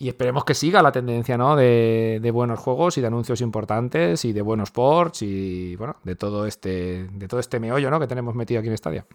Y 0.00 0.08
esperemos 0.08 0.44
que 0.44 0.54
siga 0.54 0.80
la 0.80 0.92
tendencia, 0.92 1.36
¿no? 1.36 1.56
De, 1.56 2.30
buenos 2.32 2.60
juegos 2.60 2.96
y 2.96 3.00
de 3.00 3.08
anuncios 3.08 3.40
importantes 3.40 4.24
y 4.24 4.32
de 4.32 4.42
buenos 4.42 4.70
ports 4.70 5.22
y, 5.22 5.74
bueno, 5.74 5.96
de 6.04 6.14
todo 6.14 6.46
este, 6.46 7.08
de 7.10 7.26
todo 7.26 7.40
este 7.40 7.58
meollo, 7.58 7.90
¿no? 7.90 7.98
Que 7.98 8.06
tenemos 8.06 8.36
metido 8.36 8.60
aquí 8.60 8.68
en 8.68 8.78
Stadia. 8.78 9.06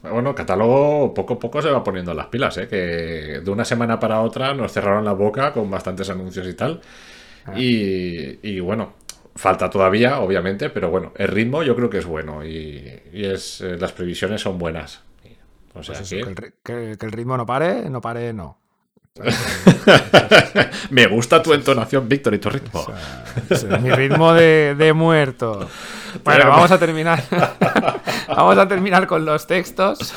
Bueno, 0.00 0.32
catálogo 0.32 1.12
poco 1.12 1.34
a 1.34 1.38
poco 1.40 1.60
se 1.60 1.72
va 1.72 1.82
poniendo 1.82 2.14
las 2.14 2.26
pilas, 2.26 2.56
¿eh? 2.58 2.68
Que 2.68 3.40
de 3.40 3.50
una 3.50 3.64
semana 3.64 3.98
para 3.98 4.20
otra 4.20 4.54
nos 4.54 4.72
cerraron 4.72 5.04
la 5.04 5.12
boca 5.12 5.52
con 5.52 5.68
bastantes 5.68 6.08
anuncios 6.08 6.46
y 6.46 6.54
tal. 6.54 6.80
Ah. 7.46 7.54
Y, 7.56 8.60
bueno, 8.60 8.94
falta 9.34 9.68
todavía, 9.68 10.20
obviamente, 10.20 10.70
pero 10.70 10.88
bueno, 10.88 11.12
el 11.16 11.28
ritmo 11.28 11.64
yo 11.64 11.74
creo 11.74 11.90
que 11.90 11.98
es 11.98 12.06
bueno 12.06 12.44
y, 12.44 13.02
es, 13.12 13.60
eh, 13.60 13.76
las 13.76 13.92
previsiones 13.92 14.40
son 14.40 14.56
buenas. 14.56 15.02
O 15.76 15.82
sea, 15.82 15.96
pues 15.96 16.52
que 16.62 16.92
el 16.92 17.10
ritmo 17.12 17.36
no 17.36 17.44
pare, 17.44 17.90
no 17.90 18.00
pare, 18.00 18.32
no. 18.32 18.63
Me 20.90 21.06
gusta 21.06 21.40
tu 21.40 21.54
entonación, 21.54 22.08
Víctor, 22.08 22.34
y 22.34 22.40
tu 22.40 22.50
ritmo. 22.50 22.84
mi 23.80 23.90
ritmo 23.90 24.32
de, 24.32 24.92
muerto. 24.94 25.68
Bueno, 26.22 26.48
vamos 26.48 26.70
a 26.70 26.78
terminar. 26.78 27.24
vamos 28.28 28.56
a 28.56 28.68
terminar 28.68 29.04
con 29.08 29.24
los 29.24 29.48
textos. 29.48 30.14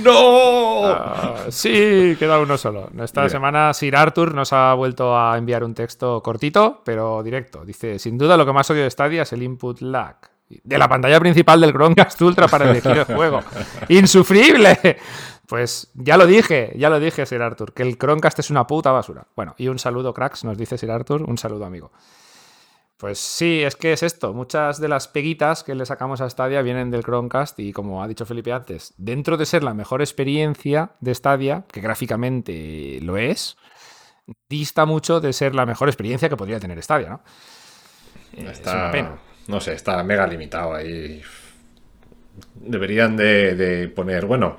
¡No! 0.00 0.86
Ah, 0.86 1.38
sí, 1.48 2.14
queda 2.20 2.38
uno 2.38 2.56
solo. 2.56 2.88
Esta 3.02 3.28
semana 3.28 3.74
Sir 3.74 3.96
Arthur 3.96 4.32
nos 4.32 4.52
ha 4.52 4.72
vuelto 4.74 5.18
a 5.18 5.36
enviar 5.36 5.64
un 5.64 5.74
texto 5.74 6.22
cortito, 6.22 6.82
pero 6.84 7.20
directo. 7.24 7.64
Dice: 7.64 7.98
Sin 7.98 8.16
duda, 8.16 8.36
lo 8.36 8.46
que 8.46 8.52
más 8.52 8.70
odio 8.70 8.84
de 8.84 8.90
Stadia 8.92 9.22
es 9.22 9.32
el 9.32 9.42
input 9.42 9.80
lag 9.80 10.18
de 10.50 10.78
la 10.78 10.88
pantalla 10.88 11.20
principal 11.20 11.60
del 11.60 11.72
Chromecast 11.72 12.20
Ultra 12.22 12.48
para 12.48 12.70
elegir 12.70 12.90
el 12.92 13.04
juego. 13.04 13.40
¡Insufrible! 13.88 14.98
Pues 15.50 15.90
ya 15.94 16.16
lo 16.16 16.28
dije, 16.28 16.72
ya 16.76 16.90
lo 16.90 17.00
dije, 17.00 17.26
Sir 17.26 17.42
Arthur, 17.42 17.74
que 17.74 17.82
el 17.82 17.98
Chromecast 17.98 18.38
es 18.38 18.50
una 18.50 18.68
puta 18.68 18.92
basura. 18.92 19.26
Bueno, 19.34 19.56
y 19.58 19.66
un 19.66 19.80
saludo, 19.80 20.14
cracks, 20.14 20.44
nos 20.44 20.56
dice 20.56 20.78
Sir 20.78 20.92
Arthur, 20.92 21.24
un 21.24 21.38
saludo, 21.38 21.64
amigo. 21.64 21.90
Pues 22.96 23.18
sí, 23.18 23.60
es 23.64 23.74
que 23.74 23.92
es 23.92 24.04
esto. 24.04 24.32
Muchas 24.32 24.80
de 24.80 24.86
las 24.86 25.08
peguitas 25.08 25.64
que 25.64 25.74
le 25.74 25.84
sacamos 25.86 26.20
a 26.20 26.30
Stadia 26.30 26.62
vienen 26.62 26.92
del 26.92 27.02
Chromecast 27.02 27.58
y 27.58 27.72
como 27.72 28.00
ha 28.00 28.06
dicho 28.06 28.24
Felipe 28.26 28.52
antes, 28.52 28.94
dentro 28.96 29.36
de 29.36 29.44
ser 29.44 29.64
la 29.64 29.74
mejor 29.74 30.02
experiencia 30.02 30.92
de 31.00 31.16
Stadia, 31.16 31.64
que 31.72 31.80
gráficamente 31.80 33.00
lo 33.02 33.16
es, 33.16 33.56
dista 34.48 34.86
mucho 34.86 35.20
de 35.20 35.32
ser 35.32 35.56
la 35.56 35.66
mejor 35.66 35.88
experiencia 35.88 36.28
que 36.28 36.36
podría 36.36 36.60
tener 36.60 36.80
Stadia, 36.80 37.08
¿no? 37.08 37.22
es 38.36 38.60
una 38.60 38.92
pena. 38.92 39.18
No 39.48 39.60
sé, 39.60 39.72
está 39.72 40.00
mega 40.04 40.28
limitado 40.28 40.74
ahí. 40.74 41.20
Deberían 42.54 43.16
de 43.16 43.92
poner, 43.96 44.26
bueno, 44.26 44.56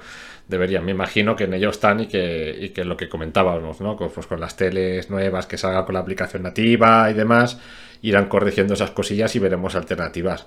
deberían. 0.48 0.86
Me 0.86 0.92
imagino 0.92 1.36
que 1.36 1.46
en 1.46 1.54
ello 1.54 1.70
están 1.70 2.02
y 2.02 2.08
que, 2.08 2.58
y 2.60 2.70
que 2.70 2.84
lo 2.84 2.98
que 2.98 3.10
comentábamos, 3.10 3.82
¿no? 3.82 3.96
Con, 3.96 4.10
pues 4.12 4.28
con 4.28 4.40
las 4.40 4.56
teles 4.56 5.10
nuevas 5.10 5.46
que 5.46 5.58
salga 5.58 5.86
con 5.86 5.94
la 5.94 6.00
aplicación 6.02 6.44
nativa 6.44 7.10
y 7.10 7.14
demás, 7.14 7.60
irán 8.02 8.28
corrigiendo 8.28 8.74
esas 8.74 8.92
cosillas 8.92 9.36
y 9.36 9.40
veremos 9.40 9.76
alternativas. 9.76 10.46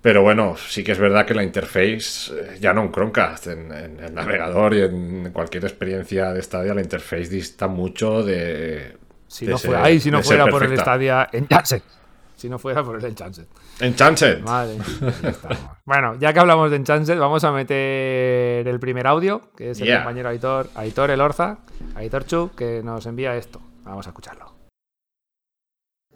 Pero 0.00 0.22
bueno, 0.22 0.56
sí 0.56 0.84
que 0.84 0.92
es 0.92 0.98
verdad 0.98 1.26
que 1.26 1.34
la 1.34 1.42
interface, 1.42 2.32
eh, 2.32 2.58
ya 2.60 2.72
no 2.72 2.82
en 2.82 2.92
Chromecast, 2.92 3.48
en, 3.48 3.72
el 3.72 4.14
navegador 4.14 4.74
y 4.74 4.82
en 4.82 5.30
cualquier 5.32 5.64
experiencia 5.64 6.32
de 6.32 6.40
Stadia, 6.40 6.72
la 6.72 6.80
interface 6.80 7.28
dista 7.28 7.66
mucho 7.66 8.22
de. 8.22 8.96
Si 9.26 9.46
no 9.46 9.58
fuera, 9.58 10.00
si 10.00 10.10
no 10.10 10.22
fuera 10.22 10.46
por 10.46 10.62
el 10.64 10.78
Stadia 10.78 11.28
en 11.32 11.46
si 12.38 12.48
no 12.48 12.58
fuera 12.58 12.84
por 12.84 12.96
el 12.96 13.04
Enchanted. 13.04 13.46
Enchanted. 13.80 14.42
Vale. 14.42 14.78
bueno, 15.84 16.16
ya 16.18 16.32
que 16.32 16.38
hablamos 16.38 16.70
de 16.70 16.76
Enchanted, 16.76 17.18
vamos 17.18 17.42
a 17.44 17.52
meter 17.52 18.66
el 18.66 18.80
primer 18.80 19.06
audio, 19.06 19.50
que 19.56 19.72
es 19.72 19.80
el 19.80 19.94
compañero 19.94 20.28
Aitor, 20.28 20.70
Aitor 20.74 21.10
Elorza, 21.10 21.58
Aitor 21.96 22.24
Chu, 22.24 22.50
que 22.56 22.82
nos 22.82 23.04
envía 23.06 23.36
esto. 23.36 23.60
Vamos 23.84 24.06
a 24.06 24.10
escucharlo. 24.10 24.54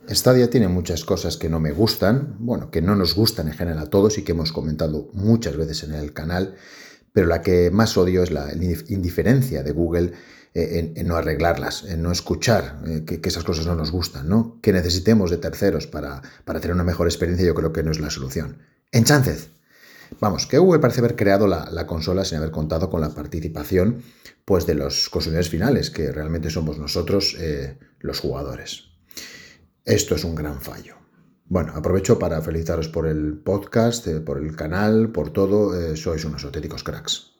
Stadia 0.08 0.50
tiene 0.50 0.68
muchas 0.68 1.04
cosas 1.04 1.36
que 1.36 1.48
no 1.48 1.60
me 1.60 1.72
gustan, 1.72 2.36
bueno, 2.38 2.70
que 2.70 2.82
no 2.82 2.96
nos 2.96 3.14
gustan 3.14 3.48
en 3.48 3.54
general 3.54 3.78
a 3.78 3.90
todos 3.90 4.18
y 4.18 4.22
que 4.22 4.32
hemos 4.32 4.52
comentado 4.52 5.08
muchas 5.12 5.56
veces 5.56 5.84
en 5.84 5.94
el 5.94 6.12
canal, 6.12 6.56
pero 7.12 7.26
la 7.26 7.42
que 7.42 7.70
más 7.70 7.96
odio 7.96 8.22
es 8.22 8.30
la 8.30 8.52
indiferencia 8.52 9.62
de 9.62 9.72
Google 9.72 10.12
eh, 10.54 10.92
en, 10.94 11.06
no 11.06 11.16
arreglarlas, 11.16 11.84
en 11.84 12.02
no 12.02 12.12
escuchar 12.12 12.82
eh, 12.86 13.04
que, 13.06 13.26
esas 13.26 13.42
cosas 13.42 13.64
no 13.66 13.74
nos 13.74 13.90
gustan, 13.90 14.28
¿no? 14.28 14.60
Que 14.60 14.72
necesitemos 14.74 15.30
de 15.30 15.38
terceros 15.38 15.86
para, 15.86 16.20
para 16.44 16.60
tener 16.60 16.74
una 16.74 16.84
mejor 16.84 17.06
experiencia, 17.06 17.46
yo 17.46 17.54
creo 17.54 17.72
que 17.72 17.82
no 17.82 17.90
es 17.90 18.00
la 18.00 18.10
solución. 18.10 18.58
Enchanted. 18.90 19.38
Vamos, 20.20 20.46
que 20.46 20.58
Google 20.58 20.80
parece 20.80 21.00
haber 21.00 21.16
creado 21.16 21.46
la, 21.46 21.86
consola 21.86 22.26
sin 22.26 22.36
haber 22.36 22.50
contado 22.50 22.90
con 22.90 23.00
la 23.00 23.14
participación 23.14 24.02
pues, 24.44 24.66
de 24.66 24.74
los 24.74 25.08
consumidores 25.08 25.48
finales, 25.48 25.90
que 25.90 26.12
realmente 26.12 26.50
somos 26.50 26.78
nosotros 26.78 27.34
eh, 27.38 27.78
los 28.00 28.20
jugadores. 28.20 28.90
Esto 29.86 30.14
es 30.14 30.24
un 30.24 30.34
gran 30.34 30.60
fallo. 30.60 30.96
Bueno, 31.46 31.72
aprovecho 31.74 32.18
para 32.18 32.42
felicitaros 32.42 32.88
por 32.88 33.06
el 33.06 33.38
podcast, 33.38 34.06
por 34.24 34.38
el 34.38 34.54
canal, 34.54 35.12
por 35.12 35.32
todo. 35.32 35.72
sois 35.96 36.24
unos 36.24 36.44
auténticos 36.44 36.84
cracks. 36.84 37.32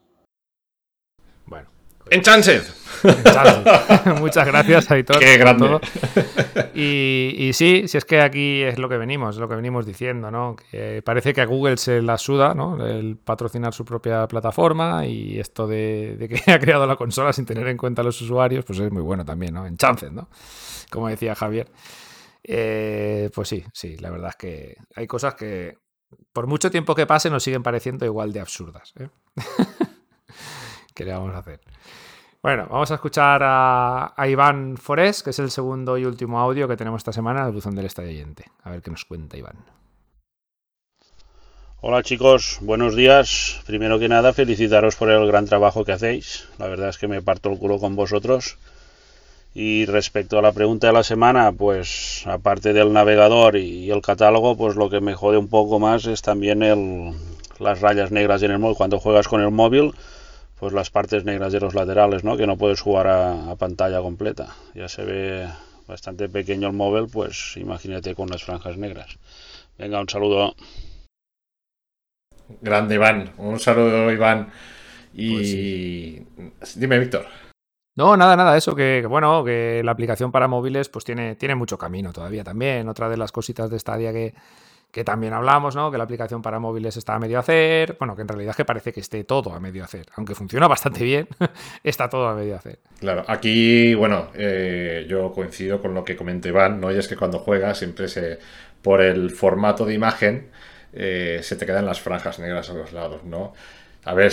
Bueno, 1.47 1.72
Enchanted. 2.13 2.63
Muchas 4.21 4.47
gracias, 4.47 4.91
Aitor. 4.91 5.19
Qué 5.19 5.39
grande. 5.39 5.81
Y, 6.75 7.35
y, 7.39 7.53
sí, 7.55 7.89
si 7.89 7.97
es 7.97 8.05
que 8.05 8.21
aquí 8.21 8.63
es 8.63 8.79
lo 8.79 8.89
que 8.89 8.99
venimos, 8.99 9.39
lo 9.39 9.49
que 9.49 9.55
venimos 9.55 9.87
diciendo, 9.87 10.31
¿no? 10.31 10.55
Que 10.71 11.03
parece 11.03 11.33
que 11.33 11.41
a 11.41 11.47
Google 11.47 11.79
se 11.79 12.03
la 12.03 12.19
suda, 12.19 12.55
¿no? 12.55 12.87
El 12.87 13.17
patrocinar 13.17 13.73
su 13.73 13.87
propia 13.87 14.29
plataforma 14.29 15.07
y 15.07 15.41
esto 15.41 15.67
de, 15.67 16.29
que 16.29 16.51
ha 16.53 16.59
creado 16.59 16.87
la 16.87 16.97
consola 16.97 17.33
sin 17.33 17.47
tener 17.47 17.67
en 17.69 17.79
cuenta 17.79 18.03
a 18.03 18.05
los 18.05 18.21
usuarios, 18.21 18.65
pues 18.67 18.79
es 18.79 18.93
muy 18.93 19.03
bueno 19.03 19.25
también, 19.25 19.55
¿no? 19.55 19.67
Enchanted, 19.67 20.11
¿no? 20.11 20.29
Como 20.91 21.09
decía 21.09 21.35
Javier. 21.35 21.71
Eh, 22.45 23.31
pues 23.35 23.49
sí, 23.49 23.65
sí, 23.73 23.97
la 23.97 24.11
verdad 24.11 24.31
es 24.31 24.37
que 24.37 24.77
hay 24.97 25.07
cosas 25.07 25.35
que 25.35 25.79
por 26.33 26.47
mucho 26.47 26.71
tiempo 26.71 26.95
que 26.95 27.07
pase 27.07 27.31
nos 27.31 27.43
siguen 27.43 27.63
pareciendo 27.63 28.05
igual 28.05 28.33
de 28.33 28.41
absurdas. 28.41 28.93
¿eh? 28.99 29.09
¿Qué 30.94 31.05
le 31.05 31.12
vamos 31.12 31.35
a 31.35 31.39
hacer? 31.39 31.60
Bueno, 32.43 32.66
vamos 32.69 32.90
a 32.90 32.94
escuchar 32.94 33.40
a, 33.44 34.14
Iván 34.28 34.77
Forés, 34.77 35.23
que 35.23 35.31
es 35.31 35.39
el 35.39 35.51
segundo 35.51 35.97
y 35.97 36.05
último 36.05 36.40
audio 36.40 36.66
que 36.66 36.77
tenemos 36.77 36.98
esta 37.01 37.12
semana 37.12 37.47
el 37.47 37.52
buzón 37.52 37.77
del 37.77 37.86
estadio 37.86 38.09
oyente. 38.09 38.47
A 38.64 38.70
ver 38.70 38.82
qué 38.82 38.90
nos 38.90 39.05
cuenta 39.05 39.36
Iván. 39.36 39.56
Hola 41.81 42.02
chicos, 42.02 42.59
buenos 42.60 42.97
días. 42.97 43.62
Primero 43.66 43.98
que 43.98 44.09
nada, 44.09 44.32
felicitaros 44.32 44.97
por 44.97 45.10
el 45.10 45.24
gran 45.27 45.47
trabajo 45.47 45.85
que 45.85 45.93
hacéis. 45.93 46.48
La 46.59 46.66
verdad 46.66 46.89
es 46.89 46.98
que 46.98 47.09
me 47.09 47.23
parto 47.23 47.51
el 47.51 47.59
culo 47.59 47.78
con 47.78 47.94
vosotros. 47.94 48.59
Y 49.55 49.85
respecto 49.86 50.39
a 50.39 50.43
la 50.43 50.52
pregunta 50.52 50.86
de 50.89 50.94
la 50.94 51.05
semana, 51.05 51.52
pues 51.52 52.24
aparte 52.27 52.73
del 52.73 52.93
navegador 52.93 53.56
y 53.56 53.90
el 53.90 54.01
catálogo, 54.01 54.56
pues 54.56 54.77
lo 54.77 54.90
que 54.90 55.01
me 55.01 55.14
jode 55.14 55.36
un 55.36 55.48
poco 55.48 55.78
más 55.78 56.06
es 56.06 56.23
también 56.23 56.62
el, 56.62 57.12
las 57.60 57.81
rayas 57.81 58.10
negras 58.10 58.43
en 58.43 58.51
el 58.51 58.59
móvil. 58.59 58.77
Cuando 58.77 58.98
juegas 58.98 59.28
con 59.28 59.43
el 59.43 59.51
móvil, 59.51 59.93
pues 60.63 60.73
las 60.73 60.91
partes 60.91 61.25
negras 61.25 61.53
de 61.53 61.59
los 61.59 61.75
laterales, 61.75 62.23
¿no? 62.23 62.37
Que 62.37 62.47
no 62.47 62.57
puedes 62.57 62.81
jugar 62.81 63.09
a, 63.09 63.57
pantalla 63.57 64.01
completa. 64.01 64.55
Ya 64.77 64.87
se 64.87 65.05
ve 65.05 65.49
bastante 65.89 66.29
pequeño 66.29 66.69
el 66.69 66.73
móvil, 66.73 67.09
pues 67.13 67.57
imagínate 67.57 68.15
con 68.15 68.29
las 68.29 68.45
franjas 68.45 68.77
negras. 68.77 69.19
Venga, 69.77 70.01
un 70.01 70.09
saludo. 70.09 70.55
Grande 72.61 72.95
Iván, 72.95 73.33
un 73.39 73.59
saludo 73.59 74.13
Iván. 74.13 74.53
Y 75.13 76.21
pues 76.21 76.79
dime, 76.79 77.01
Víctor. 77.01 77.27
No, 77.97 78.17
nada, 78.17 78.37
nada, 78.37 78.57
eso 78.57 78.77
que, 78.77 79.05
bueno, 79.09 79.43
que 79.43 79.83
la 79.85 79.91
aplicación 79.91 80.31
para 80.31 80.47
móviles 80.47 80.89
pues 80.89 81.05
tiene, 81.05 81.35
tiene 81.35 81.57
mucho 81.57 81.77
camino 81.77 82.13
todavía 82.13 82.45
también. 82.45 82.89
Otra 82.89 83.09
de 83.09 83.17
las 83.17 83.33
cositas 83.33 83.69
de 83.69 83.81
Stadia 83.81 84.13
que, 84.13 84.33
que 84.93 85.05
también 85.05 85.32
hablamos, 85.32 85.74
¿no? 85.74 85.90
Que 85.90 85.97
la 85.97 86.05
aplicación 86.05 86.43
para 86.43 86.59
móviles 86.59 86.98
está 86.98 87.14
a 87.14 87.19
medio 87.19 87.39
hacer. 87.39 87.97
Bueno, 87.98 88.14
que 88.14 88.20
en 88.23 88.28
realidad 88.28 88.51
es 88.51 88.56
que 88.56 88.66
parece 88.66 88.93
que 88.93 89.01
esté 89.01 89.24
todo 89.24 89.55
a 89.55 89.59
medio 89.59 89.82
hacer. 89.82 90.05
Aunque 90.16 90.35
funciona 90.35 90.69
bastante 90.69 91.02
bien, 91.02 91.27
está 91.82 92.10
todo 92.10 92.28
a 92.28 92.35
medio 92.35 92.56
hacer. 92.56 92.78
Claro, 93.01 93.24
aquí, 93.27 93.94
bueno, 93.94 94.28
eh, 94.35 95.06
yo 95.09 95.32
coincido 95.32 95.81
con 95.81 95.94
lo 95.94 96.05
que 96.05 96.14
comenté 96.14 96.51
Iván, 96.51 96.78
¿no? 96.78 96.93
Y 96.93 96.98
es 96.98 97.09
que 97.09 97.16
cuando 97.16 97.39
juegas 97.39 97.78
siempre 97.78 98.06
se, 98.06 98.39
por 98.82 99.01
el 99.01 99.31
formato 99.31 99.86
de 99.86 99.94
imagen, 99.94 100.51
eh, 100.93 101.40
se 101.43 101.56
te 101.56 101.64
quedan 101.64 101.86
las 101.86 102.02
franjas 102.02 102.39
negras 102.39 102.69
a 102.69 102.74
los 102.74 102.93
lados, 102.93 103.24
¿no? 103.24 103.55
A 104.05 104.12
ver, 104.12 104.31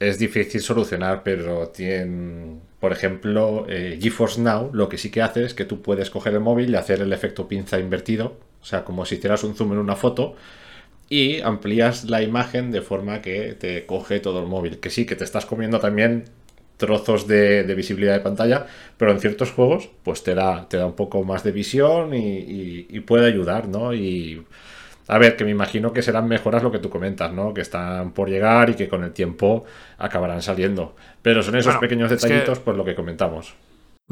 es 0.00 0.18
difícil 0.18 0.60
solucionar, 0.62 1.22
pero 1.22 1.68
tiene, 1.68 2.56
por 2.80 2.90
ejemplo, 2.90 3.66
eh, 3.68 4.00
GeForce 4.02 4.40
Now 4.40 4.70
lo 4.72 4.88
que 4.88 4.98
sí 4.98 5.12
que 5.12 5.22
hace 5.22 5.44
es 5.44 5.54
que 5.54 5.64
tú 5.64 5.80
puedes 5.80 6.10
coger 6.10 6.32
el 6.32 6.40
móvil 6.40 6.70
y 6.70 6.74
hacer 6.74 7.00
el 7.02 7.12
efecto 7.12 7.46
pinza 7.46 7.78
invertido, 7.78 8.36
o 8.62 8.64
sea, 8.64 8.84
como 8.84 9.04
si 9.04 9.16
hicieras 9.16 9.44
un 9.44 9.54
zoom 9.54 9.72
en 9.72 9.78
una 9.78 9.96
foto, 9.96 10.36
y 11.08 11.40
amplías 11.40 12.04
la 12.04 12.22
imagen 12.22 12.70
de 12.70 12.80
forma 12.80 13.20
que 13.20 13.54
te 13.54 13.84
coge 13.84 14.20
todo 14.20 14.40
el 14.40 14.46
móvil. 14.46 14.78
Que 14.78 14.88
sí, 14.88 15.04
que 15.04 15.16
te 15.16 15.24
estás 15.24 15.44
comiendo 15.44 15.78
también 15.78 16.24
trozos 16.78 17.26
de, 17.26 17.62
visibilidad 17.76 18.14
de 18.14 18.20
pantalla, 18.20 18.66
pero 18.96 19.12
en 19.12 19.20
ciertos 19.20 19.50
juegos 19.52 19.90
pues 20.02 20.22
te 20.22 20.34
da, 20.34 20.68
te 20.68 20.78
da 20.78 20.86
un 20.86 20.94
poco 20.94 21.22
más 21.22 21.44
de 21.44 21.52
visión 21.52 22.14
y, 22.14 22.86
y 22.88 23.00
puede 23.00 23.26
ayudar, 23.26 23.68
¿no? 23.68 23.92
Y 23.92 24.42
a 25.08 25.18
ver, 25.18 25.36
que 25.36 25.44
me 25.44 25.50
imagino 25.50 25.92
que 25.92 26.00
serán 26.00 26.28
mejoras 26.28 26.62
lo 26.62 26.70
que 26.70 26.78
tú 26.78 26.88
comentas, 26.88 27.32
¿no? 27.32 27.52
Que 27.52 27.60
están 27.60 28.12
por 28.12 28.30
llegar 28.30 28.70
y 28.70 28.74
que 28.74 28.88
con 28.88 29.04
el 29.04 29.12
tiempo 29.12 29.64
acabarán 29.98 30.42
saliendo. 30.42 30.94
Pero 31.20 31.42
son 31.42 31.56
esos 31.56 31.76
pequeños 31.76 32.08
detallitos, 32.08 32.60
por 32.60 32.76
lo 32.76 32.84
que 32.84 32.94
comentamos. 32.94 33.54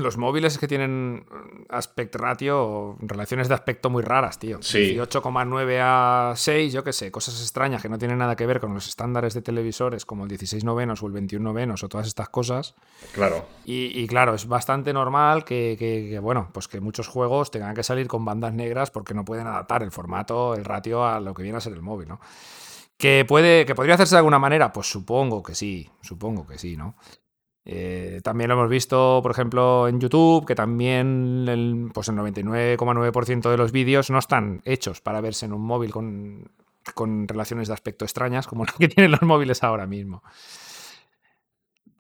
Los 0.01 0.17
móviles 0.17 0.59
que 0.59 0.67
tienen 0.67 1.27
aspect 1.69 2.15
ratio, 2.17 2.97
relaciones 3.01 3.49
de 3.49 3.55
aspecto 3.55 3.91
muy 3.91 4.03
raras, 4.03 4.39
tío. 4.39 4.63
Sí. 4.63 4.97
8,9 4.97 5.79
a 5.83 6.33
6, 6.35 6.73
yo 6.73 6.83
qué 6.83 6.93
sé, 6.93 7.11
cosas 7.11 7.41
extrañas 7.41 7.83
que 7.83 7.89
no 7.89 7.99
tienen 7.99 8.19
nada 8.19 8.35
que 8.37 8.47
ver 8.47 8.61
con 8.61 8.75
los 8.75 8.89
estándares 8.89 9.35
de 9.35 9.43
televisores 9.43 10.05
como 10.05 10.25
el 10.25 10.29
16 10.29 10.65
novenos 10.65 11.03
o 11.03 11.07
el 11.07 11.13
21 11.13 11.45
novenos 11.45 11.85
o 11.85 11.89
todas 11.89 12.07
estas 12.07 12.29
cosas. 12.29 12.75
Claro. 13.13 13.47
Y, 13.65 14.07
claro, 14.07 14.35
es 14.35 14.47
bastante 14.49 14.93
normal 14.93 15.45
que, 15.45 16.19
bueno, 16.23 16.51
pues 16.53 16.67
que 16.67 16.81
muchos 16.81 17.07
juegos 17.09 17.51
tengan 17.51 17.75
que 17.75 17.83
salir 17.83 18.09
con 18.09 18.25
bandas 18.25 18.53
negras 18.53 18.91
porque 18.91 19.15
no 19.15 19.25
pueden 19.25 19.47
adaptar 19.47 19.83
el 19.83 19.93
formato, 19.93 20.55
el 20.55 20.65
ratio 20.65 21.07
a 21.07 21.21
lo 21.21 21.35
que 21.35 21.43
viene 21.43 21.59
a 21.59 21.61
ser 21.61 21.75
el 21.75 21.83
móvil, 21.83 22.09
¿no? 22.09 22.21
¿Que, 22.97 23.25
puede, 23.27 23.65
¿Que 23.65 23.75
podría 23.75 23.95
hacerse 23.95 24.15
de 24.15 24.19
alguna 24.19 24.39
manera? 24.39 24.73
Pues 24.73 24.87
supongo 24.91 25.43
que 25.43 25.55
sí, 25.55 25.89
supongo 26.03 26.47
que 26.47 26.59
sí, 26.59 26.77
¿no? 26.77 26.97
Eh, 27.65 28.21
también 28.25 28.49
lo 28.49 28.55
hemos 28.55 28.71
visto, 28.71 29.21
por 29.23 29.33
ejemplo, 29.33 29.87
en 29.87 30.01
YouTube, 30.01 30.47
que 30.47 30.55
también 30.55 31.45
el, 31.49 31.91
pues 31.93 32.09
el 32.09 32.17
99,9% 32.17 33.51
de 33.51 33.57
los 33.57 33.73
vídeos 33.73 34.11
no 34.11 34.19
están 34.19 34.63
hechos 34.65 35.01
para 35.01 35.21
verse 35.21 35.47
en 35.47 35.53
un 35.53 35.63
móvil 35.63 35.93
con, 35.93 37.29
relaciones 37.29 37.69
de 37.69 37.75
aspecto 37.75 38.05
extrañas, 38.05 38.47
como 38.47 38.65
las 38.67 38.75
que 38.75 38.89
tienen 38.89 39.13
los 39.13 39.23
móviles 39.23 39.63
ahora 39.63 39.87
mismo. 39.87 40.23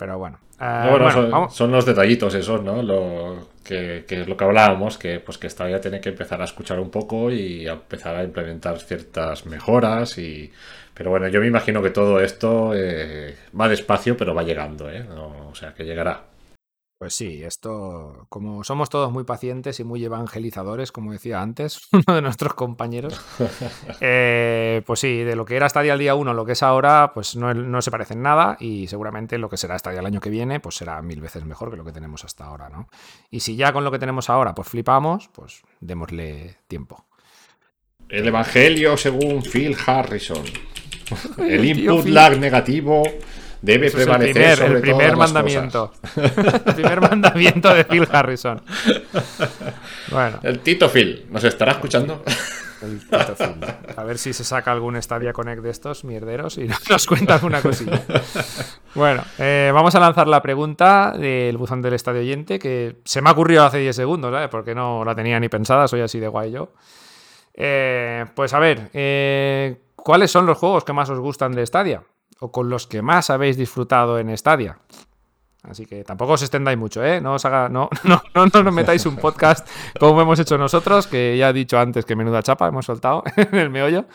Pero 0.00 0.18
bueno. 0.18 0.38
Eh, 0.60 1.50
son, 1.50 1.70
los 1.70 1.86
detallitos 1.86 2.34
esos, 2.34 2.62
¿no? 2.62 2.82
Lo 2.82 3.48
que, 3.62 4.04
es 4.08 4.28
lo 4.28 4.36
que 4.36 4.44
hablábamos, 4.44 4.98
que 4.98 5.20
pues 5.20 5.38
que 5.38 5.46
esta 5.46 5.68
ya 5.68 5.80
tiene 5.80 6.00
que 6.00 6.08
empezar 6.08 6.40
a 6.40 6.44
escuchar 6.44 6.80
un 6.80 6.90
poco 6.90 7.30
y 7.30 7.66
a 7.68 7.72
empezar 7.72 8.16
a 8.16 8.24
implementar 8.24 8.78
ciertas 8.78 9.46
mejoras 9.46 10.18
y 10.18 10.50
pero 10.94 11.10
bueno, 11.10 11.28
yo 11.28 11.40
me 11.40 11.46
imagino 11.46 11.82
que 11.82 11.90
todo 11.90 12.20
esto 12.20 12.72
eh, 12.74 13.34
va 13.58 13.68
despacio, 13.68 14.16
pero 14.16 14.34
va 14.34 14.42
llegando, 14.42 14.90
¿eh? 14.90 15.02
o 15.10 15.54
sea, 15.54 15.72
que 15.72 15.84
llegará. 15.84 16.29
Pues 17.00 17.14
sí, 17.14 17.42
esto, 17.42 18.26
como 18.28 18.62
somos 18.62 18.90
todos 18.90 19.10
muy 19.10 19.24
pacientes 19.24 19.80
y 19.80 19.84
muy 19.84 20.04
evangelizadores, 20.04 20.92
como 20.92 21.12
decía 21.12 21.40
antes 21.40 21.88
uno 21.92 22.14
de 22.14 22.20
nuestros 22.20 22.52
compañeros, 22.52 23.18
eh, 24.02 24.82
pues 24.84 25.00
sí, 25.00 25.22
de 25.22 25.34
lo 25.34 25.46
que 25.46 25.56
era 25.56 25.66
Stadia 25.66 25.94
al 25.94 25.98
día 25.98 26.14
1, 26.14 26.34
lo 26.34 26.44
que 26.44 26.52
es 26.52 26.62
ahora, 26.62 27.12
pues 27.14 27.36
no, 27.36 27.54
no, 27.54 27.80
se 27.80 27.90
parecen 27.90 28.20
nada 28.20 28.58
y 28.60 28.86
seguramente 28.86 29.38
lo 29.38 29.48
que 29.48 29.56
será 29.56 29.78
Stadia 29.78 30.00
el 30.00 30.04
año 30.04 30.20
que 30.20 30.28
viene, 30.28 30.60
pues 30.60 30.74
será 30.74 31.00
mil 31.00 31.22
veces 31.22 31.42
mejor 31.46 31.70
que 31.70 31.78
lo 31.78 31.86
que 31.86 31.92
tenemos 31.92 32.22
hasta 32.26 32.44
ahora, 32.44 32.68
¿no? 32.68 32.90
Y 33.30 33.40
si 33.40 33.56
ya 33.56 33.72
con 33.72 33.82
lo 33.82 33.90
que 33.90 33.98
tenemos 33.98 34.28
ahora, 34.28 34.54
pues 34.54 34.68
flipamos, 34.68 35.30
pues 35.32 35.62
démosle 35.80 36.58
tiempo. 36.68 37.06
El 38.10 38.28
Evangelio 38.28 38.98
según 38.98 39.42
Phil 39.42 39.74
Harrison. 39.86 40.44
El 41.38 41.64
input 41.64 42.04
lag 42.04 42.38
negativo 42.38 43.02
debe 43.62 43.90
prevalecer 43.90 44.62
el 44.62 44.80
primer, 44.80 45.16
mandamiento. 45.16 45.92
el 46.16 46.74
primer 46.74 47.00
mandamiento 47.00 47.74
de 47.74 47.84
Phil 47.84 48.06
Harrison. 48.10 48.62
Bueno. 50.10 50.40
El 50.42 50.60
Tito 50.60 50.88
Phil, 50.88 51.26
¿nos 51.30 51.44
estará 51.44 51.72
escuchando? 51.72 52.22
El 52.82 53.00
Tito 53.00 53.36
Phil. 53.36 53.64
A 53.96 54.04
ver 54.04 54.18
si 54.18 54.32
se 54.32 54.44
saca 54.44 54.72
algún 54.72 55.00
Stadia 55.00 55.32
Connect 55.32 55.62
de 55.62 55.70
estos 55.70 56.04
mierderos 56.04 56.58
y 56.58 56.68
nos 56.90 57.06
cuenta 57.06 57.34
alguna 57.34 57.60
cosilla. 57.60 58.02
Bueno, 58.94 59.22
eh, 59.38 59.70
vamos 59.72 59.94
a 59.94 60.00
lanzar 60.00 60.26
la 60.26 60.42
pregunta 60.42 61.14
del 61.16 61.56
buzón 61.56 61.82
del 61.82 61.94
estadio 61.94 62.20
oyente 62.20 62.58
que 62.58 62.96
se 63.04 63.22
me 63.22 63.28
ha 63.28 63.32
ocurrido 63.32 63.64
hace 63.64 63.78
10 63.78 63.94
segundos, 63.94 64.32
¿sabes? 64.32 64.48
Porque 64.48 64.74
no 64.74 65.04
la 65.04 65.14
tenía 65.14 65.38
ni 65.38 65.48
pensada, 65.48 65.86
soy 65.86 66.00
así 66.00 66.18
de 66.18 66.28
guay 66.28 66.50
yo. 66.52 66.72
Eh, 67.54 68.24
pues 68.34 68.54
a 68.54 68.58
ver, 68.58 68.90
eh, 68.94 69.76
¿Cuáles 70.02 70.30
son 70.30 70.46
los 70.46 70.58
juegos 70.58 70.84
que 70.84 70.92
más 70.92 71.10
os 71.10 71.18
gustan 71.18 71.52
de 71.52 71.66
Stadia? 71.66 72.02
O 72.40 72.50
con 72.50 72.68
los 72.68 72.86
que 72.86 73.02
más 73.02 73.30
habéis 73.30 73.56
disfrutado 73.56 74.18
en 74.18 74.36
Stadia. 74.36 74.78
Así 75.62 75.86
que 75.86 76.04
tampoco 76.04 76.32
os 76.32 76.42
extendáis 76.42 76.78
mucho, 76.78 77.04
¿eh? 77.04 77.20
No 77.20 77.34
os 77.34 77.44
haga, 77.44 77.68
no, 77.68 77.88
no, 78.04 78.22
no, 78.34 78.46
no 78.46 78.62
nos 78.62 78.74
metáis 78.74 79.04
un 79.06 79.16
podcast 79.16 79.68
como 79.98 80.20
hemos 80.20 80.38
hecho 80.38 80.56
nosotros, 80.56 81.06
que 81.06 81.36
ya 81.36 81.50
he 81.50 81.52
dicho 81.52 81.78
antes 81.78 82.04
que 82.04 82.16
menuda 82.16 82.42
chapa 82.42 82.66
hemos 82.66 82.86
soltado 82.86 83.22
en 83.36 83.54
el 83.54 83.70
meollo. 83.70 84.06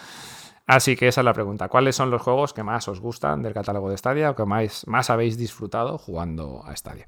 Así 0.67 0.95
que 0.95 1.07
esa 1.07 1.21
es 1.21 1.25
la 1.25 1.33
pregunta. 1.33 1.69
¿Cuáles 1.69 1.95
son 1.95 2.09
los 2.09 2.23
juegos 2.23 2.51
que 2.53 2.63
más 2.63 2.87
os 2.87 2.99
gustan 2.99 3.43
del 3.43 3.53
catálogo 3.53 3.87
de 3.89 3.97
Stadia 3.97 4.31
o 4.31 4.35
que 4.35 4.45
más, 4.45 4.87
más 4.87 5.11
habéis 5.11 5.37
disfrutado 5.37 5.99
jugando 5.99 6.63
a 6.65 6.75
Stadia? 6.75 7.05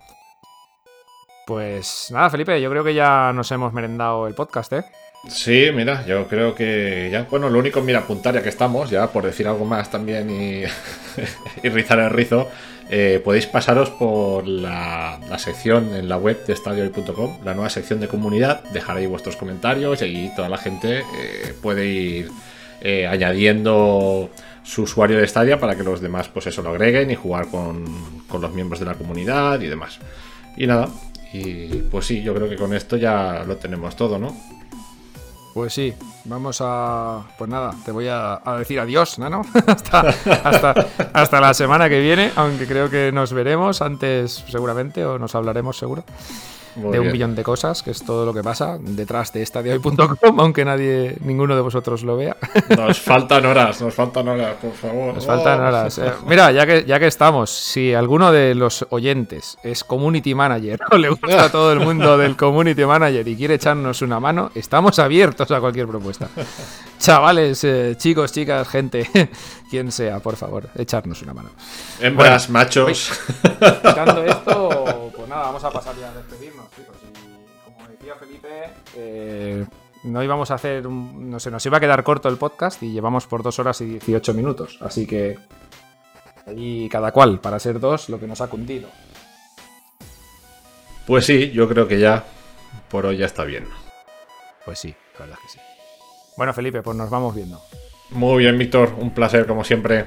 Pues 1.48 2.10
nada, 2.10 2.28
Felipe, 2.28 2.60
yo 2.60 2.68
creo 2.68 2.84
que 2.84 2.92
ya 2.92 3.32
nos 3.34 3.50
hemos 3.52 3.72
merendado 3.72 4.26
el 4.26 4.34
podcast, 4.34 4.70
¿eh? 4.74 4.84
Sí, 5.30 5.70
mira, 5.74 6.04
yo 6.04 6.28
creo 6.28 6.54
que 6.54 7.08
ya, 7.10 7.22
bueno, 7.22 7.48
lo 7.48 7.58
único, 7.58 7.80
mira, 7.80 8.00
apuntar 8.00 8.34
ya 8.34 8.42
que 8.42 8.50
estamos, 8.50 8.90
ya 8.90 9.06
por 9.10 9.24
decir 9.24 9.48
algo 9.48 9.64
más 9.64 9.90
también 9.90 10.28
y, 10.28 10.64
rizar 11.70 12.00
el 12.00 12.10
rizo, 12.10 12.48
eh, 12.90 13.22
podéis 13.24 13.46
pasaros 13.46 13.88
por 13.88 14.46
la, 14.46 15.20
sección 15.38 15.94
en 15.94 16.06
la 16.06 16.18
web 16.18 16.44
de 16.44 16.52
estadiohoy.com, 16.52 17.38
la 17.42 17.54
nueva 17.54 17.70
sección 17.70 17.98
de 17.98 18.08
comunidad, 18.08 18.62
dejar 18.64 18.98
ahí 18.98 19.06
vuestros 19.06 19.36
comentarios 19.36 20.02
y 20.02 20.04
ahí 20.04 20.32
toda 20.36 20.50
la 20.50 20.58
gente 20.58 20.98
eh, 20.98 21.54
puede 21.62 21.86
ir 21.86 22.30
eh, 22.82 23.06
añadiendo 23.06 24.28
su 24.64 24.82
usuario 24.82 25.16
de 25.16 25.26
Stadia 25.26 25.58
para 25.58 25.76
que 25.76 25.82
los 25.82 26.02
demás 26.02 26.28
pues 26.28 26.46
eso 26.46 26.60
lo 26.60 26.68
agreguen 26.68 27.10
y 27.10 27.14
jugar 27.14 27.48
con, 27.48 27.86
con 28.28 28.42
los 28.42 28.52
miembros 28.52 28.80
de 28.80 28.84
la 28.84 28.96
comunidad 28.96 29.58
y 29.62 29.68
demás. 29.68 29.98
Y 30.58 30.66
nada, 30.66 30.88
y 31.32 31.66
pues 31.90 32.06
sí, 32.06 32.22
yo 32.22 32.34
creo 32.34 32.48
que 32.48 32.56
con 32.56 32.74
esto 32.74 32.96
ya 32.96 33.44
lo 33.46 33.56
tenemos 33.56 33.96
todo, 33.96 34.18
¿no? 34.18 34.36
Pues 35.54 35.72
sí, 35.72 35.92
vamos 36.24 36.58
a. 36.60 37.22
Pues 37.36 37.50
nada, 37.50 37.74
te 37.84 37.90
voy 37.90 38.06
a, 38.08 38.40
decir 38.58 38.78
adiós, 38.78 39.18
Nano. 39.18 39.42
hasta, 39.66 40.00
hasta, 40.44 40.86
hasta 41.12 41.40
la 41.40 41.52
semana 41.54 41.88
que 41.88 42.00
viene, 42.00 42.30
aunque 42.36 42.66
creo 42.66 42.88
que 42.90 43.10
nos 43.12 43.32
veremos 43.32 43.82
antes, 43.82 44.44
seguramente, 44.48 45.04
o 45.04 45.18
nos 45.18 45.34
hablaremos 45.34 45.76
seguro 45.76 46.04
de 46.78 47.00
un 47.00 47.12
millón 47.12 47.34
de 47.34 47.42
cosas, 47.42 47.82
que 47.82 47.90
es 47.90 48.04
todo 48.04 48.24
lo 48.24 48.32
que 48.32 48.42
pasa 48.42 48.78
detrás 48.80 49.32
de 49.32 49.42
estadiohoy.com, 49.42 50.40
aunque 50.40 50.64
nadie, 50.64 51.16
ninguno 51.20 51.54
de 51.54 51.60
vosotros 51.60 52.02
lo 52.02 52.16
vea. 52.16 52.36
Nos 52.76 53.00
faltan 53.00 53.44
horas, 53.46 53.80
nos 53.80 53.94
faltan 53.94 54.28
horas, 54.28 54.56
por 54.60 54.72
favor. 54.72 55.14
Nos 55.14 55.26
faltan 55.26 55.60
oh. 55.60 55.68
horas. 55.68 55.98
Eh, 55.98 56.12
mira, 56.26 56.52
ya 56.52 56.66
que, 56.66 56.84
ya 56.84 56.98
que 56.98 57.06
estamos, 57.06 57.50
si 57.50 57.94
alguno 57.94 58.32
de 58.32 58.54
los 58.54 58.86
oyentes 58.90 59.58
es 59.62 59.84
community 59.84 60.34
manager 60.34 60.80
o 60.90 60.96
le 60.96 61.08
gusta 61.10 61.44
a 61.44 61.50
todo 61.50 61.72
el 61.72 61.80
mundo 61.80 62.16
del 62.16 62.36
community 62.36 62.84
manager 62.84 63.26
y 63.26 63.36
quiere 63.36 63.54
echarnos 63.54 64.02
una 64.02 64.20
mano, 64.20 64.50
estamos 64.54 64.98
abiertos 64.98 65.50
a 65.50 65.60
cualquier 65.60 65.86
propuesta. 65.86 66.28
Chavales, 66.98 67.62
eh, 67.64 67.94
chicos, 67.96 68.32
chicas, 68.32 68.68
gente, 68.68 69.08
quien 69.68 69.92
sea, 69.92 70.20
por 70.20 70.36
favor, 70.36 70.68
echarnos 70.74 71.22
una 71.22 71.34
mano. 71.34 71.50
Hembras, 72.00 72.48
machos. 72.50 73.12
Quitando 73.82 74.24
esto, 74.24 75.12
pues 75.14 75.28
nada, 75.28 75.42
vamos 75.42 75.64
a 75.64 75.70
pasar 75.70 75.96
ya 75.96 76.08
a 76.08 76.14
despedirnos, 76.14 76.66
chicos. 76.76 76.96
Y 77.02 77.64
como 77.64 77.88
decía 77.88 78.14
Felipe, 78.16 78.48
eh, 78.96 79.66
no 80.04 80.22
íbamos 80.22 80.50
a 80.50 80.54
hacer, 80.54 80.86
no 80.86 81.40
sé, 81.40 81.50
nos 81.50 81.64
iba 81.66 81.76
a 81.76 81.80
quedar 81.80 82.02
corto 82.02 82.28
el 82.28 82.36
podcast 82.36 82.82
y 82.82 82.92
llevamos 82.92 83.26
por 83.26 83.42
dos 83.42 83.58
horas 83.58 83.80
y 83.80 83.86
18 83.98 84.34
minutos. 84.34 84.78
Así 84.80 85.06
que 85.06 85.38
ahí 86.46 86.88
cada 86.90 87.12
cual, 87.12 87.40
para 87.40 87.58
ser 87.58 87.80
dos, 87.80 88.08
lo 88.08 88.18
que 88.18 88.26
nos 88.26 88.40
ha 88.40 88.48
cundido. 88.48 88.88
Pues 91.06 91.24
sí, 91.26 91.50
yo 91.52 91.68
creo 91.68 91.88
que 91.88 91.98
ya 91.98 92.24
por 92.90 93.06
hoy 93.06 93.18
ya 93.18 93.26
está 93.26 93.44
bien. 93.44 93.66
Pues 94.64 94.78
sí, 94.78 94.94
la 95.14 95.26
verdad 95.26 95.38
que 95.42 95.48
sí. 95.48 95.58
Bueno, 96.36 96.52
Felipe, 96.52 96.82
pues 96.82 96.96
nos 96.96 97.10
vamos 97.10 97.34
viendo. 97.34 97.60
Muy 98.10 98.38
bien, 98.38 98.58
Víctor, 98.58 98.94
un 98.98 99.10
placer 99.10 99.46
como 99.46 99.64
siempre. 99.64 100.06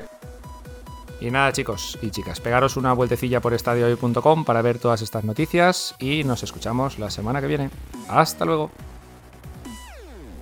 Y 1.19 1.29
nada, 1.29 1.51
chicos 1.51 1.99
y 2.01 2.09
chicas, 2.09 2.39
pegaros 2.39 2.77
una 2.77 2.93
vueltecilla 2.93 3.41
por 3.41 3.53
estadiohoy.com 3.53 4.43
para 4.43 4.63
ver 4.63 4.79
todas 4.79 5.03
estas 5.03 5.23
noticias 5.23 5.95
y 5.99 6.23
nos 6.23 6.41
escuchamos 6.41 6.97
la 6.97 7.11
semana 7.11 7.39
que 7.41 7.47
viene. 7.47 7.69
Hasta 8.09 8.43
luego. 8.43 8.71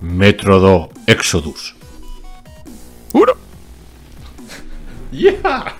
Metro 0.00 0.58
2 0.58 0.88
Exodus. 1.06 1.76
¡Uno! 3.12 3.32
¡Yeah! 5.12 5.74